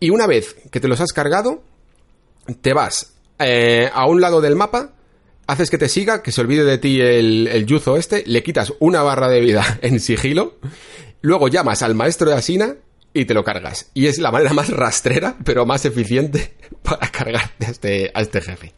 y 0.00 0.10
una 0.10 0.26
vez 0.26 0.56
que 0.70 0.80
te 0.80 0.88
los 0.88 1.00
has 1.00 1.12
cargado, 1.12 1.62
te 2.60 2.72
vas 2.72 3.14
eh, 3.38 3.90
a 3.92 4.06
un 4.06 4.20
lado 4.20 4.40
del 4.40 4.56
mapa 4.56 4.92
haces 5.46 5.70
que 5.70 5.78
te 5.78 5.88
siga, 5.88 6.22
que 6.22 6.32
se 6.32 6.40
olvide 6.40 6.64
de 6.64 6.78
ti 6.78 7.00
el, 7.00 7.48
el 7.48 7.66
yuzo 7.66 7.96
este, 7.96 8.24
le 8.26 8.42
quitas 8.42 8.72
una 8.80 9.02
barra 9.02 9.28
de 9.28 9.40
vida 9.40 9.78
en 9.82 10.00
sigilo, 10.00 10.56
luego 11.20 11.48
llamas 11.48 11.82
al 11.82 11.94
maestro 11.94 12.30
de 12.30 12.36
Asina 12.36 12.76
y 13.16 13.24
te 13.24 13.34
lo 13.34 13.42
cargas. 13.42 13.90
Y 13.94 14.06
es 14.06 14.18
la 14.18 14.30
manera 14.30 14.52
más 14.52 14.68
rastrera, 14.68 15.36
pero 15.42 15.64
más 15.64 15.84
eficiente 15.86 16.54
para 16.82 17.08
cargarte 17.08 17.66
a 17.66 17.70
este, 17.70 18.20
este 18.20 18.40
jefe. 18.42 18.74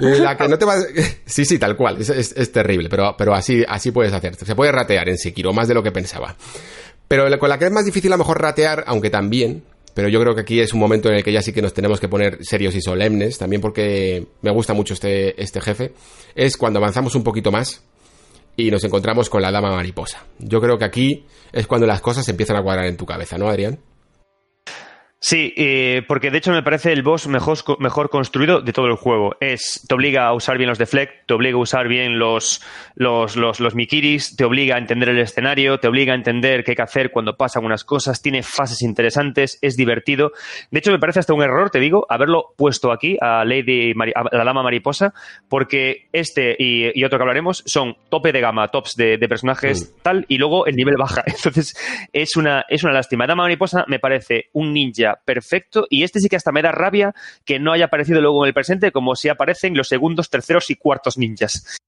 La 0.00 0.36
que 0.36 0.48
no 0.48 0.56
te 0.58 0.64
va... 0.64 0.76
Sí, 1.26 1.44
sí, 1.44 1.58
tal 1.58 1.76
cual. 1.76 1.98
Es, 2.00 2.52
terrible, 2.52 2.88
pero, 2.88 3.16
pero 3.16 3.34
así, 3.34 3.64
así 3.66 3.90
puedes 3.90 4.12
hacer. 4.12 4.36
Se 4.36 4.54
puede 4.54 4.70
ratear 4.70 5.08
en 5.08 5.18
Sekiro, 5.18 5.52
más 5.52 5.66
de 5.66 5.74
lo 5.74 5.82
que 5.82 5.90
pensaba. 5.90 6.36
Pero 7.08 7.26
con 7.38 7.48
la 7.48 7.58
que 7.58 7.66
es 7.66 7.72
más 7.72 7.84
difícil 7.84 8.12
a 8.12 8.16
lo 8.16 8.18
mejor 8.18 8.40
ratear, 8.40 8.84
aunque 8.86 9.10
también, 9.10 9.64
pero 9.94 10.08
yo 10.08 10.20
creo 10.20 10.34
que 10.34 10.42
aquí 10.42 10.60
es 10.60 10.72
un 10.72 10.80
momento 10.80 11.08
en 11.08 11.16
el 11.16 11.24
que 11.24 11.32
ya 11.32 11.42
sí 11.42 11.52
que 11.52 11.60
nos 11.60 11.74
tenemos 11.74 12.00
que 12.00 12.08
poner 12.08 12.38
serios 12.42 12.74
y 12.74 12.80
solemnes, 12.80 13.38
también 13.38 13.60
porque 13.60 14.28
me 14.42 14.50
gusta 14.50 14.74
mucho 14.74 14.94
este, 14.94 15.40
este 15.42 15.60
jefe, 15.60 15.92
es 16.34 16.56
cuando 16.56 16.78
avanzamos 16.78 17.14
un 17.14 17.24
poquito 17.24 17.50
más 17.50 17.82
y 18.56 18.70
nos 18.70 18.84
encontramos 18.84 19.30
con 19.30 19.42
la 19.42 19.50
dama 19.50 19.70
mariposa. 19.70 20.24
Yo 20.38 20.60
creo 20.60 20.78
que 20.78 20.84
aquí 20.84 21.24
es 21.52 21.66
cuando 21.66 21.86
las 21.86 22.00
cosas 22.00 22.28
empiezan 22.28 22.56
a 22.56 22.62
cuadrar 22.62 22.86
en 22.86 22.96
tu 22.96 23.06
cabeza, 23.06 23.38
¿no, 23.38 23.48
Adrián? 23.48 23.78
Sí, 25.24 25.54
eh, 25.56 26.02
porque 26.08 26.32
de 26.32 26.38
hecho 26.38 26.50
me 26.50 26.64
parece 26.64 26.92
el 26.92 27.04
boss 27.04 27.28
mejor, 27.28 27.56
mejor 27.78 28.10
construido 28.10 28.60
de 28.60 28.72
todo 28.72 28.86
el 28.86 28.96
juego. 28.96 29.36
Es, 29.38 29.86
te 29.88 29.94
obliga 29.94 30.26
a 30.26 30.34
usar 30.34 30.58
bien 30.58 30.68
los 30.68 30.78
deflect, 30.78 31.26
te 31.26 31.34
obliga 31.34 31.54
a 31.54 31.60
usar 31.60 31.86
bien 31.86 32.18
los, 32.18 32.60
los, 32.96 33.36
los, 33.36 33.60
los 33.60 33.76
mikiris, 33.76 34.34
te 34.34 34.44
obliga 34.44 34.74
a 34.74 34.78
entender 34.78 35.10
el 35.10 35.20
escenario, 35.20 35.78
te 35.78 35.86
obliga 35.86 36.12
a 36.12 36.16
entender 36.16 36.64
qué 36.64 36.72
hay 36.72 36.76
que 36.76 36.82
hacer 36.82 37.12
cuando 37.12 37.36
pasan 37.36 37.64
unas 37.64 37.84
cosas, 37.84 38.20
tiene 38.20 38.42
fases 38.42 38.82
interesantes, 38.82 39.60
es 39.62 39.76
divertido. 39.76 40.32
De 40.72 40.80
hecho, 40.80 40.90
me 40.90 40.98
parece 40.98 41.20
hasta 41.20 41.34
un 41.34 41.42
error, 41.42 41.70
te 41.70 41.78
digo, 41.78 42.04
haberlo 42.08 42.54
puesto 42.56 42.90
aquí 42.90 43.16
a 43.20 43.44
Lady 43.44 43.92
a 44.16 44.36
la 44.36 44.44
Dama 44.44 44.64
Mariposa, 44.64 45.14
porque 45.48 46.08
este 46.12 46.56
y, 46.58 46.98
y, 46.98 47.04
otro 47.04 47.20
que 47.20 47.22
hablaremos 47.22 47.62
son 47.64 47.96
tope 48.08 48.32
de 48.32 48.40
gama, 48.40 48.66
tops 48.72 48.96
de, 48.96 49.18
de 49.18 49.28
personajes 49.28 49.94
mm. 49.98 50.02
tal, 50.02 50.26
y 50.26 50.38
luego 50.38 50.66
el 50.66 50.74
nivel 50.74 50.96
baja. 50.98 51.22
Entonces, 51.26 51.76
es 52.12 52.36
una, 52.36 52.64
es 52.68 52.82
una 52.82 52.92
lástima. 52.92 53.24
Dama 53.28 53.44
Mariposa 53.44 53.84
me 53.86 54.00
parece 54.00 54.46
un 54.52 54.72
ninja 54.72 55.11
perfecto 55.24 55.86
y 55.90 56.04
este 56.04 56.20
sí 56.20 56.28
que 56.28 56.36
hasta 56.36 56.52
me 56.52 56.62
da 56.62 56.72
rabia 56.72 57.14
que 57.44 57.58
no 57.58 57.72
haya 57.72 57.86
aparecido 57.86 58.20
luego 58.20 58.44
en 58.44 58.48
el 58.48 58.54
presente 58.54 58.92
como 58.92 59.16
si 59.16 59.28
aparecen 59.28 59.76
los 59.76 59.88
segundos, 59.88 60.30
terceros 60.30 60.70
y 60.70 60.76
cuartos 60.76 61.18
ninjas. 61.18 61.78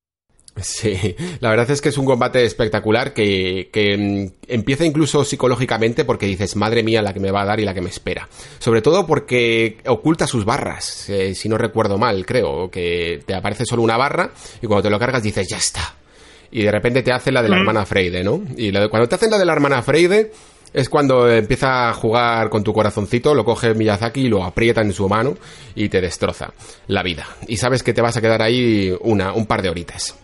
Sí, 0.61 1.17
la 1.41 1.51
verdad 1.51 1.69
es 1.71 1.81
que 1.81 1.89
es 1.89 1.99
un 1.99 2.07
combate 2.07 2.45
espectacular 2.45 3.13
que, 3.13 3.71
que 3.73 3.97
mm, 3.97 4.53
empieza 4.53 4.85
incluso 4.85 5.25
psicológicamente 5.25 6.05
porque 6.05 6.27
dices, 6.27 6.55
madre 6.55 6.85
mía, 6.85 7.03
la 7.03 7.13
que 7.13 7.19
me 7.19 7.33
va 7.33 7.43
a 7.43 7.45
dar 7.45 7.59
y 7.59 7.65
la 7.65 7.75
que 7.75 7.81
me 7.81 7.91
espera. 7.91 8.29
Sobre 8.59 8.81
todo 8.81 9.05
porque 9.07 9.79
oculta 9.87 10.29
sus 10.29 10.45
barras, 10.45 11.11
eh, 11.11 11.35
si 11.35 11.49
no 11.49 11.59
recuerdo 11.59 11.99
mal, 11.99 12.25
creo, 12.25 12.71
que 12.71 13.23
te 13.27 13.35
aparece 13.35 13.65
solo 13.67 13.83
una 13.83 13.97
barra 13.97 14.31
y 14.63 14.67
cuando 14.67 14.85
te 14.85 14.91
lo 14.91 14.99
cargas 14.99 15.25
dices, 15.25 15.49
ya 15.49 15.57
está. 15.57 15.97
Y 16.53 16.63
de 16.63 16.71
repente 16.71 17.03
te 17.03 17.13
hace 17.13 17.33
la 17.33 17.43
de 17.43 17.49
la 17.49 17.57
hermana 17.57 17.85
Freide, 17.85 18.23
¿no? 18.23 18.41
Y 18.57 18.71
cuando 18.89 19.09
te 19.09 19.17
hacen 19.17 19.33
la 19.33 19.39
de 19.39 19.45
la 19.45 19.55
hermana 19.55 19.83
Freide 19.83 20.31
es 20.75 20.89
cuando 20.89 21.31
empieza 21.31 21.89
a 21.89 21.95
jugar 21.95 22.51
con 22.51 22.65
tu 22.65 22.73
corazoncito, 22.73 23.33
lo 23.33 23.45
coge 23.45 23.75
Miyazaki 23.75 24.23
y 24.23 24.29
lo 24.29 24.43
aprieta 24.45 24.81
en 24.81 24.93
su 24.93 25.09
mano 25.09 25.37
y 25.77 25.89
te 25.89 26.01
destroza 26.01 26.53
la 26.89 27.05
vida. 27.05 27.27
Y 27.47 27.57
sabes 27.57 27.85
que 27.85 27.95
te 27.95 28.03
vas 28.03 28.17
a 28.17 28.21
quedar 28.21 28.43
ahí 28.43 28.93
una, 29.01 29.33
un 29.33 29.47
par 29.47 29.63
de 29.63 29.71
horitas. 29.71 30.17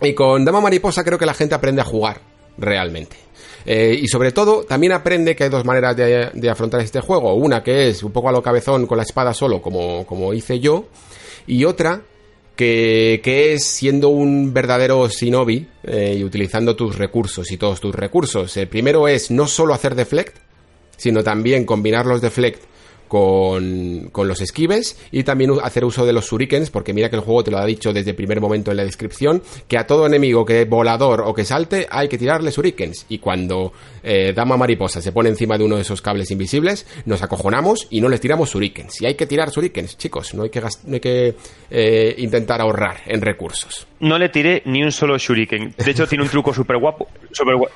Y 0.00 0.12
con 0.12 0.44
Dama 0.44 0.60
Mariposa 0.60 1.04
creo 1.04 1.18
que 1.18 1.26
la 1.26 1.34
gente 1.34 1.54
aprende 1.54 1.82
a 1.82 1.84
jugar 1.84 2.20
realmente. 2.58 3.16
Eh, 3.64 3.96
y 4.02 4.08
sobre 4.08 4.32
todo, 4.32 4.64
también 4.64 4.92
aprende 4.92 5.36
que 5.36 5.44
hay 5.44 5.50
dos 5.50 5.64
maneras 5.64 5.96
de, 5.96 6.50
afrontar 6.50 6.80
este 6.80 7.00
juego. 7.00 7.34
Una 7.34 7.62
que 7.62 7.88
es 7.88 8.02
un 8.02 8.10
poco 8.10 8.28
a 8.28 8.32
lo 8.32 8.42
cabezón 8.42 8.88
con 8.88 8.96
la 8.96 9.04
espada 9.04 9.32
solo, 9.32 9.62
como, 9.62 10.04
como 10.04 10.34
hice 10.34 10.58
yo. 10.58 10.86
Y 11.46 11.64
otra 11.64 12.02
que, 12.56 13.20
que 13.22 13.54
es 13.54 13.64
siendo 13.64 14.08
un 14.08 14.52
verdadero 14.52 15.08
shinobi 15.08 15.66
eh, 15.84 16.16
y 16.18 16.24
utilizando 16.24 16.76
tus 16.76 16.96
recursos 16.96 17.50
y 17.50 17.56
todos 17.56 17.80
tus 17.80 17.94
recursos. 17.94 18.56
El 18.56 18.68
primero 18.68 19.08
es 19.08 19.30
no 19.30 19.46
solo 19.46 19.74
hacer 19.74 19.94
deflect, 19.94 20.36
sino 20.96 21.22
también 21.22 21.64
combinar 21.64 22.06
los 22.06 22.20
deflect 22.20 22.62
con, 23.12 24.10
los 24.26 24.40
esquives 24.40 24.96
y 25.10 25.22
también 25.22 25.50
hacer 25.62 25.84
uso 25.84 26.06
de 26.06 26.14
los 26.14 26.30
shurikens, 26.30 26.70
porque 26.70 26.94
mira 26.94 27.10
que 27.10 27.16
el 27.16 27.20
juego 27.20 27.44
te 27.44 27.50
lo 27.50 27.58
ha 27.58 27.66
dicho 27.66 27.92
desde 27.92 28.12
el 28.12 28.16
primer 28.16 28.40
momento 28.40 28.70
en 28.70 28.78
la 28.78 28.84
descripción, 28.84 29.42
que 29.68 29.76
a 29.76 29.86
todo 29.86 30.06
enemigo 30.06 30.46
que 30.46 30.64
volador 30.64 31.20
o 31.26 31.34
que 31.34 31.44
salte 31.44 31.86
hay 31.90 32.08
que 32.08 32.16
tirarle 32.16 32.50
shurikens. 32.50 33.04
Y 33.10 33.18
cuando 33.18 33.74
eh, 34.02 34.32
Dama 34.34 34.56
Mariposa 34.56 35.02
se 35.02 35.12
pone 35.12 35.28
encima 35.28 35.58
de 35.58 35.64
uno 35.64 35.76
de 35.76 35.82
esos 35.82 36.00
cables 36.00 36.30
invisibles, 36.30 36.86
nos 37.04 37.22
acojonamos 37.22 37.86
y 37.90 38.00
no 38.00 38.08
les 38.08 38.18
tiramos 38.18 38.50
shurikens. 38.50 39.02
Y 39.02 39.06
hay 39.06 39.14
que 39.14 39.26
tirar 39.26 39.50
shurikens, 39.50 39.98
chicos, 39.98 40.32
no 40.32 40.44
hay 40.44 40.48
que, 40.48 40.62
no 40.62 40.94
hay 40.94 41.00
que 41.00 41.34
eh, 41.70 42.14
intentar 42.16 42.62
ahorrar 42.62 43.02
en 43.04 43.20
recursos. 43.20 43.86
No 44.02 44.18
le 44.18 44.28
tiré 44.30 44.62
ni 44.66 44.82
un 44.82 44.90
solo 44.90 45.16
shuriken. 45.16 45.74
De 45.78 45.90
hecho, 45.90 46.08
tiene 46.08 46.24
un 46.24 46.30
truco 46.30 46.52
súper 46.52 46.76
guapo. 46.76 47.06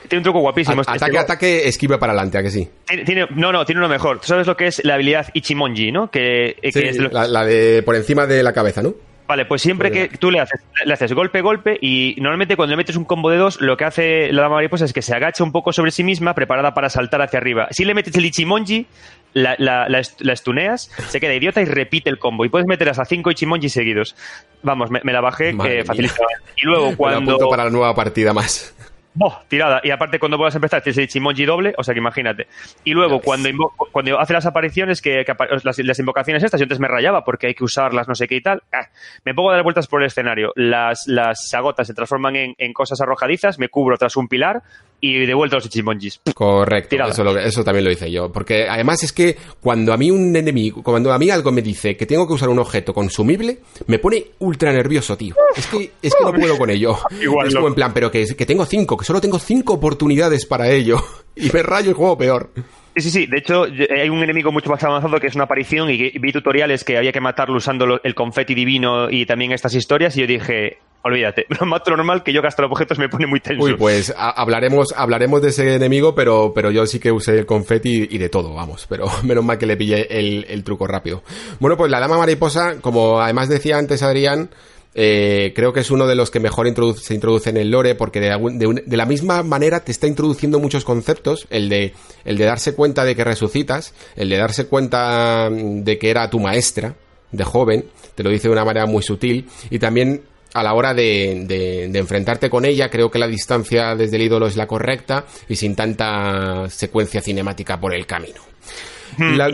tiene 0.08 0.18
un 0.18 0.22
truco 0.24 0.40
guapísimo. 0.40 0.80
Este 0.80 0.92
ataque, 0.92 1.18
ataque, 1.18 1.68
esquive 1.68 1.98
para 1.98 2.12
adelante, 2.12 2.36
¿a 2.38 2.42
que 2.42 2.50
sí? 2.50 2.68
Tiene, 3.04 3.28
no, 3.30 3.52
no, 3.52 3.64
tiene 3.64 3.80
uno 3.80 3.88
mejor. 3.88 4.18
¿Tú 4.18 4.26
sabes 4.26 4.44
lo 4.44 4.56
que 4.56 4.66
es 4.66 4.84
la 4.84 4.94
habilidad 4.94 5.28
Ichimonji, 5.34 5.92
¿no? 5.92 6.10
Que, 6.10 6.56
es 6.62 6.98
la, 6.98 7.44
de 7.44 7.82
por 7.84 7.94
encima 7.94 8.26
de 8.26 8.42
la 8.42 8.52
cabeza, 8.52 8.82
¿no? 8.82 8.94
Vale, 9.26 9.44
pues 9.44 9.62
siempre 9.62 9.90
que 9.90 10.08
tú 10.08 10.30
le 10.30 10.40
haces, 10.40 10.60
le 10.84 10.92
haces 10.92 11.12
golpe, 11.12 11.40
golpe, 11.40 11.78
y 11.80 12.14
normalmente 12.18 12.56
cuando 12.56 12.72
le 12.72 12.76
metes 12.76 12.96
un 12.96 13.04
combo 13.04 13.30
de 13.30 13.38
dos, 13.38 13.60
lo 13.60 13.76
que 13.76 13.84
hace 13.84 14.32
la 14.32 14.42
dama 14.42 14.56
mariposa 14.56 14.84
es 14.84 14.92
que 14.92 15.02
se 15.02 15.14
agacha 15.14 15.42
un 15.42 15.52
poco 15.52 15.72
sobre 15.72 15.90
sí 15.90 16.04
misma, 16.04 16.34
preparada 16.34 16.74
para 16.74 16.88
saltar 16.90 17.22
hacia 17.22 17.38
arriba. 17.38 17.66
Si 17.70 17.84
le 17.84 17.94
metes 17.94 18.14
el 18.14 18.24
Ichimonji, 18.24 18.86
la, 19.32 19.56
la, 19.58 19.98
estuneas, 20.32 20.90
se 21.08 21.20
queda 21.20 21.34
idiota 21.34 21.60
y 21.60 21.64
repite 21.64 22.08
el 22.08 22.18
combo. 22.18 22.44
Y 22.44 22.48
puedes 22.48 22.66
meter 22.66 22.88
hasta 22.88 23.04
cinco 23.04 23.30
Ichimonji 23.30 23.68
seguidos. 23.68 24.14
Vamos, 24.62 24.90
me, 24.90 25.12
la 25.12 25.20
bajé 25.20 25.56
que 25.56 25.84
facilita. 25.84 26.14
Y 26.56 26.66
luego 26.66 26.96
cuando. 26.96 27.50
para 27.50 27.64
la 27.64 27.70
nueva 27.70 27.94
partida 27.94 28.32
más. 28.32 28.74
¡Oh! 29.18 29.38
Tirada. 29.48 29.80
Y 29.82 29.90
aparte, 29.90 30.18
cuando 30.18 30.36
puedas 30.36 30.54
empezar, 30.54 30.82
tienes 30.82 30.98
el 30.98 31.08
Chimonji 31.08 31.44
doble, 31.44 31.74
o 31.78 31.82
sea 31.82 31.94
que 31.94 32.00
imagínate. 32.00 32.46
Y 32.84 32.92
luego, 32.92 33.20
cuando, 33.20 33.48
cuando 33.92 34.18
hace 34.20 34.32
las 34.32 34.46
apariciones, 34.46 35.00
que, 35.00 35.24
las, 35.62 35.98
invocaciones 35.98 36.42
estas, 36.42 36.60
yo 36.60 36.64
antes 36.64 36.80
me 36.80 36.88
rayaba 36.88 37.24
porque 37.24 37.46
hay 37.46 37.54
que 37.54 37.64
usarlas, 37.64 38.08
no 38.08 38.14
sé 38.14 38.28
qué 38.28 38.36
y 38.36 38.42
tal. 38.42 38.62
Ah, 38.72 38.88
me 39.24 39.34
pongo 39.34 39.50
a 39.50 39.54
dar 39.54 39.62
vueltas 39.62 39.86
por 39.86 40.02
el 40.02 40.08
escenario. 40.08 40.52
Las, 40.54 41.04
las 41.06 41.52
agotas 41.54 41.86
se 41.86 41.94
transforman 41.94 42.36
en, 42.36 42.54
en 42.58 42.72
cosas 42.72 43.00
arrojadizas, 43.00 43.58
me 43.58 43.68
cubro 43.68 43.96
tras 43.96 44.16
un 44.16 44.28
pilar 44.28 44.62
y 45.00 45.26
de 45.26 45.34
vuelta 45.34 45.56
los 45.56 45.66
Ichimonjis. 45.66 46.20
Correcto, 46.34 46.96
eso, 47.08 47.38
eso, 47.38 47.64
también 47.64 47.84
lo 47.84 47.90
hice 47.90 48.10
yo. 48.10 48.30
Porque 48.32 48.66
además 48.68 49.02
es 49.02 49.12
que 49.12 49.36
cuando 49.60 49.92
a 49.92 49.96
mí 49.96 50.10
un 50.10 50.34
enemigo, 50.34 50.82
cuando 50.82 51.12
a 51.12 51.18
mí 51.18 51.30
algo 51.30 51.52
me 51.52 51.62
dice 51.62 51.96
que 51.96 52.06
tengo 52.06 52.26
que 52.26 52.34
usar 52.34 52.48
un 52.48 52.58
objeto 52.58 52.94
consumible, 52.94 53.58
me 53.86 53.98
pone 53.98 54.26
ultra 54.38 54.72
nervioso, 54.72 55.16
tío. 55.16 55.34
Es 55.54 55.66
que, 55.66 55.92
es 56.02 56.14
que 56.14 56.24
no 56.24 56.32
puedo 56.32 56.56
con 56.58 56.70
ello. 56.70 56.98
Igual, 57.20 57.48
es 57.48 57.54
como 57.54 57.68
en 57.68 57.74
plan, 57.74 57.92
pero 57.92 58.10
que, 58.10 58.24
que 58.24 58.46
tengo 58.46 58.64
cinco, 58.64 58.96
que 58.96 59.04
solo 59.04 59.20
tengo 59.20 59.38
cinco 59.38 59.74
oportunidades 59.74 60.46
para 60.46 60.70
ello. 60.70 61.02
Y 61.38 61.50
me 61.50 61.62
rayo 61.62 61.90
el 61.90 61.94
juego 61.94 62.16
peor. 62.16 62.50
Sí, 62.96 63.02
sí, 63.02 63.10
sí. 63.10 63.26
De 63.26 63.38
hecho, 63.38 63.64
hay 63.64 64.08
un 64.08 64.22
enemigo 64.22 64.50
mucho 64.50 64.70
más 64.70 64.82
avanzado 64.82 65.20
que 65.20 65.26
es 65.26 65.34
una 65.34 65.44
aparición 65.44 65.90
y 65.90 66.18
vi 66.18 66.32
tutoriales 66.32 66.82
que 66.82 66.96
había 66.96 67.12
que 67.12 67.20
matarlo 67.20 67.56
usando 67.56 68.00
el 68.02 68.14
confeti 68.14 68.54
divino 68.54 69.10
y 69.10 69.26
también 69.26 69.52
estas 69.52 69.74
historias 69.74 70.16
y 70.16 70.22
yo 70.22 70.26
dije, 70.26 70.78
olvídate, 71.06 71.46
lo 71.60 71.66
mato 71.66 71.90
normal 71.90 72.22
que 72.22 72.32
yo 72.32 72.42
gastar 72.42 72.64
objetos 72.66 72.98
me 72.98 73.08
pone 73.08 73.26
muy 73.26 73.40
tenso. 73.40 73.64
Uy, 73.64 73.74
pues 73.74 74.14
hablaremos, 74.16 74.94
hablaremos 74.96 75.42
de 75.42 75.48
ese 75.48 75.74
enemigo, 75.74 76.14
pero, 76.14 76.52
pero 76.54 76.70
yo 76.70 76.86
sí 76.86 76.98
que 76.98 77.12
usé 77.12 77.38
el 77.38 77.46
confeti 77.46 78.08
y 78.10 78.18
de 78.18 78.28
todo, 78.28 78.54
vamos. 78.54 78.86
Pero 78.88 79.06
menos 79.22 79.44
mal 79.44 79.58
que 79.58 79.66
le 79.66 79.76
pillé 79.76 80.06
el, 80.18 80.64
truco 80.64 80.86
rápido. 80.86 81.22
Bueno, 81.60 81.76
pues 81.76 81.90
la 81.90 82.00
dama 82.00 82.18
mariposa, 82.18 82.80
como 82.80 83.20
además 83.20 83.48
decía 83.48 83.78
antes 83.78 84.02
Adrián, 84.02 84.50
eh, 84.98 85.52
creo 85.54 85.74
que 85.74 85.80
es 85.80 85.90
uno 85.90 86.06
de 86.06 86.14
los 86.14 86.30
que 86.30 86.40
mejor 86.40 86.66
se 86.96 87.14
introduce 87.14 87.50
en 87.50 87.58
el 87.58 87.70
lore 87.70 87.94
porque 87.94 88.18
de, 88.18 88.96
la 88.96 89.04
misma 89.04 89.42
manera 89.42 89.84
te 89.84 89.92
está 89.92 90.06
introduciendo 90.06 90.58
muchos 90.58 90.86
conceptos, 90.86 91.46
el 91.50 91.68
de, 91.68 91.92
el 92.24 92.38
de 92.38 92.44
darse 92.46 92.74
cuenta 92.74 93.04
de 93.04 93.14
que 93.14 93.22
resucitas, 93.22 93.92
el 94.16 94.30
de 94.30 94.38
darse 94.38 94.68
cuenta 94.68 95.50
de 95.50 95.98
que 95.98 96.08
era 96.08 96.30
tu 96.30 96.40
maestra 96.40 96.96
de 97.30 97.44
joven, 97.44 97.84
te 98.14 98.22
lo 98.22 98.30
dice 98.30 98.48
de 98.48 98.52
una 98.52 98.64
manera 98.64 98.86
muy 98.86 99.02
sutil 99.02 99.46
y 99.68 99.78
también 99.78 100.22
a 100.54 100.62
la 100.62 100.72
hora 100.72 100.94
de, 100.94 101.90
enfrentarte 101.92 102.48
con 102.48 102.64
ella, 102.64 102.88
creo 102.88 103.10
que 103.10 103.18
la 103.18 103.26
distancia 103.26 103.94
desde 103.94 104.16
el 104.16 104.22
ídolo 104.22 104.46
es 104.46 104.56
la 104.56 104.66
correcta 104.66 105.26
y 105.46 105.56
sin 105.56 105.76
tanta 105.76 106.70
secuencia 106.70 107.20
cinemática 107.20 107.78
por 107.78 107.94
el 107.94 108.06
camino. 108.06 108.40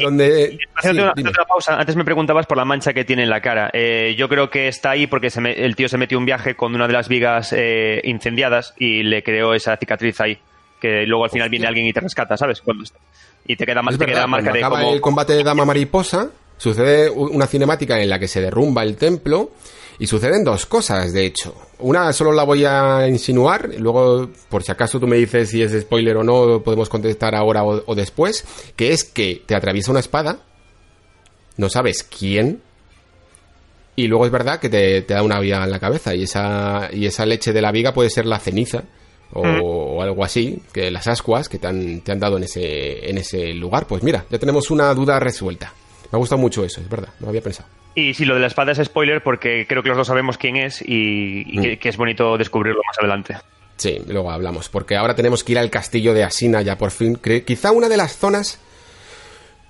Donde... 0.00 0.58
pausa. 1.48 1.78
Antes 1.78 1.96
me 1.96 2.04
preguntabas 2.04 2.46
por 2.46 2.56
la 2.56 2.64
mancha 2.64 2.92
que 2.92 3.04
tiene 3.04 3.22
en 3.22 3.30
la 3.30 3.40
cara. 3.40 3.70
Eh, 3.72 4.14
yo 4.16 4.28
creo 4.28 4.50
que 4.50 4.68
está 4.68 4.90
ahí 4.90 5.06
porque 5.06 5.28
el 5.56 5.76
tío 5.76 5.88
se 5.88 5.98
metió 5.98 6.18
un 6.18 6.24
viaje 6.24 6.54
con 6.54 6.74
una 6.74 6.86
de 6.86 6.92
las 6.92 7.08
vigas 7.08 7.52
eh, 7.56 8.00
incendiadas 8.04 8.74
y 8.78 9.02
le 9.02 9.22
creó 9.22 9.54
esa 9.54 9.76
cicatriz 9.76 10.20
ahí. 10.20 10.38
Que 10.80 11.06
luego 11.06 11.24
al 11.24 11.30
final 11.30 11.48
viene 11.48 11.66
alguien 11.66 11.86
y 11.86 11.92
te 11.92 12.00
rescata, 12.00 12.36
¿sabes? 12.36 12.60
Cuando 12.60 12.84
y 13.46 13.56
te 13.56 13.66
queda, 13.66 13.82
te 13.98 14.06
queda 14.06 14.26
marca 14.26 14.52
de 14.52 14.60
como... 14.60 14.92
el 14.92 15.00
combate 15.00 15.32
de 15.32 15.42
Dama 15.42 15.64
Mariposa, 15.64 16.30
sucede 16.56 17.10
una 17.10 17.46
cinemática 17.46 18.00
en 18.00 18.08
la 18.08 18.18
que 18.18 18.28
se 18.28 18.40
derrumba 18.40 18.82
el 18.82 18.96
templo 18.96 19.50
y 20.02 20.08
suceden 20.08 20.42
dos 20.42 20.66
cosas, 20.66 21.12
de 21.12 21.24
hecho. 21.24 21.54
Una 21.78 22.12
solo 22.12 22.32
la 22.32 22.42
voy 22.42 22.64
a 22.64 23.06
insinuar, 23.06 23.70
luego, 23.78 24.28
por 24.48 24.64
si 24.64 24.72
acaso 24.72 24.98
tú 24.98 25.06
me 25.06 25.16
dices 25.16 25.50
si 25.50 25.62
es 25.62 25.80
spoiler 25.80 26.16
o 26.16 26.24
no, 26.24 26.60
podemos 26.60 26.88
contestar 26.88 27.36
ahora 27.36 27.62
o, 27.62 27.94
después, 27.94 28.44
que 28.74 28.90
es 28.90 29.04
que 29.04 29.44
te 29.46 29.54
atraviesa 29.54 29.92
una 29.92 30.00
espada, 30.00 30.40
no 31.56 31.68
sabes 31.68 32.02
quién, 32.02 32.62
y 33.94 34.08
luego 34.08 34.26
es 34.26 34.32
verdad 34.32 34.58
que 34.58 34.68
te, 34.68 35.02
da 35.02 35.22
una 35.22 35.38
viga 35.38 35.62
en 35.62 35.70
la 35.70 35.78
cabeza, 35.78 36.16
y 36.16 36.24
esa, 36.24 36.90
y 36.92 37.06
esa 37.06 37.24
leche 37.24 37.52
de 37.52 37.62
la 37.62 37.70
viga 37.70 37.94
puede 37.94 38.10
ser 38.10 38.26
la 38.26 38.40
ceniza, 38.40 38.82
o, 39.32 39.42
o, 39.42 40.02
algo 40.02 40.24
así, 40.24 40.60
que 40.72 40.90
las 40.90 41.06
ascuas 41.06 41.48
que 41.48 41.60
te 41.60 41.68
han, 41.68 42.00
te 42.00 42.10
han 42.10 42.18
dado 42.18 42.38
en 42.38 42.42
ese, 42.42 43.08
en 43.08 43.18
ese 43.18 43.54
lugar. 43.54 43.86
Pues 43.86 44.02
mira, 44.02 44.26
ya 44.28 44.38
tenemos 44.40 44.68
una 44.72 44.92
duda 44.94 45.20
resuelta. 45.20 45.72
Me 46.10 46.16
ha 46.16 46.18
gustado 46.18 46.40
mucho 46.40 46.64
eso, 46.64 46.80
es 46.80 46.88
verdad, 46.88 47.10
no 47.20 47.28
había 47.28 47.40
pensado. 47.40 47.68
Y 47.94 48.14
sí, 48.14 48.24
lo 48.24 48.34
de 48.34 48.40
la 48.40 48.46
espada 48.46 48.72
es 48.72 48.78
spoiler 48.82 49.22
porque 49.22 49.66
creo 49.68 49.82
que 49.82 49.90
los 49.90 49.98
dos 49.98 50.06
sabemos 50.06 50.38
quién 50.38 50.56
es 50.56 50.82
y, 50.82 51.44
mm. 51.46 51.78
que, 51.78 51.88
es 51.88 51.96
bonito 51.96 52.36
descubrirlo 52.38 52.80
más 52.86 52.98
adelante. 52.98 53.36
Sí, 53.76 53.98
luego 54.06 54.30
hablamos, 54.30 54.68
porque 54.68 54.96
ahora 54.96 55.14
tenemos 55.14 55.44
que 55.44 55.52
ir 55.52 55.58
al 55.58 55.70
castillo 55.70 56.14
de 56.14 56.24
Asina 56.24 56.62
ya 56.62 56.78
por 56.78 56.90
fin. 56.90 57.18
Quizá 57.44 57.72
una 57.72 57.88
de 57.88 57.96
las 57.96 58.16
zonas 58.16 58.60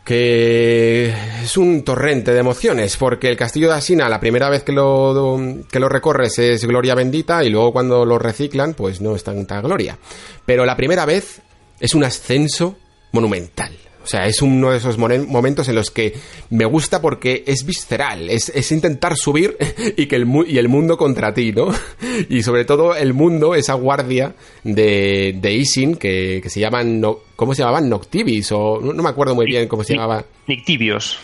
que 0.05 1.15
es 1.43 1.57
un 1.57 1.85
torrente 1.85 2.33
de 2.33 2.41
emociones, 2.41 2.97
porque 2.97 3.29
el 3.29 3.37
castillo 3.37 3.69
de 3.69 3.75
Asina, 3.75 4.09
la 4.09 4.21
primera 4.21 4.49
vez 4.49 4.65
que 4.65 4.73
lo, 4.73 5.39
que 5.71 5.81
lo 5.81 5.89
recorres 5.89 6.39
es 6.39 6.65
gloria 6.65 6.95
bendita 6.95 7.45
y 7.45 7.51
luego 7.51 7.73
cuando 7.73 8.05
lo 8.05 8.19
reciclan, 8.19 8.75
pues 8.75 9.01
no 9.01 9.15
es 9.15 9.23
tanta 9.25 9.61
gloria. 9.61 9.97
Pero 10.45 10.65
la 10.65 10.77
primera 10.77 11.07
vez 11.07 11.41
es 11.79 11.95
un 11.95 12.05
ascenso 12.05 12.77
monumental. 13.13 13.73
O 14.03 14.07
sea, 14.07 14.27
es 14.27 14.43
uno 14.43 14.71
de 14.71 14.79
esos 14.79 14.99
momentos 14.99 15.69
en 15.69 15.77
los 15.77 15.91
que 15.91 16.15
me 16.51 16.65
gusta 16.65 17.01
porque 17.01 17.45
es 17.47 17.65
visceral, 17.65 18.31
es, 18.31 18.73
intentar 18.73 19.17
subir 19.17 19.57
y, 19.97 20.07
que 20.07 20.17
el, 20.17 20.27
y 20.47 20.59
el 20.59 20.69
mundo 20.69 20.97
contra 20.97 21.33
ti, 21.33 21.53
¿no? 21.53 21.73
Y 22.29 22.43
sobre 22.43 22.65
todo 22.65 22.95
el 22.95 23.15
mundo, 23.15 23.55
esa 23.55 23.75
guardia 23.75 24.35
de, 24.65 25.37
de 25.41 25.53
Isin, 25.55 25.97
que, 25.97 26.43
se 26.47 26.61
llaman, 26.61 27.01
no, 27.01 27.19
¿cómo 27.37 27.55
se 27.55 27.63
llamaban? 27.63 27.89
Noctivis, 27.89 28.53
o 28.53 28.81
no, 28.81 29.03
me 29.03 29.09
acuerdo 29.09 29.35
muy 29.35 29.47
bien 29.47 29.69
cómo 29.69 29.85
se 29.85 29.95
llamaba. 29.95 30.25
Nictibios. 30.47 31.19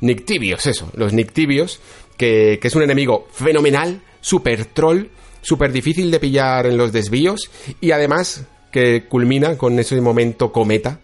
Nictibios, 0.00 0.66
eso, 0.66 0.90
los 0.94 1.12
Nictibios, 1.12 1.80
que, 2.16 2.58
que 2.60 2.68
es 2.68 2.74
un 2.74 2.82
enemigo 2.82 3.26
fenomenal, 3.32 4.00
super 4.20 4.64
troll, 4.66 5.08
súper 5.42 5.72
difícil 5.72 6.10
de 6.10 6.20
pillar 6.20 6.66
en 6.66 6.76
los 6.76 6.92
desvíos 6.92 7.50
y 7.80 7.90
además 7.90 8.46
que 8.72 9.06
culmina 9.06 9.58
con 9.58 9.78
ese 9.78 10.00
momento 10.00 10.52
cometa 10.52 11.00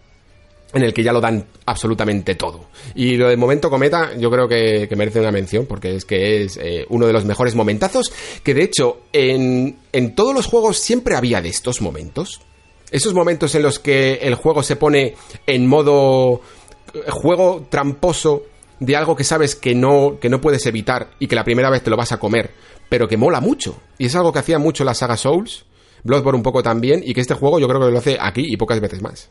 en 0.77 0.83
el 0.83 0.93
que 0.93 1.03
ya 1.03 1.11
lo 1.11 1.21
dan 1.21 1.45
absolutamente 1.65 2.35
todo. 2.35 2.69
Y 2.95 3.17
lo 3.17 3.29
de 3.29 3.37
momento 3.37 3.69
cometa 3.69 4.15
yo 4.17 4.31
creo 4.31 4.47
que, 4.47 4.87
merece 4.95 5.19
una 5.19 5.31
mención 5.31 5.65
porque 5.65 5.95
es 5.95 6.05
que 6.05 6.43
es 6.43 6.57
eh, 6.57 6.85
uno 6.89 7.05
de 7.05 7.13
los 7.13 7.25
mejores 7.25 7.53
momentazos 7.55 8.11
que 8.43 8.53
de 8.53 8.63
hecho 8.63 9.01
en, 9.13 9.77
en 9.91 10.15
todos 10.15 10.33
los 10.33 10.47
juegos 10.47 10.77
siempre 10.77 11.15
había 11.15 11.41
de 11.41 11.49
estos 11.49 11.81
momentos. 11.81 12.41
Esos 12.89 13.13
momentos 13.13 13.53
en 13.55 13.63
los 13.63 13.79
que 13.79 14.13
el 14.21 14.35
juego 14.35 14.63
se 14.63 14.77
pone 14.77 15.15
en 15.45 15.67
modo 15.67 16.41
eh, 16.93 16.99
juego 17.09 17.67
tramposo 17.69 18.43
de 18.79 18.95
algo 18.95 19.15
que 19.15 19.23
sabes 19.23 19.55
que 19.55 19.75
no, 19.75 20.19
que 20.19 20.29
no 20.29 20.41
puedes 20.41 20.65
evitar 20.65 21.11
y 21.19 21.27
que 21.27 21.35
la 21.35 21.43
primera 21.43 21.69
vez 21.69 21.83
te 21.83 21.89
lo 21.89 21.97
vas 21.97 22.11
a 22.11 22.19
comer, 22.19 22.51
pero 22.89 23.07
que 23.07 23.17
mola 23.17 23.41
mucho. 23.41 23.79
Y 23.97 24.05
es 24.05 24.15
algo 24.15 24.31
que 24.31 24.39
hacía 24.39 24.59
mucho 24.59 24.83
la 24.83 24.93
saga 24.93 25.17
Souls, 25.17 25.65
Bloodborne 26.03 26.37
un 26.37 26.43
poco 26.43 26.63
también, 26.63 27.01
y 27.03 27.13
que 27.13 27.21
este 27.21 27.33
juego 27.33 27.59
yo 27.59 27.67
creo 27.67 27.81
que 27.81 27.91
lo 27.91 27.97
hace 27.97 28.17
aquí 28.19 28.45
y 28.45 28.57
pocas 28.57 28.79
veces 28.79 29.01
más. 29.01 29.29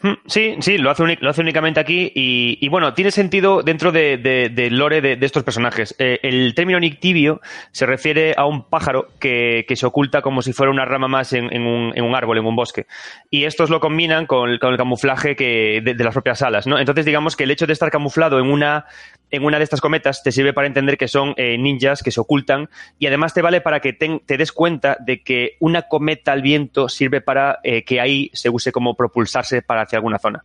Hmm, 0.00 0.12
sí, 0.26 0.54
sí, 0.60 0.78
lo 0.78 0.92
hace, 0.92 1.18
lo 1.20 1.28
hace 1.28 1.40
únicamente 1.40 1.80
aquí 1.80 2.12
y, 2.14 2.68
bueno, 2.68 2.94
tiene 2.94 3.10
sentido 3.10 3.64
dentro 3.64 3.90
de, 3.90 4.68
lore 4.70 5.00
de, 5.00 5.18
estos 5.20 5.42
personajes. 5.42 5.92
Eh, 5.98 6.20
el 6.22 6.54
término 6.54 6.78
nictibio 6.78 7.40
se 7.72 7.84
refiere 7.84 8.32
a 8.36 8.46
un 8.46 8.62
pájaro 8.62 9.08
que, 9.18 9.66
se 9.74 9.86
oculta 9.86 10.22
como 10.22 10.40
si 10.40 10.52
fuera 10.52 10.70
una 10.70 10.84
rama 10.84 11.08
más 11.08 11.32
en, 11.32 11.46
un, 11.66 12.14
árbol, 12.14 12.38
en 12.38 12.46
un 12.46 12.54
bosque. 12.54 12.86
Y 13.28 13.44
estos 13.44 13.70
lo 13.70 13.80
combinan 13.80 14.26
con 14.26 14.50
el, 14.50 14.60
camuflaje 14.60 15.34
que, 15.34 15.80
de, 15.82 15.94
las 16.04 16.14
propias 16.14 16.42
alas, 16.42 16.68
¿no? 16.68 16.78
Entonces 16.78 17.04
digamos 17.04 17.34
que 17.34 17.42
el 17.42 17.50
hecho 17.50 17.66
de 17.66 17.72
estar 17.72 17.90
camuflado 17.90 18.38
en 18.38 18.46
una 18.52 18.86
en 19.30 19.44
una 19.44 19.58
de 19.58 19.64
estas 19.64 19.80
cometas 19.80 20.22
te 20.22 20.32
sirve 20.32 20.52
para 20.52 20.66
entender 20.66 20.96
que 20.96 21.08
son 21.08 21.34
eh, 21.36 21.58
ninjas 21.58 22.02
que 22.02 22.10
se 22.10 22.20
ocultan 22.20 22.68
y 22.98 23.06
además 23.06 23.34
te 23.34 23.42
vale 23.42 23.60
para 23.60 23.80
que 23.80 23.92
te, 23.92 24.36
des 24.36 24.52
cuenta 24.52 24.96
de 25.00 25.22
que 25.22 25.56
una 25.60 25.82
cometa 25.82 26.32
al 26.32 26.42
viento 26.42 26.88
sirve 26.88 27.20
para 27.20 27.58
eh, 27.62 27.84
que 27.84 28.00
ahí 28.00 28.30
se 28.32 28.48
use 28.48 28.72
como 28.72 28.94
propulsarse 28.94 29.62
para 29.62 29.82
hacia 29.82 29.98
alguna 29.98 30.18
zona. 30.18 30.44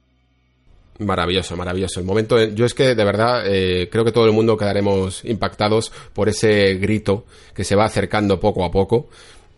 Maravilloso, 0.99 1.57
maravilloso. 1.57 1.99
El 1.99 2.05
momento, 2.05 2.41
yo 2.43 2.65
es 2.65 2.73
que 2.73 2.93
de 2.93 3.03
verdad 3.03 3.43
eh, 3.47 3.89
creo 3.91 4.05
que 4.05 4.11
todo 4.11 4.25
el 4.25 4.31
mundo 4.31 4.57
quedaremos 4.57 5.25
impactados 5.25 5.91
por 6.13 6.29
ese 6.29 6.75
grito 6.75 7.25
que 7.55 7.63
se 7.63 7.75
va 7.75 7.85
acercando 7.85 8.39
poco 8.39 8.63
a 8.63 8.71
poco 8.71 9.09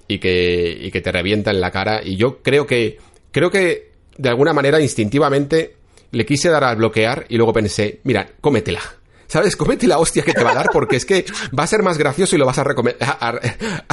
y 0.07 0.19
que, 0.19 0.77
y 0.79 0.91
que 0.91 1.01
te 1.01 1.11
revienta 1.11 1.51
en 1.51 1.59
la 1.59 1.71
cara. 1.71 2.01
Y 2.03 2.15
yo 2.15 2.41
creo 2.41 2.65
que, 2.65 2.99
creo 3.31 3.51
que 3.51 3.91
de 4.17 4.29
alguna 4.29 4.53
manera 4.53 4.79
instintivamente 4.79 5.75
le 6.11 6.25
quise 6.25 6.49
dar 6.49 6.63
al 6.63 6.77
bloquear 6.77 7.25
y 7.27 7.35
luego 7.35 7.51
pensé, 7.51 7.99
mira, 8.03 8.29
cómetela 8.39 8.79
¿Sabes? 9.27 9.55
Comete 9.55 9.87
la 9.87 9.97
hostia 9.97 10.23
que 10.23 10.33
te 10.33 10.43
va 10.43 10.51
a 10.51 10.55
dar 10.55 10.69
porque 10.71 10.95
es 10.97 11.05
que 11.05 11.25
va 11.57 11.63
a 11.63 11.67
ser 11.67 11.83
más 11.83 11.97
gracioso 11.97 12.35
y 12.35 12.39
lo 12.39 12.45
vas 12.45 12.59
a, 12.59 12.63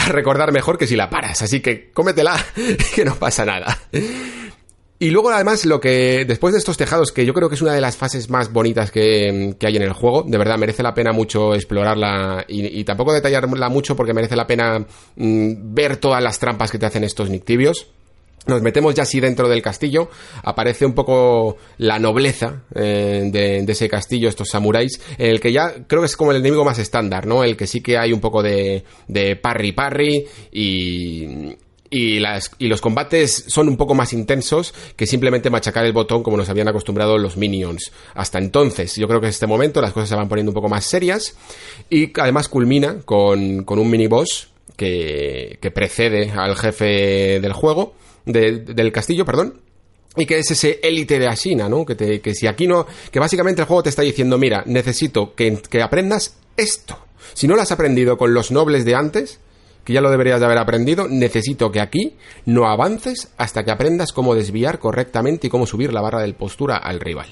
recordar 0.08 0.52
mejor 0.52 0.78
que 0.78 0.86
si 0.86 0.96
la 0.96 1.10
paras. 1.10 1.42
Así 1.42 1.60
que 1.60 1.90
cómetela, 1.92 2.36
que 2.94 3.04
no 3.04 3.14
pasa 3.16 3.44
nada. 3.44 3.78
Y 5.02 5.10
luego 5.10 5.30
además 5.30 5.64
lo 5.66 5.80
que, 5.80 6.24
después 6.24 6.52
de 6.52 6.58
estos 6.58 6.76
tejados, 6.76 7.10
que 7.10 7.26
yo 7.26 7.34
creo 7.34 7.48
que 7.48 7.56
es 7.56 7.62
una 7.62 7.74
de 7.74 7.80
las 7.80 7.96
fases 7.96 8.30
más 8.30 8.52
bonitas 8.52 8.92
que, 8.92 9.56
hay 9.60 9.76
en 9.76 9.82
el 9.82 9.92
juego, 9.92 10.22
de 10.22 10.38
verdad 10.38 10.58
merece 10.58 10.84
la 10.84 10.94
pena 10.94 11.10
mucho 11.10 11.56
explorarla 11.56 12.44
y, 12.46 12.84
tampoco 12.84 13.12
detallarla 13.12 13.68
mucho 13.68 13.96
porque 13.96 14.14
merece 14.14 14.36
la 14.36 14.46
pena 14.46 14.78
mm, 15.16 15.74
ver 15.74 15.96
todas 15.96 16.22
las 16.22 16.38
trampas 16.38 16.70
que 16.70 16.78
te 16.78 16.86
hacen 16.86 17.02
estos 17.02 17.30
nictibios. 17.30 17.88
Nos 18.46 18.60
metemos 18.60 18.94
ya 18.94 19.04
así 19.04 19.20
dentro 19.20 19.48
del 19.48 19.62
castillo, 19.62 20.10
aparece 20.42 20.84
un 20.84 20.94
poco 20.94 21.58
la 21.78 22.00
nobleza 22.00 22.62
eh, 22.74 23.28
de, 23.30 23.64
ese 23.68 23.88
castillo, 23.88 24.28
estos 24.28 24.48
samuráis, 24.48 25.00
en 25.16 25.30
el 25.30 25.40
que 25.40 25.52
ya 25.52 25.84
creo 25.86 26.02
que 26.02 26.06
es 26.06 26.16
como 26.16 26.32
el 26.32 26.38
enemigo 26.38 26.64
más 26.64 26.78
estándar, 26.80 27.26
¿no? 27.26 27.44
El 27.44 27.56
que 27.56 27.68
sí 27.68 27.80
que 27.80 27.98
hay 27.98 28.12
un 28.12 28.20
poco 28.20 28.42
de, 28.42 28.84
de 29.06 29.36
parry 29.36 29.70
parry 29.70 30.26
y, 30.50 31.54
y, 31.92 32.18
las, 32.18 32.50
y 32.58 32.66
los 32.66 32.80
combates 32.80 33.44
son 33.46 33.68
un 33.68 33.76
poco 33.76 33.94
más 33.94 34.12
intensos 34.12 34.74
que 34.96 35.06
simplemente 35.06 35.50
machacar 35.50 35.84
el 35.84 35.92
botón 35.92 36.24
como 36.24 36.36
nos 36.36 36.48
habían 36.48 36.66
acostumbrado 36.66 37.18
los 37.18 37.36
minions 37.36 37.92
hasta 38.14 38.38
entonces. 38.38 38.96
Yo 38.96 39.06
creo 39.06 39.20
que 39.20 39.26
en 39.26 39.30
este 39.30 39.46
momento 39.46 39.80
las 39.80 39.92
cosas 39.92 40.08
se 40.08 40.16
van 40.16 40.28
poniendo 40.28 40.50
un 40.50 40.54
poco 40.54 40.68
más 40.68 40.84
serias 40.84 41.36
y 41.90 42.10
además 42.18 42.48
culmina 42.48 43.02
con, 43.04 43.62
con 43.64 43.78
un 43.78 43.88
mini 43.88 44.08
boss 44.08 44.48
que, 44.76 45.58
que 45.60 45.70
precede 45.70 46.30
al 46.30 46.56
jefe 46.56 47.38
del 47.40 47.52
juego 47.52 47.94
del 48.24 48.92
castillo, 48.92 49.24
perdón. 49.24 49.60
Y 50.16 50.26
que 50.26 50.38
es 50.38 50.50
ese 50.50 50.78
élite 50.82 51.18
de 51.18 51.26
Ashina, 51.26 51.68
¿no? 51.68 51.86
Que, 51.86 51.94
te, 51.94 52.20
que 52.20 52.34
si 52.34 52.46
aquí 52.46 52.66
no. 52.66 52.86
Que 53.10 53.18
básicamente 53.18 53.62
el 53.62 53.66
juego 53.66 53.82
te 53.82 53.88
está 53.88 54.02
diciendo, 54.02 54.36
mira, 54.36 54.62
necesito 54.66 55.34
que, 55.34 55.58
que 55.70 55.82
aprendas 55.82 56.36
esto. 56.56 56.98
Si 57.32 57.48
no 57.48 57.56
lo 57.56 57.62
has 57.62 57.72
aprendido 57.72 58.18
con 58.18 58.34
los 58.34 58.50
nobles 58.50 58.84
de 58.84 58.94
antes, 58.94 59.40
que 59.84 59.92
ya 59.92 60.00
lo 60.00 60.10
deberías 60.10 60.40
de 60.40 60.46
haber 60.46 60.58
aprendido, 60.58 61.08
necesito 61.08 61.72
que 61.72 61.80
aquí 61.80 62.16
no 62.44 62.66
avances 62.66 63.32
hasta 63.36 63.64
que 63.64 63.70
aprendas 63.70 64.12
cómo 64.12 64.34
desviar 64.34 64.78
correctamente 64.78 65.46
y 65.46 65.50
cómo 65.50 65.66
subir 65.66 65.92
la 65.92 66.00
barra 66.00 66.20
del 66.20 66.34
postura 66.34 66.76
al 66.76 67.00
rival. 67.00 67.28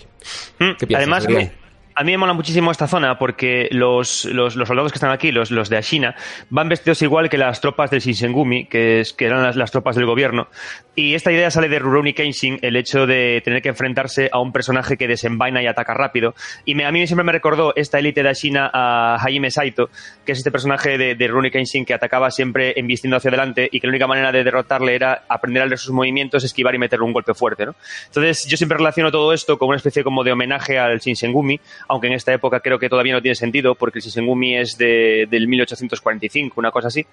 Mm, 0.59 0.77
¿Qué 0.79 0.87
piensas, 0.87 1.27
Además, 1.27 1.53
a 1.95 2.05
mí 2.05 2.13
me 2.13 2.19
mola 2.19 2.33
muchísimo 2.33 2.71
esta 2.71 2.87
zona 2.87 3.19
porque 3.19 3.69
los, 3.71 4.25
los, 4.25 4.55
soldados 4.55 4.93
que 4.93 4.97
están 4.97 5.11
aquí, 5.11 5.33
los, 5.33 5.51
los 5.51 5.69
de 5.69 5.77
Ashina, 5.77 6.15
van 6.49 6.69
vestidos 6.69 7.03
igual 7.03 7.29
que 7.29 7.39
las 7.39 7.61
tropas 7.61 7.91
del 7.91 8.01
Shinsengumi, 8.01 8.67
que, 8.67 9.01
es, 9.01 9.13
que 9.13 9.27
eran 9.27 9.43
las, 9.43 9.57
las 9.57 9.71
tropas 9.71 9.97
del 9.97 10.07
gobierno. 10.07 10.49
Y 10.95 11.15
esta 11.15 11.33
idea 11.33 11.51
sale 11.51 11.69
de 11.69 11.79
Rurouni 11.79 12.13
Kenshin, 12.13 12.59
el 12.63 12.77
hecho 12.77 13.07
de 13.07 13.41
tener 13.45 13.63
que 13.63 13.71
enfrentarse 13.71 14.29
a 14.33 14.41
un 14.41 14.53
personaje 14.53 14.97
que 14.97 15.09
desenvaina 15.09 15.63
y 15.63 15.67
ataca 15.67 15.95
rápido. 15.95 16.35
Y 16.65 16.75
me, 16.75 16.85
a 16.85 16.93
mí 16.93 17.07
siempre 17.07 17.25
me 17.25 17.33
recordó 17.33 17.73
esta 17.77 17.99
élite 17.99 18.23
de 18.23 18.29
Ashina 18.29 18.71
a 18.73 19.17
Hajime 19.17 19.51
Saito, 19.51 19.89
que 20.25 20.33
es 20.33 20.39
este 20.39 20.51
personaje 20.51 20.99
de, 20.99 21.15
de 21.15 21.29
Rurouni 21.29 21.51
Kenshin 21.51 21.85
que 21.85 21.95
atacaba 21.95 22.31
siempre 22.31 22.75
embistiendo 22.77 23.17
hacia 23.17 23.29
adelante 23.29 23.69
y 23.71 23.81
que 23.81 23.87
la 23.87 23.93
única 23.93 24.07
manera 24.07 24.33
de 24.33 24.45
derrotarle 24.45 24.95
era 24.95 25.25
aprender 25.29 25.63
a 25.63 25.67
leer 25.67 25.79
sus 25.79 25.93
movimientos, 25.93 26.45
esquivar 26.45 26.75
y 26.75 26.79
meterle 26.79 27.05
un 27.05 27.13
golpe 27.13 27.35
fuerte. 27.35 27.67
¿no? 27.67 27.75
Entonces 28.07 28.47
yo 28.47 28.57
siempre 28.57 28.77
relaciono 28.79 29.11
todo 29.11 29.33
esto 29.33 29.59
con 29.59 29.69
una 29.69 29.77
especie 29.77 30.05
como 30.05 30.25
de 30.25 30.33
homenaje 30.33 30.79
al 30.79 30.99
Shinsengumi, 30.99 31.61
aunque 31.91 32.07
en 32.07 32.13
esta 32.13 32.33
época 32.33 32.61
creo 32.61 32.79
que 32.79 32.89
todavía 32.89 33.13
no 33.13 33.21
tiene 33.21 33.35
sentido 33.35 33.75
porque 33.75 33.99
el 33.99 34.05
Shisengumi 34.05 34.57
es 34.57 34.79
de, 34.79 35.27
del 35.29 35.49
1845, 35.49 36.61
una 36.61 36.71
cosa 36.71 36.87
así. 36.87 37.05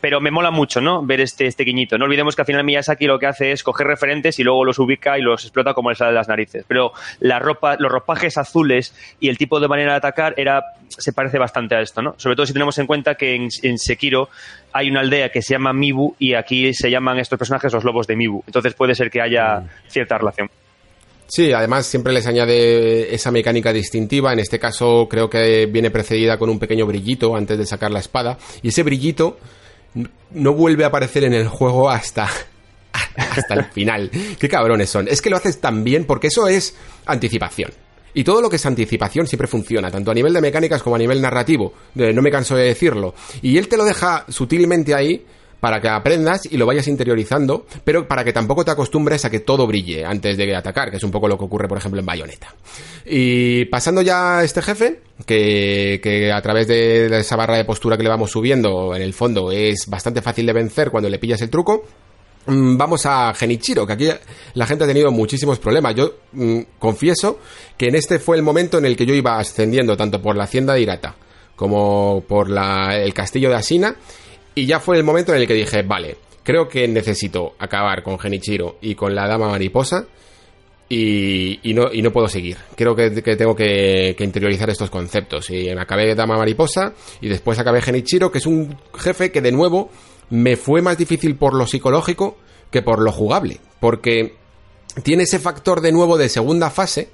Pero 0.00 0.20
me 0.20 0.32
mola 0.32 0.50
mucho, 0.50 0.80
¿no? 0.80 1.06
Ver 1.06 1.20
este, 1.20 1.46
este 1.46 1.62
guiñito. 1.62 1.96
No 1.96 2.06
olvidemos 2.06 2.34
que 2.34 2.42
al 2.42 2.46
final 2.46 2.64
Miyazaki 2.64 3.06
lo 3.06 3.20
que 3.20 3.26
hace 3.26 3.52
es 3.52 3.62
coger 3.62 3.86
referentes 3.86 4.40
y 4.40 4.42
luego 4.42 4.64
los 4.64 4.80
ubica 4.80 5.16
y 5.16 5.22
los 5.22 5.44
explota 5.44 5.74
como 5.74 5.90
le 5.90 5.96
sale 5.96 6.10
de 6.10 6.16
las 6.16 6.26
narices. 6.26 6.64
Pero 6.66 6.90
la 7.20 7.38
ropa, 7.38 7.76
los 7.78 7.90
ropajes 7.90 8.36
azules 8.36 8.96
y 9.20 9.28
el 9.28 9.38
tipo 9.38 9.60
de 9.60 9.68
manera 9.68 9.92
de 9.92 9.98
atacar 9.98 10.34
era, 10.36 10.60
se 10.88 11.12
parece 11.12 11.38
bastante 11.38 11.76
a 11.76 11.80
esto, 11.80 12.02
¿no? 12.02 12.14
Sobre 12.18 12.34
todo 12.34 12.46
si 12.46 12.52
tenemos 12.52 12.76
en 12.78 12.88
cuenta 12.88 13.14
que 13.14 13.36
en, 13.36 13.48
en 13.62 13.78
Sekiro 13.78 14.28
hay 14.72 14.90
una 14.90 15.00
aldea 15.00 15.28
que 15.28 15.40
se 15.40 15.54
llama 15.54 15.72
Mibu 15.72 16.16
y 16.18 16.34
aquí 16.34 16.74
se 16.74 16.90
llaman 16.90 17.20
estos 17.20 17.38
personajes 17.38 17.72
los 17.72 17.84
lobos 17.84 18.08
de 18.08 18.16
Mibu. 18.16 18.42
Entonces 18.44 18.74
puede 18.74 18.96
ser 18.96 19.08
que 19.08 19.20
haya 19.20 19.60
mm. 19.60 19.68
cierta 19.88 20.18
relación. 20.18 20.50
Sí, 21.28 21.52
además 21.52 21.86
siempre 21.86 22.12
les 22.12 22.26
añade 22.26 23.14
esa 23.14 23.30
mecánica 23.30 23.72
distintiva. 23.72 24.32
En 24.32 24.38
este 24.38 24.58
caso 24.58 25.08
creo 25.10 25.28
que 25.28 25.66
viene 25.66 25.90
precedida 25.90 26.38
con 26.38 26.48
un 26.48 26.58
pequeño 26.58 26.86
brillito 26.86 27.34
antes 27.34 27.58
de 27.58 27.66
sacar 27.66 27.90
la 27.90 27.98
espada. 27.98 28.38
Y 28.62 28.68
ese 28.68 28.82
brillito 28.82 29.38
no 30.30 30.52
vuelve 30.52 30.84
a 30.84 30.88
aparecer 30.88 31.24
en 31.24 31.34
el 31.34 31.48
juego 31.48 31.90
hasta, 31.90 32.28
hasta 33.16 33.54
el 33.54 33.64
final. 33.64 34.10
Qué 34.38 34.48
cabrones 34.48 34.90
son. 34.90 35.08
Es 35.08 35.20
que 35.20 35.30
lo 35.30 35.36
haces 35.36 35.60
tan 35.60 35.82
bien 35.82 36.04
porque 36.04 36.28
eso 36.28 36.46
es 36.46 36.76
anticipación. 37.06 37.72
Y 38.14 38.24
todo 38.24 38.40
lo 38.40 38.48
que 38.48 38.56
es 38.56 38.64
anticipación 38.64 39.26
siempre 39.26 39.46
funciona, 39.46 39.90
tanto 39.90 40.10
a 40.10 40.14
nivel 40.14 40.32
de 40.32 40.40
mecánicas 40.40 40.82
como 40.82 40.96
a 40.96 40.98
nivel 40.98 41.20
narrativo. 41.20 41.74
No 41.94 42.22
me 42.22 42.30
canso 42.30 42.56
de 42.56 42.64
decirlo. 42.64 43.14
Y 43.42 43.58
él 43.58 43.68
te 43.68 43.76
lo 43.76 43.84
deja 43.84 44.24
sutilmente 44.28 44.94
ahí 44.94 45.22
para 45.66 45.80
que 45.80 45.88
aprendas 45.88 46.46
y 46.48 46.56
lo 46.58 46.64
vayas 46.64 46.86
interiorizando, 46.86 47.66
pero 47.82 48.06
para 48.06 48.22
que 48.22 48.32
tampoco 48.32 48.64
te 48.64 48.70
acostumbres 48.70 49.24
a 49.24 49.30
que 49.30 49.40
todo 49.40 49.66
brille 49.66 50.04
antes 50.04 50.36
de 50.36 50.54
atacar, 50.54 50.92
que 50.92 50.98
es 50.98 51.02
un 51.02 51.10
poco 51.10 51.26
lo 51.26 51.36
que 51.36 51.42
ocurre, 51.42 51.66
por 51.66 51.76
ejemplo, 51.76 51.98
en 51.98 52.06
Bayonetta. 52.06 52.54
Y 53.04 53.64
pasando 53.64 54.00
ya 54.00 54.38
a 54.38 54.44
este 54.44 54.62
jefe, 54.62 55.00
que, 55.26 55.98
que 56.00 56.30
a 56.30 56.40
través 56.40 56.68
de 56.68 57.06
esa 57.18 57.34
barra 57.34 57.56
de 57.56 57.64
postura 57.64 57.96
que 57.96 58.04
le 58.04 58.08
vamos 58.08 58.30
subiendo, 58.30 58.94
en 58.94 59.02
el 59.02 59.12
fondo 59.12 59.50
es 59.50 59.88
bastante 59.88 60.22
fácil 60.22 60.46
de 60.46 60.52
vencer 60.52 60.92
cuando 60.92 61.08
le 61.08 61.18
pillas 61.18 61.42
el 61.42 61.50
truco, 61.50 61.82
mm, 62.46 62.76
vamos 62.76 63.04
a 63.04 63.34
Genichiro, 63.34 63.84
que 63.88 63.94
aquí 63.94 64.08
la 64.54 64.66
gente 64.66 64.84
ha 64.84 64.86
tenido 64.86 65.10
muchísimos 65.10 65.58
problemas. 65.58 65.96
Yo 65.96 66.14
mm, 66.30 66.60
confieso 66.78 67.40
que 67.76 67.88
en 67.88 67.96
este 67.96 68.20
fue 68.20 68.36
el 68.36 68.44
momento 68.44 68.78
en 68.78 68.84
el 68.84 68.96
que 68.96 69.04
yo 69.04 69.14
iba 69.14 69.36
ascendiendo 69.36 69.96
tanto 69.96 70.22
por 70.22 70.36
la 70.36 70.44
hacienda 70.44 70.74
de 70.74 70.82
Irata 70.82 71.16
como 71.56 72.22
por 72.28 72.50
el 72.50 73.14
castillo 73.14 73.48
de 73.48 73.56
Asina 73.56 73.96
y 74.56 74.64
ya 74.64 74.80
fue 74.80 74.96
el 74.96 75.04
momento 75.04 75.34
en 75.34 75.42
el 75.42 75.46
que 75.46 75.52
dije, 75.52 75.82
vale, 75.82 76.16
creo 76.42 76.66
que 76.66 76.88
necesito 76.88 77.54
acabar 77.58 78.02
con 78.02 78.18
Genichiro 78.18 78.78
y 78.80 78.94
con 78.94 79.14
la 79.14 79.28
dama 79.28 79.48
mariposa 79.50 80.06
y, 80.88 81.60
no, 81.74 81.92
y 81.92 82.00
no 82.00 82.10
puedo 82.10 82.26
seguir. 82.26 82.56
Creo 82.74 82.96
que, 82.96 83.10
tengo 83.10 83.54
que, 83.54 84.16
interiorizar 84.18 84.70
estos 84.70 84.88
conceptos. 84.88 85.50
Y 85.50 85.68
acabé 85.68 86.14
dama 86.14 86.38
mariposa 86.38 86.94
y 87.20 87.28
después 87.28 87.58
acabé 87.58 87.82
Genichiro, 87.82 88.32
que 88.32 88.38
es 88.38 88.46
un 88.46 88.78
jefe 88.94 89.30
que 89.30 89.42
de 89.42 89.52
nuevo 89.52 89.90
me 90.30 90.56
fue 90.56 90.80
más 90.80 90.96
difícil 90.96 91.36
por 91.36 91.54
lo 91.54 91.66
psicológico 91.66 92.38
que 92.70 92.80
por 92.80 93.02
lo 93.02 93.12
jugable. 93.12 93.60
Porque 93.78 94.36
tiene 95.02 95.24
ese 95.24 95.38
factor 95.38 95.82
de 95.82 95.92
nuevo 95.92 96.16
de 96.16 96.30
segunda 96.30 96.70
fase 96.70 97.10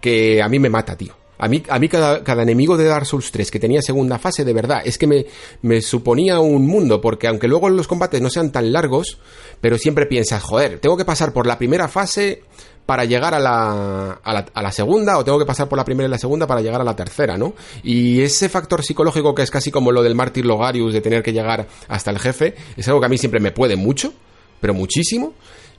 que 0.00 0.40
a 0.42 0.48
mí 0.48 0.58
me 0.58 0.70
mata, 0.70 0.96
tío. 0.96 1.23
A 1.38 1.48
mí, 1.48 1.62
a 1.68 1.78
mí 1.78 1.88
cada, 1.88 2.22
cada, 2.22 2.42
enemigo 2.42 2.76
de 2.76 2.84
Dark 2.84 3.06
Souls 3.06 3.32
3 3.32 3.50
que 3.50 3.58
tenía 3.58 3.82
segunda 3.82 4.18
fase, 4.18 4.44
de 4.44 4.52
verdad, 4.52 4.82
es 4.84 4.98
que 4.98 5.06
me, 5.06 5.26
me, 5.62 5.80
suponía 5.80 6.38
un 6.40 6.66
mundo, 6.66 7.00
porque 7.00 7.26
aunque 7.26 7.48
luego 7.48 7.68
los 7.68 7.88
combates 7.88 8.20
no 8.20 8.30
sean 8.30 8.52
tan 8.52 8.72
largos, 8.72 9.18
pero 9.60 9.76
siempre 9.76 10.06
piensas, 10.06 10.42
joder, 10.42 10.78
tengo 10.78 10.96
que 10.96 11.04
pasar 11.04 11.32
por 11.32 11.46
la 11.46 11.58
primera 11.58 11.88
fase 11.88 12.42
para 12.86 13.04
llegar 13.04 13.34
a 13.34 13.40
la, 13.40 14.12
a 14.22 14.32
la, 14.32 14.46
a 14.52 14.62
la 14.62 14.70
segunda, 14.70 15.18
o 15.18 15.24
tengo 15.24 15.38
que 15.38 15.46
pasar 15.46 15.68
por 15.68 15.76
la 15.76 15.84
primera 15.84 16.06
y 16.06 16.10
la 16.10 16.18
segunda 16.18 16.46
para 16.46 16.60
llegar 16.60 16.80
a 16.80 16.84
la 16.84 16.94
tercera, 16.94 17.36
¿no? 17.36 17.54
Y 17.82 18.20
ese 18.20 18.48
factor 18.48 18.84
psicológico 18.84 19.34
que 19.34 19.42
es 19.42 19.50
casi 19.50 19.70
como 19.70 19.90
lo 19.90 20.02
del 20.02 20.14
mártir 20.14 20.44
Logarius 20.44 20.92
de 20.92 21.00
tener 21.00 21.22
que 21.22 21.32
llegar 21.32 21.66
hasta 21.88 22.10
el 22.10 22.18
jefe, 22.18 22.54
es 22.76 22.86
algo 22.86 23.00
que 23.00 23.06
a 23.06 23.08
mí 23.08 23.18
siempre 23.18 23.40
me 23.40 23.52
puede 23.52 23.74
mucho, 23.74 24.12
pero 24.60 24.74
muchísimo. 24.74 25.32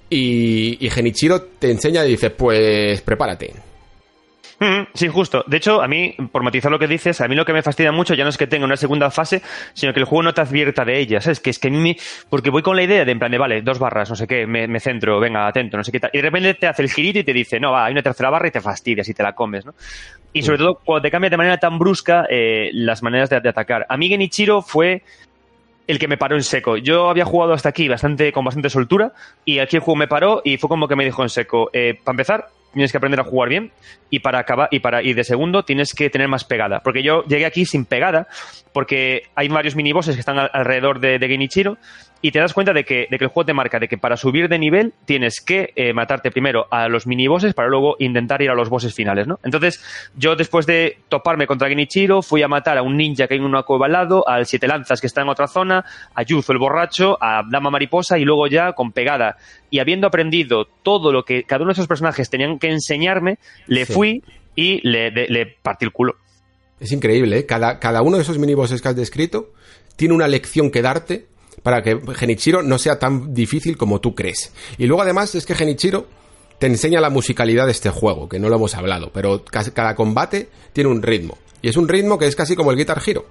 Y, 0.10 0.86
y 0.86 0.90
Genichiro 0.90 1.42
te 1.42 1.72
enseña 1.72 2.06
y 2.06 2.10
dice, 2.10 2.30
pues 2.30 3.02
prepárate 3.02 3.75
sí, 4.94 5.08
justo. 5.08 5.44
De 5.48 5.58
hecho, 5.58 5.82
a 5.82 5.88
mí, 5.88 6.16
por 6.32 6.44
matizar 6.44 6.72
lo 6.72 6.80
que 6.80 6.88
dices, 6.88 7.20
a 7.22 7.28
mí 7.28 7.36
lo 7.36 7.46
que 7.46 7.54
me 7.54 7.62
fastidia 7.62 7.92
mucho 7.92 8.14
ya 8.14 8.24
no 8.24 8.30
es 8.30 8.38
que 8.38 8.48
tenga 8.48 8.66
una 8.66 8.78
segunda 8.78 9.12
fase, 9.12 9.42
sino 9.74 9.94
que 9.94 10.00
el 10.00 10.06
juego 10.06 10.24
no 10.24 10.34
te 10.34 10.42
advierta 10.42 10.86
de 10.86 11.00
ella, 11.00 11.22
¿sabes? 11.22 11.40
Que 11.40 11.50
es 11.50 11.60
que 11.60 11.68
a 11.68 11.72
mí, 11.72 11.98
porque 12.30 12.50
voy 12.50 12.62
con 12.62 12.76
la 12.76 12.84
idea 12.84 13.06
de, 13.06 13.12
en 13.12 13.20
plan 13.20 13.32
de, 13.32 13.38
vale, 13.38 13.62
dos 13.62 13.80
barras, 13.80 14.10
no 14.10 14.16
sé 14.16 14.28
qué, 14.28 14.48
me, 14.48 14.80
centro, 14.80 15.20
venga, 15.20 15.48
atento, 15.48 15.78
no 15.78 15.84
sé 15.84 15.92
qué 15.92 16.00
tal. 16.00 16.10
Y 16.14 16.18
de 16.18 16.24
repente 16.24 16.54
te 16.54 16.68
hace 16.68 16.82
el 16.84 16.90
girito 16.90 17.20
y 17.20 17.24
te 17.24 17.34
dice, 17.34 17.60
no, 17.60 17.72
va, 17.72 17.86
hay 17.86 17.92
una 17.92 18.04
tercera 18.04 18.30
barra 18.30 18.48
y 18.48 18.52
te 18.52 18.62
fastidias 18.62 19.08
y 19.10 19.14
te 19.14 19.24
la 19.24 19.34
comes, 19.34 19.66
¿no? 19.66 19.74
Y 20.34 20.42
sobre 20.42 20.58
todo, 20.58 20.80
cuando 20.84 21.02
te 21.02 21.12
cambia 21.12 21.30
de 21.30 21.38
manera 21.38 21.58
tan 21.58 21.80
brusca 21.80 22.26
eh, 22.30 22.70
las 22.74 23.02
maneras 23.04 23.30
de, 23.30 23.40
de 23.40 23.50
atacar. 23.50 23.86
A 23.90 23.98
mí 23.98 24.10
Genichiro 24.10 24.62
fue 24.62 25.02
el 25.88 26.00
que 26.00 26.08
me 26.08 26.18
paró 26.18 26.36
en 26.36 26.44
seco. 26.44 26.78
Yo 26.78 27.10
había 27.10 27.26
jugado 27.26 27.54
hasta 27.54 27.70
aquí 27.70 27.88
bastante 27.88 28.32
con 28.32 28.44
bastante 28.44 28.70
soltura 28.70 29.14
y 29.44 29.60
aquí 29.60 29.78
el 29.78 29.82
juego 29.82 29.98
me 29.98 30.08
paró 30.08 30.42
y 30.44 30.58
fue 30.58 30.68
como 30.68 30.88
que 30.88 30.96
me 30.96 31.06
dijo 31.06 31.24
en 31.24 31.30
seco, 31.30 31.70
eh, 31.74 32.00
para 32.04 32.14
empezar, 32.14 32.48
tienes 32.76 32.92
que 32.92 32.98
aprender 32.98 33.22
a 33.22 33.24
jugar 33.24 33.50
bien 33.50 33.72
y 34.10 34.20
para 34.20 34.40
acabar 34.40 34.68
y 34.70 34.80
para 34.80 35.02
y 35.02 35.14
de 35.14 35.24
segundo 35.24 35.64
tienes 35.64 35.94
que 35.94 36.10
tener 36.10 36.28
más 36.28 36.44
pegada. 36.44 36.82
Porque 36.82 37.02
yo 37.02 37.24
llegué 37.24 37.46
aquí 37.46 37.66
sin 37.66 37.86
pegada 37.86 38.28
porque 38.76 39.30
hay 39.36 39.48
varios 39.48 39.78
minibosses 39.78 40.18
que 40.18 40.20
están 40.20 40.38
alrededor 40.38 41.00
de, 41.00 41.18
de 41.18 41.28
Genichiro 41.30 41.78
y 42.22 42.32
te 42.32 42.40
das 42.40 42.54
cuenta 42.54 42.74
de 42.74 42.84
que, 42.84 43.08
de 43.10 43.18
que 43.18 43.24
el 43.24 43.30
juego 43.30 43.46
te 43.46 43.54
marca 43.54 43.80
de 43.80 43.88
que 43.88 43.98
para 43.98 44.18
subir 44.18 44.50
de 44.50 44.60
nivel 44.60 44.94
tienes 45.06 45.40
que 45.40 45.72
eh, 45.78 45.94
matarte 45.94 46.30
primero 46.30 46.68
a 46.70 46.90
los 46.90 47.08
minibosses 47.08 47.54
para 47.54 47.70
luego 47.70 47.96
intentar 48.00 48.42
ir 48.42 48.50
a 48.50 48.54
los 48.54 48.68
bosses 48.68 48.94
finales, 48.94 49.28
¿no? 49.28 49.40
Entonces, 49.46 49.82
yo 50.18 50.36
después 50.36 50.66
de 50.66 50.98
toparme 51.08 51.48
contra 51.48 51.70
Genichiro, 51.70 52.22
fui 52.22 52.44
a 52.44 52.50
matar 52.50 52.78
a 52.78 52.82
un 52.82 52.98
ninja 52.98 53.28
que 53.28 53.36
hay 53.36 53.40
en 53.40 53.46
una 53.46 53.64
cueva 53.64 53.86
al 53.86 53.94
lado, 53.94 54.28
al 54.28 54.46
Siete 54.46 54.68
Lanzas 54.68 55.00
que 55.00 55.08
está 55.08 55.22
en 55.22 55.30
otra 55.30 55.48
zona, 55.48 55.86
a 56.14 56.24
Yuzo 56.24 56.52
el 56.52 56.60
borracho, 56.60 57.18
a 57.22 57.44
Dama 57.50 57.70
Mariposa 57.70 58.18
y 58.18 58.26
luego 58.26 58.48
ya 58.48 58.74
con 58.74 58.92
pegada. 58.92 59.38
Y 59.70 59.80
habiendo 59.80 60.06
aprendido 60.06 60.66
todo 60.84 61.14
lo 61.14 61.24
que 61.24 61.44
cada 61.44 61.62
uno 61.62 61.70
de 61.70 61.74
esos 61.76 61.88
personajes 61.88 62.30
tenían 62.30 62.60
que 62.60 62.72
enseñarme, 62.72 63.38
le 63.68 63.86
fui 63.86 64.22
y 64.54 64.86
le, 64.86 65.12
le, 65.12 65.46
partí 65.46 65.86
el 65.86 65.92
culo. 65.92 66.16
Es 66.80 66.92
increíble, 66.92 67.40
¿eh? 67.40 67.46
Cada, 67.46 67.80
cada 67.80 68.02
uno 68.02 68.18
de 68.18 68.24
esos 68.24 68.38
minibosses 68.38 68.82
que 68.82 68.88
has 68.90 68.96
descrito 68.96 69.54
tiene 69.96 70.14
una 70.14 70.28
lección 70.28 70.72
que 70.72 70.82
darte 70.82 71.28
para 71.64 71.82
que 71.82 72.00
Genichiro 72.16 72.62
no 72.62 72.78
sea 72.78 73.00
tan 73.00 73.34
difícil 73.34 73.78
como 73.78 74.02
tú 74.02 74.14
crees. 74.14 74.52
Y 74.78 74.86
luego 74.86 75.02
además 75.02 75.34
es 75.36 75.46
que 75.46 75.56
Genichiro 75.56 76.08
te 76.60 76.68
enseña 76.68 77.02
la 77.02 77.10
musicalidad 77.10 77.66
de 77.66 77.72
este 77.72 77.90
juego, 77.90 78.30
que 78.30 78.40
no 78.40 78.50
lo 78.50 78.58
hemos 78.58 78.76
hablado, 78.76 79.12
pero 79.14 79.44
cada 79.46 79.96
combate 79.96 80.50
tiene 80.74 80.90
un 80.90 81.02
ritmo. 81.02 81.38
Y 81.62 81.70
es 81.70 81.78
un 81.78 81.88
ritmo 81.88 82.18
que 82.18 82.28
es 82.28 82.36
casi 82.36 82.56
como 82.56 82.72
el 82.72 82.78
Guitar 82.78 83.02
Hero. 83.06 83.26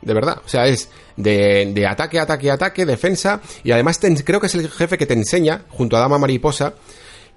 De 0.00 0.12
verdad. 0.12 0.40
O 0.44 0.48
sea, 0.48 0.66
es 0.66 0.88
de, 1.16 1.86
ataque, 1.88 2.18
ataque, 2.18 2.50
ataque, 2.50 2.86
defensa. 2.86 3.40
Y 3.62 3.72
además 3.72 4.00
creo 4.24 4.40
que 4.40 4.46
es 4.46 4.54
el 4.54 4.70
jefe 4.70 4.98
que 4.98 5.06
te 5.06 5.14
enseña, 5.14 5.64
junto 5.68 5.96
a 5.96 6.00
Dama 6.00 6.18
Mariposa, 6.18 6.74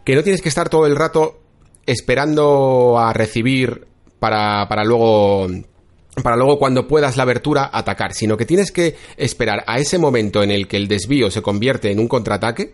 que 0.04 0.16
no 0.16 0.24
tienes 0.24 0.42
que 0.42 0.50
estar 0.50 0.70
todo 0.70 0.86
el 0.86 0.96
rato 0.96 1.40
esperando 1.86 2.98
a 2.98 3.14
recibir 3.14 3.88
para, 4.20 4.68
para 4.68 4.84
luego 4.84 5.48
para 6.24 6.36
luego 6.36 6.58
cuando 6.58 6.88
puedas 6.88 7.18
la 7.18 7.24
abertura 7.24 7.70
atacar, 7.72 8.14
sino 8.14 8.38
que 8.38 8.46
tienes 8.46 8.72
que 8.72 8.96
esperar 9.18 9.64
a 9.68 9.80
ese 9.80 9.98
momento 9.98 10.42
en 10.42 10.52
el 10.52 10.68
que 10.68 10.78
el 10.78 10.88
desvío 10.88 11.30
se 11.30 11.42
convierte 11.42 11.92
en 11.92 12.00
un 12.00 12.08
contraataque, 12.08 12.74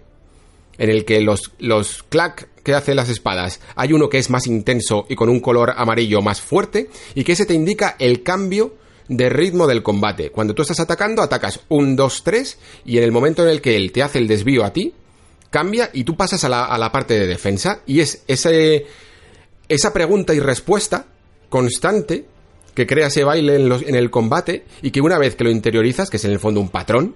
en 0.77 0.89
el 0.89 1.05
que 1.05 1.21
los, 1.21 1.51
los 1.59 2.03
clack 2.03 2.49
que 2.63 2.73
hacen 2.73 2.95
las 2.95 3.09
espadas, 3.09 3.59
hay 3.75 3.91
uno 3.93 4.09
que 4.09 4.17
es 4.17 4.29
más 4.29 4.47
intenso 4.47 5.05
y 5.09 5.15
con 5.15 5.29
un 5.29 5.41
color 5.41 5.73
amarillo 5.75 6.21
más 6.21 6.41
fuerte, 6.41 6.89
y 7.15 7.23
que 7.23 7.33
ese 7.33 7.45
te 7.45 7.53
indica 7.53 7.95
el 7.99 8.23
cambio 8.23 8.75
de 9.09 9.29
ritmo 9.29 9.67
del 9.67 9.83
combate. 9.83 10.31
Cuando 10.31 10.55
tú 10.55 10.61
estás 10.61 10.79
atacando, 10.79 11.21
atacas 11.21 11.59
un, 11.67 11.97
dos, 11.97 12.23
tres, 12.23 12.57
y 12.85 12.97
en 12.97 13.03
el 13.03 13.11
momento 13.11 13.43
en 13.43 13.49
el 13.49 13.61
que 13.61 13.75
él 13.75 13.91
te 13.91 14.01
hace 14.01 14.19
el 14.19 14.27
desvío 14.27 14.63
a 14.63 14.71
ti, 14.71 14.93
cambia 15.49 15.89
y 15.93 16.05
tú 16.05 16.15
pasas 16.15 16.45
a 16.45 16.49
la, 16.49 16.63
a 16.63 16.77
la 16.77 16.91
parte 16.91 17.19
de 17.19 17.27
defensa, 17.27 17.81
y 17.85 17.99
es 17.99 18.23
ese, 18.27 18.85
esa 19.67 19.91
pregunta 19.91 20.33
y 20.33 20.39
respuesta 20.39 21.07
constante 21.53 22.25
que 22.73 22.87
crea 22.87 23.05
ese 23.05 23.23
baile 23.23 23.57
en, 23.57 23.69
los, 23.69 23.83
en 23.83 23.93
el 23.93 24.09
combate 24.09 24.63
y 24.81 24.89
que 24.89 25.01
una 25.01 25.19
vez 25.19 25.35
que 25.35 25.43
lo 25.43 25.51
interiorizas, 25.51 26.09
que 26.09 26.17
es 26.17 26.25
en 26.25 26.31
el 26.31 26.39
fondo 26.39 26.59
un 26.59 26.69
patrón, 26.69 27.13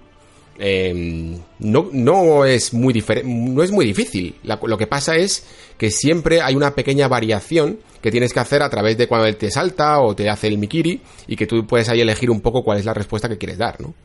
eh, 0.60 1.40
no, 1.58 1.90
no, 1.92 2.46
es 2.46 2.72
muy 2.72 3.04
no 3.26 3.64
es 3.64 3.72
muy 3.72 3.84
difícil. 3.84 4.36
lo 4.44 4.78
que 4.78 4.86
pasa 4.86 5.16
es 5.16 5.44
que 5.80 5.90
siempre 5.90 6.44
hay 6.44 6.56
una 6.56 6.76
pequeña 6.76 7.08
variación 7.08 7.80
que 8.00 8.12
tienes 8.12 8.32
que 8.32 8.40
hacer 8.40 8.62
a 8.62 8.70
través 8.70 8.96
de 9.00 9.08
cuando 9.08 9.26
él 9.26 9.38
te 9.38 9.50
salta 9.50 10.02
o 10.02 10.16
te 10.16 10.30
hace 10.30 10.46
el 10.50 10.60
mikiri 10.60 11.02
y 11.26 11.36
que 11.36 11.48
tú 11.48 11.66
puedes 11.66 11.90
ahí 11.90 12.02
elegir 12.02 12.30
un 12.30 12.42
poco 12.42 12.64
cuál 12.64 12.78
es 12.78 12.86
la 12.86 12.94
respuesta 12.94 13.28
que 13.28 13.40
quieres 13.40 13.58
dar, 13.58 13.82
¿no? 13.82 13.96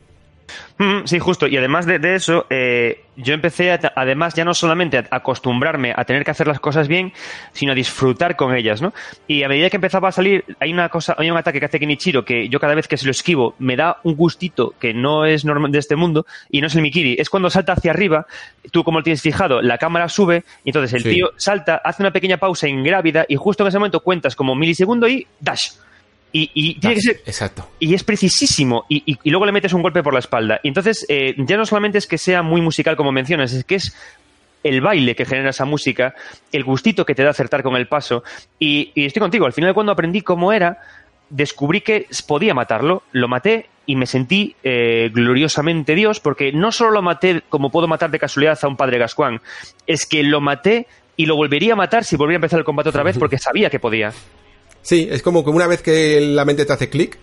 Mm, 0.77 1.05
sí, 1.05 1.19
justo. 1.19 1.47
Y 1.47 1.57
además 1.57 1.85
de, 1.85 2.15
eso, 2.15 2.45
eh, 2.49 3.05
yo 3.15 3.33
empecé, 3.33 3.71
además, 3.95 4.33
ya 4.33 4.43
no 4.43 4.53
solamente 4.53 4.97
a 4.97 5.05
acostumbrarme 5.11 5.93
a 5.95 6.03
tener 6.03 6.23
que 6.23 6.31
hacer 6.31 6.47
las 6.47 6.59
cosas 6.59 6.87
bien, 6.87 7.13
sino 7.51 7.71
a 7.71 7.75
disfrutar 7.75 8.35
con 8.35 8.55
ellas, 8.55 8.81
¿no? 8.81 8.93
Y 9.27 9.43
a 9.43 9.47
medida 9.47 9.69
que 9.69 9.77
empezaba 9.77 10.09
a 10.09 10.11
salir, 10.11 10.43
hay 10.59 10.73
una 10.73 10.89
cosa, 10.89 11.15
hay 11.17 11.29
un 11.29 11.37
ataque 11.37 11.59
que 11.59 11.65
hace 11.65 11.79
Kenichiro 11.79 12.25
que 12.25 12.49
yo 12.49 12.59
cada 12.59 12.75
vez 12.75 12.87
que 12.87 12.97
se 12.97 13.05
lo 13.05 13.11
esquivo 13.11 13.55
me 13.59 13.75
da 13.75 13.97
un 14.03 14.15
gustito 14.15 14.73
que 14.79 14.93
no 14.93 15.25
es 15.25 15.45
normal 15.45 15.71
de 15.71 15.79
este 15.79 15.95
mundo 15.95 16.25
y 16.49 16.61
no 16.61 16.67
es 16.67 16.75
el 16.75 16.81
Mikiri. 16.81 17.15
Es 17.19 17.29
cuando 17.29 17.49
salta 17.49 17.73
hacia 17.73 17.91
arriba, 17.91 18.25
tú 18.71 18.83
como 18.83 18.99
lo 18.99 19.03
tienes 19.03 19.21
fijado, 19.21 19.61
la 19.61 19.77
cámara 19.77 20.09
sube 20.09 20.43
y 20.63 20.69
entonces 20.69 20.93
el 20.93 21.03
tío 21.03 21.31
salta, 21.37 21.81
hace 21.83 22.03
una 22.03 22.11
pequeña 22.11 22.37
pausa 22.37 22.67
ingrávida 22.67 23.25
y 23.27 23.35
justo 23.35 23.63
en 23.63 23.69
ese 23.69 23.77
momento 23.77 24.01
cuentas 24.01 24.35
como 24.35 24.55
milisegundo 24.55 25.07
y 25.07 25.27
dash 25.39 25.69
y, 26.35 26.79
tiene 26.79 26.95
que 26.95 27.01
ser. 27.01 27.21
Exacto. 27.25 27.69
Y 27.79 27.93
es 27.93 28.03
precisísimo. 28.03 28.85
Y, 28.89 29.17
luego 29.29 29.45
le 29.45 29.51
metes 29.51 29.71
un 29.73 29.83
golpe 29.83 30.01
por 30.01 30.13
la 30.13 30.19
espalda. 30.19 30.59
Y 30.63 30.67
entonces, 30.69 31.05
eh, 31.07 31.35
ya 31.37 31.57
no 31.57 31.65
solamente 31.65 31.99
es 31.99 32.07
que 32.07 32.17
sea 32.17 32.41
muy 32.41 32.59
musical 32.59 32.95
como 32.95 33.11
mencionas, 33.11 33.53
es 33.53 33.63
que 33.63 33.75
es 33.75 33.95
el 34.63 34.81
baile 34.81 35.15
que 35.15 35.25
genera 35.25 35.51
esa 35.51 35.65
música, 35.65 36.15
el 36.51 36.63
gustito 36.63 37.05
que 37.05 37.13
te 37.13 37.23
da 37.23 37.29
acertar 37.29 37.61
con 37.61 37.75
el 37.75 37.87
paso. 37.87 38.23
Y, 38.57 38.91
estoy 38.95 39.19
contigo, 39.19 39.45
al 39.45 39.53
final 39.53 39.75
cuando 39.75 39.91
aprendí 39.91 40.21
cómo 40.21 40.51
era, 40.51 40.79
descubrí 41.29 41.81
que 41.81 42.07
podía 42.27 42.55
matarlo, 42.55 43.03
lo 43.11 43.27
maté 43.27 43.69
y 43.85 43.95
me 43.95 44.07
sentí 44.07 44.55
eh, 44.63 45.11
gloriosamente 45.13 45.93
Dios, 45.93 46.19
porque 46.19 46.51
no 46.51 46.71
solo 46.71 46.91
lo 46.91 47.01
maté 47.01 47.43
como 47.49 47.69
puedo 47.69 47.87
matar 47.87 48.09
de 48.09 48.19
casualidad 48.19 48.57
a 48.59 48.67
un 48.67 48.77
padre 48.77 48.97
Gascuán, 48.97 49.41
es 49.85 50.05
que 50.05 50.23
lo 50.23 50.41
maté 50.41 50.87
y 51.15 51.25
lo 51.27 51.35
volvería 51.35 51.73
a 51.73 51.75
matar 51.75 52.05
si 52.05 52.15
volviera 52.15 52.37
a 52.37 52.39
empezar 52.39 52.59
el 52.59 52.65
combate 52.65 52.89
otra 52.89 53.03
vez 53.03 53.17
porque 53.19 53.37
sabía 53.37 53.69
que 53.69 53.79
podía. 53.79 54.13
Sí, 54.83 55.07
es 55.09 55.23
como 55.23 55.43
que 55.43 55.49
una 55.49 55.65
vez 55.65 55.81
que 55.81 56.21
la 56.21 56.45
mente 56.45 56.65
te 56.65 56.73
hace 56.73 56.89
clic, 56.89 57.17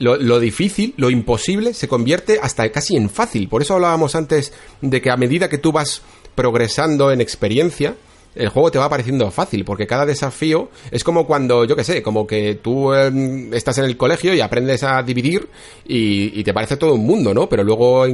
lo, 0.00 0.40
difícil, 0.40 0.94
lo 0.96 1.10
imposible, 1.10 1.74
se 1.74 1.86
convierte 1.86 2.38
hasta 2.42 2.70
casi 2.72 2.96
en 2.96 3.10
fácil. 3.10 3.48
Por 3.48 3.62
eso 3.62 3.74
hablábamos 3.74 4.14
antes 4.14 4.52
de 4.80 5.00
que 5.00 5.10
a 5.10 5.16
medida 5.16 5.48
que 5.48 5.58
tú 5.58 5.72
vas 5.72 6.02
progresando 6.34 7.12
en 7.12 7.20
experiencia, 7.20 7.94
el 8.34 8.48
juego 8.48 8.70
te 8.70 8.78
va 8.78 8.88
pareciendo 8.88 9.30
fácil, 9.30 9.64
porque 9.64 9.86
cada 9.86 10.06
desafío 10.06 10.70
es 10.90 11.04
como 11.04 11.26
cuando, 11.26 11.64
yo 11.64 11.76
qué 11.76 11.84
sé, 11.84 12.02
como 12.02 12.26
que 12.26 12.54
tú 12.54 12.94
em, 12.94 13.52
estás 13.52 13.76
en 13.78 13.84
el 13.84 13.96
colegio 13.96 14.34
y 14.34 14.40
aprendes 14.40 14.82
a 14.84 15.02
dividir 15.02 15.48
y, 15.86 16.42
te 16.42 16.54
parece 16.54 16.76
todo 16.76 16.94
un 16.94 17.04
mundo, 17.04 17.34
¿no? 17.34 17.48
Pero 17.48 17.62
luego 17.62 18.06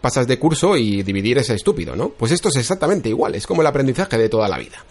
pasas 0.00 0.26
de 0.28 0.38
curso 0.38 0.76
y 0.76 1.02
dividir 1.02 1.38
es 1.38 1.50
estúpido, 1.50 1.96
¿no? 1.96 2.10
Pues 2.10 2.32
esto 2.32 2.50
es 2.50 2.56
exactamente 2.56 3.08
igual, 3.08 3.34
es 3.34 3.46
como 3.46 3.62
el 3.62 3.66
aprendizaje 3.66 4.16
de 4.16 4.28
toda 4.28 4.48
la 4.48 4.58
vida. 4.58 4.84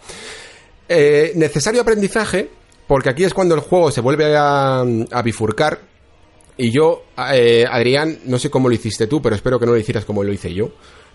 Eh, 0.88 1.32
necesario 1.34 1.80
aprendizaje 1.80 2.50
porque 2.86 3.10
aquí 3.10 3.24
es 3.24 3.34
cuando 3.34 3.54
el 3.54 3.60
juego 3.60 3.90
se 3.90 4.00
vuelve 4.00 4.34
a, 4.36 4.84
bifurcar. 5.24 5.80
Y 6.56 6.70
yo, 6.70 7.04
eh, 7.32 7.64
Adrián, 7.68 8.18
no 8.26 8.38
sé 8.38 8.50
cómo 8.50 8.68
lo 8.68 8.74
hiciste 8.74 9.06
tú, 9.06 9.22
pero 9.22 9.34
espero 9.34 9.58
que 9.58 9.66
no 9.66 9.72
lo 9.72 9.78
hicieras 9.78 10.04
como 10.04 10.22
lo 10.22 10.32
hice 10.32 10.52
yo. 10.52 10.70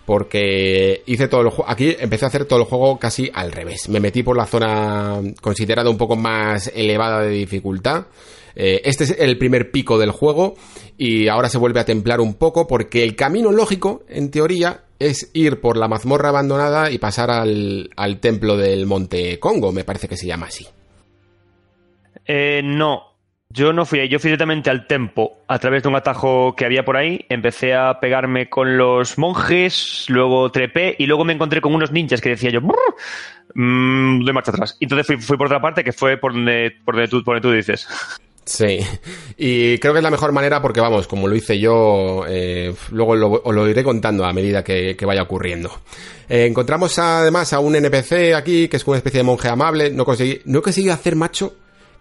Porque 0.05 1.03
hice 1.05 1.27
todo 1.27 1.41
el 1.41 1.49
juego. 1.49 1.69
Aquí 1.69 1.95
empecé 1.99 2.25
a 2.25 2.29
hacer 2.29 2.45
todo 2.45 2.59
el 2.59 2.65
juego 2.65 2.97
casi 2.97 3.29
al 3.33 3.51
revés. 3.51 3.89
Me 3.89 3.99
metí 3.99 4.23
por 4.23 4.37
la 4.37 4.45
zona 4.45 5.21
considerada 5.41 5.89
un 5.89 5.97
poco 5.97 6.15
más 6.15 6.71
elevada 6.73 7.21
de 7.21 7.31
dificultad. 7.31 8.05
Eh, 8.55 8.81
este 8.85 9.03
es 9.03 9.15
el 9.19 9.37
primer 9.37 9.69
pico 9.69 9.99
del 9.99 10.11
juego. 10.11 10.55
Y 10.97 11.27
ahora 11.27 11.49
se 11.49 11.57
vuelve 11.57 11.81
a 11.81 11.85
templar 11.85 12.21
un 12.21 12.35
poco. 12.35 12.67
Porque 12.67 13.03
el 13.03 13.17
camino 13.17 13.51
lógico, 13.51 14.03
en 14.07 14.31
teoría, 14.31 14.85
es 14.97 15.29
ir 15.33 15.59
por 15.59 15.75
la 15.75 15.89
mazmorra 15.89 16.29
abandonada 16.29 16.89
y 16.89 16.99
pasar 16.99 17.29
al, 17.29 17.89
al 17.97 18.19
templo 18.21 18.55
del 18.55 18.85
Monte 18.85 19.39
Congo. 19.39 19.73
Me 19.73 19.83
parece 19.83 20.07
que 20.07 20.15
se 20.15 20.25
llama 20.25 20.47
así. 20.47 20.65
Eh, 22.27 22.61
no. 22.63 23.17
Yo 23.49 23.71
no 23.71 23.85
fui 23.85 23.99
ahí, 23.99 24.09
yo 24.09 24.19
fui 24.19 24.27
directamente 24.27 24.69
al 24.69 24.87
tempo 24.87 25.37
a 25.47 25.57
través 25.57 25.81
de 25.81 25.89
un 25.89 25.95
atajo 25.95 26.53
que 26.55 26.65
había 26.65 26.83
por 26.83 26.97
ahí. 26.97 27.25
Empecé 27.29 27.73
a 27.73 27.99
pegarme 27.99 28.49
con 28.49 28.77
los 28.77 29.17
monjes, 29.17 30.05
luego 30.09 30.51
trepé 30.51 30.95
y 30.99 31.05
luego 31.05 31.23
me 31.23 31.33
encontré 31.33 31.61
con 31.61 31.73
unos 31.73 31.91
ninjas 31.91 32.19
que 32.19 32.29
decía 32.29 32.49
yo, 32.49 32.59
mmm, 32.61 34.19
doy 34.23 34.33
marcha 34.33 34.51
atrás. 34.51 34.75
Entonces 34.81 35.25
fui, 35.25 35.37
por 35.37 35.47
otra 35.47 35.61
parte 35.61 35.83
que 35.83 35.93
fue 35.93 36.17
por 36.17 36.33
donde, 36.33 36.75
por 36.83 36.95
donde, 36.95 37.41
tú, 37.41 37.51
dices. 37.51 37.87
Sí, 38.43 38.79
y 39.37 39.77
creo 39.77 39.93
que 39.93 39.99
es 39.99 40.03
la 40.03 40.11
mejor 40.11 40.33
manera 40.33 40.61
porque, 40.61 40.79
vamos, 40.81 41.07
como 41.07 41.27
lo 41.27 41.35
hice 41.35 41.57
yo, 41.57 42.25
eh, 42.27 42.73
luego 42.91 43.41
os 43.43 43.55
lo 43.55 43.67
iré 43.67 43.83
contando 43.83 44.25
a 44.25 44.33
medida 44.33 44.63
que, 44.63 44.97
vaya 45.05 45.23
ocurriendo. 45.23 45.71
Eh, 46.27 46.45
encontramos 46.45 46.99
además 46.99 47.53
a 47.53 47.59
un 47.59 47.75
NPC 47.75 48.33
aquí, 48.35 48.67
que 48.67 48.75
es 48.77 48.85
una 48.85 48.97
especie 48.97 49.19
de 49.19 49.23
monje 49.23 49.47
amable. 49.47 49.89
No 49.91 50.03
conseguí, 50.03 50.41
no 50.45 50.61
conseguí 50.61 50.89
hacer, 50.89 51.15
macho, 51.15 51.55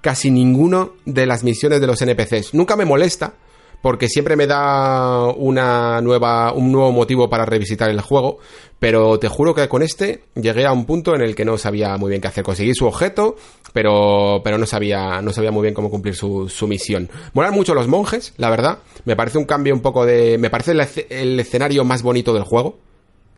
casi 0.07 0.31
ninguno 0.31 0.93
de 1.05 1.27
las 1.27 1.43
misiones 1.43 1.81
de 1.81 1.89
los 1.89 2.01
NPCs. 2.01 2.55
Nunca 2.55 2.77
me 2.77 2.85
molesta, 2.85 3.35
porque 3.83 4.09
siempre 4.09 4.37
me 4.37 4.47
da 4.47 5.25
una 5.33 6.01
nueva, 6.01 6.53
un 6.53 6.71
nuevo 6.71 6.93
motivo 6.93 7.29
para 7.29 7.45
revisitar 7.45 7.91
el 7.91 8.01
juego, 8.01 8.39
pero 8.79 9.19
te 9.19 9.27
juro 9.27 9.53
que 9.53 9.69
con 9.69 9.83
este 9.83 10.23
llegué 10.37 10.65
a 10.65 10.71
un 10.71 10.87
punto 10.87 11.17
en 11.17 11.23
el 11.23 11.35
que 11.35 11.45
no 11.45 11.59
sabía 11.59 11.97
muy 11.97 12.11
bien 12.11 12.23
qué 12.23 12.29
hacer. 12.29 12.45
Conseguí 12.45 12.73
su 12.73 12.87
objeto, 12.87 13.35
pero, 13.73 14.43
pero 14.45 14.59
no 14.59 14.67
sabía, 14.67 15.21
no 15.23 15.33
sabía 15.33 15.51
muy 15.51 15.63
bien 15.63 15.75
cómo 15.75 15.91
cumplir 15.91 16.15
su, 16.15 16.49
su 16.49 16.69
misión. 16.69 17.11
Molan 17.33 17.53
mucho 17.53 17.75
los 17.75 17.89
monjes, 17.89 18.33
la 18.37 18.49
verdad. 18.49 18.79
Me 19.07 19.17
parece 19.17 19.39
un 19.39 19.45
cambio 19.45 19.75
un 19.75 19.81
poco 19.81 20.07
de, 20.07 20.39
me 20.39 20.51
parece 20.51 20.71
el, 20.71 20.87
el 21.09 21.41
escenario 21.41 21.85
más 21.85 22.05
bonito 22.05 22.33
del 22.33 22.45
juego. 22.45 22.79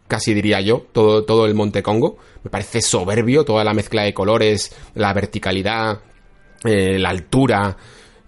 Casi 0.06 0.34
diría 0.34 0.60
yo, 0.60 0.84
todo, 0.92 1.24
todo 1.24 1.46
el 1.46 1.54
Monte 1.54 1.82
Congo. 1.82 2.18
Me 2.44 2.50
parece 2.50 2.82
soberbio, 2.82 3.46
toda 3.46 3.64
la 3.64 3.72
mezcla 3.72 4.02
de 4.02 4.12
colores, 4.12 4.76
la 4.94 5.14
verticalidad, 5.14 6.00
eh, 6.64 6.98
la 6.98 7.10
altura, 7.10 7.76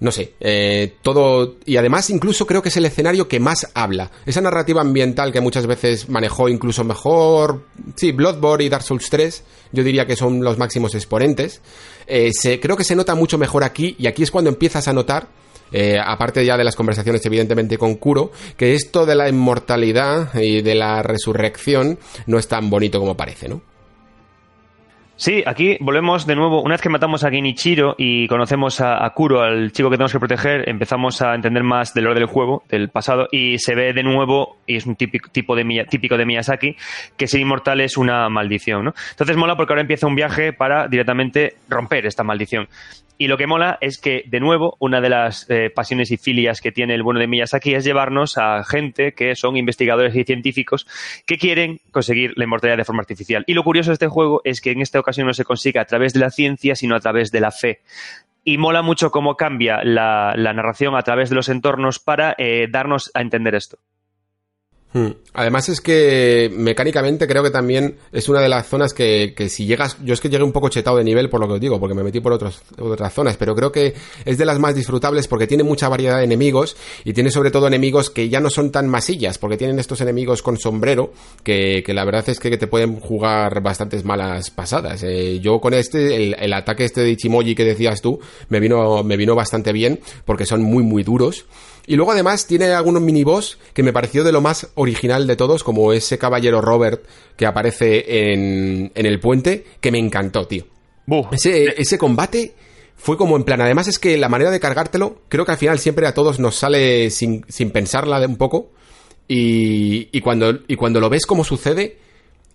no 0.00 0.12
sé, 0.12 0.34
eh, 0.40 0.94
todo. 1.02 1.56
Y 1.64 1.76
además, 1.76 2.10
incluso 2.10 2.46
creo 2.46 2.62
que 2.62 2.68
es 2.68 2.76
el 2.76 2.86
escenario 2.86 3.28
que 3.28 3.40
más 3.40 3.68
habla. 3.74 4.10
Esa 4.24 4.40
narrativa 4.40 4.80
ambiental 4.80 5.32
que 5.32 5.40
muchas 5.40 5.66
veces 5.66 6.08
manejó 6.08 6.48
incluso 6.48 6.84
mejor. 6.84 7.66
Sí, 7.96 8.12
Bloodborne 8.12 8.64
y 8.64 8.68
Dark 8.68 8.84
Souls 8.84 9.08
3, 9.10 9.44
yo 9.72 9.82
diría 9.82 10.06
que 10.06 10.16
son 10.16 10.42
los 10.42 10.58
máximos 10.58 10.94
exponentes. 10.94 11.60
Eh, 12.06 12.30
se, 12.32 12.60
creo 12.60 12.76
que 12.76 12.84
se 12.84 12.96
nota 12.96 13.14
mucho 13.14 13.38
mejor 13.38 13.64
aquí, 13.64 13.96
y 13.98 14.06
aquí 14.06 14.22
es 14.22 14.30
cuando 14.30 14.50
empiezas 14.50 14.88
a 14.88 14.92
notar. 14.92 15.28
Aparte 16.04 16.44
ya 16.44 16.56
de 16.56 16.64
las 16.64 16.74
conversaciones 16.74 17.24
evidentemente 17.24 17.78
con 17.78 17.94
Kuro, 17.94 18.32
que 18.56 18.74
esto 18.74 19.06
de 19.06 19.14
la 19.14 19.28
inmortalidad 19.28 20.34
y 20.34 20.62
de 20.62 20.74
la 20.74 21.00
resurrección 21.00 21.96
no 22.26 22.40
es 22.40 22.48
tan 22.48 22.68
bonito 22.70 22.98
como 22.98 23.16
parece, 23.16 23.48
¿no? 23.48 23.62
Sí, 25.20 25.42
aquí 25.44 25.76
volvemos 25.80 26.26
de 26.26 26.34
nuevo. 26.34 26.62
Una 26.62 26.76
vez 26.76 26.80
que 26.80 26.88
matamos 26.88 27.24
a 27.24 27.30
Genichiro 27.30 27.94
y 27.98 28.26
conocemos 28.26 28.80
a, 28.80 29.06
Kuro, 29.10 29.42
al 29.42 29.70
chico 29.70 29.90
que 29.90 29.98
tenemos 29.98 30.12
que 30.12 30.18
proteger, 30.18 30.66
empezamos 30.66 31.20
a 31.20 31.34
entender 31.34 31.62
más 31.62 31.92
del 31.92 32.04
lore 32.04 32.20
del 32.20 32.26
juego, 32.26 32.62
del 32.70 32.88
pasado, 32.88 33.28
y 33.30 33.58
se 33.58 33.74
ve 33.74 33.92
de 33.92 34.02
nuevo, 34.02 34.56
y 34.66 34.76
es 34.76 34.86
un 34.86 34.96
típico, 34.96 35.28
tipo 35.30 35.54
de, 35.54 35.86
típico 35.90 36.16
de 36.16 36.24
Miyazaki, 36.24 36.74
que 37.18 37.26
ser 37.26 37.38
inmortal 37.38 37.82
es 37.82 37.98
una 37.98 38.30
maldición. 38.30 38.82
¿no? 38.82 38.94
Entonces 39.10 39.36
mola 39.36 39.58
porque 39.58 39.74
ahora 39.74 39.82
empieza 39.82 40.06
un 40.06 40.14
viaje 40.14 40.54
para 40.54 40.88
directamente 40.88 41.56
romper 41.68 42.06
esta 42.06 42.24
maldición. 42.24 42.66
Y 43.20 43.28
lo 43.28 43.36
que 43.36 43.46
mola 43.46 43.76
es 43.82 43.98
que, 43.98 44.24
de 44.28 44.40
nuevo, 44.40 44.78
una 44.78 45.02
de 45.02 45.10
las 45.10 45.44
eh, 45.50 45.68
pasiones 45.68 46.10
y 46.10 46.16
filias 46.16 46.62
que 46.62 46.72
tiene 46.72 46.94
el 46.94 47.02
bueno 47.02 47.20
de 47.20 47.26
Miyazaki 47.26 47.74
es 47.74 47.84
llevarnos 47.84 48.38
a 48.38 48.64
gente 48.64 49.12
que 49.12 49.36
son 49.36 49.58
investigadores 49.58 50.16
y 50.16 50.24
científicos 50.24 50.86
que 51.26 51.36
quieren 51.36 51.80
conseguir 51.90 52.32
la 52.36 52.44
inmortalidad 52.44 52.78
de 52.78 52.86
forma 52.86 53.02
artificial. 53.02 53.44
Y 53.46 53.52
lo 53.52 53.62
curioso 53.62 53.90
de 53.90 53.96
este 53.96 54.08
juego 54.08 54.40
es 54.42 54.62
que 54.62 54.70
en 54.70 54.80
esta 54.80 54.98
ocasión 54.98 55.26
no 55.26 55.34
se 55.34 55.44
consigue 55.44 55.78
a 55.78 55.84
través 55.84 56.14
de 56.14 56.20
la 56.20 56.30
ciencia, 56.30 56.74
sino 56.74 56.96
a 56.96 57.00
través 57.00 57.30
de 57.30 57.40
la 57.40 57.50
fe 57.50 57.80
y 58.42 58.56
mola 58.56 58.80
mucho 58.80 59.10
cómo 59.10 59.36
cambia 59.36 59.84
la, 59.84 60.34
narración 60.34 60.96
a 60.96 61.02
través 61.02 61.28
de 61.28 61.36
los 61.36 61.50
entornos 61.50 61.98
para 61.98 62.34
eh, 62.38 62.68
darnos 62.70 63.10
a 63.12 63.20
entender 63.20 63.54
esto. 63.54 63.76
Hmm. 64.92 65.10
Además 65.34 65.68
es 65.68 65.80
que 65.80 66.50
mecánicamente 66.52 67.28
creo 67.28 67.44
que 67.44 67.50
también 67.50 67.96
es 68.10 68.28
una 68.28 68.40
de 68.40 68.48
las 68.48 68.66
zonas 68.66 68.92
que, 68.92 69.34
que, 69.36 69.48
si 69.48 69.64
llegas, 69.64 69.96
yo 70.02 70.12
es 70.12 70.20
que 70.20 70.28
llegué 70.28 70.42
un 70.42 70.50
poco 70.50 70.68
chetado 70.68 70.96
de 70.96 71.04
nivel 71.04 71.30
por 71.30 71.40
lo 71.40 71.46
que 71.46 71.54
os 71.54 71.60
digo, 71.60 71.78
porque 71.78 71.94
me 71.94 72.02
metí 72.02 72.18
por 72.18 72.32
otros, 72.32 72.60
otras 72.76 73.14
zonas, 73.14 73.36
pero 73.36 73.54
creo 73.54 73.70
que 73.70 73.94
es 74.24 74.36
de 74.36 74.44
las 74.44 74.58
más 74.58 74.74
disfrutables 74.74 75.28
porque 75.28 75.46
tiene 75.46 75.62
mucha 75.62 75.88
variedad 75.88 76.18
de 76.18 76.24
enemigos 76.24 76.76
y 77.04 77.12
tiene 77.12 77.30
sobre 77.30 77.52
todo 77.52 77.68
enemigos 77.68 78.10
que 78.10 78.28
ya 78.28 78.40
no 78.40 78.50
son 78.50 78.72
tan 78.72 78.88
masillas, 78.88 79.38
porque 79.38 79.56
tienen 79.56 79.78
estos 79.78 80.00
enemigos 80.00 80.42
con 80.42 80.58
sombrero 80.58 81.12
que, 81.44 81.84
que 81.86 81.94
la 81.94 82.04
verdad 82.04 82.28
es 82.28 82.40
que 82.40 82.56
te 82.56 82.66
pueden 82.66 82.98
jugar 82.98 83.62
bastantes 83.62 84.04
malas 84.04 84.50
pasadas. 84.50 85.04
Eh, 85.04 85.38
yo 85.40 85.60
con 85.60 85.72
este, 85.74 86.16
el, 86.16 86.34
el, 86.38 86.52
ataque 86.52 86.84
este 86.84 87.02
de 87.02 87.10
Ichimoji 87.10 87.54
que 87.54 87.64
decías 87.64 88.02
tú, 88.02 88.18
me 88.48 88.58
vino, 88.58 89.04
me 89.04 89.16
vino 89.16 89.36
bastante 89.36 89.72
bien 89.72 90.00
porque 90.24 90.46
son 90.46 90.62
muy 90.62 90.82
muy 90.82 91.04
duros. 91.04 91.44
Y 91.86 91.96
luego 91.96 92.12
además 92.12 92.46
tiene 92.46 92.66
algunos 92.72 93.02
miniboss 93.02 93.58
que 93.72 93.82
me 93.82 93.92
pareció 93.92 94.24
de 94.24 94.32
lo 94.32 94.40
más 94.40 94.68
original 94.74 95.26
de 95.26 95.36
todos, 95.36 95.64
como 95.64 95.92
ese 95.92 96.18
caballero 96.18 96.60
Robert 96.60 97.04
que 97.36 97.46
aparece 97.46 98.32
en, 98.32 98.92
en 98.94 99.06
el 99.06 99.20
puente, 99.20 99.64
que 99.80 99.90
me 99.90 99.98
encantó, 99.98 100.46
tío. 100.46 100.66
Ese, 101.32 101.74
ese 101.80 101.98
combate 101.98 102.54
fue 102.96 103.16
como 103.16 103.36
en 103.36 103.44
plan, 103.44 103.60
además 103.60 103.88
es 103.88 103.98
que 103.98 104.16
la 104.18 104.28
manera 104.28 104.50
de 104.50 104.60
cargártelo, 104.60 105.22
creo 105.28 105.44
que 105.44 105.52
al 105.52 105.58
final 105.58 105.78
siempre 105.78 106.06
a 106.06 106.14
todos 106.14 106.38
nos 106.38 106.54
sale 106.54 107.10
sin, 107.10 107.44
sin 107.48 107.70
pensarla 107.70 108.20
de 108.20 108.26
un 108.26 108.36
poco. 108.36 108.70
Y, 109.26 110.08
y, 110.12 110.20
cuando, 110.20 110.60
y 110.66 110.76
cuando 110.76 111.00
lo 111.00 111.08
ves 111.08 111.24
como 111.24 111.44
sucede, 111.44 111.98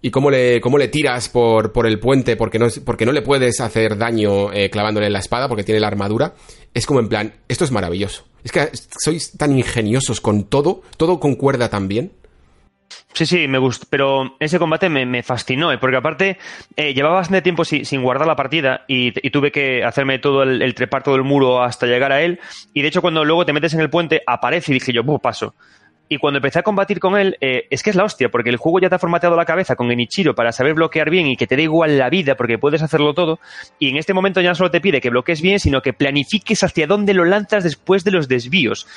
y 0.06 0.12
cómo 0.12 0.30
le, 0.30 0.62
cómo 0.62 0.78
le 0.78 0.88
tiras 0.88 1.30
por, 1.30 1.72
por 1.72 1.88
el 1.88 2.00
puente 2.00 2.36
porque 2.36 2.60
no, 2.60 2.68
porque 2.86 3.08
no 3.08 3.12
le 3.12 3.24
puedes 3.24 3.60
hacer 3.60 3.98
daño 3.98 4.54
eh, 4.54 4.70
clavándole 4.70 5.10
la 5.10 5.18
espada 5.18 5.48
porque 5.48 5.64
tiene 5.64 5.80
la 5.80 5.88
armadura, 5.88 6.36
es 6.76 6.86
como 6.86 7.00
en 7.00 7.10
plan, 7.10 7.34
esto 7.48 7.64
es 7.64 7.72
maravilloso. 7.72 8.24
Es 8.44 8.52
que 8.52 8.70
sois 9.00 9.36
tan 9.36 9.58
ingeniosos 9.58 10.22
con 10.22 10.44
todo, 10.44 10.84
todo 10.98 11.20
concuerda 11.20 11.70
tan 11.70 11.88
bien. 11.88 12.12
Sí, 13.14 13.26
sí, 13.26 13.48
me 13.48 13.58
gustó, 13.58 13.88
pero 13.90 14.36
ese 14.40 14.60
combate 14.60 14.90
me, 14.90 15.24
fascinó, 15.24 15.72
¿eh? 15.72 15.80
porque 15.80 15.98
aparte 15.98 16.38
eh, 16.76 16.94
llevaba 16.94 17.16
bastante 17.16 17.42
tiempo 17.42 17.66
sin, 17.66 18.04
guardar 18.04 18.28
la 18.28 18.36
partida 18.36 18.86
y, 18.88 19.08
y, 19.26 19.32
tuve 19.32 19.52
que 19.52 19.84
hacerme 19.84 20.20
todo 20.20 20.44
el, 20.44 20.62
el, 20.62 20.76
trepar 20.76 21.02
todo 21.02 21.16
el 21.16 21.24
muro 21.24 21.64
hasta 21.64 21.88
llegar 21.88 22.12
a 22.12 22.22
él 22.22 22.40
y 22.76 22.84
de 22.84 22.90
hecho 22.90 23.02
cuando 23.02 23.26
luego 23.26 23.44
te 23.44 23.54
metes 23.54 23.74
en 23.74 23.80
el 23.80 23.90
puente 23.90 24.22
aparece 24.28 24.72
y 24.72 24.76
dije 24.76 24.94
yo, 24.94 25.04
paso. 25.18 25.56
Y 26.08 26.18
cuando 26.18 26.38
empecé 26.38 26.60
a 26.60 26.64
combatir 26.64 27.00
con 27.00 27.18
él, 27.18 27.38
eh, 27.42 27.68
es 27.70 27.82
que 27.82 27.90
es 27.90 27.96
la 27.96 28.04
hostia, 28.04 28.30
porque 28.30 28.52
el 28.52 28.58
juego 28.58 28.80
ya 28.80 28.90
te 28.90 28.96
ha 28.96 29.00
formateado 29.00 29.36
la 29.36 29.46
cabeza 29.46 29.76
con 29.76 29.90
Genichiro 29.90 30.36
para 30.36 30.52
saber 30.52 30.76
bloquear 30.76 31.10
bien 31.10 31.28
y 31.28 31.36
que 31.36 31.48
te 31.48 31.56
dé 31.56 31.64
igual 31.64 31.98
la 31.98 32.10
vida, 32.10 32.36
porque 32.36 32.60
puedes 32.60 32.84
hacerlo 32.84 33.14
todo. 33.14 33.40
Y 33.80 33.90
en 33.90 33.98
este 33.98 34.14
momento 34.14 34.42
ya 34.42 34.50
no 34.50 34.56
solo 34.56 34.72
te 34.72 34.82
pide 34.82 35.02
que 35.02 35.10
bloquees 35.10 35.42
bien, 35.42 35.60
sino 35.60 35.82
que 35.82 35.94
planifiques 35.94 36.64
hacia 36.64 36.86
dónde 36.86 37.14
lo 37.14 37.26
lanzas 37.26 37.64
después 37.64 38.04
de 38.04 38.12
los 38.12 38.28
desvíos. 38.28 38.88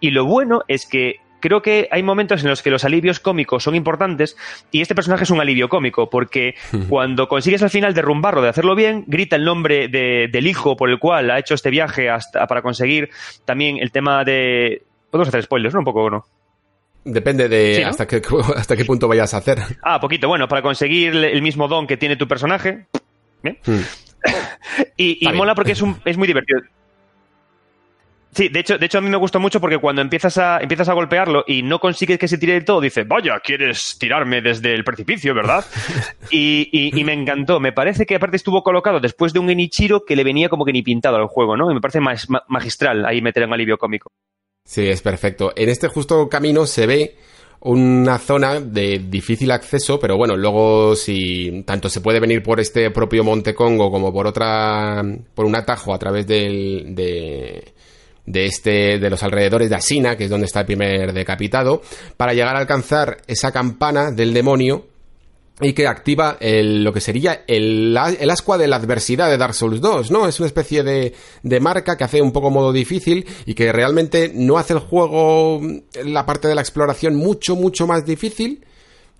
Y 0.00 0.10
lo 0.10 0.24
bueno 0.24 0.62
es 0.66 0.86
que 0.86 1.20
creo 1.40 1.62
que 1.62 1.88
hay 1.92 2.02
momentos 2.02 2.42
en 2.42 2.50
los 2.50 2.62
que 2.62 2.70
los 2.70 2.84
alivios 2.84 3.20
cómicos 3.20 3.62
son 3.62 3.74
importantes 3.74 4.36
y 4.72 4.80
este 4.80 4.94
personaje 4.94 5.24
es 5.24 5.30
un 5.30 5.40
alivio 5.40 5.68
cómico 5.68 6.10
porque 6.10 6.54
cuando 6.88 7.28
consigues 7.28 7.62
al 7.62 7.70
final 7.70 7.94
derrumbarlo, 7.94 8.42
de 8.42 8.48
hacerlo 8.48 8.74
bien, 8.74 9.04
grita 9.06 9.36
el 9.36 9.44
nombre 9.44 9.88
de, 9.88 10.28
del 10.30 10.46
hijo 10.46 10.76
por 10.76 10.90
el 10.90 10.98
cual 10.98 11.30
ha 11.30 11.38
hecho 11.38 11.54
este 11.54 11.70
viaje 11.70 12.10
hasta 12.10 12.46
para 12.46 12.62
conseguir 12.62 13.10
también 13.44 13.78
el 13.78 13.92
tema 13.92 14.24
de... 14.24 14.82
Podemos 15.10 15.28
hacer 15.28 15.42
spoilers, 15.44 15.74
¿no? 15.74 15.80
Un 15.80 15.86
poco, 15.86 16.10
¿no? 16.10 16.24
Depende 17.12 17.48
de 17.48 17.74
¿Sí, 17.76 17.82
no? 17.82 17.88
hasta, 17.88 18.06
qué, 18.06 18.22
hasta 18.56 18.76
qué 18.76 18.84
punto 18.84 19.08
vayas 19.08 19.34
a 19.34 19.38
hacer. 19.38 19.58
Ah, 19.82 20.00
poquito. 20.00 20.28
Bueno, 20.28 20.48
para 20.48 20.62
conseguir 20.62 21.14
el 21.14 21.42
mismo 21.42 21.68
don 21.68 21.86
que 21.86 21.96
tiene 21.96 22.16
tu 22.16 22.28
personaje. 22.28 22.86
¿Bien? 23.42 23.58
Hmm. 23.64 23.80
y, 24.96 25.26
y 25.26 25.32
mola 25.32 25.54
porque 25.54 25.72
es, 25.72 25.82
un, 25.82 26.00
es 26.04 26.16
muy 26.16 26.26
divertido. 26.26 26.60
Sí, 28.32 28.48
de 28.48 28.60
hecho, 28.60 28.78
de 28.78 28.86
hecho 28.86 28.98
a 28.98 29.00
mí 29.00 29.08
me 29.08 29.16
gustó 29.16 29.40
mucho 29.40 29.60
porque 29.60 29.78
cuando 29.78 30.02
empiezas 30.02 30.36
a, 30.38 30.58
empiezas 30.60 30.88
a 30.88 30.92
golpearlo 30.92 31.44
y 31.46 31.62
no 31.62 31.80
consigues 31.80 32.18
que 32.18 32.28
se 32.28 32.38
tire 32.38 32.52
del 32.52 32.64
todo, 32.64 32.80
dice, 32.80 33.04
vaya, 33.04 33.40
quieres 33.40 33.96
tirarme 33.98 34.42
desde 34.42 34.74
el 34.74 34.84
precipicio, 34.84 35.34
¿verdad? 35.34 35.64
y, 36.30 36.68
y, 36.70 37.00
y, 37.00 37.04
me 37.04 37.14
encantó. 37.14 37.58
Me 37.58 37.72
parece 37.72 38.06
que 38.06 38.16
aparte 38.16 38.36
estuvo 38.36 38.62
colocado 38.62 39.00
después 39.00 39.32
de 39.32 39.38
un 39.38 39.50
Enichiro 39.50 40.04
que 40.04 40.14
le 40.14 40.24
venía 40.24 40.48
como 40.48 40.64
que 40.64 40.72
ni 40.72 40.82
pintado 40.82 41.16
al 41.16 41.26
juego, 41.26 41.56
¿no? 41.56 41.70
Y 41.70 41.74
me 41.74 41.80
parece 41.80 42.00
más, 42.00 42.28
magistral 42.48 43.06
ahí 43.06 43.22
meter 43.22 43.44
un 43.44 43.54
alivio 43.54 43.78
cómico. 43.78 44.12
Sí, 44.68 44.86
es 44.86 45.00
perfecto. 45.00 45.50
En 45.56 45.70
este 45.70 45.88
justo 45.88 46.28
camino 46.28 46.66
se 46.66 46.86
ve 46.86 47.16
una 47.60 48.18
zona 48.18 48.60
de 48.60 48.98
difícil 48.98 49.50
acceso, 49.50 49.98
pero 49.98 50.18
bueno, 50.18 50.36
luego 50.36 50.94
si 50.94 51.62
tanto 51.64 51.88
se 51.88 52.02
puede 52.02 52.20
venir 52.20 52.42
por 52.42 52.60
este 52.60 52.90
propio 52.90 53.24
Monte 53.24 53.54
Congo 53.54 53.90
como 53.90 54.12
por 54.12 54.26
otra, 54.26 55.02
por 55.34 55.46
un 55.46 55.56
atajo 55.56 55.94
a 55.94 55.98
través 55.98 56.26
del, 56.26 56.94
de, 56.94 57.72
de 58.26 58.44
este, 58.44 58.98
de 58.98 59.08
los 59.08 59.22
alrededores 59.22 59.70
de 59.70 59.76
Asina, 59.76 60.18
que 60.18 60.24
es 60.24 60.30
donde 60.30 60.44
está 60.44 60.60
el 60.60 60.66
primer 60.66 61.14
decapitado, 61.14 61.80
para 62.18 62.34
llegar 62.34 62.54
a 62.54 62.60
alcanzar 62.60 63.22
esa 63.26 63.50
campana 63.50 64.10
del 64.10 64.34
demonio 64.34 64.84
y 65.60 65.72
que 65.72 65.86
activa 65.86 66.36
lo 66.40 66.92
que 66.92 67.00
sería 67.00 67.42
el, 67.46 67.96
el, 68.20 68.30
ascua 68.30 68.58
de 68.58 68.68
la 68.68 68.76
adversidad 68.76 69.28
de 69.28 69.36
Dark 69.36 69.54
Souls 69.54 69.80
2, 69.80 70.10
¿no? 70.10 70.28
Es 70.28 70.38
una 70.38 70.46
especie 70.46 70.82
de, 70.82 71.14
de, 71.42 71.60
marca 71.60 71.96
que 71.96 72.04
hace 72.04 72.22
un 72.22 72.32
poco 72.32 72.50
modo 72.50 72.72
difícil 72.72 73.26
y 73.44 73.54
que 73.54 73.72
realmente 73.72 74.30
no 74.34 74.58
hace 74.58 74.74
el 74.74 74.78
juego, 74.78 75.60
la 76.04 76.26
parte 76.26 76.48
de 76.48 76.54
la 76.54 76.60
exploración, 76.60 77.16
mucho, 77.16 77.56
mucho 77.56 77.86
más 77.86 78.04
difícil, 78.04 78.64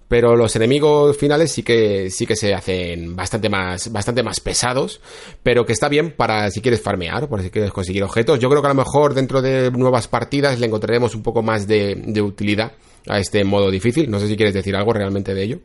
pero 0.06 0.36
los 0.36 0.54
enemigos 0.56 1.16
finales 1.16 1.52
sí 1.52 1.62
que 1.62 2.08
sí 2.10 2.24
que 2.24 2.36
se 2.36 2.54
hacen 2.54 3.14
bastante 3.14 3.48
más 3.50 3.92
bastante 3.92 4.22
más 4.22 4.40
pesados, 4.40 5.00
pero 5.42 5.66
que 5.66 5.74
está 5.74 5.88
bien 5.88 6.14
para 6.16 6.50
si 6.50 6.62
quieres 6.62 6.80
farmear, 6.80 7.28
por 7.28 7.42
si 7.42 7.50
quieres 7.50 7.72
conseguir 7.72 8.04
objetos. 8.04 8.38
Yo 8.38 8.48
creo 8.48 8.62
que 8.62 8.68
a 8.68 8.74
lo 8.74 8.82
mejor 8.82 9.12
dentro 9.12 9.42
de 9.42 9.70
nuevas 9.70 10.08
partidas 10.08 10.58
le 10.60 10.66
encontraremos 10.66 11.14
un 11.14 11.22
poco 11.22 11.42
más 11.42 11.66
de, 11.66 11.96
de 11.96 12.22
utilidad 12.22 12.72
a 13.06 13.18
este 13.18 13.44
modo 13.44 13.70
difícil. 13.70 14.10
No 14.10 14.18
sé 14.18 14.28
si 14.28 14.36
quieres 14.36 14.54
decir 14.54 14.76
algo 14.76 14.92
realmente 14.94 15.34
de 15.34 15.42
ello. 15.42 15.58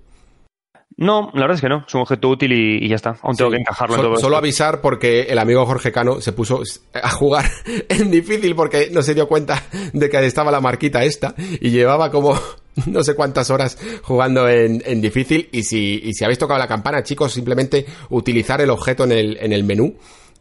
No, 0.98 1.32
la 1.34 1.41
verdad 1.41 1.56
es 1.56 1.61
que 1.61 1.70
no. 1.70 1.84
Es 1.88 1.94
un 1.95 2.02
objeto 2.02 2.30
útil 2.30 2.52
y, 2.53 2.88
ya 2.88 2.95
está. 2.95 3.18
Aún 3.22 3.36
tengo 3.36 3.52
que 3.52 3.57
encajarlo 3.57 3.95
en 3.95 4.02
todo. 4.02 4.18
Solo 4.18 4.38
avisar 4.38 4.82
porque 4.82 5.24
el 5.24 5.40
amigo 5.40 5.65
Jorge 5.65 5.91
Cano 5.91 6.22
se 6.22 6.34
puso 6.34 6.61
a 6.94 7.10
jugar 7.10 7.45
en 7.90 8.11
difícil 8.11 8.56
porque 8.56 8.90
no 8.91 9.02
se 9.02 9.14
dio 9.14 9.28
cuenta 9.28 9.64
de 9.94 10.10
que 10.10 10.26
estaba 10.26 10.52
la 10.52 10.61
marquita 10.61 11.03
esta 11.03 11.34
y 11.38 11.72
llevaba 11.72 12.11
como 12.11 12.40
no 12.86 13.03
sé 13.03 13.15
cuántas 13.15 13.49
horas 13.49 13.78
jugando 14.03 14.48
en, 14.48 15.02
difícil. 15.02 15.49
Y 15.52 15.64
si, 15.64 16.02
y 16.03 16.14
si 16.14 16.24
habéis 16.24 16.40
tocado 16.40 16.60
la 16.60 16.68
campana, 16.68 17.03
chicos, 17.03 17.34
simplemente 17.34 17.86
utilizar 18.10 18.61
el 18.61 18.70
objeto 18.70 19.03
en 19.06 19.11
el, 19.11 19.38
en 19.40 19.53
el 19.53 19.64
menú 19.64 19.95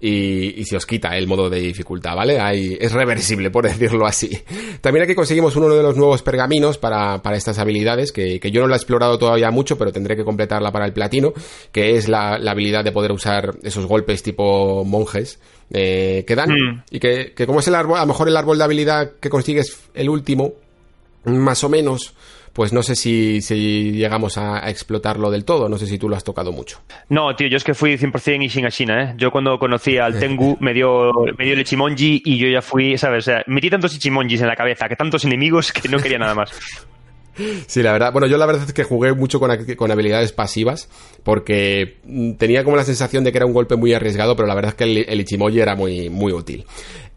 y, 0.05 0.65
se 0.65 0.77
os 0.77 0.85
quita 0.85 1.17
el 1.17 1.29
modo 1.29 1.49
de 1.49 1.61
dificultad, 1.61 2.17
¿vale? 2.17 2.37
Es 2.81 2.93
reversible, 2.93 3.51
por 3.51 3.65
decirlo 3.69 4.05
así. 4.05 4.37
También 4.81 5.05
aquí 5.05 5.15
conseguimos 5.15 5.55
uno 5.55 5.69
de 5.69 5.83
los 5.83 5.97
nuevos 5.97 6.23
pergaminos 6.23 6.77
para, 6.77 7.23
para 7.23 7.37
estas 7.37 7.61
habilidades, 7.61 8.11
que, 8.11 8.41
que, 8.41 8.51
yo 8.51 8.63
no 8.63 8.67
lo 8.67 8.75
he 8.75 8.77
explorado 8.77 9.17
todavía 9.17 9.53
mucho, 9.53 9.79
pero 9.79 9.93
tendré 9.93 10.17
que 10.17 10.25
completarla 10.25 10.73
para 10.73 10.87
el 10.87 10.93
platino, 10.93 11.33
que 11.71 11.97
es 11.97 12.09
la, 12.09 12.37
la 12.39 12.51
habilidad 12.51 12.83
de 12.83 12.91
poder 12.91 13.13
usar 13.13 13.55
esos 13.63 13.87
golpes 13.87 14.25
tipo 14.25 14.85
monjes 14.85 15.39
eh, 15.71 16.25
que 16.27 16.35
dan, 16.35 16.51
mm. 16.51 16.85
y 16.91 16.99
que, 16.99 17.33
que 17.33 17.47
como 17.47 17.61
es 17.61 17.69
el 17.69 17.77
árbol, 17.77 17.99
a 17.99 18.01
lo 18.01 18.09
mejor 18.09 18.27
el 18.27 18.37
árbol 18.37 18.59
de 18.59 18.65
habilidad 18.65 19.13
que 19.21 19.31
consigues 19.31 19.79
el 19.95 20.09
último, 20.09 20.55
más 21.25 21.63
o 21.63 21.69
menos 21.69 22.15
pues 22.53 22.73
no 22.73 22.83
sé 22.83 22.97
si, 22.97 23.41
si 23.41 23.93
llegamos 23.93 24.39
a, 24.39 24.69
explotarlo 24.69 25.31
del 25.31 25.45
todo. 25.45 25.69
No 25.69 25.79
sé 25.79 25.87
si 25.87 25.99
tú 25.99 26.09
lo 26.09 26.17
has 26.17 26.25
tocado 26.25 26.53
mucho. 26.53 26.81
No, 27.09 27.35
tío, 27.35 27.49
yo 27.49 27.57
es 27.57 27.65
que 27.65 27.75
fui 27.75 27.97
100% 27.97 28.45
Ishin 28.45 28.67
a 28.67 28.71
China, 28.71 29.03
¿eh? 29.03 29.15
Yo 29.17 29.31
cuando 29.31 29.59
conocí 29.59 29.99
al 29.99 30.19
Tengu 30.21 30.57
me 30.61 30.73
dio, 30.73 31.13
me 31.39 31.45
dio 31.45 31.55
el 31.55 31.61
Ichimonji 31.61 32.23
y 32.25 32.39
yo 32.39 32.49
ya 32.49 32.63
fui, 32.63 32.97
¿sabes? 32.99 33.27
O 33.29 33.31
sea, 33.31 33.45
metí 33.47 33.71
tantos 33.71 33.95
Ichimonjis 33.95 34.41
en 34.41 34.49
la 34.49 34.57
cabeza, 34.57 34.89
que 34.89 34.97
tantos 34.97 35.25
enemigos 35.25 35.73
que 35.73 35.89
no 35.89 35.99
quería 35.99 36.19
nada 36.19 36.35
más. 36.35 36.51
Sí, 37.67 37.83
la 37.83 37.93
verdad. 37.93 38.13
Bueno, 38.13 38.27
yo 38.27 38.37
la 38.37 38.47
verdad 38.47 38.65
es 38.67 38.73
que 38.73 38.85
jugué 38.85 39.13
mucho 39.15 39.41
con, 39.41 39.51
con, 39.77 39.91
habilidades 39.91 40.33
pasivas 40.33 40.89
porque 41.23 41.99
tenía 42.39 42.65
como 42.65 42.77
la 42.77 42.85
sensación 42.85 43.25
de 43.25 43.33
que 43.33 43.39
era 43.39 43.47
un 43.47 43.53
golpe 43.53 43.77
muy 43.77 43.95
arriesgado, 43.95 44.37
pero 44.37 44.47
la 44.47 44.55
verdad 44.55 44.71
es 44.71 44.75
que 44.77 44.85
el, 44.85 45.05
el 45.09 45.21
Ichimoji 45.21 45.61
era 45.61 45.75
muy, 45.75 46.11
muy 46.11 46.33
útil. 46.33 46.65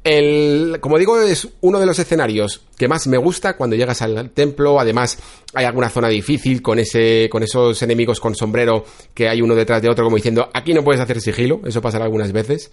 El, 0.05 0.77
como 0.81 0.99
digo, 0.99 1.19
es 1.19 1.47
uno 1.61 1.79
de 1.79 1.87
los 1.87 1.97
escenarios 1.97 2.61
que 2.77 2.87
más 2.87 3.07
me 3.07 3.17
gusta 3.17 3.57
cuando 3.57 3.75
llegas 3.75 4.03
al 4.03 4.29
templo. 4.29 4.79
Además, 4.79 5.17
hay 5.55 5.65
alguna 5.65 5.89
zona 5.89 6.09
difícil 6.09 6.61
con 6.61 6.77
ese, 6.77 7.27
con 7.31 7.41
esos 7.41 7.81
enemigos 7.81 8.19
con 8.19 8.35
sombrero 8.35 8.85
que 9.15 9.27
hay 9.27 9.41
uno 9.41 9.55
detrás 9.55 9.81
de 9.81 9.89
otro, 9.89 10.03
como 10.03 10.17
diciendo, 10.17 10.47
aquí 10.53 10.75
no 10.75 10.83
puedes 10.83 11.01
hacer 11.01 11.21
sigilo. 11.21 11.61
Eso 11.65 11.81
pasará 11.81 12.05
algunas 12.05 12.31
veces. 12.31 12.71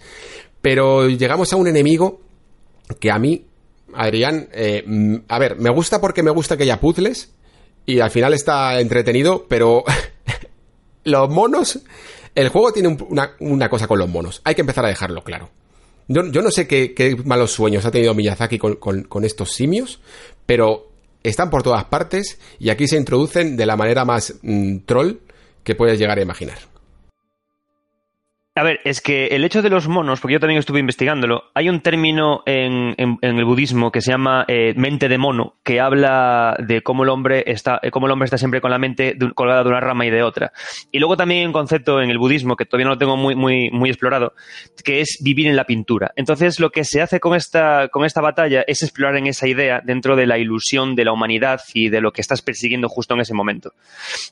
Pero 0.61 1.09
llegamos 1.09 1.51
a 1.51 1.55
un 1.55 1.67
enemigo 1.67 2.21
que 2.99 3.09
a 3.09 3.17
mí, 3.17 3.47
Adrián, 3.95 4.49
eh, 4.53 5.21
a 5.27 5.39
ver, 5.39 5.57
me 5.57 5.69
gusta 5.69 6.01
porque 6.01 6.23
me 6.23 6.31
gusta 6.31 6.57
que 6.57 6.63
haya 6.63 6.79
puzzles 6.79 7.31
y 7.85 7.99
al 7.99 8.11
final 8.11 8.33
está 8.33 8.79
entretenido, 8.79 9.45
pero 9.47 9.83
los 11.03 11.29
monos, 11.29 11.79
el 12.35 12.49
juego 12.49 12.71
tiene 12.71 12.97
una, 13.09 13.31
una 13.39 13.69
cosa 13.69 13.87
con 13.87 13.99
los 13.99 14.09
monos. 14.09 14.41
Hay 14.43 14.55
que 14.55 14.61
empezar 14.61 14.85
a 14.85 14.89
dejarlo 14.89 15.23
claro. 15.23 15.49
Yo, 16.07 16.23
no 16.23 16.51
sé 16.51 16.67
qué, 16.67 17.17
malos 17.23 17.51
sueños 17.51 17.85
ha 17.85 17.91
tenido 17.91 18.13
Miyazaki 18.13 18.57
con, 18.59 19.23
estos 19.23 19.53
simios, 19.53 20.01
pero 20.45 20.91
están 21.23 21.49
por 21.49 21.63
todas 21.63 21.85
partes 21.85 22.39
y 22.59 22.69
aquí 22.69 22.87
se 22.87 22.97
introducen 22.97 23.55
de 23.55 23.65
la 23.65 23.77
manera 23.77 24.03
más 24.03 24.35
mm, 24.41 24.79
troll 24.85 25.19
que 25.63 25.75
puedes 25.75 25.97
llegar 25.97 26.17
a 26.19 26.21
imaginar. 26.21 26.57
A 28.55 28.61
ver, 28.61 28.81
es 28.83 29.01
que 29.01 29.27
el 29.27 29.43
hecho 29.45 29.63
de 29.63 29.71
los 29.71 29.87
monos, 29.87 30.19
porque 30.19 30.33
yo 30.33 30.39
también 30.39 30.59
estuve 30.59 30.79
investigándolo, 30.79 31.45
hay 31.55 31.69
un 31.69 31.81
término 31.81 32.43
en, 32.45 32.93
el 32.99 33.45
budismo 33.45 33.91
que 33.91 33.99
se 33.99 34.11
llama 34.11 34.45
eh, 34.47 34.75
mente 34.77 35.09
de 35.09 35.17
mono, 35.17 35.55
que 35.63 35.79
habla 35.79 36.55
de 36.59 36.83
cómo 36.83 37.01
el 37.01 37.09
hombre 37.09 37.43
está, 37.47 37.79
eh, 37.81 37.89
cómo 37.89 38.05
el 38.05 38.11
hombre 38.11 38.25
está 38.25 38.37
siempre 38.37 38.61
con 38.61 38.69
la 38.69 38.77
mente 38.77 39.17
colgada 39.33 39.63
de 39.63 39.69
una 39.69 39.79
rama 39.79 40.05
y 40.05 40.11
de 40.11 40.21
otra. 40.21 40.51
Y 40.91 40.99
luego 40.99 41.17
también 41.17 41.39
hay 41.39 41.45
un 41.47 41.51
concepto 41.51 41.99
en 41.99 42.11
el 42.11 42.19
budismo 42.19 42.55
que 42.55 42.65
todavía 42.65 42.85
no 42.85 42.91
lo 42.91 42.99
tengo 42.99 43.17
muy, 43.17 43.33
muy, 43.33 43.71
muy 43.71 43.89
explorado, 43.89 44.33
que 44.83 45.01
es 45.01 45.17
vivir 45.23 45.47
en 45.47 45.55
la 45.55 45.65
pintura. 45.65 46.11
Entonces, 46.15 46.59
lo 46.59 46.69
que 46.69 46.83
se 46.83 47.01
hace 47.01 47.19
con 47.19 47.35
esta, 47.35 47.87
con 47.87 48.05
esta 48.05 48.21
batalla 48.21 48.63
es 48.67 48.83
explorar 48.83 49.17
en 49.17 49.25
esa 49.25 49.47
idea 49.47 49.81
dentro 49.83 50.15
de 50.15 50.27
la 50.27 50.37
ilusión 50.37 50.93
de 50.93 51.05
la 51.05 51.11
humanidad 51.11 51.61
y 51.73 51.89
de 51.89 52.01
lo 52.01 52.11
que 52.11 52.21
estás 52.21 52.43
persiguiendo 52.43 52.87
justo 52.87 53.15
en 53.15 53.21
ese 53.21 53.33
momento. 53.33 53.71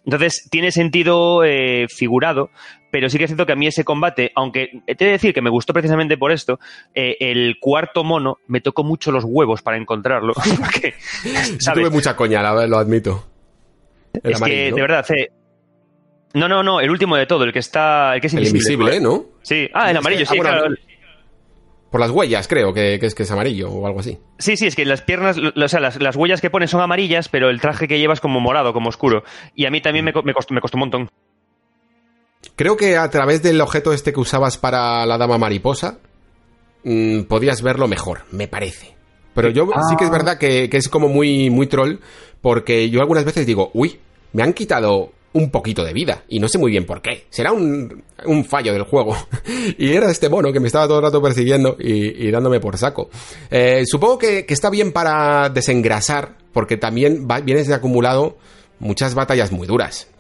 Entonces, 0.06 0.48
tiene 0.52 0.72
sentido 0.72 1.44
eh, 1.44 1.88
figurado, 1.90 2.52
pero 2.92 3.10
sí 3.10 3.18
que 3.18 3.24
es 3.24 3.30
cierto 3.30 3.46
que 3.46 3.54
a 3.54 3.56
mí 3.56 3.68
ese 3.68 3.84
combate, 3.84 4.32
aunque 4.36 4.84
te 4.86 4.92
he 4.92 5.08
de 5.08 5.12
decir 5.14 5.34
que 5.34 5.42
me 5.42 5.50
gustó 5.50 5.74
precisamente 5.74 6.18
por 6.18 6.32
esto, 6.32 6.60
eh, 6.94 7.16
el 7.20 7.58
cuarto 7.60 8.04
mono 8.04 8.40
me 8.48 8.62
tocó 8.62 8.84
mucho 8.84 9.12
los 9.12 9.24
huevos 9.26 9.62
para 9.62 9.78
encontrarlo. 9.78 10.34
porque, 10.60 10.94
tuve 11.74 11.90
mucha 11.90 12.16
coña, 12.16 12.42
lo 12.68 12.78
admito. 12.78 13.26
es 14.22 14.42
que, 14.42 14.72
de 14.72 14.82
verdad, 14.82 15.06
eh, 15.12 15.32
no, 16.34 16.48
no, 16.48 16.64
no, 16.64 16.82
el 16.82 16.90
último 16.90 17.16
de 17.16 17.26
todo, 17.26 17.46
el 17.46 17.54
que 17.54 17.60
está, 17.60 18.16
el 18.16 18.22
que 18.22 18.28
es 18.28 18.34
invisible. 18.34 19.00
¿no? 19.00 19.26
Sí, 19.42 19.70
ah, 19.74 19.92
el 19.92 19.98
amarillo, 19.98 20.26
sí, 20.26 20.38
ah, 20.46 20.64
Por 21.90 22.00
las 22.00 22.12
huellas, 22.12 22.48
creo 22.48 22.74
que, 22.74 22.96
es 22.96 23.16
que 23.16 23.24
es 23.24 23.32
amarillo 23.32 23.70
o 23.70 23.88
algo 23.88 24.02
así. 24.02 24.18
Sí, 24.38 24.58
sí, 24.58 24.68
es 24.68 24.76
que 24.76 24.86
las 24.86 25.02
piernas, 25.02 25.38
o 25.38 25.68
sea, 25.68 25.80
las, 25.80 26.16
huellas 26.16 26.42
que 26.42 26.50
pone 26.50 26.68
son 26.68 26.82
amarillas, 26.82 27.30
pero 27.30 27.50
el 27.50 27.60
traje 27.62 27.88
que 27.88 28.00
llevas 28.00 28.22
como 28.22 28.40
morado, 28.40 28.74
como 28.74 28.90
oscuro. 28.90 29.24
Y 29.56 29.66
a 29.66 29.72
mí 29.72 29.82
también 29.82 30.06
me, 30.06 30.14
me, 30.24 30.34
costó, 30.34 30.54
me 30.54 30.62
costó 30.62 30.78
un 30.78 30.82
montón. 30.82 31.10
Creo 32.62 32.78
que 32.78 32.96
a 32.96 33.10
través 33.10 33.42
del 33.42 33.60
objeto 33.60 33.92
este 33.92 34.14
que 34.14 34.20
usabas 34.20 34.56
para 34.60 35.04
la 35.08 35.18
dama 35.18 35.40
mariposa, 35.40 35.98
mm, 36.84 37.22
podías 37.22 37.64
verlo 37.64 37.88
mejor, 37.88 38.20
me 38.30 38.48
parece. 38.48 38.94
Pero 39.34 39.50
yo 39.50 39.66
sí 39.90 39.96
que 39.98 40.04
es 40.04 40.12
ah. 40.12 40.14
verdad 40.14 40.38
que, 40.38 40.70
es 40.72 40.88
como 40.88 41.08
muy, 41.08 41.50
muy 41.50 41.66
troll, 41.66 41.96
porque 42.40 42.92
yo 42.92 43.02
algunas 43.02 43.26
veces 43.26 43.48
digo, 43.48 43.72
uy, 43.74 44.00
me 44.34 44.44
han 44.44 44.54
quitado 44.54 45.12
un 45.34 45.50
poquito 45.50 45.84
de 45.84 45.92
vida, 45.94 46.24
y 46.30 46.40
no 46.40 46.48
sé 46.48 46.60
muy 46.60 46.70
bien 46.70 46.86
por 46.86 47.02
qué. 47.02 47.26
Será 47.32 47.52
un, 47.52 48.04
un 48.26 48.46
fallo 48.46 48.74
del 48.74 48.84
juego. 48.84 49.18
y 49.80 49.94
era 49.94 50.12
este 50.12 50.30
mono 50.30 50.54
que 50.54 50.60
me 50.60 50.68
estaba 50.68 50.86
todo 50.86 50.98
el 50.98 51.06
rato 51.06 51.20
persiguiendo 51.20 51.78
y, 51.80 52.30
dándome 52.30 52.60
por 52.60 52.78
saco. 52.78 53.10
Eh, 53.50 53.86
supongo 53.88 54.20
que, 54.20 54.46
está 54.48 54.70
bien 54.70 54.92
para 54.92 55.50
desengrasar, 55.50 56.38
porque 56.54 56.78
también 56.78 57.28
vienes 57.44 57.66
de 57.66 57.74
acumulado 57.74 58.38
muchas 58.78 59.16
batallas 59.16 59.52
muy 59.52 59.66
duras. 59.66 60.12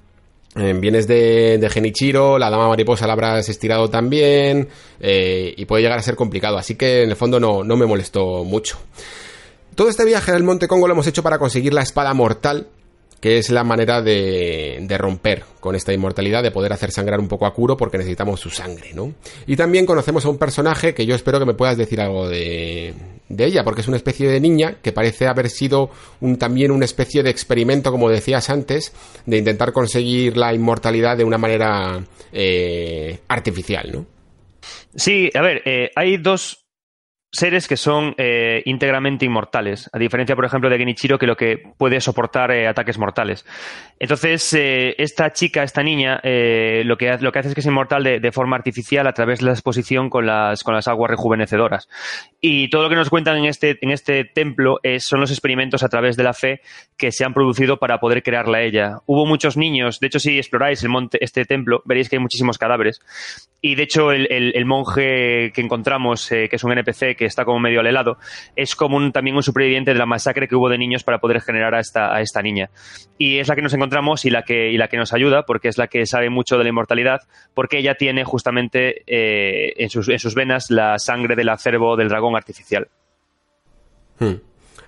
Eh, 0.55 0.73
vienes 0.77 1.07
de, 1.07 1.65
Genichiro, 1.71 2.37
la 2.37 2.49
dama 2.49 2.67
mariposa 2.67 3.07
la 3.07 3.13
habrás 3.13 3.47
estirado 3.47 3.89
también, 3.89 4.67
eh, 4.99 5.53
y 5.55 5.65
puede 5.65 5.83
llegar 5.83 5.97
a 5.97 6.01
ser 6.01 6.15
complicado, 6.15 6.57
así 6.57 6.75
que 6.75 7.03
en 7.03 7.09
el 7.09 7.15
fondo 7.15 7.39
no, 7.39 7.63
no 7.63 7.77
me 7.77 7.85
molestó 7.85 8.43
mucho. 8.43 8.77
Todo 9.75 9.87
este 9.87 10.03
viaje 10.03 10.31
al 10.31 10.43
Monte 10.43 10.67
Congo 10.67 10.87
lo 10.87 10.93
hemos 10.93 11.07
hecho 11.07 11.23
para 11.23 11.39
conseguir 11.39 11.73
la 11.73 11.81
espada 11.81 12.13
mortal, 12.13 12.67
que 13.21 13.37
es 13.37 13.49
la 13.49 13.63
manera 13.63 14.01
de, 14.01 14.79
de, 14.81 14.97
romper 14.97 15.45
con 15.59 15.75
esta 15.75 15.93
inmortalidad, 15.93 16.43
de 16.43 16.51
poder 16.51 16.73
hacer 16.73 16.91
sangrar 16.91 17.19
un 17.19 17.27
poco 17.27 17.45
a 17.45 17.53
Kuro 17.53 17.77
porque 17.77 17.97
necesitamos 17.97 18.39
su 18.39 18.49
sangre, 18.49 18.93
¿no? 18.93 19.13
Y 19.45 19.55
también 19.55 19.85
conocemos 19.85 20.25
a 20.25 20.29
un 20.29 20.37
personaje 20.37 20.93
que 20.93 21.05
yo 21.05 21.15
espero 21.15 21.39
que 21.39 21.45
me 21.45 21.53
puedas 21.53 21.77
decir 21.77 22.01
algo 22.01 22.27
de, 22.27 22.93
de 23.35 23.45
ella, 23.45 23.63
porque 23.63 23.81
es 23.81 23.87
una 23.87 23.97
especie 23.97 24.29
de 24.29 24.39
niña 24.39 24.75
que 24.81 24.91
parece 24.91 25.27
haber 25.27 25.49
sido 25.49 25.89
un, 26.19 26.37
también 26.37 26.71
una 26.71 26.85
especie 26.85 27.23
de 27.23 27.29
experimento, 27.29 27.91
como 27.91 28.09
decías 28.09 28.49
antes, 28.49 28.93
de 29.25 29.37
intentar 29.37 29.71
conseguir 29.71 30.37
la 30.37 30.53
inmortalidad 30.53 31.17
de 31.17 31.23
una 31.23 31.37
manera 31.37 31.99
eh, 32.31 33.19
artificial, 33.27 33.91
¿no? 33.91 34.05
Sí, 34.95 35.29
a 35.33 35.41
ver, 35.41 35.61
eh, 35.65 35.89
hay 35.95 36.17
dos 36.17 36.61
seres 37.31 37.67
que 37.67 37.77
son 37.77 38.13
eh, 38.17 38.61
íntegramente 38.65 39.25
inmortales, 39.25 39.89
a 39.93 39.97
diferencia, 39.97 40.35
por 40.35 40.45
ejemplo, 40.45 40.69
de 40.69 40.77
Genichiro, 40.77 41.17
que 41.17 41.27
lo 41.27 41.37
que 41.37 41.63
puede 41.77 42.01
soportar 42.01 42.51
eh, 42.51 42.67
ataques 42.67 42.97
mortales. 42.97 43.45
Entonces, 44.03 44.51
eh, 44.53 44.95
esta 44.97 45.31
chica, 45.31 45.61
esta 45.61 45.83
niña, 45.83 46.19
lo, 46.23 46.97
que, 46.97 47.15
lo 47.19 47.31
que 47.31 47.37
hace 47.37 47.49
es 47.49 47.53
que 47.53 47.61
es 47.61 47.67
inmortal 47.67 48.03
de, 48.03 48.31
forma 48.31 48.55
artificial 48.55 49.05
a 49.05 49.13
través 49.13 49.41
de 49.41 49.45
la 49.45 49.51
exposición 49.51 50.09
con 50.09 50.25
las, 50.25 50.63
con 50.63 50.73
las 50.73 50.87
aguas 50.87 51.11
rejuvenecedoras. 51.11 51.87
Y 52.39 52.71
todo 52.71 52.81
lo 52.81 52.89
que 52.89 52.95
nos 52.95 53.11
cuentan 53.11 53.37
en 53.37 53.45
este, 53.45 53.77
en 53.79 53.91
este 53.91 54.25
templo 54.25 54.79
son 54.97 55.19
los 55.19 55.29
experimentos 55.29 55.83
a 55.83 55.89
través 55.89 56.17
de 56.17 56.23
la 56.23 56.33
fe 56.33 56.61
que 56.97 57.11
se 57.11 57.23
han 57.23 57.35
producido 57.35 57.77
para 57.77 57.99
poder 57.99 58.23
crearla 58.23 58.63
ella. 58.63 58.97
Hubo 59.05 59.27
muchos 59.27 59.55
niños, 59.55 59.99
de 59.99 60.07
hecho, 60.07 60.19
si 60.19 60.35
exploráis 60.39 60.81
el 60.81 60.89
monte, 60.89 61.23
este 61.23 61.45
templo, 61.45 61.83
veréis 61.85 62.09
que 62.09 62.15
hay 62.15 62.21
muchísimos 62.21 62.57
cadáveres. 62.57 63.01
Y 63.61 63.75
de 63.75 63.83
hecho, 63.83 64.11
el, 64.11 64.27
el 64.31 64.65
monje 64.65 65.51
que 65.53 65.61
encontramos, 65.61 66.27
que 66.27 66.49
es 66.51 66.63
un 66.63 66.71
NPC, 66.71 67.15
que 67.15 67.25
está 67.25 67.45
como 67.45 67.59
medio 67.59 67.81
al 67.81 67.85
helado, 67.85 68.17
es 68.55 68.75
como 68.75 68.97
un, 68.97 69.11
también 69.11 69.35
un 69.35 69.43
superviviente 69.43 69.93
de 69.93 69.99
la 69.99 70.07
masacre 70.07 70.47
que 70.47 70.55
hubo 70.55 70.69
de 70.69 70.79
niños 70.79 71.03
para 71.03 71.19
poder 71.19 71.39
generar 71.41 71.75
a 71.75 71.79
esta, 71.79 72.11
a 72.11 72.21
esta 72.21 72.41
niña. 72.41 72.71
Y 73.19 73.37
es 73.37 73.47
la 73.47 73.55
que 73.55 73.61
nos 73.61 73.75
encontramos 73.75 73.90
y 74.23 74.29
la 74.29 74.43
que, 74.43 74.71
y 74.71 74.77
la 74.77 74.87
que 74.87 74.97
nos 74.97 75.13
ayuda, 75.13 75.45
porque 75.45 75.67
es 75.67 75.77
la 75.77 75.87
que 75.87 76.05
sabe 76.05 76.29
mucho 76.29 76.57
de 76.57 76.63
la 76.63 76.69
inmortalidad, 76.69 77.21
porque 77.53 77.77
ella 77.77 77.95
tiene 77.95 78.23
justamente 78.23 79.03
eh, 79.07 79.73
en, 79.77 79.89
sus, 79.89 80.09
en 80.09 80.19
sus 80.19 80.35
venas 80.35 80.71
la 80.71 80.97
sangre 80.99 81.35
del 81.35 81.49
acervo 81.49 81.95
del 81.97 82.09
dragón 82.09 82.35
artificial. 82.35 82.87
Hmm. 84.19 84.35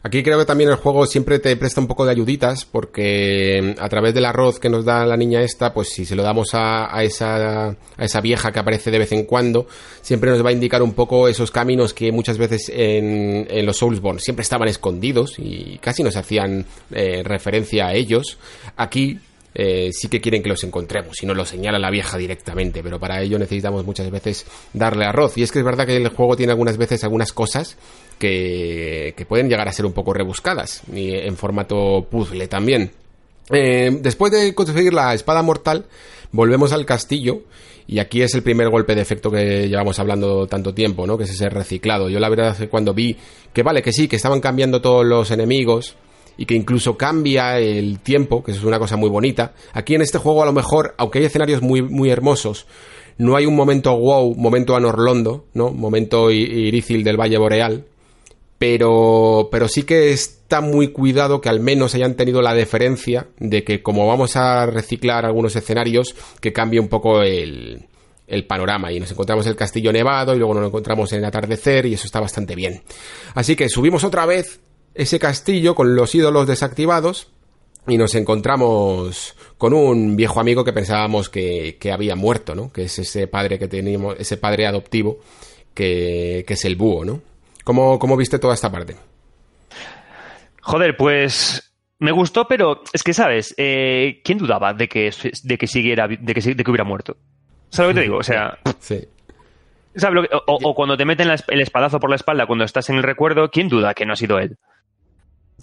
Aquí 0.05 0.21
creo 0.21 0.37
que 0.37 0.45
también 0.45 0.69
el 0.69 0.75
juego 0.75 1.05
siempre 1.05 1.39
te 1.39 1.55
presta 1.55 1.79
un 1.79 1.87
poco 1.87 2.03
de 2.03 2.11
ayuditas 2.11 2.65
porque 2.65 3.73
a 3.79 3.87
través 3.87 4.13
del 4.13 4.25
arroz 4.25 4.59
que 4.59 4.69
nos 4.69 4.83
da 4.83 5.05
la 5.05 5.15
niña 5.15 5.41
esta, 5.41 5.73
pues 5.73 5.93
si 5.93 6.03
se 6.03 6.13
lo 6.13 6.23
damos 6.23 6.49
a, 6.51 7.01
esa, 7.03 7.69
a 7.69 7.75
esa 7.97 8.19
vieja 8.19 8.51
que 8.51 8.59
aparece 8.59 8.91
de 8.91 8.99
vez 8.99 9.13
en 9.13 9.23
cuando, 9.23 9.65
siempre 10.01 10.29
nos 10.29 10.43
va 10.43 10.49
a 10.49 10.51
indicar 10.51 10.83
un 10.83 10.91
poco 10.91 11.29
esos 11.29 11.51
caminos 11.51 11.93
que 11.93 12.11
muchas 12.11 12.37
veces 12.37 12.69
en, 12.75 13.47
en 13.49 13.65
los 13.65 13.77
Soulsborne 13.77 14.19
siempre 14.19 14.43
estaban 14.43 14.67
escondidos 14.67 15.35
y 15.37 15.77
casi 15.77 16.03
nos 16.03 16.17
hacían 16.17 16.65
eh, 16.91 17.23
referencia 17.23 17.87
a 17.87 17.93
ellos. 17.93 18.37
Aquí 18.75 19.19
eh, 19.55 19.91
sí 19.93 20.07
que 20.07 20.19
quieren 20.19 20.41
que 20.41 20.49
los 20.49 20.63
encontremos 20.63 21.21
y 21.21 21.25
no 21.25 21.33
lo 21.33 21.45
señala 21.45 21.77
la 21.79 21.91
vieja 21.91 22.17
directamente, 22.17 22.81
pero 22.81 22.99
para 22.99 23.21
ello 23.21 23.37
necesitamos 23.37 23.85
muchas 23.85 24.09
veces 24.09 24.45
darle 24.73 25.05
arroz. 25.05 25.37
Y 25.37 25.43
es 25.43 25.51
que 25.51 25.59
es 25.59 25.65
verdad 25.65 25.85
que 25.85 25.95
el 25.95 26.09
juego 26.09 26.35
tiene 26.35 26.51
algunas 26.51 26.77
veces 26.77 27.03
algunas 27.03 27.31
cosas 27.31 27.77
que, 28.23 29.25
pueden 29.27 29.49
llegar 29.49 29.67
a 29.67 29.73
ser 29.73 29.85
un 29.85 29.93
poco 29.93 30.13
rebuscadas 30.13 30.83
y 30.93 31.13
en 31.13 31.35
formato 31.35 32.07
puzzle 32.09 32.47
también. 32.47 32.91
Eh, 33.51 33.97
después 34.01 34.31
de 34.31 34.53
conseguir 34.55 34.93
la 34.93 35.13
espada 35.13 35.41
mortal, 35.41 35.85
volvemos 36.31 36.71
al 36.71 36.85
castillo 36.85 37.41
y 37.87 37.99
aquí 37.99 38.21
es 38.21 38.33
el 38.35 38.43
primer 38.43 38.69
golpe 38.69 38.95
de 38.95 39.01
efecto 39.01 39.29
que 39.29 39.67
llevamos 39.67 39.99
hablando 39.99 40.47
tanto 40.47 40.73
tiempo, 40.73 41.05
¿no? 41.05 41.17
Que 41.17 41.25
es 41.25 41.31
ese 41.31 41.49
reciclado. 41.49 42.09
Yo 42.09 42.19
la 42.19 42.29
verdad 42.29 42.55
cuando 42.69 42.93
vi 42.93 43.17
que 43.51 43.63
vale, 43.63 43.81
que 43.81 43.91
sí, 43.91 44.07
que 44.07 44.15
estaban 44.15 44.39
cambiando 44.39 44.81
todos 44.81 45.05
los 45.05 45.31
enemigos, 45.31 45.95
y 46.35 46.47
que 46.47 46.55
incluso 46.55 46.97
cambia 46.97 47.59
el 47.59 47.99
tiempo, 47.99 48.43
que 48.43 48.51
es 48.51 48.63
una 48.63 48.79
cosa 48.79 48.97
muy 48.97 49.09
bonita. 49.09 49.53
Aquí 49.73 49.93
en 49.93 50.01
este 50.01 50.17
juego 50.17 50.41
a 50.41 50.47
lo 50.47 50.53
mejor, 50.53 50.95
aunque 50.97 51.19
hay 51.19 51.25
escenarios 51.25 51.61
muy, 51.61 51.83
muy 51.83 52.09
hermosos, 52.09 52.65
no 53.17 53.35
hay 53.35 53.45
un 53.45 53.55
momento 53.55 53.95
wow, 53.95 54.33
momento 54.35 54.75
anorlondo, 54.75 55.45
¿no? 55.53 55.69
Momento 55.69 56.31
irícil 56.31 57.03
del 57.03 57.19
Valle 57.19 57.37
Boreal. 57.37 57.85
Pero, 58.65 59.49
pero 59.51 59.67
sí 59.67 59.83
que 59.83 60.13
está 60.13 60.61
muy 60.61 60.93
cuidado 60.93 61.41
que 61.41 61.49
al 61.49 61.59
menos 61.59 61.95
hayan 61.95 62.15
tenido 62.15 62.41
la 62.41 62.53
deferencia 62.53 63.27
de 63.37 63.65
que 63.65 63.83
como 63.83 64.07
vamos 64.07 64.37
a 64.37 64.65
reciclar 64.67 65.25
algunos 65.25 65.53
escenarios, 65.57 66.15
que 66.39 66.53
cambie 66.53 66.79
un 66.79 66.87
poco 66.87 67.21
el, 67.23 67.89
panorama 68.47 68.89
y 68.93 69.01
nos 69.01 69.11
encontramos 69.11 69.47
el 69.47 69.57
castillo 69.57 69.91
nevado 69.91 70.33
y 70.33 70.37
luego 70.37 70.53
nos 70.53 70.67
encontramos 70.67 71.11
en 71.11 71.19
el 71.19 71.25
atardecer 71.25 71.87
y 71.87 71.95
eso 71.95 72.05
está 72.05 72.21
bastante 72.21 72.55
bien. 72.55 72.83
Así 73.35 73.57
que 73.57 73.67
subimos 73.67 74.05
otra 74.05 74.25
vez 74.25 74.61
ese 74.95 75.19
castillo 75.19 75.75
con 75.75 75.97
los 75.97 76.15
ídolos 76.15 76.47
desactivados 76.47 77.27
y 77.85 77.97
nos 77.97 78.15
encontramos 78.15 79.35
con 79.57 79.73
un 79.73 80.15
viejo 80.15 80.39
amigo 80.39 80.63
que 80.63 80.71
pensábamos 80.71 81.27
que, 81.27 81.77
había 81.91 82.15
muerto, 82.15 82.55
¿no? 82.55 82.71
Que 82.71 82.83
es 82.83 82.97
ese 82.97 83.27
padre 83.27 83.59
que 83.59 83.67
teníamos, 83.67 84.15
ese 84.17 84.37
padre 84.37 84.67
adoptivo 84.67 85.19
que, 85.73 86.45
es 86.47 86.63
el 86.63 86.77
búho, 86.77 87.03
¿no? 87.03 87.32
¿Cómo, 87.63 87.97
¿Cómo, 87.99 88.17
viste 88.17 88.39
toda 88.39 88.53
esta 88.53 88.71
parte? 88.71 88.95
Joder, 90.61 90.97
pues 90.97 91.73
me 91.99 92.11
gustó, 92.11 92.47
pero 92.47 92.83
es 92.91 93.03
que, 93.03 93.13
¿sabes? 93.13 93.53
Eh, 93.57 94.21
¿Quién 94.23 94.37
dudaba 94.37 94.73
de 94.73 94.87
que, 94.87 95.11
de 95.43 95.57
que 95.57 95.67
siguiera, 95.67 96.07
de 96.07 96.33
que, 96.33 96.41
de 96.41 96.63
que 96.63 96.71
hubiera 96.71 96.83
muerto? 96.83 97.17
¿Sabes 97.69 97.89
lo 97.89 97.93
que 97.93 97.99
te 97.99 98.03
digo? 98.03 98.17
O 98.17 98.23
sea... 98.23 98.57
Sí. 98.79 99.07
o, 100.45 100.75
cuando 100.75 100.97
te 100.97 101.05
meten 101.05 101.29
el 101.47 101.61
espadazo 101.61 101.99
por 101.99 102.09
la 102.09 102.15
espalda 102.15 102.45
cuando 102.45 102.65
estás 102.65 102.89
en 102.89 102.97
el 102.97 103.03
recuerdo, 103.03 103.49
¿quién 103.49 103.69
duda 103.69 103.93
que 103.93 104.05
no 104.05 104.13
ha 104.13 104.17
sido 104.17 104.39
él? 104.39 104.57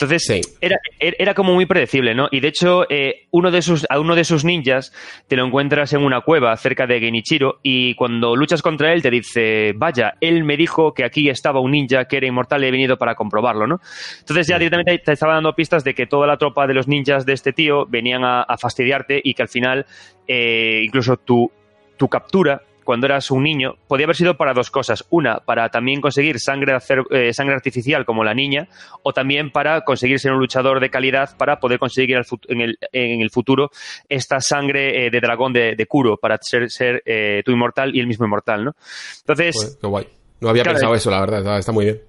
Entonces, 0.01 0.57
era, 0.63 0.79
era, 0.99 1.35
como 1.35 1.53
muy 1.53 1.67
predecible, 1.67 2.15
¿no? 2.15 2.29
Y 2.31 2.41
de 2.41 2.49
hecho, 2.49 2.87
eh, 2.89 3.27
uno 3.33 3.51
de 3.51 3.61
sus, 3.61 3.87
a 3.91 4.01
uno 4.01 4.15
de 4.15 4.25
sus 4.25 4.47
ninjas 4.47 4.95
te 5.29 5.37
lo 5.37 5.45
encuentras 5.45 5.93
en 5.93 6.03
una 6.03 6.23
cueva 6.23 6.57
cerca 6.57 6.87
de 6.87 7.01
Genichiro 7.01 7.59
y 7.63 7.95
cuando 7.97 8.35
luchas 8.35 8.63
contra 8.63 8.95
él 8.95 9.03
te 9.03 9.11
dice, 9.11 9.75
vaya, 9.77 10.15
él 10.23 10.43
me 10.45 10.57
dijo 10.57 10.95
que 10.95 11.05
aquí 11.05 11.29
estaba 11.29 11.61
un 11.61 11.73
ninja 11.73 12.07
que 12.07 12.17
era 12.17 12.27
inmortal 12.27 12.65
y 12.65 12.69
he 12.69 12.71
venido 12.71 12.97
para 12.97 13.15
comprobarlo, 13.15 13.67
¿no? 13.67 13.81
Entonces 14.21 14.47
ya 14.47 14.59
directamente 14.59 15.03
te 15.05 15.13
estaba 15.13 15.35
dando 15.35 15.53
pistas 15.55 15.85
de 15.85 15.93
que 15.93 16.07
toda 16.07 16.27
la 16.27 16.39
tropa 16.39 16.67
de 16.67 16.73
los 16.73 16.89
ninjas 16.89 17.27
de 17.27 17.35
este 17.35 17.53
tío 17.53 17.85
venían 17.85 18.25
a, 18.25 18.47
fastidiarte 18.59 19.21
y 19.23 19.35
que 19.35 19.43
al 19.43 19.49
final 19.49 19.85
eh, 20.27 20.81
incluso 20.83 21.19
tu, 21.19 21.51
tu 21.99 22.09
captura 22.09 22.63
cuando 22.85 23.07
eras 23.07 23.31
un 23.31 23.43
niño 23.43 23.77
podía 23.89 24.05
haber 24.05 24.17
sido 24.17 24.37
para 24.37 24.53
dos 24.53 24.71
cosas. 24.71 25.05
Una, 25.11 25.39
para 25.41 25.69
también 25.69 26.01
conseguir 26.01 26.41
sangre, 26.41 26.77
eh, 27.11 27.33
sangre 27.33 27.55
artificial 27.55 28.05
como 28.05 28.25
la 28.25 28.35
niña, 28.35 28.69
o 29.03 29.13
también 29.13 29.51
para 29.51 29.83
conseguir 29.83 30.19
ser 30.19 30.33
un 30.33 30.39
luchador 30.39 30.81
de 30.81 30.91
calidad 30.91 31.37
para 31.37 31.61
poder 31.61 31.79
conseguir 31.79 32.21
en, 32.49 32.61
el, 32.93 33.31
futuro 33.31 33.71
esta 34.09 34.41
sangre 34.41 35.07
eh, 35.07 35.11
de 35.11 35.21
dragón 35.21 35.53
de, 35.53 35.75
de, 35.77 35.87
Kuro 35.87 36.17
para 36.17 36.39
ser, 36.41 36.71
ser 36.71 37.03
eh, 37.07 37.43
tu 37.45 37.53
inmortal 37.53 37.95
y 37.95 38.01
el 38.01 38.07
mismo 38.07 38.27
inmortal, 38.27 38.65
¿no? 38.65 38.73
Entonces... 39.21 39.79
qué 39.81 39.87
guay. 39.87 40.07
No 40.41 40.49
había 40.49 40.65
pensado 40.65 40.95
eso, 40.95 41.11
la 41.11 41.21
verdad, 41.21 41.59
está 41.59 41.71
muy 41.71 41.85
bien. 41.85 42.01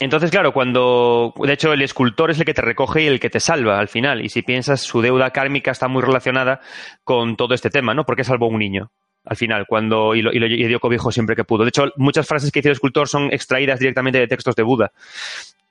Entonces, 0.00 0.30
claro, 0.30 0.52
cuando. 0.52 1.34
De 1.36 1.52
hecho, 1.52 1.72
el 1.72 1.82
escultor 1.82 2.30
es 2.30 2.38
el 2.38 2.46
que 2.46 2.54
te 2.54 2.62
recoge 2.62 3.02
y 3.02 3.06
el 3.06 3.20
que 3.20 3.28
te 3.28 3.40
salva 3.40 3.78
al 3.78 3.88
final. 3.88 4.24
Y 4.24 4.30
si 4.30 4.42
piensas, 4.42 4.80
su 4.80 5.02
deuda 5.02 5.30
kármica 5.30 5.70
está 5.70 5.86
muy 5.86 6.02
relacionada 6.02 6.60
con 7.04 7.36
todo 7.36 7.54
este 7.54 7.68
tema, 7.68 7.92
¿no? 7.92 8.04
Porque 8.04 8.24
salvó 8.24 8.46
a 8.46 8.48
un 8.48 8.58
niño 8.58 8.90
al 9.30 9.36
final, 9.36 9.64
cuando 9.68 10.16
y, 10.16 10.22
lo, 10.22 10.32
y, 10.32 10.66
dio 10.66 10.80
cobijo 10.80 11.12
siempre 11.12 11.36
que 11.36 11.44
pudo. 11.44 11.62
De 11.62 11.68
hecho, 11.68 11.84
muchas 11.94 12.26
frases 12.26 12.50
que 12.50 12.58
hizo 12.58 12.68
el 12.68 12.72
escultor 12.72 13.06
son 13.06 13.32
extraídas 13.32 13.78
directamente 13.78 14.18
de 14.18 14.26
textos 14.26 14.56
de 14.56 14.64
Buda. 14.64 14.90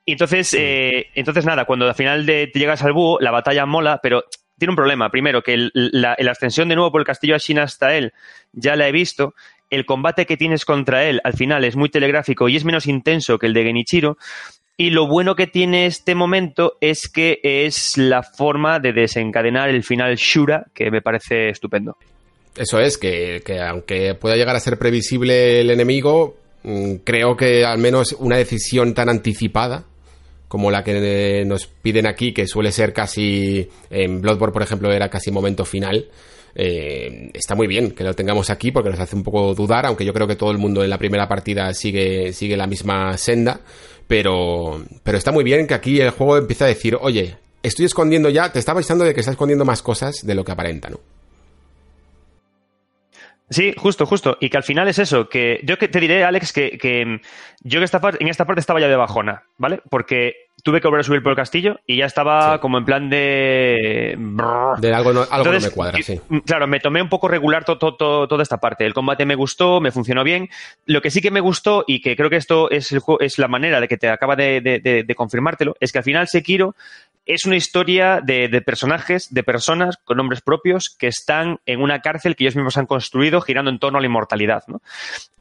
Y 0.06 0.14
entonces, 0.14 0.54
eh, 0.54 1.08
entonces 1.14 1.46
nada, 1.46 1.66
cuando 1.66 1.86
al 1.86 1.94
final 1.94 2.26
de, 2.26 2.48
te 2.48 2.58
llegas 2.58 2.82
al 2.84 2.94
búho, 2.94 3.20
la 3.20 3.32
batalla 3.32 3.66
mola, 3.66 4.00
pero 4.02 4.24
tiene 4.58 4.72
un 4.72 4.78
problema. 4.78 5.12
Primero, 5.12 5.44
que 5.44 5.70
la, 5.74 6.14
ascensión 6.14 6.70
de 6.70 6.76
nuevo 6.76 6.90
por 6.90 7.02
el 7.02 7.06
castillo 7.06 7.36
Ashina 7.36 7.64
hasta 7.64 7.94
él 7.96 8.14
ya 8.54 8.78
la 8.78 8.88
he 8.88 8.94
visto. 8.94 9.36
El 9.70 9.86
combate 9.86 10.26
que 10.26 10.38
tienes 10.38 10.64
contra 10.64 11.04
él 11.04 11.20
al 11.26 11.34
final 11.34 11.66
es 11.66 11.76
muy 11.76 11.90
telegráfico 11.90 12.48
y 12.48 12.56
es 12.56 12.64
menos 12.64 12.88
intenso 12.88 13.38
que 13.40 13.48
el 13.48 13.54
de 13.54 13.66
Genichiro. 13.66 14.18
Y 14.78 14.92
lo 14.92 15.06
bueno 15.06 15.36
que 15.36 15.48
tiene 15.48 15.86
este 15.86 16.16
momento 16.16 16.78
es 16.80 17.10
que 17.10 17.42
es 17.44 17.98
la 17.98 18.24
forma 18.24 18.80
de 18.80 18.94
desencadenar 18.94 19.68
el 19.68 19.84
final 19.84 20.16
Shura, 20.16 20.68
que 20.74 20.90
me 20.92 21.02
parece 21.02 21.50
estupendo. 21.50 21.98
Eso 22.60 22.78
es, 22.78 22.98
que, 22.98 23.42
aunque 23.66 24.16
pueda 24.16 24.36
llegar 24.36 24.54
a 24.54 24.60
ser 24.60 24.78
previsible 24.78 25.62
el 25.62 25.70
enemigo, 25.70 26.36
mm, 26.64 26.96
creo 27.06 27.38
que 27.38 27.64
al 27.64 27.78
menos 27.78 28.18
una 28.20 28.36
decisión 28.36 28.94
tan 28.94 29.08
anticipada 29.08 29.86
como 30.50 30.70
la 30.70 30.84
que 30.84 31.46
nos 31.46 31.68
piden 31.68 32.06
aquí, 32.06 32.34
que 32.34 32.48
suele 32.48 32.74
ser 32.74 32.92
casi 32.92 33.70
en 33.90 34.20
Bloodborne, 34.20 34.52
por 34.52 34.62
ejemplo, 34.62 34.92
era 34.92 35.08
casi 35.08 35.32
momento 35.32 35.64
final. 35.64 36.10
Eh, 36.54 37.30
está 37.34 37.56
muy 37.56 37.66
bien 37.66 37.92
que 37.92 38.04
lo 38.04 38.14
tengamos 38.14 38.50
aquí 38.50 38.74
porque 38.74 38.90
nos 38.90 39.00
hace 39.00 39.16
un 39.16 39.24
poco 39.24 39.56
dudar, 39.56 39.86
aunque 39.86 40.04
yo 40.04 40.12
creo 40.12 40.28
que 40.28 40.36
todo 40.36 40.52
el 40.52 40.58
mundo 40.58 40.84
en 40.84 40.90
la 40.90 40.98
primera 40.98 41.30
partida 41.30 41.74
sigue, 41.74 42.34
sigue 42.34 42.58
la 42.58 42.68
misma 42.68 43.18
senda, 43.18 43.62
pero, 44.06 44.84
pero 45.02 45.18
está 45.18 45.32
muy 45.32 45.46
bien 45.46 45.66
que 45.66 45.76
aquí 45.76 46.02
el 46.02 46.10
juego 46.10 46.36
empieza 46.36 46.66
a 46.66 46.68
decir, 46.68 46.98
oye, 47.00 47.38
estoy 47.64 47.86
escondiendo 47.86 48.28
ya, 48.28 48.52
te 48.52 48.60
está 48.60 48.74
avisando 48.74 49.06
de 49.06 49.14
que 49.14 49.22
está 49.22 49.32
escondiendo 49.32 49.64
más 49.64 49.82
cosas 49.82 50.26
de 50.26 50.36
lo 50.36 50.44
que 50.44 50.52
aparenta, 50.52 50.90
¿no? 50.90 51.00
Sí, 53.50 53.74
justo, 53.76 54.06
justo. 54.06 54.38
Y 54.40 54.50
que 54.50 54.58
al 54.58 54.64
final 54.64 54.88
es 54.88 55.00
eso, 55.00 55.28
que 55.28 55.60
yo 55.64 55.78
que 55.78 55.88
te 55.88 56.00
diré, 56.00 56.24
Alex, 56.24 56.54
que, 56.54 56.78
que 56.78 57.20
yo 57.62 57.80
que 57.80 57.86
esta 57.86 58.00
en 58.20 58.28
esta 58.28 58.46
parte 58.46 58.60
estaba 58.60 58.80
ya 58.80 58.88
de 58.88 58.96
bajona, 58.96 59.44
¿vale? 59.58 59.82
Porque 59.90 60.50
tuve 60.64 60.82
que 60.82 60.88
volver 60.88 61.02
a 61.02 61.04
subir 61.04 61.24
por 61.24 61.32
el 61.32 61.36
castillo 61.36 61.80
y 61.88 61.98
ya 61.98 62.06
estaba 62.06 62.60
como 62.60 62.78
en 62.78 62.86
plan 62.86 63.10
de... 63.10 64.16
De 64.80 64.94
algo 64.94 65.14
no, 65.14 65.26
algo 65.30 65.52
no 65.54 65.60
me 65.60 65.72
cuadra, 65.72 65.98
sí. 66.02 66.20
Claro, 66.46 66.68
me 66.68 66.80
tomé 66.80 67.02
un 67.02 67.10
poco 67.10 67.28
regular 67.28 67.66
toda 67.66 68.44
esta 68.44 68.58
parte. 68.58 68.86
El 68.86 68.94
combate 68.94 69.26
me 69.26 69.36
gustó, 69.36 69.80
me 69.80 69.92
funcionó 69.92 70.24
bien. 70.24 70.50
Lo 70.86 71.02
que 71.02 71.12
sí 71.12 71.22
que 71.22 71.32
me 71.32 71.40
gustó 71.40 71.86
y 71.88 72.02
que 72.02 72.16
creo 72.16 72.30
que 72.30 72.36
esto 72.36 72.70
es, 72.70 72.92
el, 72.92 73.02
es 73.20 73.40
la 73.40 73.48
manera 73.48 73.80
de 73.80 73.88
que 73.88 73.98
te 73.98 74.10
acaba 74.10 74.36
de, 74.36 74.62
de 74.62 75.16
confirmártelo, 75.16 75.76
es 75.80 75.92
que 75.92 76.00
al 76.00 76.04
final 76.04 76.28
Sekiro 76.28 76.76
es 77.30 77.46
una 77.46 77.56
historia 77.56 78.22
de, 78.24 78.50
personajes, 78.66 79.32
de 79.32 79.44
personas 79.44 79.98
con 80.04 80.18
nombres 80.18 80.42
propios 80.42 80.90
que 80.90 81.06
están 81.06 81.60
en 81.68 81.80
una 81.80 82.02
cárcel 82.02 82.36
que 82.36 82.44
ellos 82.44 82.56
mismos 82.56 82.78
han 82.78 82.88
construido 82.88 83.40
girando 83.40 83.70
en 83.70 83.78
torno 83.78 84.00
a 84.00 84.02
la 84.02 84.08
inmortalidad. 84.08 84.64
¿no? 84.68 84.82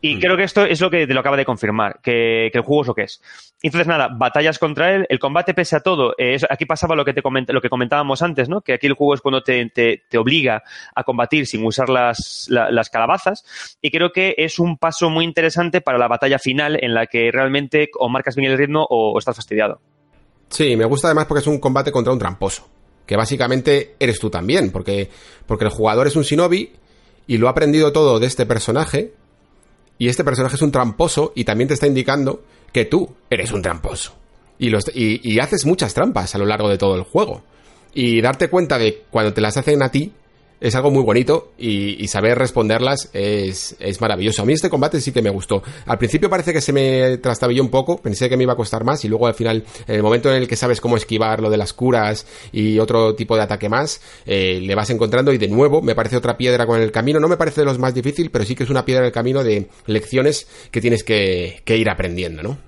Y 0.02 0.16
mm. 0.16 0.20
creo 0.20 0.36
que 0.36 0.42
esto 0.42 0.64
es 0.64 0.82
lo 0.82 0.90
que 0.90 1.06
te 1.06 1.14
lo 1.14 1.20
acaba 1.20 1.38
de 1.38 1.46
confirmar, 1.46 2.00
que, 2.02 2.48
el 2.48 2.60
juego 2.60 2.82
es 2.82 2.88
lo 2.88 2.94
que 2.94 3.02
es. 3.04 3.22
Entonces, 3.62 3.88
nada, 3.88 4.08
batallas 4.08 4.58
contra 4.58 4.94
él, 4.94 5.06
el 5.08 5.18
combate 5.18 5.54
pese 5.54 5.76
a 5.76 5.80
todo. 5.80 6.14
Eh, 6.18 6.38
aquí 6.50 6.66
pasaba 6.66 6.94
lo 6.94 7.06
que, 7.06 7.14
te 7.14 7.22
lo 7.52 7.60
que 7.62 7.70
comentábamos 7.70 8.20
antes, 8.20 8.50
¿no? 8.50 8.60
que 8.60 8.74
aquí 8.74 8.86
el 8.86 8.92
juego 8.92 9.14
es 9.14 9.22
cuando 9.22 9.42
te, 9.42 9.64
te, 9.70 10.18
obliga 10.18 10.62
a 10.94 11.04
combatir 11.04 11.46
sin 11.46 11.64
usar 11.64 11.88
las, 11.88 12.48
las 12.50 12.90
calabazas. 12.90 13.78
Y 13.80 13.90
creo 13.90 14.12
que 14.12 14.34
es 14.36 14.58
un 14.58 14.76
paso 14.76 15.08
muy 15.08 15.24
interesante 15.24 15.80
para 15.80 15.96
la 15.96 16.06
batalla 16.06 16.38
final 16.38 16.78
en 16.84 16.92
la 16.92 17.06
que 17.06 17.30
realmente 17.32 17.88
o 17.98 18.10
marcas 18.10 18.36
bien 18.36 18.52
el 18.52 18.58
ritmo 18.58 18.86
o 18.90 19.18
estás 19.18 19.36
fastidiado. 19.36 19.80
Sí, 20.48 20.76
me 20.76 20.84
gusta 20.84 21.08
además 21.08 21.26
porque 21.26 21.40
es 21.40 21.46
un 21.46 21.58
combate 21.58 21.92
contra 21.92 22.12
un 22.12 22.18
tramposo. 22.18 22.66
Que 23.06 23.16
básicamente 23.16 23.96
eres 23.98 24.18
tú 24.18 24.28
también, 24.30 24.70
porque, 24.70 25.10
porque 25.46 25.64
el 25.64 25.70
jugador 25.70 26.06
es 26.06 26.16
un 26.16 26.22
shinobi 26.22 26.72
y 27.26 27.38
lo 27.38 27.48
ha 27.48 27.52
aprendido 27.52 27.92
todo 27.92 28.18
de 28.18 28.26
este 28.26 28.46
personaje. 28.46 29.14
Y 29.98 30.08
este 30.08 30.24
personaje 30.24 30.56
es 30.56 30.62
un 30.62 30.70
tramposo 30.70 31.32
y 31.34 31.44
también 31.44 31.68
te 31.68 31.74
está 31.74 31.86
indicando 31.86 32.42
que 32.72 32.84
tú 32.84 33.14
eres 33.30 33.52
un 33.52 33.62
tramposo. 33.62 34.14
Y, 34.58 34.70
los, 34.70 34.84
y, 34.94 35.20
y 35.22 35.38
haces 35.38 35.64
muchas 35.64 35.94
trampas 35.94 36.34
a 36.34 36.38
lo 36.38 36.46
largo 36.46 36.68
de 36.68 36.78
todo 36.78 36.96
el 36.96 37.02
juego. 37.02 37.42
Y 37.94 38.20
darte 38.20 38.48
cuenta 38.48 38.78
de 38.78 39.04
cuando 39.10 39.32
te 39.32 39.40
las 39.40 39.56
hacen 39.56 39.82
a 39.82 39.90
ti, 39.90 40.12
es 40.60 40.74
algo 40.74 40.90
muy 40.90 41.02
bonito 41.02 41.52
y, 41.58 42.06
saber 42.08 42.38
responderlas 42.38 43.10
es, 43.12 43.76
es, 43.78 44.00
maravilloso. 44.00 44.42
A 44.42 44.44
mí 44.44 44.54
este 44.54 44.70
combate 44.70 45.00
sí 45.00 45.12
que 45.12 45.22
me 45.22 45.30
gustó. 45.30 45.62
Al 45.86 45.98
principio 45.98 46.30
parece 46.30 46.52
que 46.52 46.60
se 46.60 46.72
me 46.72 47.18
trastabilló 47.18 47.62
un 47.62 47.68
poco, 47.68 47.98
pensé 48.00 48.28
que 48.28 48.36
me 48.36 48.44
iba 48.44 48.54
a 48.54 48.56
costar 48.56 48.84
más 48.84 49.04
y 49.04 49.08
luego 49.08 49.26
al 49.26 49.34
final, 49.34 49.64
en 49.86 49.94
el 49.94 50.02
momento 50.02 50.30
en 50.30 50.36
el 50.36 50.48
que 50.48 50.56
sabes 50.56 50.80
cómo 50.80 50.96
esquivar 50.96 51.40
lo 51.40 51.50
de 51.50 51.58
las 51.58 51.72
curas 51.72 52.26
y 52.50 52.78
otro 52.78 53.14
tipo 53.14 53.36
de 53.36 53.42
ataque 53.42 53.68
más, 53.68 54.00
eh, 54.26 54.60
le 54.62 54.74
vas 54.74 54.90
encontrando 54.90 55.32
y 55.32 55.38
de 55.38 55.48
nuevo 55.48 55.82
me 55.82 55.94
parece 55.94 56.16
otra 56.16 56.36
piedra 56.36 56.66
con 56.66 56.80
el 56.80 56.90
camino. 56.90 57.20
No 57.20 57.28
me 57.28 57.36
parece 57.36 57.60
de 57.60 57.66
los 57.66 57.78
más 57.78 57.94
difícil, 57.94 58.30
pero 58.30 58.44
sí 58.44 58.54
que 58.54 58.64
es 58.64 58.70
una 58.70 58.84
piedra 58.84 59.02
en 59.02 59.06
el 59.06 59.12
camino 59.12 59.44
de 59.44 59.68
lecciones 59.86 60.48
que 60.70 60.80
tienes 60.80 61.04
que, 61.04 61.62
que 61.64 61.76
ir 61.76 61.90
aprendiendo, 61.90 62.42
¿no? 62.42 62.58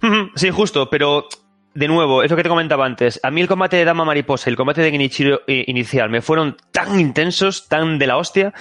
Sí, 0.36 0.50
justo, 0.50 0.88
pero 0.90 1.28
de 1.76 1.88
nuevo, 1.88 2.22
es 2.22 2.30
lo 2.30 2.36
que 2.36 2.42
te 2.42 2.48
comentaba 2.48 2.86
antes. 2.86 3.20
A 3.22 3.30
mí 3.30 3.42
el 3.42 3.48
combate 3.48 3.76
de 3.76 3.84
Dama 3.84 4.04
Mariposa 4.04 4.48
y 4.48 4.52
el 4.52 4.56
combate 4.56 4.80
de 4.80 4.90
Genichiro 4.90 5.42
eh, 5.46 5.64
inicial 5.66 6.08
me 6.08 6.22
fueron 6.22 6.56
tan 6.72 6.98
intensos, 6.98 7.68
tan 7.68 7.98
de 7.98 8.06
la 8.06 8.16
hostia, 8.16 8.54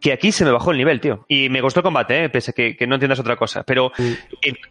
que 0.00 0.12
aquí 0.12 0.32
se 0.32 0.46
me 0.46 0.50
bajó 0.50 0.70
el 0.70 0.78
nivel, 0.78 0.98
tío. 0.98 1.26
Y 1.28 1.50
me 1.50 1.60
costó 1.60 1.80
el 1.80 1.84
combate, 1.84 2.24
¿eh? 2.24 2.28
pese 2.30 2.52
a 2.52 2.54
que, 2.54 2.86
no 2.86 2.94
entiendas 2.94 3.20
otra 3.20 3.36
cosa. 3.36 3.62
Pero 3.62 3.92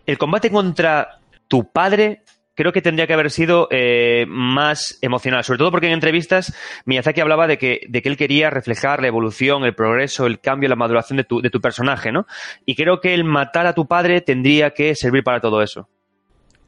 el, 0.06 0.18
combate 0.18 0.50
contra 0.50 1.20
tu 1.48 1.72
padre 1.72 2.24
creo 2.56 2.74
que 2.74 2.82
tendría 2.82 3.06
que 3.06 3.14
haber 3.14 3.30
sido 3.30 3.68
eh, 3.70 4.26
más 4.28 4.98
emocional, 5.04 5.44
sobre 5.44 5.60
todo 5.60 5.70
porque 5.70 5.88
en 5.88 5.94
entrevistas 5.94 6.56
Miyazaki 6.86 7.22
hablaba 7.22 7.46
de 7.46 7.60
que, 7.60 7.82
de 7.88 8.02
que 8.02 8.10
él 8.10 8.18
quería 8.18 8.50
reflejar 8.50 9.00
la 9.02 9.08
evolución, 9.08 9.64
el 9.64 9.76
progreso, 9.76 10.26
el 10.26 10.40
cambio, 10.40 10.70
la 10.70 10.76
maduración 10.76 11.18
de 11.18 11.24
tu, 11.24 11.40
de 11.40 11.52
tu 11.52 11.62
personaje, 11.62 12.12
¿no? 12.12 12.26
Y 12.66 12.76
creo 12.76 13.00
que 13.00 13.14
el 13.14 13.24
matar 13.26 13.68
a 13.68 13.74
tu 13.74 13.88
padre 13.88 14.22
tendría 14.22 14.72
que 14.72 14.96
servir 14.96 15.24
para 15.24 15.40
todo 15.40 15.62
eso. 15.62 15.88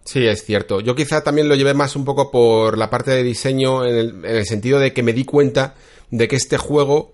Sí, 0.04 0.26
es 0.26 0.44
cierto. 0.44 0.82
Yo 0.82 0.96
quizá 0.96 1.24
también 1.24 1.48
lo 1.48 1.56
llevé 1.56 1.74
más 1.74 1.96
un 1.96 2.06
poco 2.06 2.30
por 2.30 2.78
la 2.78 2.90
parte 2.90 3.12
de 3.12 3.24
diseño, 3.24 3.86
en 3.86 4.26
el, 4.26 4.46
sentido 4.46 4.80
de 4.80 4.94
que 4.94 5.04
me 5.04 5.14
di 5.14 5.24
cuenta 5.24 5.76
de 6.12 6.28
que 6.28 6.36
este 6.36 6.58
juego 6.58 7.14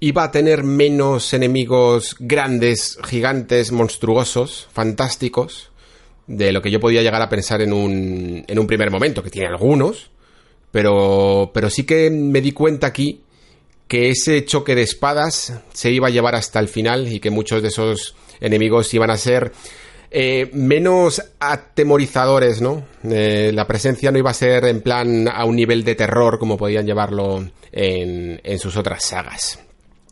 iba 0.00 0.24
a 0.24 0.30
tener 0.30 0.62
menos 0.62 1.32
enemigos 1.32 2.16
grandes, 2.18 2.98
gigantes, 3.04 3.72
monstruosos, 3.72 4.68
fantásticos, 4.72 5.70
de 6.26 6.52
lo 6.52 6.60
que 6.60 6.70
yo 6.70 6.78
podía 6.78 7.02
llegar 7.02 7.22
a 7.22 7.30
pensar 7.30 7.62
en 7.62 7.72
un, 7.72 8.44
en 8.46 8.58
un 8.58 8.66
primer 8.66 8.90
momento, 8.90 9.22
que 9.22 9.30
tiene 9.30 9.48
algunos, 9.48 10.10
pero, 10.70 11.50
pero 11.54 11.70
sí 11.70 11.84
que 11.84 12.10
me 12.10 12.42
di 12.42 12.52
cuenta 12.52 12.88
aquí 12.88 13.22
que 13.88 14.10
ese 14.10 14.44
choque 14.44 14.74
de 14.74 14.82
espadas 14.82 15.54
se 15.72 15.90
iba 15.90 16.08
a 16.08 16.10
llevar 16.10 16.34
hasta 16.34 16.60
el 16.60 16.68
final 16.68 17.10
y 17.10 17.20
que 17.20 17.30
muchos 17.30 17.62
de 17.62 17.68
esos 17.68 18.14
enemigos 18.38 18.92
iban 18.92 19.10
a 19.10 19.16
ser 19.16 19.52
eh, 20.10 20.50
menos 20.52 21.22
atemorizadores, 21.38 22.60
¿no? 22.60 22.84
Eh, 23.04 23.50
la 23.54 23.66
presencia 23.66 24.10
no 24.10 24.18
iba 24.18 24.30
a 24.30 24.34
ser 24.34 24.64
en 24.64 24.80
plan 24.80 25.28
a 25.28 25.44
un 25.44 25.56
nivel 25.56 25.84
de 25.84 25.94
terror 25.94 26.38
como 26.38 26.56
podían 26.56 26.86
llevarlo 26.86 27.44
en, 27.72 28.40
en 28.42 28.58
sus 28.58 28.76
otras 28.76 29.04
sagas. 29.04 29.58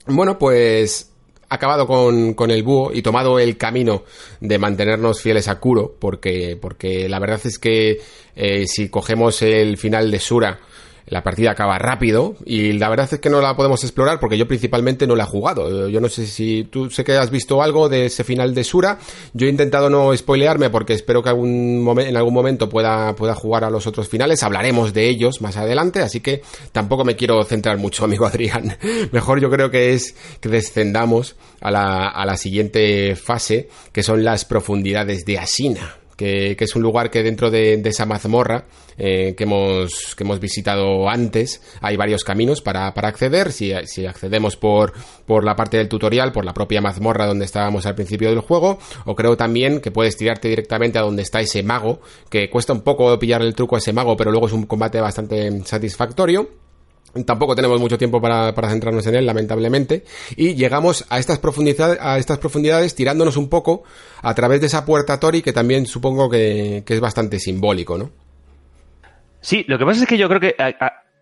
Bueno, 0.06 0.38
pues 0.38 1.10
acabado 1.48 1.86
con, 1.86 2.50
el 2.50 2.62
búho 2.62 2.92
y 2.92 3.02
tomado 3.02 3.38
el 3.38 3.56
camino 3.56 4.04
de 4.40 4.58
mantenernos 4.58 5.20
fieles 5.20 5.48
a 5.48 5.58
Kuro, 5.60 5.94
porque, 5.98 6.58
porque 6.60 7.08
la 7.08 7.18
verdad 7.18 7.40
es 7.44 7.58
que 7.58 8.00
eh, 8.34 8.66
si 8.66 8.88
cogemos 8.88 9.42
el 9.42 9.76
final 9.76 10.10
de 10.10 10.20
Sura, 10.20 10.58
la 11.06 11.22
partida 11.22 11.52
acaba 11.52 11.78
rápido 11.78 12.34
y 12.44 12.72
la 12.72 12.88
verdad 12.88 13.08
es 13.12 13.20
que 13.20 13.30
no 13.30 13.40
la 13.40 13.54
podemos 13.56 13.82
explorar 13.84 14.18
porque 14.18 14.36
yo 14.36 14.48
principalmente 14.48 15.06
no 15.06 15.14
la 15.14 15.24
he 15.24 15.26
jugado. 15.26 15.88
Yo 15.88 16.00
no 16.00 16.08
sé 16.08 16.26
si 16.26 16.64
tú 16.64 16.90
sé 16.90 17.04
que 17.04 17.12
has 17.12 17.30
visto 17.30 17.62
algo 17.62 17.88
de 17.88 18.06
ese 18.06 18.24
final 18.24 18.54
de 18.54 18.64
Sura. 18.64 18.98
Yo 19.32 19.46
he 19.46 19.50
intentado 19.50 19.88
no 19.88 20.16
spoilearme 20.16 20.68
porque 20.70 20.94
espero 20.94 21.22
que 21.22 21.30
en 21.30 22.16
algún 22.16 22.34
momento 22.34 22.68
pueda, 22.68 23.14
pueda 23.14 23.34
jugar 23.34 23.62
a 23.64 23.70
los 23.70 23.86
otros 23.86 24.08
finales. 24.08 24.42
Hablaremos 24.42 24.92
de 24.92 25.08
ellos 25.08 25.40
más 25.40 25.56
adelante, 25.56 26.00
así 26.00 26.20
que 26.20 26.42
tampoco 26.72 27.04
me 27.04 27.14
quiero 27.14 27.42
centrar 27.44 27.78
mucho, 27.78 28.04
amigo 28.06 28.26
Adrián. 28.26 28.76
Mejor 29.12 29.40
yo 29.40 29.48
creo 29.48 29.70
que 29.70 29.94
es 29.94 30.16
que 30.40 30.48
descendamos 30.48 31.36
a 31.60 31.70
la, 31.70 32.08
a 32.08 32.26
la 32.26 32.36
siguiente 32.36 33.14
fase, 33.14 33.68
que 33.92 34.02
son 34.02 34.24
las 34.24 34.44
profundidades 34.44 35.24
de 35.24 35.38
Asina 35.38 35.96
que, 36.16 36.56
es 36.58 36.74
un 36.74 36.82
lugar 36.82 37.10
que 37.10 37.22
dentro 37.22 37.50
de, 37.50 37.80
esa 37.84 38.06
mazmorra 38.06 38.64
eh, 38.98 39.34
que, 39.36 39.44
hemos, 39.44 40.14
que 40.16 40.24
hemos 40.24 40.40
visitado 40.40 41.08
antes 41.08 41.62
hay 41.80 41.96
varios 41.96 42.24
caminos 42.24 42.62
para, 42.62 42.92
para 42.94 43.08
acceder. 43.08 43.52
Si, 43.52 43.72
si, 43.84 44.06
accedemos 44.06 44.56
por, 44.56 44.92
por 45.26 45.44
la 45.44 45.54
parte 45.54 45.76
del 45.76 45.88
tutorial, 45.88 46.32
por 46.32 46.44
la 46.44 46.54
propia 46.54 46.80
mazmorra 46.80 47.26
donde 47.26 47.44
estábamos 47.44 47.86
al 47.86 47.94
principio 47.94 48.30
del 48.30 48.40
juego, 48.40 48.78
o 49.04 49.14
creo 49.14 49.36
también 49.36 49.80
que 49.80 49.90
puedes 49.90 50.16
tirarte 50.16 50.48
directamente 50.48 50.98
a 50.98 51.02
donde 51.02 51.22
está 51.22 51.40
ese 51.40 51.62
mago, 51.62 52.00
que 52.30 52.48
cuesta 52.50 52.72
un 52.72 52.80
poco 52.80 53.18
pillar 53.18 53.42
el 53.42 53.54
truco 53.54 53.76
a 53.76 53.78
ese 53.78 53.92
mago, 53.92 54.16
pero 54.16 54.30
luego 54.30 54.46
es 54.46 54.52
un 54.52 54.66
combate 54.66 55.00
bastante 55.00 55.64
satisfactorio. 55.64 56.65
Tampoco 57.24 57.54
tenemos 57.54 57.80
mucho 57.80 57.98
tiempo 57.98 58.20
para, 58.20 58.52
centrarnos 58.68 59.06
en 59.06 59.14
él, 59.16 59.26
lamentablemente. 59.26 60.04
Y 60.36 60.54
llegamos 60.54 61.06
a 61.08 61.18
estas, 61.18 61.38
profundidades, 61.38 61.98
a 62.00 62.18
estas 62.18 62.38
profundidades 62.38 62.94
tirándonos 62.94 63.36
un 63.36 63.48
poco 63.48 63.84
a 64.22 64.34
través 64.34 64.60
de 64.60 64.66
esa 64.66 64.84
puerta 64.84 65.18
Tori, 65.18 65.42
que 65.42 65.52
también 65.52 65.86
supongo 65.86 66.28
que, 66.28 66.84
es 66.86 67.00
bastante 67.00 67.38
simbólico, 67.38 67.98
¿no? 67.98 68.10
Sí, 69.40 69.64
lo 69.68 69.78
que 69.78 69.84
pasa 69.84 70.02
es 70.02 70.08
que 70.08 70.18
yo 70.18 70.28
creo 70.28 70.40
que 70.40 70.56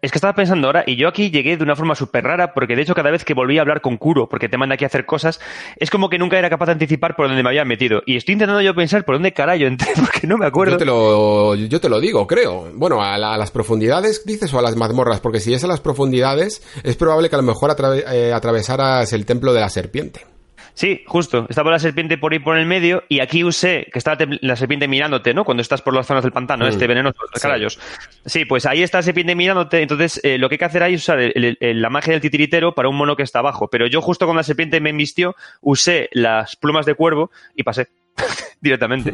es 0.04 0.12
que 0.12 0.18
estaba 0.18 0.34
pensando 0.34 0.66
ahora, 0.66 0.84
y 0.86 0.96
yo 0.96 1.08
aquí 1.08 1.30
llegué 1.30 1.56
de 1.56 1.64
una 1.64 1.76
forma 1.76 1.94
súper 1.94 2.24
rara, 2.24 2.52
porque 2.52 2.76
de 2.76 2.82
hecho 2.82 2.94
cada 2.94 3.10
vez 3.10 3.24
que 3.24 3.32
volví 3.32 3.56
a 3.56 3.62
hablar 3.62 3.80
con 3.80 3.96
Kuro, 3.96 4.28
porque 4.28 4.50
te 4.50 4.58
manda 4.58 4.74
aquí 4.74 4.84
a 4.84 4.88
hacer 4.88 5.06
cosas, 5.06 5.40
es 5.78 5.90
como 5.90 6.10
que 6.10 6.18
nunca 6.18 6.38
era 6.38 6.50
capaz 6.50 6.66
de 6.66 6.72
anticipar 6.72 7.16
por 7.16 7.26
dónde 7.26 7.42
me 7.42 7.48
había 7.48 7.64
metido. 7.64 8.02
Y 8.04 8.16
estoy 8.16 8.34
intentando 8.34 8.60
yo 8.60 8.74
pensar 8.74 9.04
por 9.06 9.14
dónde 9.14 9.32
carajo 9.32 9.64
entré, 9.64 9.88
porque 9.96 10.26
no 10.26 10.36
me 10.36 10.46
acuerdo. 10.46 10.72
Yo 10.74 11.80
te 11.80 11.88
lo, 11.88 12.00
digo, 12.00 12.26
creo. 12.26 12.70
Bueno, 12.74 13.02
a, 13.02 13.16
las 13.16 13.50
profundidades 13.50 14.26
dices 14.26 14.52
o 14.52 14.58
a 14.58 14.62
las 14.62 14.76
mazmorras, 14.76 15.20
porque 15.20 15.40
si 15.40 15.54
es 15.54 15.64
a 15.64 15.66
las 15.66 15.80
profundidades, 15.80 16.62
es 16.82 16.96
probable 16.96 17.30
que 17.30 17.36
a 17.36 17.38
lo 17.38 17.44
mejor 17.44 17.74
eh, 18.12 18.32
atravesaras 18.34 19.12
el 19.14 19.24
templo 19.24 19.54
de 19.54 19.60
la 19.60 19.70
serpiente. 19.70 20.33
Sí, 20.74 21.04
justo. 21.06 21.46
Estaba 21.48 21.70
la 21.70 21.78
serpiente 21.78 22.18
por 22.18 22.32
ahí 22.32 22.40
por 22.40 22.58
el 22.58 22.66
medio 22.66 23.04
y 23.08 23.20
aquí 23.20 23.44
usé 23.44 23.86
que 23.92 23.98
estaba 23.98 24.18
la 24.40 24.56
serpiente 24.56 24.88
mirándote, 24.88 25.32
¿no? 25.32 25.44
Cuando 25.44 25.60
estás 25.60 25.82
por 25.82 25.94
las 25.94 26.06
zonas 26.06 26.24
del 26.24 26.32
pantano, 26.32 26.66
este 26.66 26.86
mm, 26.86 26.88
venenoso, 26.88 27.18
sí. 27.34 27.78
Sí, 28.26 28.44
pues 28.44 28.66
ahí 28.66 28.82
está 28.82 28.98
la 28.98 29.02
serpiente 29.02 29.36
mirándote. 29.36 29.82
Entonces, 29.82 30.20
eh, 30.24 30.36
lo 30.36 30.48
que 30.48 30.54
hay 30.54 30.58
que 30.58 30.64
hacer 30.64 30.82
ahí 30.82 30.94
es 30.94 31.02
usar 31.02 31.18
la 31.36 31.90
magia 31.90 32.12
del 32.12 32.20
titiritero 32.20 32.74
para 32.74 32.88
un 32.88 32.96
mono 32.96 33.14
que 33.14 33.22
está 33.22 33.38
abajo. 33.38 33.68
Pero 33.68 33.86
yo, 33.86 34.00
justo 34.00 34.26
cuando 34.26 34.40
la 34.40 34.44
serpiente 34.44 34.80
me 34.80 34.90
embistió, 34.90 35.36
usé 35.60 36.08
las 36.12 36.56
plumas 36.56 36.86
de 36.86 36.94
cuervo 36.94 37.30
y 37.54 37.62
pasé 37.62 37.86
directamente. 38.60 39.12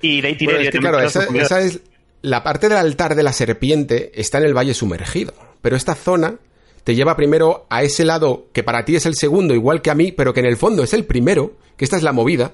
Y 0.00 0.22
de 0.22 0.28
ahí 0.28 0.34
tiré 0.36 0.58
directamente. 0.58 1.10
claro, 1.12 1.38
esa 1.38 1.60
es 1.60 1.82
la 2.22 2.42
parte 2.42 2.70
del 2.70 2.78
altar 2.78 3.14
de 3.14 3.22
la 3.22 3.34
serpiente 3.34 4.10
está 4.14 4.38
en 4.38 4.44
el 4.44 4.56
valle 4.56 4.72
sumergido. 4.72 5.34
Pero 5.60 5.76
esta 5.76 5.94
zona 5.94 6.36
te 6.84 6.94
lleva 6.94 7.16
primero 7.16 7.66
a 7.70 7.82
ese 7.82 8.04
lado 8.04 8.46
que 8.52 8.62
para 8.62 8.84
ti 8.84 8.96
es 8.96 9.06
el 9.06 9.14
segundo, 9.14 9.54
igual 9.54 9.82
que 9.82 9.90
a 9.90 9.94
mí, 9.94 10.12
pero 10.12 10.32
que 10.32 10.40
en 10.40 10.46
el 10.46 10.56
fondo 10.56 10.84
es 10.84 10.92
el 10.92 11.04
primero, 11.04 11.54
que 11.76 11.84
esta 11.84 11.96
es 11.96 12.02
la 12.02 12.12
movida, 12.12 12.52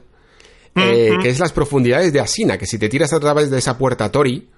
eh, 0.77 1.11
que 1.21 1.29
es 1.29 1.41
las 1.41 1.53
profundidades 1.53 2.13
de 2.13 2.21
Asina, 2.21 2.57
que 2.57 2.67
si 2.67 2.79
te 2.79 2.89
tiras 2.89 3.13
a 3.13 3.21
través 3.21 3.51
de 3.51 3.59
esa 3.59 3.77
puerta 3.77 4.11
Tori, 4.11 4.49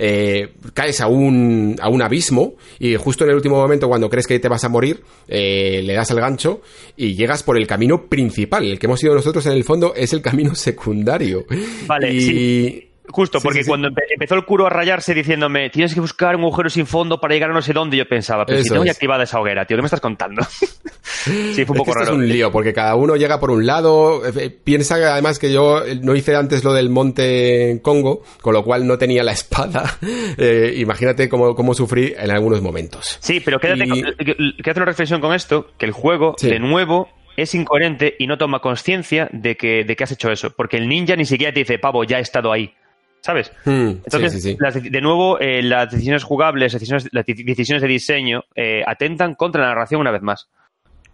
eh, 0.00 0.54
caes 0.74 1.00
a 1.00 1.08
un, 1.08 1.76
a 1.80 1.88
un 1.88 2.00
abismo 2.00 2.54
y 2.78 2.94
justo 2.94 3.24
en 3.24 3.30
el 3.30 3.36
último 3.36 3.56
momento 3.56 3.88
cuando 3.88 4.08
crees 4.08 4.28
que 4.28 4.38
te 4.38 4.48
vas 4.48 4.62
a 4.64 4.68
morir, 4.68 5.02
eh, 5.26 5.82
le 5.84 5.92
das 5.92 6.10
el 6.12 6.20
gancho 6.20 6.62
y 6.96 7.16
llegas 7.16 7.42
por 7.42 7.58
el 7.58 7.66
camino 7.66 8.06
principal. 8.06 8.64
El 8.64 8.78
que 8.78 8.86
hemos 8.86 9.02
ido 9.02 9.14
nosotros 9.14 9.44
en 9.46 9.52
el 9.52 9.64
fondo 9.64 9.92
es 9.94 10.12
el 10.12 10.22
camino 10.22 10.54
secundario. 10.54 11.44
Vale, 11.86 12.14
y, 12.14 12.87
Justo, 13.10 13.40
porque 13.40 13.64
cuando 13.64 13.88
empezó 13.88 14.34
el 14.34 14.44
curo 14.44 14.66
a 14.66 14.70
rayarse 14.70 15.14
diciéndome, 15.14 15.70
tienes 15.70 15.94
que 15.94 16.00
buscar 16.00 16.36
un 16.36 16.42
agujero 16.42 16.68
sin 16.68 16.86
fondo 16.86 17.20
para 17.20 17.34
llegar 17.34 17.50
a 17.50 17.54
no 17.54 17.62
sé 17.62 17.72
dónde, 17.72 17.96
yo 17.96 18.06
pensaba, 18.06 18.44
pero 18.44 18.62
si 18.62 18.68
tengo 18.68 18.84
ya 18.84 18.92
activada 18.92 19.24
esa 19.24 19.40
hoguera, 19.40 19.64
tío, 19.64 19.76
¿qué 19.76 19.82
me 19.82 19.86
estás 19.86 20.00
contando? 20.00 20.42
sí, 21.02 21.64
fue 21.64 21.74
un 21.74 21.78
poco 21.78 21.94
raro. 21.94 22.10
es 22.10 22.16
un 22.16 22.28
lío, 22.28 22.52
porque 22.52 22.72
cada 22.72 22.94
uno 22.96 23.16
llega 23.16 23.40
por 23.40 23.50
un 23.50 23.66
lado, 23.66 24.26
eh, 24.26 24.32
eh, 24.36 24.50
piensa 24.50 24.96
además 24.96 25.38
que 25.38 25.52
yo 25.52 25.82
no 26.02 26.14
hice 26.14 26.36
antes 26.36 26.64
lo 26.64 26.72
del 26.72 26.90
monte 26.90 27.80
Congo, 27.82 28.22
con 28.42 28.52
lo 28.52 28.62
cual 28.62 28.86
no 28.86 28.98
tenía 28.98 29.22
la 29.22 29.32
espada. 29.32 29.84
Eh, 30.40 30.74
imagínate 30.76 31.28
cómo, 31.28 31.54
cómo, 31.54 31.74
sufrí 31.74 32.14
en 32.16 32.30
algunos 32.30 32.60
momentos. 32.60 33.18
Sí, 33.20 33.40
pero 33.40 33.58
quédate, 33.58 33.84
una 33.84 34.84
reflexión 34.84 35.20
con 35.20 35.34
esto, 35.34 35.72
que 35.76 35.86
el 35.86 35.92
juego, 35.92 36.36
de 36.40 36.58
nuevo, 36.58 37.08
es 37.38 37.54
incoherente 37.54 38.16
y 38.18 38.26
no 38.26 38.36
toma 38.36 38.58
conciencia 38.58 39.28
de 39.32 39.56
que, 39.56 39.84
de 39.84 39.94
que 39.94 40.04
has 40.04 40.10
hecho 40.10 40.30
eso. 40.30 40.50
Porque 40.50 40.76
el 40.76 40.88
ninja 40.88 41.14
ni 41.14 41.24
siquiera 41.24 41.52
te 41.52 41.60
dice, 41.60 41.78
pavo, 41.78 42.02
ya 42.02 42.18
he 42.18 42.20
estado 42.20 42.52
ahí. 42.52 42.74
¿Sabes? 43.20 43.52
Hmm, 43.64 44.00
Entonces, 44.04 44.42
de 44.44 45.00
nuevo, 45.00 45.38
eh, 45.40 45.62
las 45.62 45.90
decisiones 45.90 46.24
jugables, 46.24 46.72
decisiones, 46.72 47.08
las 47.12 47.26
decisiones 47.26 47.82
de 47.82 47.88
diseño 47.88 48.44
eh, 48.54 48.82
atentan 48.86 49.34
contra 49.34 49.62
la 49.62 49.68
narración 49.68 50.00
una 50.00 50.10
vez 50.10 50.22
más. 50.22 50.48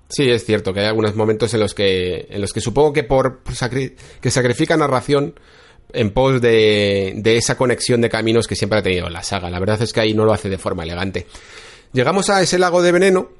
Sí, 0.08 0.30
es 0.30 0.44
cierto 0.44 0.72
que 0.72 0.80
hay 0.80 0.86
algunos 0.86 1.16
momentos 1.16 1.52
en 1.54 1.60
los 1.60 1.74
que, 1.74 2.26
en 2.28 2.40
los 2.40 2.52
que 2.52 2.60
supongo 2.60 2.92
que 2.92 3.04
por 3.04 3.42
que 3.42 4.30
sacrifica 4.30 4.76
narración 4.76 5.34
en 5.92 6.10
pos 6.10 6.40
de, 6.40 7.14
de 7.16 7.36
esa 7.36 7.56
conexión 7.56 8.00
de 8.00 8.10
caminos 8.10 8.46
que 8.46 8.54
siempre 8.54 8.78
ha 8.78 8.82
tenido 8.82 9.08
la 9.08 9.22
saga. 9.22 9.48
La 9.50 9.58
verdad 9.60 9.80
es 9.80 9.92
que 9.92 10.00
ahí 10.00 10.12
no 10.14 10.24
lo 10.24 10.32
hace 10.32 10.48
de 10.50 10.58
forma 10.58 10.82
elegante. 10.82 11.26
Llegamos 11.92 12.28
a 12.30 12.42
ese 12.42 12.58
lago 12.58 12.82
de 12.82 12.92
veneno 12.92 13.30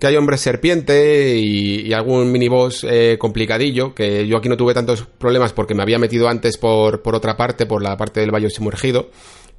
que 0.00 0.06
hay 0.06 0.16
hombres 0.16 0.40
serpiente 0.40 1.36
y, 1.36 1.92
algún 1.92 2.32
miniboss 2.32 2.86
eh, 2.88 3.18
complicadillo, 3.18 3.94
que 3.94 4.26
yo 4.26 4.38
aquí 4.38 4.48
no 4.48 4.56
tuve 4.56 4.72
tantos 4.72 5.04
problemas 5.04 5.52
porque 5.52 5.74
me 5.74 5.82
había 5.82 5.98
metido 5.98 6.26
antes 6.26 6.56
por, 6.56 7.02
por 7.02 7.14
otra 7.14 7.36
parte, 7.36 7.66
por 7.66 7.82
la 7.82 7.98
parte 7.98 8.20
del 8.20 8.30
valle 8.34 8.48
sumergido. 8.48 9.10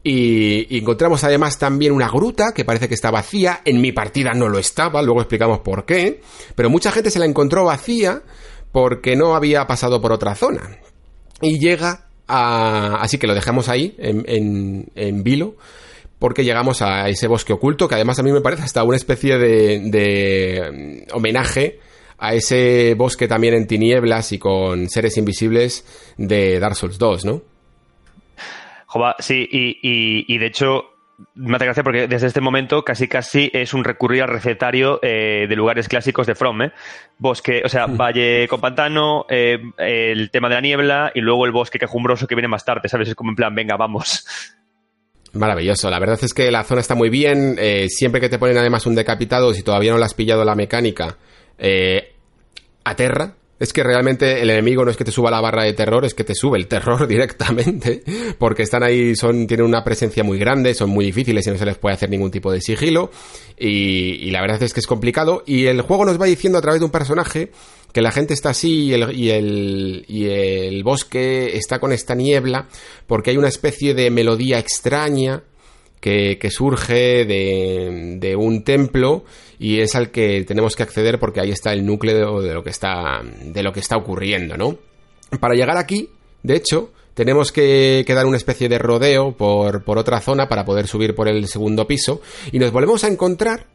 Y, 0.03 0.79
encontramos 0.79 1.23
además 1.23 1.59
también 1.59 1.93
una 1.93 2.09
gruta 2.09 2.53
que 2.55 2.65
parece 2.65 2.87
que 2.87 2.95
está 2.95 3.11
vacía. 3.11 3.61
En 3.65 3.79
mi 3.81 3.91
partida 3.91 4.33
no 4.33 4.49
lo 4.49 4.57
estaba, 4.57 5.03
luego 5.03 5.21
explicamos 5.21 5.59
por 5.59 5.85
qué. 5.85 6.21
Pero 6.55 6.71
mucha 6.71 6.91
gente 6.91 7.11
se 7.11 7.19
la 7.19 7.25
encontró 7.25 7.65
vacía 7.65 8.23
porque 8.71 9.15
no 9.15 9.35
había 9.35 9.67
pasado 9.67 10.01
por 10.01 10.11
otra 10.11 10.33
zona. 10.33 10.79
Y 11.39 11.59
llega 11.59 12.07
a... 12.27 12.95
Así 12.95 13.19
que 13.19 13.27
lo 13.27 13.35
dejamos 13.35 13.69
ahí, 13.69 13.95
en, 13.99 14.23
en, 14.27 14.91
en 14.95 15.23
vilo 15.23 15.55
porque 16.21 16.43
llegamos 16.43 16.83
a 16.83 17.09
ese 17.09 17.25
bosque 17.25 17.51
oculto, 17.51 17.87
que 17.87 17.95
además 17.95 18.19
a 18.19 18.23
mí 18.23 18.31
me 18.31 18.41
parece 18.41 18.61
hasta 18.61 18.83
una 18.83 18.95
especie 18.95 19.39
de, 19.39 19.79
de 19.89 21.07
mm, 21.09 21.15
homenaje 21.17 21.79
a 22.19 22.35
ese 22.35 22.93
bosque 22.95 23.27
también 23.27 23.55
en 23.55 23.65
tinieblas 23.65 24.31
y 24.31 24.37
con 24.37 24.87
seres 24.87 25.17
invisibles 25.17 26.13
de 26.17 26.59
Dark 26.59 26.75
Souls 26.75 26.99
2, 26.99 27.25
¿no? 27.25 27.41
Jova, 28.85 29.15
sí, 29.17 29.49
y, 29.49 30.37
de 30.37 30.45
hecho 30.45 30.91
me 31.33 31.55
hace 31.55 31.65
gracia 31.65 31.83
porque 31.83 32.07
desde 32.07 32.27
este 32.27 32.41
momento 32.41 32.83
casi 32.83 33.07
casi 33.07 33.49
es 33.51 33.73
un 33.73 33.83
recurrir 33.83 34.21
al 34.21 34.29
recetario 34.29 34.99
eh, 35.01 35.47
de 35.49 35.55
lugares 35.55 35.87
clásicos 35.87 36.27
de 36.27 36.35
From, 36.35 36.61
¿eh? 36.61 36.71
Bosque, 37.17 37.63
o 37.65 37.69
sea, 37.69 37.87
valle 37.87 38.47
con 38.47 38.61
pantano, 38.61 39.25
eh, 39.27 39.59
el 39.79 40.29
tema 40.29 40.49
de 40.49 40.55
la 40.55 40.61
niebla 40.61 41.11
y 41.15 41.21
luego 41.21 41.47
el 41.47 41.51
bosque 41.51 41.79
quejumbroso 41.79 42.27
que 42.27 42.35
viene 42.35 42.47
más 42.47 42.63
tarde, 42.63 42.89
¿sabes? 42.89 43.09
Es 43.09 43.15
como 43.15 43.31
en 43.31 43.35
plan, 43.35 43.55
venga, 43.55 43.75
vamos. 43.75 44.23
Maravilloso, 45.33 45.89
la 45.89 45.99
verdad 45.99 46.19
es 46.21 46.33
que 46.33 46.51
la 46.51 46.63
zona 46.63 46.81
está 46.81 46.93
muy 46.93 47.09
bien, 47.09 47.55
eh, 47.57 47.87
siempre 47.87 48.19
que 48.19 48.27
te 48.27 48.37
ponen 48.37 48.57
además 48.57 48.85
un 48.85 48.95
decapitado, 48.95 49.53
si 49.53 49.63
todavía 49.63 49.91
no 49.91 49.97
le 49.97 50.03
has 50.03 50.13
pillado 50.13 50.43
la 50.43 50.55
mecánica, 50.55 51.17
eh, 51.57 52.13
aterra, 52.83 53.35
es 53.61 53.73
que 53.73 53.83
realmente 53.83 54.41
el 54.41 54.49
enemigo 54.49 54.83
no 54.83 54.89
es 54.89 54.97
que 54.97 55.03
te 55.03 55.11
suba 55.11 55.29
la 55.29 55.39
barra 55.39 55.63
de 55.63 55.73
terror, 55.73 56.03
es 56.03 56.15
que 56.15 56.23
te 56.23 56.33
sube 56.33 56.57
el 56.57 56.65
terror 56.65 57.07
directamente, 57.07 58.01
porque 58.39 58.63
están 58.63 58.81
ahí, 58.81 59.15
son, 59.15 59.45
tienen 59.45 59.67
una 59.67 59.83
presencia 59.83 60.23
muy 60.23 60.39
grande, 60.39 60.73
son 60.73 60.89
muy 60.89 61.05
difíciles 61.05 61.45
y 61.45 61.51
no 61.51 61.59
se 61.59 61.65
les 61.65 61.77
puede 61.77 61.93
hacer 61.93 62.09
ningún 62.09 62.31
tipo 62.31 62.51
de 62.51 62.59
sigilo, 62.59 63.11
y, 63.59 64.31
la 64.31 64.41
verdad 64.41 64.63
es 64.63 64.73
que 64.73 64.79
es 64.79 64.87
complicado, 64.87 65.43
y 65.45 65.67
el 65.67 65.81
juego 65.81 66.05
nos 66.05 66.19
va 66.19 66.25
diciendo 66.25 66.57
a 66.57 66.61
través 66.61 66.81
de 66.81 66.85
un 66.85 66.91
personaje 66.91 67.51
que 67.93 68.01
la 68.01 68.11
gente 68.11 68.33
está 68.33 68.49
así 68.49 68.85
y 68.85 68.93
el, 68.93 69.15
y 69.15 69.29
el, 69.29 70.05
y 70.07 70.25
el 70.25 70.83
bosque 70.83 71.55
está 71.55 71.77
con 71.77 71.91
esta 71.91 72.15
niebla, 72.15 72.67
porque 73.05 73.29
hay 73.29 73.37
una 73.37 73.49
especie 73.49 73.93
de 73.93 74.09
melodía 74.09 74.57
extraña, 74.57 75.43
que, 75.99 76.39
que, 76.39 76.49
surge 76.49 77.25
de, 77.25 78.15
de, 78.17 78.35
un 78.35 78.63
templo 78.63 79.23
y 79.61 79.79
es 79.79 79.93
al 79.93 80.09
que 80.09 80.43
tenemos 80.43 80.75
que 80.75 80.81
acceder 80.81 81.19
porque 81.19 81.39
ahí 81.39 81.51
está 81.51 81.71
el 81.71 81.85
núcleo 81.85 82.41
de 82.41 82.51
lo 82.51 82.63
que 82.63 82.71
está, 82.71 83.21
de 83.21 83.61
lo 83.61 83.71
que 83.71 83.79
está 83.79 83.95
ocurriendo, 83.95 84.57
¿no? 84.57 84.75
Para 85.39 85.53
llegar 85.53 85.77
aquí, 85.77 86.09
de 86.41 86.55
hecho, 86.55 86.89
tenemos 87.13 87.51
que, 87.51 88.03
dar 88.07 88.25
una 88.25 88.37
especie 88.37 88.69
de 88.69 88.79
rodeo 88.79 89.33
por, 89.37 89.83
por 89.83 89.99
otra 89.99 90.19
zona 90.19 90.49
para 90.49 90.65
poder 90.65 90.87
subir 90.87 91.13
por 91.13 91.27
el 91.27 91.47
segundo 91.47 91.85
piso 91.85 92.21
y 92.51 92.57
nos 92.57 92.71
volvemos 92.71 93.03
a 93.03 93.07
encontrar 93.07 93.67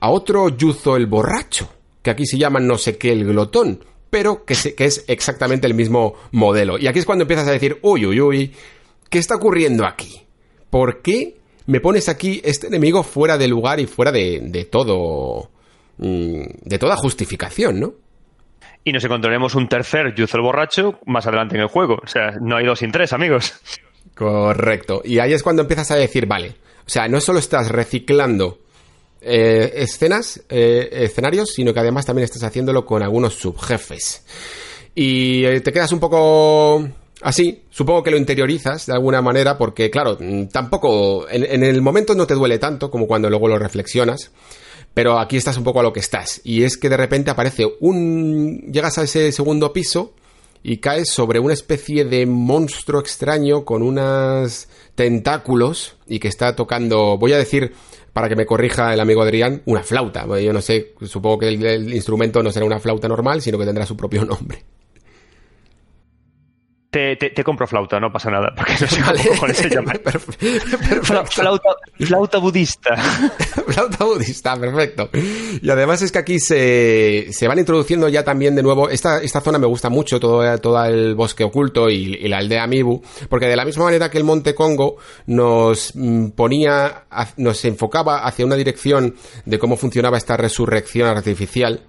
a 0.00 0.08
otro 0.08 0.48
Yuzo 0.48 0.96
el 0.96 1.06
borracho, 1.06 1.68
que 2.00 2.08
aquí 2.08 2.24
se 2.24 2.38
llama 2.38 2.58
no 2.58 2.78
sé 2.78 2.96
qué 2.96 3.12
el 3.12 3.26
glotón, 3.26 3.84
pero 4.08 4.46
que, 4.46 4.54
que 4.74 4.86
es 4.86 5.04
exactamente 5.08 5.66
el 5.66 5.74
mismo 5.74 6.14
modelo. 6.32 6.78
Y 6.78 6.86
aquí 6.86 7.00
es 7.00 7.04
cuando 7.04 7.24
empiezas 7.24 7.48
a 7.48 7.52
decir, 7.52 7.78
uy, 7.82 8.06
uy, 8.06 8.18
uy, 8.18 8.54
¿qué 9.10 9.18
está 9.18 9.34
ocurriendo 9.34 9.86
aquí? 9.86 10.22
¿Por 10.70 11.02
qué 11.02 11.36
me 11.68 11.80
pones 11.80 12.08
aquí 12.08 12.40
este 12.44 12.66
enemigo 12.66 13.02
fuera 13.02 13.38
de 13.38 13.46
lugar 13.46 13.78
y 13.78 13.86
fuera 13.86 14.10
de, 14.10 14.40
de 14.42 14.64
todo. 14.64 15.50
Mm, 15.98 16.42
de 16.62 16.78
toda 16.78 16.96
justificación, 16.96 17.80
¿no? 17.80 17.92
Y 18.84 18.92
nos 18.92 19.04
encontraremos 19.04 19.54
un 19.54 19.68
tercer 19.68 20.14
Yuzo 20.14 20.38
el 20.38 20.44
borracho 20.44 21.00
más 21.06 21.26
adelante 21.26 21.56
en 21.56 21.62
el 21.62 21.68
juego. 21.68 21.98
O 22.02 22.06
sea, 22.06 22.30
no 22.40 22.56
hay 22.56 22.64
dos 22.64 22.78
sin 22.78 22.90
tres, 22.90 23.12
amigos. 23.12 23.52
Correcto. 24.14 25.02
Y 25.04 25.18
ahí 25.18 25.32
es 25.34 25.42
cuando 25.42 25.62
empiezas 25.62 25.90
a 25.90 25.96
decir, 25.96 26.26
vale. 26.26 26.54
O 26.86 26.88
sea, 26.88 27.06
no 27.06 27.20
solo 27.20 27.38
estás 27.38 27.68
reciclando 27.68 28.60
eh, 29.20 29.72
escenas, 29.74 30.42
eh, 30.48 30.88
escenarios, 30.90 31.52
sino 31.52 31.74
que 31.74 31.80
además 31.80 32.06
también 32.06 32.24
estás 32.24 32.44
haciéndolo 32.44 32.86
con 32.86 33.02
algunos 33.02 33.34
subjefes. 33.34 34.24
Y 34.94 35.44
eh, 35.44 35.60
te 35.60 35.72
quedas 35.72 35.92
un 35.92 36.00
poco 36.00 36.88
Así, 37.20 37.64
supongo 37.70 38.02
que 38.02 38.10
lo 38.10 38.16
interiorizas 38.16 38.86
de 38.86 38.92
alguna 38.92 39.20
manera 39.20 39.58
porque, 39.58 39.90
claro, 39.90 40.16
mm, 40.20 40.46
tampoco, 40.46 41.28
en, 41.28 41.64
el 41.64 41.82
momento 41.82 42.14
no 42.14 42.26
te 42.26 42.34
duele 42.34 42.58
tanto 42.58 42.90
como 42.90 43.06
cuando 43.06 43.28
luego 43.28 43.48
lo 43.48 43.58
reflexionas, 43.58 44.30
pero 44.94 45.18
aquí 45.18 45.36
estás 45.36 45.56
un 45.56 45.64
poco 45.64 45.80
a 45.80 45.82
lo 45.82 45.92
que 45.92 46.00
estás. 46.00 46.40
Y 46.44 46.62
es 46.62 46.76
que 46.76 46.88
de 46.88 46.96
repente 46.96 47.30
aparece 47.30 47.66
un... 47.80 48.70
llegas 48.72 48.98
a 48.98 49.02
ese 49.02 49.32
segundo 49.32 49.72
piso 49.72 50.14
y 50.62 50.78
caes 50.78 51.08
sobre 51.10 51.40
una 51.40 51.54
especie 51.54 52.04
de 52.04 52.26
monstruo 52.26 53.00
extraño 53.00 53.64
con 53.64 53.82
unos 53.82 54.68
tentáculos 54.94 55.96
y 56.06 56.18
que 56.18 56.28
está 56.28 56.54
tocando, 56.54 57.16
voy 57.18 57.32
a 57.32 57.38
decir, 57.38 57.72
para 58.12 58.28
que 58.28 58.36
me 58.36 58.46
corrija 58.46 58.92
el 58.94 59.00
amigo 59.00 59.22
Adrián, 59.22 59.62
una 59.66 59.82
flauta. 59.82 60.26
Yo 60.40 60.52
no 60.52 60.60
sé, 60.60 60.94
supongo 61.02 61.38
que 61.40 61.48
el 61.48 61.94
instrumento 61.94 62.42
no 62.42 62.52
será 62.52 62.66
una 62.66 62.80
flauta 62.80 63.08
normal, 63.08 63.42
sino 63.42 63.58
que 63.58 63.64
tendrá 63.64 63.86
su 63.86 63.96
propio 63.96 64.24
nombre. 64.24 64.64
Te, 66.90 67.16
te, 67.16 67.44
compro 67.44 67.66
flauta, 67.66 68.00
no 68.00 68.10
pasa 68.10 68.30
nada, 68.30 68.50
porque 68.56 68.72
no 68.80 68.86
sé 68.86 69.02
cómo 69.38 69.52
se 69.52 69.68
llama. 69.68 69.92
flauta, 71.02 71.76
flauta, 71.98 72.38
budista. 72.38 72.96
flauta 73.68 74.04
budista, 74.06 74.56
perfecto. 74.56 75.10
Y 75.12 75.68
además 75.68 76.00
es 76.00 76.10
que 76.10 76.18
aquí 76.18 76.40
se, 76.40 77.26
se 77.30 77.46
van 77.46 77.58
introduciendo 77.58 78.08
ya 78.08 78.24
también 78.24 78.54
de 78.54 78.62
nuevo, 78.62 78.88
esta, 78.88 79.20
esta 79.20 79.42
zona 79.42 79.58
me 79.58 79.66
gusta 79.66 79.90
mucho, 79.90 80.18
todo, 80.18 80.58
todo 80.60 80.82
el 80.86 81.14
bosque 81.14 81.44
oculto 81.44 81.90
y, 81.90 82.26
la 82.26 82.38
aldea 82.38 82.66
Mibu, 82.66 83.02
porque 83.28 83.48
de 83.48 83.56
la 83.56 83.66
misma 83.66 83.84
manera 83.84 84.10
que 84.10 84.16
el 84.16 84.24
Monte 84.24 84.54
Congo 84.54 84.96
nos 85.26 85.92
mm, 85.94 86.28
ponía, 86.30 87.04
nos 87.36 87.66
enfocaba 87.66 88.24
hacia 88.24 88.46
una 88.46 88.56
dirección 88.56 89.14
de 89.44 89.58
cómo 89.58 89.76
funcionaba 89.76 90.16
esta 90.16 90.38
resurrección 90.38 91.06
artificial, 91.06 91.82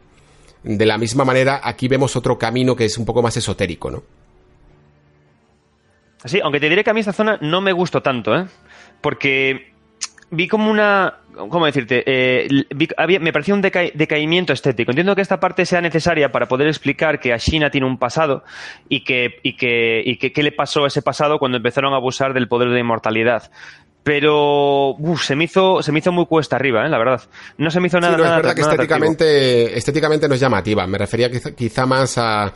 de 0.63 0.85
la 0.85 0.97
misma 0.97 1.23
manera 1.23 1.61
aquí 1.63 1.87
vemos 1.87 2.17
otro 2.17 2.37
camino 2.37 2.75
que 2.75 2.83
es 2.83 2.97
un 2.97 3.05
poco 3.05 3.21
más 3.21 3.37
esotérico, 3.37 3.89
¿no? 3.89 4.18
Sí, 6.25 6.39
aunque 6.43 6.59
te 6.59 6.69
diré 6.69 6.83
que 6.83 6.89
a 6.89 6.93
mí 6.93 6.99
esta 6.99 7.13
zona 7.13 7.37
no 7.41 7.61
me 7.61 7.71
gustó 7.71 8.01
tanto, 8.01 8.35
¿eh? 8.35 8.45
Porque 9.01 9.71
vi 10.31 10.47
como 10.47 10.69
una. 10.69 11.15
¿Cómo 11.33 11.65
decirte? 11.65 12.03
Eh, 12.05 12.65
me 13.21 13.31
parecía 13.31 13.53
un 13.53 13.61
decaimiento 13.61 14.51
estético. 14.51 14.91
Entiendo 14.91 15.15
que 15.15 15.21
esta 15.21 15.39
parte 15.39 15.65
sea 15.65 15.79
necesaria 15.79 16.31
para 16.31 16.47
poder 16.47 16.67
explicar 16.67 17.19
que 17.19 17.31
Ashina 17.31 17.69
tiene 17.69 17.87
un 17.87 17.97
pasado 17.97 18.43
y 18.89 19.05
que, 19.05 19.39
y 19.43 19.55
que, 19.55 20.01
y 20.03 20.17
que 20.17 20.33
qué 20.33 20.43
le 20.43 20.51
pasó 20.51 20.83
a 20.83 20.87
ese 20.87 21.01
pasado 21.01 21.39
cuando 21.39 21.57
empezaron 21.57 21.93
a 21.93 21.97
abusar 21.97 22.33
del 22.33 22.49
poder 22.49 22.71
de 22.71 22.79
inmortalidad. 22.81 23.49
Pero 24.03 24.95
se, 25.21 25.35
me 25.35 25.45
hizo, 25.45 25.81
se 25.81 25.91
me 25.93 25.99
hizo 25.99 26.11
muy 26.11 26.25
cuesta 26.25 26.57
arriba, 26.57 26.85
¿eh? 26.85 26.89
la 26.89 26.97
verdad. 26.97 27.21
No 27.57 27.69
se 27.69 27.79
me 27.79 27.87
hizo 27.87 27.99
nada. 27.99 28.15
Sí, 28.15 28.21
no, 28.21 28.27
es 28.27 28.35
verdad 28.35 28.55
que 28.55 28.61
estéticamente, 28.61 29.77
estéticamente 29.77 30.27
no 30.27 30.33
es 30.33 30.41
llamativa. 30.41 30.87
Me 30.87 30.97
refería 30.97 31.29
quizá 31.29 31.85
más 31.85 32.17
a 32.17 32.51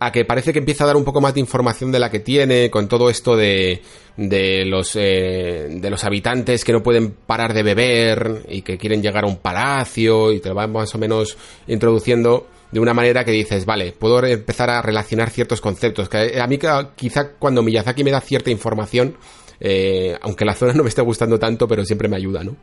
a 0.00 0.10
que 0.10 0.24
parece 0.24 0.52
que 0.52 0.58
empieza 0.58 0.84
a 0.84 0.86
dar 0.86 0.96
un 0.96 1.04
poco 1.04 1.20
más 1.20 1.34
de 1.34 1.40
información 1.40 1.92
de 1.92 1.98
la 1.98 2.10
que 2.10 2.20
tiene, 2.20 2.70
con 2.70 2.88
todo 2.88 3.10
esto 3.10 3.36
de, 3.36 3.82
de 4.16 4.64
los, 4.64 4.96
eh, 4.96 5.68
de 5.70 5.90
los 5.90 6.04
habitantes 6.04 6.64
que 6.64 6.72
no 6.72 6.82
pueden 6.82 7.10
parar 7.12 7.52
de 7.52 7.62
beber 7.62 8.46
y 8.48 8.62
que 8.62 8.78
quieren 8.78 9.02
llegar 9.02 9.24
a 9.24 9.26
un 9.26 9.36
palacio 9.36 10.32
y 10.32 10.40
te 10.40 10.48
lo 10.48 10.54
van 10.54 10.72
más 10.72 10.94
o 10.94 10.98
menos 10.98 11.36
introduciendo 11.68 12.46
de 12.72 12.80
una 12.80 12.94
manera 12.94 13.24
que 13.24 13.32
dices, 13.32 13.66
vale, 13.66 13.92
puedo 13.92 14.24
empezar 14.24 14.70
a 14.70 14.80
relacionar 14.80 15.28
ciertos 15.28 15.60
conceptos. 15.60 16.08
Que 16.08 16.40
a 16.40 16.46
mí 16.46 16.58
quizá 16.96 17.32
cuando 17.32 17.62
Miyazaki 17.62 18.02
me 18.02 18.10
da 18.10 18.22
cierta 18.22 18.50
información, 18.50 19.16
eh, 19.60 20.16
aunque 20.22 20.46
la 20.46 20.54
zona 20.54 20.72
no 20.72 20.82
me 20.82 20.88
esté 20.88 21.02
gustando 21.02 21.38
tanto, 21.38 21.68
pero 21.68 21.84
siempre 21.84 22.08
me 22.08 22.16
ayuda, 22.16 22.42
¿no? 22.42 22.56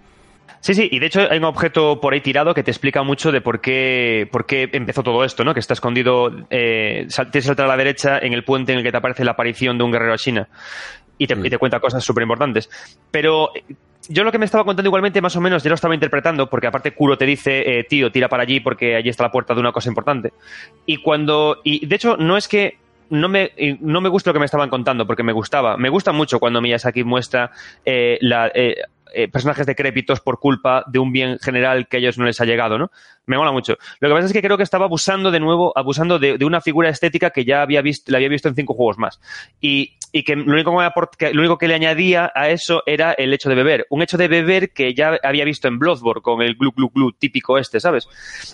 Sí, 0.68 0.74
sí, 0.74 0.90
y 0.92 1.00
de 1.00 1.06
hecho 1.06 1.22
hay 1.32 1.38
un 1.38 1.46
objeto 1.46 2.02
por 2.02 2.14
ahí 2.14 2.20
tirado 2.20 2.54
que 2.54 2.62
te 2.62 2.72
explica 2.72 3.02
mucho 3.02 3.32
de 3.32 3.40
por 3.40 3.62
qué, 3.62 4.28
por 4.30 4.46
qué 4.46 4.70
empezó 4.74 5.02
todo 5.02 5.24
esto, 5.24 5.46
¿no? 5.46 5.54
Que 5.54 5.62
está 5.62 5.74
escondido, 5.74 6.30
eh, 6.50 7.08
tienes 7.32 7.46
saltar 7.46 7.68
a 7.68 7.70
la 7.70 7.78
derecha 7.78 8.20
en 8.20 8.34
el 8.34 8.44
puente 8.44 8.74
en 8.74 8.80
el 8.80 8.84
que 8.84 8.92
te 8.92 8.98
aparece 8.98 9.24
la 9.24 9.32
aparición 9.32 9.78
de 9.78 9.86
un 9.86 9.94
guerrero 9.94 10.14
a 10.14 10.18
China. 10.18 10.50
Y 11.18 11.26
te, 11.26 11.36
y 11.42 11.50
te 11.50 11.58
cuenta 11.58 11.80
cosas 11.80 12.04
súper 12.04 12.24
importantes. 12.24 12.70
Pero 13.12 13.52
yo 14.10 14.26
lo 14.26 14.32
que 14.34 14.40
me 14.40 14.44
estaba 14.44 14.66
contando 14.66 14.90
igualmente, 14.90 15.22
más 15.22 15.38
o 15.38 15.40
menos, 15.40 15.64
yo 15.64 15.70
lo 15.70 15.76
estaba 15.76 15.94
interpretando, 15.94 16.50
porque 16.50 16.68
aparte 16.68 16.92
Kuro 16.92 17.18
te 17.18 17.26
dice, 17.26 17.80
eh, 17.80 17.86
tío, 17.86 18.12
tira 18.12 18.28
para 18.28 18.44
allí 18.44 18.60
porque 18.60 18.98
allí 18.98 19.08
está 19.08 19.24
la 19.24 19.32
puerta 19.32 19.54
de 19.54 19.62
una 19.62 19.72
cosa 19.72 19.88
importante. 19.88 20.34
Y 20.86 20.98
cuando. 20.98 21.62
Y 21.64 21.86
de 21.86 21.96
hecho, 21.96 22.18
no 22.18 22.36
es 22.36 22.50
que 22.50 22.78
no 23.10 23.30
me, 23.30 23.52
no 23.80 24.02
me 24.02 24.10
gusta 24.10 24.32
lo 24.32 24.34
que 24.34 24.40
me 24.40 24.46
estaban 24.46 24.70
contando, 24.70 25.08
porque 25.08 25.24
me 25.24 25.32
gustaba. 25.32 25.78
Me 25.78 25.88
gusta 25.88 26.12
mucho 26.12 26.40
cuando 26.40 26.60
Miyazaki 26.60 27.06
muestra 27.06 27.52
eh, 27.86 28.18
la, 28.20 28.52
eh, 28.54 28.76
eh, 29.14 29.28
personajes 29.28 29.66
decrépitos 29.66 30.20
por 30.20 30.40
culpa 30.40 30.84
de 30.88 31.00
un 31.00 31.12
bien 31.12 31.40
general 31.40 31.88
que 31.88 31.98
a 31.98 32.00
ellos 32.00 32.18
no 32.18 32.26
les 32.26 32.40
ha 32.42 32.46
llegado, 32.46 32.78
¿no? 32.78 32.92
Me 33.26 33.38
mola 33.38 33.52
mucho. 33.52 33.78
Lo 34.00 34.10
que 34.10 34.16
pasa 34.16 34.28
es 34.28 34.34
que 34.34 34.42
creo 34.42 34.58
que 34.58 34.64
estaba 34.64 34.86
abusando 34.86 35.32
de 35.32 35.40
nuevo, 35.40 35.74
abusando 35.76 36.20
de, 36.20 36.38
una 36.46 36.62
figura 36.62 36.90
estética 36.90 37.30
que 37.32 37.46
ya 37.46 37.62
había 37.62 37.82
visto, 37.82 38.12
la 38.12 38.18
había 38.18 38.30
visto 38.30 38.48
en 38.48 38.56
cinco 38.56 38.74
juegos 38.74 38.98
más. 38.98 39.20
Y, 39.60 39.96
que, 40.24 40.36
lo 40.36 40.54
único 40.54 40.72
que, 41.18 41.34
lo 41.34 41.42
único 41.42 41.58
que 41.58 41.68
le 41.68 41.76
añadía 41.76 42.32
a 42.34 42.50
eso 42.50 42.82
era 42.86 43.12
el 43.14 43.34
hecho 43.34 43.50
de 43.50 43.56
beber. 43.56 43.86
Un 43.90 44.02
hecho 44.02 44.18
de 44.18 44.28
beber 44.28 44.72
que 44.72 44.94
ya 44.94 45.20
había 45.24 45.46
visto 45.46 45.68
en 45.68 45.78
Bloodborne 45.78 46.22
con 46.22 46.42
el 46.42 46.56
glu 46.56 46.72
glu 46.72 46.90
glu 46.90 47.12
típico 47.12 47.58
este, 47.58 47.80
¿sabes? 47.80 48.08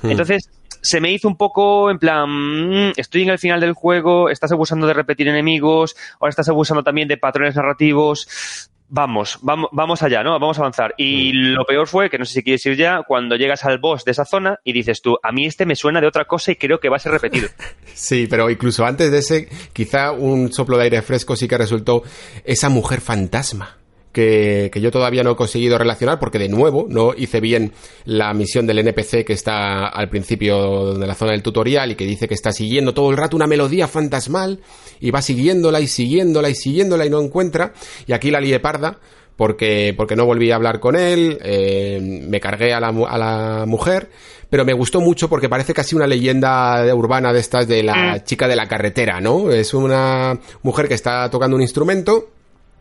Entonces, 0.04 0.50
se 0.84 1.00
me 1.00 1.12
hizo 1.12 1.30
un 1.30 1.38
poco 1.38 1.90
en 1.90 1.98
plan, 1.98 2.30
mm, 2.30 2.94
estoy 2.98 3.24
en 3.24 3.30
el 3.30 3.40
final 3.40 3.62
del 3.62 3.74
juego, 3.74 4.30
estás 4.30 4.52
abusando 4.52 4.86
de 4.86 4.94
repetir 4.94 5.28
enemigos, 5.28 5.96
ahora 6.20 6.30
estás 6.30 6.50
abusando 6.50 6.84
también 6.84 7.08
de 7.08 7.18
patrones 7.18 7.56
narrativos 7.56 8.70
vamos, 8.96 9.40
vamos, 9.42 9.70
vamos 9.72 10.04
allá, 10.04 10.22
¿no? 10.24 10.32
Vamos 10.40 10.58
a 10.60 10.62
avanzar. 10.62 10.94
Y 10.98 11.34
Mm. 11.34 11.54
lo 11.56 11.66
peor 11.66 11.88
fue, 11.88 12.10
que 12.12 12.20
no 12.20 12.26
sé 12.26 12.34
si 12.36 12.44
quieres 12.44 12.64
ir 12.68 12.78
ya, 12.78 13.02
cuando 13.08 13.36
llegas 13.36 13.66
al 13.66 13.80
boss 13.80 14.06
de 14.06 14.12
esa 14.12 14.24
zona 14.24 14.60
y 14.64 14.72
dices 14.72 15.02
tú, 15.02 15.18
a 15.24 15.32
mí 15.32 15.46
este 15.48 15.66
me 15.66 15.76
suena 15.76 16.00
de 16.00 16.06
otra 16.08 16.26
cosa 16.26 16.52
y 16.52 16.56
creo 16.58 16.80
que 16.80 16.90
va 16.90 16.98
a 16.98 17.00
ser 17.00 17.12
repetido. 17.12 17.50
Sí, 17.96 18.26
pero 18.28 18.50
incluso 18.50 18.86
antes 18.86 19.12
de 19.12 19.20
ese, 19.20 19.50
quizá 19.72 20.12
un 20.14 20.52
soplo 20.52 20.78
de 20.78 20.84
aire 20.86 21.02
fresco 21.04 21.36
sí 21.36 21.48
que 21.48 21.58
resultó 21.60 22.02
esa 22.44 22.70
mujer 22.70 23.02
fantasma. 23.02 23.78
Que, 24.14 24.70
que 24.72 24.80
yo 24.80 24.92
todavía 24.92 25.24
no 25.24 25.32
he 25.32 25.36
conseguido 25.36 25.78
relacionar 25.78 26.20
porque 26.20 26.38
de 26.38 26.48
nuevo 26.48 26.86
no 26.88 27.16
hice 27.18 27.42
bien 27.42 27.74
la 28.06 28.32
misión 28.36 28.68
del 28.68 28.78
NPC 28.78 29.26
que 29.26 29.34
está 29.34 29.88
al 29.88 30.08
principio 30.08 30.94
de 30.94 31.08
la 31.08 31.16
zona 31.16 31.32
del 31.32 31.42
tutorial 31.42 31.92
y 31.92 31.96
que 31.96 32.06
dice 32.06 32.28
que 32.28 32.36
está 32.36 32.52
siguiendo 32.52 32.94
todo 32.94 33.10
el 33.10 33.18
rato 33.18 33.36
una 33.36 33.48
melodía 33.48 33.88
fantasmal 33.88 34.60
y 35.00 35.10
va 35.10 35.24
siguiéndola 35.24 35.82
y 35.82 35.88
siguiéndola 35.88 36.50
y 36.50 36.56
siguiéndola 36.56 37.08
y 37.08 37.10
no 37.10 37.22
encuentra 37.22 37.74
y 38.06 38.14
aquí 38.14 38.30
la 38.30 38.40
lié 38.40 38.60
parda 38.60 39.00
porque, 39.36 39.94
porque 39.98 40.16
no 40.16 40.26
volví 40.26 40.52
a 40.52 40.56
hablar 40.56 40.80
con 40.80 40.96
él, 40.96 41.40
eh, 41.42 42.00
me 42.02 42.40
cargué 42.40 42.74
a 42.74 42.80
la, 42.80 42.90
a 42.90 43.18
la 43.18 43.66
mujer, 43.66 44.10
pero 44.50 44.66
me 44.66 44.74
gustó 44.74 45.02
mucho 45.02 45.30
porque 45.30 45.50
parece 45.50 45.74
casi 45.74 45.96
una 45.96 46.08
leyenda 46.08 46.84
urbana 46.94 47.34
de 47.34 47.40
estas 47.40 47.68
de 47.68 47.84
la 47.84 48.24
chica 48.24 48.48
de 48.48 48.56
la 48.56 48.68
carretera, 48.68 49.20
¿no? 49.20 49.52
Es 49.52 49.74
una 49.74 50.40
mujer 50.62 50.88
que 50.88 50.94
está 50.94 51.30
tocando 51.30 51.56
un 51.56 51.62
instrumento 51.62 52.30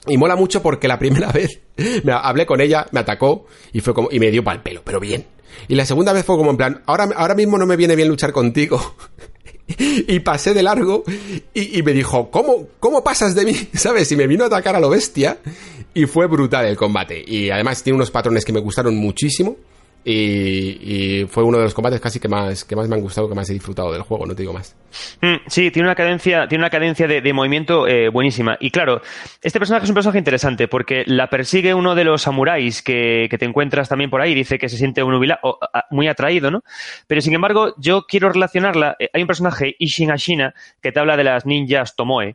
y 0.06 0.16
mola 0.16 0.36
mucho 0.36 0.62
porque 0.62 0.88
la 0.88 0.98
primera 0.98 1.30
vez 1.32 1.60
me 2.04 2.12
hablé 2.12 2.46
con 2.46 2.60
ella, 2.60 2.86
me 2.92 3.00
atacó 3.00 3.46
y 3.72 3.80
fue 3.80 3.94
como 3.94 4.08
y 4.10 4.18
me 4.18 4.30
dio 4.30 4.44
pal 4.44 4.62
pelo, 4.62 4.82
pero 4.84 5.00
bien. 5.00 5.26
Y 5.68 5.74
la 5.74 5.84
segunda 5.84 6.12
vez 6.12 6.24
fue 6.24 6.36
como 6.36 6.50
en 6.50 6.56
plan, 6.56 6.82
ahora, 6.86 7.08
ahora 7.16 7.34
mismo 7.34 7.58
no 7.58 7.66
me 7.66 7.76
viene 7.76 7.94
bien 7.94 8.08
luchar 8.08 8.32
contigo. 8.32 8.96
y 9.78 10.20
pasé 10.20 10.54
de 10.54 10.62
largo 10.62 11.04
y, 11.54 11.82
me 11.82 11.92
dijo, 11.92 12.30
¿cómo, 12.30 12.68
¿cómo 12.80 13.04
pasas 13.04 13.34
de 13.34 13.44
mí? 13.44 13.54
¿Sabes? 13.74 14.10
Y 14.12 14.16
me 14.16 14.26
vino 14.26 14.44
a 14.44 14.48
atacar 14.48 14.76
a 14.76 14.80
lo 14.80 14.90
bestia 14.90 15.38
y 15.94 16.06
fue 16.06 16.26
brutal 16.26 16.66
el 16.66 16.76
combate. 16.76 17.22
Y 17.26 17.50
además 17.50 17.82
tiene 17.82 17.96
unos 17.96 18.10
patrones 18.10 18.44
que 18.44 18.52
me 18.52 18.60
gustaron 18.60 18.96
muchísimo 18.96 19.56
y, 20.04 21.22
y 21.22 21.26
fue 21.26 21.44
uno 21.44 21.58
de 21.58 21.64
los 21.64 21.74
combates 21.74 22.00
casi 22.00 22.18
que 22.20 22.28
más, 22.28 22.64
que 22.64 22.76
más 22.76 22.88
me 22.88 22.96
han 22.96 23.00
gustado, 23.02 23.28
que 23.28 23.34
más 23.34 23.48
he 23.50 23.52
disfrutado 23.54 23.92
del 23.92 24.02
juego, 24.02 24.26
no 24.26 24.34
te 24.34 24.42
digo 24.42 24.52
más. 24.52 24.76
Mm, 25.22 25.36
sí, 25.46 25.70
tiene 25.70 25.88
una 25.88 25.94
cadencia, 25.94 26.46
tiene 26.48 26.62
una 26.62 26.70
cadencia 26.70 27.06
de, 27.06 27.20
de 27.20 27.32
movimiento 27.32 27.86
eh, 27.86 28.08
buenísima. 28.10 28.56
Y 28.60 28.70
claro, 28.70 29.00
este 29.40 29.58
personaje 29.58 29.84
es 29.84 29.90
un 29.90 29.94
personaje 29.94 30.18
interesante 30.18 30.68
porque 30.68 31.04
la 31.06 31.28
persigue 31.28 31.72
uno 31.74 31.94
de 31.94 32.04
los 32.04 32.22
samuráis 32.22 32.82
que, 32.82 33.26
que 33.30 33.38
te 33.38 33.44
encuentras 33.46 33.88
también 33.88 34.10
por 34.10 34.20
ahí. 34.20 34.34
Dice 34.34 34.58
que 34.58 34.68
se 34.68 34.76
siente 34.76 35.02
unubila- 35.02 35.38
o, 35.42 35.58
muy 35.90 36.08
atraído, 36.08 36.50
¿no? 36.50 36.60
Pero 37.06 37.20
sin 37.20 37.34
embargo, 37.34 37.74
yo 37.78 38.02
quiero 38.06 38.28
relacionarla. 38.30 38.96
eh, 38.98 39.08
hay 39.12 39.22
un 39.22 39.28
personaje, 39.28 39.74
Ishin 39.78 40.10
Ashina, 40.10 40.52
que 40.82 40.92
te 40.92 41.00
habla 41.00 41.16
de 41.16 41.24
las 41.24 41.46
ninjas 41.46 41.94
Tomoe. 41.96 42.34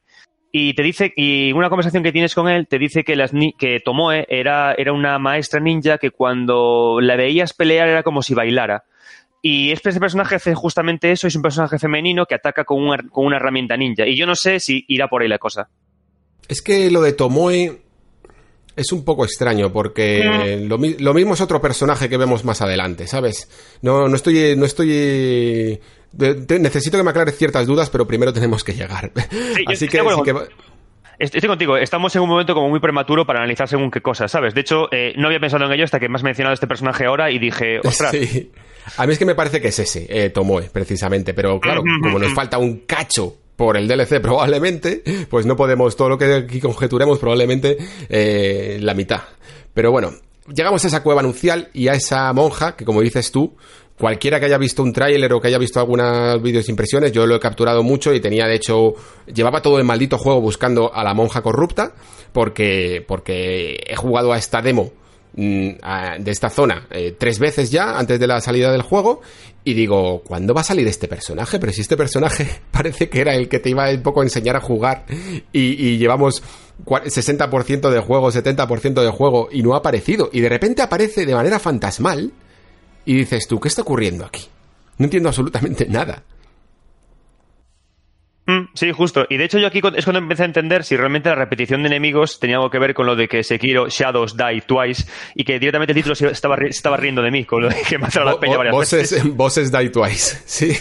Y 0.51 0.73
te 0.73 0.81
dice, 0.83 1.13
y 1.15 1.51
una 1.51 1.69
conversación 1.69 2.03
que 2.03 2.11
tienes 2.11 2.33
con 2.33 2.47
él, 2.49 2.67
te 2.67 2.79
dice 2.79 3.03
que, 3.03 3.15
las, 3.15 3.33
ni- 3.33 3.53
que 3.53 3.79
Tomoe 3.83 4.25
era, 4.29 4.73
era 4.73 4.93
una 4.93 5.19
maestra 5.19 5.59
ninja 5.59 5.97
que 5.97 6.11
cuando 6.11 6.99
la 7.01 7.15
veías 7.15 7.53
pelear 7.53 7.87
era 7.89 8.03
como 8.03 8.21
si 8.21 8.33
bailara. 8.33 8.85
Y 9.41 9.71
este 9.71 9.91
personaje 9.99 10.35
hace 10.35 10.55
justamente 10.55 11.11
eso, 11.11 11.27
es 11.27 11.35
un 11.35 11.41
personaje 11.41 11.77
femenino 11.77 12.25
que 12.25 12.35
ataca 12.35 12.63
con 12.63 12.81
una, 12.81 12.97
con 13.09 13.25
una 13.25 13.35
herramienta 13.37 13.77
ninja. 13.77 14.05
Y 14.07 14.17
yo 14.17 14.25
no 14.25 14.35
sé 14.35 14.59
si 14.59 14.83
irá 14.87 15.07
por 15.09 15.21
ahí 15.21 15.27
la 15.27 15.37
cosa. 15.37 15.69
Es 16.47 16.61
que 16.61 16.89
lo 16.89 17.01
de 17.01 17.13
Tomoe 17.13 17.81
es 18.75 18.91
un 18.91 19.03
poco 19.03 19.25
extraño 19.25 19.71
porque 19.73 20.63
lo, 20.67 20.77
mi- 20.77 20.95
lo 20.95 21.13
mismo 21.13 21.33
es 21.33 21.41
otro 21.41 21.59
personaje 21.61 22.09
que 22.09 22.17
vemos 22.17 22.45
más 22.45 22.61
adelante, 22.61 23.05
¿sabes? 23.07 23.49
No, 23.81 24.07
no 24.07 24.15
estoy, 24.15 24.55
no 24.55 24.65
estoy, 24.65 25.79
necesito 26.13 26.97
que 26.97 27.03
me 27.03 27.09
aclares 27.09 27.37
ciertas 27.37 27.65
dudas, 27.67 27.89
pero 27.89 28.07
primero 28.07 28.33
tenemos 28.33 28.63
que 28.63 28.73
llegar. 28.73 29.11
Así 29.67 29.87
que, 29.87 29.99
sí 29.99 30.31
Estoy 31.19 31.49
contigo, 31.49 31.77
estamos 31.77 32.15
en 32.15 32.21
un 32.21 32.29
momento 32.29 32.53
como 32.53 32.69
muy 32.69 32.79
prematuro 32.79 33.25
para 33.25 33.39
analizar 33.39 33.67
según 33.67 33.89
qué 33.89 34.01
cosas, 34.01 34.29
¿sabes? 34.29 34.53
De 34.53 34.61
hecho, 34.61 34.87
eh, 34.91 35.13
no 35.17 35.27
había 35.27 35.39
pensado 35.39 35.65
en 35.65 35.71
ello 35.71 35.83
hasta 35.83 35.99
que 35.99 36.07
me 36.09 36.15
has 36.15 36.23
mencionado 36.23 36.53
este 36.53 36.67
personaje 36.67 37.05
ahora 37.05 37.31
y 37.31 37.39
dije, 37.39 37.79
ostras, 37.83 38.11
Sí. 38.11 38.51
A 38.95 39.05
mí 39.05 39.13
es 39.13 39.19
que 39.19 39.25
me 39.25 39.35
parece 39.35 39.59
que 39.59 39.67
es 39.67 39.79
ese, 39.79 40.05
eh, 40.09 40.29
Tomoe, 40.29 40.69
precisamente. 40.71 41.33
Pero 41.33 41.59
claro, 41.59 41.83
como 42.01 42.19
nos 42.19 42.33
falta 42.33 42.57
un 42.57 42.85
cacho 42.85 43.35
por 43.57 43.75
el 43.75 43.87
DLC 43.87 44.21
probablemente, 44.21 45.03
pues 45.29 45.45
no 45.45 45.57
podemos, 45.57 45.97
todo 45.97 46.09
lo 46.09 46.17
que 46.17 46.33
aquí 46.33 46.61
conjeturemos 46.61 47.19
probablemente 47.19 47.77
eh, 48.07 48.77
la 48.79 48.93
mitad. 48.93 49.23
Pero 49.73 49.91
bueno, 49.91 50.11
llegamos 50.53 50.85
a 50.85 50.87
esa 50.87 51.03
cueva 51.03 51.19
anuncial 51.19 51.69
y 51.73 51.89
a 51.89 51.93
esa 51.93 52.31
monja 52.31 52.77
que 52.77 52.85
como 52.85 53.01
dices 53.01 53.31
tú, 53.31 53.57
cualquiera 53.97 54.39
que 54.39 54.45
haya 54.45 54.57
visto 54.57 54.83
un 54.83 54.93
tráiler 54.93 55.31
o 55.33 55.41
que 55.41 55.47
haya 55.47 55.57
visto 55.57 55.79
algunas 55.79 56.41
vídeos 56.41 56.69
impresiones, 56.69 57.11
yo 57.11 57.25
lo 57.25 57.35
he 57.35 57.39
capturado 57.39 57.83
mucho 57.83 58.13
y 58.13 58.19
tenía 58.19 58.45
de 58.45 58.55
hecho, 58.55 58.93
llevaba 59.33 59.61
todo 59.61 59.77
el 59.79 59.85
maldito 59.85 60.17
juego 60.17 60.39
buscando 60.41 60.93
a 60.93 61.03
la 61.03 61.13
monja 61.13 61.41
corrupta 61.41 61.93
porque, 62.31 63.03
porque 63.07 63.79
he 63.87 63.95
jugado 63.95 64.33
a 64.33 64.37
esta 64.37 64.61
demo 64.61 64.91
mm, 65.35 65.69
de 66.19 66.31
esta 66.31 66.49
zona 66.49 66.87
eh, 66.91 67.15
tres 67.17 67.39
veces 67.39 67.71
ya 67.71 67.97
antes 67.97 68.19
de 68.19 68.27
la 68.27 68.39
salida 68.41 68.71
del 68.71 68.81
juego 68.83 69.21
y 69.63 69.73
digo, 69.73 70.21
¿cuándo 70.23 70.53
va 70.53 70.61
a 70.61 70.63
salir 70.63 70.87
este 70.87 71.07
personaje? 71.07 71.59
Pero 71.59 71.73
si 71.73 71.81
este 71.81 71.97
personaje 71.97 72.47
parece 72.71 73.09
que 73.09 73.19
era 73.21 73.35
el 73.35 73.49
que 73.49 73.59
te 73.59 73.69
iba 73.71 73.89
un 73.89 74.01
poco 74.03 74.21
a 74.21 74.23
enseñar 74.23 74.55
a 74.55 74.61
jugar 74.61 75.05
y, 75.51 75.59
y 75.87 75.97
llevamos 75.97 76.43
cua- 76.85 77.03
60% 77.03 77.89
de 77.89 77.99
juego, 77.99 78.31
70% 78.31 79.01
de 79.03 79.09
juego 79.09 79.49
y 79.51 79.63
no 79.63 79.73
ha 79.73 79.77
aparecido 79.79 80.29
y 80.31 80.39
de 80.41 80.49
repente 80.49 80.81
aparece 80.83 81.25
de 81.25 81.33
manera 81.35 81.59
fantasmal 81.59 82.31
y 83.07 83.15
dices 83.15 83.47
tú, 83.47 83.59
¿qué 83.59 83.67
está 83.69 83.81
ocurriendo 83.81 84.25
aquí? 84.25 84.41
No 84.99 85.05
entiendo 85.05 85.29
absolutamente 85.29 85.87
nada. 85.87 86.23
Mm, 88.45 88.69
sí, 88.75 88.91
justo. 88.93 89.25
Y 89.29 89.35
de 89.37 89.43
hecho 89.43 89.59
yo 89.59 89.67
aquí 89.67 89.81
es 89.95 90.05
cuando 90.05 90.19
empecé 90.19 90.43
a 90.43 90.45
entender 90.45 90.83
si 90.85 90.95
realmente 90.95 91.27
la 91.29 91.35
repetición 91.35 91.81
de 91.83 91.87
enemigos 91.87 92.39
tenía 92.39 92.55
algo 92.55 92.69
que 92.69 92.79
ver 92.79 92.93
con 92.93 93.05
lo 93.05 93.15
de 93.15 93.27
que 93.27 93.43
Sekiro 93.43 93.89
Shadows 93.89 94.37
Die 94.37 94.61
Twice 94.61 95.05
y 95.35 95.43
que 95.43 95.59
directamente 95.59 95.91
el 95.91 95.97
título 95.97 96.15
se 96.15 96.27
estaba, 96.27 96.55
ri- 96.55 96.71
se 96.71 96.77
estaba 96.77 96.95
riendo 96.95 97.21
de 97.21 97.29
mí, 97.31 97.43
con 97.43 97.63
lo 97.63 97.69
de 97.69 97.81
que 97.81 97.97
me 97.97 98.07
ha 98.07 98.23
la 98.23 98.39
peña 98.39 98.57
varias 98.57 98.77
veces. 98.77 99.23
bosses 99.35 99.71
die 99.71 99.89
twice, 99.89 100.37
sí. 100.45 100.71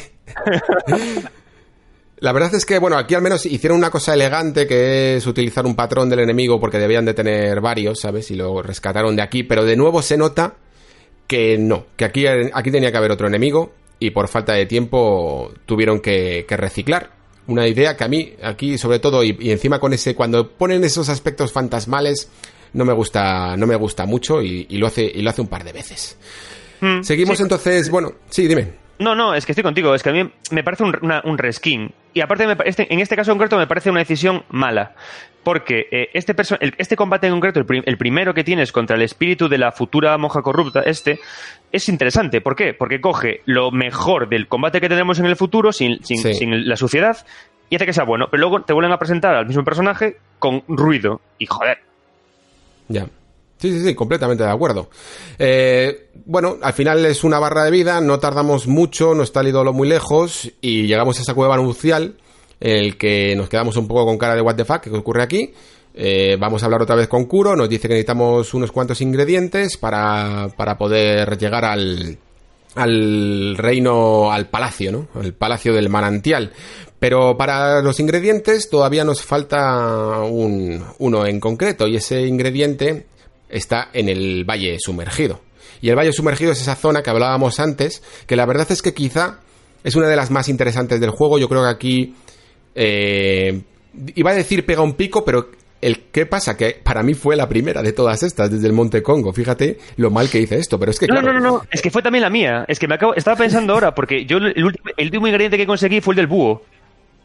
La 2.18 2.32
verdad 2.32 2.54
es 2.54 2.64
que, 2.64 2.78
bueno, 2.78 2.96
aquí 2.96 3.14
al 3.14 3.22
menos 3.22 3.44
hicieron 3.46 3.78
una 3.78 3.90
cosa 3.90 4.14
elegante 4.14 4.66
que 4.66 5.16
es 5.16 5.26
utilizar 5.26 5.66
un 5.66 5.74
patrón 5.74 6.08
del 6.08 6.20
enemigo 6.20 6.58
porque 6.60 6.78
debían 6.78 7.04
de 7.04 7.14
tener 7.14 7.60
varios, 7.60 8.00
¿sabes? 8.00 8.30
Y 8.30 8.36
lo 8.36 8.62
rescataron 8.62 9.16
de 9.16 9.22
aquí, 9.22 9.42
pero 9.42 9.64
de 9.64 9.76
nuevo 9.76 10.00
se 10.02 10.16
nota 10.16 10.54
que 11.26 11.58
no, 11.58 11.86
que 11.96 12.04
aquí, 12.04 12.26
aquí 12.26 12.70
tenía 12.70 12.90
que 12.90 12.98
haber 12.98 13.10
otro 13.10 13.26
enemigo 13.26 13.72
y 13.98 14.10
por 14.10 14.28
falta 14.28 14.52
de 14.52 14.66
tiempo 14.66 15.52
tuvieron 15.66 16.00
que, 16.00 16.44
que 16.48 16.56
reciclar. 16.56 17.10
Una 17.48 17.66
idea 17.68 17.96
que 17.96 18.04
a 18.04 18.08
mí, 18.08 18.34
aquí 18.42 18.76
sobre 18.76 18.98
todo, 18.98 19.22
y, 19.22 19.36
y 19.40 19.50
encima 19.52 19.78
con 19.78 19.92
ese, 19.92 20.14
cuando 20.14 20.50
ponen 20.50 20.82
esos 20.84 21.08
aspectos 21.08 21.52
fantasmales, 21.52 22.28
no 22.72 22.84
me 22.84 22.92
gusta, 22.92 23.56
no 23.56 23.66
me 23.66 23.76
gusta 23.76 24.04
mucho 24.04 24.42
y, 24.42 24.66
y 24.68 24.78
lo 24.78 24.88
hace, 24.88 25.04
y 25.04 25.22
lo 25.22 25.30
hace 25.30 25.40
un 25.42 25.48
par 25.48 25.62
de 25.64 25.72
veces. 25.72 26.16
Mm, 26.80 27.02
Seguimos 27.02 27.38
sí. 27.38 27.42
entonces, 27.44 27.88
bueno, 27.88 28.12
sí, 28.28 28.46
dime. 28.48 28.85
No, 28.98 29.14
no, 29.14 29.34
es 29.34 29.44
que 29.44 29.52
estoy 29.52 29.62
contigo. 29.62 29.94
Es 29.94 30.02
que 30.02 30.08
a 30.10 30.12
mí 30.12 30.30
me 30.50 30.64
parece 30.64 30.82
un, 30.84 30.96
una- 31.02 31.20
un 31.24 31.36
reskin. 31.38 31.92
Y 32.14 32.20
aparte, 32.22 32.46
me 32.46 32.56
este- 32.64 32.92
en 32.92 33.00
este 33.00 33.14
caso 33.16 33.30
concreto, 33.32 33.58
me 33.58 33.66
parece 33.66 33.90
una 33.90 34.00
decisión 34.00 34.44
mala. 34.50 34.94
Porque 35.42 35.86
eh, 35.92 36.08
este, 36.14 36.34
el- 36.60 36.74
este 36.78 36.96
combate 36.96 37.26
en 37.26 37.34
concreto, 37.34 37.60
el, 37.60 37.82
el 37.84 37.98
primero 37.98 38.32
que 38.34 38.42
tienes 38.42 38.72
contra 38.72 38.96
el 38.96 39.02
espíritu 39.02 39.48
de 39.48 39.58
la 39.58 39.70
futura 39.70 40.16
monja 40.18 40.40
corrupta, 40.42 40.80
este, 40.80 41.20
es 41.70 41.88
interesante. 41.88 42.40
¿Por 42.40 42.56
qué? 42.56 42.72
Porque 42.74 43.00
coge 43.00 43.42
lo 43.44 43.70
mejor 43.70 44.28
del 44.28 44.48
combate 44.48 44.80
que 44.80 44.88
tendremos 44.88 45.18
en 45.20 45.26
el 45.26 45.36
futuro, 45.36 45.72
sin, 45.72 46.02
sin- 46.04 46.18
Sí. 46.18 46.34
sin 46.34 46.66
la 46.68 46.76
suciedad, 46.76 47.18
y 47.68 47.76
hace 47.76 47.86
que 47.86 47.92
sea 47.92 48.04
bueno. 48.04 48.26
Pero 48.30 48.40
luego 48.40 48.62
te 48.62 48.72
vuelven 48.72 48.92
a 48.92 48.98
presentar 48.98 49.34
al 49.34 49.46
mismo 49.46 49.62
personaje 49.62 50.16
con 50.38 50.62
ruido. 50.68 51.20
Y 51.38 51.46
joder. 51.46 51.78
Ya. 52.88 53.06
Sí, 53.58 53.72
sí, 53.72 53.82
sí, 53.84 53.94
completamente 53.94 54.44
de 54.44 54.50
acuerdo. 54.50 54.90
Eh, 55.38 56.08
bueno, 56.26 56.58
al 56.62 56.72
final 56.74 57.04
es 57.06 57.24
una 57.24 57.38
barra 57.38 57.64
de 57.64 57.70
vida, 57.70 58.00
no 58.00 58.18
tardamos 58.18 58.66
mucho, 58.66 59.14
no 59.14 59.22
está 59.22 59.40
el 59.40 59.48
ídolo 59.48 59.72
muy 59.72 59.88
lejos 59.88 60.50
y 60.60 60.86
llegamos 60.86 61.18
a 61.18 61.22
esa 61.22 61.34
cueva 61.34 61.54
anuncial 61.54 62.16
en 62.60 62.76
el 62.76 62.98
que 62.98 63.34
nos 63.36 63.48
quedamos 63.48 63.76
un 63.76 63.88
poco 63.88 64.04
con 64.04 64.18
cara 64.18 64.34
de 64.34 64.42
what 64.42 64.56
the 64.56 64.64
fuck, 64.64 64.80
¿qué 64.80 64.90
ocurre 64.90 65.22
aquí? 65.22 65.52
Eh, 65.94 66.36
vamos 66.38 66.62
a 66.62 66.66
hablar 66.66 66.82
otra 66.82 66.96
vez 66.96 67.08
con 67.08 67.24
Kuro, 67.24 67.56
nos 67.56 67.70
dice 67.70 67.88
que 67.88 67.94
necesitamos 67.94 68.52
unos 68.52 68.70
cuantos 68.70 69.00
ingredientes 69.00 69.78
para, 69.78 70.48
para 70.54 70.76
poder 70.76 71.38
llegar 71.38 71.64
al, 71.64 72.18
al 72.74 73.56
reino, 73.56 74.30
al 74.30 74.48
palacio, 74.48 74.92
¿no? 74.92 75.08
El 75.22 75.32
palacio 75.32 75.72
del 75.72 75.88
manantial. 75.88 76.52
Pero 76.98 77.36
para 77.36 77.82
los 77.82 77.98
ingredientes 78.00 78.68
todavía 78.68 79.04
nos 79.04 79.22
falta 79.22 80.20
un, 80.20 80.84
uno 80.98 81.26
en 81.26 81.40
concreto 81.40 81.86
y 81.86 81.96
ese 81.96 82.26
ingrediente 82.26 83.06
está 83.48 83.88
en 83.92 84.08
el 84.08 84.44
valle 84.44 84.76
sumergido. 84.78 85.40
Y 85.80 85.90
el 85.90 85.96
valle 85.96 86.12
sumergido 86.12 86.52
es 86.52 86.60
esa 86.60 86.74
zona 86.74 87.02
que 87.02 87.10
hablábamos 87.10 87.60
antes, 87.60 88.02
que 88.26 88.36
la 88.36 88.46
verdad 88.46 88.66
es 88.70 88.80
que 88.82 88.94
quizá 88.94 89.40
es 89.84 89.94
una 89.94 90.08
de 90.08 90.16
las 90.16 90.30
más 90.30 90.48
interesantes 90.48 91.00
del 91.00 91.10
juego. 91.10 91.38
Yo 91.38 91.48
creo 91.48 91.62
que 91.62 91.68
aquí 91.70 92.14
eh, 92.74 93.62
iba 94.14 94.30
a 94.30 94.34
decir 94.34 94.64
pega 94.66 94.82
un 94.82 94.94
pico, 94.94 95.24
pero 95.24 95.50
el 95.82 96.04
qué 96.10 96.24
pasa 96.26 96.56
que 96.56 96.80
para 96.82 97.02
mí 97.02 97.12
fue 97.14 97.36
la 97.36 97.48
primera 97.48 97.82
de 97.82 97.92
todas 97.92 98.22
estas 98.22 98.50
desde 98.50 98.66
el 98.66 98.72
Monte 98.72 99.02
Congo. 99.02 99.32
Fíjate 99.32 99.78
lo 99.96 100.10
mal 100.10 100.28
que 100.30 100.40
hice 100.40 100.56
esto, 100.56 100.78
pero 100.78 100.90
es 100.90 100.98
que 100.98 101.06
No, 101.06 101.14
claro, 101.20 101.34
no, 101.34 101.40
no, 101.40 101.50
no. 101.58 101.62
Es 101.70 101.82
que 101.82 101.90
fue 101.90 102.02
también 102.02 102.22
la 102.22 102.30
mía. 102.30 102.64
Es 102.68 102.78
que 102.78 102.88
me 102.88 102.94
acabo. 102.94 103.14
Estaba 103.14 103.36
pensando 103.36 103.74
ahora, 103.74 103.94
porque 103.94 104.24
yo 104.24 104.38
el 104.38 104.64
último, 104.64 104.84
el 104.96 105.04
último 105.06 105.26
ingrediente 105.28 105.56
que 105.58 105.66
conseguí 105.66 106.00
fue 106.00 106.12
el 106.12 106.16
del 106.16 106.26
búho. 106.26 106.62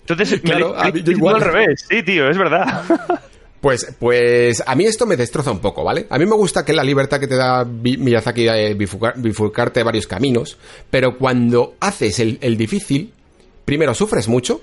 Entonces, 0.02 0.42
Claro, 0.42 0.74
me, 0.74 0.82
a 0.82 0.84
me- 0.86 0.92
mí 0.92 1.00
yo 1.00 1.06
me- 1.12 1.18
igual. 1.18 1.36
al 1.36 1.42
revés. 1.42 1.86
Sí, 1.90 2.04
tío, 2.04 2.30
es 2.30 2.38
verdad. 2.38 2.84
Pues, 3.62 3.96
pues 4.00 4.64
a 4.66 4.74
mí 4.74 4.86
esto 4.86 5.06
me 5.06 5.16
destroza 5.16 5.52
un 5.52 5.60
poco, 5.60 5.84
¿vale? 5.84 6.08
A 6.10 6.18
mí 6.18 6.26
me 6.26 6.36
gusta 6.36 6.66
que 6.66 6.74
la 6.74 6.84
libertad 6.84 7.20
que 7.20 7.28
te 7.28 7.36
da 7.36 7.64
Miyazaki 7.64 8.44
de 8.44 8.74
bifurcarte 8.74 9.84
varios 9.84 10.08
caminos, 10.08 10.58
pero 10.90 11.18
cuando 11.20 11.76
haces 11.80 12.20
el, 12.20 12.40
el 12.42 12.58
difícil, 12.58 13.14
primero 13.64 13.94
sufres 13.94 14.28
mucho 14.28 14.62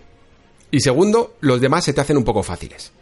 y 0.72 0.80
segundo, 0.80 1.36
los 1.40 1.60
demás 1.60 1.84
se 1.84 1.92
te 1.92 2.00
hacen 2.00 2.16
un 2.16 2.24
poco 2.24 2.42
fáciles. 2.42 2.92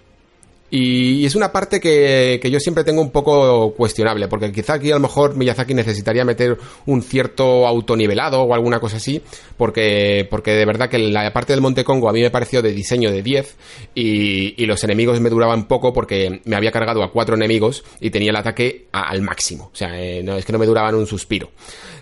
Y 0.71 1.25
es 1.25 1.37
una 1.37 1.53
parte 1.53 1.81
que, 1.81 2.41
yo 2.51 2.59
siempre 2.59 2.83
tengo 2.83 3.01
un 3.01 3.11
poco 3.11 3.73
cuestionable, 3.75 4.27
porque 4.29 4.51
quizá 4.51 4.75
aquí 4.75 4.91
a 4.91 4.95
lo 4.95 5.01
mejor 5.01 5.37
Miyazaki 5.37 5.75
necesitaría 5.75 6.25
meter 6.25 6.59
un 6.87 7.03
cierto 7.03 7.67
autonivelado 7.67 8.43
o 8.43 8.55
alguna 8.55 8.81
cosa 8.81 8.97
así, 8.97 9.23
porque, 9.57 10.27
porque 10.29 10.53
de 10.53 10.65
verdad 10.65 10.89
que 10.89 10.99
la 10.99 11.33
parte 11.33 11.53
del 11.53 11.63
Monte 11.63 11.85
Congo 11.85 12.09
a 12.09 12.13
mí 12.13 12.21
me 12.21 12.31
pareció 12.31 12.63
de 12.63 12.73
diseño 12.73 13.13
de 13.13 13.23
10 13.23 13.57
y, 13.95 14.67
los 14.67 14.83
enemigos 14.83 15.21
me 15.21 15.31
duraban 15.31 15.69
poco 15.69 15.93
porque 15.93 16.41
me 16.45 16.57
había 16.57 16.73
cargado 16.73 17.05
a 17.05 17.13
cuatro 17.13 17.37
enemigos 17.37 17.85
y 18.01 18.11
tenía 18.11 18.31
el 18.31 18.37
ataque 18.37 18.89
al 18.91 19.23
máximo. 19.23 19.71
O 19.73 19.77
sea, 19.77 20.01
eh, 20.03 20.25
no, 20.25 20.37
es 20.37 20.45
que 20.45 20.53
no 20.53 20.59
me 20.59 20.67
duraban 20.67 20.97
un 20.97 21.07
suspiro. 21.07 21.51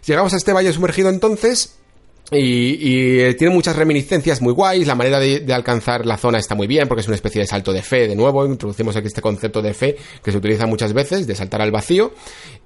Llegamos 0.07 0.33
a 0.33 0.39
este 0.39 0.55
valle 0.55 0.73
sumergido 0.73 1.10
entonces 1.10 1.76
y, 2.31 3.20
eh, 3.20 3.35
tiene 3.35 3.53
muchas 3.53 3.77
reminiscencias 3.77 4.41
muy 4.41 4.53
guays, 4.53 4.86
la 4.86 4.94
manera 4.94 5.20
de, 5.20 5.53
alcanzar 5.53 6.07
la 6.07 6.17
zona 6.17 6.39
está 6.39 6.55
muy 6.55 6.67
bien 6.67 6.89
porque 6.89 7.03
es 7.03 7.07
una 7.07 7.17
especie 7.17 7.43
de 7.43 7.47
salto 7.47 7.73
de 7.73 7.83
fe, 7.83 8.09
de 8.09 8.17
nuevo, 8.17 8.47
introducimos 8.47 8.97
aquí 8.97 9.09
este 9.09 9.20
concepto 9.20 9.61
de 9.61 9.75
fe 9.75 9.97
que 10.23 10.33
se 10.33 10.39
utiliza 10.39 10.67
muchas 10.67 10.93
veces, 10.94 11.27
de 11.27 11.35
saltar 11.35 11.61
al 11.61 11.70
vacío, 11.70 12.12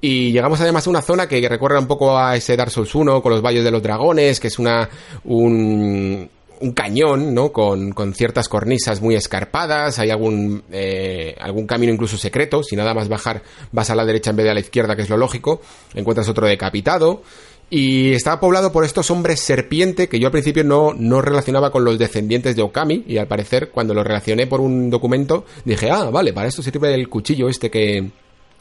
y 0.01 0.31
llegamos 0.33 0.61
además 0.61 0.87
a 0.87 0.91
una 0.91 1.03
zona 1.03 1.27
que 1.27 1.47
recuerda 1.49 1.81
un 1.81 1.89
poco 1.89 2.17
a 2.17 2.37
ese 2.37 2.57
Dark 2.57 2.71
Souls 2.71 2.95
1 2.95 3.21
con 3.21 3.33
los 3.33 3.43
valles 3.43 3.65
de 3.65 3.71
los 3.71 3.83
dragones, 3.83 4.39
que 4.39 4.47
es 4.47 4.59
una, 4.59 4.89
un, 5.25 6.31
un 6.61 6.73
cañón, 6.73 7.35
¿no? 7.35 7.53
Con, 7.53 7.93
con, 7.93 8.15
ciertas 8.15 8.49
cornisas 8.49 9.01
muy 9.01 9.15
escarpadas, 9.15 9.99
hay 9.99 10.11
algún, 10.11 10.63
eh, 10.71 11.35
algún 11.41 11.67
camino 11.67 11.93
incluso 11.93 12.17
secreto, 12.17 12.63
si 12.63 12.77
nada 12.77 12.95
más 12.95 13.09
bajar 13.09 13.43
vas 13.73 13.91
a 13.91 13.95
la 13.95 14.05
derecha 14.05 14.31
en 14.31 14.37
vez 14.37 14.45
de 14.45 14.51
a 14.51 14.55
la 14.55 14.61
izquierda, 14.61 14.97
que 14.97 15.03
es 15.03 15.11
lo 15.11 15.17
lógico, 15.17 15.61
encuentras 15.95 16.29
otro 16.29 16.47
decapitado, 16.47 17.23
y 17.71 18.13
estaba 18.13 18.41
poblado 18.41 18.73
por 18.73 18.85
estos 18.85 19.11
hombres 19.11 19.41
serpiente 19.41 20.09
que 20.09 20.19
yo 20.19 20.29
al 20.29 20.33
principio 20.33 20.65
no, 20.65 20.95
no 20.95 21.21
relacionaba 21.21 21.71
con 21.71 21.85
los 21.85 21.99
descendientes 21.99 22.57
de 22.57 22.63
Okami 22.63 23.05
y 23.07 23.19
al 23.19 23.27
parecer 23.27 23.71
cuando 23.71 23.95
lo 23.95 24.03
relacioné 24.03 24.47
por 24.47 24.61
un 24.61 24.89
documento 24.91 25.45
dije, 25.65 25.91
ah, 25.91 26.11
vale, 26.11 26.33
para 26.33 26.49
esto 26.49 26.63
sirve 26.63 26.95
el 26.95 27.09
cuchillo 27.09 27.49
este 27.49 27.71
que, 27.71 28.09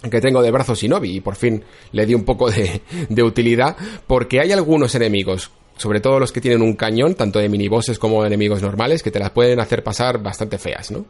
que 0.09 0.21
tengo 0.21 0.41
de 0.41 0.51
brazo 0.51 0.75
Shinobi 0.75 1.17
y 1.17 1.21
por 1.21 1.35
fin 1.35 1.63
le 1.93 2.05
di 2.05 2.13
un 2.13 2.25
poco 2.25 2.51
de, 2.51 2.81
de 3.09 3.23
utilidad 3.23 3.77
porque 4.05 4.41
hay 4.41 4.51
algunos 4.51 4.93
enemigos 4.95 5.51
sobre 5.77 6.01
todo 6.01 6.19
los 6.19 6.31
que 6.31 6.41
tienen 6.41 6.63
un 6.63 6.73
cañón, 6.73 7.13
tanto 7.13 7.37
de 7.39 7.49
minibosses 7.49 7.99
como 7.99 8.21
de 8.21 8.27
enemigos 8.27 8.63
normales, 8.63 9.03
que 9.03 9.11
te 9.11 9.19
las 9.19 9.29
pueden 9.29 9.59
hacer 9.59 9.83
pasar 9.83 10.21
bastante 10.21 10.57
feas, 10.57 10.89
¿no? 10.89 11.05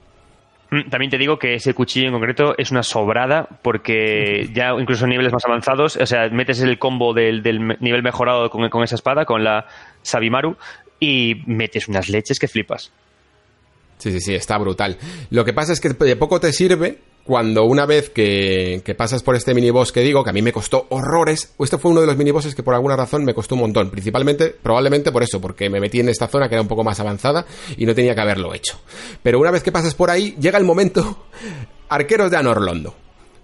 Mm, 0.69 0.89
también 0.89 1.09
te 1.09 1.17
digo 1.17 1.39
que 1.39 1.55
ese 1.55 1.73
cuchillo 1.73 2.07
en 2.07 2.13
concreto 2.13 2.55
es 2.57 2.71
una 2.71 2.83
sobrada 2.83 3.47
porque 3.61 4.49
ya 4.53 4.71
incluso 4.79 5.05
en 5.05 5.11
niveles 5.11 5.31
más 5.31 5.45
avanzados, 5.45 5.95
o 5.95 6.05
sea, 6.05 6.29
metes 6.29 6.59
el 6.61 6.77
combo 6.77 7.13
del, 7.13 7.41
nivel 7.79 8.03
mejorado 8.03 8.49
con, 8.49 8.69
con, 8.69 8.83
esa 8.83 8.95
espada, 8.95 9.25
con 9.25 9.43
la 9.43 9.65
Sabimaru, 10.01 10.57
y 10.99 11.43
metes 11.45 11.87
unas 11.87 12.09
leches 12.09 12.39
que 12.39 12.47
flipas. 12.47 12.91
Sí, 13.97 14.11
sí, 14.11 14.19
sí, 14.19 14.35
está 14.35 14.57
brutal. 14.57 14.97
Lo 15.31 15.45
que 15.45 15.53
pasa 15.53 15.73
es 15.73 15.79
que 15.79 15.89
de 15.89 16.15
poco 16.15 16.39
te 16.39 16.53
sirve 16.53 16.99
cuando 17.27 17.65
una 17.65 17.85
vez 17.85 18.09
que, 18.09 18.81
pasas 18.97 19.21
por 19.21 19.35
este 19.35 19.53
miniboss 19.53 19.91
que 19.91 19.99
digo, 19.99 20.23
que 20.23 20.29
a 20.29 20.33
mí 20.33 20.41
me 20.41 20.53
costó 20.53 20.87
horrores, 20.89 21.53
este 21.59 21.77
fue 21.77 21.91
uno 21.91 21.99
de 21.99 22.07
los 22.07 22.15
minibosses 22.15 22.55
que 22.55 22.63
por 22.63 22.73
alguna 22.73 22.95
razón 22.95 23.25
me 23.25 23.33
costó 23.33 23.55
un 23.55 23.61
montón, 23.61 23.91
principalmente, 23.91 24.49
probablemente 24.49 25.11
por 25.11 25.23
eso, 25.23 25.41
porque 25.41 25.69
me 25.69 25.81
metí 25.81 25.99
en 25.99 26.07
esta 26.07 26.27
zona 26.27 26.47
que 26.47 26.55
era 26.55 26.61
un 26.61 26.69
poco 26.69 26.85
más 26.85 26.99
avanzada 27.01 27.45
y 27.75 27.85
no 27.85 27.93
tenía 27.93 28.15
que 28.15 28.21
haberlo 28.21 28.53
hecho. 28.53 28.79
Pero 29.21 29.39
una 29.39 29.51
vez 29.51 29.61
que 29.61 29.73
pasas 29.73 29.93
por 29.93 30.09
ahí, 30.09 30.35
llega 30.39 30.57
el 30.57 30.63
momento 30.63 31.27
arqueros 31.89 32.31
de 32.31 32.37
Anorlondo. 32.37 32.95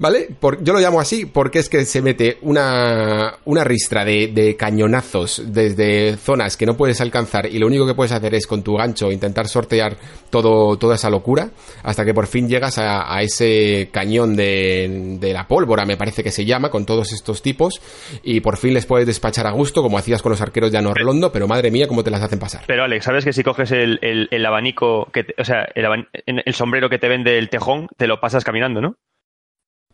¿Vale? 0.03 0.27
yo 0.59 0.73
lo 0.73 0.81
llamo 0.81 0.99
así 0.99 1.25
porque 1.25 1.59
es 1.59 1.69
que 1.69 1.85
se 1.85 2.01
mete 2.01 2.37
una, 2.41 3.35
una 3.45 3.63
ristra 3.63 4.03
de, 4.03 4.57
cañonazos 4.59 5.41
desde 5.45 6.17
zonas 6.17 6.57
que 6.57 6.65
no 6.65 6.75
puedes 6.75 6.99
alcanzar 6.99 7.45
y 7.45 7.57
lo 7.57 7.67
único 7.67 7.87
que 7.87 7.93
puedes 7.93 8.11
hacer 8.11 8.35
es 8.35 8.45
con 8.45 8.63
tu 8.63 8.75
gancho 8.75 9.13
intentar 9.13 9.47
sortear 9.47 9.95
todo, 10.29 10.77
toda 10.77 10.95
esa 10.95 11.09
locura 11.09 11.51
hasta 11.83 12.03
que 12.03 12.13
por 12.13 12.27
fin 12.27 12.49
llegas 12.49 12.79
a, 12.79 13.21
ese 13.21 13.87
cañón 13.93 14.35
de, 14.35 15.17
de, 15.21 15.31
la 15.31 15.47
pólvora, 15.47 15.85
me 15.85 15.95
parece 15.95 16.21
que 16.21 16.31
se 16.31 16.43
llama, 16.43 16.69
con 16.69 16.85
todos 16.85 17.13
estos 17.13 17.41
tipos 17.41 17.81
y 18.23 18.41
por 18.41 18.57
fin 18.57 18.73
les 18.73 18.85
puedes 18.85 19.07
despachar 19.07 19.47
a 19.47 19.51
gusto 19.51 19.81
como 19.81 19.97
hacías 19.97 20.21
con 20.21 20.31
los 20.31 20.41
arqueros 20.41 20.73
de 20.73 20.79
Anorlondo, 20.79 21.31
pero 21.31 21.47
madre 21.47 21.71
mía, 21.71 21.87
cómo 21.87 22.03
te 22.03 22.11
las 22.11 22.21
hacen 22.21 22.39
pasar. 22.39 22.63
Pero 22.67 22.83
Alex, 22.83 23.05
¿sabes 23.05 23.23
que 23.23 23.31
si 23.31 23.41
coges 23.41 23.71
el, 23.71 23.99
el, 24.01 24.45
abanico, 24.45 25.07
que 25.13 25.27
o 25.37 25.45
sea, 25.45 25.65
el, 25.75 26.09
el 26.25 26.53
sombrero 26.53 26.89
que 26.89 26.99
te 26.99 27.07
vende 27.07 27.37
el 27.37 27.47
tejón, 27.47 27.87
te 27.95 28.07
lo 28.07 28.19
pasas 28.19 28.43
caminando, 28.43 28.81
¿no? 28.81 28.97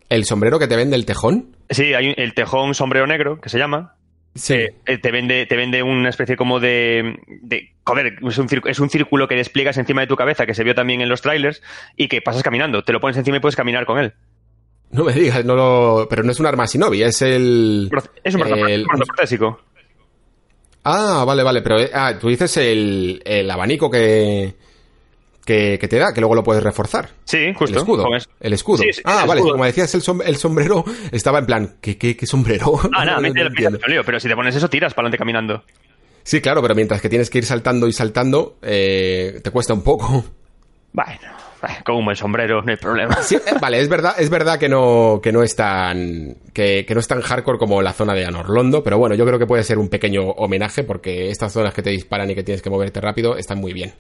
¿El 0.10 0.26
sombrero 0.26 0.58
que 0.60 0.68
te 0.68 0.76
vende 0.76 0.96
el 0.96 1.06
tejón? 1.06 1.56
Sí, 1.70 1.94
hay 1.94 2.14
el 2.18 2.34
tejón 2.34 2.74
sombrero 2.74 3.06
negro, 3.06 3.40
que 3.40 3.50
se 3.50 3.60
llama. 3.60 3.96
Sí. 4.36 4.56
Eh, 4.86 4.98
te, 4.98 5.12
vende, 5.12 5.46
te 5.46 5.56
vende 5.56 5.84
una 5.84 6.10
especie 6.10 6.36
como 6.36 6.60
de. 6.60 7.20
de 7.28 7.74
joder, 7.84 8.18
es 8.28 8.38
un, 8.38 8.48
es 8.66 8.80
un, 8.80 8.90
círculo 8.90 9.28
que 9.28 9.36
despliegas 9.36 9.78
encima 9.78 10.02
de 10.02 10.08
tu 10.08 10.16
cabeza, 10.16 10.46
que 10.46 10.54
se 10.54 10.64
vio 10.64 10.76
también 10.76 11.02
en 11.02 11.10
los 11.10 11.22
trailers, 11.22 11.62
y 11.96 12.08
que 12.08 12.22
pasas 12.22 12.44
caminando. 12.44 12.84
Te 12.84 12.94
lo 12.94 13.00
pones 13.00 13.18
encima 13.18 13.38
y 13.38 13.40
puedes 13.40 13.56
caminar 13.56 13.86
con 13.86 14.00
él. 14.00 14.14
No 14.92 15.04
me 15.04 15.14
digas, 15.14 15.46
no 15.46 15.56
lo. 15.56 16.08
Pero 16.10 16.24
no 16.24 16.32
es 16.32 16.40
un 16.40 16.46
arma 16.48 16.66
Shinobi, 16.66 17.04
es 17.04 17.22
el. 17.22 17.90
Es 18.24 18.34
un 18.34 18.42
brazo, 18.42 18.56
protésico. 19.08 19.62
Ah, 20.84 21.24
vale, 21.26 21.44
vale, 21.44 21.62
pero. 21.62 21.78
Ah, 21.94 22.18
tú 22.20 22.30
dices 22.30 22.58
el, 22.58 23.22
el 23.26 23.50
abanico 23.52 23.92
que 23.92 24.56
que, 25.50 25.88
te 25.88 25.98
da, 25.98 26.14
que 26.14 26.22
luego 26.22 26.36
lo 26.36 26.44
puedes 26.44 26.62
reforzar. 26.62 27.10
Sí, 27.24 27.54
justo. 27.56 27.76
El 27.76 27.82
escudo. 27.82 28.06
El 28.40 28.54
escudo. 28.54 28.84
ah, 29.06 29.26
vale, 29.26 29.42
como 29.42 29.66
decías, 29.66 29.94
el, 29.96 30.04
el, 30.26 30.36
sombrero 30.36 30.84
estaba 31.12 31.40
en 31.40 31.46
plan, 31.46 31.76
¿qué, 31.82 31.98
qué, 31.98 32.16
qué 32.16 32.26
sombrero? 32.28 32.80
Ah, 32.94 33.06
nada, 33.06 33.20
no, 33.20 33.30
no, 33.30 34.04
pero 34.06 34.20
si 34.20 34.28
te 34.28 34.36
pones 34.36 34.56
eso, 34.56 34.70
tiras 34.70 34.94
para 34.94 35.08
adelante 35.08 35.18
caminando. 35.18 35.64
Sí, 36.24 36.42
claro, 36.42 36.62
pero 36.62 36.76
mientras 36.76 37.02
que 37.02 37.10
tienes 37.10 37.30
que 37.30 37.40
ir 37.40 37.46
saltando 37.46 37.88
y 37.88 37.94
saltando, 37.94 38.58
eh, 38.62 39.40
te 39.44 39.50
cuesta 39.50 39.74
un 39.74 39.82
poco. 39.82 40.24
Bueno, 40.92 41.20
como 41.86 42.12
el 42.12 42.18
sombrero, 42.18 42.62
no 42.62 42.72
hay 42.72 42.78
problema. 42.78 43.18
Eh, 43.32 43.40
vale, 43.62 43.80
es 43.80 43.90
verdad, 43.90 44.16
es 44.18 44.30
verdad 44.30 44.58
que 44.58 44.70
no, 44.70 45.20
que 45.22 45.32
no 45.32 45.44
es 45.44 45.56
tan, 45.56 46.36
que, 46.54 46.86
que, 46.86 46.94
no 46.94 47.00
es 47.00 47.08
tan 47.08 47.22
hardcore 47.22 47.58
como 47.58 47.82
la 47.82 47.94
zona 47.94 48.14
de 48.14 48.26
Anorlondo, 48.26 48.84
pero 48.84 48.98
bueno, 48.98 49.16
yo 49.16 49.26
creo 49.26 49.38
que 49.38 49.46
puede 49.46 49.64
ser 49.64 49.78
un 49.78 49.90
pequeño 49.90 50.24
homenaje 50.24 50.84
porque 50.84 51.30
estas 51.30 51.54
zonas 51.54 51.74
que 51.74 51.84
te 51.84 51.92
disparan 51.92 52.30
y 52.32 52.36
que 52.36 52.44
tienes 52.44 52.62
que 52.62 52.70
moverte 52.70 53.02
rápido 53.02 53.38
están 53.38 53.60
muy 53.60 53.74
bien. 53.74 53.94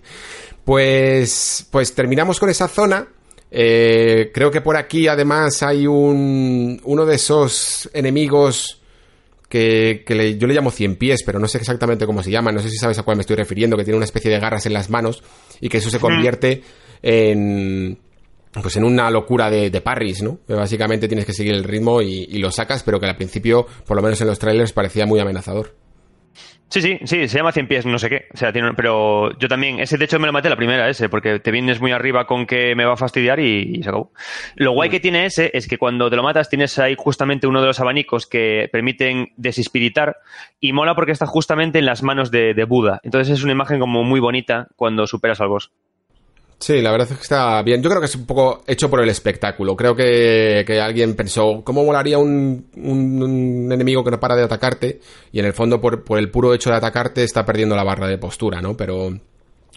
Pues, 0.66 1.68
pues 1.72 1.93
terminamos 1.93 2.40
con 2.40 2.50
esa 2.50 2.68
zona. 2.68 3.08
Eh, 3.51 4.32
creo 4.34 4.51
que 4.51 4.61
por 4.61 4.77
aquí 4.77 5.08
además 5.08 5.64
hay 5.64 5.88
un, 5.88 6.80
uno 6.84 7.06
de 7.06 7.16
esos 7.16 7.90
enemigos 7.93 8.78
que, 9.50 10.03
que 10.06 10.38
yo 10.38 10.48
le 10.48 10.53
llamo 10.53 10.72
cien 10.72 10.95
pies, 10.95 11.24
pero 11.26 11.40
no 11.40 11.48
sé 11.48 11.58
exactamente 11.58 12.06
cómo 12.06 12.24
se 12.24 12.32
llama, 12.32 12.52
no 12.52 12.60
sé 12.60 12.69
si 12.69 12.78
sabes 12.78 13.00
a 13.00 13.03
cuál 13.03 13.18
me 13.18 13.22
estoy 13.22 13.36
refiriendo, 13.36 13.76
que 13.76 13.84
tiene 13.84 13.98
una 13.98 14.06
especie 14.06 14.32
de 14.32 14.40
garras 14.40 14.66
en 14.66 14.74
las 14.74 14.90
manos 14.90 15.24
y 15.60 15.69
que 15.69 15.80
eso 15.80 15.90
se 15.90 16.00
convierte 16.00 16.61
en 17.02 18.00
pues 18.52 18.78
en 18.78 18.84
una 18.84 19.11
locura 19.11 19.50
de, 19.50 19.69
de 19.69 19.82
parries, 19.82 20.24
¿no? 20.24 20.40
básicamente 20.48 21.08
tienes 21.08 21.26
que 21.26 21.34
seguir 21.34 21.53
el 21.53 21.64
ritmo 21.64 22.02
y, 22.02 22.28
y, 22.30 22.40
lo 22.40 22.52
sacas, 22.52 22.82
pero 22.82 23.00
que 23.00 23.06
al 23.06 23.16
principio, 23.16 23.68
por 23.86 23.95
lo 23.95 24.02
menos 24.02 24.19
en 24.22 24.28
los 24.28 24.40
trailers, 24.40 24.74
parecía 24.74 25.06
muy 25.06 25.19
amenazador. 25.19 25.76
Sí, 26.69 26.81
sí, 26.81 26.99
sí, 27.03 27.27
se 27.27 27.38
llama 27.38 27.51
100 27.51 27.67
pies, 27.67 27.85
no 27.88 27.98
sé 27.98 28.09
qué. 28.09 28.27
O 28.31 28.38
sea, 28.38 28.53
tiene, 28.53 28.73
pero 28.75 29.35
yo 29.39 29.48
también, 29.48 29.80
ese 29.80 29.98
de 29.98 30.06
hecho 30.06 30.19
me 30.19 30.27
lo 30.27 30.33
maté 30.33 30.49
la 30.49 30.56
primera, 30.56 30.88
ese, 30.88 31.09
porque 31.09 31.39
te 31.39 31.49
vienes 31.49 31.81
muy 31.81 31.91
arriba 31.91 32.27
con 32.27 32.45
que 32.45 32.75
me 32.75 32.85
va 32.85 32.93
a 32.93 32.98
fastidiar 32.98 33.39
y, 33.39 33.81
se 33.81 33.89
acabó. 33.89 34.11
Lo 34.56 34.73
guay 34.73 34.91
que 34.91 34.99
tiene 34.99 35.25
ese 35.25 35.49
es 35.53 35.67
que 35.67 35.80
cuando 35.80 36.11
te 36.11 36.15
lo 36.15 36.22
matas 36.22 36.48
tienes 36.48 36.77
ahí 36.77 36.95
justamente 36.95 37.48
uno 37.48 37.61
de 37.61 37.67
los 37.67 37.80
abanicos 37.80 38.27
que 38.27 38.69
permiten 38.72 39.33
desispiritar 39.35 40.17
y 40.59 40.72
mola 40.72 40.93
porque 40.93 41.11
está 41.11 41.25
justamente 41.25 41.80
en 41.80 41.85
las 41.85 42.03
manos 42.03 42.30
de, 42.30 42.53
de 42.53 42.64
Buda. 42.65 42.99
Entonces 43.03 43.35
es 43.35 43.43
una 43.43 43.53
imagen 43.53 43.80
como 43.80 44.03
muy 44.03 44.19
bonita 44.19 44.67
cuando 44.75 45.07
superas 45.07 45.41
al 45.41 45.48
boss. 45.48 45.72
Sí, 46.60 46.82
la 46.82 46.92
verdad 46.92 47.08
es 47.10 47.18
que 47.18 47.24
está 47.24 47.62
bien. 47.62 47.82
Yo 47.82 47.90
creo 47.90 48.02
que 48.02 48.08
es 48.08 48.16
un 48.16 48.26
poco 48.26 48.64
hecho 48.68 48.90
por 48.90 49.02
el 49.02 49.10
espectáculo. 49.10 49.78
Creo 49.78 49.96
que, 49.96 50.82
alguien 50.84 51.16
pensó, 51.16 51.62
¿cómo 51.64 51.86
molaría 51.86 52.18
un, 52.18 52.68
un, 52.76 53.72
enemigo 53.72 54.04
que 54.04 54.12
no 54.12 54.20
para 54.20 54.36
de 54.36 54.44
atacarte? 54.44 55.00
Y 55.32 55.40
en 55.40 55.46
el 55.46 55.54
fondo, 55.54 55.80
por, 55.80 56.04
por, 56.04 56.20
el 56.20 56.30
puro 56.30 56.54
hecho 56.54 56.70
de 56.70 56.76
atacarte, 56.76 57.24
está 57.24 57.46
perdiendo 57.46 57.78
la 57.78 57.84
barra 57.86 58.08
de 58.08 58.18
postura, 58.18 58.62
¿no? 58.62 58.76
Pero, 58.76 59.18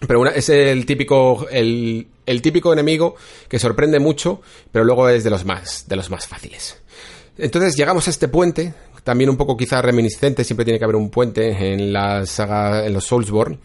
pero 0.09 0.27
es 0.27 0.49
el 0.49 0.85
típico, 0.85 1.47
el, 1.51 2.09
el 2.27 2.43
típico 2.43 2.73
enemigo 2.73 3.15
que 3.49 3.61
sorprende 3.61 4.01
mucho, 4.01 4.41
pero 4.73 4.85
luego 4.85 5.09
es 5.09 5.23
de 5.23 5.31
los 5.31 5.45
más, 5.45 5.87
de 5.87 5.95
los 5.95 6.11
más 6.11 6.27
fáciles. 6.27 6.83
Entonces 7.39 7.77
llegamos 7.77 8.07
a 8.07 8.11
este 8.11 8.29
puente, 8.29 8.75
también 9.05 9.31
un 9.31 9.37
poco 9.37 9.57
quizá 9.57 9.81
reminiscente, 9.83 10.45
siempre 10.45 10.65
tiene 10.65 10.79
que 10.79 10.85
haber 10.85 10.97
un 10.97 11.11
puente 11.11 11.73
en 11.73 11.93
la 11.93 12.27
saga, 12.27 12.87
en 12.87 12.93
los 12.93 13.05
Soulsborne, 13.05 13.59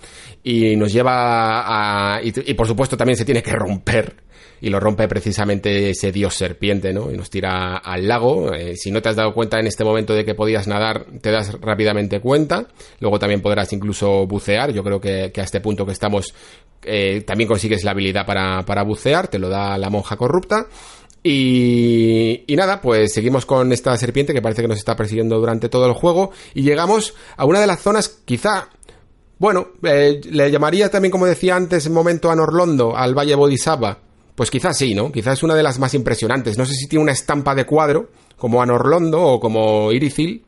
y 0.44 0.76
nos 0.76 0.92
lleva 0.92 2.16
a, 2.16 2.22
y, 2.24 2.54
por 2.54 2.68
supuesto 2.68 2.98
también 2.98 3.18
se 3.18 3.26
tiene 3.26 3.44
que 3.44 3.52
romper 3.52 4.16
y 4.60 4.70
lo 4.70 4.80
rompe 4.80 5.08
precisamente 5.08 5.92
ese 5.92 6.12
dios 6.12 6.34
serpiente, 6.34 6.92
¿no? 6.92 7.12
Y 7.12 7.18
nos 7.18 7.30
tira 7.30 7.78
al 7.78 8.08
lago. 8.08 8.54
Eh, 8.56 8.76
si 8.76 8.90
no 8.90 9.04
te 9.04 9.10
has 9.10 9.16
dado 9.16 9.32
cuenta 9.32 9.60
en 9.60 9.68
este 9.68 9.84
momento 9.84 10.16
de 10.16 10.26
que 10.26 10.34
podías 10.34 10.68
nadar, 10.68 11.06
te 11.22 11.30
das 11.30 11.62
rápidamente 11.62 12.20
cuenta. 12.22 12.68
Luego 13.00 13.20
también 13.20 13.42
podrás 13.42 13.72
incluso 13.74 14.26
bucear. 14.26 14.72
Yo 14.72 14.84
creo 14.84 15.00
que, 15.00 15.32
a 15.36 15.44
este 15.44 15.62
punto 15.62 15.86
que 15.86 15.92
estamos 15.92 16.34
eh, 16.82 17.22
también 17.22 17.48
consigues 17.48 17.84
la 17.84 17.92
habilidad 17.92 18.26
para, 18.26 18.64
para 18.66 18.82
bucear, 18.82 19.28
te 19.28 19.38
lo 19.38 19.48
da 19.48 19.78
la 19.78 19.92
monja 19.92 20.18
corrupta. 20.18 20.66
Y, 21.30 22.56
nada, 22.56 22.80
pues 22.80 23.14
seguimos 23.14 23.46
con 23.46 23.74
esta 23.74 23.98
serpiente 23.98 24.34
que 24.34 24.42
parece 24.42 24.62
que 24.62 24.70
nos 24.70 24.78
está 24.78 24.96
persiguiendo 24.96 25.38
durante 25.38 25.68
todo 25.68 25.86
el 25.86 25.92
juego 25.92 26.32
y 26.54 26.62
llegamos 26.62 27.16
a 27.36 27.44
una 27.44 27.60
de 27.60 27.68
las 27.68 27.82
zonas 27.82 28.08
quizá 28.24 28.70
bueno, 29.38 29.68
eh, 29.84 30.22
le 30.32 30.50
llamaría 30.50 30.90
también, 30.90 31.12
como 31.12 31.26
decía 31.26 31.56
antes, 31.56 31.86
en 31.86 31.94
momento 31.94 32.32
a 32.32 32.36
Norlondo, 32.36 32.96
al 32.96 33.14
Valle 33.14 33.36
Bodhisattva. 33.36 34.00
Pues 34.34 34.50
quizás 34.50 34.78
sí, 34.78 34.96
¿no? 34.96 35.12
Quizás 35.12 35.34
es 35.34 35.44
una 35.44 35.54
de 35.54 35.64
las 35.64 35.78
más 35.78 35.94
impresionantes. 35.94 36.58
No 36.58 36.66
sé 36.66 36.74
si 36.74 36.88
tiene 36.88 37.04
una 37.04 37.12
estampa 37.12 37.54
de 37.54 37.66
cuadro, 37.66 38.10
como 38.38 38.62
a 38.62 38.66
Norlondo 38.66 39.22
o 39.22 39.40
como 39.40 39.92
Irithil, 39.92 40.44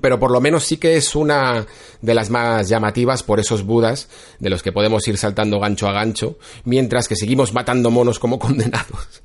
pero 0.00 0.18
por 0.18 0.30
lo 0.30 0.40
menos 0.40 0.64
sí 0.64 0.78
que 0.78 0.96
es 0.96 1.14
una 1.14 1.66
de 2.00 2.14
las 2.14 2.30
más 2.30 2.68
llamativas 2.68 3.22
por 3.22 3.38
esos 3.38 3.64
budas 3.64 4.08
de 4.40 4.50
los 4.50 4.62
que 4.62 4.72
podemos 4.72 5.06
ir 5.06 5.18
saltando 5.18 5.60
gancho 5.60 5.88
a 5.88 5.92
gancho, 5.92 6.38
mientras 6.64 7.06
que 7.06 7.16
seguimos 7.16 7.52
matando 7.52 7.90
monos 7.90 8.18
como 8.18 8.38
condenados. 8.40 9.22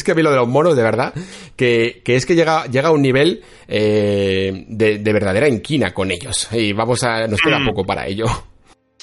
Es 0.00 0.04
que 0.04 0.12
a 0.12 0.14
mí 0.14 0.22
lo 0.22 0.30
de 0.30 0.36
los 0.36 0.48
monos, 0.48 0.74
de 0.76 0.82
verdad, 0.82 1.12
que, 1.56 2.00
que 2.02 2.16
es 2.16 2.24
que 2.24 2.34
llega, 2.34 2.64
llega 2.64 2.88
a 2.88 2.92
un 2.92 3.02
nivel 3.02 3.42
eh, 3.68 4.64
de, 4.66 4.96
de, 4.96 5.12
verdadera 5.12 5.46
inquina 5.46 5.92
con 5.92 6.10
ellos. 6.10 6.48
Y 6.52 6.72
vamos 6.72 7.04
a. 7.04 7.26
nos 7.26 7.38
queda 7.38 7.58
mm. 7.58 7.66
poco 7.66 7.84
para 7.84 8.06
ello. 8.06 8.24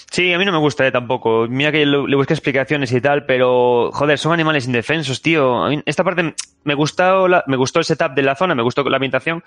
Sí, 0.09 0.33
a 0.33 0.39
mí 0.39 0.45
no 0.45 0.51
me 0.51 0.57
gusta 0.57 0.87
eh, 0.87 0.91
tampoco. 0.91 1.45
Mira 1.47 1.71
que 1.71 1.85
le, 1.85 2.15
busqué 2.15 2.33
explicaciones 2.33 2.91
y 2.93 2.99
tal, 2.99 3.27
pero 3.27 3.91
joder, 3.91 4.17
son 4.17 4.33
animales 4.33 4.65
indefensos, 4.65 5.21
tío. 5.21 5.69
esta 5.85 6.03
parte 6.03 6.33
me 6.63 6.73
gustó, 6.73 7.27
la, 7.27 7.43
me 7.45 7.57
gustó 7.57 7.77
el 7.77 7.85
setup 7.85 8.15
de 8.15 8.23
la 8.23 8.35
zona, 8.35 8.55
me 8.55 8.63
gustó 8.63 8.81
la 8.89 8.97
ambientación, 8.97 9.43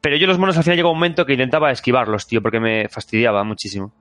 pero 0.00 0.16
yo 0.16 0.28
los 0.28 0.38
monos 0.38 0.56
al 0.56 0.62
final 0.62 0.76
llegó 0.76 0.92
un 0.92 0.98
momento 0.98 1.26
que 1.26 1.32
intentaba 1.32 1.72
esquivarlos, 1.72 2.28
tío, 2.28 2.40
porque 2.40 2.60
me 2.60 2.88
fastidiaba 2.88 3.42
muchísimo. 3.42 3.92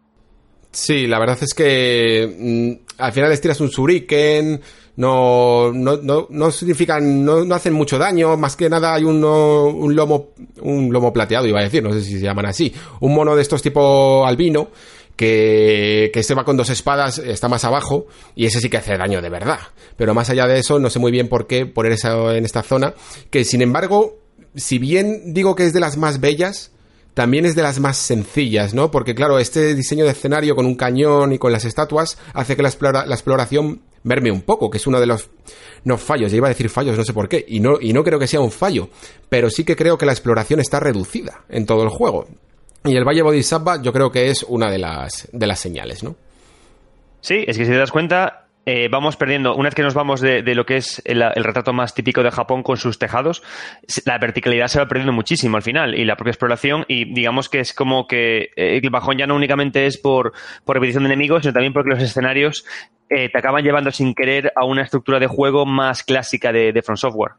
Sí, 0.73 1.05
la 1.05 1.19
verdad 1.19 1.37
es 1.39 1.53
que 1.53 2.35
mm, 2.39 2.93
al 2.97 3.13
final 3.13 3.29
les 3.29 3.39
tiras 3.39 3.61
un 3.61 3.69
shuriken, 3.69 4.59
no, 4.95 5.71
no, 5.71 5.97
no, 5.97 6.27
no 6.31 6.51
significan, 6.51 7.23
no, 7.23 7.45
no, 7.45 7.53
hacen 7.53 7.73
mucho 7.73 7.99
daño, 7.99 8.35
más 8.37 8.55
que 8.55 8.69
nada 8.69 8.95
hay 8.95 9.03
un, 9.03 9.23
un 9.23 9.95
lomo, 9.95 10.29
un 10.61 10.91
lomo 10.91 11.13
plateado, 11.13 11.45
iba 11.45 11.59
a 11.59 11.63
decir, 11.63 11.83
no 11.83 11.93
sé 11.93 12.01
si 12.01 12.13
se 12.13 12.25
llaman 12.25 12.47
así, 12.47 12.73
un 13.01 13.13
mono 13.13 13.35
de 13.35 13.43
estos 13.43 13.61
tipo 13.61 14.25
albino, 14.25 14.69
que, 15.15 16.09
que 16.11 16.19
este 16.19 16.33
va 16.33 16.43
con 16.43 16.57
dos 16.57 16.71
espadas, 16.71 17.19
está 17.19 17.47
más 17.47 17.63
abajo, 17.65 18.07
y 18.35 18.47
ese 18.47 18.59
sí 18.59 18.67
que 18.67 18.77
hace 18.77 18.97
daño 18.97 19.21
de 19.21 19.29
verdad. 19.29 19.59
Pero 19.95 20.15
más 20.15 20.31
allá 20.31 20.47
de 20.47 20.57
eso, 20.57 20.79
no 20.79 20.89
sé 20.89 20.97
muy 20.97 21.11
bien 21.11 21.29
por 21.29 21.45
qué 21.45 21.67
poner 21.67 21.91
eso 21.91 22.31
en 22.31 22.45
esta 22.45 22.63
zona, 22.63 22.95
que 23.29 23.45
sin 23.45 23.61
embargo, 23.61 24.17
si 24.55 24.79
bien 24.79 25.33
digo 25.35 25.53
que 25.53 25.65
es 25.65 25.73
de 25.73 25.79
las 25.79 25.97
más 25.97 26.19
bellas, 26.19 26.72
también 27.13 27.45
es 27.45 27.55
de 27.55 27.63
las 27.63 27.79
más 27.79 27.97
sencillas, 27.97 28.73
¿no? 28.73 28.91
Porque 28.91 29.15
claro, 29.15 29.39
este 29.39 29.75
diseño 29.75 30.05
de 30.05 30.11
escenario 30.11 30.55
con 30.55 30.65
un 30.65 30.75
cañón 30.75 31.33
y 31.33 31.37
con 31.37 31.51
las 31.51 31.65
estatuas 31.65 32.17
hace 32.33 32.55
que 32.55 32.63
la, 32.63 32.71
la 33.05 33.15
exploración 33.15 33.81
merme 34.03 34.31
un 34.31 34.41
poco, 34.41 34.69
que 34.69 34.77
es 34.77 34.87
uno 34.87 34.99
de 34.99 35.05
los 35.05 35.29
no 35.83 35.97
fallos, 35.97 36.31
ya 36.31 36.37
iba 36.37 36.47
a 36.47 36.49
decir 36.49 36.69
fallos, 36.69 36.97
no 36.97 37.03
sé 37.03 37.13
por 37.13 37.29
qué, 37.29 37.43
y 37.47 37.59
no, 37.59 37.77
y 37.79 37.93
no 37.93 38.03
creo 38.03 38.19
que 38.19 38.27
sea 38.27 38.39
un 38.39 38.51
fallo, 38.51 38.89
pero 39.29 39.49
sí 39.49 39.63
que 39.63 39.75
creo 39.75 39.97
que 39.97 40.05
la 40.05 40.11
exploración 40.11 40.59
está 40.59 40.79
reducida 40.79 41.45
en 41.49 41.65
todo 41.65 41.83
el 41.83 41.89
juego. 41.89 42.27
Y 42.85 42.95
el 42.95 43.05
Valle 43.05 43.21
Bodhisattva 43.21 43.81
yo 43.81 43.93
creo 43.93 44.11
que 44.11 44.29
es 44.29 44.43
una 44.43 44.69
de 44.69 44.77
las, 44.77 45.29
de 45.31 45.47
las 45.47 45.59
señales, 45.59 46.03
¿no? 46.03 46.15
Sí, 47.21 47.45
es 47.47 47.57
que 47.57 47.65
si 47.65 47.71
te 47.71 47.77
das 47.77 47.91
cuenta, 47.91 48.42
eh, 48.65 48.87
vamos 48.89 49.17
perdiendo, 49.17 49.55
una 49.55 49.67
vez 49.67 49.75
que 49.75 49.81
nos 49.81 49.93
vamos 49.93 50.21
de, 50.21 50.41
lo 50.55 50.65
que 50.65 50.77
es 50.77 51.01
el, 51.05 51.21
retrato 51.21 51.73
más 51.73 51.93
típico 51.93 52.23
de 52.23 52.31
Japón 52.31 52.63
con 52.63 52.77
sus 52.77 52.97
tejados, 52.97 53.43
la 54.05 54.17
verticalidad 54.17 54.67
se 54.67 54.79
va 54.79 54.87
perdiendo 54.87 55.11
muchísimo 55.11 55.57
al 55.57 55.63
final 55.63 55.95
y 55.95 56.05
la 56.05 56.15
propia 56.15 56.31
exploración 56.31 56.85
y 56.87 57.13
digamos 57.13 57.49
que 57.49 57.59
es 57.59 57.73
como 57.73 58.07
que 58.07 58.51
eh, 58.55 58.79
el 58.81 58.89
bajón 58.89 59.17
ya 59.17 59.27
no 59.27 59.35
únicamente 59.35 59.85
es 59.85 59.97
por, 59.97 60.31
por 60.63 60.75
repetición 60.75 61.03
de 61.03 61.09
enemigos, 61.09 61.41
sino 61.41 61.53
también 61.53 61.73
porque 61.73 61.89
los 61.89 62.01
escenarios 62.01 62.65
eh, 63.09 63.29
te 63.29 63.37
acaban 63.37 63.63
llevando 63.63 63.91
sin 63.91 64.13
querer 64.13 64.53
a 64.55 64.65
una 64.65 64.83
estructura 64.83 65.19
de 65.19 65.27
juego 65.27 65.65
más 65.65 66.03
clásica 66.03 66.53
de, 66.53 66.71
de 66.71 66.81
From 66.81 66.97
Software. 66.97 67.33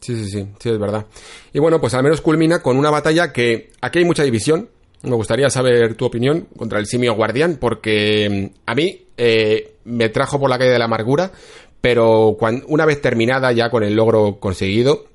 Sí, 0.00 0.14
sí, 0.16 0.30
sí, 0.30 0.48
sí, 0.58 0.70
es 0.70 0.78
verdad. 0.78 1.06
Y 1.52 1.58
bueno, 1.58 1.80
pues 1.80 1.92
al 1.94 2.02
menos 2.02 2.20
culmina 2.20 2.62
con 2.62 2.78
una 2.78 2.90
batalla 2.90 3.32
que 3.32 3.70
aquí 3.80 3.98
hay 3.98 4.04
mucha 4.04 4.22
división, 4.22 4.70
me 5.02 5.14
gustaría 5.14 5.48
saber 5.50 5.94
tu 5.94 6.06
opinión 6.06 6.48
contra 6.56 6.78
el 6.78 6.86
simio 6.86 7.14
guardián, 7.14 7.58
porque 7.60 8.50
mm, 8.50 8.60
a 8.66 8.74
mí 8.74 9.06
eh, 9.16 9.76
me 9.84 10.08
trajo 10.08 10.38
por 10.38 10.50
la 10.50 10.58
calle 10.58 10.70
de 10.70 10.78
la 10.78 10.86
amargura, 10.86 11.32
pero 11.80 12.36
una 12.66 12.84
vez 12.84 13.00
terminada 13.00 13.52
ya 13.52 13.70
con 13.70 13.84
el 13.84 13.94
logro 13.94 14.38
conseguido, 14.40 15.06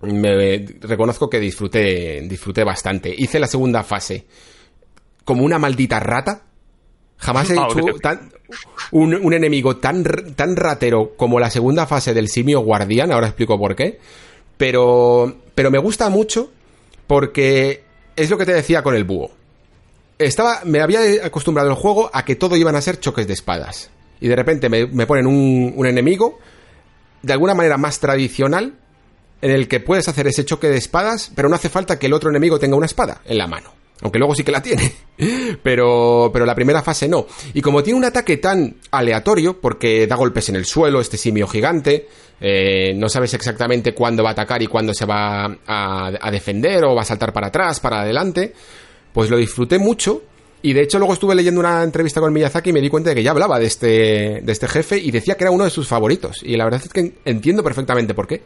me 0.00 0.64
reconozco 0.80 1.28
que 1.28 1.40
disfruté, 1.40 2.20
disfruté 2.22 2.62
bastante. 2.62 3.12
Hice 3.16 3.40
la 3.40 3.48
segunda 3.48 3.82
fase 3.82 4.26
como 5.24 5.44
una 5.44 5.58
maldita 5.58 5.98
rata. 5.98 6.42
Jamás 7.18 7.50
he 7.50 7.58
ah, 7.58 7.66
hecho 7.68 7.84
un, 8.92 9.12
un, 9.12 9.34
enemigo 9.34 9.78
tan, 9.78 10.04
tan 10.36 10.54
ratero 10.54 11.16
como 11.16 11.40
la 11.40 11.50
segunda 11.50 11.84
fase 11.84 12.14
del 12.14 12.28
simio 12.28 12.60
guardián, 12.60 13.10
ahora 13.10 13.26
explico 13.26 13.58
por 13.58 13.74
qué. 13.74 13.98
Pero, 14.56 15.36
pero 15.56 15.72
me 15.72 15.78
gusta 15.78 16.08
mucho 16.10 16.50
porque 17.08 17.87
es 18.18 18.30
lo 18.30 18.36
que 18.36 18.44
te 18.44 18.52
decía 18.52 18.82
con 18.82 18.94
el 18.94 19.04
búho. 19.04 19.30
Estaba, 20.18 20.62
me 20.64 20.80
había 20.80 21.00
acostumbrado 21.24 21.70
el 21.70 21.76
juego 21.76 22.10
a 22.12 22.24
que 22.24 22.34
todo 22.34 22.56
iban 22.56 22.74
a 22.74 22.80
ser 22.80 22.98
choques 22.98 23.26
de 23.28 23.34
espadas. 23.34 23.90
Y 24.20 24.26
de 24.26 24.34
repente 24.34 24.68
me, 24.68 25.06
ponen 25.06 25.28
un, 25.28 25.72
un 25.76 25.86
enemigo, 25.86 26.40
de 27.22 27.32
alguna 27.32 27.54
manera 27.54 27.76
más 27.78 28.00
tradicional, 28.00 28.74
en 29.40 29.50
el 29.52 29.68
que 29.68 29.78
puedes 29.78 30.08
hacer 30.08 30.26
ese 30.26 30.44
choque 30.44 30.68
de 30.68 30.76
espadas, 30.76 31.30
pero 31.36 31.48
no 31.48 31.54
hace 31.54 31.68
falta 31.68 32.00
que 32.00 32.06
el 32.06 32.12
otro 32.12 32.30
enemigo 32.30 32.58
tenga 32.58 32.76
una 32.76 32.86
espada 32.86 33.20
en 33.24 33.38
la 33.38 33.46
mano. 33.46 33.77
Aunque 34.02 34.18
luego 34.18 34.34
sí 34.34 34.44
que 34.44 34.52
la 34.52 34.62
tiene. 34.62 34.92
Pero, 35.64 36.30
pero 36.32 36.46
la 36.46 36.54
primera 36.54 36.80
fase 36.80 37.08
no. 37.08 37.26
Y 37.52 37.60
como 37.60 37.82
tiene 37.82 37.98
un 37.98 38.04
ataque 38.04 38.36
tan 38.36 38.76
aleatorio, 38.92 39.60
porque 39.60 40.06
da 40.06 40.14
golpes 40.14 40.48
en 40.48 40.54
el 40.54 40.64
suelo, 40.64 41.00
este 41.00 41.16
simio 41.16 41.48
gigante, 41.48 42.06
eh, 42.40 42.94
no 42.94 43.08
sabes 43.08 43.34
exactamente 43.34 43.94
cuándo 43.94 44.22
va 44.22 44.30
a 44.30 44.32
atacar 44.32 44.62
y 44.62 44.68
cuándo 44.68 44.94
se 44.94 45.04
va 45.04 45.46
a, 45.66 46.12
a, 46.20 46.30
defender 46.30 46.84
o 46.84 46.94
va 46.94 47.02
a 47.02 47.04
saltar 47.04 47.32
para 47.32 47.48
atrás, 47.48 47.80
para 47.80 48.02
adelante, 48.02 48.54
pues 49.12 49.28
lo 49.28 49.36
disfruté 49.36 49.80
mucho. 49.80 50.22
Y 50.62 50.72
de 50.72 50.82
hecho 50.82 50.98
luego 50.98 51.14
estuve 51.14 51.34
leyendo 51.34 51.60
una 51.60 51.82
entrevista 51.82 52.20
con 52.20 52.32
Miyazaki 52.32 52.70
y 52.70 52.72
me 52.72 52.80
di 52.80 52.88
cuenta 52.88 53.10
de 53.10 53.16
que 53.16 53.22
ya 53.24 53.32
hablaba 53.32 53.58
de 53.58 53.66
este, 53.66 54.40
de 54.42 54.52
este 54.52 54.68
jefe 54.68 54.98
y 54.98 55.10
decía 55.10 55.36
que 55.36 55.44
era 55.44 55.50
uno 55.50 55.64
de 55.64 55.70
sus 55.70 55.88
favoritos. 55.88 56.42
Y 56.44 56.56
la 56.56 56.64
verdad 56.64 56.80
es 56.84 56.92
que 56.92 57.14
entiendo 57.24 57.64
perfectamente 57.64 58.14
por 58.14 58.28
qué. 58.28 58.42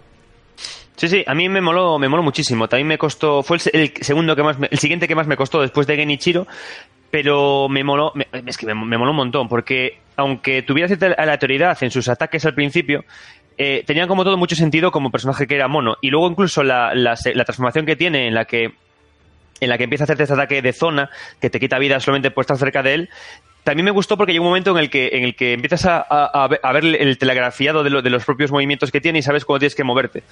Sí, 0.97 1.09
sí, 1.09 1.25
a 1.27 1.35
mí 1.35 1.49
me 1.49 1.61
moló, 1.61 1.99
me 1.99 2.09
moló 2.09 2.23
muchísimo. 2.23 2.69
También 2.69 2.87
me 2.87 2.99
costó, 2.99 3.43
fue 3.43 3.59
el, 3.73 3.93
segundo 4.01 4.37
que 4.37 4.43
más, 4.43 4.57
el 4.71 4.79
siguiente 4.79 5.09
que 5.09 5.15
más 5.15 5.27
me 5.27 5.37
costó 5.37 5.61
después 5.61 5.87
de 5.87 5.97
Genichiro, 5.97 6.47
pero 7.11 7.69
me 7.69 7.83
moló, 7.83 8.13
es 8.47 8.57
que 8.57 8.67
me, 8.67 8.75
moló 8.75 9.11
un 9.11 9.17
montón, 9.17 9.49
porque 9.49 9.99
aunque 10.17 10.63
tuviera 10.63 10.89
cierta 10.89 11.07
aleatoriedad 11.21 11.77
en 11.83 11.91
sus 11.91 12.09
ataques 12.09 12.45
al 12.45 12.55
principio, 12.55 13.05
eh, 13.59 13.85
tenían 13.87 14.09
como 14.09 14.25
todo 14.25 14.37
mucho 14.37 14.57
sentido 14.57 14.91
como 14.91 15.11
personaje 15.11 15.47
que 15.47 15.57
era 15.57 15.69
mono. 15.69 15.97
Y 16.01 16.11
luego 16.11 16.31
incluso 16.31 16.63
la, 16.63 16.95
la, 16.95 17.17
transformación 17.17 17.87
que 17.87 17.97
tiene 17.97 18.29
en 18.29 18.35
la 18.35 18.45
que 18.45 18.73
en 19.61 19.69
la 19.69 19.79
que 19.79 19.85
empieza 19.85 20.03
a 20.03 20.07
hacerte 20.07 20.25
este 20.25 20.35
ataque 20.35 20.61
de 20.61 20.73
zona 20.73 21.09
que 21.41 21.49
te 21.49 21.61
quita 21.61 21.79
vida 21.79 22.01
solamente 22.01 22.33
por 22.33 22.43
estar 22.43 22.57
cerca 22.57 22.83
de 22.83 22.95
él, 22.95 23.11
también 23.65 23.85
me 23.85 23.91
gustó 23.91 24.17
porque 24.17 24.33
llega 24.33 24.43
un 24.43 24.49
momento 24.49 24.73
en 24.73 24.79
el 24.79 24.91
que, 24.91 25.11
en 25.13 25.25
el 25.25 25.37
que 25.37 25.53
empiezas 25.53 25.87
a, 25.87 26.01
a, 26.01 26.73
ver 26.73 26.85
el 26.85 27.19
telegrafiado 27.19 27.83
de, 27.85 28.03
de, 28.03 28.11
los 28.11 28.25
propios 28.25 28.51
movimientos 28.51 28.91
que 28.91 29.01
tiene 29.01 29.21
y 29.21 29.23
sabes 29.23 29.45
cómo 29.45 29.59
tienes 29.59 29.75
que 29.75 29.85
moverte 29.85 30.23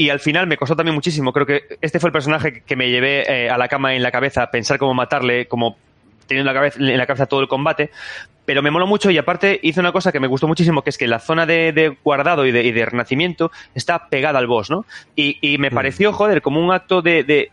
y 0.00 0.08
al 0.08 0.18
final 0.18 0.46
me 0.46 0.56
costó 0.56 0.74
también 0.74 0.94
muchísimo. 0.94 1.30
Creo 1.30 1.44
que 1.44 1.76
este 1.82 2.00
fue 2.00 2.08
el 2.08 2.12
personaje 2.12 2.62
que 2.62 2.74
me 2.74 2.88
llevé 2.88 3.22
eh, 3.30 3.50
a 3.50 3.58
la 3.58 3.68
cama 3.68 3.94
en 3.94 4.02
la 4.02 4.10
cabeza, 4.10 4.42
a 4.42 4.50
pensar 4.50 4.78
cómo 4.78 4.94
matarle, 4.94 5.46
como 5.46 5.76
teniendo 6.26 6.50
en 6.50 6.96
la 6.96 7.06
cabeza 7.06 7.26
todo 7.26 7.42
el 7.42 7.48
combate. 7.48 7.90
Pero 8.46 8.62
me 8.62 8.70
moló 8.70 8.86
mucho 8.86 9.10
y 9.10 9.18
aparte 9.18 9.60
hice 9.62 9.78
una 9.78 9.92
cosa 9.92 10.10
que 10.10 10.18
me 10.18 10.26
gustó 10.26 10.48
muchísimo, 10.48 10.80
que 10.80 10.88
es 10.88 10.96
que 10.96 11.06
la 11.06 11.18
zona 11.18 11.44
de, 11.44 11.98
guardado 12.02 12.46
y 12.46 12.50
de, 12.50 12.86
renacimiento 12.86 13.52
está 13.74 14.08
pegada 14.08 14.38
al 14.38 14.46
boss, 14.46 14.70
¿no? 14.70 14.86
Y, 15.14 15.58
me 15.58 15.68
mm. 15.68 15.74
pareció, 15.74 16.14
joder, 16.14 16.40
como 16.40 16.64
un 16.64 16.72
acto 16.72 17.02
de, 17.02 17.22
de, 17.22 17.50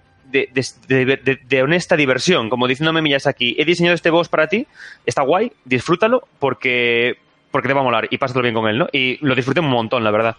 honesta 1.61 1.95
diversión, 1.95 2.49
como 2.49 2.67
diciéndome 2.67 3.01
Miyazaki, 3.01 3.55
he 3.57 3.65
diseñado 3.65 3.95
este 3.95 4.09
boss 4.09 4.29
para 4.29 4.47
ti, 4.47 4.67
está 5.05 5.23
guay, 5.23 5.51
disfrútalo 5.65 6.27
porque, 6.39 7.17
porque 7.51 7.67
te 7.67 7.73
va 7.73 7.81
a 7.81 7.83
molar 7.83 8.07
y 8.11 8.17
pásalo 8.17 8.41
bien 8.41 8.53
con 8.53 8.67
él, 8.67 8.77
¿no? 8.77 8.87
Y 8.91 9.17
lo 9.25 9.35
disfruté 9.35 9.59
un 9.59 9.69
montón, 9.69 10.03
la 10.03 10.11
verdad. 10.11 10.35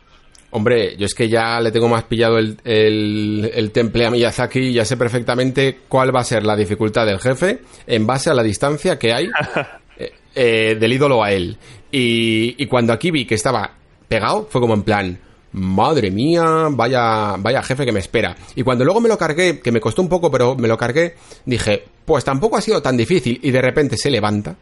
Hombre, 0.50 0.97
yo 0.97 1.05
es 1.05 1.15
que 1.15 1.28
ya 1.28 1.60
le 1.60 1.70
tengo 1.70 1.89
más 1.89 2.05
pillado 2.05 2.39
el, 2.39 2.58
el, 2.65 3.70
temple 3.70 4.07
a 4.07 4.10
Miyazaki 4.10 4.60
y 4.60 4.73
ya 4.73 4.84
sé 4.86 4.97
perfectamente 4.97 5.81
cuál 5.89 6.15
va 6.15 6.20
a 6.20 6.25
ser 6.25 6.44
la 6.44 6.57
dificultad 6.57 7.05
del 7.05 7.20
jefe 7.20 7.60
en 7.86 8.07
base 8.07 8.31
a 8.31 8.34
la 8.34 8.42
distancia 8.42 8.99
que 8.99 9.12
hay 9.12 9.26
eh, 9.99 10.12
eh, 10.34 10.76
del 10.81 10.92
ídolo 10.92 11.23
a 11.23 11.33
él. 11.33 11.58
Y, 11.92 12.55
y, 12.57 12.67
cuando 12.67 12.94
aquí 12.94 13.10
vi 13.10 13.26
que 13.26 13.34
estaba 13.34 13.75
pegado, 14.08 14.47
fue 14.50 14.62
como 14.62 14.73
en 14.73 14.83
plan, 14.84 15.18
madre 15.52 16.10
mía, 16.10 16.68
vaya, 16.70 17.36
vaya 17.39 17.62
jefe 17.62 17.85
que 17.85 17.93
me 17.93 18.01
espera. 18.01 18.36
Y 18.55 18.62
cuando 18.62 18.85
luego 18.85 19.01
me 19.01 19.09
lo 19.09 19.18
cargué, 19.18 19.60
que 19.60 19.73
me 19.73 19.81
costó 19.81 20.02
un 20.02 20.09
poco, 20.09 20.31
pero 20.31 20.55
me 20.55 20.68
lo 20.68 20.77
cargué, 20.77 21.15
dije, 21.44 21.85
pues 22.05 22.25
tampoco 22.25 22.57
ha 22.57 22.60
sido 22.60 22.83
tan 22.83 22.97
difícil. 22.97 23.39
Y 23.43 23.51
de 23.51 23.62
repente 23.62 23.97
se 23.97 24.10
levanta, 24.10 24.57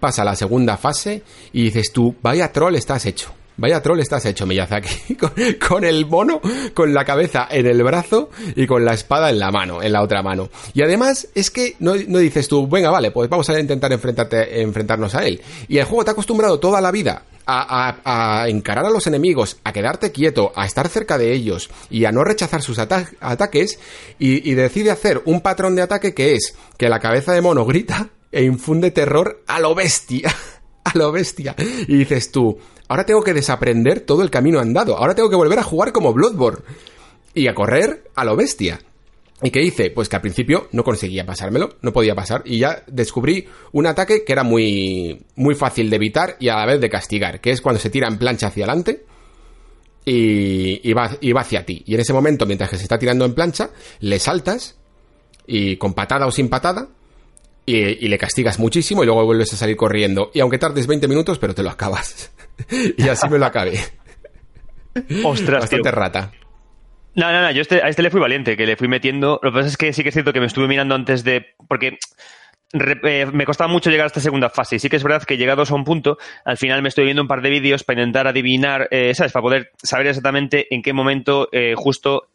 pasa 0.00 0.24
la 0.24 0.36
segunda 0.36 0.76
fase 0.76 1.22
y 1.52 1.64
dices 1.64 1.92
tú, 1.92 2.14
vaya 2.22 2.52
troll 2.52 2.74
estás 2.76 3.06
hecho. 3.06 3.32
Vaya 3.56 3.82
troll 3.82 4.00
estás 4.00 4.24
hecho, 4.26 4.46
Miyazaki. 4.46 5.14
Con, 5.22 5.32
con, 5.68 5.84
el 5.84 6.06
mono, 6.06 6.40
con 6.74 6.92
la 6.92 7.04
cabeza 7.04 7.46
en 7.50 7.66
el 7.66 7.82
brazo 7.82 8.30
y 8.56 8.66
con 8.66 8.84
la 8.84 8.94
espada 8.94 9.30
en 9.30 9.38
la 9.38 9.50
mano, 9.50 9.82
en 9.82 9.92
la 9.92 10.02
otra 10.02 10.22
mano. 10.22 10.48
Y 10.74 10.82
además 10.82 11.28
es 11.34 11.50
que 11.50 11.76
no, 11.78 11.94
no 12.08 12.18
dices 12.18 12.48
tú, 12.48 12.66
venga, 12.66 12.90
vale, 12.90 13.10
pues 13.10 13.28
vamos 13.28 13.48
a 13.50 13.60
intentar 13.60 13.92
enfrentarte, 13.92 14.62
enfrentarnos 14.62 15.14
a 15.14 15.26
él. 15.26 15.40
Y 15.68 15.78
el 15.78 15.84
juego 15.84 16.04
te 16.04 16.10
ha 16.10 16.12
acostumbrado 16.12 16.58
toda 16.58 16.80
la 16.80 16.90
vida 16.90 17.24
a, 17.46 18.00
a, 18.04 18.42
a, 18.42 18.48
encarar 18.48 18.86
a 18.86 18.90
los 18.90 19.06
enemigos, 19.06 19.58
a 19.64 19.72
quedarte 19.72 20.12
quieto, 20.12 20.52
a 20.54 20.66
estar 20.66 20.88
cerca 20.88 21.18
de 21.18 21.32
ellos 21.32 21.70
y 21.90 22.04
a 22.04 22.12
no 22.12 22.24
rechazar 22.24 22.62
sus 22.62 22.78
ata 22.78 23.08
ataques 23.20 23.78
y, 24.18 24.54
decide 24.54 24.90
hacer 24.90 25.22
un 25.24 25.40
patrón 25.40 25.74
de 25.74 25.82
ataque 25.82 26.14
que 26.14 26.34
es 26.34 26.54
que 26.78 26.88
la 26.88 27.00
cabeza 27.00 27.32
de 27.32 27.40
mono 27.40 27.64
grita 27.64 28.10
e 28.30 28.44
infunde 28.44 28.90
terror 28.90 29.42
a 29.46 29.60
lo 29.60 29.74
bestia. 29.74 30.34
A 30.92 30.98
lo 30.98 31.12
bestia. 31.12 31.54
Y 31.58 31.96
dices 31.96 32.32
tú, 32.32 32.58
ahora 32.88 33.06
tengo 33.06 33.22
que 33.22 33.34
desaprender 33.34 34.00
todo 34.00 34.22
el 34.22 34.30
camino 34.30 34.58
andado. 34.58 34.96
Ahora 34.96 35.14
tengo 35.14 35.30
que 35.30 35.36
volver 35.36 35.58
a 35.58 35.62
jugar 35.62 35.92
como 35.92 36.12
Bloodborne. 36.12 36.64
Y 37.34 37.46
a 37.46 37.54
correr 37.54 38.10
a 38.14 38.24
lo 38.24 38.36
bestia. 38.36 38.80
¿Y 39.42 39.50
qué 39.50 39.62
hice? 39.62 39.90
Pues 39.90 40.08
que 40.08 40.16
al 40.16 40.22
principio 40.22 40.68
no 40.70 40.84
conseguía 40.84 41.26
pasármelo, 41.26 41.76
no 41.82 41.92
podía 41.92 42.14
pasar, 42.14 42.42
y 42.44 42.58
ya 42.58 42.84
descubrí 42.86 43.48
un 43.72 43.86
ataque 43.86 44.24
que 44.24 44.32
era 44.32 44.44
muy, 44.44 45.26
muy 45.34 45.56
fácil 45.56 45.90
de 45.90 45.96
evitar 45.96 46.36
y 46.38 46.48
a 46.48 46.56
la 46.56 46.66
vez 46.66 46.80
de 46.80 46.88
castigar, 46.88 47.40
que 47.40 47.50
es 47.50 47.60
cuando 47.60 47.80
se 47.80 47.90
tira 47.90 48.06
en 48.06 48.18
plancha 48.18 48.46
hacia 48.46 48.64
adelante 48.64 49.04
y, 50.04 50.88
y, 50.88 50.92
va, 50.92 51.10
y 51.20 51.32
va 51.32 51.40
hacia 51.40 51.66
ti. 51.66 51.82
Y 51.86 51.94
en 51.94 52.00
ese 52.00 52.12
momento, 52.12 52.46
mientras 52.46 52.70
que 52.70 52.76
se 52.76 52.84
está 52.84 53.00
tirando 53.00 53.24
en 53.24 53.34
plancha, 53.34 53.70
le 53.98 54.20
saltas 54.20 54.76
y 55.44 55.76
con 55.76 55.94
patada 55.94 56.26
o 56.26 56.30
sin 56.30 56.48
patada, 56.48 56.88
y, 57.66 57.76
y, 57.76 58.08
le 58.08 58.18
castigas 58.18 58.58
muchísimo 58.58 59.02
y 59.02 59.06
luego 59.06 59.24
vuelves 59.24 59.52
a 59.52 59.56
salir 59.56 59.76
corriendo. 59.76 60.30
Y 60.34 60.40
aunque 60.40 60.58
tardes 60.58 60.86
20 60.86 61.08
minutos, 61.08 61.38
pero 61.38 61.54
te 61.54 61.62
lo 61.62 61.70
acabas. 61.70 62.32
y 62.96 63.08
así 63.08 63.28
me 63.28 63.38
lo 63.38 63.46
acabé. 63.46 63.78
Ostras, 65.24 65.60
Bastante 65.60 65.90
tío. 65.90 65.92
rata. 65.92 66.32
No, 67.14 67.30
no, 67.30 67.42
no, 67.42 67.50
yo 67.50 67.60
este, 67.60 67.82
a 67.82 67.88
este 67.88 68.02
le 68.02 68.10
fui 68.10 68.20
valiente, 68.20 68.56
que 68.56 68.66
le 68.66 68.76
fui 68.76 68.88
metiendo. 68.88 69.38
Lo 69.42 69.52
que 69.52 69.58
pasa 69.58 69.68
es 69.68 69.76
que 69.76 69.92
sí 69.92 70.02
que 70.02 70.08
es 70.08 70.14
cierto 70.14 70.32
que 70.32 70.40
me 70.40 70.46
estuve 70.46 70.66
mirando 70.66 70.94
antes 70.94 71.24
de. 71.24 71.54
Porque 71.68 71.98
eh, 72.72 73.26
me 73.32 73.44
costaba 73.44 73.68
mucho 73.70 73.90
llegar 73.90 74.04
a 74.04 74.06
esta 74.06 74.20
segunda 74.20 74.48
fase. 74.48 74.76
Y 74.76 74.78
sí 74.78 74.88
que 74.88 74.96
es 74.96 75.02
verdad 75.02 75.22
que 75.22 75.36
llegados 75.36 75.70
a 75.70 75.74
un 75.74 75.84
punto, 75.84 76.16
al 76.44 76.56
final 76.56 76.80
me 76.82 76.88
estoy 76.88 77.04
viendo 77.04 77.22
un 77.22 77.28
par 77.28 77.42
de 77.42 77.50
vídeos 77.50 77.84
para 77.84 78.00
intentar 78.00 78.26
adivinar, 78.26 78.88
eh, 78.90 79.14
¿sabes? 79.14 79.32
Para 79.32 79.42
poder 79.42 79.70
saber 79.82 80.06
exactamente 80.06 80.74
en 80.74 80.82
qué 80.82 80.92
momento 80.92 81.48
eh, 81.52 81.74
justo 81.76 82.28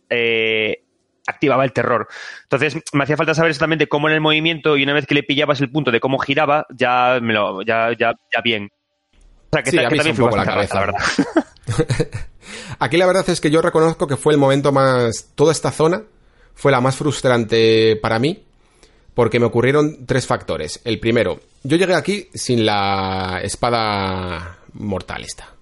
activaba 1.28 1.64
el 1.64 1.74
terror. 1.74 2.08
Entonces, 2.44 2.82
me 2.94 3.04
hacía 3.04 3.18
falta 3.18 3.36
saber 3.36 3.52
exactamente 3.52 3.88
cómo 3.88 4.08
era 4.08 4.16
el 4.16 4.22
movimiento 4.22 4.78
y 4.78 4.84
una 4.84 4.94
vez 4.94 5.06
que 5.06 5.14
le 5.16 5.24
pillabas 5.24 5.62
el 5.62 5.70
punto 5.70 5.92
de 5.92 6.00
cómo 6.00 6.18
giraba, 6.18 6.66
ya 6.70 7.20
me 7.22 7.34
lo, 7.34 7.62
ya, 7.62 7.92
ya, 7.98 8.14
ya 8.34 8.42
bien. 8.42 8.70
O 9.14 9.50
sea, 9.52 9.64
que, 9.64 9.72
sí, 9.72 9.78
que 9.78 9.84
también 9.84 10.16
fui 10.16 10.36
la 10.36 10.46
cabeza, 10.46 10.76
la 10.76 10.80
verdad. 10.82 11.02
Aquí 12.80 12.98
la 12.98 13.06
verdad 13.06 13.30
es 13.30 13.42
que 13.42 13.52
yo 13.52 13.62
reconozco 13.62 14.08
que 14.08 14.18
fue 14.18 14.34
el 14.34 14.40
momento 14.40 14.72
más. 14.72 15.30
Toda 15.36 15.52
esta 15.52 15.72
zona 15.72 16.04
fue 16.54 16.72
la 16.72 16.82
más 16.82 16.96
frustrante 16.96 17.96
para 17.98 18.20
mí. 18.20 18.44
Porque 19.14 19.40
me 19.40 19.48
ocurrieron 19.48 20.06
tres 20.06 20.28
factores. 20.28 20.80
El 20.84 21.00
primero, 21.00 21.40
yo 21.64 21.76
llegué 21.76 21.96
aquí 21.96 22.30
sin 22.36 22.68
la 22.68 23.40
espada 23.42 24.60
mortal 24.74 25.24
esta. 25.24 25.57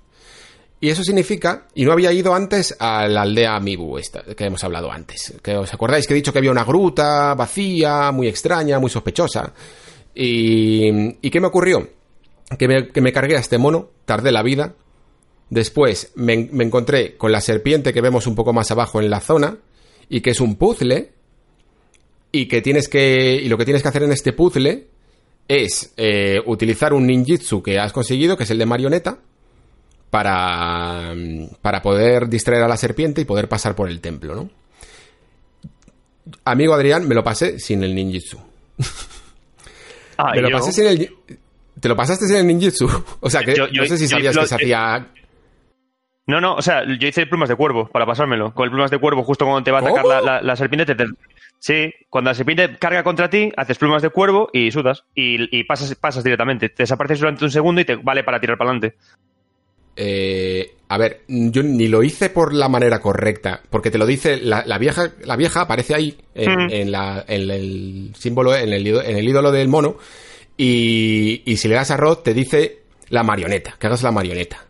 Y 0.85 0.89
eso 0.91 1.03
significa, 1.03 1.65
y 1.73 1.83
no 1.83 1.93
había 1.93 2.13
ido 2.13 2.35
antes 2.35 2.75
a 2.77 3.07
la 3.07 3.23
aldea 3.23 3.59
Mibu, 3.59 3.97
esta, 3.97 4.21
que 4.21 4.43
hemos 4.43 4.63
hablado 4.63 4.91
antes. 4.91 5.33
Que 5.41 5.57
os 5.57 5.73
acordáis 5.73 6.05
que 6.05 6.13
he 6.13 6.15
dicho 6.15 6.31
que 6.31 6.37
había 6.37 6.51
una 6.51 6.63
gruta 6.63 7.33
vacía, 7.33 8.11
muy 8.11 8.27
extraña, 8.27 8.77
muy 8.77 8.91
sospechosa. 8.91 9.51
¿Y, 10.13 11.17
¿y 11.25 11.31
qué 11.31 11.41
me 11.41 11.47
ocurrió? 11.47 11.89
Que 12.59 12.67
me, 12.67 13.11
cargué 13.11 13.35
a 13.35 13.39
este 13.39 13.57
mono, 13.57 13.89
tardé 14.05 14.31
la 14.31 14.43
vida. 14.43 14.75
Después 15.49 16.11
me, 16.13 16.49
me 16.51 16.63
encontré 16.63 17.17
con 17.17 17.31
la 17.31 17.41
serpiente 17.41 17.91
que 17.91 18.01
vemos 18.01 18.27
un 18.27 18.35
poco 18.35 18.53
más 18.53 18.69
abajo 18.69 19.01
en 19.01 19.09
la 19.09 19.21
zona, 19.21 19.57
y 20.07 20.21
que 20.21 20.29
es 20.29 20.39
un 20.39 20.55
puzzle, 20.55 21.13
y 22.31 22.45
que 22.45 22.61
tienes 22.61 22.87
que. 22.89 23.33
Y 23.41 23.49
lo 23.49 23.57
que 23.57 23.65
tienes 23.65 23.81
que 23.81 23.87
hacer 23.87 24.03
en 24.03 24.11
este 24.11 24.33
puzzle 24.33 24.85
es 25.47 25.93
eh, 25.97 26.39
utilizar 26.45 26.93
un 26.93 27.07
ninjitsu 27.07 27.63
que 27.63 27.79
has 27.79 27.91
conseguido, 27.91 28.37
que 28.37 28.43
es 28.43 28.51
el 28.51 28.59
de 28.59 28.67
marioneta, 28.67 29.17
para, 30.09 31.13
para 31.61 31.81
poder 31.81 32.27
distraer 32.29 32.63
a 32.63 32.67
la 32.67 32.77
serpiente 32.77 33.21
y 33.21 33.25
poder 33.25 33.49
pasar 33.49 33.75
por 33.75 33.89
el 33.89 33.99
templo, 34.01 34.35
¿no? 34.35 34.49
Amigo 36.43 36.73
Adrián, 36.73 37.07
me 37.07 37.15
lo 37.15 37.23
pasé 37.23 37.59
sin 37.59 37.83
el 37.83 37.93
ninjitsu. 37.95 38.39
Ah, 40.17 40.31
me 40.33 40.41
lo 40.43 40.49
yo... 40.49 40.57
pasé 40.59 40.71
sin 40.71 40.85
el. 40.85 41.11
¿Te 41.77 41.89
lo 41.89 41.95
pasaste 41.97 42.25
sin 42.27 42.37
el 42.37 42.47
ninjitsu? 42.47 42.87
O 43.19 43.29
sea, 43.29 43.41
que 43.43 43.53
Yo- 43.53 43.67
yo- 43.67 43.81
no 43.81 43.87
sé 43.89 43.97
si 43.97 44.07
sabías 44.07 44.33
lo- 44.33 44.43
que 44.43 44.47
se 44.47 44.55
hacía. 44.55 45.07
No, 46.27 46.39
no, 46.39 46.55
o 46.55 46.61
sea, 46.61 46.83
yo 46.85 47.05
hice 47.07 47.25
plumas 47.27 47.49
de 47.49 47.55
cuervo 47.57 47.87
para 47.89 48.05
pasármelo. 48.05 48.53
Con 48.53 48.63
el 48.63 48.71
plumas 48.71 48.89
de 48.91 48.97
cuervo, 48.97 49.23
justo 49.25 49.43
cuando 49.45 49.61
te 49.63 49.71
va 49.71 49.79
a 49.79 49.81
atacar 49.81 50.05
la, 50.05 50.21
la- 50.21 50.41
la 50.41 50.55
serpiente, 50.55 50.85
te, 50.85 50.95
te- 50.95 51.11
Sí, 51.59 51.91
cuando 52.09 52.29
la 52.31 52.35
serpiente 52.35 52.77
carga 52.77 53.03
contra 53.03 53.29
ti, 53.29 53.51
haces 53.57 53.77
plumas 53.77 54.01
de 54.01 54.09
cuervo 54.09 54.49
y 54.53 54.71
sudas. 54.71 55.03
Y, 55.13 55.53
y 55.57 55.65
pasas, 55.65 55.93
pasas 55.95 56.23
directamente. 56.23 56.69
Te 56.69 56.83
desapareces 56.83 57.19
durante 57.19 57.43
un 57.43 57.51
segundo 57.51 57.81
y 57.81 57.85
te 57.85 57.95
vale 57.97 58.23
para 58.23 58.39
tirar 58.39 58.57
para 58.57 58.69
adelante. 58.71 58.97
Eh, 59.95 60.71
a 60.87 60.97
ver, 60.97 61.21
yo 61.27 61.63
ni 61.63 61.87
lo 61.87 62.03
hice 62.03 62.29
por 62.29 62.53
la 62.53 62.69
manera 62.69 62.99
correcta, 62.99 63.61
porque 63.69 63.89
te 63.91 63.97
lo 63.97 64.05
dice 64.05 64.37
la, 64.37 64.63
la 64.65 64.77
vieja, 64.77 65.11
la 65.23 65.35
vieja 65.35 65.61
aparece 65.61 65.95
ahí 65.95 66.17
en, 66.35 66.51
Mm. 66.51 66.67
en 66.71 66.91
la, 66.91 67.25
en 67.27 67.49
el 67.49 68.11
símbolo, 68.17 68.55
en 68.55 68.71
el, 68.73 68.85
ídolo- 68.85 69.03
en 69.03 69.17
el 69.17 69.27
ídolo 69.27 69.51
del 69.51 69.67
mono, 69.67 69.97
y, 70.57 71.41
y 71.45 71.57
si 71.57 71.67
le 71.67 71.75
das 71.75 71.91
a 71.91 71.97
Rod 71.97 72.19
te 72.19 72.33
dice 72.33 72.79
la 73.09 73.23
marioneta, 73.23 73.75
que 73.79 73.87
hagas 73.87 74.03
la 74.03 74.11
marioneta. 74.11 74.65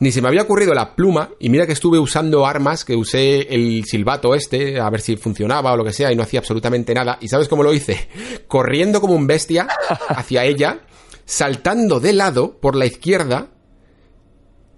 Ni 0.00 0.10
se 0.10 0.20
me 0.20 0.28
había 0.28 0.42
ocurrido 0.42 0.74
la 0.74 0.96
pluma, 0.96 1.30
y 1.38 1.48
mira 1.50 1.66
que 1.66 1.72
estuve 1.72 1.98
usando 2.00 2.44
armas, 2.46 2.84
que 2.84 2.96
usé 2.96 3.54
el 3.54 3.84
silbato 3.84 4.34
este, 4.34 4.80
a 4.80 4.90
ver 4.90 5.00
si 5.00 5.16
funcionaba 5.16 5.72
o 5.72 5.76
lo 5.76 5.84
que 5.84 5.92
sea, 5.92 6.10
y 6.12 6.16
no 6.16 6.24
hacía 6.24 6.40
absolutamente 6.40 6.92
nada. 6.94 7.16
¿Y 7.20 7.28
sabes 7.28 7.46
cómo 7.48 7.62
lo 7.62 7.72
hice? 7.72 8.08
Corriendo 8.48 9.00
como 9.00 9.14
un 9.14 9.26
bestia 9.28 9.68
hacia 10.08 10.44
ella, 10.44 10.80
saltando 11.24 12.00
de 12.00 12.12
lado 12.12 12.58
por 12.60 12.74
la 12.74 12.86
izquierda, 12.86 13.48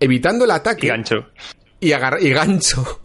evitando 0.00 0.44
el 0.44 0.50
ataque 0.50 0.86
Y 0.86 0.88
gancho. 0.90 1.14
y, 1.80 1.92
agar- 1.92 2.18
y 2.22 2.30
gancho. 2.30 3.00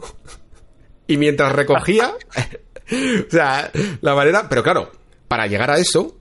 y 1.07 1.17
mientras 1.17 1.51
recogía, 1.53 2.13
o 3.27 3.29
sea, 3.31 3.71
la 4.01 4.15
manera, 4.15 4.47
pero 4.49 4.63
claro, 4.63 4.91
para 5.27 5.47
llegar 5.47 5.71
a 5.71 5.77
eso, 5.77 6.15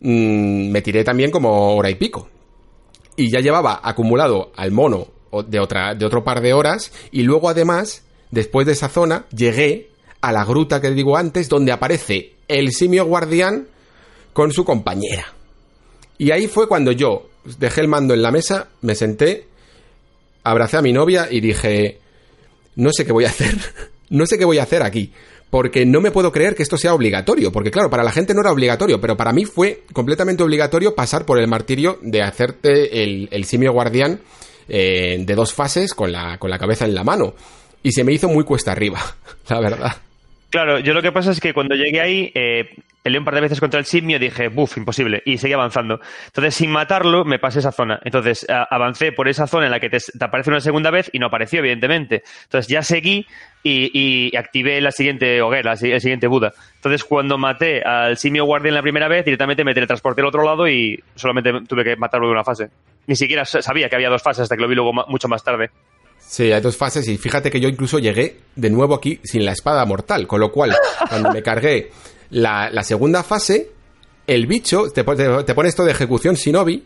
mm, 0.00 0.70
me 0.70 0.82
tiré 0.82 1.04
también 1.04 1.30
como 1.30 1.74
hora 1.76 1.90
y 1.90 1.94
pico. 1.96 2.28
Y 3.16 3.30
ya 3.30 3.40
llevaba 3.40 3.80
acumulado 3.82 4.52
al 4.56 4.70
mono 4.70 5.08
de, 5.46 5.58
otra, 5.60 5.94
de 5.94 6.06
otro 6.06 6.22
par 6.24 6.40
de 6.40 6.52
horas, 6.54 6.92
y 7.10 7.22
luego 7.22 7.48
además, 7.48 8.02
después 8.30 8.66
de 8.66 8.72
esa 8.74 8.88
zona, 8.88 9.26
llegué 9.34 9.90
a 10.20 10.32
la 10.32 10.44
gruta 10.44 10.80
que 10.80 10.90
digo 10.90 11.16
antes, 11.16 11.48
donde 11.48 11.72
aparece 11.72 12.34
el 12.48 12.70
simio 12.72 13.04
guardián 13.06 13.66
con 14.32 14.52
su 14.52 14.64
compañera. 14.64 15.26
Y 16.16 16.30
ahí 16.30 16.46
fue 16.46 16.68
cuando 16.68 16.92
yo 16.92 17.28
dejé 17.58 17.80
el 17.80 17.88
mando 17.88 18.14
en 18.14 18.22
la 18.22 18.30
mesa, 18.30 18.68
me 18.82 18.94
senté, 18.94 19.47
abracé 20.42 20.76
a 20.76 20.82
mi 20.82 20.92
novia 20.92 21.28
y 21.30 21.40
dije, 21.40 21.98
no 22.76 22.90
sé 22.92 23.04
qué 23.04 23.12
voy 23.12 23.24
a 23.24 23.28
hacer, 23.28 23.54
no 24.10 24.26
sé 24.26 24.38
qué 24.38 24.44
voy 24.44 24.58
a 24.58 24.64
hacer 24.64 24.82
aquí, 24.82 25.12
porque 25.50 25.86
no 25.86 26.00
me 26.00 26.10
puedo 26.10 26.32
creer 26.32 26.54
que 26.54 26.62
esto 26.62 26.76
sea 26.76 26.94
obligatorio, 26.94 27.52
porque 27.52 27.70
claro, 27.70 27.90
para 27.90 28.02
la 28.02 28.12
gente 28.12 28.34
no 28.34 28.40
era 28.40 28.52
obligatorio, 28.52 29.00
pero 29.00 29.16
para 29.16 29.32
mí 29.32 29.44
fue 29.44 29.84
completamente 29.92 30.42
obligatorio 30.42 30.94
pasar 30.94 31.24
por 31.24 31.38
el 31.38 31.48
martirio 31.48 31.98
de 32.02 32.22
hacerte 32.22 33.02
el, 33.02 33.28
el 33.30 33.44
simio 33.44 33.72
guardián 33.72 34.20
eh, 34.68 35.16
de 35.20 35.34
dos 35.34 35.54
fases 35.54 35.94
con 35.94 36.12
la, 36.12 36.36
con 36.38 36.50
la 36.50 36.58
cabeza 36.58 36.84
en 36.84 36.94
la 36.94 37.02
mano. 37.02 37.34
Y 37.82 37.92
se 37.92 38.04
me 38.04 38.12
hizo 38.12 38.28
muy 38.28 38.44
cuesta 38.44 38.72
arriba, 38.72 39.00
la 39.48 39.60
verdad. 39.60 39.96
Claro, 40.50 40.78
yo 40.78 40.94
lo 40.94 41.02
que 41.02 41.12
pasa 41.12 41.30
es 41.30 41.40
que 41.40 41.52
cuando 41.52 41.74
llegué 41.74 42.00
ahí, 42.00 42.32
eh, 42.34 42.70
peleé 43.02 43.18
un 43.18 43.24
par 43.26 43.34
de 43.34 43.42
veces 43.42 43.60
contra 43.60 43.78
el 43.78 43.84
simio 43.84 44.18
dije, 44.18 44.48
buf, 44.48 44.78
imposible, 44.78 45.22
y 45.26 45.36
seguí 45.36 45.52
avanzando. 45.52 46.00
Entonces, 46.26 46.54
sin 46.54 46.70
matarlo, 46.70 47.26
me 47.26 47.38
pasé 47.38 47.58
esa 47.58 47.70
zona. 47.70 48.00
Entonces, 48.02 48.46
avancé 48.48 49.12
por 49.12 49.28
esa 49.28 49.46
zona 49.46 49.66
en 49.66 49.72
la 49.72 49.78
que 49.78 49.90
te, 49.90 49.98
aparece 50.20 50.48
una 50.48 50.60
segunda 50.60 50.90
vez 50.90 51.10
y 51.12 51.18
no 51.18 51.26
apareció, 51.26 51.58
evidentemente. 51.58 52.22
Entonces, 52.44 52.66
ya 52.66 52.80
seguí 52.82 53.26
y, 53.62 54.34
activé 54.38 54.80
la 54.80 54.90
siguiente 54.90 55.42
hoguera, 55.42 55.72
el 55.72 55.78
si- 55.78 55.92
el 55.92 56.00
siguiente 56.00 56.26
Buda. 56.28 56.54
Entonces, 56.76 57.04
cuando 57.04 57.36
maté 57.36 57.82
al 57.82 58.16
simio 58.16 58.46
guardián 58.46 58.74
la 58.74 58.82
primera 58.82 59.06
vez, 59.06 59.26
directamente 59.26 59.64
me 59.64 59.74
teletransporté 59.74 60.22
al 60.22 60.28
otro 60.28 60.44
lado 60.44 60.66
y 60.66 60.98
solamente 61.14 61.52
tuve 61.68 61.84
que 61.84 61.96
matarlo 61.96 62.26
de 62.26 62.32
una 62.32 62.44
fase. 62.44 62.68
Ni 63.06 63.16
siquiera 63.16 63.44
sa- 63.44 63.60
sabía 63.60 63.90
que 63.90 63.96
había 63.96 64.08
dos 64.08 64.22
fases 64.22 64.44
hasta 64.44 64.56
que 64.56 64.62
lo 64.62 64.68
vi 64.68 64.76
luego 64.76 64.94
mucho 65.08 65.28
más 65.28 65.44
tarde. 65.44 65.68
Sí, 66.20 66.52
hay 66.52 66.60
dos 66.60 66.76
fases 66.76 67.08
y 67.08 67.16
fíjate 67.16 67.50
que 67.50 67.60
yo 67.60 67.68
incluso 67.68 67.98
llegué 67.98 68.40
de 68.54 68.70
nuevo 68.70 68.94
aquí 68.94 69.18
sin 69.24 69.44
la 69.44 69.52
espada 69.52 69.84
mortal, 69.86 70.26
con 70.26 70.40
lo 70.40 70.52
cual 70.52 70.76
cuando 71.08 71.30
me 71.32 71.42
cargué 71.42 71.90
la, 72.30 72.70
segunda 72.84 73.22
fase, 73.22 73.70
el 74.26 74.46
bicho 74.46 74.90
te, 74.90 75.04
pone- 75.04 75.42
te 75.44 75.54
pone 75.54 75.68
esto 75.70 75.84
de 75.84 75.92
ejecución 75.92 76.34
shinobi, 76.34 76.84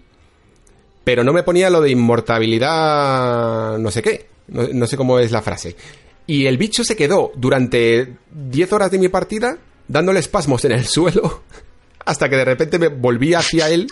pero 1.04 1.24
no 1.24 1.32
me 1.32 1.42
ponía 1.42 1.70
lo 1.70 1.80
de 1.80 1.90
inmortabilidad 1.90 3.78
no 3.78 3.90
sé 3.90 4.02
qué, 4.02 4.26
no, 4.48 4.68
no 4.72 4.86
sé 4.86 4.96
cómo 4.96 5.18
es 5.18 5.32
la 5.32 5.42
frase. 5.42 5.76
Y 6.26 6.46
el 6.46 6.56
bicho 6.56 6.84
se 6.84 6.94
quedó 6.96 7.32
durante 7.34 8.14
10 8.30 8.72
horas 8.72 8.90
de 8.90 8.98
mi 8.98 9.08
partida 9.08 9.58
dándole 9.88 10.20
espasmos 10.20 10.64
en 10.64 10.72
el 10.72 10.86
suelo 10.86 11.42
hasta 12.04 12.28
que 12.28 12.36
de 12.36 12.44
repente 12.44 12.78
me 12.78 12.88
volví 12.88 13.34
hacia 13.34 13.68
él 13.70 13.88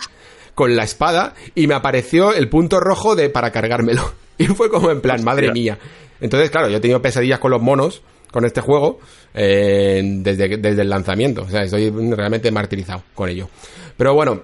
con 0.54 0.76
la 0.76 0.84
espada 0.84 1.34
y 1.54 1.66
me 1.66 1.74
apareció 1.74 2.32
el 2.32 2.48
punto 2.48 2.78
rojo 2.80 3.16
de 3.16 3.30
para 3.30 3.50
cargármelo. 3.50 4.12
Y 4.40 4.46
fue 4.46 4.70
como 4.70 4.90
en 4.90 5.02
plan, 5.02 5.22
madre 5.22 5.52
mía. 5.52 5.78
Entonces, 6.18 6.50
claro, 6.50 6.70
yo 6.70 6.78
he 6.78 6.80
tenido 6.80 7.02
pesadillas 7.02 7.38
con 7.38 7.50
los 7.50 7.60
monos, 7.60 8.00
con 8.32 8.46
este 8.46 8.62
juego, 8.62 8.98
eh, 9.34 10.00
desde, 10.02 10.56
desde 10.56 10.80
el 10.80 10.88
lanzamiento. 10.88 11.42
O 11.42 11.48
sea, 11.48 11.62
estoy 11.62 11.90
realmente 11.90 12.50
martirizado 12.50 13.02
con 13.14 13.28
ello. 13.28 13.50
Pero 13.98 14.14
bueno, 14.14 14.42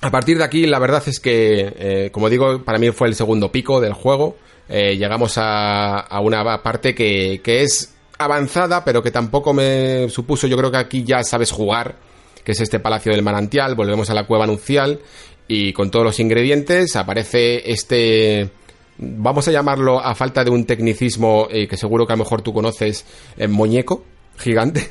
a 0.00 0.10
partir 0.10 0.38
de 0.38 0.44
aquí, 0.44 0.66
la 0.66 0.78
verdad 0.78 1.02
es 1.06 1.20
que, 1.20 1.74
eh, 1.78 2.10
como 2.10 2.30
digo, 2.30 2.64
para 2.64 2.78
mí 2.78 2.90
fue 2.90 3.08
el 3.08 3.14
segundo 3.14 3.52
pico 3.52 3.82
del 3.82 3.92
juego. 3.92 4.38
Eh, 4.66 4.96
llegamos 4.96 5.36
a, 5.36 6.00
a, 6.00 6.20
una 6.20 6.62
parte 6.62 6.94
que, 6.94 7.42
que 7.44 7.60
es 7.62 7.94
avanzada, 8.16 8.82
pero 8.82 9.02
que 9.02 9.10
tampoco 9.10 9.52
me 9.52 10.08
supuso. 10.08 10.46
Yo 10.46 10.56
creo 10.56 10.70
que 10.70 10.78
aquí 10.78 11.04
ya 11.04 11.22
sabes 11.22 11.50
jugar, 11.50 11.96
que 12.42 12.52
es 12.52 12.60
este 12.62 12.80
Palacio 12.80 13.12
del 13.12 13.22
Manantial. 13.22 13.74
Volvemos 13.74 14.08
a 14.08 14.14
la 14.14 14.26
cueva 14.26 14.46
nupcial 14.46 15.00
y 15.46 15.74
con 15.74 15.90
todos 15.90 16.06
los 16.06 16.18
ingredientes 16.18 16.96
aparece 16.96 17.70
este 17.70 18.50
vamos 18.98 19.48
a 19.48 19.52
llamarlo 19.52 20.00
a 20.00 20.14
falta 20.14 20.44
de 20.44 20.50
un 20.50 20.64
tecnicismo 20.64 21.48
eh, 21.50 21.66
que 21.66 21.76
seguro 21.76 22.06
que 22.06 22.12
a 22.12 22.16
lo 22.16 22.24
mejor 22.24 22.42
tú 22.42 22.52
conoces, 22.52 23.04
eh, 23.36 23.48
muñeco 23.48 24.04
gigante. 24.38 24.88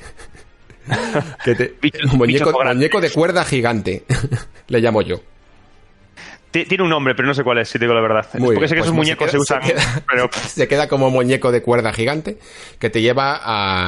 que 1.45 1.55
te, 1.55 1.75
muñeco, 2.13 2.51
muñeco, 2.63 3.01
de 3.01 3.09
cuerda 3.09 3.45
gigante, 3.45 4.03
le 4.67 4.79
llamo 4.79 5.01
yo. 5.01 5.21
Tiene 6.51 6.83
un 6.83 6.89
nombre, 6.89 7.15
pero 7.15 7.27
no 7.27 7.33
sé 7.33 7.43
cuál 7.43 7.57
es, 7.57 7.69
si 7.69 7.79
digo 7.79 7.95
la 7.95 8.01
verdad. 8.01 8.27
Porque 8.31 8.67
sé 8.67 8.75
que 8.75 8.81
pues 8.81 8.85
esos 8.85 8.93
muñecos 8.93 9.31
se, 9.31 9.39
usan. 9.39 9.61
pero... 10.07 10.29
se 10.47 10.67
queda 10.67 10.87
como 10.87 11.09
muñeco 11.09 11.51
de 11.51 11.63
cuerda 11.63 11.91
gigante 11.93 12.37
que 12.77 12.91
te 12.91 13.01
lleva 13.01 13.37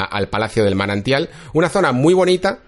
al 0.06 0.30
Palacio 0.30 0.64
del 0.64 0.74
Manantial. 0.74 1.30
Una 1.54 1.70
zona 1.70 1.92
muy 1.92 2.16
bonita, 2.16 2.60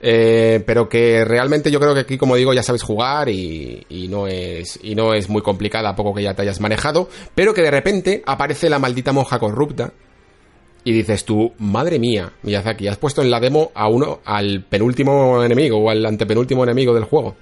eh, 0.00 0.62
pero 0.66 0.88
que 0.88 1.24
realmente 1.24 1.70
yo 1.70 1.80
creo 1.80 1.94
que 1.94 2.00
aquí, 2.00 2.18
como 2.18 2.36
digo, 2.36 2.52
ya 2.52 2.62
sabes 2.62 2.82
jugar 2.82 3.28
y, 3.28 4.06
no 4.10 4.26
es, 4.26 4.78
y 4.82 4.94
no 4.94 5.14
es 5.14 5.28
muy 5.28 5.42
complicada, 5.42 5.90
a 5.90 5.96
poco 5.96 6.14
que 6.14 6.22
ya 6.22 6.34
te 6.34 6.42
hayas 6.42 6.60
manejado, 6.60 7.08
pero 7.34 7.54
que 7.54 7.62
de 7.62 7.70
repente 7.70 8.22
aparece 8.26 8.68
la 8.68 8.78
maldita 8.78 9.12
monja 9.12 9.38
corrupta 9.38 9.92
y 10.84 10.92
dices 10.92 11.24
tú, 11.24 11.52
madre 11.58 11.98
mía, 11.98 12.32
Miyazaki, 12.42 12.88
has 12.88 12.98
puesto 12.98 13.22
en 13.22 13.30
la 13.30 13.40
demo 13.40 13.72
a 13.74 13.88
uno, 13.88 14.20
al 14.24 14.64
penúltimo 14.64 15.42
enemigo 15.42 15.78
o 15.78 15.90
al 15.90 16.04
antepenúltimo 16.04 16.62
enemigo 16.62 16.94
del 16.94 17.04
juego. 17.04 17.34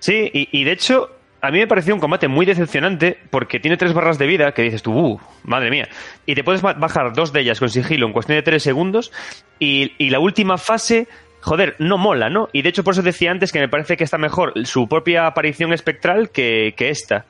Sí, 0.00 0.30
y, 0.32 0.48
y 0.52 0.64
de 0.64 0.72
hecho, 0.72 1.17
a 1.40 1.50
mí 1.50 1.58
me 1.58 1.66
pareció 1.66 1.94
un 1.94 2.00
combate 2.00 2.28
muy 2.28 2.46
decepcionante 2.46 3.18
porque 3.30 3.60
tiene 3.60 3.76
tres 3.76 3.92
barras 3.92 4.18
de 4.18 4.26
vida 4.26 4.52
que 4.52 4.62
dices 4.62 4.82
tú, 4.82 4.92
uh, 4.92 5.20
madre 5.44 5.70
mía. 5.70 5.88
Y 6.26 6.34
te 6.34 6.42
puedes 6.42 6.62
bajar 6.62 7.12
dos 7.12 7.32
de 7.32 7.40
ellas 7.40 7.60
con 7.60 7.70
sigilo 7.70 8.06
en 8.06 8.12
cuestión 8.12 8.36
de 8.36 8.42
tres 8.42 8.62
segundos 8.62 9.12
y, 9.58 10.10
la 10.10 10.18
última 10.18 10.58
fase, 10.58 11.06
joder, 11.40 11.76
no 11.78 11.96
mola, 11.96 12.28
¿no? 12.28 12.48
Y 12.52 12.62
de 12.62 12.70
hecho 12.70 12.82
por 12.82 12.94
eso 12.94 13.02
decía 13.02 13.30
antes 13.30 13.52
que 13.52 13.60
me 13.60 13.68
parece 13.68 13.96
que 13.96 14.04
está 14.04 14.18
mejor 14.18 14.52
su 14.66 14.88
propia 14.88 15.26
aparición 15.26 15.72
espectral 15.72 16.30
que, 16.30 16.74
esta. 16.78 17.24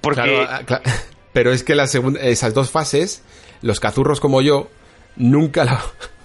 Porque... 0.00 0.46
Ah, 0.48 0.62
pero 1.32 1.52
es 1.52 1.62
que 1.62 1.74
la 1.74 1.84
esas 1.84 2.54
dos 2.54 2.70
fases, 2.70 3.22
los 3.60 3.80
cazurros 3.80 4.20
como 4.20 4.40
yo, 4.40 4.70
nunca 5.16 5.64
la... 5.64 5.82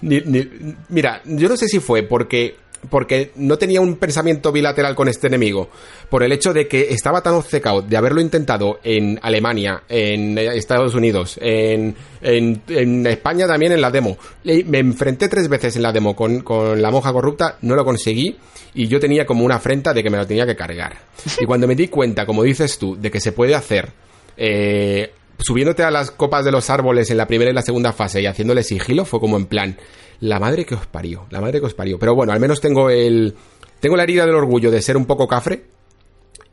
mira, 0.88 1.20
yo 1.24 1.48
no 1.48 1.56
sé 1.56 1.68
si 1.68 1.80
fue 1.80 2.02
porque 2.02 2.56
porque 2.90 3.30
no 3.36 3.58
tenía 3.58 3.80
un 3.80 3.96
pensamiento 3.96 4.52
bilateral 4.52 4.94
con 4.94 5.08
este 5.08 5.28
enemigo, 5.28 5.68
por 6.08 6.22
el 6.22 6.32
hecho 6.32 6.52
de 6.52 6.66
que 6.66 6.92
estaba 6.92 7.22
tan 7.22 7.34
obcecado 7.34 7.82
de 7.82 7.96
haberlo 7.96 8.20
intentado 8.20 8.80
en 8.82 9.18
Alemania, 9.22 9.82
en 9.88 10.36
Estados 10.38 10.94
Unidos, 10.94 11.38
en, 11.40 11.94
en, 12.20 13.06
España 13.06 13.46
también 13.46 13.72
en 13.72 13.80
la 13.80 13.90
demo. 13.90 14.16
Me 14.44 14.78
enfrenté 14.78 15.28
tres 15.28 15.48
veces 15.48 15.76
en 15.76 15.82
la 15.82 15.92
demo 15.92 16.16
con, 16.16 16.40
con 16.40 16.80
la 16.80 16.90
monja 16.90 17.12
corrupta, 17.12 17.58
no 17.62 17.74
lo 17.74 17.84
conseguí 17.84 18.36
y 18.74 18.88
yo 18.88 18.98
tenía 18.98 19.26
como 19.26 19.44
una 19.44 19.56
afrenta 19.56 19.92
de 19.92 20.02
que 20.02 20.10
me 20.10 20.16
lo 20.16 20.26
tenía 20.26 20.46
que 20.46 20.56
cargar. 20.56 20.96
Y 21.40 21.44
cuando 21.44 21.66
me 21.66 21.74
di 21.74 21.88
cuenta, 21.88 22.26
como 22.26 22.42
dices 22.42 22.78
tú, 22.78 22.96
de 22.96 23.10
que 23.10 23.20
se 23.20 23.32
puede 23.32 23.54
hacer 23.54 23.90
eh, 24.36 25.12
subiéndote 25.42 25.82
a 25.82 25.90
las 25.90 26.10
copas 26.10 26.44
de 26.44 26.52
los 26.52 26.70
árboles 26.70 27.10
en 27.10 27.16
la 27.16 27.26
primera 27.26 27.50
y 27.50 27.54
la 27.54 27.62
segunda 27.62 27.92
fase 27.92 28.20
y 28.22 28.26
haciéndole 28.26 28.62
sigilo, 28.62 29.04
fue 29.04 29.20
como 29.20 29.36
en 29.36 29.46
plan, 29.46 29.76
la 30.20 30.38
madre 30.38 30.64
que 30.64 30.74
os 30.74 30.86
parió, 30.86 31.26
la 31.30 31.40
madre 31.40 31.60
que 31.60 31.66
os 31.66 31.74
parió. 31.74 31.98
Pero 31.98 32.14
bueno, 32.14 32.32
al 32.32 32.40
menos 32.40 32.60
tengo 32.60 32.90
el. 32.90 33.34
Tengo 33.80 33.96
la 33.96 34.04
herida 34.04 34.24
del 34.24 34.36
orgullo 34.36 34.70
de 34.70 34.80
ser 34.80 34.96
un 34.96 35.06
poco 35.06 35.26
cafre. 35.26 35.64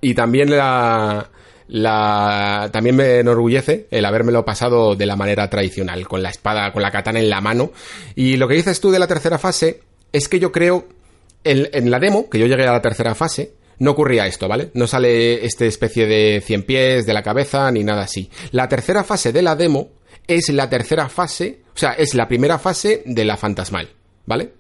Y 0.02 0.14
también 0.14 0.50
la. 0.50 1.30
La, 1.72 2.68
también 2.74 2.96
me 2.96 3.20
enorgullece 3.20 3.86
el 3.92 4.04
habérmelo 4.04 4.44
pasado 4.44 4.96
de 4.96 5.06
la 5.06 5.16
manera 5.16 5.48
tradicional, 5.52 6.08
con 6.08 6.24
la 6.24 6.32
espada, 6.32 6.72
con 6.74 6.82
la 6.82 6.90
katana 6.90 7.20
en 7.20 7.30
la 7.30 7.42
mano. 7.42 7.72
Y 8.16 8.38
lo 8.38 8.48
que 8.48 8.56
dices 8.56 8.82
tú 8.82 8.90
de 8.90 8.98
la 8.98 9.06
tercera 9.06 9.38
fase 9.38 9.82
es 10.12 10.28
que 10.28 10.40
yo 10.40 10.52
creo, 10.52 10.88
en, 11.44 11.70
en 11.72 11.92
la 11.92 12.00
demo, 12.00 12.28
que 12.28 12.40
yo 12.40 12.48
llegué 12.48 12.66
a 12.66 12.72
la 12.72 12.82
tercera 12.82 13.14
fase, 13.14 13.54
no 13.80 13.92
ocurría 13.92 14.28
esto, 14.28 14.48
¿vale? 14.48 14.72
No 14.74 14.88
sale 14.88 15.46
este 15.46 15.68
especie 15.68 16.06
de 16.06 16.42
cien 16.42 16.64
pies 16.64 17.06
de 17.06 17.14
la 17.14 17.24
cabeza 17.24 17.72
ni 17.72 17.84
nada 17.84 18.04
así. 18.04 18.30
La 18.52 18.68
tercera 18.68 19.04
fase 19.04 19.32
de 19.32 19.42
la 19.42 19.56
demo 19.56 19.90
es 20.28 20.50
la 20.50 20.70
tercera 20.70 21.10
fase 21.10 21.62
o 21.80 21.80
sea, 21.80 21.94
es 21.94 22.14
la 22.14 22.28
primera 22.28 22.60
fase 22.60 23.04
de 23.06 23.24
la 23.24 23.38
fantasmal, 23.38 23.88
¿vale? 24.26 24.52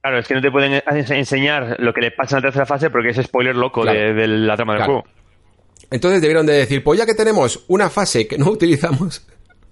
Claro, 0.00 0.18
es 0.18 0.26
que 0.26 0.34
no 0.34 0.40
te 0.40 0.50
pueden 0.50 0.82
enseñar 0.84 1.76
lo 1.78 1.94
que 1.94 2.00
le 2.00 2.10
pasa 2.10 2.38
en 2.38 2.42
la 2.42 2.48
tercera 2.48 2.66
fase 2.66 2.90
porque 2.90 3.10
es 3.10 3.24
spoiler 3.24 3.54
loco 3.54 3.84
de, 3.84 4.26
la 4.26 4.56
trama 4.56 4.74
del 4.74 4.82
juego. 4.82 5.04
Entonces 5.92 6.20
debieron 6.20 6.44
de 6.44 6.54
decir, 6.54 6.82
pues 6.82 6.98
ya 6.98 7.06
que 7.06 7.14
tenemos 7.14 7.66
una 7.68 7.88
fase 7.88 8.26
que 8.26 8.36
no 8.36 8.46
utilizamos, 8.50 9.24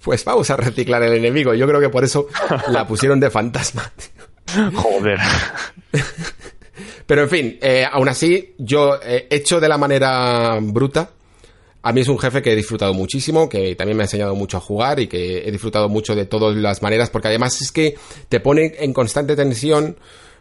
pues 0.05 0.25
vamos 0.25 0.49
a 0.51 0.57
reciclar 0.57 1.03
el 1.03 1.15
enemigo. 1.15 1.53
Yo 1.53 1.67
creo 1.67 1.81
que 1.81 1.89
por 1.89 2.05
eso 2.05 2.29
la 2.69 2.87
pusieron 2.87 3.19
de 3.19 3.29
fantasma. 3.29 3.91
Joder. 4.73 5.19
Pero 7.07 7.23
en 7.23 7.29
fin, 7.29 7.59
eh, 7.61 7.85
aún 7.91 8.09
así, 8.09 8.55
yo 8.59 8.99
he 9.03 9.27
hecho 9.31 9.61
de 9.61 9.69
la 9.69 9.79
manera 9.79 10.59
bruta, 10.61 11.11
a 11.83 11.93
mí 11.93 12.01
es 12.01 12.09
un 12.09 12.19
jefe 12.19 12.41
que 12.41 12.53
he 12.53 12.57
disfrutado 12.57 12.95
muchísimo, 12.95 13.47
que 13.47 13.75
también 13.75 13.97
me 13.97 14.05
ha 14.05 14.07
enseñado 14.07 14.35
mucho 14.35 14.57
a 14.57 14.61
jugar 14.61 15.01
y 15.01 15.07
que 15.07 15.47
he 15.47 15.53
disfrutado 15.53 15.91
mucho 15.91 16.15
de 16.15 16.25
todas 16.25 16.57
las 16.57 16.81
maneras, 16.81 17.11
porque 17.11 17.29
además 17.29 17.61
es 17.61 17.71
que 17.73 17.95
te 18.31 18.41
pone 18.41 18.75
en 18.79 18.95
constante 18.95 19.37
tensión 19.37 19.97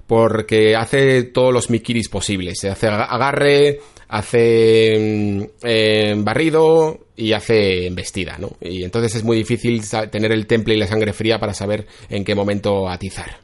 porque 0.08 0.76
hace 0.78 1.24
todos 1.24 1.54
los 1.54 1.70
mikiris 1.70 2.08
posibles. 2.08 2.60
Se 2.60 2.70
hace 2.70 2.88
agarre, 2.88 3.80
hace 4.08 5.50
eh, 5.64 6.16
barrido 6.18 7.08
y 7.16 7.34
hace 7.34 7.88
embestida, 7.88 8.38
¿no? 8.38 8.56
Y 8.62 8.86
entonces 8.86 9.16
es 9.16 9.24
muy 9.26 9.36
difícil 9.36 9.82
tener 10.12 10.32
el 10.32 10.48
temple 10.48 10.76
y 10.76 10.78
la 10.78 10.88
sangre 10.88 11.12
fría 11.12 11.40
para 11.40 11.54
saber 11.54 11.88
en 12.10 12.24
qué 12.24 12.36
momento 12.36 12.88
atizar. 12.88 13.38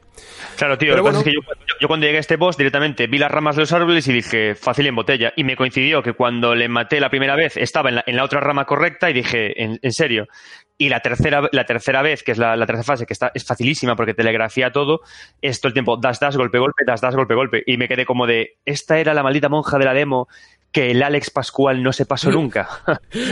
Claro, 0.56 0.76
tío, 0.76 0.94
lo 0.94 1.02
que 1.02 1.08
pasa 1.08 1.18
es 1.18 1.24
que 1.24 1.32
yo, 1.32 1.40
cuando 1.88 2.06
llegué 2.06 2.18
a 2.18 2.20
este 2.20 2.36
boss 2.36 2.56
directamente 2.56 3.06
vi 3.06 3.18
las 3.18 3.30
ramas 3.30 3.56
de 3.56 3.62
los 3.62 3.72
árboles 3.72 4.06
y 4.08 4.12
dije, 4.12 4.54
fácil 4.54 4.86
en 4.86 4.94
botella. 4.94 5.32
Y 5.36 5.44
me 5.44 5.56
coincidió 5.56 6.02
que 6.02 6.12
cuando 6.12 6.54
le 6.54 6.68
maté 6.68 7.00
la 7.00 7.10
primera 7.10 7.36
vez 7.36 7.56
estaba 7.56 7.88
en 7.88 7.96
la, 7.96 8.04
en 8.06 8.16
la 8.16 8.24
otra 8.24 8.40
rama 8.40 8.66
correcta 8.66 9.08
y 9.08 9.14
dije, 9.14 9.62
en, 9.62 9.92
serio. 9.92 10.28
Y 10.76 10.88
la 10.88 11.00
tercera, 11.00 11.48
la 11.52 11.64
tercera 11.64 12.02
vez, 12.02 12.22
que 12.22 12.32
es 12.32 12.38
la, 12.38 12.56
tercera 12.58 12.82
fase, 12.82 13.06
que 13.06 13.12
está, 13.12 13.32
es 13.34 13.44
facilísima 13.44 13.96
porque 13.96 14.14
telegrafía 14.14 14.72
todo, 14.72 15.00
es 15.40 15.60
todo 15.60 15.68
el 15.68 15.74
tiempo, 15.74 15.96
das, 15.96 16.20
das, 16.20 16.36
golpe, 16.36 16.58
golpe, 16.58 16.84
das, 16.86 17.00
das, 17.00 17.14
golpe, 17.14 17.34
golpe. 17.34 17.62
Y 17.66 17.76
me 17.76 17.88
quedé 17.88 18.04
como 18.04 18.26
de, 18.26 18.58
esta 18.64 18.98
era 18.98 19.14
la 19.14 19.22
maldita 19.22 19.48
monja 19.48 19.78
de 19.78 19.84
la 19.84 19.94
demo 19.94 20.28
que 20.72 20.90
el 20.90 21.02
Alex 21.02 21.30
Pascual 21.30 21.82
no 21.82 21.92
se 21.92 22.06
pasó 22.06 22.30
nunca. 22.32 22.68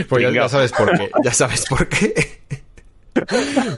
pues 0.09 0.33
ya 0.33 0.49
sabes 0.49 0.73
por 0.73 0.97
qué, 0.97 1.11
ya 1.23 1.33
sabes 1.33 1.67
por 1.67 1.89
qué. 1.89 2.13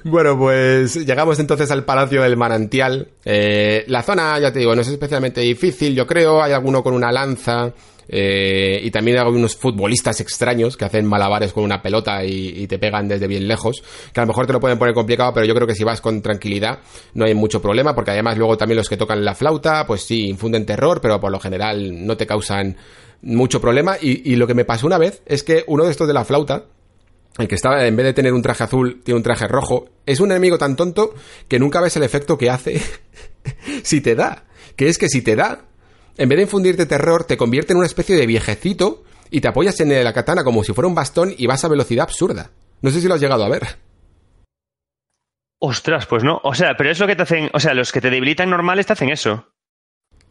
bueno, 0.04 0.38
pues 0.38 0.94
llegamos 1.06 1.38
entonces 1.38 1.70
al 1.70 1.84
Palacio 1.84 2.22
del 2.22 2.36
Manantial. 2.36 3.08
Eh, 3.24 3.84
la 3.88 4.02
zona, 4.02 4.38
ya 4.38 4.52
te 4.52 4.60
digo, 4.60 4.74
no 4.74 4.82
es 4.82 4.88
especialmente 4.88 5.40
difícil, 5.40 5.94
yo 5.94 6.06
creo. 6.06 6.42
Hay 6.42 6.52
alguno 6.52 6.82
con 6.82 6.94
una 6.94 7.12
lanza. 7.12 7.72
Eh, 8.12 8.80
y 8.82 8.90
también 8.90 9.18
hay 9.18 9.22
algunos 9.22 9.54
futbolistas 9.54 10.20
extraños 10.20 10.76
que 10.76 10.84
hacen 10.84 11.06
malabares 11.06 11.52
con 11.52 11.62
una 11.62 11.80
pelota 11.80 12.24
y, 12.24 12.66
te 12.66 12.76
pegan 12.76 13.06
desde 13.06 13.28
bien 13.28 13.46
lejos, 13.46 13.84
que 14.12 14.18
a 14.18 14.24
lo 14.24 14.26
mejor 14.26 14.48
te 14.48 14.52
lo 14.52 14.58
pueden 14.58 14.80
poner 14.80 14.94
complicado, 14.94 15.32
pero 15.32 15.46
yo 15.46 15.54
creo 15.54 15.66
que 15.66 15.76
si 15.76 15.84
vas 15.84 16.00
con 16.00 16.20
tranquilidad 16.20 16.80
no 17.14 17.24
hay 17.24 17.34
mucho 17.34 17.62
problema, 17.62 17.94
porque 17.94 18.10
además 18.10 18.36
luego 18.36 18.56
también 18.56 18.78
los 18.78 18.88
que 18.88 18.96
tocan 18.96 19.24
la 19.24 19.36
flauta, 19.36 19.86
pues 19.86 20.02
sí, 20.02 20.28
infunden 20.28 20.66
terror, 20.66 21.00
pero 21.00 21.20
por 21.20 21.30
lo 21.30 21.38
general 21.38 22.04
no 22.04 22.16
te 22.16 22.26
causan 22.26 22.76
mucho 23.22 23.60
problema. 23.60 23.96
y 24.00 24.34
lo 24.34 24.48
que 24.48 24.54
me 24.54 24.64
pasó 24.64 24.88
una 24.88 24.98
vez 24.98 25.22
es 25.26 25.44
que 25.44 25.62
uno 25.68 25.84
de 25.84 25.92
estos 25.92 26.08
de 26.08 26.14
la 26.14 26.24
flauta, 26.24 26.64
el 27.40 27.48
que 27.48 27.54
estaba, 27.54 27.86
en 27.86 27.96
vez 27.96 28.06
de 28.06 28.12
tener 28.12 28.32
un 28.32 28.42
traje 28.42 28.64
azul, 28.64 29.02
tiene 29.04 29.16
un 29.16 29.22
traje 29.22 29.46
rojo, 29.46 29.88
es 30.06 30.20
un 30.20 30.30
enemigo 30.30 30.58
tan 30.58 30.76
tonto 30.76 31.14
que 31.48 31.58
nunca 31.58 31.80
ves 31.80 31.96
el 31.96 32.02
efecto 32.02 32.38
que 32.38 32.50
hace 32.50 32.80
si 33.82 34.00
te 34.00 34.14
da. 34.14 34.44
Que 34.76 34.88
es 34.88 34.98
que 34.98 35.08
si 35.08 35.22
te 35.22 35.36
da, 35.36 35.62
en 36.16 36.28
vez 36.28 36.36
de 36.36 36.42
infundirte 36.42 36.86
terror, 36.86 37.24
te 37.24 37.36
convierte 37.36 37.72
en 37.72 37.78
una 37.78 37.86
especie 37.86 38.16
de 38.16 38.26
viejecito 38.26 39.04
y 39.30 39.40
te 39.40 39.48
apoyas 39.48 39.78
en 39.80 40.02
la 40.02 40.12
katana 40.12 40.44
como 40.44 40.64
si 40.64 40.72
fuera 40.72 40.88
un 40.88 40.94
bastón 40.94 41.34
y 41.36 41.46
vas 41.46 41.64
a 41.64 41.68
velocidad 41.68 42.04
absurda. 42.04 42.50
No 42.82 42.90
sé 42.90 43.00
si 43.00 43.08
lo 43.08 43.14
has 43.14 43.20
llegado 43.20 43.44
a 43.44 43.48
ver. 43.48 43.78
Ostras, 45.60 46.06
pues 46.06 46.24
no. 46.24 46.40
O 46.42 46.54
sea, 46.54 46.74
pero 46.76 46.90
es 46.90 46.98
lo 46.98 47.06
que 47.06 47.16
te 47.16 47.22
hacen. 47.22 47.50
O 47.52 47.60
sea, 47.60 47.74
los 47.74 47.92
que 47.92 48.00
te 48.00 48.10
debilitan 48.10 48.48
normales 48.48 48.86
te 48.86 48.94
hacen 48.94 49.10
eso. 49.10 49.48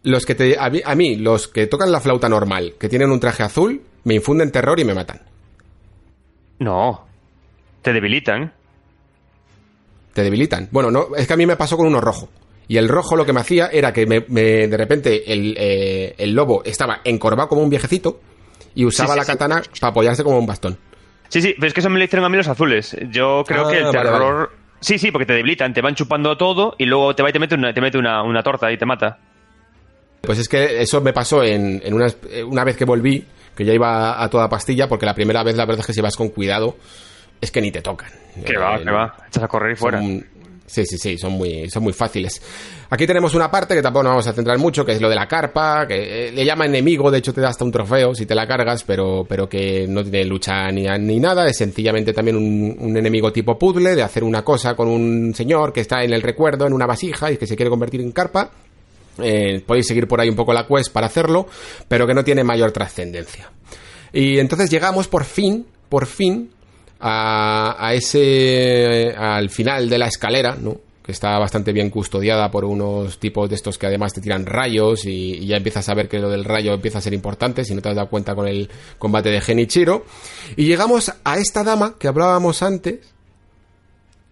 Los 0.01 0.25
que 0.25 0.33
te. 0.33 0.57
A 0.59 0.69
mí, 0.69 0.81
a 0.83 0.95
mí, 0.95 1.15
los 1.15 1.47
que 1.47 1.67
tocan 1.67 1.91
la 1.91 2.01
flauta 2.01 2.27
normal, 2.29 2.73
que 2.79 2.89
tienen 2.89 3.11
un 3.11 3.19
traje 3.19 3.43
azul, 3.43 3.81
me 4.05 4.15
infunden 4.15 4.51
terror 4.51 4.79
y 4.79 4.85
me 4.85 4.95
matan. 4.95 5.21
No. 6.59 7.05
Te 7.81 7.93
debilitan. 7.93 8.53
Te 10.13 10.23
debilitan. 10.23 10.67
Bueno, 10.71 10.91
no, 10.91 11.15
es 11.15 11.27
que 11.27 11.33
a 11.33 11.37
mí 11.37 11.45
me 11.45 11.55
pasó 11.55 11.77
con 11.77 11.87
uno 11.87 12.01
rojo. 12.01 12.29
Y 12.67 12.77
el 12.77 12.87
rojo 12.87 13.15
lo 13.15 13.25
que 13.25 13.33
me 13.33 13.39
hacía 13.39 13.67
era 13.67 13.93
que 13.93 14.05
me, 14.05 14.21
de 14.21 14.77
repente 14.77 15.31
el, 15.33 15.55
eh, 15.57 16.13
el, 16.17 16.33
lobo 16.35 16.63
estaba 16.63 17.01
encorvado 17.03 17.49
como 17.49 17.61
un 17.63 17.69
viejecito 17.69 18.19
y 18.75 18.85
usaba 18.85 19.15
la 19.15 19.25
katana 19.25 19.63
para 19.79 19.91
apoyarse 19.91 20.23
como 20.23 20.37
un 20.37 20.45
bastón. 20.45 20.77
Sí, 21.29 21.41
sí, 21.41 21.55
pero 21.55 21.67
es 21.67 21.73
que 21.73 21.79
eso 21.79 21.89
me 21.89 21.97
lo 21.97 22.05
hicieron 22.05 22.25
a 22.25 22.29
mí 22.29 22.37
los 22.37 22.47
azules. 22.47 22.95
Yo 23.09 23.43
creo 23.47 23.67
Ah, 23.67 23.71
que 23.71 23.77
el 23.79 23.85
vale, 23.85 23.99
terror... 24.01 24.51
Sí, 24.81 24.97
sí, 24.99 25.11
porque 25.11 25.25
te 25.25 25.33
debilitan, 25.33 25.73
te 25.73 25.81
van 25.81 25.95
chupando 25.95 26.37
todo 26.37 26.75
y 26.77 26.85
luego 26.85 27.13
te 27.15 27.23
va 27.23 27.29
y 27.29 27.33
te 27.33 27.39
mete 27.39 27.55
una, 27.55 27.73
te 27.73 27.81
mete 27.81 27.97
una, 27.97 28.21
una 28.23 28.43
torta 28.43 28.71
y 28.71 28.77
te 28.77 28.85
mata. 28.85 29.17
Pues 30.21 30.37
es 30.39 30.47
que 30.47 30.81
eso 30.81 31.01
me 31.01 31.11
pasó 31.11 31.43
en, 31.43 31.81
en 31.83 31.93
una, 31.93 32.07
una 32.45 32.63
vez 32.63 32.77
que 32.77 32.85
volví, 32.85 33.25
que 33.59 33.65
ya 33.65 33.73
iba 33.73 34.23
a 34.23 34.29
toda 34.29 34.47
pastilla, 34.47 34.87
porque 34.87 35.05
la 35.05 35.13
primera 35.13 35.43
vez 35.43 35.57
la 35.57 35.65
verdad 35.65 35.81
es 35.81 35.87
que 35.87 35.93
si 35.93 35.99
vas 35.99 36.15
con 36.15 36.29
cuidado, 36.29 36.77
es 37.41 37.51
que 37.51 37.59
ni 37.61 37.71
te 37.71 37.81
tocan. 37.81 38.09
Que 38.45 38.57
va, 38.57 38.77
Eh, 38.77 38.83
que 38.85 38.89
va. 38.91 39.13
Echas 39.27 39.43
a 39.43 39.47
correr 39.49 39.73
y 39.73 39.75
fuera. 39.75 39.99
Son- 39.99 40.25
sí, 40.65 40.85
sí, 40.85 40.97
sí, 40.97 41.17
son 41.17 41.33
muy, 41.33 41.69
son 41.69 41.83
muy 41.83 41.91
fáciles. 41.93 42.41
Aquí 42.91 43.05
tenemos 43.05 43.35
una 43.35 43.51
parte 43.51 43.75
que 43.75 43.81
tampoco 43.81 44.03
nos 44.03 44.11
vamos 44.11 44.27
a 44.27 44.33
centrar 44.33 44.57
mucho, 44.59 44.85
que 44.85 44.93
es 44.93 45.01
lo 45.01 45.09
de 45.09 45.15
la 45.15 45.27
carpa, 45.27 45.85
que 45.87 46.29
eh, 46.29 46.31
le 46.31 46.45
llama 46.45 46.65
enemigo, 46.67 47.11
de 47.11 47.17
hecho 47.19 47.33
te 47.33 47.41
da 47.41 47.49
hasta 47.49 47.65
un 47.65 47.71
trofeo 47.71 48.15
si 48.15 48.25
te 48.25 48.33
la 48.33 48.47
cargas, 48.47 48.83
pero, 48.83 49.25
pero 49.27 49.49
que 49.49 49.85
no 49.89 50.03
tiene 50.03 50.25
lucha 50.25 50.71
ni, 50.71 50.83
ni 50.99 51.19
nada, 51.19 51.45
es 51.47 51.57
sencillamente 51.57 52.13
también 52.13 52.37
un, 52.37 52.77
un 52.79 52.95
enemigo 52.97 53.31
tipo 53.33 53.57
puzzle, 53.59 53.95
de 53.95 54.03
hacer 54.03 54.23
una 54.23 54.43
cosa 54.43 54.73
con 54.75 54.87
un 54.87 55.33
señor 55.35 55.73
que 55.73 55.81
está 55.81 56.03
en 56.03 56.13
el 56.13 56.21
recuerdo, 56.21 56.65
en 56.65 56.73
una 56.73 56.85
vasija, 56.85 57.31
y 57.31 57.37
que 57.37 57.45
se 57.47 57.55
quiere 57.55 57.69
convertir 57.69 58.01
en 58.01 58.11
carpa. 58.11 58.49
Eh, 59.23 59.63
podéis 59.65 59.87
seguir 59.87 60.07
por 60.07 60.19
ahí 60.19 60.29
un 60.29 60.35
poco 60.35 60.53
la 60.53 60.67
quest 60.67 60.91
para 60.91 61.07
hacerlo, 61.07 61.47
pero 61.87 62.07
que 62.07 62.13
no 62.13 62.23
tiene 62.23 62.43
mayor 62.43 62.71
trascendencia. 62.71 63.51
Y 64.13 64.39
entonces 64.39 64.69
llegamos 64.69 65.07
por 65.07 65.23
fin, 65.23 65.65
por 65.89 66.05
fin, 66.05 66.51
a, 66.99 67.91
ese, 67.93 69.13
al 69.17 69.49
final 69.49 69.89
de 69.89 69.97
la 69.97 70.07
escalera, 70.07 70.57
¿no? 70.59 70.77
Que 71.03 71.11
está 71.11 71.37
bastante 71.39 71.71
bien 71.71 71.89
custodiada 71.89 72.51
por 72.51 72.65
unos 72.65 73.19
tipos 73.19 73.49
de 73.49 73.55
estos 73.55 73.77
que 73.77 73.87
además 73.87 74.13
te 74.13 74.21
tiran 74.21 74.45
rayos 74.45 75.05
y, 75.05 75.35
y 75.35 75.47
ya 75.47 75.57
empiezas 75.57 75.87
a 75.89 75.95
ver 75.95 76.07
que 76.07 76.19
lo 76.19 76.29
del 76.29 76.43
rayo 76.43 76.73
empieza 76.73 76.99
a 76.99 77.01
ser 77.01 77.13
importante 77.13 77.63
si 77.63 77.73
no 77.73 77.81
te 77.81 77.89
has 77.89 77.95
dado 77.95 78.09
cuenta 78.09 78.35
con 78.35 78.47
el 78.47 78.69
combate 78.97 79.29
de 79.29 79.41
Genichiro. 79.41 80.05
Y 80.55 80.65
llegamos 80.65 81.11
a 81.23 81.37
esta 81.37 81.63
dama 81.63 81.95
que 81.97 82.07
hablábamos 82.07 82.61
antes, 82.61 82.99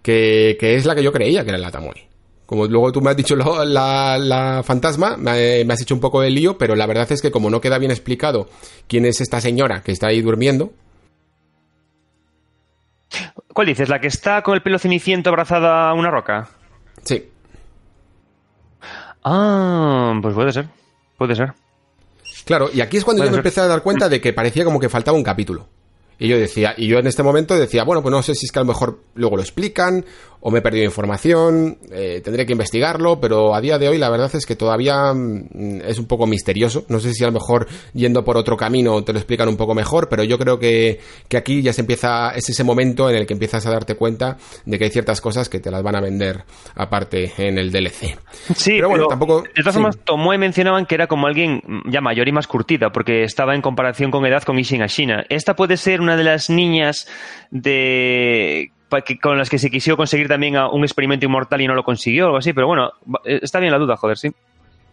que, 0.04 0.58
que 0.60 0.76
es 0.76 0.86
la 0.86 0.94
que 0.94 1.04
yo 1.04 1.12
creía 1.12 1.44
que 1.44 1.50
era 1.50 1.58
la 1.58 1.72
Tamori. 1.72 2.08
Como 2.48 2.66
luego 2.66 2.92
tú 2.92 3.02
me 3.02 3.12
has 3.12 3.18
dicho 3.18 3.36
lo- 3.36 3.64
la, 3.64 4.18
la 4.18 4.64
fantasma, 4.64 5.16
me, 5.18 5.64
me 5.66 5.74
has 5.74 5.82
hecho 5.82 5.94
un 5.94 6.00
poco 6.02 6.22
de 6.22 6.32
lío, 6.32 6.58
pero 6.58 6.76
la 6.76 6.88
verdad 6.88 7.12
es 7.12 7.22
que 7.22 7.30
como 7.30 7.50
no 7.52 7.62
queda 7.62 7.78
bien 7.78 7.92
explicado 7.92 8.50
quién 8.88 9.06
es 9.06 9.22
esta 9.22 9.40
señora 9.42 9.82
que 9.84 9.92
está 9.92 10.08
ahí 10.08 10.22
durmiendo, 10.22 10.72
¿Cuál 13.54 13.68
dices? 13.68 13.90
¿La 13.90 14.00
que 14.00 14.08
está 14.08 14.44
con 14.44 14.54
el 14.56 14.62
pelo 14.62 14.78
ceniciento 14.80 15.30
abrazada 15.30 15.90
a 15.90 15.94
una 15.94 16.10
roca? 16.12 16.50
sí, 17.04 17.30
Ah, 19.24 20.18
pues 20.22 20.34
puede 20.36 20.52
ser. 20.54 20.68
Puede 21.18 21.36
ser. 21.36 21.54
Claro, 22.46 22.70
y 22.74 22.82
aquí 22.82 22.98
es 22.98 23.04
cuando 23.04 23.22
Puede 23.22 23.30
yo 23.30 23.32
me 23.32 23.36
ser. 23.38 23.40
empecé 23.48 23.62
a 23.62 23.68
dar 23.68 23.82
cuenta 23.84 24.08
de 24.10 24.22
que 24.22 24.32
parecía 24.34 24.64
como 24.64 24.80
que 24.80 24.90
faltaba 24.90 25.18
un 25.18 25.24
capítulo. 25.24 25.68
Y 26.20 26.28
yo 26.30 26.38
decía, 26.38 26.74
y 26.78 26.88
yo 26.88 26.98
en 26.98 27.08
este 27.08 27.24
momento 27.24 27.56
decía, 27.58 27.84
bueno, 27.84 28.02
pues 28.02 28.12
no 28.12 28.24
sé 28.24 28.34
si 28.36 28.46
es 28.46 28.52
que 28.52 28.60
a 28.60 28.64
lo 28.64 28.68
mejor 28.70 29.02
luego 29.16 29.36
lo 29.36 29.42
explican, 29.44 30.04
o 30.48 30.50
me 30.50 30.60
he 30.60 30.62
perdido 30.62 30.86
información, 30.86 31.78
eh, 31.92 32.22
tendré 32.24 32.46
que 32.46 32.54
investigarlo, 32.54 33.20
pero 33.20 33.54
a 33.54 33.60
día 33.60 33.78
de 33.78 33.90
hoy 33.90 33.98
la 33.98 34.10
verdad 34.10 34.32
es 34.34 34.46
que 34.46 34.56
todavía 34.56 35.14
mm, 35.14 35.82
es 35.86 36.00
un 36.00 36.08
poco 36.08 36.26
misterioso. 36.26 36.86
No 36.88 37.02
sé 37.02 37.14
si 37.14 37.22
a 37.26 37.28
lo 37.28 37.34
mejor 37.34 37.68
yendo 37.94 38.24
por 38.24 38.38
otro 38.38 38.56
camino 38.56 39.04
te 39.04 39.12
lo 39.12 39.20
explican 39.20 39.50
un 39.50 39.58
poco 39.58 39.76
mejor, 39.76 40.08
pero 40.08 40.24
yo 40.24 40.38
creo 40.40 40.58
que, 40.58 41.02
que 41.28 41.36
aquí 41.36 41.62
ya 41.62 41.74
se 41.74 41.82
empieza, 41.82 42.32
es 42.34 42.48
ese 42.48 42.64
momento 42.64 43.10
en 43.10 43.18
el 43.18 43.26
que 43.28 43.34
empiezas 43.34 43.66
a 43.66 43.72
darte 43.72 43.96
cuenta 43.96 44.38
de 44.66 44.78
que 44.80 44.86
hay 44.86 44.90
ciertas 44.90 45.20
cosas 45.20 45.50
que 45.50 45.60
te 45.60 45.70
las 45.70 45.84
van 45.84 45.98
a 45.98 46.00
vender 46.00 46.46
aparte 46.76 47.34
en 47.40 47.58
el 47.58 47.70
DLC. 47.70 48.18
Sí, 48.56 48.72
Pero 48.78 48.88
bueno, 48.88 49.08
tampoco- 49.08 49.42
De 49.42 49.50
todas 49.64 49.74
sí. 49.76 49.82
formas, 49.82 49.98
Tomoe 50.06 50.38
mencionaban 50.38 50.86
que 50.86 50.96
era 50.96 51.08
como 51.08 51.28
alguien 51.28 51.62
ya 51.92 52.00
mayor 52.00 52.26
y 52.26 52.32
más 52.32 52.48
curtida, 52.48 52.90
porque 52.94 53.24
estaba 53.24 53.54
en 53.54 53.62
comparación 53.62 54.12
con 54.12 54.26
edad 54.26 54.44
con 54.44 54.58
Ishin 54.58 54.82
Ashina. 54.82 55.26
Esta 55.28 55.58
puede 55.58 55.76
ser 55.76 56.00
una 56.00 56.16
de 56.16 56.24
las 56.24 56.50
niñas 56.50 57.06
de 57.52 58.72
con 59.22 59.38
las 59.38 59.50
que 59.50 59.60
se 59.60 59.70
quiso 59.70 59.98
conseguir 59.98 60.28
también 60.28 60.56
a 60.56 60.70
un 60.70 60.84
experimento 60.84 61.26
inmortal 61.26 61.62
y 61.62 61.68
no 61.68 61.76
lo 61.76 61.84
consiguió, 61.84 62.26
algo 62.26 62.38
así, 62.38 62.54
pero 62.54 62.68
bueno, 62.68 62.92
eh, 63.26 63.40
está 63.42 63.60
bien 63.60 63.72
la 63.72 63.80
duda, 63.80 63.98
joder, 63.98 64.18
sí. 64.18 64.32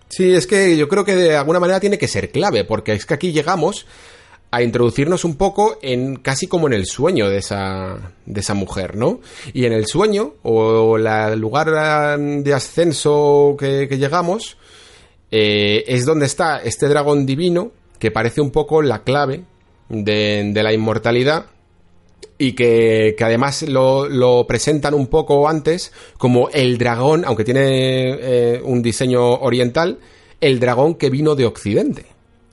Sí, 0.08 0.34
es 0.34 0.46
que 0.46 0.76
yo 0.76 0.88
creo 0.88 1.04
que 1.04 1.14
de 1.16 1.36
alguna 1.36 1.60
manera 1.60 1.80
tiene 1.80 1.98
que 1.98 2.08
ser 2.08 2.30
clave, 2.30 2.64
porque 2.64 2.92
es 2.92 3.06
que 3.06 3.14
aquí 3.14 3.32
llegamos 3.32 3.86
a 4.50 4.62
introducirnos 4.62 5.24
un 5.24 5.36
poco 5.36 5.78
en 5.82 6.16
casi 6.16 6.46
como 6.46 6.68
en 6.68 6.74
el 6.74 6.86
sueño 6.86 7.28
de 7.28 7.38
esa, 7.38 8.12
de 8.24 8.40
esa 8.40 8.54
mujer, 8.54 8.94
¿no? 8.94 9.20
Y 9.52 9.64
en 9.64 9.72
el 9.72 9.86
sueño, 9.86 10.34
o 10.42 10.96
el 10.96 11.40
lugar 11.40 11.70
de 12.16 12.54
ascenso 12.54 13.56
que, 13.58 13.88
llegamos, 13.88 14.56
eh, 15.32 15.82
es 15.88 16.06
donde 16.06 16.26
está 16.26 16.58
este 16.58 16.86
dragón 16.86 17.26
divino, 17.26 17.72
que 17.98 18.12
parece 18.12 18.40
un 18.40 18.52
poco 18.52 18.82
la 18.82 19.02
clave 19.02 19.42
de 19.88 20.62
la 20.62 20.72
inmortalidad, 20.72 21.46
y 22.38 22.52
que, 22.52 23.14
que 23.16 23.24
además 23.24 23.62
lo, 23.62 24.08
lo 24.08 24.46
presentan 24.46 24.94
un 24.94 25.06
poco 25.06 25.48
antes 25.48 25.92
como 26.18 26.48
el 26.50 26.78
dragón, 26.78 27.24
aunque 27.24 27.44
tiene 27.44 28.16
eh, 28.20 28.60
un 28.62 28.82
diseño 28.82 29.22
oriental, 29.22 29.98
el 30.40 30.58
dragón 30.58 30.94
que 30.94 31.10
vino 31.10 31.34
de 31.34 31.46
Occidente. 31.46 32.06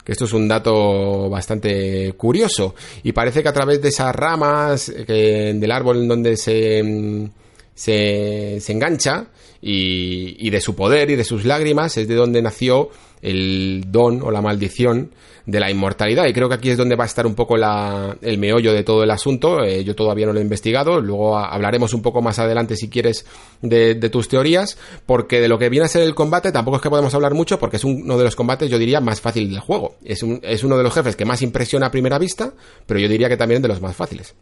Que 0.04 0.14
esto 0.14 0.26
es 0.26 0.34
un 0.34 0.48
dato 0.48 1.30
bastante 1.30 2.14
curioso. 2.14 2.74
Y 3.04 3.12
parece 3.12 3.44
que 3.44 3.50
a 3.50 3.54
través 3.54 3.82
de 3.82 3.90
esas 3.90 4.16
ramas 4.16 4.90
eh, 4.90 5.54
del 5.56 5.72
árbol 5.72 5.98
en 5.98 6.08
donde 6.08 6.38
se, 6.38 6.82
mm, 6.82 7.30
se, 7.76 8.58
engancha 8.72 9.28
y, 9.62 10.50
de 10.50 10.62
su 10.62 10.76
poder 10.76 11.10
y 11.10 11.16
de 11.16 11.24
sus 11.24 11.46
lágrimas 11.46 11.98
es 11.98 12.08
de 12.08 12.16
donde 12.16 12.42
nació 12.42 12.90
el 13.22 13.84
don 13.88 14.22
o 14.24 14.32
la 14.32 14.42
maldición 14.42 15.12
de 15.46 15.60
la 15.60 15.70
inmortalidad. 15.72 16.26
Y 16.28 16.34
creo 16.34 16.48
que 16.50 16.56
aquí 16.56 16.70
es 16.70 16.78
donde 16.78 16.96
va 16.96 17.04
a 17.04 17.08
estar 17.08 17.26
un 17.28 17.36
poco 17.36 17.56
el 17.56 18.38
meollo 18.38 18.74
de 18.74 18.84
todo 18.84 19.04
el 19.04 19.12
asunto. 19.12 19.64
Eh, 19.64 19.84
yo 19.84 19.96
todavía 19.96 20.26
no 20.28 20.34
lo 20.34 20.40
he 20.40 20.44
investigado. 20.44 21.00
Luego 21.02 21.38
hablaremos 21.38 21.94
un 21.94 22.02
poco 22.02 22.22
más 22.22 22.40
adelante, 22.40 22.76
si 22.76 22.90
quieres, 22.90 23.26
de, 23.62 23.96
de 23.96 24.10
tus 24.10 24.28
teorías. 24.28 24.78
Porque 25.06 25.40
de 25.42 25.48
lo 25.48 25.58
que 25.60 25.70
viene 25.70 25.86
a 25.86 25.90
ser 25.90 26.04
el 26.04 26.16
combate, 26.16 26.52
tampoco 26.52 26.78
es 26.78 26.84
que 26.84 26.90
podemos 26.90 27.14
hablar 27.14 27.34
mucho, 27.34 27.60
porque 27.60 27.78
es 27.78 27.84
uno 27.84 28.18
de 28.18 28.24
los 28.24 28.36
combates, 28.36 28.70
yo 28.70 28.78
diría, 28.80 29.02
más 29.02 29.20
fácil 29.22 29.50
del 29.50 29.60
juego. 29.60 29.96
Es, 30.04 30.24
un- 30.24 30.40
es 30.44 30.64
uno 30.64 30.78
de 30.78 30.84
los 30.84 30.94
jefes 30.94 31.16
que 31.16 31.26
más 31.26 31.42
impresiona 31.42 31.88
a 31.88 31.92
primera 31.92 32.18
vista, 32.20 32.54
pero 32.86 33.00
yo 33.00 33.08
diría 33.08 33.30
que 33.30 33.38
también 33.38 33.62
de 33.62 33.68
los 33.68 33.82
más 33.82 33.96
fáciles. 33.96 34.36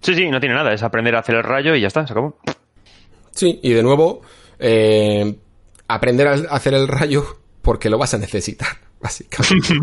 Sí, 0.00 0.14
sí, 0.14 0.28
no 0.28 0.40
tiene 0.40 0.54
nada, 0.54 0.72
es 0.72 0.82
aprender 0.82 1.14
a 1.14 1.20
hacer 1.20 1.36
el 1.36 1.42
rayo 1.42 1.74
y 1.74 1.82
ya 1.82 1.88
está, 1.88 2.06
se 2.06 2.12
acabó. 2.12 2.38
Sí, 3.32 3.60
y 3.62 3.72
de 3.72 3.82
nuevo, 3.82 4.22
eh, 4.58 5.34
aprender 5.88 6.28
a 6.28 6.32
hacer 6.54 6.74
el 6.74 6.88
rayo 6.88 7.24
porque 7.62 7.90
lo 7.90 7.98
vas 7.98 8.14
a 8.14 8.18
necesitar, 8.18 8.68
básicamente. 9.00 9.74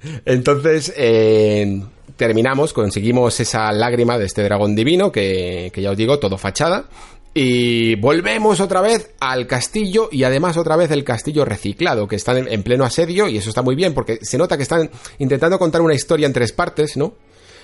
Entonces, 0.24 0.92
eh, 0.96 1.82
terminamos, 2.16 2.72
conseguimos 2.72 3.38
esa 3.40 3.70
lágrima 3.72 4.18
de 4.18 4.26
este 4.26 4.42
dragón 4.42 4.74
divino, 4.74 5.12
que, 5.12 5.70
que 5.72 5.82
ya 5.82 5.90
os 5.90 5.96
digo, 5.96 6.18
todo 6.18 6.38
fachada. 6.38 6.88
Y 7.34 7.94
volvemos 7.96 8.58
otra 8.58 8.80
vez 8.80 9.14
al 9.20 9.46
castillo 9.46 10.08
y 10.10 10.24
además 10.24 10.56
otra 10.56 10.76
vez 10.76 10.90
el 10.90 11.04
castillo 11.04 11.44
reciclado, 11.44 12.08
que 12.08 12.16
están 12.16 12.38
en, 12.38 12.48
en 12.48 12.62
pleno 12.62 12.84
asedio 12.84 13.28
y 13.28 13.36
eso 13.36 13.50
está 13.50 13.62
muy 13.62 13.76
bien 13.76 13.94
porque 13.94 14.18
se 14.22 14.38
nota 14.38 14.56
que 14.56 14.64
están 14.64 14.90
intentando 15.18 15.58
contar 15.58 15.80
una 15.80 15.94
historia 15.94 16.26
en 16.26 16.32
tres 16.32 16.52
partes, 16.52 16.96
¿no? 16.96 17.14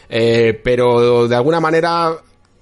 Eh, 0.08 0.60
pero 0.62 1.28
de 1.28 1.36
alguna 1.36 1.60
manera 1.60 2.16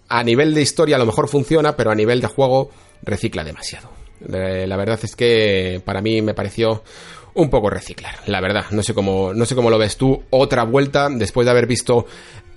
a 0.08 0.22
nivel 0.22 0.54
de 0.54 0.62
historia 0.62 0.96
a 0.96 0.98
lo 0.98 1.06
mejor 1.06 1.28
funciona, 1.28 1.76
pero 1.76 1.90
a 1.90 1.94
nivel 1.94 2.20
de 2.20 2.26
juego 2.26 2.70
recicla 3.02 3.44
demasiado. 3.44 3.90
La 4.20 4.76
verdad 4.76 5.00
es 5.02 5.16
que 5.16 5.80
para 5.84 6.00
mí 6.00 6.22
me 6.22 6.34
pareció 6.34 6.84
un 7.34 7.48
poco 7.48 7.70
reciclar, 7.70 8.16
la 8.26 8.40
verdad. 8.40 8.66
No 8.70 8.82
sé 8.82 8.94
cómo, 8.94 9.32
no 9.34 9.46
sé 9.46 9.54
cómo 9.54 9.70
lo 9.70 9.78
ves 9.78 9.96
tú. 9.96 10.22
Otra 10.30 10.64
vuelta 10.64 11.08
después 11.10 11.46
de 11.46 11.50
haber 11.50 11.66
visto 11.66 12.06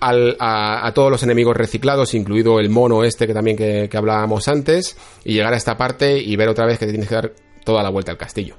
a, 0.02 0.92
todos 0.94 1.10
los 1.10 1.24
enemigos 1.24 1.56
reciclados, 1.56 2.14
incluido 2.14 2.60
el 2.60 2.70
mono 2.70 3.04
este 3.04 3.26
que 3.26 3.34
también 3.34 3.58
que 3.58 3.90
hablábamos 3.94 4.48
antes, 4.48 4.98
y 5.24 5.34
llegar 5.34 5.54
a 5.54 5.58
esta 5.58 5.78
parte 5.78 6.18
y 6.20 6.36
ver 6.36 6.50
otra 6.50 6.66
vez 6.66 6.78
que 6.78 6.86
te 6.86 6.92
tienes 6.92 7.10
que 7.10 7.16
dar 7.16 7.34
toda 7.64 7.82
la 7.82 7.90
vuelta 7.90 8.12
al 8.12 8.18
castillo. 8.18 8.58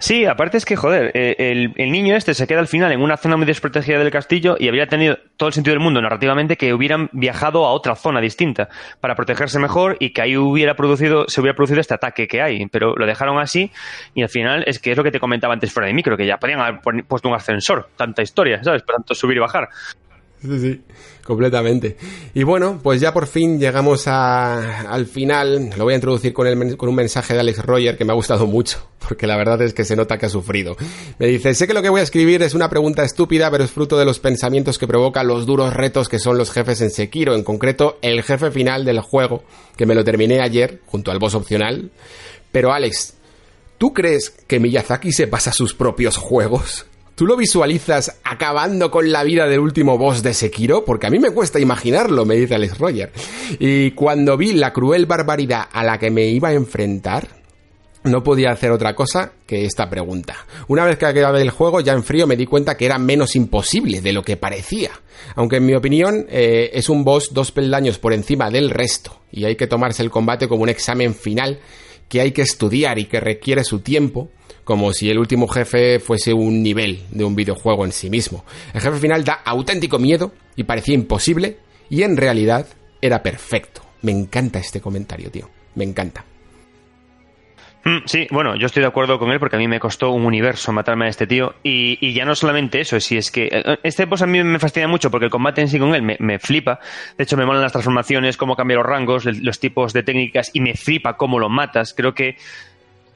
Sí, 0.00 0.26
aparte 0.26 0.56
es 0.56 0.64
que, 0.64 0.76
joder, 0.76 1.10
eh, 1.14 1.34
el, 1.38 1.72
el 1.74 1.90
niño 1.90 2.14
este 2.14 2.32
se 2.32 2.46
queda 2.46 2.60
al 2.60 2.68
final 2.68 2.92
en 2.92 3.00
una 3.00 3.16
zona 3.16 3.36
muy 3.36 3.46
desprotegida 3.46 3.98
del 3.98 4.12
castillo 4.12 4.56
y 4.58 4.68
habría 4.68 4.86
tenido 4.86 5.16
todo 5.36 5.48
el 5.48 5.52
sentido 5.52 5.74
del 5.74 5.82
mundo 5.82 6.00
narrativamente 6.00 6.56
que 6.56 6.72
hubieran 6.72 7.10
viajado 7.12 7.66
a 7.66 7.72
otra 7.72 7.96
zona 7.96 8.20
distinta 8.20 8.68
para 9.00 9.16
protegerse 9.16 9.58
mejor 9.58 9.96
y 9.98 10.12
que 10.12 10.22
ahí 10.22 10.36
hubiera 10.36 10.76
producido, 10.76 11.24
se 11.26 11.40
hubiera 11.40 11.56
producido 11.56 11.80
este 11.80 11.94
ataque 11.94 12.28
que 12.28 12.40
hay. 12.40 12.64
Pero 12.66 12.94
lo 12.94 13.06
dejaron 13.06 13.40
así 13.40 13.72
y 14.14 14.22
al 14.22 14.28
final 14.28 14.62
es 14.68 14.78
que 14.78 14.92
es 14.92 14.96
lo 14.96 15.02
que 15.02 15.10
te 15.10 15.18
comentaba 15.18 15.52
antes 15.52 15.72
fuera 15.72 15.88
de 15.88 15.94
micro, 15.94 16.16
que 16.16 16.26
ya 16.26 16.36
podían 16.36 16.60
haber 16.60 16.80
puesto 17.08 17.28
un 17.28 17.34
ascensor, 17.34 17.90
tanta 17.96 18.22
historia, 18.22 18.62
¿sabes? 18.62 18.82
Por 18.82 18.94
tanto, 18.94 19.14
subir 19.14 19.38
y 19.38 19.40
bajar. 19.40 19.68
Sí, 20.40 20.60
sí, 20.60 20.80
completamente. 21.24 21.96
Y 22.32 22.44
bueno, 22.44 22.78
pues 22.80 23.00
ya 23.00 23.12
por 23.12 23.26
fin 23.26 23.58
llegamos 23.58 24.06
al 24.06 25.06
final. 25.06 25.70
Lo 25.76 25.84
voy 25.84 25.94
a 25.94 25.96
introducir 25.96 26.32
con, 26.32 26.46
el 26.46 26.76
con 26.76 26.88
un 26.88 26.94
mensaje 26.94 27.34
de 27.34 27.40
Alex 27.40 27.64
Roger 27.64 27.96
que 27.96 28.04
me 28.04 28.12
ha 28.12 28.14
gustado 28.14 28.46
mucho, 28.46 28.86
porque 29.08 29.26
la 29.26 29.36
verdad 29.36 29.60
es 29.62 29.74
que 29.74 29.84
se 29.84 29.96
nota 29.96 30.16
que 30.16 30.26
ha 30.26 30.30
sufrido. 30.30 30.76
Me 31.18 31.26
dice, 31.26 31.54
sé 31.54 31.66
que 31.66 31.74
lo 31.74 31.82
que 31.82 31.88
voy 31.88 32.00
a 32.00 32.04
escribir 32.04 32.42
es 32.42 32.54
una 32.54 32.70
pregunta 32.70 33.02
estúpida, 33.02 33.50
pero 33.50 33.64
es 33.64 33.70
fruto 33.72 33.98
de 33.98 34.04
los 34.04 34.20
pensamientos 34.20 34.78
que 34.78 34.86
provocan 34.86 35.26
los 35.26 35.44
duros 35.44 35.74
retos 35.74 36.08
que 36.08 36.20
son 36.20 36.38
los 36.38 36.52
jefes 36.52 36.80
en 36.82 36.90
Sekiro, 36.90 37.34
en 37.34 37.42
concreto 37.42 37.98
el 38.00 38.22
jefe 38.22 38.52
final 38.52 38.84
del 38.84 39.00
juego, 39.00 39.42
que 39.76 39.86
me 39.86 39.96
lo 39.96 40.04
terminé 40.04 40.40
ayer, 40.40 40.80
junto 40.86 41.10
al 41.10 41.18
boss 41.18 41.34
opcional. 41.34 41.90
Pero 42.52 42.72
Alex, 42.72 43.14
¿tú 43.76 43.92
crees 43.92 44.30
que 44.30 44.60
Miyazaki 44.60 45.10
se 45.10 45.26
pasa 45.26 45.52
sus 45.52 45.74
propios 45.74 46.16
juegos? 46.16 46.86
¿Tú 47.18 47.26
lo 47.26 47.36
visualizas 47.36 48.20
acabando 48.22 48.92
con 48.92 49.10
la 49.10 49.24
vida 49.24 49.48
del 49.48 49.58
último 49.58 49.98
boss 49.98 50.22
de 50.22 50.32
Sekiro? 50.32 50.84
Porque 50.84 51.08
a 51.08 51.10
mí 51.10 51.18
me 51.18 51.32
cuesta 51.32 51.58
imaginarlo, 51.58 52.24
me 52.24 52.36
dice 52.36 52.54
Alex 52.54 52.78
Roger. 52.78 53.10
Y 53.58 53.90
cuando 53.90 54.36
vi 54.36 54.52
la 54.52 54.72
cruel 54.72 55.06
barbaridad 55.06 55.64
a 55.72 55.82
la 55.82 55.98
que 55.98 56.12
me 56.12 56.26
iba 56.26 56.50
a 56.50 56.52
enfrentar, 56.52 57.26
no 58.04 58.22
podía 58.22 58.52
hacer 58.52 58.70
otra 58.70 58.94
cosa 58.94 59.32
que 59.46 59.64
esta 59.64 59.90
pregunta. 59.90 60.46
Una 60.68 60.84
vez 60.84 60.96
que 60.96 61.06
acabé 61.06 61.42
el 61.42 61.50
juego, 61.50 61.80
ya 61.80 61.92
en 61.92 62.04
frío 62.04 62.28
me 62.28 62.36
di 62.36 62.46
cuenta 62.46 62.76
que 62.76 62.86
era 62.86 62.98
menos 62.98 63.34
imposible 63.34 64.00
de 64.00 64.12
lo 64.12 64.22
que 64.22 64.36
parecía. 64.36 64.92
Aunque 65.34 65.56
en 65.56 65.66
mi 65.66 65.74
opinión 65.74 66.24
eh, 66.28 66.70
es 66.72 66.88
un 66.88 67.02
boss 67.02 67.34
dos 67.34 67.50
peldaños 67.50 67.98
por 67.98 68.12
encima 68.12 68.48
del 68.48 68.70
resto, 68.70 69.18
y 69.32 69.44
hay 69.44 69.56
que 69.56 69.66
tomarse 69.66 70.04
el 70.04 70.10
combate 70.10 70.46
como 70.46 70.62
un 70.62 70.68
examen 70.68 71.16
final 71.16 71.58
que 72.08 72.20
hay 72.20 72.30
que 72.30 72.42
estudiar 72.42 73.00
y 73.00 73.06
que 73.06 73.18
requiere 73.18 73.64
su 73.64 73.80
tiempo, 73.80 74.30
como 74.68 74.92
si 74.92 75.08
el 75.08 75.18
último 75.18 75.48
jefe 75.48 75.98
fuese 75.98 76.34
un 76.34 76.62
nivel 76.62 77.00
de 77.10 77.24
un 77.24 77.34
videojuego 77.34 77.86
en 77.86 77.92
sí 77.92 78.10
mismo. 78.10 78.44
El 78.74 78.82
jefe 78.82 78.98
final 78.98 79.24
da 79.24 79.40
auténtico 79.42 79.98
miedo 79.98 80.34
y 80.56 80.64
parecía 80.64 80.94
imposible, 80.94 81.56
y 81.88 82.02
en 82.02 82.18
realidad 82.18 82.66
era 83.00 83.22
perfecto. 83.22 83.80
Me 84.02 84.12
encanta 84.12 84.58
este 84.58 84.82
comentario, 84.82 85.30
tío. 85.30 85.48
Me 85.74 85.84
encanta. 85.84 86.22
Mm, 87.82 88.00
sí, 88.04 88.26
bueno, 88.30 88.56
yo 88.56 88.66
estoy 88.66 88.82
de 88.82 88.88
acuerdo 88.88 89.18
con 89.18 89.30
él 89.30 89.38
porque 89.40 89.56
a 89.56 89.58
mí 89.58 89.66
me 89.66 89.80
costó 89.80 90.10
un 90.10 90.26
universo 90.26 90.70
matarme 90.70 91.06
a 91.06 91.08
este 91.08 91.26
tío. 91.26 91.54
Y, 91.62 92.12
ya 92.12 92.26
no 92.26 92.34
solamente 92.34 92.78
eso, 92.78 93.00
si 93.00 93.16
es 93.16 93.30
que 93.30 93.48
eh, 93.50 93.78
este 93.82 94.04
boss 94.04 94.20
a 94.20 94.26
mí 94.26 94.44
me 94.44 94.58
fascina 94.58 94.86
mucho 94.86 95.10
porque 95.10 95.24
el 95.24 95.30
combate 95.30 95.62
en 95.62 95.68
sí 95.68 95.78
con 95.78 95.94
él 95.94 96.02
me, 96.02 96.38
flipa. 96.38 96.78
De 97.16 97.24
hecho, 97.24 97.38
me 97.38 97.46
molan 97.46 97.62
las 97.62 97.72
transformaciones, 97.72 98.36
cómo 98.36 98.54
cambia 98.54 98.76
los 98.76 98.84
rangos, 98.84 99.24
los 99.24 99.60
tipos 99.60 99.94
de 99.94 100.02
técnicas 100.02 100.50
y 100.52 100.60
me 100.60 100.74
flipa 100.74 101.16
cómo 101.16 101.38
lo 101.38 101.48
matas. 101.48 101.94
Creo 101.94 102.12
que 102.12 102.36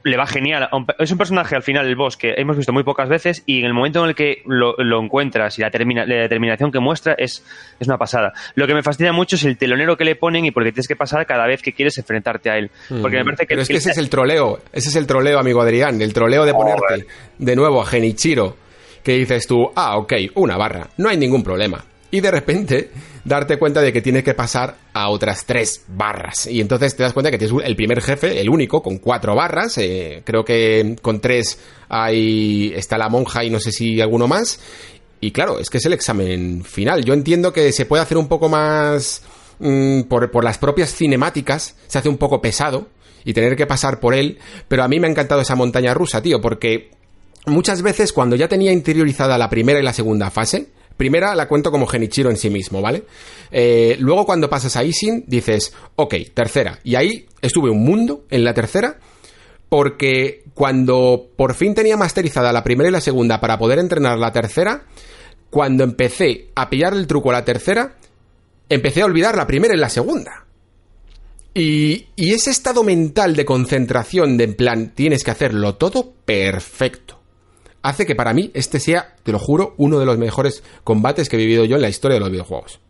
le 0.05 0.16
va 0.16 0.26
genial. 0.26 0.68
Es 0.98 1.10
un 1.10 1.18
personaje 1.18 1.56
al 1.56 1.62
final, 1.62 1.86
el 1.86 1.97
boss, 1.97 2.16
que 2.16 2.34
hemos 2.36 2.56
visto 2.56 2.72
muy 2.72 2.82
pocas 2.82 3.08
veces 3.08 3.42
y 3.47 3.60
en 3.60 3.66
el 3.66 3.74
momento 3.74 4.02
en 4.02 4.10
el 4.10 4.14
que 4.14 4.42
lo, 4.47 4.74
encuentras 5.00 5.58
y 5.58 5.62
la, 5.62 5.70
determinación 5.70 6.72
que 6.72 6.81
muestra 6.81 7.14
es, 7.14 7.44
es, 7.78 7.86
una 7.86 7.98
pasada. 7.98 8.32
Lo 8.55 8.66
que 8.66 8.74
me 8.74 8.82
fascina 8.82 9.12
mucho 9.12 9.36
es 9.36 9.44
el 9.44 9.56
telonero 9.56 9.97
que 9.97 10.05
le 10.05 10.16
ponen 10.16 10.44
y 10.44 10.50
porque 10.50 10.72
tienes 10.72 10.89
que 10.89 10.97
pasar 10.97 11.26
cada 11.26 11.47
vez 11.47 11.62
que 11.62 11.72
quieres 11.72 11.97
enfrentarte 11.98 12.50
a 12.50 12.58
él. 12.58 12.70
Porque 13.00 13.16
me 13.18 13.24
parece 13.24 13.47
que... 13.47 13.55
Pero 13.55 13.62
es 13.62 13.68
que 13.68 13.76
ese 13.76 13.90
es 13.90 13.98
el 13.98 14.08
troleo, 14.08 14.60
ese 14.72 14.89
es 14.89 14.97
el 14.97 15.06
troleo, 15.06 15.39
amigo 15.39 15.60
Adrián, 15.60 16.00
el 16.00 16.12
troleo 16.12 16.44
de 16.44 16.52
ponerte 16.52 17.06
de 17.39 17.56
nuevo 17.56 17.82
a 17.82 17.86
Genichiro, 17.86 18.56
que 19.02 19.12
dices 19.12 19.47
tú, 19.47 19.70
ah, 19.74 19.97
ok, 19.98 20.12
una 20.34 20.56
barra, 20.56 20.89
no 20.97 21.08
hay 21.08 21.16
ningún 21.16 21.42
problema. 21.42 21.84
Y 22.12 22.20
de 22.20 22.31
repente 22.31 22.91
darte 23.24 23.57
cuenta 23.57 23.81
de 23.81 23.91
que 23.91 24.02
tienes 24.02 24.23
que 24.23 24.34
pasar 24.34 24.76
a 24.92 25.08
otras 25.08 25.47
tres 25.47 25.82
barras. 25.89 26.47
Y 26.47 26.60
entonces 26.60 26.94
te 26.94 27.02
das 27.02 27.15
cuenta 27.15 27.31
que 27.31 27.39
tienes 27.39 27.57
el 27.65 27.74
primer 27.74 28.02
jefe, 28.02 28.39
el 28.39 28.50
único, 28.50 28.82
con 28.82 28.99
cuatro 28.99 29.34
barras. 29.34 29.78
Eh, 29.78 30.20
creo 30.23 30.44
que 30.44 30.94
con 31.00 31.23
tres 31.23 31.58
hay, 31.89 32.70
está 32.76 32.99
la 32.99 33.08
monja 33.08 33.42
y 33.44 33.49
no 33.50 33.58
sé 33.58 33.73
si 33.73 33.99
alguno 34.02 34.28
más. 34.28 34.60
Y 35.23 35.31
claro, 35.31 35.58
es 35.58 35.70
que 35.70 35.78
es 35.78 35.86
el 35.86 35.94
examen 35.94 36.62
final. 36.65 37.02
Yo 37.02 37.15
entiendo 37.15 37.50
que 37.50 37.73
se 37.73 37.86
puede 37.86 38.02
hacer 38.02 38.18
un 38.18 38.28
poco 38.28 38.49
más... 38.49 39.23
Mm, 39.58 40.02
por, 40.02 40.31
por 40.31 40.44
las 40.44 40.58
propias 40.58 40.92
cinemáticas, 40.94 41.76
se 41.86 41.99
hace 41.99 42.08
un 42.08 42.18
poco 42.18 42.42
pesado 42.42 42.89
y 43.24 43.32
tener 43.32 43.57
que 43.57 43.66
pasar 43.66 44.00
por 44.00 44.12
él, 44.12 44.39
pero 44.68 44.82
a 44.82 44.89
mí 44.89 44.99
me 44.99 45.07
ha 45.07 45.10
encantado 45.10 45.41
esa 45.41 45.55
montaña 45.55 45.94
rusa, 45.94 46.20
tío, 46.20 46.41
porque 46.41 46.91
muchas 47.47 47.81
veces 47.81 48.12
cuando 48.12 48.34
ya 48.34 48.49
tenía 48.49 48.73
interiorizada 48.73 49.39
la 49.39 49.49
primera 49.49 49.78
y 49.78 49.84
la 49.84 49.92
segunda 49.92 50.31
fase, 50.31 50.66
Primera 50.96 51.34
la 51.34 51.48
cuento 51.48 51.70
como 51.70 51.86
Genichiro 51.86 52.30
en 52.30 52.36
sí 52.36 52.50
mismo, 52.50 52.80
¿vale? 52.80 53.04
Eh, 53.50 53.96
luego 53.98 54.26
cuando 54.26 54.50
pasas 54.50 54.76
a 54.76 54.84
Isin 54.84 55.24
dices, 55.26 55.72
ok, 55.96 56.14
tercera. 56.34 56.78
Y 56.84 56.94
ahí 56.94 57.26
estuve 57.40 57.70
un 57.70 57.84
mundo 57.84 58.24
en 58.30 58.44
la 58.44 58.54
tercera 58.54 58.98
porque 59.68 60.44
cuando 60.54 61.28
por 61.34 61.54
fin 61.54 61.74
tenía 61.74 61.96
masterizada 61.96 62.52
la 62.52 62.62
primera 62.64 62.90
y 62.90 62.92
la 62.92 63.00
segunda 63.00 63.40
para 63.40 63.58
poder 63.58 63.78
entrenar 63.78 64.18
la 64.18 64.32
tercera, 64.32 64.84
cuando 65.50 65.84
empecé 65.84 66.50
a 66.54 66.68
pillar 66.68 66.92
el 66.92 67.06
truco 67.06 67.30
a 67.30 67.34
la 67.34 67.44
tercera, 67.44 67.96
empecé 68.68 69.02
a 69.02 69.06
olvidar 69.06 69.36
la 69.36 69.46
primera 69.46 69.74
y 69.74 69.78
la 69.78 69.88
segunda. 69.88 70.44
Y, 71.54 72.08
y 72.16 72.32
ese 72.32 72.50
estado 72.50 72.82
mental 72.82 73.34
de 73.36 73.44
concentración 73.44 74.36
de 74.36 74.44
en 74.44 74.54
plan, 74.54 74.92
tienes 74.94 75.24
que 75.24 75.30
hacerlo 75.30 75.74
todo 75.74 76.12
perfecto 76.24 77.22
hace 77.83 78.07
que 78.07 78.15
para 78.15 78.33
mí 78.33 78.51
este 78.55 78.81
sea, 78.81 79.15
te 79.23 79.33
lo 79.33 79.39
juro, 79.39 79.75
uno 79.77 79.99
de 79.99 80.07
los 80.07 80.19
mejores 80.19 80.62
combates 80.85 81.28
que 81.28 81.36
he 81.36 81.41
vivido 81.41 81.65
yo 81.65 81.77
en 81.77 81.83
la 81.83 81.89
historia 81.89 82.15
de 82.15 82.20
los 82.20 82.31
videojuegos. 82.31 82.81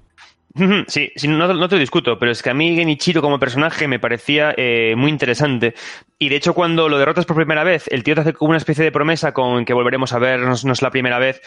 Sí, 0.89 1.11
no, 1.29 1.69
te 1.69 1.79
discuto, 1.79 2.19
pero 2.19 2.31
es 2.31 2.43
que 2.43 2.51
a 2.51 2.55
mí 2.55 2.75
Genichiro 2.75 3.23
como 3.23 3.39
personaje 3.39 3.89
me 3.89 3.99
parecía 3.99 4.55
eh, 4.57 4.95
muy 4.97 5.11
interesante. 5.11 5.75
Y 6.19 6.29
de 6.29 6.37
hecho, 6.37 6.55
cuando 6.55 6.89
lo 6.89 6.99
derrotas 6.99 7.25
por 7.25 7.37
primera 7.37 7.65
vez, 7.65 7.89
el 7.89 8.03
tío 8.05 8.15
te 8.15 8.21
hace 8.21 8.33
como 8.33 8.51
una 8.51 8.59
especie 8.59 8.85
de 8.85 8.93
promesa 8.93 9.33
con 9.33 9.65
que 9.65 9.75
volveremos 9.75 10.13
a 10.13 10.19
vernos 10.19 10.65
no 10.65 10.73
es 10.73 10.83
la 10.83 10.91
primera 10.91 11.19
vez. 11.19 11.41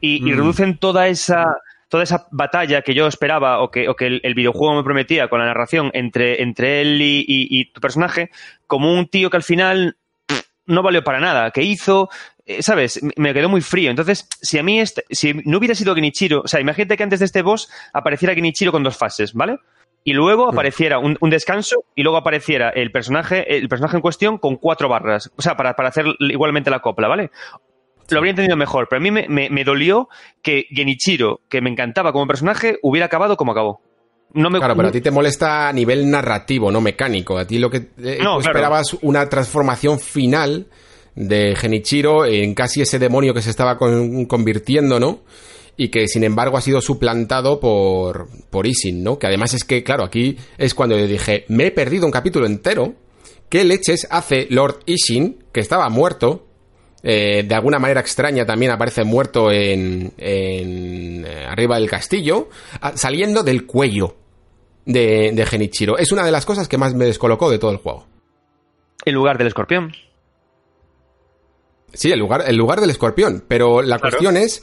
Y, 0.00 0.20
mm. 0.20 0.36
reducen 0.36 0.78
toda 0.78 1.08
esa 1.08 1.46
toda 1.88 2.04
esa 2.04 2.28
batalla 2.30 2.82
que 2.82 2.94
yo 2.94 3.08
esperaba 3.08 3.60
o 3.60 3.72
que, 3.72 3.88
o 3.88 3.96
que 3.96 4.06
el, 4.06 4.34
videojuego 4.34 4.76
me 4.76 4.84
prometía 4.84 5.28
con 5.28 5.40
la 5.40 5.46
narración 5.46 5.90
entre, 5.92 6.40
entre 6.40 6.82
él 6.82 7.00
y, 7.02 7.64
tu 7.74 7.80
personaje 7.80 8.30
como 8.68 8.94
un 8.94 9.08
tío 9.08 9.28
que 9.28 9.36
al 9.36 9.42
final 9.42 9.96
no 10.66 10.82
valió 10.84 11.02
para 11.02 11.18
nada, 11.18 11.50
que 11.50 11.64
hizo, 11.64 12.08
¿sabes? 12.60 13.00
Me 13.16 13.32
quedó 13.32 13.48
muy 13.48 13.60
frío. 13.60 13.90
Entonces, 13.90 14.28
si 14.40 14.58
a 14.58 14.62
mí, 14.62 14.80
este, 14.80 15.04
si 15.10 15.34
no 15.44 15.58
hubiera 15.58 15.74
sido 15.74 15.94
Genichiro, 15.94 16.42
o 16.42 16.48
sea, 16.48 16.60
imagínate 16.60 16.96
que 16.96 17.02
antes 17.02 17.20
de 17.20 17.26
este 17.26 17.42
boss 17.42 17.70
apareciera 17.92 18.34
Genichiro 18.34 18.72
con 18.72 18.82
dos 18.82 18.96
fases, 18.96 19.34
¿vale? 19.34 19.58
Y 20.02 20.12
luego 20.12 20.46
mm. 20.46 20.50
apareciera 20.50 20.98
un, 20.98 21.16
descanso 21.30 21.84
y 21.94 22.02
luego 22.02 22.18
apareciera 22.18 22.70
el 22.70 22.90
personaje, 22.90 23.56
el 23.56 23.68
personaje 23.68 23.96
en 23.96 24.02
cuestión 24.02 24.38
con 24.38 24.56
cuatro 24.56 24.88
barras. 24.88 25.30
O 25.36 25.42
sea, 25.42 25.56
para, 25.56 25.70
hacer 25.70 26.06
igualmente 26.20 26.70
la 26.70 26.80
copla, 26.80 27.08
¿vale? 27.08 27.30
Lo 28.08 28.18
habría 28.18 28.30
entendido 28.30 28.56
mejor, 28.56 28.88
pero 28.88 28.98
a 28.98 29.02
mí 29.02 29.10
me, 29.10 29.64
dolió 29.64 30.08
que 30.42 30.64
Genichiro, 30.70 31.40
que 31.48 31.60
me 31.60 31.70
encantaba 31.70 32.12
como 32.12 32.26
personaje, 32.26 32.78
hubiera 32.82 33.06
acabado 33.06 33.36
como 33.36 33.52
acabó. 33.52 33.82
No 34.32 34.50
me... 34.50 34.58
Claro, 34.58 34.74
pero 34.74 34.88
a 34.88 34.92
ti 34.92 35.00
te 35.00 35.10
molesta 35.10 35.68
a 35.68 35.72
nivel 35.72 36.10
narrativo, 36.10 36.72
no 36.72 36.80
mecánico. 36.80 37.38
A 37.38 37.46
ti 37.46 37.58
lo 37.58 37.70
que 37.70 37.90
eh, 37.98 38.18
esperabas 38.40 38.94
una 39.02 39.28
transformación 39.28 40.00
final 40.00 40.66
de 41.14 41.54
Genichiro 41.56 42.24
en 42.24 42.54
casi 42.54 42.82
ese 42.82 42.98
demonio 42.98 43.34
que 43.34 43.42
se 43.42 43.50
estaba 43.50 43.76
convirtiendo, 43.78 45.00
¿no? 45.00 45.20
Y 45.76 45.88
que 45.88 46.08
sin 46.08 46.24
embargo 46.24 46.56
ha 46.56 46.60
sido 46.60 46.80
suplantado 46.80 47.58
por, 47.60 48.28
por 48.50 48.66
Isin, 48.66 49.02
¿no? 49.02 49.18
Que 49.18 49.26
además 49.26 49.54
es 49.54 49.64
que, 49.64 49.82
claro, 49.82 50.04
aquí 50.04 50.36
es 50.58 50.74
cuando 50.74 50.98
yo 50.98 51.06
dije, 51.06 51.44
me 51.48 51.66
he 51.66 51.70
perdido 51.70 52.06
un 52.06 52.12
capítulo 52.12 52.46
entero. 52.46 52.94
¿Qué 53.48 53.64
leches 53.64 54.06
hace 54.10 54.46
Lord 54.50 54.80
Ishin, 54.86 55.44
que 55.52 55.60
estaba 55.60 55.88
muerto? 55.88 56.46
Eh, 57.02 57.44
de 57.44 57.54
alguna 57.54 57.78
manera 57.78 58.00
extraña 58.00 58.44
también 58.44 58.72
aparece 58.72 59.04
muerto 59.04 59.50
en, 59.50 60.12
en 60.18 61.24
eh, 61.26 61.46
arriba 61.48 61.78
del 61.78 61.88
castillo, 61.88 62.50
saliendo 62.94 63.42
del 63.42 63.64
cuello 63.66 64.16
de, 64.84 65.32
de 65.32 65.46
Genichiro. 65.46 65.96
Es 65.98 66.12
una 66.12 66.24
de 66.24 66.30
las 66.30 66.44
cosas 66.44 66.68
que 66.68 66.78
más 66.78 66.94
me 66.94 67.06
descolocó 67.06 67.50
de 67.50 67.58
todo 67.58 67.70
el 67.70 67.78
juego. 67.78 68.06
En 69.04 69.14
lugar 69.14 69.38
del 69.38 69.46
escorpión. 69.46 69.92
Sí, 71.92 72.10
el 72.12 72.18
lugar, 72.18 72.44
el 72.46 72.56
lugar 72.56 72.80
del 72.80 72.90
escorpión. 72.90 73.44
Pero 73.46 73.82
la 73.82 73.98
cuestión 73.98 74.36
es 74.36 74.62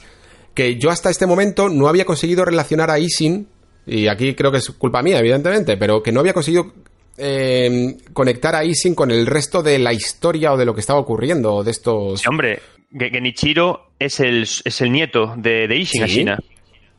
que 0.54 0.76
yo 0.76 0.90
hasta 0.90 1.10
este 1.10 1.26
momento 1.26 1.68
no 1.68 1.88
había 1.88 2.04
conseguido 2.04 2.44
relacionar 2.44 2.90
a 2.90 2.98
Isin, 2.98 3.48
y 3.86 4.08
aquí 4.08 4.34
creo 4.34 4.50
que 4.50 4.58
es 4.58 4.70
culpa 4.70 5.02
mía, 5.02 5.18
evidentemente, 5.18 5.76
pero 5.76 6.02
que 6.02 6.12
no 6.12 6.20
había 6.20 6.32
conseguido 6.32 6.72
eh, 7.16 7.96
conectar 8.12 8.54
a 8.54 8.64
Isin 8.64 8.94
con 8.94 9.10
el 9.10 9.26
resto 9.26 9.62
de 9.62 9.78
la 9.78 9.92
historia 9.92 10.52
o 10.52 10.56
de 10.56 10.64
lo 10.64 10.74
que 10.74 10.80
estaba 10.80 11.00
ocurriendo 11.00 11.62
de 11.62 11.70
estos. 11.70 12.26
hombre, 12.26 12.60
Genichiro 12.92 13.90
es 13.98 14.20
el, 14.20 14.42
es 14.42 14.80
el 14.80 14.92
nieto 14.92 15.34
de, 15.36 15.68
de 15.68 15.76
Ishin, 15.76 16.08
¿Sí? 16.08 16.26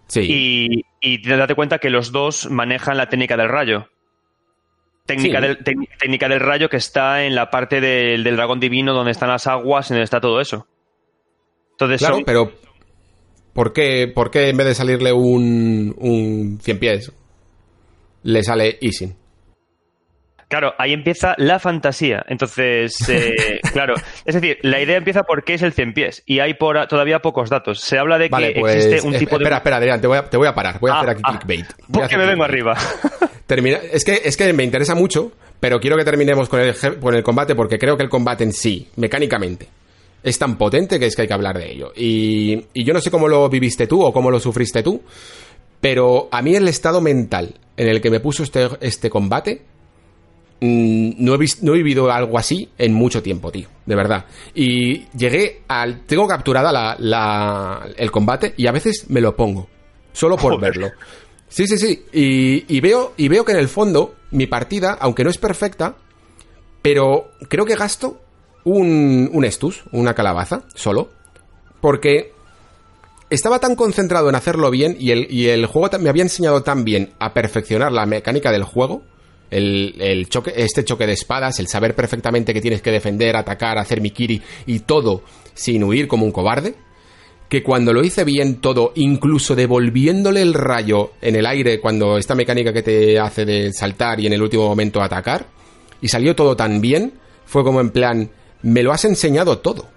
Sí. 0.08 0.22
Y, 0.22 0.85
y 1.01 1.27
date 1.27 1.53
cuenta 1.53 1.77
que 1.77 1.90
los 1.90 2.11
dos 2.11 2.49
manejan 2.49 2.98
la 2.98 3.09
técnica 3.09 3.38
del 3.38 3.49
rayo. 3.49 3.88
Técnica, 5.09 5.41
del, 5.41 5.57
técnica 5.57 6.27
del 6.29 6.39
rayo 6.39 6.69
que 6.69 6.77
está 6.77 7.23
en 7.23 7.33
la 7.33 7.49
parte 7.49 7.81
del, 7.81 8.23
dragón 8.23 8.59
divino 8.59 8.93
donde 8.93 9.11
están 9.11 9.29
las 9.29 9.47
aguas 9.47 9.89
y 9.89 9.93
donde 9.95 10.03
está 10.03 10.21
todo 10.21 10.39
eso. 10.39 10.67
Entonces 11.71 11.99
claro, 11.99 12.19
pero 12.23 12.51
¿por 13.53 13.73
qué, 13.73 14.07
¿por 14.13 14.29
qué 14.29 14.49
en 14.49 14.57
vez 14.57 14.67
de 14.67 14.75
salirle 14.75 15.11
un, 15.11 15.95
un 15.97 16.59
100 16.61 16.79
pies 16.79 17.11
le 18.21 18.43
sale 18.43 18.77
Isin? 18.81 19.15
Claro, 20.47 20.73
ahí 20.77 20.93
empieza 20.93 21.35
la 21.38 21.59
fantasía. 21.59 22.23
Entonces, 22.27 22.95
eh, 23.07 23.58
claro, 23.72 23.95
es 24.25 24.35
decir, 24.35 24.57
la 24.61 24.81
idea 24.81 24.98
empieza 24.98 25.23
porque 25.23 25.53
es 25.53 25.61
el 25.61 25.73
100 25.73 25.93
pies 25.93 26.23
y 26.25 26.39
hay 26.39 26.53
por, 26.53 26.88
todavía 26.88 27.19
pocos 27.19 27.49
datos. 27.49 27.80
Se 27.80 27.98
habla 27.98 28.17
de 28.17 28.30
que 28.30 28.56
pues, 28.59 28.85
existe 28.85 29.07
un 29.07 29.14
tipo 29.17 29.38
de... 29.38 29.43
Espera, 29.43 29.57
espera, 29.57 29.77
Adrián, 29.77 30.01
te 30.01 30.07
voy 30.07 30.17
a, 30.17 30.30
te 30.30 30.38
voy 30.38 30.48
a 30.48 30.53
parar. 30.53 30.80
Voy 30.80 30.91
a 30.91 30.95
ah, 30.95 30.98
hacer 30.98 31.09
aquí 31.11 31.22
ah, 31.23 31.39
clickbait. 31.39 31.65
Porque 31.91 32.17
me 32.17 32.25
vengo 32.25 32.43
arriba. 32.43 32.75
Termina... 33.45 33.77
Es, 33.91 34.03
que, 34.03 34.22
es 34.23 34.38
que 34.38 34.51
me 34.53 34.64
interesa 34.64 34.95
mucho, 34.95 35.31
pero 35.59 35.80
quiero 35.80 35.98
que 35.98 36.06
terminemos 36.06 36.49
con 36.49 36.59
el, 36.59 36.75
con 36.99 37.15
el 37.15 37.23
combate 37.23 37.56
porque 37.56 37.77
creo 37.77 37.98
que 37.98 38.03
el 38.03 38.09
combate 38.09 38.43
en 38.43 38.53
sí, 38.53 38.89
mecánicamente, 38.95 39.67
es 40.23 40.38
tan 40.38 40.57
potente 40.57 40.99
que 40.99 41.07
es 41.07 41.15
que 41.15 41.23
hay 41.23 41.27
que 41.27 41.33
hablar 41.33 41.57
de 41.57 41.72
ello. 41.72 41.91
Y, 41.95 42.65
y 42.73 42.83
yo 42.83 42.93
no 42.93 43.01
sé 43.01 43.09
cómo 43.11 43.27
lo 43.27 43.49
viviste 43.49 43.88
tú 43.88 44.03
o 44.03 44.14
cómo 44.14 44.31
lo 44.31 44.39
sufriste 44.39 44.83
tú, 44.83 45.01
pero 45.81 46.27
a 46.31 46.41
mí 46.41 46.56
el 46.56 46.67
estado 46.67 47.01
mental 47.01 47.56
en 47.77 47.88
el 47.88 48.01
que 48.01 48.09
me 48.09 48.19
puso 48.19 48.43
este, 48.43 48.67
este 48.81 49.09
combate 49.09 49.61
mm, 50.61 51.11
no, 51.17 51.35
he 51.35 51.45
no 51.61 51.73
he 51.73 51.77
vivido 51.77 52.11
algo 52.11 52.38
así 52.38 52.69
en 52.77 52.93
mucho 52.93 53.21
tiempo, 53.21 53.51
tío, 53.51 53.67
de 53.85 53.95
verdad. 53.95 54.25
Y 54.53 55.05
llegué 55.17 55.63
al... 55.67 56.01
Tengo 56.05 56.27
capturada 56.27 56.71
la, 56.97 57.88
el 57.97 58.11
combate 58.11 58.53
y 58.57 58.67
a 58.67 58.71
veces 58.71 59.05
me 59.09 59.21
lo 59.21 59.35
pongo, 59.35 59.67
solo 60.13 60.38
por 60.38 60.59
verlo. 60.59 60.89
Sí, 61.47 61.67
sí, 61.67 61.77
sí. 61.77 62.05
Y, 62.13 62.79
veo, 62.79 63.13
y 63.17 63.27
veo 63.27 63.43
que 63.43 63.51
en 63.53 63.57
el 63.57 63.67
fondo 63.67 64.15
mi 64.31 64.45
partida, 64.45 64.97
aunque 64.99 65.23
no 65.23 65.31
es 65.31 65.38
perfecta, 65.38 65.95
pero 66.81 67.31
creo 67.49 67.65
que 67.65 67.75
gasto 67.75 68.21
un, 68.63 69.29
un 69.33 69.45
estus, 69.45 69.83
una 69.91 70.13
calabaza, 70.13 70.63
solo. 70.75 71.09
Porque 71.81 72.33
estaba 73.29 73.59
tan 73.59 73.75
concentrado 73.75 74.29
en 74.29 74.35
hacerlo 74.35 74.69
bien 74.71 74.95
y 74.99 75.11
el, 75.11 75.27
y 75.29 75.47
el 75.47 75.65
juego 75.65 75.89
me 75.99 76.09
había 76.09 76.23
enseñado 76.23 76.63
tan 76.63 76.83
bien 76.83 77.13
a 77.19 77.33
perfeccionar 77.33 77.91
la 77.91 78.05
mecánica 78.05 78.51
del 78.51 78.63
juego. 78.63 79.03
El, 79.49 80.27
este 80.55 80.85
choque 80.85 81.07
de 81.07 81.13
espadas, 81.13 81.59
el 81.59 81.67
saber 81.67 81.95
perfectamente 81.95 82.53
que 82.53 82.61
tienes 82.61 82.81
que 82.81 82.91
defender, 82.91 83.35
atacar, 83.35 83.77
hacer 83.77 84.01
mikiri 84.01 84.41
y 84.67 84.79
todo 84.79 85.23
sin 85.53 85.83
huir 85.83 86.07
como 86.07 86.25
un 86.25 86.31
cobarde, 86.31 86.75
que 87.49 87.63
cuando 87.63 87.93
lo 87.93 88.03
hice 88.03 88.23
bien 88.23 88.61
todo, 88.61 88.91
incluso 88.95 89.55
devolviéndole 89.55 90.41
el 90.41 90.53
rayo 90.53 91.13
en 91.21 91.35
el 91.35 91.45
aire 91.47 91.79
cuando 91.79 92.17
esta 92.17 92.35
mecánica 92.35 92.71
que 92.71 92.83
te 92.83 93.19
hace 93.19 93.43
de 93.43 93.73
saltar 93.73 94.19
y 94.19 94.27
en 94.27 94.33
el 94.33 94.41
último 94.41 94.67
momento 94.67 95.01
atacar, 95.01 95.47
y 96.01 96.07
salió 96.07 96.35
todo 96.35 96.55
tan 96.55 96.79
bien, 96.79 97.13
fue 97.45 97.63
como 97.63 97.81
en 97.81 97.89
plan, 97.89 98.29
me 98.61 98.83
lo 98.83 98.91
has 98.91 99.05
enseñado 99.05 99.59
todo. 99.59 99.87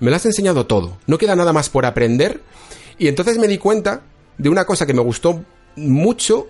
Me 0.00 0.10
lo 0.10 0.16
has 0.16 0.26
enseñado 0.26 0.66
todo. 0.66 0.98
No 1.06 1.18
queda 1.18 1.36
nada 1.36 1.52
más 1.52 1.68
por 1.68 1.86
aprender 1.86 2.40
y 2.98 3.08
entonces 3.08 3.38
me 3.38 3.48
di 3.48 3.58
cuenta 3.58 4.02
de 4.38 4.48
una 4.48 4.64
cosa 4.64 4.86
que 4.86 4.94
me 4.94 5.02
gustó 5.02 5.44
mucho 5.76 6.48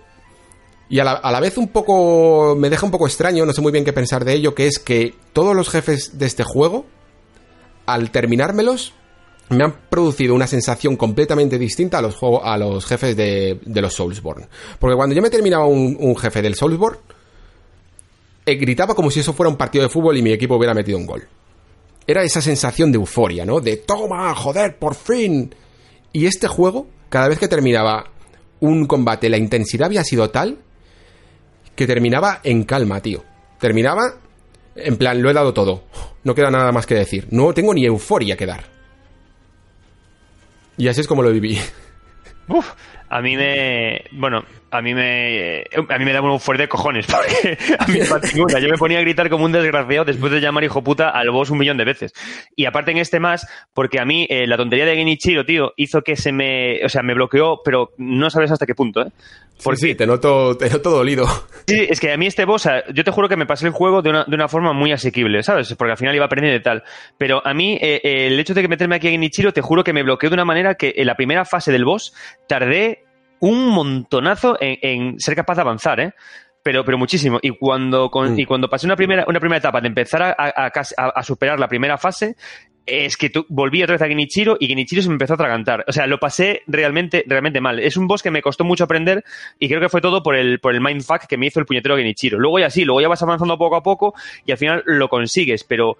y 0.88 1.00
a 1.00 1.04
la, 1.04 1.40
vez 1.40 1.58
un 1.58 1.68
poco 1.68 2.54
me 2.56 2.70
deja 2.70 2.86
un 2.86 2.92
poco 2.92 3.06
extraño, 3.06 3.44
no 3.44 3.52
sé 3.52 3.60
muy 3.60 3.72
bien 3.72 3.84
qué 3.84 3.92
pensar 3.92 4.24
de 4.24 4.34
ello, 4.34 4.54
que 4.54 4.68
es 4.68 4.78
que 4.78 5.14
todos 5.32 5.54
los 5.54 5.68
jefes 5.68 6.16
de 6.18 6.26
este 6.26 6.44
juego, 6.44 6.86
al 7.86 8.10
terminármelos, 8.12 8.92
me 9.48 9.64
han 9.64 9.74
producido 9.88 10.34
una 10.34 10.46
sensación 10.46 10.96
completamente 10.96 11.58
distinta 11.58 11.98
a 11.98 12.02
los, 12.02 12.16
a 12.42 12.56
los 12.56 12.86
jefes 12.86 13.16
de, 13.16 13.58
los 13.64 13.94
Soulsborne. 13.94 14.46
Porque 14.78 14.96
cuando 14.96 15.14
yo 15.14 15.22
me 15.22 15.30
terminaba 15.30 15.66
un, 15.66 16.16
jefe 16.16 16.40
del 16.40 16.54
Soulsborne, 16.54 16.98
eh, 18.44 18.54
gritaba 18.54 18.94
como 18.94 19.10
si 19.10 19.20
eso 19.20 19.32
fuera 19.32 19.50
un 19.50 19.56
partido 19.56 19.82
de 19.82 19.90
fútbol 19.90 20.16
y 20.16 20.22
mi 20.22 20.32
equipo 20.32 20.54
hubiera 20.56 20.74
metido 20.74 20.98
un 20.98 21.06
gol. 21.06 21.26
Era 22.06 22.22
esa 22.22 22.40
sensación 22.40 22.92
de 22.92 22.98
euforia, 22.98 23.44
¿no? 23.44 23.60
De 23.60 23.78
toma, 23.78 24.32
joder, 24.36 24.78
por 24.78 24.94
fin. 24.94 25.52
Y 26.12 26.26
este 26.26 26.46
juego, 26.46 26.86
cada 27.08 27.26
vez 27.26 27.40
que 27.40 27.48
terminaba 27.48 28.04
un 28.60 28.86
combate, 28.86 29.28
la 29.28 29.36
intensidad 29.36 29.86
había 29.86 30.04
sido 30.04 30.30
tal 30.30 30.58
que 31.76 31.86
terminaba 31.86 32.40
en 32.42 32.64
calma, 32.64 33.00
tío. 33.00 33.22
Terminaba 33.60 34.14
en 34.76 34.96
plan, 34.96 35.22
lo 35.22 35.30
he 35.30 35.34
dado 35.34 35.54
todo. 35.54 35.84
No 36.24 36.34
queda 36.34 36.50
nada 36.50 36.70
más 36.72 36.86
que 36.86 36.94
decir. 36.94 37.28
No 37.30 37.52
tengo 37.54 37.72
ni 37.72 37.84
euforia 37.86 38.36
que 38.36 38.46
dar. 38.46 38.64
Y 40.76 40.88
así 40.88 41.00
es 41.00 41.08
como 41.08 41.22
lo 41.22 41.30
viví. 41.32 41.58
Uf, 42.48 42.72
a 43.08 43.20
mí 43.22 43.36
me. 43.36 44.04
Bueno, 44.12 44.44
a 44.70 44.82
mí 44.82 44.94
me 44.94 45.64
a 45.88 45.98
mí 45.98 46.04
me 46.04 46.12
daba 46.12 46.32
un 46.32 46.40
fuerte 46.40 46.64
de 46.64 46.68
cojones 46.68 47.06
porque 47.06 47.56
a 47.78 47.86
mí 47.86 47.98
me 47.98 48.60
yo 48.60 48.68
me 48.68 48.76
ponía 48.76 48.98
a 48.98 49.02
gritar 49.02 49.30
como 49.30 49.44
un 49.44 49.52
desgraciado 49.52 50.04
después 50.04 50.32
de 50.32 50.40
llamar 50.40 50.64
hijo 50.64 50.82
puta 50.82 51.10
al 51.10 51.30
boss 51.30 51.50
un 51.50 51.58
millón 51.58 51.76
de 51.76 51.84
veces 51.84 52.12
y 52.54 52.66
aparte 52.66 52.90
en 52.90 52.98
este 52.98 53.20
más 53.20 53.46
porque 53.72 54.00
a 54.00 54.04
mí 54.04 54.26
eh, 54.28 54.46
la 54.46 54.56
tontería 54.56 54.86
de 54.86 54.96
Genichiro 54.96 55.44
tío 55.44 55.72
hizo 55.76 56.02
que 56.02 56.16
se 56.16 56.32
me 56.32 56.84
o 56.84 56.88
sea 56.88 57.02
me 57.02 57.14
bloqueó 57.14 57.60
pero 57.64 57.92
no 57.98 58.30
sabes 58.30 58.50
hasta 58.50 58.66
qué 58.66 58.74
punto 58.74 59.02
eh 59.02 59.10
por 59.62 59.76
sí, 59.76 59.94
te 59.94 60.06
noto, 60.06 60.56
te 60.56 60.68
noto 60.70 60.90
dolido. 60.90 61.26
Sí, 61.68 61.84
es 61.88 61.98
que 61.98 62.12
a 62.12 62.16
mí 62.16 62.26
este 62.26 62.44
boss, 62.44 62.68
yo 62.94 63.02
te 63.02 63.10
juro 63.10 63.28
que 63.28 63.36
me 63.36 63.44
pasé 63.44 63.66
el 63.66 63.72
juego 63.72 64.00
de 64.00 64.10
una, 64.10 64.22
de 64.22 64.36
una 64.36 64.46
forma 64.46 64.72
muy 64.72 64.92
asequible, 64.92 65.42
¿sabes? 65.42 65.74
Porque 65.76 65.90
al 65.90 65.98
final 65.98 66.14
iba 66.14 66.24
aprendiendo 66.24 66.60
y 66.60 66.62
tal. 66.62 66.84
Pero 67.18 67.44
a 67.44 67.54
mí, 67.54 67.76
eh, 67.80 68.00
el 68.04 68.38
hecho 68.38 68.54
de 68.54 68.62
que 68.62 68.68
meterme 68.68 68.94
aquí 68.94 69.08
en 69.08 69.14
Genichiro, 69.14 69.52
te 69.52 69.62
juro 69.62 69.82
que 69.82 69.92
me 69.92 70.04
bloqueó 70.04 70.30
de 70.30 70.34
una 70.34 70.44
manera 70.44 70.76
que 70.76 70.94
en 70.96 71.06
la 71.08 71.16
primera 71.16 71.44
fase 71.44 71.72
del 71.72 71.84
boss 71.84 72.14
tardé 72.46 73.05
un 73.40 73.68
montonazo 73.68 74.56
en, 74.60 75.18
ser 75.18 75.34
capaz 75.34 75.56
de 75.56 75.60
avanzar, 75.62 76.00
¿eh? 76.00 76.12
Pero, 76.62 76.84
pero 76.84 76.98
muchísimo. 76.98 77.38
Y 77.42 77.50
cuando, 77.50 78.10
mm. 78.12 78.38
y 78.38 78.44
cuando 78.44 78.68
pasé 78.68 78.86
una 78.86 78.96
primera, 78.96 79.24
una 79.28 79.38
primera 79.38 79.58
etapa 79.58 79.80
de 79.80 79.88
empezar 79.88 80.22
a, 80.22 80.32
a, 80.34 81.22
superar 81.22 81.60
la 81.60 81.68
primera 81.68 81.96
fase, 81.96 82.34
es 82.86 83.16
que 83.16 83.30
volví 83.48 83.82
otra 83.82 83.94
vez 83.94 84.02
a 84.02 84.08
Genichiro 84.08 84.56
y 84.58 84.66
Genichiro 84.66 85.02
se 85.02 85.08
me 85.08 85.14
empezó 85.14 85.34
a 85.34 85.36
atragantar. 85.36 85.84
O 85.86 85.92
sea, 85.92 86.06
lo 86.06 86.18
pasé 86.18 86.62
realmente, 86.66 87.24
realmente 87.26 87.60
mal. 87.60 87.78
Es 87.78 87.96
un 87.96 88.06
boss 88.08 88.22
que 88.22 88.30
me 88.30 88.42
costó 88.42 88.64
mucho 88.64 88.84
aprender 88.84 89.24
y 89.58 89.68
creo 89.68 89.80
que 89.80 89.88
fue 89.88 90.00
todo 90.00 90.22
por 90.22 90.34
el, 90.34 90.58
por 90.60 90.74
el 90.74 90.80
mindfuck 90.80 91.26
que 91.28 91.36
me 91.36 91.46
hizo 91.46 91.60
el 91.60 91.66
puñetero 91.66 91.96
Genichiro. 91.96 92.38
Luego 92.38 92.58
ya 92.58 92.70
sí, 92.70 92.84
luego 92.84 93.00
ya 93.00 93.08
vas 93.08 93.22
avanzando 93.22 93.58
poco 93.58 93.76
a 93.76 93.82
poco 93.82 94.14
y 94.44 94.52
al 94.52 94.58
final 94.58 94.82
lo 94.86 95.08
consigues, 95.08 95.64
pero, 95.64 95.98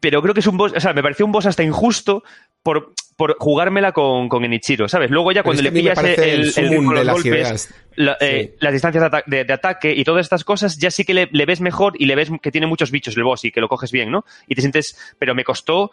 pero 0.00 0.22
creo 0.22 0.34
que 0.34 0.40
es 0.40 0.46
un 0.46 0.56
boss, 0.56 0.72
o 0.74 0.80
sea, 0.80 0.92
me 0.92 1.02
pareció 1.02 1.26
un 1.26 1.32
boss 1.32 1.46
hasta 1.46 1.62
injusto 1.62 2.24
por, 2.62 2.94
por 3.16 3.36
jugármela 3.38 3.92
con, 3.92 4.28
con 4.28 4.44
Enichiro, 4.44 4.88
¿sabes? 4.88 5.10
Luego 5.10 5.30
ya 5.32 5.42
cuando 5.42 5.62
le 5.62 5.70
pillas 5.70 5.98
el, 6.02 6.52
el, 6.56 6.88
de 6.88 7.04
las 7.04 7.14
golpes, 7.14 7.74
eh, 8.20 8.56
las 8.60 8.72
distancias 8.72 9.10
de, 9.26 9.52
ataque 9.52 9.92
y 9.94 10.04
todas 10.04 10.24
estas 10.24 10.44
cosas, 10.44 10.78
ya 10.78 10.90
sí 10.90 11.04
que 11.04 11.14
le, 11.14 11.28
le, 11.30 11.46
ves 11.46 11.60
mejor 11.60 11.94
y 11.98 12.06
le 12.06 12.16
ves 12.16 12.30
que 12.42 12.50
tiene 12.50 12.66
muchos 12.66 12.90
bichos 12.90 13.16
el 13.16 13.24
boss 13.24 13.44
y 13.44 13.52
que 13.52 13.60
lo 13.60 13.68
coges 13.68 13.92
bien, 13.92 14.10
¿no? 14.10 14.24
Y 14.48 14.54
te 14.54 14.62
sientes, 14.62 15.14
pero 15.18 15.34
me 15.34 15.44
costó 15.44 15.90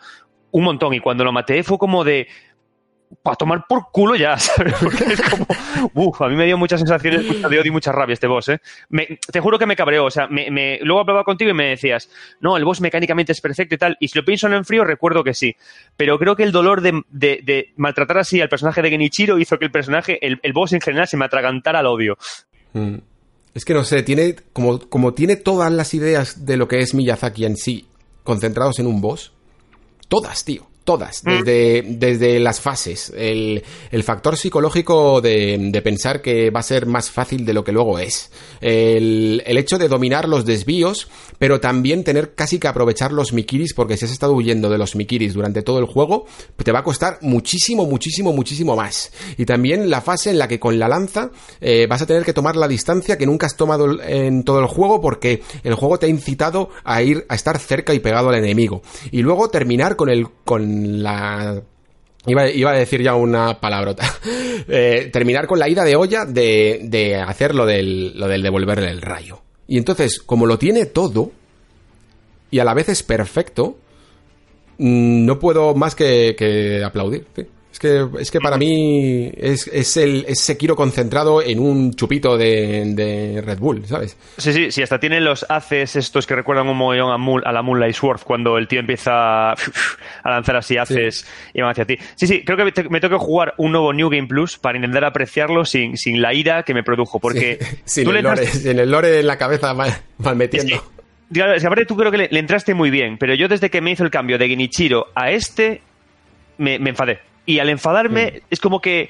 un 0.51 0.63
montón 0.63 0.93
y 0.93 0.99
cuando 0.99 1.23
lo 1.23 1.31
maté 1.31 1.63
fue 1.63 1.77
como 1.77 2.03
de, 2.03 2.27
para 3.23 3.35
tomar 3.35 3.65
por 3.67 3.91
culo 3.91 4.15
ya, 4.15 4.37
¿sabes? 4.37 4.73
Porque 4.81 5.03
es 5.05 5.21
como, 5.21 5.45
uff, 5.93 6.21
a 6.21 6.27
mí 6.27 6.35
me 6.35 6.45
dio 6.45 6.57
muchas 6.57 6.79
sensaciones 6.79 7.27
de 7.27 7.45
odio 7.45 7.61
y 7.65 7.71
mucha 7.71 7.91
rabia 7.91 8.13
este 8.13 8.27
boss, 8.27 8.49
¿eh? 8.49 8.59
te 9.31 9.39
juro 9.39 9.57
que 9.57 9.65
me 9.65 9.75
cabreó, 9.75 10.05
o 10.05 10.11
sea, 10.11 10.27
me, 10.27 10.79
luego 10.81 11.01
hablaba 11.01 11.23
contigo 11.23 11.51
y 11.51 11.53
me 11.53 11.69
decías, 11.69 12.09
no, 12.41 12.57
el 12.57 12.65
boss 12.65 12.81
mecánicamente 12.81 13.31
es 13.31 13.41
perfecto 13.41 13.75
y 13.75 13.77
tal, 13.77 13.97
y 13.99 14.07
si 14.07 14.17
lo 14.17 14.25
pienso 14.25 14.47
en 14.47 14.65
frío, 14.65 14.83
recuerdo 14.83 15.23
que 15.23 15.33
sí, 15.33 15.55
pero 15.95 16.17
creo 16.17 16.35
que 16.35 16.43
el 16.43 16.51
dolor 16.51 16.81
de, 16.81 17.73
maltratar 17.75 18.19
así 18.19 18.41
al 18.41 18.49
personaje 18.49 18.81
de 18.81 18.89
Genichiro 18.89 19.39
hizo 19.39 19.57
que 19.57 19.65
el 19.65 19.71
personaje, 19.71 20.19
el, 20.21 20.53
boss 20.53 20.73
en 20.73 20.81
general, 20.81 21.07
se 21.07 21.17
me 21.17 21.25
atragantara 21.25 21.79
al 21.79 21.87
odio. 21.87 22.17
Mm. 22.73 22.95
Es 23.53 23.65
que 23.65 23.73
no 23.73 23.83
sé, 23.83 24.03
tiene, 24.03 24.35
como, 24.53 24.79
como 24.87 25.13
tiene 25.13 25.35
todas 25.35 25.71
las 25.71 25.93
ideas 25.93 26.45
de 26.45 26.57
lo 26.57 26.67
que 26.67 26.79
es 26.79 26.93
Miyazaki 26.93 27.45
en 27.45 27.57
sí, 27.57 27.87
concentrados 28.23 28.77
en 28.79 28.85
un 28.85 29.01
boss, 29.01 29.33
todas, 30.07 30.45
tío 30.45 30.66
todas, 30.87 31.21
mm. 31.25 31.43
desde, 31.43 31.83
desde 31.85 32.39
las 32.39 32.61
fases. 32.61 33.11
El, 33.13 33.61
factor 34.03 34.37
psicológico 34.37 35.19
de, 35.19 35.81
pensar 35.83 36.21
que 36.21 36.49
va 36.49 36.61
a 36.61 36.63
ser 36.63 36.85
más 36.85 37.11
fácil 37.11 37.45
de 37.45 37.53
lo 37.53 37.65
que 37.65 37.73
luego 37.73 37.99
es. 37.99 38.31
El, 38.61 39.43
hecho 39.45 39.77
de 39.77 39.89
dominar 39.89 40.29
los 40.29 40.45
desvíos, 40.45 41.09
pero 41.39 41.59
también 41.59 42.05
tener 42.05 42.35
casi 42.35 42.57
que 42.57 42.69
aprovechar 42.69 43.11
los 43.11 43.33
mikiris, 43.33 43.73
porque 43.73 43.97
si 43.97 44.05
has 44.05 44.11
estado 44.11 44.31
huyendo 44.31 44.69
de 44.69 44.77
los 44.77 44.95
mikiris 44.95 45.33
durante 45.33 45.61
todo 45.61 45.79
el 45.79 45.87
juego, 45.87 46.25
te 46.55 46.71
va 46.71 46.79
a 46.79 46.83
costar 46.83 47.17
muchísimo, 47.21 47.85
muchísimo, 47.85 48.31
muchísimo 48.31 48.77
más. 48.77 49.11
Y 49.37 49.43
también 49.43 49.89
la 49.89 49.99
fase 49.99 50.29
en 50.29 50.39
la 50.39 50.47
que 50.47 50.57
con 50.57 50.79
la 50.79 50.87
lanza 50.87 51.31
eh, 51.59 51.85
vas 51.89 52.01
a 52.01 52.05
tener 52.05 52.23
que 52.23 52.31
tomar 52.31 52.55
la 52.55 52.69
distancia 52.69 53.17
que 53.17 53.25
nunca 53.25 53.47
has 53.47 53.57
tomado 53.57 54.01
en 54.01 54.43
todo 54.45 54.61
el 54.61 54.67
juego, 54.67 55.01
porque 55.01 55.41
el 55.65 55.73
juego 55.73 55.99
te 55.99 56.05
ha 56.05 56.09
incitado 56.09 56.69
a 56.85 57.01
ir, 57.01 57.25
a 57.27 57.35
estar 57.35 57.59
cerca 57.59 57.93
y 57.93 57.99
pegado 57.99 58.29
al 58.29 58.35
enemigo. 58.35 58.83
Y 59.11 59.21
luego 59.21 59.49
terminar 59.49 59.97
con 59.97 60.07
el, 60.07 60.29
con 60.45 60.76
la 60.85 61.61
Iba, 62.27 62.71
a 62.71 62.77
decir 62.77 63.01
ya 63.01 63.15
una 63.15 63.59
palabrota. 63.59 64.05
Eh, 64.69 65.11
terminar 65.13 65.47
con 65.47 65.59
la 65.59 65.69
ida 65.69 65.85
de 65.85 65.95
olla 65.95 66.25
de, 66.25 66.81
de 66.83 67.15
hacer 67.15 67.55
lo 67.55 67.65
del, 67.65 68.19
lo 68.19 68.27
del 68.27 68.41
devolverle 68.41 68.89
el 68.89 69.01
rayo. 69.01 69.39
Y 69.65 69.77
entonces, 69.77 70.19
como 70.19 70.45
lo 70.45 70.57
tiene 70.57 70.87
todo, 70.87 71.31
y 72.51 72.59
a 72.59 72.65
la 72.65 72.73
vez 72.73 72.89
es 72.89 73.01
perfecto, 73.01 73.77
mm, 74.79 75.25
no 75.25 75.39
puedo 75.39 75.73
más 75.73 75.95
que, 75.95 76.35
que 76.37 76.83
aplaudir. 76.83 77.27
Es 77.77 77.79
que, 77.79 78.07
es 78.19 78.31
que 78.31 78.39
para 78.39 78.57
mí 78.57 79.31
es, 79.37 79.67
es 79.67 79.97
el 79.97 80.25
es 80.27 80.41
Sekiro 80.41 80.75
concentrado 80.75 81.43
en 81.43 81.59
un 81.59 81.93
chupito 81.93 82.35
de, 82.35 83.39
Red 83.45 83.59
Bull, 83.59 83.85
¿sabes? 83.85 84.17
Sí, 84.35 84.51
sí, 84.51 84.71
sí, 84.71 84.81
hasta 84.81 84.99
tiene 84.99 85.21
los 85.21 85.45
haces 85.47 85.95
estos 85.95 86.25
que 86.25 86.33
recuerdan 86.33 86.67
un 86.67 86.75
mogollón 86.75 87.11
a, 87.11 87.47
a 87.47 87.53
la 87.53 87.61
Moonlight 87.61 87.93
Swords 87.93 88.23
cuando 88.23 88.57
el 88.57 88.67
tío 88.67 88.79
empieza 88.79 89.51
a 89.51 89.55
lanzar 90.25 90.55
así 90.55 90.75
haces 90.75 91.27
y 91.53 91.61
van 91.61 91.69
hacia 91.69 91.85
ti. 91.85 91.99
Sí, 92.15 92.25
sí, 92.25 92.43
creo 92.43 92.57
que 92.57 92.63
me, 92.89 92.99
tengo 92.99 93.19
que 93.19 93.23
jugar 93.23 93.53
un 93.57 93.73
nuevo 93.73 93.93
New 93.93 94.09
Game 94.09 94.25
Plus 94.25 94.57
para 94.57 94.79
intentar 94.79 95.05
apreciarlo 95.05 95.63
sin, 95.63 95.97
sin 95.97 96.19
la 96.19 96.33
ira 96.33 96.63
que 96.63 96.73
me 96.73 96.81
produjo, 96.81 97.19
porque... 97.19 97.59
sin, 97.85 98.09
el 98.09 98.23
lore, 98.23 98.47
sin, 98.47 98.79
el 98.79 98.89
lore, 98.89 99.19
en 99.19 99.27
la 99.27 99.37
cabeza 99.37 99.75
mal, 99.75 99.93
metiendo. 100.35 100.83
Es 101.31 101.63
aparte 101.63 101.85
tú 101.85 101.95
creo 101.95 102.09
que 102.09 102.17
le, 102.17 102.39
entraste 102.39 102.73
muy 102.73 102.89
bien, 102.89 103.19
pero 103.19 103.35
yo 103.35 103.47
desde 103.47 103.69
que 103.69 103.81
me 103.81 103.91
hizo 103.91 104.03
el 104.03 104.09
cambio 104.09 104.39
de 104.39 104.47
Genichiro 104.47 105.09
a 105.13 105.29
este, 105.29 105.83
me, 106.57 106.79
me 106.79 106.89
enfadé. 106.89 107.19
Y 107.47 107.59
al 107.59 107.69
enfadarme, 107.69 108.43
es 108.51 108.59
como 108.59 108.79
que. 108.79 109.09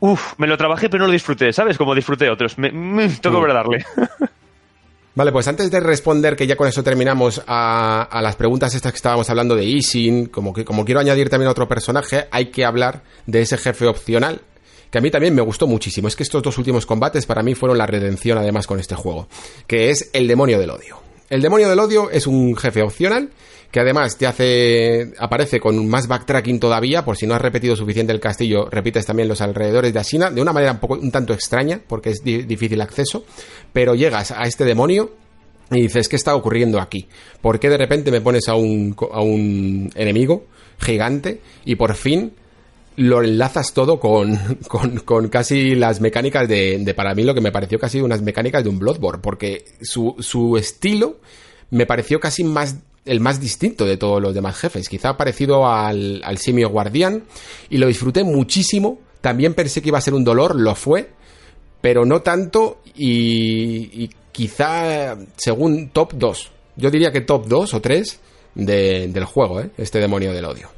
Uf, 0.00 0.34
me 0.38 0.46
lo 0.46 0.56
trabajé, 0.56 0.88
pero 0.88 1.02
no 1.02 1.06
lo 1.06 1.12
disfruté, 1.12 1.52
¿sabes? 1.52 1.76
Como 1.76 1.94
disfruté 1.94 2.30
otros. 2.30 2.56
Me, 2.58 2.70
tengo 2.70 3.40
que 3.40 3.52
mm. 3.52 3.54
darle. 3.54 3.84
Vale, 5.14 5.32
pues 5.32 5.48
antes 5.48 5.70
de 5.70 5.80
responder, 5.80 6.36
que 6.36 6.46
ya 6.46 6.56
con 6.56 6.68
eso 6.68 6.82
terminamos 6.82 7.42
a, 7.46 8.08
las 8.22 8.36
preguntas 8.36 8.74
estas 8.74 8.92
que 8.92 8.96
estábamos 8.96 9.28
hablando 9.28 9.56
de 9.56 9.64
Isin, 9.64 10.26
como 10.26 10.54
que 10.54 10.64
como 10.64 10.84
quiero 10.84 11.00
añadir 11.00 11.28
también 11.28 11.50
otro 11.50 11.66
personaje, 11.66 12.28
hay 12.30 12.46
que 12.46 12.64
hablar 12.64 13.02
de 13.26 13.42
ese 13.42 13.58
jefe 13.58 13.86
opcional 13.86 14.40
que 14.92 14.98
a 14.98 15.00
mí 15.00 15.10
también 15.10 15.34
me 15.34 15.42
gustó 15.42 15.66
muchísimo. 15.66 16.06
Es 16.06 16.14
que 16.14 16.22
estos 16.22 16.42
dos 16.42 16.56
últimos 16.56 16.86
combates 16.86 17.26
para 17.26 17.42
mí 17.42 17.56
fueron 17.56 17.76
la 17.76 17.86
redención 17.86 18.38
además 18.38 18.68
con 18.68 18.78
este 18.78 18.94
juego, 18.94 19.28
que 19.66 19.90
es 19.90 20.08
el 20.12 20.28
demonio 20.28 20.58
del 20.58 20.70
odio. 20.70 21.00
El 21.28 21.42
demonio 21.42 21.68
del 21.68 21.80
odio 21.80 22.10
es 22.10 22.28
un 22.28 22.56
jefe 22.56 22.82
opcional 22.82 23.30
que 23.70 23.80
además 23.80 24.16
te 24.16 24.26
hace 24.26 25.12
aparece 25.18 25.60
con 25.60 25.88
más 25.88 26.08
backtracking 26.08 26.58
todavía, 26.58 27.04
por 27.04 27.16
si 27.16 27.26
no 27.26 27.34
has 27.34 27.42
repetido 27.42 27.76
suficiente 27.76 28.12
el 28.12 28.20
castillo, 28.20 28.68
repites 28.70 29.04
también 29.04 29.28
los 29.28 29.40
alrededores 29.40 29.92
de 29.92 30.00
Asina 30.00 30.30
de 30.30 30.40
una 30.40 30.52
manera 30.52 30.72
un 30.72 30.78
poco 30.78 30.94
un 30.94 31.10
tanto 31.10 31.34
extraña, 31.34 31.80
porque 31.86 32.10
es 32.10 32.22
difícil 32.22 32.80
acceso, 32.80 33.24
pero 33.72 33.94
llegas 33.94 34.30
a 34.30 34.42
este 34.44 34.64
demonio 34.64 35.12
y 35.70 35.82
dices, 35.82 36.08
¿qué 36.08 36.16
está 36.16 36.34
ocurriendo 36.34 36.80
aquí? 36.80 37.08
¿Por 37.42 37.60
qué 37.60 37.68
de 37.68 37.76
repente 37.76 38.10
me 38.10 38.22
pones 38.22 38.48
a 38.48 38.54
un, 38.54 38.96
a 39.12 39.20
un 39.20 39.90
enemigo 39.94 40.46
gigante 40.78 41.42
y 41.64 41.74
por 41.74 41.94
fin 41.94 42.32
lo 42.96 43.22
enlazas 43.22 43.74
todo 43.74 44.00
con, 44.00 44.36
con, 44.68 44.98
con 45.00 45.28
casi 45.28 45.74
las 45.74 46.00
mecánicas 46.00 46.48
de, 46.48 46.78
de, 46.78 46.94
para 46.94 47.14
mí, 47.14 47.22
lo 47.22 47.34
que 47.34 47.40
me 47.42 47.52
pareció 47.52 47.78
casi 47.78 48.00
unas 48.00 48.22
mecánicas 48.22 48.64
de 48.64 48.70
un 48.70 48.78
Bloodborne, 48.78 49.20
porque 49.22 49.64
su, 49.82 50.16
su 50.18 50.56
estilo 50.56 51.20
me 51.70 51.86
pareció 51.86 52.18
casi 52.18 52.44
más 52.44 52.76
el 53.04 53.20
más 53.20 53.40
distinto 53.40 53.84
de 53.84 53.96
todos 53.96 54.20
los 54.20 54.34
demás 54.34 54.56
jefes, 54.56 54.88
quizá 54.88 55.16
parecido 55.16 55.66
al, 55.66 56.22
al 56.24 56.38
simio 56.38 56.68
guardián, 56.68 57.24
y 57.70 57.78
lo 57.78 57.86
disfruté 57.86 58.24
muchísimo. 58.24 58.98
También 59.20 59.54
pensé 59.54 59.82
que 59.82 59.88
iba 59.88 59.98
a 59.98 60.02
ser 60.02 60.14
un 60.14 60.24
dolor, 60.24 60.54
lo 60.54 60.74
fue, 60.74 61.10
pero 61.80 62.04
no 62.04 62.22
tanto, 62.22 62.80
y, 62.94 64.04
y 64.04 64.10
quizá 64.32 65.16
según 65.36 65.88
top 65.90 66.12
2. 66.14 66.52
Yo 66.76 66.90
diría 66.90 67.10
que 67.10 67.22
top 67.22 67.46
2 67.46 67.74
o 67.74 67.80
3 67.80 68.20
de, 68.54 69.08
del 69.08 69.24
juego, 69.24 69.60
¿eh? 69.60 69.70
este 69.78 69.98
demonio 69.98 70.32
del 70.32 70.44
odio. 70.44 70.68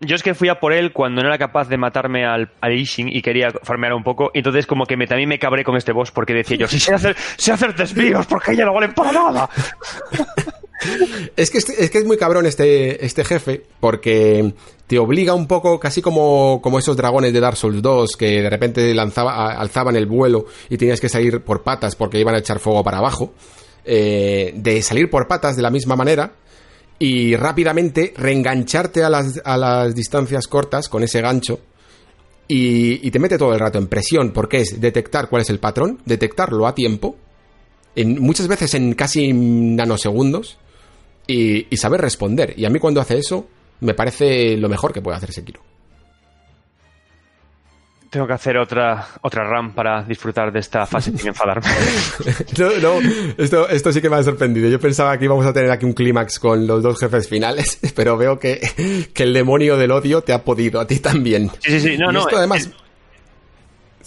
Yo 0.00 0.16
es 0.16 0.24
que 0.24 0.34
fui 0.34 0.48
a 0.48 0.58
por 0.58 0.72
él 0.72 0.92
cuando 0.92 1.22
no 1.22 1.28
era 1.28 1.38
capaz 1.38 1.68
de 1.68 1.78
matarme 1.78 2.26
al, 2.26 2.50
al 2.60 2.72
Ishin 2.72 3.08
y 3.08 3.22
quería 3.22 3.48
farmear 3.62 3.94
un 3.94 4.02
poco. 4.02 4.30
Y 4.34 4.38
entonces 4.38 4.66
como 4.66 4.84
que 4.84 4.96
me, 4.96 5.06
también 5.06 5.28
me 5.28 5.38
cabré 5.38 5.62
con 5.62 5.76
este 5.76 5.92
boss 5.92 6.10
porque 6.10 6.34
decía 6.34 6.56
yo, 6.56 6.66
si 6.66 6.80
sé 6.80 6.94
hacer, 6.94 7.16
sé 7.36 7.52
hacer 7.52 7.74
desvíos, 7.74 8.26
porque 8.26 8.52
ella 8.52 8.64
no 8.64 8.74
valen 8.74 8.92
para 8.92 9.12
nada. 9.12 9.48
es, 11.36 11.50
que, 11.50 11.58
es 11.58 11.90
que 11.90 11.98
es 11.98 12.04
muy 12.04 12.16
cabrón 12.16 12.46
este, 12.46 13.04
este 13.04 13.24
jefe 13.24 13.62
porque 13.80 14.54
te 14.86 14.98
obliga 14.98 15.34
un 15.34 15.46
poco, 15.46 15.78
casi 15.80 16.00
como, 16.00 16.60
como 16.62 16.78
esos 16.78 16.96
dragones 16.96 17.32
de 17.32 17.40
Dark 17.40 17.56
Souls 17.56 17.82
2 17.82 18.16
que 18.16 18.42
de 18.42 18.50
repente 18.50 18.94
lanzaba, 18.94 19.52
alzaban 19.52 19.96
el 19.96 20.06
vuelo 20.06 20.46
y 20.68 20.76
tenías 20.76 21.00
que 21.00 21.08
salir 21.08 21.42
por 21.42 21.62
patas 21.62 21.96
porque 21.96 22.18
iban 22.18 22.34
a 22.34 22.38
echar 22.38 22.58
fuego 22.58 22.82
para 22.84 22.98
abajo. 22.98 23.32
Eh, 23.90 24.52
de 24.54 24.82
salir 24.82 25.08
por 25.08 25.26
patas 25.26 25.56
de 25.56 25.62
la 25.62 25.70
misma 25.70 25.96
manera 25.96 26.34
y 26.98 27.36
rápidamente 27.36 28.12
reengancharte 28.14 29.02
a 29.02 29.08
las, 29.08 29.40
a 29.42 29.56
las 29.56 29.94
distancias 29.94 30.46
cortas 30.46 30.90
con 30.90 31.02
ese 31.02 31.22
gancho 31.22 31.60
y, 32.48 33.06
y, 33.06 33.10
te 33.10 33.18
mete 33.18 33.38
todo 33.38 33.54
el 33.54 33.60
rato 33.60 33.78
en 33.78 33.86
presión 33.86 34.32
porque 34.32 34.60
es 34.60 34.78
detectar 34.78 35.30
cuál 35.30 35.40
es 35.40 35.48
el 35.48 35.58
patrón, 35.58 36.00
detectarlo 36.04 36.66
a 36.66 36.74
tiempo, 36.74 37.16
en, 37.94 38.20
muchas 38.20 38.46
veces 38.46 38.74
en 38.74 38.94
casi 38.94 39.32
nanosegundos 39.32 40.58
y, 41.28 41.68
y 41.70 41.76
saber 41.76 42.00
responder. 42.00 42.54
Y 42.56 42.64
a 42.64 42.70
mí 42.70 42.80
cuando 42.80 43.00
hace 43.00 43.18
eso 43.18 43.46
me 43.80 43.94
parece 43.94 44.56
lo 44.56 44.68
mejor 44.68 44.92
que 44.92 45.00
puede 45.00 45.16
hacer 45.16 45.30
Sekiro. 45.30 45.62
Tengo 48.10 48.26
que 48.26 48.32
hacer 48.32 48.56
otra, 48.56 49.06
otra 49.20 49.44
RAM 49.44 49.74
para 49.74 50.02
disfrutar 50.02 50.50
de 50.50 50.60
esta 50.60 50.86
fase 50.86 51.12
sin 51.14 51.28
enfadarme. 51.28 51.66
no, 52.58 52.70
no, 52.80 53.08
esto, 53.36 53.68
esto 53.68 53.92
sí 53.92 54.00
que 54.00 54.08
me 54.08 54.16
ha 54.16 54.22
sorprendido. 54.22 54.66
Yo 54.70 54.80
pensaba 54.80 55.18
que 55.18 55.26
íbamos 55.26 55.44
a 55.44 55.52
tener 55.52 55.70
aquí 55.70 55.84
un 55.84 55.92
clímax 55.92 56.38
con 56.38 56.66
los 56.66 56.82
dos 56.82 56.98
jefes 56.98 57.28
finales, 57.28 57.78
pero 57.94 58.16
veo 58.16 58.38
que, 58.38 59.06
que, 59.12 59.22
el 59.24 59.34
demonio 59.34 59.76
del 59.76 59.90
odio 59.90 60.22
te 60.22 60.32
ha 60.32 60.42
podido 60.42 60.80
a 60.80 60.86
ti 60.86 61.00
también. 61.00 61.50
Sí, 61.60 61.72
sí, 61.72 61.80
sí. 61.80 61.98
No, 61.98 62.10
y 62.10 62.14
no. 62.14 62.20
Esto 62.20 62.38
además... 62.38 62.64
el- 62.64 62.87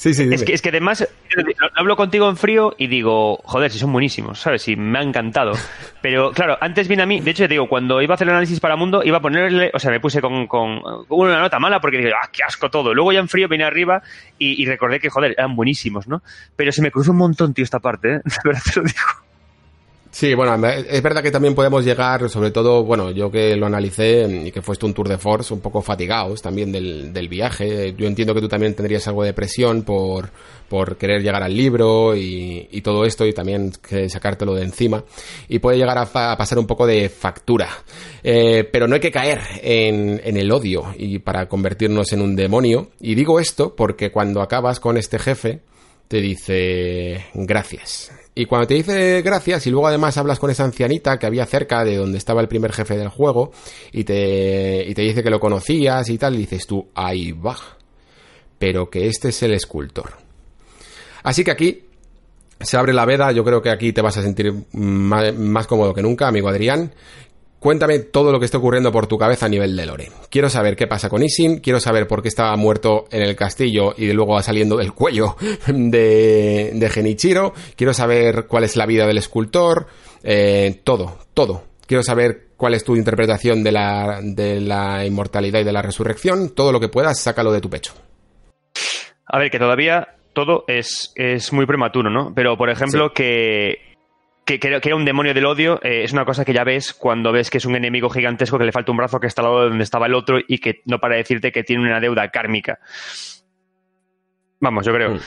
Sí, 0.01 0.15
sí, 0.15 0.27
Es 0.31 0.43
que, 0.43 0.53
es 0.53 0.63
que 0.63 0.69
además 0.69 1.07
lo- 1.35 1.69
hablo 1.75 1.95
contigo 1.95 2.27
en 2.27 2.35
frío 2.35 2.73
y 2.75 2.87
digo, 2.87 3.37
joder, 3.43 3.69
si 3.69 3.77
son 3.77 3.93
buenísimos, 3.93 4.39
¿sabes? 4.39 4.63
Si 4.63 4.75
me 4.75 4.97
ha 4.97 5.03
encantado. 5.03 5.51
Pero 6.01 6.31
claro, 6.31 6.57
antes 6.59 6.87
viene 6.87 7.03
a 7.03 7.05
mí, 7.05 7.21
de 7.21 7.29
hecho 7.29 7.43
te 7.43 7.49
digo, 7.49 7.69
cuando 7.69 8.01
iba 8.01 8.13
a 8.13 8.15
hacer 8.15 8.25
el 8.27 8.31
análisis 8.33 8.59
para 8.59 8.75
Mundo, 8.75 9.03
iba 9.03 9.17
a 9.17 9.21
ponerle, 9.21 9.69
o 9.71 9.77
sea, 9.77 9.91
me 9.91 9.99
puse 9.99 10.19
con, 10.19 10.47
con 10.47 10.81
una 11.09 11.39
nota 11.39 11.59
mala 11.59 11.79
porque 11.79 11.97
dije, 11.99 12.11
ah, 12.19 12.29
qué 12.33 12.41
asco 12.43 12.71
todo. 12.71 12.95
Luego 12.95 13.11
ya 13.11 13.19
en 13.19 13.27
frío 13.29 13.47
vine 13.47 13.63
arriba 13.63 14.01
y, 14.39 14.59
y 14.59 14.65
recordé 14.65 14.99
que, 14.99 15.11
joder, 15.11 15.35
eran 15.37 15.55
buenísimos, 15.55 16.07
¿no? 16.07 16.23
Pero 16.55 16.71
se 16.71 16.81
me 16.81 16.89
cruzó 16.89 17.11
un 17.11 17.17
montón, 17.17 17.53
tío, 17.53 17.63
esta 17.63 17.79
parte, 17.79 18.15
¿eh? 18.15 18.21
De 18.25 18.31
verdad 18.43 18.61
te 18.73 18.79
lo 18.79 18.85
digo. 18.87 19.30
Sí, 20.13 20.33
bueno, 20.33 20.67
es 20.67 21.01
verdad 21.01 21.23
que 21.23 21.31
también 21.31 21.55
podemos 21.55 21.85
llegar, 21.85 22.29
sobre 22.29 22.51
todo, 22.51 22.83
bueno, 22.83 23.11
yo 23.11 23.31
que 23.31 23.55
lo 23.55 23.65
analicé 23.67 24.27
y 24.45 24.51
que 24.51 24.61
fue 24.61 24.73
esto 24.73 24.85
un 24.85 24.93
tour 24.93 25.07
de 25.07 25.17
force, 25.17 25.53
un 25.53 25.61
poco 25.61 25.81
fatigados 25.81 26.41
también 26.41 26.69
del, 26.69 27.13
del 27.13 27.29
viaje. 27.29 27.93
Yo 27.97 28.07
entiendo 28.07 28.33
que 28.35 28.41
tú 28.41 28.49
también 28.49 28.75
tendrías 28.75 29.07
algo 29.07 29.23
de 29.23 29.31
presión 29.31 29.83
por, 29.83 30.29
por 30.67 30.97
querer 30.97 31.21
llegar 31.23 31.41
al 31.41 31.55
libro 31.55 32.13
y, 32.13 32.67
y 32.71 32.81
todo 32.81 33.05
esto 33.05 33.25
y 33.25 33.31
también 33.31 33.71
que 33.87 34.09
sacártelo 34.09 34.53
de 34.53 34.63
encima. 34.63 35.01
Y 35.47 35.59
puede 35.59 35.77
llegar 35.77 35.97
a, 35.97 36.05
fa- 36.05 36.33
a 36.33 36.37
pasar 36.37 36.59
un 36.59 36.67
poco 36.67 36.85
de 36.85 37.07
factura. 37.07 37.69
Eh, 38.21 38.65
pero 38.69 38.89
no 38.89 38.95
hay 38.95 39.01
que 39.01 39.11
caer 39.11 39.39
en, 39.63 40.19
en 40.25 40.35
el 40.35 40.51
odio 40.51 40.93
y 40.97 41.19
para 41.19 41.47
convertirnos 41.47 42.11
en 42.11 42.21
un 42.21 42.35
demonio. 42.35 42.89
Y 42.99 43.15
digo 43.15 43.39
esto 43.39 43.75
porque 43.77 44.11
cuando 44.11 44.41
acabas 44.41 44.81
con 44.81 44.97
este 44.97 45.19
jefe, 45.19 45.61
te 46.11 46.19
dice 46.19 47.27
gracias. 47.33 48.11
Y 48.35 48.45
cuando 48.45 48.67
te 48.67 48.73
dice 48.73 49.21
gracias 49.21 49.65
y 49.65 49.69
luego 49.69 49.87
además 49.87 50.17
hablas 50.17 50.39
con 50.39 50.49
esa 50.49 50.65
ancianita 50.65 51.17
que 51.17 51.25
había 51.25 51.45
cerca 51.45 51.85
de 51.85 51.95
donde 51.95 52.17
estaba 52.17 52.41
el 52.41 52.49
primer 52.49 52.73
jefe 52.73 52.97
del 52.97 53.07
juego 53.07 53.53
y 53.93 54.03
te, 54.03 54.83
y 54.85 54.93
te 54.93 55.03
dice 55.03 55.23
que 55.23 55.29
lo 55.29 55.39
conocías 55.39 56.09
y 56.09 56.17
tal, 56.17 56.35
dices 56.35 56.67
tú, 56.67 56.89
ahí 56.95 57.31
va. 57.31 57.55
Pero 58.59 58.89
que 58.89 59.07
este 59.07 59.29
es 59.29 59.41
el 59.43 59.53
escultor. 59.53 60.11
Así 61.23 61.45
que 61.45 61.51
aquí 61.51 61.85
se 62.59 62.75
abre 62.75 62.91
la 62.91 63.05
veda, 63.05 63.31
yo 63.31 63.45
creo 63.45 63.61
que 63.61 63.69
aquí 63.69 63.93
te 63.93 64.01
vas 64.01 64.17
a 64.17 64.21
sentir 64.21 64.53
más 64.73 65.65
cómodo 65.65 65.93
que 65.93 66.01
nunca, 66.01 66.27
amigo 66.27 66.49
Adrián. 66.49 66.93
Cuéntame 67.61 67.99
todo 67.99 68.31
lo 68.31 68.39
que 68.39 68.45
está 68.45 68.57
ocurriendo 68.57 68.91
por 68.91 69.05
tu 69.05 69.19
cabeza 69.19 69.45
a 69.45 69.49
nivel 69.49 69.75
de 69.75 69.85
lore. 69.85 70.09
Quiero 70.31 70.49
saber 70.49 70.75
qué 70.75 70.87
pasa 70.87 71.09
con 71.09 71.21
Isin, 71.21 71.59
quiero 71.59 71.79
saber 71.79 72.07
por 72.07 72.23
qué 72.23 72.27
estaba 72.27 72.57
muerto 72.57 73.05
en 73.11 73.21
el 73.21 73.35
castillo 73.35 73.93
y 73.95 74.11
luego 74.13 74.33
va 74.33 74.41
saliendo 74.41 74.77
del 74.77 74.93
cuello 74.93 75.35
de, 75.67 76.71
de 76.73 76.89
Genichiro, 76.89 77.53
quiero 77.75 77.93
saber 77.93 78.47
cuál 78.47 78.63
es 78.63 78.75
la 78.75 78.87
vida 78.87 79.05
del 79.05 79.19
escultor, 79.19 79.85
eh, 80.23 80.81
todo, 80.83 81.19
todo. 81.35 81.65
Quiero 81.85 82.01
saber 82.01 82.47
cuál 82.57 82.73
es 82.73 82.83
tu 82.83 82.95
interpretación 82.95 83.63
de 83.63 83.71
la, 83.71 84.21
de 84.23 84.59
la 84.59 85.05
inmortalidad 85.05 85.59
y 85.59 85.63
de 85.63 85.71
la 85.71 85.83
resurrección, 85.83 86.55
todo 86.55 86.71
lo 86.71 86.79
que 86.79 86.89
puedas, 86.89 87.21
sácalo 87.21 87.51
de 87.51 87.61
tu 87.61 87.69
pecho. 87.69 87.93
A 89.27 89.37
ver, 89.37 89.51
que 89.51 89.59
todavía 89.59 90.15
todo 90.33 90.63
es, 90.67 91.13
es 91.13 91.53
muy 91.53 91.67
prematuro, 91.67 92.09
¿no? 92.09 92.33
Pero, 92.33 92.57
por 92.57 92.71
ejemplo, 92.71 93.13
que, 93.13 93.90
que 94.45 94.59
que 94.59 94.67
era 94.67 94.95
un 94.95 95.05
demonio 95.05 95.33
del 95.33 95.45
odio 95.45 95.79
eh, 95.83 96.03
es 96.03 96.13
una 96.13 96.25
cosa 96.25 96.43
que 96.43 96.53
ya 96.53 96.63
ves 96.63 96.93
cuando 96.93 97.31
ves 97.31 97.49
que 97.49 97.57
es 97.57 97.65
un 97.65 97.75
enemigo 97.75 98.09
gigantesco 98.09 98.57
que 98.57 98.65
le 98.65 98.71
falta 98.71 98.91
un 98.91 98.97
brazo 98.97 99.19
que 99.19 99.27
está 99.27 99.41
al 99.41 99.47
lado 99.47 99.61
de 99.63 99.69
donde 99.69 99.83
estaba 99.83 100.07
el 100.07 100.15
otro 100.15 100.39
y 100.45 100.57
que 100.57 100.81
no 100.85 100.99
para 100.99 101.15
decirte 101.15 101.51
que 101.51 101.63
tiene 101.63 101.83
una 101.83 101.99
deuda 101.99 102.29
kármica. 102.29 102.79
Vamos, 104.59 104.85
yo 104.85 104.93
creo. 104.93 105.19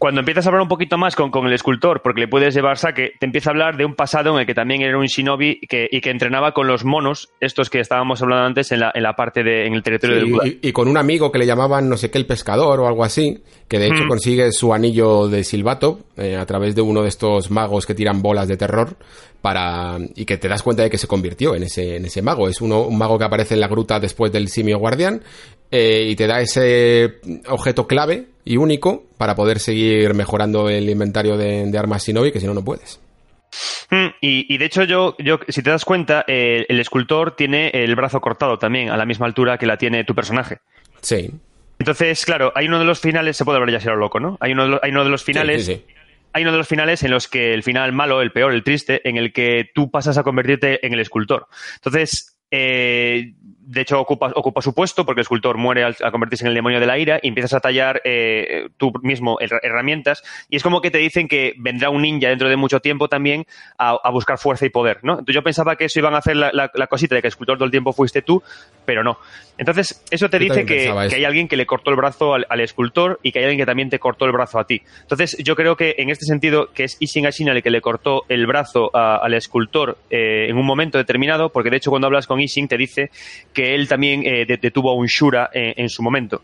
Mm. 0.00 0.02
Cuando 0.02 0.20
empiezas 0.20 0.46
a 0.46 0.48
hablar 0.48 0.62
un 0.62 0.68
poquito 0.68 0.96
más 0.96 1.14
con, 1.14 1.30
con 1.30 1.46
el 1.46 1.52
escultor, 1.52 2.00
porque 2.02 2.22
le 2.22 2.28
puedes 2.28 2.54
llevar 2.54 2.78
saque, 2.78 3.12
te 3.20 3.26
empieza 3.26 3.50
a 3.50 3.52
hablar 3.52 3.76
de 3.76 3.84
un 3.84 3.94
pasado 3.94 4.32
en 4.34 4.40
el 4.40 4.46
que 4.46 4.54
también 4.54 4.80
era 4.80 4.96
un 4.98 5.04
shinobi 5.06 5.60
que, 5.68 5.88
y 5.90 6.00
que 6.00 6.10
entrenaba 6.10 6.52
con 6.52 6.66
los 6.66 6.84
monos, 6.84 7.28
estos 7.40 7.68
que 7.68 7.80
estábamos 7.80 8.22
hablando 8.22 8.46
antes 8.46 8.72
en 8.72 8.80
la, 8.80 8.90
en 8.94 9.02
la 9.02 9.14
parte 9.14 9.42
de, 9.44 9.66
en 9.66 9.74
el 9.74 9.82
territorio 9.82 10.16
Sí, 10.16 10.22
del 10.22 10.32
Buda. 10.32 10.46
y, 10.46 10.58
y 10.62 10.72
con 10.72 10.88
un 10.88 10.96
amigo 10.96 11.30
que 11.30 11.38
le 11.38 11.46
llamaban 11.46 11.88
no 11.88 11.96
sé 11.98 12.10
qué 12.10 12.18
el 12.18 12.26
pescador 12.26 12.80
o 12.80 12.88
algo 12.88 13.04
así, 13.04 13.42
que 13.68 13.78
de 13.78 13.86
hecho 13.88 14.04
Hmm. 14.04 14.08
consigue 14.08 14.50
su 14.52 14.72
anillo 14.72 15.28
de 15.28 15.44
silbato 15.44 16.00
eh, 16.16 16.36
a 16.36 16.46
través 16.46 16.74
de 16.74 16.80
uno 16.82 17.02
de 17.02 17.08
estos 17.08 17.50
magos 17.50 17.84
que 17.86 17.94
tiran 17.94 18.22
bolas 18.22 18.48
de 18.48 18.56
terror 18.56 18.96
para 19.42 19.98
y 20.16 20.24
que 20.24 20.36
te 20.38 20.48
das 20.48 20.62
cuenta 20.62 20.82
de 20.82 20.90
que 20.90 20.98
se 20.98 21.06
convirtió 21.06 21.54
en 21.54 21.62
ese 21.64 21.96
en 21.96 22.04
ese 22.06 22.22
mago. 22.22 22.48
Es 22.48 22.60
uno, 22.60 22.82
un 22.82 22.96
mago 22.98 23.18
que 23.18 23.24
aparece 23.24 23.54
en 23.54 23.60
la 23.60 23.68
gruta 23.68 23.98
después 24.00 24.32
del 24.32 24.48
simio 24.48 24.78
guardián 24.78 25.22
eh, 25.70 26.06
y 26.08 26.16
te 26.16 26.26
da 26.26 26.40
ese 26.40 27.20
objeto 27.48 27.86
clave 27.86 28.26
y 28.44 28.56
único 28.56 29.04
para 29.18 29.34
poder 29.34 29.58
seguir 29.60 30.14
mejorando 30.14 30.68
el 30.68 30.88
inventario 30.88 31.36
de, 31.36 31.66
de 31.70 31.78
armas 31.78 32.04
shinobi 32.06 32.32
que 32.32 32.40
si 32.40 32.46
no 32.46 32.54
no 32.54 32.64
puedes. 32.64 33.00
Mm, 33.90 34.06
Y, 34.20 34.54
y 34.54 34.58
de 34.58 34.64
hecho, 34.64 34.84
yo, 34.84 35.16
yo, 35.18 35.40
si 35.48 35.62
te 35.62 35.70
das 35.70 35.84
cuenta, 35.84 36.24
eh, 36.28 36.64
el 36.68 36.78
escultor 36.80 37.34
tiene 37.36 37.70
el 37.74 37.94
brazo 37.96 38.20
cortado 38.20 38.58
también, 38.58 38.90
a 38.90 38.96
la 38.96 39.04
misma 39.06 39.26
altura 39.26 39.58
que 39.58 39.66
la 39.66 39.76
tiene 39.76 40.04
tu 40.04 40.14
personaje. 40.14 40.58
Sí. 41.00 41.30
Entonces, 41.78 42.24
claro, 42.24 42.52
hay 42.54 42.66
uno 42.68 42.78
de 42.78 42.84
los 42.84 43.00
finales, 43.00 43.36
se 43.36 43.44
puede 43.44 43.58
hablar 43.58 43.72
ya 43.72 43.80
si 43.80 43.88
era 43.88 43.96
loco, 43.96 44.20
¿no? 44.20 44.36
Hay 44.40 44.52
uno, 44.52 44.64
de 44.64 44.68
los, 44.70 44.80
hay 44.82 44.90
uno 44.90 45.04
de 45.04 45.10
los 45.10 45.24
finales. 45.24 45.64
Sí, 45.66 45.74
sí, 45.74 45.84
sí. 45.86 45.94
Hay 46.32 46.42
uno 46.42 46.52
de 46.52 46.58
los 46.58 46.68
finales 46.68 47.02
en 47.02 47.10
los 47.10 47.26
que 47.26 47.52
el 47.54 47.64
final 47.64 47.92
malo, 47.92 48.22
el 48.22 48.30
peor, 48.30 48.52
el 48.54 48.62
triste, 48.62 49.00
en 49.08 49.16
el 49.16 49.32
que 49.32 49.70
tú 49.74 49.90
pasas 49.90 50.16
a 50.16 50.22
convertirte 50.22 50.86
en 50.86 50.92
el 50.92 51.00
escultor. 51.00 51.48
Entonces, 51.76 52.36
eh, 52.52 53.32
de 53.62 53.82
hecho, 53.82 54.00
ocupa, 54.00 54.32
ocupa 54.34 54.62
su 54.62 54.74
puesto 54.74 55.04
porque 55.04 55.20
el 55.20 55.22
escultor 55.22 55.56
muere 55.56 55.84
al, 55.84 55.96
convertirse 56.10 56.44
en 56.44 56.48
el 56.48 56.54
demonio 56.54 56.80
de 56.80 56.86
la 56.86 56.98
ira 56.98 57.20
y 57.22 57.28
empiezas 57.28 57.54
a 57.54 57.60
tallar 57.60 58.00
eh, 58.04 58.68
tú 58.76 58.92
mismo 59.02 59.38
herramientas. 59.40 60.22
Y 60.48 60.56
es 60.56 60.62
como 60.62 60.80
que 60.80 60.90
te 60.90 60.98
dicen 60.98 61.28
que 61.28 61.54
vendrá 61.58 61.90
un 61.90 62.02
ninja 62.02 62.28
dentro 62.28 62.48
de 62.48 62.56
mucho 62.56 62.80
tiempo 62.80 63.08
también 63.08 63.46
a, 63.78 64.10
buscar 64.10 64.38
fuerza 64.38 64.66
y 64.66 64.70
poder, 64.70 64.98
¿no? 65.02 65.12
Entonces 65.12 65.34
yo 65.34 65.42
pensaba 65.42 65.76
que 65.76 65.84
eso 65.84 65.98
iban 65.98 66.14
a 66.14 66.18
hacer 66.18 66.36
la, 66.36 66.70
cosita 66.88 67.14
de 67.14 67.20
que 67.20 67.28
el 67.28 67.32
escultor 67.32 67.58
todo 67.58 67.66
el 67.66 67.70
tiempo 67.70 67.92
fuiste 67.92 68.22
tú, 68.22 68.42
pero 68.84 69.04
no. 69.04 69.18
Entonces, 69.56 70.02
eso 70.10 70.30
te 70.30 70.38
dice 70.38 70.64
que, 70.64 70.88
hay 70.90 71.24
alguien 71.24 71.46
que 71.46 71.56
le 71.56 71.66
cortó 71.66 71.90
el 71.90 71.96
brazo 71.96 72.34
al, 72.34 72.60
escultor 72.60 73.20
y 73.22 73.30
que 73.30 73.38
hay 73.38 73.44
alguien 73.44 73.60
que 73.60 73.66
también 73.66 73.90
te 73.90 73.98
cortó 73.98 74.24
el 74.24 74.32
brazo 74.32 74.58
a 74.58 74.66
ti. 74.66 74.82
Entonces, 75.02 75.36
yo 75.38 75.54
creo 75.54 75.76
que 75.76 75.96
en 75.98 76.08
este 76.10 76.24
sentido, 76.24 76.72
que 76.72 76.84
es 76.84 76.96
Ishin 76.98 77.26
Ashina 77.26 77.52
el 77.52 77.62
que 77.62 77.70
le 77.70 77.80
cortó 77.80 78.24
el 78.28 78.46
brazo 78.46 78.90
al 78.94 79.34
escultor 79.34 79.98
eh, 80.08 80.46
en 80.48 80.56
un 80.56 80.66
momento 80.66 80.98
determinado, 80.98 81.50
porque 81.50 81.70
de 81.70 81.76
hecho 81.76 81.90
cuando 81.90 82.06
hablas 82.06 82.26
con 82.26 82.40
Ishin 82.40 82.68
te 82.68 82.76
dice 82.76 83.10
que 83.52 83.74
él 83.74 83.88
también 83.88 84.22
eh, 84.24 84.46
detuvo 84.60 84.90
a 84.90 84.94
un 84.94 85.06
Shura 85.06 85.50
eh, 85.52 85.74
en, 85.76 85.88
su 85.88 86.02
momento. 86.02 86.42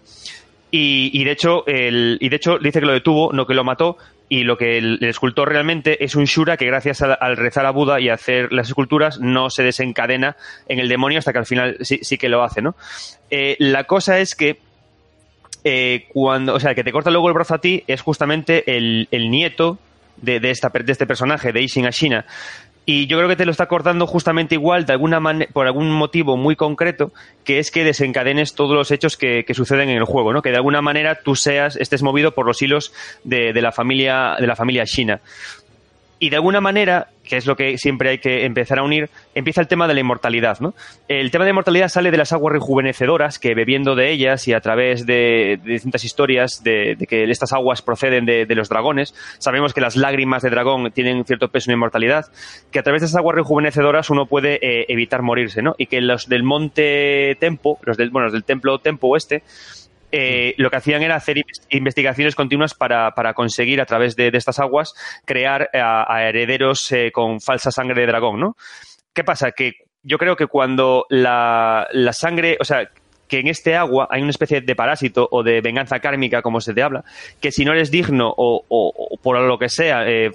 Y, 0.70 1.24
de 1.24 1.30
hecho, 1.30 1.66
el, 1.66 2.18
y 2.20 2.28
de 2.28 2.36
hecho 2.36 2.58
dice 2.58 2.80
que 2.80 2.86
lo 2.86 2.92
detuvo, 2.92 3.32
no 3.32 3.46
que 3.46 3.54
lo 3.54 3.64
mató, 3.64 3.96
y 4.28 4.42
lo 4.42 4.58
que 4.58 4.76
el, 4.76 5.02
escultor 5.02 5.48
realmente 5.48 6.04
es 6.04 6.16
un 6.16 6.24
Shura 6.24 6.58
que 6.58 6.66
gracias 6.66 7.00
al 7.00 7.36
rezar 7.38 7.64
a 7.64 7.70
Buda 7.70 7.98
y 7.98 8.10
hacer 8.10 8.52
las 8.52 8.68
esculturas 8.68 9.18
no 9.18 9.48
se 9.48 9.62
desencadena 9.62 10.36
en 10.68 10.78
el 10.78 10.88
demonio 10.88 11.18
hasta 11.18 11.32
que 11.32 11.38
al 11.38 11.46
final 11.46 11.78
sí, 11.80 12.18
que 12.18 12.28
lo 12.28 12.42
hace, 12.42 12.60
¿no? 12.60 12.74
Eh, 13.30 13.56
la 13.58 13.84
cosa 13.84 14.18
es 14.18 14.34
que 14.34 14.58
cuando, 16.12 16.54
o 16.54 16.60
sea, 16.60 16.76
que 16.76 16.84
te 16.84 16.92
corta 16.92 17.10
luego 17.10 17.26
el 17.28 17.34
brazo 17.34 17.54
a 17.54 17.60
ti 17.60 17.82
es 17.86 18.00
justamente 18.00 18.76
el, 18.76 19.08
nieto 19.30 19.78
de, 20.18 20.38
esta, 20.50 20.68
de 20.68 20.92
este 20.92 21.06
personaje, 21.06 21.52
de 21.52 21.62
Ishin 21.62 21.86
Ashina. 21.86 22.26
Y 22.88 23.08
yo 23.08 23.18
creo 23.18 23.28
que 23.28 23.34
te 23.34 23.44
lo 23.44 23.50
está 23.50 23.66
cortando 23.66 24.06
justamente 24.06 24.54
igual, 24.54 24.86
de 24.86 24.92
alguna 24.92 25.20
por 25.52 25.66
algún 25.66 25.90
motivo 25.90 26.36
muy 26.36 26.54
concreto, 26.54 27.12
que 27.42 27.58
es 27.58 27.72
que 27.72 27.82
desencadenes 27.82 28.54
todos 28.54 28.76
los 28.76 28.92
hechos 28.92 29.16
que, 29.16 29.44
suceden 29.54 29.88
en 29.88 29.96
el 29.96 30.04
juego, 30.04 30.32
¿no? 30.32 30.40
Que 30.40 30.50
de 30.50 30.56
alguna 30.56 30.82
manera 30.82 31.16
tú 31.16 31.34
seas, 31.34 31.74
estés 31.76 32.04
movido 32.04 32.32
por 32.32 32.46
los 32.46 32.62
hilos 32.62 32.92
de, 33.24 33.52
de 33.52 33.60
la 33.60 33.72
familia, 33.72 34.36
de 34.38 34.46
la 34.46 34.54
familia 34.54 34.84
China. 34.86 35.20
Y 36.18 36.30
de 36.30 36.36
alguna 36.36 36.62
manera, 36.62 37.08
que 37.24 37.36
es 37.36 37.46
lo 37.46 37.56
que 37.56 37.76
siempre 37.76 38.08
hay 38.08 38.18
que 38.18 38.46
empezar 38.46 38.78
a 38.78 38.82
unir, 38.82 39.10
empieza 39.34 39.60
el 39.60 39.68
tema 39.68 39.86
de 39.86 39.92
la 39.92 40.00
inmortalidad. 40.00 40.60
¿no? 40.60 40.74
El 41.08 41.30
tema 41.30 41.44
de 41.44 41.48
la 41.48 41.52
inmortalidad 41.52 41.88
sale 41.88 42.10
de 42.10 42.16
las 42.16 42.32
aguas 42.32 42.54
rejuvenecedoras, 42.54 43.38
que 43.38 43.54
bebiendo 43.54 43.94
de 43.94 44.10
ellas 44.10 44.48
y 44.48 44.54
a 44.54 44.60
través 44.60 45.04
de, 45.04 45.60
distintas 45.62 46.04
historias 46.04 46.62
de, 46.64 46.96
que 47.06 47.24
estas 47.24 47.52
aguas 47.52 47.82
proceden 47.82 48.24
de, 48.24 48.46
los 48.54 48.70
dragones, 48.70 49.14
sabemos 49.38 49.74
que 49.74 49.82
las 49.82 49.96
lágrimas 49.96 50.42
de 50.42 50.48
dragón 50.48 50.90
tienen 50.92 51.24
cierto 51.26 51.48
peso 51.48 51.70
en 51.70 51.74
inmortalidad, 51.74 52.26
que 52.70 52.78
a 52.78 52.82
través 52.82 53.02
de 53.02 53.06
esas 53.06 53.18
aguas 53.18 53.36
rejuvenecedoras 53.36 54.08
uno 54.08 54.24
puede 54.24 54.54
eh, 54.62 54.86
evitar 54.88 55.20
morirse, 55.20 55.60
¿no? 55.60 55.74
y 55.76 55.86
que 55.86 56.00
los 56.00 56.28
del 56.28 56.42
monte 56.42 57.36
Tempo, 57.38 57.78
los 57.82 57.98
del, 57.98 58.08
bueno, 58.10 58.26
los 58.26 58.32
del 58.32 58.44
templo 58.44 58.78
Tempo 58.78 59.08
Oeste, 59.08 59.42
eh, 60.12 60.54
lo 60.56 60.70
que 60.70 60.76
hacían 60.76 61.02
era 61.02 61.16
hacer 61.16 61.42
investigaciones 61.70 62.34
continuas 62.34 62.74
para, 62.74 63.12
conseguir, 63.34 63.80
a 63.80 63.86
través 63.86 64.16
de, 64.16 64.30
estas 64.32 64.58
aguas, 64.58 64.94
crear 65.24 65.68
a, 65.72 66.22
herederos 66.24 66.90
eh, 66.92 67.10
con 67.12 67.40
falsa 67.40 67.70
sangre 67.70 68.00
de 68.00 68.06
dragón, 68.06 68.40
¿no? 68.40 68.56
¿Qué 69.12 69.24
pasa? 69.24 69.52
Que 69.52 69.74
yo 70.02 70.18
creo 70.18 70.36
que 70.36 70.46
cuando 70.46 71.06
la, 71.08 71.88
sangre, 72.12 72.56
o 72.60 72.64
sea, 72.64 72.88
que 73.28 73.40
en 73.40 73.48
este 73.48 73.74
agua 73.74 74.06
hay 74.10 74.22
una 74.22 74.30
especie 74.30 74.60
de 74.60 74.76
parásito 74.76 75.28
o 75.30 75.42
de 75.42 75.60
venganza 75.60 75.98
kármica, 75.98 76.42
como 76.42 76.60
se 76.60 76.74
te 76.74 76.82
habla, 76.82 77.04
que 77.40 77.50
si 77.50 77.64
no 77.64 77.72
eres 77.72 77.90
digno 77.90 78.32
o, 78.36 79.18
por 79.22 79.40
lo 79.40 79.58
que 79.58 79.68
sea, 79.68 80.08
eh, 80.08 80.30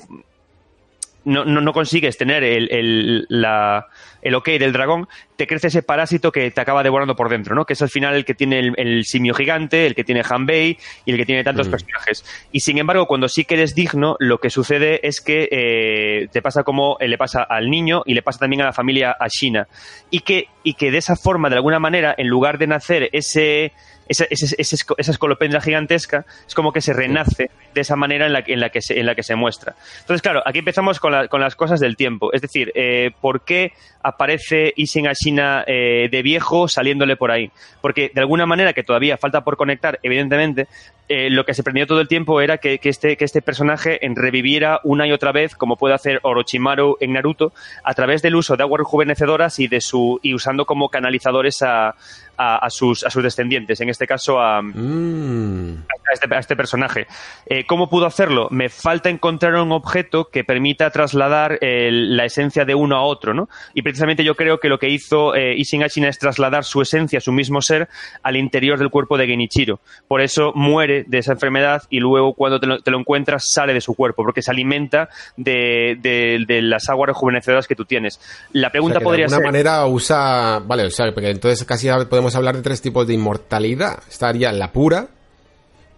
no, 1.23 1.45
no, 1.45 1.73
consigues 1.73 2.17
tener 2.17 2.43
el, 2.43 3.25
la, 3.29 3.87
el 4.21 4.35
ok 4.35 4.49
del 4.59 4.73
dragón, 4.73 5.07
te 5.35 5.47
crece 5.47 5.67
ese 5.67 5.83
parásito 5.83 6.31
que 6.31 6.51
te 6.51 6.61
acaba 6.61 6.83
devorando 6.83 7.15
por 7.15 7.29
dentro, 7.29 7.55
¿no? 7.55 7.65
Que 7.65 7.73
es 7.73 7.81
al 7.81 7.89
final 7.89 8.15
el 8.15 8.25
que 8.25 8.33
tiene 8.33 8.73
el, 8.75 9.05
simio 9.05 9.33
gigante, 9.33 9.85
el 9.85 9.95
que 9.95 10.03
tiene 10.03 10.23
Hanbei 10.27 10.77
y 11.05 11.11
el 11.11 11.17
que 11.17 11.25
tiene 11.25 11.43
tantos 11.43 11.67
mm. 11.67 11.71
personajes. 11.71 12.25
Y 12.51 12.61
sin 12.61 12.77
embargo, 12.77 13.07
cuando 13.07 13.27
sí 13.27 13.45
que 13.45 13.55
eres 13.55 13.75
digno, 13.75 14.15
lo 14.19 14.39
que 14.39 14.49
sucede 14.49 15.05
es 15.07 15.21
que 15.21 15.47
eh, 15.51 16.27
te 16.31 16.41
pasa 16.41 16.63
como 16.63 16.97
le 16.99 17.17
pasa 17.17 17.43
al 17.43 17.69
niño 17.69 18.03
y 18.05 18.13
le 18.13 18.21
pasa 18.21 18.39
también 18.39 18.61
a 18.61 18.65
la 18.65 18.73
familia 18.73 19.15
Ashina. 19.19 19.67
Y 20.09 20.21
que, 20.21 20.45
y 20.63 20.73
que 20.75 20.91
de 20.91 20.97
esa 20.97 21.15
forma, 21.15 21.49
de 21.49 21.55
alguna 21.55 21.79
manera, 21.79 22.13
en 22.17 22.27
lugar 22.27 22.57
de 22.57 22.67
nacer 22.67 23.09
ese 23.11 23.73
esa, 24.11 24.25
esa, 24.29 25.11
escolopendra 25.11 25.61
gigantesca 25.61 26.25
es 26.45 26.53
como 26.53 26.73
que 26.73 26.81
se 26.81 26.91
renace 26.91 27.49
de 27.73 27.81
esa 27.81 27.95
manera 27.95 28.27
en 28.27 28.33
la, 28.33 28.43
en 28.45 28.59
la, 28.59 28.69
que, 28.69 28.81
se, 28.81 28.99
en 28.99 29.05
la 29.05 29.15
que 29.15 29.23
se 29.23 29.35
muestra. 29.35 29.75
Entonces, 30.01 30.21
claro, 30.21 30.41
aquí 30.45 30.59
empezamos 30.59 30.99
con, 30.99 31.11
las 31.13 31.55
cosas 31.55 31.79
del 31.79 31.95
tiempo. 31.95 32.33
Es 32.33 32.41
decir, 32.41 32.71
eh, 32.75 33.11
¿por 33.21 33.45
qué 33.45 33.71
aparece 34.03 34.73
Ising 34.75 35.07
Ashina 35.07 35.63
eh, 35.65 36.09
de 36.11 36.21
viejo 36.21 36.67
saliéndole 36.67 37.15
por 37.15 37.31
ahí? 37.31 37.51
Porque 37.81 38.11
de 38.13 38.19
alguna 38.19 38.45
manera, 38.45 38.73
que 38.73 38.83
todavía 38.83 39.17
falta 39.17 39.41
por 39.41 39.55
conectar, 39.55 39.99
evidentemente, 40.03 40.67
eh, 41.07 41.29
lo 41.29 41.45
que 41.45 41.53
se 41.53 41.63
prendió 41.63 41.87
todo 41.87 41.99
el 41.99 42.07
tiempo 42.07 42.39
era 42.39 42.57
que, 42.57 42.79
este, 42.81 43.17
que 43.17 43.25
este 43.25 43.41
personaje 43.41 43.99
reviviera 44.15 44.79
una 44.83 45.07
y 45.07 45.11
otra 45.11 45.31
vez, 45.31 45.55
como 45.55 45.75
puede 45.75 45.93
hacer 45.93 46.19
Orochimaru 46.23 46.97
en 46.99 47.13
Naruto, 47.13 47.53
a 47.83 47.93
través 47.93 48.21
del 48.21 48.35
uso 48.35 48.55
de 48.55 48.63
aguas 48.63 48.79
rejuvenecedoras 48.79 49.59
y, 49.59 49.67
de 49.67 49.81
su, 49.81 50.19
y 50.23 50.33
usando 50.33 50.65
como 50.65 50.89
canalizadores 50.89 51.61
a, 51.63 51.95
a, 52.37 52.69
sus, 52.69 53.03
a 53.03 53.09
sus 53.09 53.21
descendientes, 53.21 53.79
en 53.81 53.89
este 53.89 54.07
caso 54.07 54.39
a, 54.39 54.61
mm. 54.61 55.85
este, 56.11 56.37
este, 56.37 56.55
personaje. 56.55 57.07
Eh, 57.45 57.65
¿Cómo 57.65 57.89
pudo 57.89 58.05
hacerlo? 58.05 58.47
Me 58.49 58.69
falta 58.69 59.09
encontrar 59.09 59.55
un 59.55 59.71
objeto 59.71 60.29
que 60.29 60.43
permita 60.43 60.89
trasladar 60.89 61.59
la 61.61 62.25
esencia 62.25 62.65
de 62.65 62.75
uno 62.75 62.95
a 62.95 63.03
otro, 63.03 63.33
¿no? 63.33 63.47
Y 63.73 63.81
precisamente 63.81 64.23
yo 64.23 64.35
creo 64.35 64.59
que 64.59 64.69
lo 64.69 64.79
que 64.79 64.89
hizo 64.89 65.35
eh, 65.35 65.55
Ishin 65.55 65.83
es 65.83 66.19
trasladar 66.19 66.63
su 66.63 66.81
esencia, 66.81 67.19
su 67.19 67.31
mismo 67.31 67.61
ser, 67.61 67.89
al 68.23 68.35
interior 68.35 68.79
del 68.79 68.89
cuerpo 68.89 69.17
de 69.17 69.27
Genichiro. 69.27 69.79
Por 70.07 70.21
eso 70.21 70.51
muere 70.55 71.03
de 71.07 71.19
esa 71.19 71.33
enfermedad 71.33 71.83
y 71.89 71.99
luego 71.99 72.33
cuando 72.33 72.59
te 72.59 72.67
lo, 72.91 72.99
encuentras 72.99 73.45
sale 73.51 73.73
de 73.73 73.81
su 73.81 73.93
cuerpo, 73.95 74.23
porque 74.23 74.41
se 74.41 74.51
alimenta 74.51 75.09
de, 75.37 76.45
las 76.63 76.89
aguas 76.89 77.07
rejuvenecedoras 77.07 77.67
que 77.67 77.75
tú 77.75 77.85
tienes. 77.85 78.19
La 78.53 78.69
pregunta 78.69 78.99
podría 78.99 79.27
ser... 79.27 79.37
De 79.37 79.43
alguna 79.43 79.51
manera 79.51 79.85
usa... 79.85 80.59
Vale, 80.59 80.85
o 80.85 80.91
sea, 80.91 81.11
porque 81.13 81.29
entonces 81.29 81.65
casi 81.65 81.87
podemos 82.09 82.30
hablar 82.35 82.55
de 82.55 82.61
tres 82.61 82.81
tipos 82.81 83.07
de 83.07 83.13
inmortalidad. 83.13 83.99
Estaría 84.09 84.51
la 84.51 84.71
pura, 84.71 85.09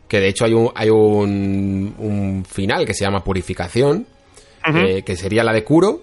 que 0.08 0.20
de 0.20 0.28
hecho 0.28 0.46
hay 0.46 0.54
un, 0.54 0.72
hay 0.76 0.90
un, 0.90 2.46
final 2.48 2.86
que 2.86 2.94
se 2.94 3.04
llama 3.04 3.24
purificación, 3.24 4.08
eh, 4.74 5.04
que 5.04 5.16
sería 5.16 5.44
la 5.44 5.54
de 5.54 5.64
curo. 5.64 6.02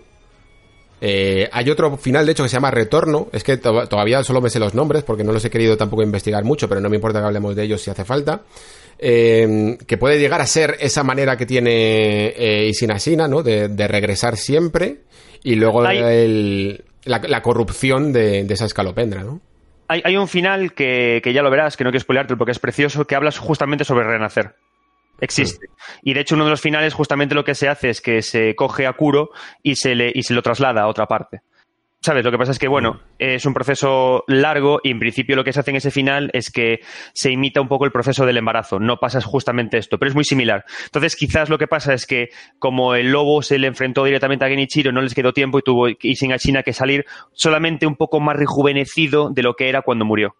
Eh, 1.00 1.48
hay 1.50 1.70
otro 1.70 1.96
final, 1.96 2.26
de 2.26 2.32
hecho, 2.32 2.42
que 2.42 2.48
se 2.48 2.56
llama 2.56 2.70
retorno. 2.70 3.28
Es 3.32 3.42
que 3.42 3.56
todavía 3.56 4.22
solo 4.22 4.40
me 4.40 4.50
sé 4.50 4.58
los 4.58 4.74
nombres 4.74 5.02
porque 5.02 5.24
no 5.24 5.32
los 5.32 5.44
he 5.44 5.50
querido 5.50 5.76
tampoco 5.76 6.02
investigar 6.02 6.44
mucho, 6.44 6.68
pero 6.68 6.80
no 6.80 6.90
me 6.90 6.96
importa 6.96 7.20
que 7.20 7.26
hablemos 7.26 7.56
de 7.56 7.64
ellos 7.64 7.80
si 7.80 7.90
hace 7.90 8.04
falta. 8.04 8.42
Eh, 8.98 9.78
que 9.86 9.96
puede 9.96 10.18
llegar 10.18 10.42
a 10.42 10.46
ser 10.46 10.76
esa 10.78 11.02
manera 11.02 11.36
que 11.36 11.46
tiene 11.46 12.34
eh, 12.36 12.68
Isinasina, 12.68 13.28
¿no? 13.28 13.42
De, 13.42 13.68
regresar 13.88 14.36
siempre. 14.36 14.98
Y 15.42 15.54
luego 15.54 15.82
la, 15.82 17.42
corrupción 17.42 18.12
de, 18.12 18.44
de 18.44 18.54
esa 18.54 18.66
escalopendra, 18.66 19.22
¿no? 19.22 19.40
Hay, 19.90 20.16
un 20.16 20.28
final 20.28 20.72
que, 20.72 21.20
ya 21.34 21.42
lo 21.42 21.50
verás, 21.50 21.76
que 21.76 21.82
no 21.82 21.90
quiero 21.90 22.02
spoilarte 22.02 22.36
porque 22.36 22.52
es 22.52 22.60
precioso, 22.60 23.06
que 23.06 23.16
hablas 23.16 23.38
justamente 23.38 23.84
sobre 23.84 24.06
renacer. 24.06 24.54
Existe. 25.20 25.66
Y 26.02 26.14
de 26.14 26.20
hecho, 26.20 26.36
uno 26.36 26.44
de 26.44 26.50
los 26.50 26.60
finales, 26.60 26.94
justamente 26.94 27.34
lo 27.34 27.44
que 27.44 27.54
se 27.54 27.68
hace 27.68 27.90
es 27.90 28.00
que 28.00 28.22
se 28.22 28.54
coge 28.54 28.86
a 28.86 28.92
Kuro 28.92 29.30
y 29.62 29.76
se, 29.76 29.94
le, 29.94 30.12
y 30.14 30.22
se 30.22 30.32
lo 30.32 30.42
traslada 30.42 30.82
a 30.82 30.86
otra 30.86 31.06
parte. 31.06 31.42
¿Sabes? 32.02 32.24
Lo 32.24 32.30
que 32.30 32.38
pasa 32.38 32.52
es 32.52 32.58
que, 32.58 32.66
bueno, 32.66 33.00
es 33.18 33.44
un 33.44 33.52
proceso 33.52 34.24
largo 34.26 34.80
y 34.82 34.90
en 34.90 34.98
principio 34.98 35.36
lo 35.36 35.44
que 35.44 35.52
se 35.52 35.60
hace 35.60 35.70
en 35.70 35.76
ese 35.76 35.90
final 35.90 36.30
es 36.32 36.50
que 36.50 36.80
se 37.12 37.30
imita 37.30 37.60
un 37.60 37.68
poco 37.68 37.84
el 37.84 37.92
proceso 37.92 38.24
del 38.24 38.38
embarazo. 38.38 38.80
No 38.80 38.96
pasa 38.96 39.20
justamente 39.20 39.76
esto, 39.76 39.98
pero 39.98 40.08
es 40.08 40.14
muy 40.14 40.24
similar. 40.24 40.64
Entonces, 40.86 41.14
quizás 41.14 41.50
lo 41.50 41.58
que 41.58 41.66
pasa 41.66 41.92
es 41.92 42.06
que 42.06 42.30
como 42.58 42.94
el 42.94 43.12
lobo 43.12 43.42
se 43.42 43.58
le 43.58 43.66
enfrentó 43.66 44.02
directamente 44.04 44.46
a 44.46 44.48
Genichiro, 44.48 44.92
no 44.92 45.02
les 45.02 45.14
quedó 45.14 45.34
tiempo 45.34 45.58
y 45.58 45.62
tuvo 45.62 45.88
y 45.88 46.16
sin 46.16 46.32
a 46.32 46.38
China 46.38 46.62
que 46.62 46.72
salir 46.72 47.04
solamente 47.32 47.86
un 47.86 47.96
poco 47.96 48.18
más 48.18 48.36
rejuvenecido 48.36 49.28
de 49.28 49.42
lo 49.42 49.52
que 49.54 49.68
era 49.68 49.82
cuando 49.82 50.06
murió. 50.06 50.36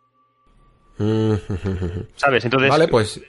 ¿Sabes? 2.17 2.45
Entonces. 2.45 2.71
Vale, 2.71 2.89
pues. 2.89 3.21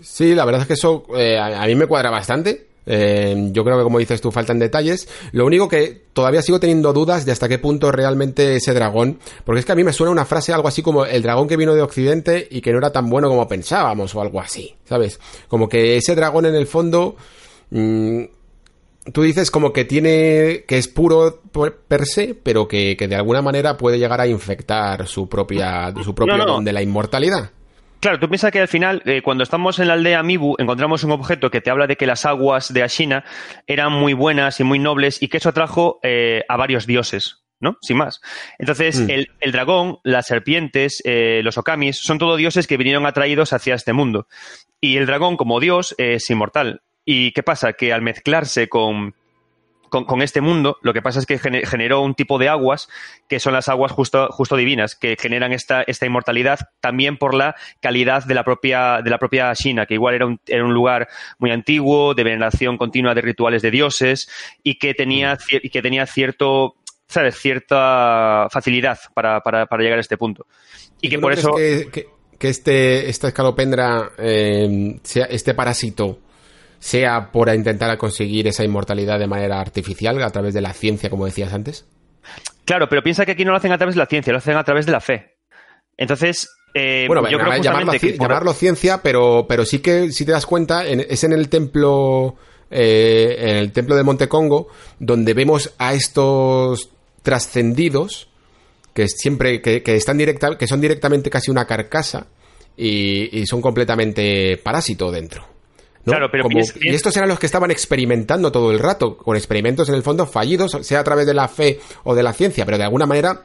Sí, 0.00 0.34
la 0.34 0.44
verdad 0.44 0.62
es 0.62 0.66
que 0.66 0.74
eso 0.74 1.04
eh, 1.14 1.38
a 1.38 1.64
mí 1.66 1.74
me 1.76 1.86
cuadra 1.86 2.10
bastante. 2.10 2.69
Eh, 2.92 3.50
yo 3.52 3.62
creo 3.62 3.78
que 3.78 3.84
como 3.84 4.00
dices 4.00 4.20
tú 4.20 4.32
faltan 4.32 4.58
detalles. 4.58 5.08
Lo 5.30 5.46
único 5.46 5.68
que 5.68 6.02
todavía 6.12 6.42
sigo 6.42 6.58
teniendo 6.58 6.92
dudas 6.92 7.24
de 7.24 7.30
hasta 7.30 7.48
qué 7.48 7.58
punto 7.58 7.92
realmente 7.92 8.56
ese 8.56 8.74
dragón, 8.74 9.20
porque 9.44 9.60
es 9.60 9.64
que 9.64 9.70
a 9.70 9.76
mí 9.76 9.84
me 9.84 9.92
suena 9.92 10.10
una 10.10 10.24
frase 10.24 10.52
algo 10.52 10.66
así 10.66 10.82
como 10.82 11.04
el 11.04 11.22
dragón 11.22 11.46
que 11.46 11.56
vino 11.56 11.72
de 11.76 11.82
Occidente 11.82 12.48
y 12.50 12.60
que 12.60 12.72
no 12.72 12.78
era 12.78 12.90
tan 12.90 13.08
bueno 13.08 13.28
como 13.28 13.46
pensábamos 13.46 14.12
o 14.16 14.20
algo 14.20 14.40
así, 14.40 14.74
¿sabes? 14.84 15.20
Como 15.46 15.68
que 15.68 15.96
ese 15.96 16.16
dragón 16.16 16.46
en 16.46 16.56
el 16.56 16.66
fondo... 16.66 17.14
Mm, 17.70 18.24
tú 19.12 19.22
dices 19.22 19.52
como 19.52 19.72
que 19.72 19.84
tiene 19.84 20.64
que 20.66 20.76
es 20.76 20.88
puro 20.88 21.42
per 21.86 22.06
se, 22.06 22.34
pero 22.34 22.66
que, 22.66 22.96
de 22.98 23.14
alguna 23.14 23.40
manera 23.40 23.76
puede 23.76 23.98
llegar 23.98 24.20
a 24.20 24.26
infectar 24.26 25.06
su 25.06 25.28
propia 25.28 25.94
su 26.02 26.12
propio 26.12 26.44
don 26.44 26.64
de 26.64 26.72
la 26.72 26.82
inmortalidad. 26.82 27.50
Claro, 28.00 28.18
tú 28.18 28.28
piensas 28.28 28.50
que 28.50 28.60
al 28.60 28.68
final, 28.68 29.02
eh, 29.04 29.20
cuando 29.22 29.44
estamos 29.44 29.78
en 29.78 29.88
la 29.88 29.94
aldea 29.94 30.22
Mibu, 30.22 30.56
encontramos 30.58 31.04
un 31.04 31.12
objeto 31.12 31.50
que 31.50 31.60
te 31.60 31.70
habla 31.70 31.86
de 31.86 31.96
que 31.96 32.06
las 32.06 32.24
aguas 32.24 32.72
de 32.72 32.82
Ashina 32.82 33.24
eran 33.66 33.92
muy 33.92 34.14
buenas 34.14 34.58
y 34.58 34.64
muy 34.64 34.78
nobles 34.78 35.22
y 35.22 35.28
que 35.28 35.36
eso 35.36 35.50
atrajo 35.50 36.00
eh, 36.02 36.42
a 36.48 36.56
varios 36.56 36.86
dioses. 36.86 37.36
¿no? 37.60 37.76
Sin 37.82 37.98
más. 37.98 38.22
Entonces, 38.58 39.00
mm. 39.00 39.10
el, 39.40 39.52
dragón, 39.52 39.98
las 40.02 40.26
serpientes, 40.26 41.02
eh, 41.04 41.42
los 41.44 41.58
okamis, 41.58 41.98
son 41.98 42.16
todos 42.16 42.38
dioses 42.38 42.66
que 42.66 42.78
vinieron 42.78 43.04
atraídos 43.04 43.52
hacia 43.52 43.74
este 43.74 43.92
mundo. 43.92 44.26
Y 44.80 44.96
el 44.96 45.04
dragón, 45.04 45.36
como 45.36 45.60
dios, 45.60 45.94
es 45.98 46.30
inmortal. 46.30 46.80
¿Y 47.04 47.32
qué 47.32 47.42
pasa? 47.42 47.74
Que 47.74 47.92
al 47.92 48.00
mezclarse 48.00 48.70
con, 48.70 49.14
con, 49.90 50.22
este 50.22 50.40
mundo, 50.40 50.78
lo 50.82 50.92
que 50.92 51.02
pasa 51.02 51.18
es 51.18 51.26
que 51.26 51.38
generó 51.38 52.00
un 52.00 52.14
tipo 52.14 52.38
de 52.38 52.48
aguas 52.48 52.88
que 53.28 53.40
son 53.40 53.52
las 53.52 53.68
aguas 53.68 53.92
justo, 53.92 54.28
justo 54.30 54.56
divinas, 54.56 54.94
que 54.94 55.16
generan 55.20 55.52
esta, 55.52 55.82
esta 55.82 56.06
inmortalidad 56.06 56.60
también 56.80 57.18
por 57.18 57.34
la 57.34 57.54
calidad 57.80 58.24
de 58.24 58.34
la 58.34 58.44
propia, 58.44 59.00
de 59.02 59.10
la 59.10 59.18
propia 59.18 59.52
China, 59.54 59.86
que 59.86 59.94
igual 59.94 60.14
era 60.14 60.26
un, 60.26 60.40
era 60.46 60.64
un 60.64 60.72
lugar 60.72 61.08
muy 61.38 61.50
antiguo, 61.50 62.14
de 62.14 62.24
veneración 62.24 62.78
continua 62.78 63.14
de 63.14 63.20
rituales 63.20 63.62
de 63.62 63.70
dioses, 63.70 64.30
y 64.62 64.78
que 64.78 64.94
tenía, 64.94 65.34
mm. 65.34 65.68
que 65.68 65.82
tenía 65.82 66.06
cierto, 66.06 66.76
¿sabes? 67.06 67.36
cierta 67.36 68.48
facilidad 68.50 68.98
para, 69.12 69.40
para, 69.40 69.66
para 69.66 69.82
llegar 69.82 69.98
a 69.98 70.02
este 70.02 70.16
punto. 70.16 70.46
Y 71.00 71.08
que 71.08 71.18
por 71.18 71.32
eso. 71.32 71.52
Que, 71.54 71.90
que, 72.38 72.48
este, 72.48 73.10
esta 73.10 73.28
escalopendra, 73.28 74.12
eh, 74.16 74.98
sea, 75.02 75.26
este 75.26 75.54
parásito, 75.54 76.20
sea 76.80 77.30
por 77.30 77.54
intentar 77.54 77.96
conseguir 77.98 78.48
esa 78.48 78.64
inmortalidad 78.64 79.18
de 79.18 79.28
manera 79.28 79.60
artificial 79.60 80.20
a 80.22 80.30
través 80.30 80.54
de 80.54 80.62
la 80.62 80.72
ciencia, 80.72 81.10
como 81.10 81.26
decías 81.26 81.52
antes? 81.52 81.86
Claro, 82.64 82.88
pero 82.88 83.02
piensa 83.02 83.24
que 83.24 83.32
aquí 83.32 83.44
no 83.44 83.52
lo 83.52 83.58
hacen 83.58 83.72
a 83.72 83.78
través 83.78 83.94
de 83.94 84.00
la 84.00 84.06
ciencia, 84.06 84.32
lo 84.32 84.38
hacen 84.38 84.56
a 84.56 84.64
través 84.64 84.86
de 84.86 84.92
la 84.92 85.00
fe. 85.00 85.36
Entonces, 85.96 86.48
eh, 86.74 87.04
bueno, 87.06 87.28
yo 87.28 87.38
creo 87.38 87.62
llamarlo, 87.62 87.92
que 87.92 88.16
llamarlo 88.16 88.52
ciencia, 88.54 89.02
pero, 89.02 89.46
pero 89.48 89.64
sí 89.64 89.80
que, 89.80 90.10
si 90.10 90.24
te 90.24 90.32
das 90.32 90.46
cuenta, 90.46 90.86
es 90.86 91.22
en 91.24 91.32
el 91.32 91.48
templo, 91.50 92.36
eh, 92.70 93.36
en 93.38 93.56
el 93.58 93.72
templo 93.72 93.94
de 93.96 94.02
Monte 94.02 94.28
Congo, 94.28 94.68
donde 94.98 95.34
vemos 95.34 95.74
a 95.78 95.92
estos 95.92 96.90
trascendidos 97.22 98.28
que 98.94 99.06
siempre, 99.08 99.60
que, 99.60 99.82
están 99.94 100.16
directa, 100.16 100.56
que 100.56 100.66
son 100.66 100.80
directamente 100.80 101.28
casi 101.28 101.50
una 101.50 101.66
carcasa 101.66 102.26
y, 102.76 103.38
y 103.38 103.46
son 103.46 103.60
completamente 103.60 104.56
parásito 104.56 105.10
dentro. 105.10 105.59
Claro, 106.04 106.28
pero 106.30 106.46
Y 106.50 106.88
estos 106.94 107.16
eran 107.16 107.28
los 107.28 107.38
que 107.38 107.46
estaban 107.46 107.70
experimentando 107.70 108.50
todo 108.50 108.70
el 108.72 108.78
rato, 108.78 109.16
con 109.16 109.36
experimentos 109.36 109.88
en 109.88 109.94
el 109.94 110.02
fondo 110.02 110.26
fallidos, 110.26 110.78
sea 110.80 111.00
a 111.00 111.04
través 111.04 111.26
de 111.26 111.34
la 111.34 111.48
fe 111.48 111.78
o 112.04 112.14
de 112.14 112.22
la 112.22 112.32
ciencia, 112.32 112.64
pero 112.64 112.78
de 112.78 112.84
alguna 112.84 113.06
manera 113.06 113.42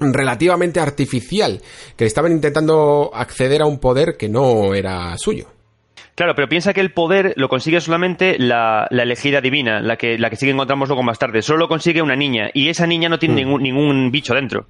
relativamente 0.00 0.80
artificial, 0.80 1.60
que 1.96 2.06
estaban 2.06 2.32
intentando 2.32 3.10
acceder 3.12 3.62
a 3.62 3.66
un 3.66 3.78
poder 3.78 4.16
que 4.16 4.28
no 4.28 4.74
era 4.74 5.16
suyo. 5.18 5.48
Claro, 6.14 6.34
pero 6.34 6.48
piensa 6.48 6.72
que 6.72 6.80
el 6.80 6.92
poder 6.92 7.34
lo 7.36 7.48
consigue 7.48 7.80
solamente 7.80 8.38
la, 8.38 8.88
elegida 8.90 9.40
divina, 9.40 9.80
la 9.80 9.96
que, 9.96 10.18
la 10.18 10.30
que 10.30 10.36
sí 10.36 10.46
que 10.46 10.52
encontramos 10.52 10.88
luego 10.88 11.02
más 11.02 11.18
tarde. 11.18 11.42
Solo 11.42 11.60
lo 11.60 11.68
consigue 11.68 12.02
una 12.02 12.16
niña, 12.16 12.50
y 12.54 12.68
esa 12.68 12.86
niña 12.86 13.08
no 13.08 13.18
tiene 13.18 13.34
mm. 13.34 13.36
ningún, 13.36 13.62
ningún 13.62 14.10
bicho 14.10 14.34
dentro. 14.34 14.66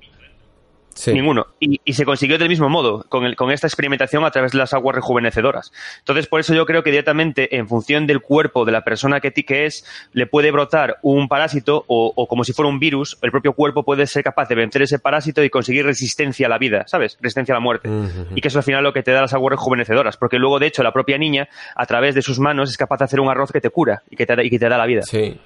Ninguno. 1.06 1.46
Y, 1.60 1.92
se 1.92 2.04
consiguió 2.04 2.38
del 2.38 2.48
mismo 2.48 2.68
modo, 2.68 3.04
con, 3.08 3.34
con 3.34 3.50
esta 3.50 3.66
experimentación 3.66 4.24
a 4.24 4.30
través 4.30 4.52
de 4.52 4.58
las 4.58 4.74
aguas 4.74 4.96
rejuvenecedoras. 4.96 5.72
Entonces, 5.98 6.26
por 6.26 6.40
eso 6.40 6.54
yo 6.54 6.66
creo 6.66 6.82
que 6.82 6.90
directamente, 6.90 7.56
en 7.56 7.68
función 7.68 8.06
del 8.06 8.20
cuerpo 8.20 8.64
de 8.64 8.72
la 8.72 8.82
persona 8.82 9.20
que, 9.20 9.32
que 9.32 9.66
es, 9.66 9.84
le 10.12 10.26
puede 10.26 10.50
brotar 10.50 10.98
un 11.02 11.28
parásito 11.28 11.84
o, 11.86 12.26
como 12.26 12.44
si 12.44 12.52
fuera 12.52 12.68
un 12.68 12.78
virus, 12.78 13.18
el 13.22 13.30
propio 13.30 13.52
cuerpo 13.52 13.84
puede 13.84 14.06
ser 14.06 14.22
capaz 14.22 14.48
de 14.48 14.54
vencer 14.54 14.82
ese 14.82 14.98
parásito 14.98 15.42
y 15.42 15.50
conseguir 15.50 15.84
resistencia 15.84 16.46
a 16.46 16.50
la 16.50 16.58
vida, 16.58 16.84
¿sabes? 16.86 17.16
Resistencia 17.20 17.54
a 17.54 17.58
la 17.58 17.62
muerte. 17.62 17.88
Y 18.34 18.40
que 18.40 18.48
eso 18.48 18.58
al 18.58 18.64
final 18.64 18.82
lo 18.82 18.92
que 18.92 19.02
te 19.02 19.12
da 19.12 19.20
las 19.20 19.34
aguas 19.34 19.52
rejuvenecedoras. 19.52 20.16
Porque 20.16 20.38
luego, 20.38 20.58
de 20.58 20.66
hecho, 20.66 20.82
la 20.82 20.92
propia 20.92 21.18
niña, 21.18 21.48
a 21.74 21.86
través 21.86 22.14
de 22.14 22.22
sus 22.22 22.38
manos, 22.38 22.70
es 22.70 22.76
capaz 22.76 22.98
de 22.98 23.04
hacer 23.04 23.20
un 23.20 23.28
arroz 23.28 23.52
que 23.52 23.60
te 23.60 23.70
cura 23.70 24.02
y 24.10 24.16
que 24.16 24.26
te, 24.26 24.44
y 24.44 24.50
que 24.50 24.58
te 24.58 24.68
da 24.68 24.78
la 24.78 24.86
vida. 24.86 25.02
Sí. 25.02 25.38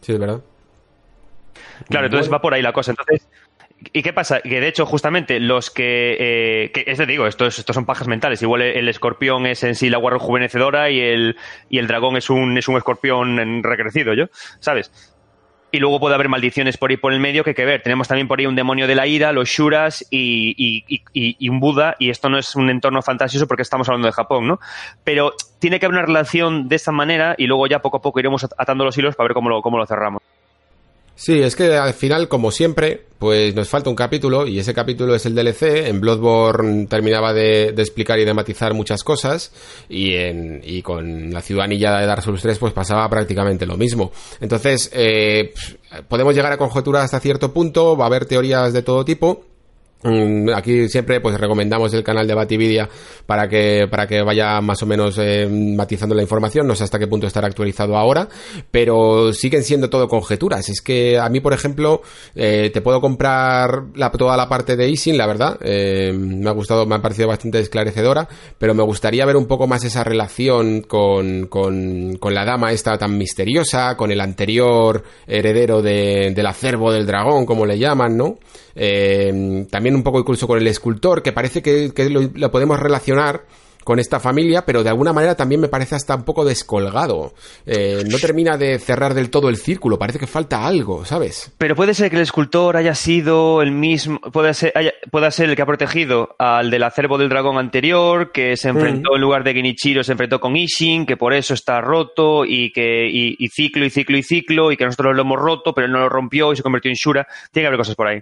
Sí, 0.00 0.12
es 0.12 0.18
verdad. 0.18 0.40
Claro, 1.88 2.06
entonces 2.06 2.32
va 2.32 2.40
por 2.40 2.54
ahí 2.54 2.62
la 2.62 2.72
cosa. 2.72 2.92
Entonces, 2.92 3.28
¿Y 3.92 4.02
qué 4.02 4.12
pasa? 4.12 4.40
Que 4.40 4.60
de 4.60 4.68
hecho, 4.68 4.86
justamente 4.86 5.38
los 5.38 5.70
que. 5.70 6.16
Eh, 6.18 6.84
es 6.86 6.98
de 6.98 7.06
digo, 7.06 7.26
estos, 7.26 7.58
estos 7.58 7.74
son 7.74 7.86
pajas 7.86 8.08
mentales. 8.08 8.42
Igual 8.42 8.62
el, 8.62 8.88
escorpión 8.88 9.46
es 9.46 9.62
en 9.62 9.74
sí 9.76 9.88
la 9.88 9.98
guarra 9.98 10.18
rejuvenecedora 10.18 10.90
y 10.90 11.00
el, 11.00 11.36
y 11.70 11.78
el 11.78 11.86
dragón 11.86 12.16
es 12.16 12.28
un, 12.28 12.58
es 12.58 12.66
un 12.66 12.76
escorpión 12.76 13.62
recrecido, 13.62 14.14
¿yo? 14.14 14.26
¿Sabes? 14.58 14.90
Y 15.70 15.80
luego 15.80 16.00
puede 16.00 16.14
haber 16.14 16.30
maldiciones 16.30 16.78
por 16.78 16.90
ahí 16.90 16.96
por 16.96 17.12
el 17.12 17.20
medio 17.20 17.44
que 17.44 17.50
hay 17.50 17.54
que 17.54 17.66
ver. 17.66 17.82
Tenemos 17.82 18.08
también 18.08 18.26
por 18.26 18.40
ahí 18.40 18.46
un 18.46 18.56
demonio 18.56 18.86
de 18.86 18.94
la 18.94 19.06
ira, 19.06 19.32
los 19.32 19.48
Shuras 19.48 20.04
y, 20.10 20.54
y, 20.56 21.02
y, 21.12 21.48
un 21.48 21.60
Buda. 21.60 21.94
Y 21.98 22.10
esto 22.10 22.28
no 22.30 22.38
es 22.38 22.56
un 22.56 22.70
entorno 22.70 23.02
fantasioso 23.02 23.46
porque 23.46 23.62
estamos 23.62 23.86
hablando 23.88 24.06
de 24.06 24.12
Japón, 24.12 24.48
¿no? 24.48 24.58
Pero 25.04 25.34
tiene 25.60 25.78
que 25.78 25.86
haber 25.86 25.98
una 25.98 26.06
relación 26.06 26.68
de 26.68 26.76
esta 26.76 26.90
manera 26.90 27.34
y 27.36 27.46
luego 27.46 27.66
ya 27.66 27.80
poco 27.80 27.98
a 27.98 28.00
poco 28.00 28.18
iremos 28.18 28.46
atando 28.56 28.84
los 28.84 28.96
hilos 28.96 29.14
para 29.14 29.28
ver 29.28 29.34
cómo 29.34 29.50
lo, 29.50 29.60
cómo 29.60 29.76
lo 29.76 29.86
cerramos. 29.86 30.22
Sí, 31.18 31.42
es 31.42 31.56
que 31.56 31.74
al 31.74 31.94
final, 31.94 32.28
como 32.28 32.52
siempre, 32.52 33.02
pues 33.18 33.52
nos 33.52 33.68
falta 33.68 33.90
un 33.90 33.96
capítulo 33.96 34.46
y 34.46 34.60
ese 34.60 34.72
capítulo 34.72 35.16
es 35.16 35.26
el 35.26 35.34
DLC. 35.34 35.88
En 35.88 36.00
Bloodborne 36.00 36.86
terminaba 36.86 37.32
de, 37.32 37.70
explicar 37.70 38.20
y 38.20 38.24
de 38.24 38.32
matizar 38.32 38.72
muchas 38.72 39.02
cosas 39.02 39.50
y, 39.88 40.14
en, 40.14 40.62
y 40.64 40.80
con 40.80 41.32
la 41.32 41.42
ciudad 41.42 41.64
anillada 41.64 41.98
de 41.98 42.06
Dark 42.06 42.22
Souls 42.22 42.40
3 42.40 42.58
pues 42.60 42.72
pasaba 42.72 43.10
prácticamente 43.10 43.66
lo 43.66 43.76
mismo. 43.76 44.12
Entonces, 44.40 44.92
eh, 44.94 45.52
podemos 46.06 46.36
llegar 46.36 46.52
a 46.52 46.56
conjeturar 46.56 47.02
hasta 47.02 47.18
cierto 47.18 47.52
punto, 47.52 47.96
va 47.96 48.04
a 48.04 48.06
haber 48.06 48.24
teorías 48.24 48.72
de 48.72 48.82
todo 48.82 49.04
tipo 49.04 49.44
aquí 50.54 50.88
siempre 50.88 51.20
pues 51.20 51.38
recomendamos 51.38 51.92
el 51.92 52.04
canal 52.04 52.26
de 52.26 52.34
Batividia 52.34 52.88
para 53.26 53.48
que 53.48 53.88
para 53.90 54.06
que 54.06 54.22
vaya 54.22 54.60
más 54.60 54.80
o 54.82 54.86
menos 54.86 55.18
eh, 55.18 55.48
matizando 55.48 56.14
la 56.14 56.22
información, 56.22 56.66
no 56.66 56.76
sé 56.76 56.84
hasta 56.84 56.98
qué 56.98 57.08
punto 57.08 57.26
estará 57.26 57.48
actualizado 57.48 57.96
ahora, 57.96 58.28
pero 58.70 59.32
siguen 59.32 59.64
siendo 59.64 59.90
todo 59.90 60.06
conjeturas. 60.06 60.68
Es 60.68 60.80
que 60.80 61.18
a 61.18 61.28
mí, 61.28 61.40
por 61.40 61.52
ejemplo, 61.52 62.02
eh, 62.34 62.70
te 62.72 62.80
puedo 62.80 63.00
comprar 63.00 63.86
toda 64.16 64.36
la 64.36 64.48
parte 64.48 64.76
de 64.76 64.88
Isin, 64.88 65.18
la 65.18 65.26
verdad, 65.26 65.58
eh, 65.62 66.12
me 66.12 66.48
ha 66.48 66.52
gustado, 66.52 66.86
me 66.86 66.94
ha 66.94 67.02
parecido 67.02 67.28
bastante 67.28 67.58
esclarecedora, 67.60 68.28
pero 68.58 68.74
me 68.74 68.82
gustaría 68.82 69.26
ver 69.26 69.36
un 69.36 69.46
poco 69.46 69.66
más 69.66 69.84
esa 69.84 70.04
relación 70.04 70.82
con, 70.82 71.46
con, 71.46 72.16
con 72.18 72.34
la 72.34 72.44
dama 72.44 72.72
esta 72.72 72.96
tan 72.98 73.18
misteriosa, 73.18 73.96
con 73.96 74.12
el 74.12 74.20
anterior 74.20 75.02
heredero 75.26 75.82
de, 75.82 76.32
del 76.34 76.46
acervo 76.46 76.92
del 76.92 77.06
dragón, 77.06 77.46
como 77.46 77.66
le 77.66 77.78
llaman, 77.78 78.16
¿no? 78.16 78.38
Eh, 78.80 79.66
también 79.88 79.96
un 79.96 80.02
poco 80.02 80.20
incluso 80.20 80.46
con 80.46 80.58
el 80.58 80.66
escultor, 80.66 81.22
que 81.22 81.32
parece 81.32 81.62
que, 81.62 81.90
lo, 82.10 82.50
podemos 82.50 82.78
relacionar 82.78 83.44
con 83.84 83.98
esta 83.98 84.20
familia, 84.20 84.66
pero 84.66 84.82
de 84.82 84.90
alguna 84.90 85.14
manera 85.14 85.34
también 85.34 85.62
me 85.62 85.68
parece 85.68 85.94
hasta 85.94 86.14
un 86.14 86.24
poco 86.24 86.44
descolgado. 86.44 87.32
Eh, 87.64 88.04
no 88.06 88.18
termina 88.18 88.58
de 88.58 88.78
cerrar 88.78 89.14
del 89.14 89.30
todo 89.30 89.48
el 89.48 89.56
círculo, 89.56 89.98
parece 89.98 90.18
que 90.18 90.26
falta 90.26 90.66
algo, 90.66 91.06
¿sabes? 91.06 91.54
Pero 91.56 91.74
puede 91.74 91.94
ser 91.94 92.10
que 92.10 92.16
el 92.16 92.22
escultor 92.22 92.76
haya 92.76 92.94
sido 92.94 93.62
el 93.62 93.70
mismo, 93.70 94.20
puede 94.20 94.52
ser, 94.52 94.74
pueda 95.10 95.30
ser 95.30 95.48
el 95.48 95.56
que 95.56 95.62
ha 95.62 95.66
protegido 95.66 96.36
al 96.38 96.70
del 96.70 96.82
acervo 96.82 97.16
del 97.16 97.30
dragón 97.30 97.56
anterior, 97.56 98.30
que 98.30 98.58
se 98.58 98.68
enfrentó 98.68 99.14
en 99.14 99.22
lugar 99.22 99.42
de 99.42 99.54
Genichiro, 99.54 100.04
se 100.04 100.12
enfrentó 100.12 100.38
con 100.38 100.54
Ishin, 100.54 101.06
que 101.06 101.16
por 101.16 101.32
eso 101.32 101.54
está 101.54 101.80
roto 101.80 102.44
y 102.44 102.72
que 102.72 103.08
y, 103.08 103.48
ciclo 103.48 103.86
y 103.86 103.90
ciclo 103.90 104.18
y 104.18 104.22
ciclo 104.22 104.70
y 104.70 104.76
que 104.76 104.84
nosotros 104.84 105.16
lo 105.16 105.22
hemos 105.22 105.38
roto, 105.38 105.72
pero 105.72 105.86
él 105.86 105.92
no 105.92 106.00
lo 106.00 106.10
rompió 106.10 106.52
y 106.52 106.56
se 106.56 106.62
convirtió 106.62 106.90
en 106.90 106.96
Shura. 106.96 107.26
Tiene 107.52 107.64
que 107.64 107.68
haber 107.68 107.78
cosas 107.78 107.96
por 107.96 108.08
ahí. 108.08 108.20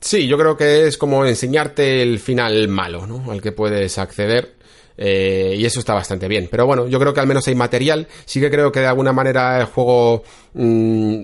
Sí, 0.00 0.26
yo 0.26 0.38
creo 0.38 0.56
que 0.56 0.86
es 0.86 0.96
como 0.96 1.24
enseñarte 1.24 2.02
el 2.02 2.18
final 2.18 2.68
malo, 2.68 3.06
¿no? 3.06 3.30
Al 3.30 3.42
que 3.42 3.52
puedes 3.52 3.98
acceder. 3.98 4.56
Eh, 4.96 5.54
y 5.56 5.64
eso 5.64 5.80
está 5.80 5.94
bastante 5.94 6.28
bien. 6.28 6.48
Pero 6.50 6.66
bueno, 6.66 6.88
yo 6.88 6.98
creo 6.98 7.14
que 7.14 7.20
al 7.20 7.26
menos 7.26 7.46
hay 7.48 7.54
material. 7.54 8.08
Sí 8.24 8.40
que 8.40 8.50
creo 8.50 8.72
que 8.72 8.80
de 8.80 8.86
alguna 8.86 9.12
manera 9.12 9.60
el 9.60 9.66
juego. 9.66 10.22
Mm, 10.54 11.22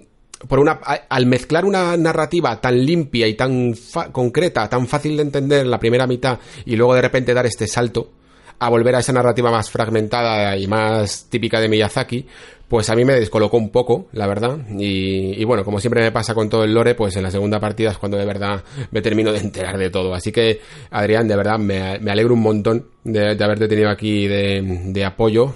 por 0.49 0.59
una, 0.59 0.73
al 0.73 1.27
mezclar 1.27 1.65
una 1.65 1.97
narrativa 1.97 2.61
tan 2.61 2.85
limpia 2.85 3.27
y 3.27 3.35
tan 3.35 3.75
concreta, 4.12 4.69
tan 4.69 4.86
fácil 4.86 5.17
de 5.17 5.23
entender 5.23 5.62
en 5.62 5.70
la 5.70 5.78
primera 5.78 6.07
mitad, 6.07 6.39
y 6.67 6.77
luego 6.77 6.94
de 6.94 7.01
repente 7.01 7.33
dar 7.33 7.47
este 7.47 7.67
salto 7.67 8.11
a 8.59 8.69
volver 8.69 8.94
a 8.94 9.01
esa 9.01 9.12
narrativa 9.12 9.51
más 9.51 9.70
fragmentada 9.70 10.57
y 10.57 10.67
más 10.67 11.27
típica 11.31 11.61
de 11.61 11.69
Miyazaki, 11.69 12.27
pues 12.68 12.89
a 12.91 12.97
mí 12.97 13.05
me 13.05 13.15
descolocó 13.15 13.57
un 13.57 13.70
poco, 13.70 14.07
la 14.12 14.26
verdad. 14.26 14.59
Y, 14.78 15.44
bueno, 15.44 15.65
como 15.65 15.81
siempre 15.81 16.02
me 16.02 16.12
pasa 16.12 16.34
con 16.34 16.49
todo 16.49 16.65
el 16.65 16.73
lore, 16.73 16.94
pues 16.94 17.17
en 17.17 17.23
la 17.23 17.31
segunda 17.31 17.60
partida 17.60 17.91
es 17.91 17.99
cuando 17.99 18.17
de 18.17 18.25
verdad 18.25 18.65
me 18.91 19.02
termino 19.02 19.33
de 19.33 19.41
enterar 19.41 19.76
de 19.78 19.91
todo. 19.91 20.15
Así 20.15 20.33
que, 20.33 20.60
Adrián, 20.91 21.28
de 21.28 21.36
verdad 21.36 21.59
me, 21.59 21.81
alegro 22.10 22.34
un 22.34 22.41
montón 22.41 22.89
de, 23.05 23.36
haberte 23.43 23.68
tenido 23.68 23.91
aquí 23.91 24.26
de, 24.26 25.05
apoyo. 25.05 25.55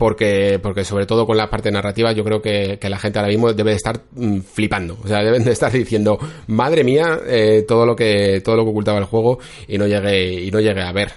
Porque, 0.00 0.58
porque 0.60 0.82
sobre 0.82 1.06
todo 1.06 1.26
con 1.26 1.36
la 1.36 1.48
parte 1.48 1.70
narrativa 1.70 2.10
yo 2.10 2.24
creo 2.24 2.42
que, 2.42 2.76
la 2.82 2.98
gente 2.98 3.20
ahora 3.20 3.30
mismo 3.30 3.52
debe 3.52 3.70
de 3.70 3.76
estar 3.76 4.00
mm, 4.16 4.40
flipando. 4.40 4.98
O 5.04 5.06
sea, 5.06 5.22
deben 5.22 5.44
de 5.44 5.52
estar 5.52 5.70
diciendo, 5.70 6.18
madre 6.48 6.82
mía, 6.82 7.20
eh, 7.24 7.64
todo 7.66 7.86
lo 7.86 7.94
que, 7.94 8.40
todo 8.44 8.56
lo 8.56 8.64
que 8.64 8.70
ocultaba 8.70 8.98
el 8.98 9.04
juego 9.04 9.38
y 9.68 9.78
no 9.78 9.86
llegué, 9.86 10.42
y 10.42 10.50
no 10.50 10.58
llegué 10.58 10.82
a 10.82 10.90
ver. 10.90 11.12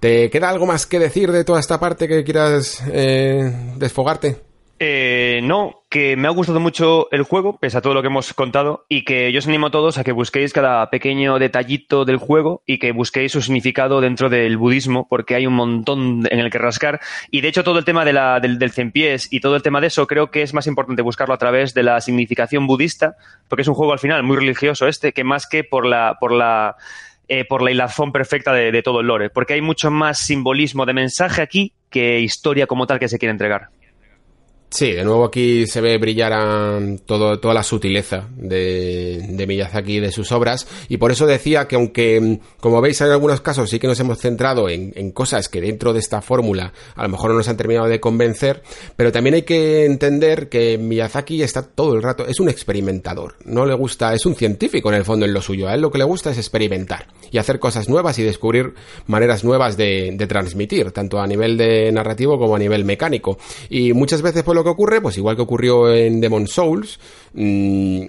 ¿Te 0.00 0.30
queda 0.30 0.48
algo 0.48 0.64
más 0.64 0.86
que 0.86 0.98
decir 0.98 1.32
de 1.32 1.44
toda 1.44 1.60
esta 1.60 1.78
parte 1.78 2.08
que 2.08 2.24
quieras 2.24 2.82
eh, 2.90 3.74
desfogarte? 3.76 4.53
Eh, 4.80 5.40
no, 5.44 5.82
que 5.88 6.16
me 6.16 6.26
ha 6.26 6.32
gustado 6.32 6.58
mucho 6.58 7.08
el 7.12 7.22
juego, 7.22 7.58
pese 7.58 7.78
a 7.78 7.80
todo 7.80 7.94
lo 7.94 8.02
que 8.02 8.08
hemos 8.08 8.34
contado, 8.34 8.84
y 8.88 9.04
que 9.04 9.30
yo 9.30 9.38
os 9.38 9.46
animo 9.46 9.68
a 9.68 9.70
todos 9.70 9.98
a 9.98 10.04
que 10.04 10.10
busquéis 10.10 10.52
cada 10.52 10.90
pequeño 10.90 11.38
detallito 11.38 12.04
del 12.04 12.16
juego 12.16 12.62
y 12.66 12.78
que 12.78 12.90
busquéis 12.90 13.32
su 13.32 13.40
significado 13.40 14.00
dentro 14.00 14.28
del 14.28 14.56
budismo, 14.56 15.06
porque 15.08 15.36
hay 15.36 15.46
un 15.46 15.54
montón 15.54 16.26
en 16.28 16.40
el 16.40 16.50
que 16.50 16.58
rascar. 16.58 17.00
Y 17.30 17.40
de 17.40 17.48
hecho, 17.48 17.62
todo 17.62 17.78
el 17.78 17.84
tema 17.84 18.04
del, 18.04 18.58
del 18.58 18.74
y 19.30 19.40
todo 19.40 19.54
el 19.54 19.62
tema 19.62 19.80
de 19.80 19.86
eso, 19.86 20.06
creo 20.08 20.30
que 20.30 20.42
es 20.42 20.52
más 20.52 20.66
importante 20.66 21.02
buscarlo 21.02 21.34
a 21.34 21.38
través 21.38 21.72
de 21.72 21.84
la 21.84 22.00
significación 22.00 22.66
budista, 22.66 23.14
porque 23.48 23.62
es 23.62 23.68
un 23.68 23.74
juego 23.74 23.92
al 23.92 24.00
final 24.00 24.24
muy 24.24 24.36
religioso 24.36 24.88
este, 24.88 25.12
que 25.12 25.22
más 25.22 25.46
que 25.46 25.62
por 25.62 25.86
la, 25.86 26.16
por 26.18 26.32
la 26.32 26.76
eh, 27.28 27.46
por 27.46 27.62
la 27.62 27.70
hilazón 27.70 28.12
perfecta 28.12 28.52
de, 28.52 28.70
de, 28.70 28.82
todo 28.82 29.00
el 29.00 29.06
lore, 29.06 29.30
porque 29.30 29.54
hay 29.54 29.62
mucho 29.62 29.90
más 29.90 30.18
simbolismo 30.18 30.84
de 30.84 30.92
mensaje 30.92 31.40
aquí 31.40 31.72
que 31.88 32.20
historia 32.20 32.66
como 32.66 32.86
tal 32.86 32.98
que 32.98 33.08
se 33.08 33.18
quiere 33.18 33.30
entregar. 33.30 33.68
Sí, 34.70 34.90
de 34.90 35.04
nuevo 35.04 35.24
aquí 35.24 35.68
se 35.68 35.80
ve 35.80 35.98
brillar 35.98 36.32
todo, 37.06 37.38
toda 37.38 37.54
la 37.54 37.62
sutileza 37.62 38.28
de, 38.36 39.44
Miyazaki 39.46 39.98
y 39.98 40.00
de 40.00 40.10
sus 40.10 40.32
obras. 40.32 40.66
Y 40.88 40.96
por 40.96 41.12
eso 41.12 41.26
decía 41.26 41.68
que 41.68 41.76
aunque, 41.76 42.40
como 42.58 42.80
veis 42.80 43.00
en 43.00 43.12
algunos 43.12 43.40
casos 43.40 43.70
sí 43.70 43.78
que 43.78 43.86
nos 43.86 44.00
hemos 44.00 44.18
centrado 44.18 44.68
en, 44.68 45.12
cosas 45.12 45.48
que 45.48 45.60
dentro 45.60 45.92
de 45.92 46.00
esta 46.00 46.20
fórmula 46.22 46.72
a 46.96 47.04
lo 47.04 47.08
mejor 47.08 47.30
no 47.30 47.36
nos 47.36 47.48
han 47.48 47.56
terminado 47.56 47.86
de 47.86 48.00
convencer, 48.00 48.64
pero 48.96 49.12
también 49.12 49.36
hay 49.36 49.42
que 49.42 49.84
entender 49.84 50.48
que 50.48 50.76
Miyazaki 50.76 51.42
está 51.42 51.62
todo 51.62 51.94
el 51.94 52.02
rato, 52.02 52.26
es 52.26 52.40
un 52.40 52.48
experimentador, 52.48 53.36
no 53.44 53.66
le 53.66 53.74
gusta, 53.74 54.12
es 54.12 54.26
un 54.26 54.34
científico 54.34 54.88
en 54.88 54.96
el 54.96 55.04
fondo 55.04 55.24
en 55.24 55.32
lo 55.32 55.40
suyo, 55.40 55.68
a 55.68 55.74
él 55.74 55.82
lo 55.82 55.92
que 55.92 55.98
le 55.98 56.04
gusta 56.04 56.32
es 56.32 56.38
experimentar 56.38 57.06
y 57.30 57.38
hacer 57.38 57.60
cosas 57.60 57.88
nuevas 57.88 58.18
y 58.18 58.24
descubrir 58.24 58.74
maneras 59.06 59.44
nuevas 59.44 59.76
de, 59.76 60.14
de 60.16 60.26
transmitir, 60.26 60.90
tanto 60.90 61.20
a 61.20 61.26
nivel 61.28 61.56
de 61.56 61.92
narrativo 61.92 62.38
como 62.38 62.56
a 62.56 62.58
nivel 62.58 62.84
mecánico. 62.84 63.38
Y 63.68 63.92
muchas 63.92 64.22
veces 64.22 64.42
por 64.42 64.56
lo 64.56 64.63
que 64.64 64.70
ocurre, 64.70 65.00
pues 65.00 65.16
igual 65.18 65.36
que 65.36 65.42
ocurrió 65.42 65.92
en 65.92 66.20
Demon 66.20 66.48
Souls, 66.48 66.98
mmm, 67.34 68.04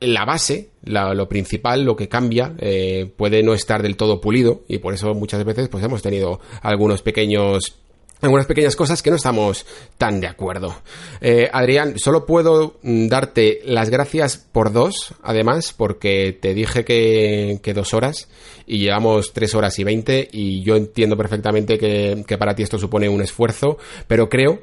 la 0.00 0.24
base, 0.24 0.70
lo 0.84 1.28
principal, 1.28 1.84
lo 1.84 1.96
que 1.96 2.08
cambia, 2.08 2.54
eh, 2.58 3.10
puede 3.16 3.42
no 3.42 3.54
estar 3.54 3.82
del 3.82 3.96
todo 3.96 4.20
pulido 4.20 4.62
y 4.68 4.78
por 4.78 4.94
eso 4.94 5.14
muchas 5.14 5.44
veces 5.44 5.68
pues 5.68 5.84
hemos 5.84 6.02
tenido 6.02 6.40
algunos 6.62 7.02
pequeños 7.02 7.76
algunas 8.22 8.46
pequeñas 8.46 8.76
cosas 8.76 9.02
que 9.02 9.10
no 9.10 9.16
estamos 9.16 9.66
tan 9.98 10.20
de 10.20 10.26
acuerdo. 10.26 10.74
Eh, 11.20 11.50
Adrián, 11.52 11.98
solo 11.98 12.24
puedo 12.24 12.76
darte 12.82 13.60
las 13.64 13.90
gracias 13.90 14.38
por 14.38 14.72
dos, 14.72 15.14
además, 15.22 15.74
porque 15.76 16.32
te 16.32 16.54
dije 16.54 16.84
que, 16.84 17.60
que 17.62 17.74
dos 17.74 17.92
horas 17.92 18.28
y 18.66 18.78
llevamos 18.78 19.34
tres 19.34 19.54
horas 19.54 19.78
y 19.78 19.84
veinte 19.84 20.28
y 20.32 20.62
yo 20.62 20.76
entiendo 20.76 21.16
perfectamente 21.16 21.78
que, 21.78 22.24
que 22.26 22.38
para 22.38 22.54
ti 22.54 22.62
esto 22.62 22.78
supone 22.78 23.08
un 23.08 23.20
esfuerzo, 23.20 23.76
pero 24.06 24.30
creo 24.30 24.60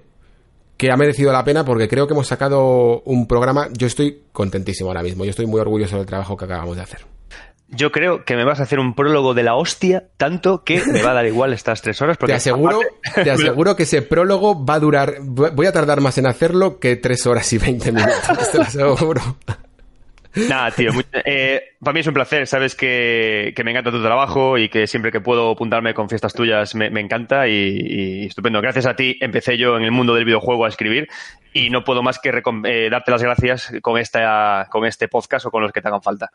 que 0.78 0.92
ha 0.92 0.98
merecido 0.98 1.32
la 1.32 1.44
pena 1.44 1.64
porque 1.64 1.88
creo 1.88 2.08
que 2.08 2.14
hemos 2.14 2.28
sacado 2.28 3.02
un 3.06 3.28
programa. 3.28 3.68
Yo 3.74 3.88
estoy 3.88 4.24
contentísimo 4.32 4.90
ahora 4.90 5.04
mismo. 5.04 5.24
Yo 5.26 5.32
estoy 5.32 5.46
muy 5.46 5.60
orgulloso 5.60 5.98
del 5.98 6.06
trabajo 6.06 6.38
que 6.38 6.46
acabamos 6.46 6.76
de 6.76 6.84
hacer. 6.84 7.06
Yo 7.70 7.92
creo 7.92 8.24
que 8.24 8.36
me 8.36 8.46
vas 8.46 8.60
a 8.60 8.64
hacer 8.64 8.78
un 8.80 8.94
prólogo 8.94 9.34
de 9.34 9.42
la 9.42 9.56
hostia, 9.56 10.10
tanto 10.18 10.64
que 10.64 10.84
me 10.86 11.02
va 11.02 11.12
a 11.12 11.14
dar 11.16 11.26
igual 11.26 11.54
estas 11.54 11.82
tres 11.82 12.00
horas. 12.02 12.18
Porque 12.18 12.34
te 12.34 12.38
aseguro, 12.38 12.80
aparte... 12.82 13.24
te 13.24 13.32
aseguro 13.32 13.76
que 13.76 13.84
ese 13.84 14.04
prólogo 14.04 14.64
va 14.64 14.76
a 14.76 14.80
durar. 14.80 15.16
Voy 15.22 15.66
a 15.66 15.72
tardar 15.72 16.00
más 16.00 16.18
en 16.20 16.28
hacerlo 16.28 16.80
que 16.80 16.98
tres 16.98 17.26
horas 17.26 17.52
y 17.52 17.58
veinte 17.58 17.92
minutos. 17.92 18.52
Te 18.52 18.58
lo 18.58 18.64
aseguro. 18.64 19.22
Nada, 20.36 20.72
tío, 20.72 20.92
eh, 21.26 21.62
para 21.80 21.94
mí 21.94 22.00
es 22.00 22.08
un 22.08 22.14
placer, 22.14 22.48
sabes 22.48 22.76
que, 22.76 23.54
me 23.64 23.72
encanta 23.72 23.92
tu 23.92 24.02
trabajo 24.02 24.58
y 24.58 24.68
que 24.68 24.88
siempre 24.88 25.12
que 25.12 25.22
puedo 25.22 25.52
apuntarme 25.52 25.94
con 25.94 26.10
fiestas 26.10 26.34
tuyas 26.34 26.74
me, 26.76 26.88
encanta 27.00 27.48
y, 27.48 27.52
y, 27.54 28.26
estupendo. 28.26 28.60
Gracias 28.62 28.88
a 28.88 28.96
ti 28.96 29.18
empecé 29.22 29.58
yo 29.58 29.78
en 29.78 29.84
el 29.84 29.92
mundo 29.92 30.16
del 30.16 30.26
videojuego 30.26 30.66
a 30.66 30.70
escribir 30.70 31.08
y 31.54 31.70
no 31.70 31.84
puedo 31.84 32.02
más 32.02 32.20
que 32.20 32.30
eh, 32.30 32.90
darte 32.90 33.12
las 33.12 33.22
gracias 33.22 33.74
con, 33.82 34.00
esta, 34.00 34.68
con 34.72 34.86
este 34.86 35.08
podcast 35.08 35.46
o 35.46 35.52
con 35.52 35.62
los 35.62 35.72
que 35.72 35.82
te 35.82 35.88
hagan 35.88 36.02
falta. 36.02 36.30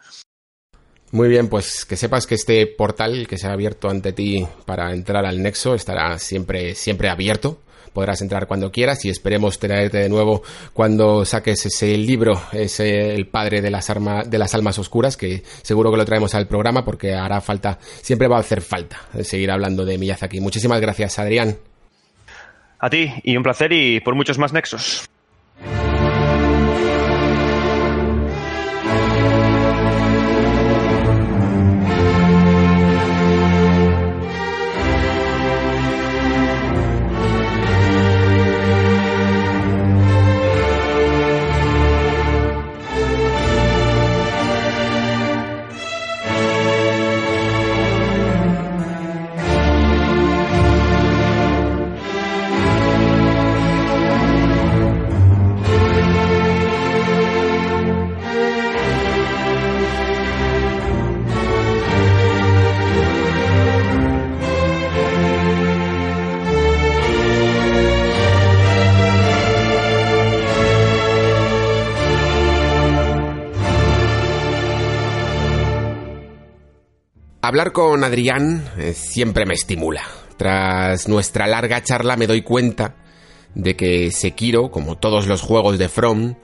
Muy 1.11 1.29
bien, 1.29 1.49
pues 1.49 1.85
que 1.85 1.97
sepas 1.97 2.27
que 2.27 2.35
este 2.35 2.67
portal 2.67 3.27
que 3.27 3.39
se 3.39 3.49
ha 3.49 3.53
abierto 3.53 3.89
ante 3.89 4.13
ti 4.13 4.47
para 4.67 4.93
entrar 4.93 5.25
al 5.25 5.43
Nexo 5.43 5.75
estará 5.75 6.19
siempre, 6.19 6.75
siempre 6.75 7.09
abierto 7.09 7.63
podrás 7.99 8.23
entrar 8.23 8.47
cuando 8.47 8.71
quieras 8.71 9.05
y 9.05 9.11
esperemos 9.11 9.59
traerte 9.59 9.99
de 9.99 10.09
nuevo 10.09 10.45
cuando 10.73 11.25
saques 11.25 11.67
ese 11.67 11.97
libro, 11.97 12.41
ese 12.53 13.13
el 13.13 13.27
padre 13.27 13.61
de 13.61 13.73
las 13.73 13.91
armas 13.91 14.31
de 14.31 14.39
las 14.39 14.55
almas 14.55 14.79
oscuras, 14.79 15.17
que 15.17 15.43
seguro 15.63 15.91
que 15.91 15.97
lo 15.97 16.05
traemos 16.05 16.33
al 16.37 16.47
programa 16.47 16.85
porque 16.85 17.13
hará 17.15 17.41
falta, 17.41 17.81
siempre 17.81 18.29
va 18.29 18.37
a 18.37 18.41
hacer 18.41 18.61
falta 18.61 19.01
seguir 19.25 19.51
hablando 19.51 19.85
de 19.85 19.99
Miyazaki. 19.99 20.41
Muchísimas 20.41 20.81
gracias, 20.81 21.19
Adrián. 21.19 21.59
A 22.79 22.89
ti 22.89 23.13
y 23.25 23.37
un 23.37 23.43
placer 23.43 23.73
y 23.73 23.99
por 23.99 24.15
muchos 24.15 24.39
más 24.39 24.53
nexos. 24.53 25.09
Hablar 77.49 77.73
con 77.73 78.05
Adrián 78.05 78.63
eh, 78.77 78.93
siempre 78.93 79.47
me 79.47 79.55
estimula. 79.55 80.03
Tras 80.37 81.09
nuestra 81.09 81.47
larga 81.47 81.83
charla 81.83 82.15
me 82.15 82.27
doy 82.27 82.43
cuenta 82.43 82.97
de 83.55 83.75
que 83.75 84.11
Sekiro, 84.11 84.71
como 84.71 84.99
todos 84.99 85.27
los 85.27 85.41
juegos 85.41 85.79
de 85.79 85.89
From, 85.89 86.35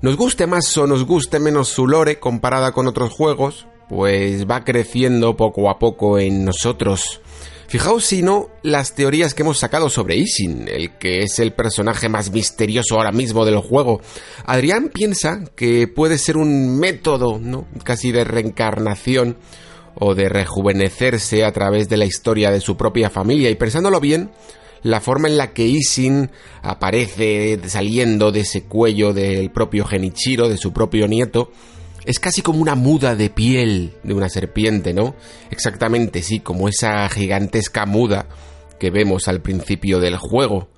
nos 0.00 0.16
guste 0.16 0.46
más 0.46 0.74
o 0.78 0.86
nos 0.86 1.04
guste 1.04 1.38
menos 1.38 1.68
su 1.68 1.86
lore 1.86 2.18
comparada 2.18 2.72
con 2.72 2.86
otros 2.86 3.12
juegos, 3.12 3.66
pues 3.90 4.46
va 4.46 4.64
creciendo 4.64 5.36
poco 5.36 5.68
a 5.68 5.78
poco 5.78 6.18
en 6.18 6.46
nosotros. 6.46 7.20
Fijaos 7.68 8.06
si 8.06 8.22
no 8.22 8.48
las 8.62 8.94
teorías 8.94 9.34
que 9.34 9.42
hemos 9.42 9.58
sacado 9.58 9.90
sobre 9.90 10.16
Ishin, 10.16 10.66
el 10.68 10.96
que 10.96 11.24
es 11.24 11.40
el 11.40 11.52
personaje 11.52 12.08
más 12.08 12.30
misterioso 12.30 12.94
ahora 12.94 13.12
mismo 13.12 13.44
del 13.44 13.58
juego. 13.58 14.00
Adrián 14.46 14.88
piensa 14.88 15.44
que 15.56 15.88
puede 15.88 16.16
ser 16.16 16.38
un 16.38 16.78
método, 16.78 17.38
¿no? 17.38 17.66
casi 17.84 18.12
de 18.12 18.24
reencarnación 18.24 19.36
o 19.94 20.14
de 20.14 20.28
rejuvenecerse 20.28 21.44
a 21.44 21.52
través 21.52 21.88
de 21.88 21.96
la 21.96 22.04
historia 22.04 22.50
de 22.50 22.60
su 22.60 22.76
propia 22.76 23.10
familia 23.10 23.50
y 23.50 23.54
pensándolo 23.54 24.00
bien, 24.00 24.30
la 24.82 25.00
forma 25.00 25.28
en 25.28 25.38
la 25.38 25.52
que 25.52 25.66
Isin 25.66 26.30
aparece 26.62 27.58
saliendo 27.68 28.32
de 28.32 28.40
ese 28.40 28.64
cuello 28.64 29.12
del 29.12 29.50
propio 29.50 29.84
Genichiro, 29.84 30.48
de 30.48 30.58
su 30.58 30.72
propio 30.72 31.08
nieto, 31.08 31.50
es 32.04 32.20
casi 32.20 32.42
como 32.42 32.60
una 32.60 32.74
muda 32.74 33.16
de 33.16 33.30
piel 33.30 33.94
de 34.02 34.14
una 34.14 34.28
serpiente, 34.28 34.92
¿no? 34.92 35.14
Exactamente, 35.50 36.22
sí, 36.22 36.40
como 36.40 36.68
esa 36.68 37.08
gigantesca 37.08 37.86
muda 37.86 38.28
que 38.78 38.90
vemos 38.90 39.26
al 39.28 39.40
principio 39.40 40.00
del 40.00 40.16
juego 40.16 40.68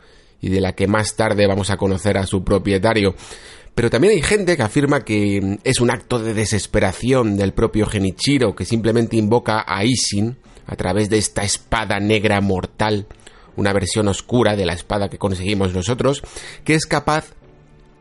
y 0.41 0.51
de 0.51 0.61
la 0.61 0.75
que 0.75 0.87
más 0.87 1.17
tarde 1.17 1.49
vamos 1.49 1.71
a 1.71 1.77
conocer 1.77 2.17
a 2.19 2.27
su 2.27 2.45
propietario. 2.45 3.17
Pero 3.77 3.91
también 3.91 4.15
hay 4.15 4.23
gente 4.23 4.57
que 4.57 4.63
afirma 4.63 5.05
que 5.05 5.59
es 5.63 5.81
un 5.81 5.91
acto 5.91 6.19
de 6.19 6.33
desesperación 6.33 7.37
del 7.37 7.53
propio 7.53 7.85
Genichiro 7.85 8.57
que 8.57 8.65
simplemente 8.65 9.19
invoca 9.19 9.63
a 9.69 9.85
Ishin 9.85 10.39
a 10.67 10.77
través 10.77 11.11
de 11.11 11.19
esta 11.19 11.43
espada 11.43 12.01
negra 12.01 12.41
mortal, 12.41 13.07
una 13.55 13.75
versión 13.75 14.09
oscura 14.09 14.57
de 14.57 14.65
la 14.65 14.73
espada 14.73 15.11
que 15.11 15.19
conseguimos 15.19 15.75
nosotros, 15.75 16.23
que 16.65 16.73
es 16.73 16.87
capaz 16.87 17.35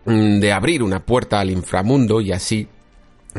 mm, 0.06 0.40
de 0.40 0.54
abrir 0.54 0.82
una 0.82 1.06
puerta 1.06 1.42
al 1.42 1.50
inframundo 1.50 2.22
y 2.22 2.32
así 2.32 2.70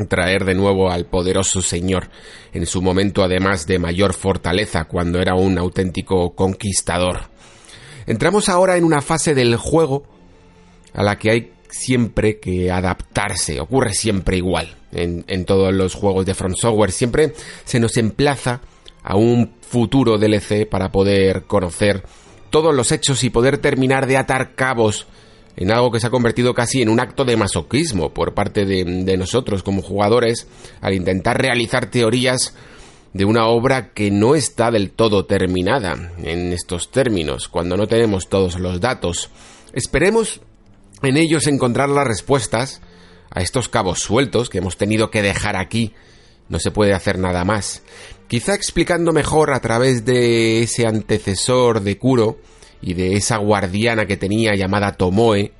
traer 0.07 0.45
de 0.45 0.53
nuevo 0.53 0.91
al 0.91 1.07
poderoso 1.07 1.63
señor, 1.63 2.11
en 2.53 2.67
su 2.67 2.83
momento 2.83 3.23
además 3.23 3.65
de 3.65 3.79
mayor 3.79 4.13
fortaleza 4.13 4.83
cuando 4.83 5.19
era 5.19 5.33
un 5.33 5.57
auténtico 5.57 6.35
conquistador. 6.35 7.31
Entramos 8.05 8.47
ahora 8.47 8.77
en 8.77 8.83
una 8.83 9.01
fase 9.01 9.33
del 9.33 9.55
juego 9.55 10.03
a 10.93 11.01
la 11.01 11.17
que 11.17 11.31
hay 11.31 11.56
siempre 11.69 12.39
que 12.39 12.71
adaptarse, 12.71 13.59
ocurre 13.59 13.93
siempre 13.93 14.37
igual 14.37 14.75
en, 14.91 15.25
en, 15.27 15.45
todos 15.45 15.73
los 15.73 15.93
juegos 15.93 16.25
de 16.25 16.33
Front 16.33 16.57
Software, 16.57 16.91
siempre 16.91 17.33
se 17.65 17.79
nos 17.79 17.97
emplaza 17.97 18.61
a 19.03 19.15
un 19.15 19.53
futuro 19.61 20.17
DLC 20.17 20.67
para 20.67 20.91
poder 20.91 21.43
conocer 21.43 22.03
todos 22.49 22.73
los 22.73 22.91
hechos 22.91 23.23
y 23.23 23.29
poder 23.29 23.57
terminar 23.57 24.07
de 24.07 24.17
atar 24.17 24.55
cabos 24.55 25.07
en 25.55 25.71
algo 25.71 25.91
que 25.91 25.99
se 25.99 26.07
ha 26.07 26.11
convertido 26.11 26.53
casi 26.53 26.81
en 26.81 26.89
un 26.89 26.99
acto 26.99 27.25
de 27.25 27.35
masoquismo 27.35 28.13
por 28.13 28.33
parte 28.33 28.65
de 28.65 29.17
nosotros 29.17 29.63
como 29.63 29.81
jugadores 29.81 30.47
al 30.81 30.93
intentar 30.93 31.41
realizar 31.41 31.89
teorías 31.89 32.53
de 33.13 33.25
una 33.25 33.47
obra 33.47 33.93
que 33.93 34.11
no 34.11 34.35
está 34.35 34.69
del 34.71 34.91
todo 34.91 35.25
terminada 35.25 36.11
en 36.23 36.53
estos 36.53 36.91
términos, 36.91 37.47
cuando 37.47 37.75
no 37.75 37.87
tenemos 37.87 38.29
todos 38.29 38.59
los 38.59 38.79
datos. 38.79 39.31
Esperemos 39.73 40.41
en 41.01 41.17
ellos 41.17 41.47
encontrar 41.47 41.89
las 41.89 42.07
respuestas 42.07 42.81
a 43.29 43.41
estos 43.41 43.69
cabos 43.69 43.99
sueltos 43.99 44.49
que 44.49 44.59
hemos 44.59 44.77
tenido 44.77 45.11
que 45.11 45.21
dejar 45.21 45.55
aquí. 45.55 45.93
No 46.49 46.59
se 46.59 46.71
puede 46.71 46.93
hacer 46.93 47.19
nada 47.19 47.43
más. 47.43 47.83
Quizá 48.27 48.55
explicando 48.55 49.13
mejor 49.13 49.53
a 49.53 49.59
través 49.59 50.05
de 50.05 50.61
ese 50.63 50.85
antecesor 50.85 51.81
de 51.81 51.97
Kuro 51.97 52.39
y 52.81 52.93
de 52.93 53.13
esa 53.13 53.37
guardiana 53.37 54.05
que 54.05 54.17
tenía 54.17 54.55
llamada 54.55 54.93
Tomoe, 54.93 55.53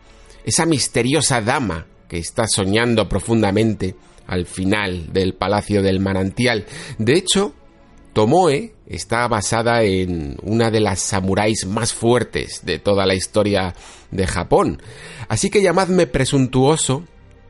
esa 0.45 0.65
misteriosa 0.65 1.41
dama 1.41 1.87
que 2.07 2.17
está 2.17 2.47
soñando 2.47 3.09
profundamente 3.09 3.95
al 4.27 4.45
final 4.45 5.11
del 5.11 5.33
Palacio 5.33 5.81
del 5.81 5.99
Manantial. 5.99 6.65
De 6.97 7.13
hecho, 7.13 7.53
Tomoe 8.17 8.73
está 8.87 9.27
basada 9.27 9.83
en 9.83 10.37
una 10.41 10.71
de 10.71 10.79
las 10.79 11.01
samuráis 11.01 11.67
más 11.67 11.93
fuertes 11.93 12.65
de 12.65 12.79
toda 12.79 13.05
la 13.05 13.13
historia 13.13 13.75
de 14.09 14.25
Japón. 14.25 14.81
Así 15.29 15.51
que 15.51 15.61
llamadme 15.61 16.07
presuntuoso, 16.07 17.03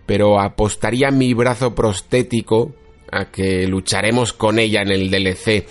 pero 0.05 0.41
apostaría 0.41 1.09
mi 1.09 1.33
brazo 1.33 1.73
prostético 1.73 2.75
a 3.09 3.31
que 3.31 3.65
lucharemos 3.65 4.33
con 4.33 4.59
ella 4.59 4.81
en 4.81 4.91
el 4.91 5.09
DLC. 5.09 5.65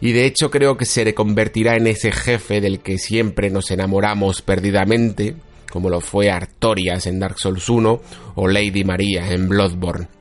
Y 0.00 0.10
de 0.10 0.26
hecho 0.26 0.50
creo 0.50 0.76
que 0.76 0.84
se 0.84 1.14
convertirá 1.14 1.76
en 1.76 1.86
ese 1.86 2.10
jefe 2.10 2.60
del 2.60 2.80
que 2.80 2.98
siempre 2.98 3.50
nos 3.50 3.70
enamoramos 3.70 4.42
perdidamente, 4.42 5.36
como 5.70 5.90
lo 5.90 6.00
fue 6.00 6.28
Artorias 6.28 7.06
en 7.06 7.20
Dark 7.20 7.38
Souls 7.38 7.68
1 7.68 8.00
o 8.34 8.48
Lady 8.48 8.82
Maria 8.82 9.30
en 9.30 9.48
Bloodborne. 9.48 10.19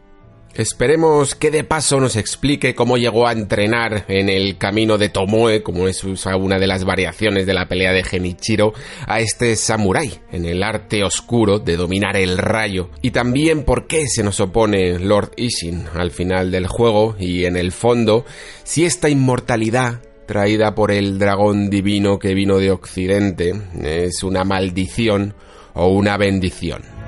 Esperemos 0.55 1.35
que 1.35 1.51
de 1.51 1.63
paso 1.63 1.99
nos 1.99 2.15
explique 2.15 2.75
cómo 2.75 2.97
llegó 2.97 3.27
a 3.27 3.31
entrenar 3.31 4.05
en 4.07 4.29
el 4.29 4.57
camino 4.57 4.97
de 4.97 5.09
Tomoe, 5.09 5.61
como 5.61 5.87
es 5.87 6.03
una 6.03 6.59
de 6.59 6.67
las 6.67 6.83
variaciones 6.83 7.45
de 7.45 7.53
la 7.53 7.67
pelea 7.67 7.93
de 7.93 8.03
Genichiro, 8.03 8.73
a 9.07 9.19
este 9.19 9.55
samurái 9.55 10.19
en 10.31 10.45
el 10.45 10.63
arte 10.63 11.03
oscuro 11.03 11.59
de 11.59 11.77
dominar 11.77 12.17
el 12.17 12.37
rayo. 12.37 12.89
Y 13.01 13.11
también 13.11 13.63
por 13.63 13.87
qué 13.87 14.07
se 14.07 14.23
nos 14.23 14.39
opone 14.39 14.99
Lord 14.99 15.31
Ishin 15.37 15.85
al 15.93 16.11
final 16.11 16.51
del 16.51 16.67
juego 16.67 17.15
y 17.17 17.45
en 17.45 17.55
el 17.55 17.71
fondo, 17.71 18.25
si 18.63 18.85
esta 18.85 19.07
inmortalidad 19.07 20.01
traída 20.25 20.75
por 20.75 20.91
el 20.91 21.19
dragón 21.19 21.69
divino 21.69 22.19
que 22.19 22.33
vino 22.33 22.57
de 22.57 22.71
Occidente 22.71 23.53
es 23.81 24.23
una 24.23 24.43
maldición 24.43 25.33
o 25.73 25.87
una 25.87 26.17
bendición. 26.17 26.98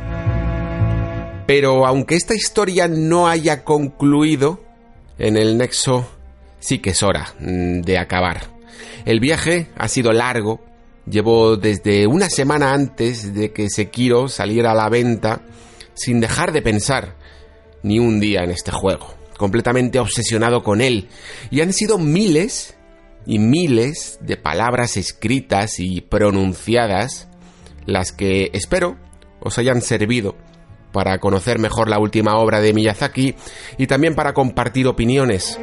Pero 1.52 1.86
aunque 1.86 2.16
esta 2.16 2.34
historia 2.34 2.88
no 2.88 3.28
haya 3.28 3.66
concluido, 3.66 4.64
en 5.20 5.36
el 5.36 5.58
nexo 5.58 6.10
sí 6.62 6.80
que 6.80 6.92
es 6.92 7.04
hora 7.04 7.34
mm, 7.42 7.82
de 7.82 7.98
acabar. 7.98 8.44
El 9.04 9.20
viaje 9.20 9.68
ha 9.76 9.90
sido 9.90 10.14
largo, 10.14 10.62
llevo 11.06 11.58
desde 11.58 12.08
una 12.08 12.30
semana 12.30 12.72
antes 12.72 13.34
de 13.34 13.52
que 13.52 13.70
Sekiro 13.70 14.30
saliera 14.30 14.72
a 14.72 14.76
la 14.76 14.88
venta 14.88 15.42
sin 15.94 16.22
dejar 16.22 16.54
de 16.54 16.62
pensar 16.62 17.18
ni 17.84 18.00
un 18.00 18.22
día 18.22 18.46
en 18.46 18.52
este 18.52 18.72
juego, 18.72 19.14
completamente 19.36 20.00
obsesionado 20.00 20.64
con 20.64 20.80
él, 20.80 21.10
y 21.50 21.60
han 21.60 21.74
sido 21.74 21.98
miles 21.98 22.76
y 23.26 23.40
miles 23.40 24.20
de 24.22 24.38
palabras 24.38 24.96
escritas 24.96 25.82
y 25.82 26.00
pronunciadas 26.00 27.28
las 27.86 28.14
que 28.14 28.52
espero 28.54 28.96
os 29.42 29.58
hayan 29.58 29.82
servido 29.82 30.38
para 30.92 31.20
conocer 31.20 31.60
mejor 31.60 31.90
la 31.90 32.00
última 32.00 32.38
obra 32.38 32.60
de 32.60 32.74
Miyazaki 32.74 33.36
y 33.78 33.88
también 33.88 34.16
para 34.16 34.34
compartir 34.34 34.88
opiniones. 34.88 35.60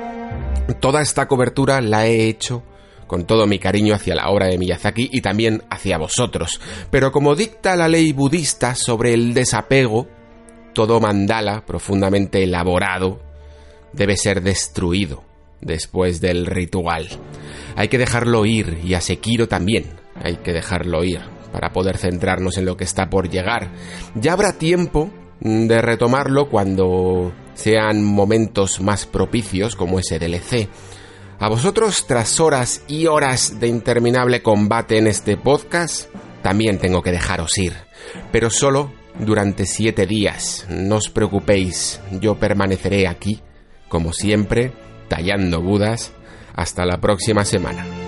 Toda 0.81 1.03
esta 1.03 1.27
cobertura 1.29 1.81
la 1.81 2.07
he 2.07 2.29
hecho 2.29 2.63
con 3.07 3.25
todo 3.25 3.47
mi 3.47 3.59
cariño 3.59 3.95
hacia 3.95 4.15
la 4.15 4.29
obra 4.29 4.47
de 4.47 4.59
Miyazaki 4.59 5.09
y 5.13 5.23
también 5.23 5.65
hacia 5.71 5.99
vosotros. 5.99 6.61
Pero 6.91 7.11
como 7.11 7.35
dicta 7.35 7.75
la 7.75 7.89
ley 7.89 8.13
budista 8.13 8.75
sobre 8.75 9.15
el 9.15 9.35
desapego, 9.35 10.07
todo 10.75 11.01
mandala 11.01 11.65
profundamente 11.65 12.45
elaborado 12.45 13.21
debe 13.93 14.17
ser 14.17 14.43
destruido 14.43 15.25
después 15.61 16.21
del 16.21 16.47
ritual. 16.47 17.09
Hay 17.77 17.89
que 17.89 17.99
dejarlo 17.99 18.45
ir 18.45 18.79
y 18.85 18.95
a 18.95 19.01
Sekiro 19.01 19.49
también 19.49 19.99
hay 20.23 20.37
que 20.37 20.53
dejarlo 20.53 21.03
ir 21.03 21.38
para 21.53 21.73
poder 21.73 21.99
centrarnos 21.99 22.59
en 22.59 22.67
lo 22.67 22.77
que 22.77 22.85
está 22.85 23.09
por 23.11 23.29
llegar. 23.29 23.71
Ya 24.15 24.33
habrá 24.33 24.53
tiempo 24.53 25.11
de 25.41 25.81
retomarlo 25.81 26.49
cuando 26.49 27.33
sean 27.55 28.05
momentos 28.05 28.81
más 28.81 29.07
propicios 29.07 29.77
como 29.77 29.99
ese 29.99 30.19
DLC. 30.19 30.69
A 31.41 31.49
vosotros, 31.49 32.07
tras 32.07 32.41
horas 32.41 32.83
y 32.89 33.07
horas 33.07 33.61
de 33.61 33.69
interminable 33.69 34.43
combate 34.43 34.99
en 34.99 35.07
este 35.07 35.37
podcast, 35.37 36.09
también 36.43 36.79
tengo 36.79 37.03
que 37.03 37.13
dejaros 37.13 37.57
ir, 37.59 37.75
pero 38.33 38.51
solo 38.51 38.93
durante 39.21 39.67
siete 39.67 40.07
días. 40.07 40.67
No 40.69 40.97
os 40.97 41.11
preocupéis, 41.11 42.01
yo 42.21 42.37
permaneceré 42.37 43.07
aquí, 43.07 43.41
como 43.89 44.13
siempre, 44.13 44.73
tallando 45.09 45.63
budas, 45.63 46.13
hasta 46.55 46.85
la 46.85 47.01
próxima 47.01 47.45
semana. 47.45 48.08